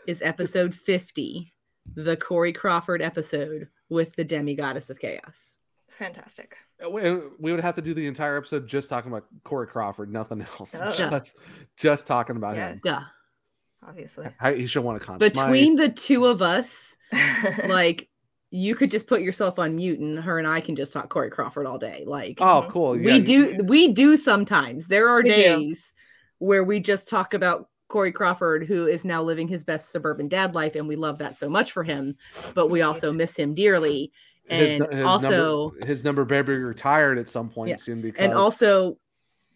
is 0.07 0.21
episode 0.21 0.73
50, 0.87 1.53
the 1.95 2.17
Corey 2.17 2.53
Crawford 2.53 3.01
episode 3.01 3.67
with 3.89 4.15
the 4.15 4.25
demigoddess 4.25 4.89
of 4.89 4.99
chaos. 4.99 5.59
Fantastic. 5.97 6.55
Uh, 6.83 6.89
we 6.89 7.01
uh, 7.01 7.19
we 7.39 7.51
would 7.51 7.59
have 7.61 7.75
to 7.75 7.81
do 7.81 7.93
the 7.93 8.07
entire 8.07 8.37
episode 8.37 8.67
just 8.67 8.87
talking 8.87 9.11
about 9.11 9.25
Corey 9.43 9.67
Crawford, 9.67 10.11
nothing 10.11 10.45
else. 10.59 10.71
Duh. 10.71 10.91
Just, 11.09 11.35
just 11.75 12.07
talking 12.07 12.37
about 12.37 12.55
Yeah. 12.55 12.69
him. 12.69 12.81
Duh. 12.83 13.01
Obviously. 13.85 14.27
I, 14.39 14.53
he 14.53 14.67
should 14.67 14.83
want 14.83 14.99
to 15.01 15.05
Conn 15.05 15.17
Between 15.17 15.75
the 15.75 15.89
two 15.89 16.25
of 16.25 16.41
us, 16.41 16.95
like 17.67 18.07
you 18.51 18.75
could 18.75 18.91
just 18.91 19.07
put 19.07 19.21
yourself 19.21 19.59
on 19.59 19.75
mute 19.75 19.99
and 19.99 20.19
her 20.19 20.37
and 20.39 20.47
I 20.47 20.59
can 20.59 20.75
just 20.75 20.91
talk 20.91 21.09
Corey 21.09 21.29
Crawford 21.29 21.65
all 21.67 21.77
day. 21.77 22.03
Like 22.07 22.39
Oh, 22.41 22.67
cool. 22.71 22.91
we 22.91 23.11
Yeah, 23.13 23.19
do 23.19 23.57
we 23.65 23.89
do 23.89 24.17
sometimes. 24.17 24.87
There 24.87 25.07
are 25.09 25.21
We 25.21 25.29
do. 25.29 25.35
days 25.35 25.93
where 26.39 26.63
we 26.63 26.79
just 26.79 27.07
talk 27.07 27.33
about 27.33 27.69
Corey 27.87 28.11
Crawford, 28.11 28.65
who 28.65 28.87
is 28.87 29.05
now 29.05 29.21
living 29.21 29.47
his 29.47 29.63
best 29.63 29.91
suburban 29.91 30.27
dad 30.27 30.55
life, 30.55 30.75
and 30.75 30.87
we 30.87 30.95
love 30.95 31.17
that 31.19 31.35
so 31.35 31.49
much 31.49 31.71
for 31.71 31.83
him, 31.83 32.15
but 32.53 32.67
we 32.67 32.81
also 32.81 33.11
miss 33.11 33.35
him 33.35 33.53
dearly. 33.53 34.11
His, 34.47 34.79
And 34.81 34.93
his 34.93 35.05
also 35.07 35.69
number, 35.69 35.87
his 35.87 36.03
number 36.03 36.25
better 36.25 36.43
be 36.43 36.55
retired 36.55 37.17
at 37.17 37.27
some 37.29 37.49
point 37.49 37.69
Yeah. 37.69 37.75
soon 37.77 38.01
because 38.01 38.19
and 38.23 38.33
also 38.33 38.97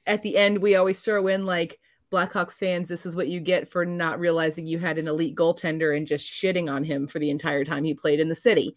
at 0.05 0.21
the 0.21 0.37
end 0.37 0.59
we 0.61 0.75
always 0.75 1.01
throw 1.01 1.27
in 1.27 1.45
like 1.45 1.79
Blackhawks 2.11 2.59
fans, 2.59 2.89
this 2.89 3.07
is 3.07 3.15
what 3.15 3.27
you 3.27 3.39
get 3.39 3.67
for 3.71 3.85
not 3.85 4.19
realizing 4.19 4.67
you 4.67 4.77
had 4.77 4.99
an 4.99 5.07
elite 5.07 5.35
goaltender 5.35 5.97
and 5.97 6.05
just 6.05 6.31
shitting 6.31 6.71
on 6.71 6.83
him 6.83 7.07
for 7.07 7.17
the 7.17 7.31
entire 7.31 7.65
time 7.65 7.83
he 7.83 7.95
played 7.95 8.19
in 8.19 8.29
the 8.29 8.35
city. 8.35 8.75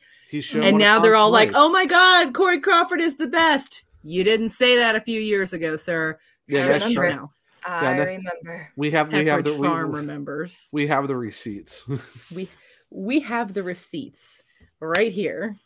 and 0.55 0.79
now 0.79 0.99
they're 1.01 1.17
all 1.17 1.31
like, 1.31 1.51
"Oh 1.55 1.69
my 1.69 1.85
god, 1.85 2.33
Corey 2.33 2.61
Crawford 2.61 3.01
is 3.01 3.17
the 3.17 3.27
best." 3.27 3.85
You 4.03 4.25
didn't 4.25 4.51
say 4.51 4.77
that 4.77 4.97
a 4.97 5.01
few 5.01 5.21
years 5.21 5.53
ago, 5.53 5.77
sir. 5.77 6.19
Yeah, 6.49 6.67
that's 6.67 6.91
your 6.93 7.09
true. 7.09 7.15
mouth. 7.17 7.35
I 7.67 7.83
Yeah, 7.97 8.05
remember. 8.05 8.69
we 8.77 8.91
have 8.93 9.13
we 9.13 9.27
have 9.27 9.41
Pepperidge 9.41 9.45
the 9.45 9.53
we, 9.61 9.67
Farm 9.67 9.93
remembers. 9.93 10.71
we 10.73 10.87
have 10.87 11.09
the 11.09 11.17
receipts. 11.17 11.85
We 12.35 12.49
we 12.91 13.21
have 13.21 13.53
the 13.53 13.63
receipts 13.63 14.43
right 14.81 15.11
here. 15.11 15.57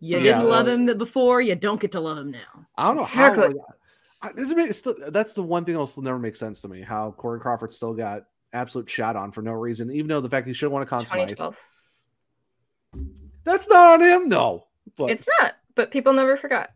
You 0.00 0.18
Yeah, 0.18 0.22
didn't 0.38 0.48
love 0.48 0.68
him 0.68 0.86
before, 0.96 1.40
you 1.40 1.56
don't 1.56 1.80
get 1.80 1.92
to 1.92 2.00
love 2.00 2.18
him 2.18 2.30
now. 2.30 2.66
I 2.76 2.86
don't 2.86 2.96
know 2.96 3.02
Exactly. 3.02 3.48
how. 3.48 4.28
I, 4.28 4.32
this 4.32 4.52
makes, 4.54 4.78
still, 4.78 4.94
that's 5.10 5.34
the 5.34 5.42
one 5.42 5.64
thing 5.64 5.74
that 5.74 5.80
will 5.80 6.02
never 6.02 6.18
make 6.18 6.34
sense 6.36 6.60
to 6.62 6.68
me. 6.68 6.82
How 6.82 7.12
Corey 7.12 7.40
Crawford 7.40 7.72
still 7.72 7.94
got 7.94 8.24
absolute 8.52 8.88
shot 8.90 9.14
on 9.16 9.30
for 9.32 9.42
no 9.42 9.52
reason, 9.52 9.90
even 9.90 10.08
though 10.08 10.20
the 10.20 10.28
fact 10.28 10.46
he 10.46 10.52
should 10.52 10.66
have 10.66 10.72
won 10.72 10.82
a 10.82 10.86
Conn 10.86 11.04
Smythe. 11.06 11.30
2012. 11.36 11.56
That's 13.44 13.68
not 13.68 14.00
on 14.00 14.00
him, 14.06 14.28
no. 14.28 14.66
But 14.96 15.10
It's 15.10 15.28
not, 15.40 15.54
but 15.74 15.90
people 15.90 16.12
never 16.12 16.36
forgot. 16.36 16.70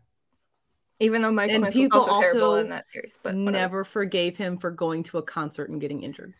Even 1.03 1.21
though 1.21 1.31
Mike 1.31 1.51
And 1.51 1.59
Smith 1.59 1.75
was 1.75 1.83
people 1.83 1.99
also, 2.01 2.21
terrible 2.21 2.43
also 2.43 2.59
in 2.61 2.69
that 2.69 2.89
series, 2.91 3.17
but 3.21 3.35
whatever. 3.35 3.51
Never 3.51 3.83
forgave 3.83 4.37
him 4.37 4.57
for 4.57 4.71
going 4.71 5.03
to 5.03 5.17
a 5.17 5.21
concert 5.23 5.69
and 5.69 5.79
getting 5.81 6.03
injured. 6.03 6.33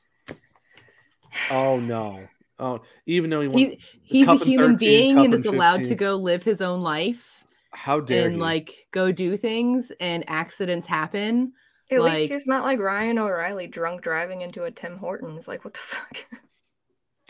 oh 1.51 1.79
no, 1.79 2.27
oh 2.59 2.81
even 3.05 3.29
though 3.29 3.41
he 3.41 3.47
won, 3.47 3.57
He, 3.57 3.65
the 3.67 3.77
he's 4.03 4.27
a 4.27 4.31
Cup 4.31 4.41
in 4.41 4.47
human 4.47 4.71
13, 4.71 4.77
being 4.77 5.15
Cup 5.15 5.25
and 5.25 5.33
in 5.33 5.39
is 5.39 5.45
allowed 5.45 5.83
to 5.85 5.95
go 5.95 6.15
live 6.15 6.43
his 6.43 6.61
own 6.61 6.81
life 6.81 7.45
How 7.71 7.99
dare 7.99 8.25
and 8.25 8.35
he? 8.35 8.41
like 8.41 8.87
go 8.91 9.11
do 9.11 9.35
things 9.37 9.91
and 9.99 10.23
accidents 10.27 10.87
happen. 10.87 11.53
At 11.91 11.99
like, 12.01 12.15
least 12.17 12.31
he's 12.31 12.47
not 12.47 12.63
like 12.63 12.79
Ryan 12.79 13.19
O'Reilly 13.19 13.67
drunk 13.67 14.01
driving 14.01 14.41
into 14.41 14.63
a 14.63 14.71
Tim 14.71 14.97
Hortons. 14.97 15.47
Like, 15.47 15.63
what 15.63 15.73
the 15.73 15.79
fuck? 15.79 16.25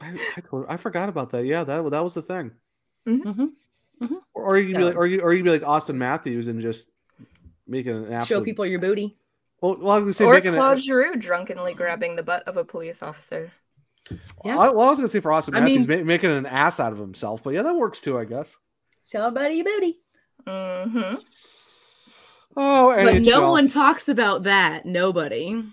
I, 0.01 0.09
I, 0.37 0.41
totally- 0.41 0.65
I 0.69 0.77
forgot 0.77 1.09
about 1.09 1.31
that. 1.31 1.45
Yeah, 1.45 1.63
that 1.65 1.89
that 1.91 2.03
was 2.03 2.13
the 2.13 2.21
thing. 2.21 2.51
Mhm. 3.07 3.49
Or, 4.33 4.55
or 4.55 4.57
you 4.57 4.67
could 4.67 4.77
be 4.77 4.81
So- 4.83 4.87
like, 4.87 4.95
or 4.95 5.07
you 5.07 5.19
or 5.21 5.33
you 5.33 5.39
could 5.43 5.45
be 5.45 5.59
like 5.59 5.61
Auston 5.83 5.95
Matthews 5.95 6.47
and 6.47 6.61
just 6.61 6.87
making 7.67 7.95
an 8.05 8.13
absolute. 8.13 8.39
show 8.39 8.43
people 8.43 8.65
your 8.65 8.79
booty. 8.79 9.17
Well, 9.61 9.77
well 9.79 9.91
I 9.91 9.95
was 9.95 10.03
gonna 10.03 10.13
say 10.13 10.25
or 10.25 10.33
making 10.33 10.53
Claude 10.53 10.77
it. 10.77 10.81
Giroux 10.83 11.15
drunkenly 11.15 11.73
grabbing 11.73 12.15
the 12.15 12.23
butt 12.23 12.47
of 12.47 12.57
a 12.57 12.65
police 12.65 13.01
officer. 13.01 13.51
Yeah. 14.43 14.57
I, 14.57 14.69
well, 14.71 14.81
I 14.87 14.89
was 14.89 14.97
gonna 14.99 15.09
say 15.09 15.19
for 15.21 15.31
Auston 15.31 15.55
I 15.55 15.61
Matthews 15.61 15.87
mean- 15.87 15.99
ma- 15.99 16.05
making 16.05 16.31
an 16.31 16.45
ass 16.45 16.79
out 16.79 16.91
of 16.91 16.99
himself, 16.99 17.43
but 17.43 17.51
yeah, 17.53 17.61
that 17.61 17.75
works 17.75 17.99
too, 18.01 18.17
I 18.17 18.25
guess. 18.25 18.57
Show 19.05 19.25
everybody 19.27 19.55
your 19.55 19.65
booty. 19.65 19.99
Mm-hmm. 20.47 21.15
Oh, 22.55 22.93
But 22.95 23.21
no 23.21 23.41
NHL. 23.41 23.51
one 23.51 23.67
talks 23.67 24.07
about 24.07 24.43
that. 24.43 24.85
Nobody. 24.85 25.63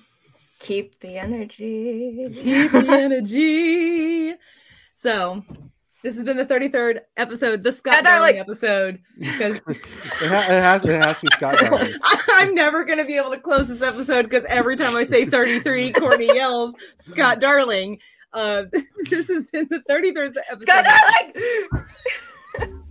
Keep 0.61 1.01
the 1.01 1.17
energy. 1.19 2.27
Keep 2.43 2.71
the 2.73 2.87
energy. 2.89 4.35
So, 4.95 5.45
this 6.03 6.17
has 6.17 6.25
been 6.25 6.37
the 6.37 6.47
33rd 6.47 7.01
episode, 7.17 7.63
the 7.63 7.73
Scott 7.73 7.95
Scott 7.95 8.05
Darling. 8.05 8.37
Darling 8.37 8.39
episode. 8.41 8.99
Because 9.19 9.57
it, 10.23 10.29
ha- 10.29 10.47
it 10.49 10.63
has 10.63 10.85
it 10.87 11.01
has 11.03 11.21
to 11.21 11.27
be 11.27 11.29
Scott 11.33 11.59
Darling. 11.59 11.93
I'm 12.31 12.55
never 12.55 12.85
going 12.85 12.99
to 12.99 13.05
be 13.05 13.17
able 13.17 13.31
to 13.31 13.41
close 13.41 13.69
this 13.69 13.83
episode 13.83 14.23
because 14.23 14.45
every 14.47 14.77
time 14.77 14.97
I 14.97 15.05
say 15.05 15.27
33, 15.27 15.93
Courtney 15.93 16.27
yells, 16.35 16.75
Scott 16.99 17.41
Darling. 17.41 17.99
Uh, 18.33 18.65
this 19.11 19.29
has 19.29 19.51
been 19.51 19.67
the 19.71 19.81
33rd 19.91 20.35
episode. 20.51 20.63
Scott 20.63 20.85
Darling! 20.85 22.83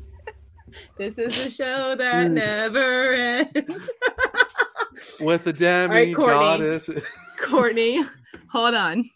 This 0.98 1.18
is 1.18 1.38
a 1.46 1.50
show 1.50 1.96
that 1.96 2.28
Mm. 2.28 2.34
never 2.34 3.14
ends. 3.14 3.90
with 5.22 5.44
the 5.46 5.54
demi 5.54 5.96
right, 5.96 6.16
Courtney. 6.16 6.40
goddess. 6.40 6.90
Courtney, 7.40 8.04
hold 8.52 8.76
on. 8.76 9.10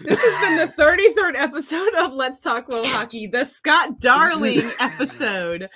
This 0.00 0.18
has 0.20 0.40
been 0.40 0.56
the 0.56 0.72
33rd 0.80 1.34
episode 1.34 1.92
of 1.94 2.12
Let's 2.12 2.40
Talk 2.40 2.68
Little 2.68 2.86
Hockey, 2.86 3.26
the 3.26 3.44
Scott 3.44 3.98
Darling 3.98 4.70
episode. 4.78 5.68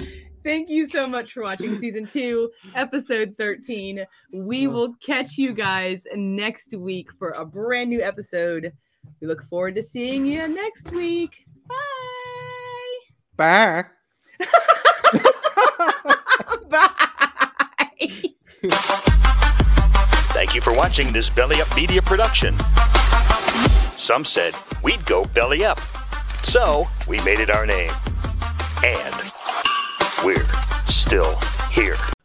Thank 0.45 0.71
you 0.71 0.89
so 0.89 1.09
much 1.09 1.33
for 1.33 1.43
watching 1.43 1.79
season 1.81 2.07
two, 2.07 2.51
episode 2.77 3.35
13. 3.37 4.05
We 4.33 4.69
will 4.69 4.95
catch 5.05 5.39
you 5.39 5.53
guys 5.53 6.05
next 6.15 6.73
week 6.77 7.13
for 7.13 7.31
a 7.31 7.45
brand 7.45 7.91
new 7.91 8.01
episode. 8.01 8.73
We 9.21 9.27
look 9.27 9.43
forward 9.49 9.75
to 9.75 9.83
seeing 9.83 10.25
you 10.25 10.47
next 10.47 10.93
week. 10.93 11.45
Bye. 11.67 12.99
Bye. 13.37 13.85
Bye. 16.69 16.91
Thank 20.33 20.55
you 20.55 20.61
for 20.61 20.73
watching 20.73 21.13
this 21.13 21.29
Belly 21.29 21.61
Up 21.61 21.75
Media 21.75 22.01
production. 22.01 22.57
Some 24.03 24.25
said 24.25 24.57
we'd 24.83 25.07
go 25.07 25.27
belly 25.27 25.65
up. 25.65 25.79
So 26.43 26.89
we 27.07 27.21
made 27.21 27.39
it 27.39 27.51
our 27.51 27.65
name. 27.65 27.93
And 28.85 29.15
we're 30.25 30.45
still 30.89 31.39
here. 31.71 31.95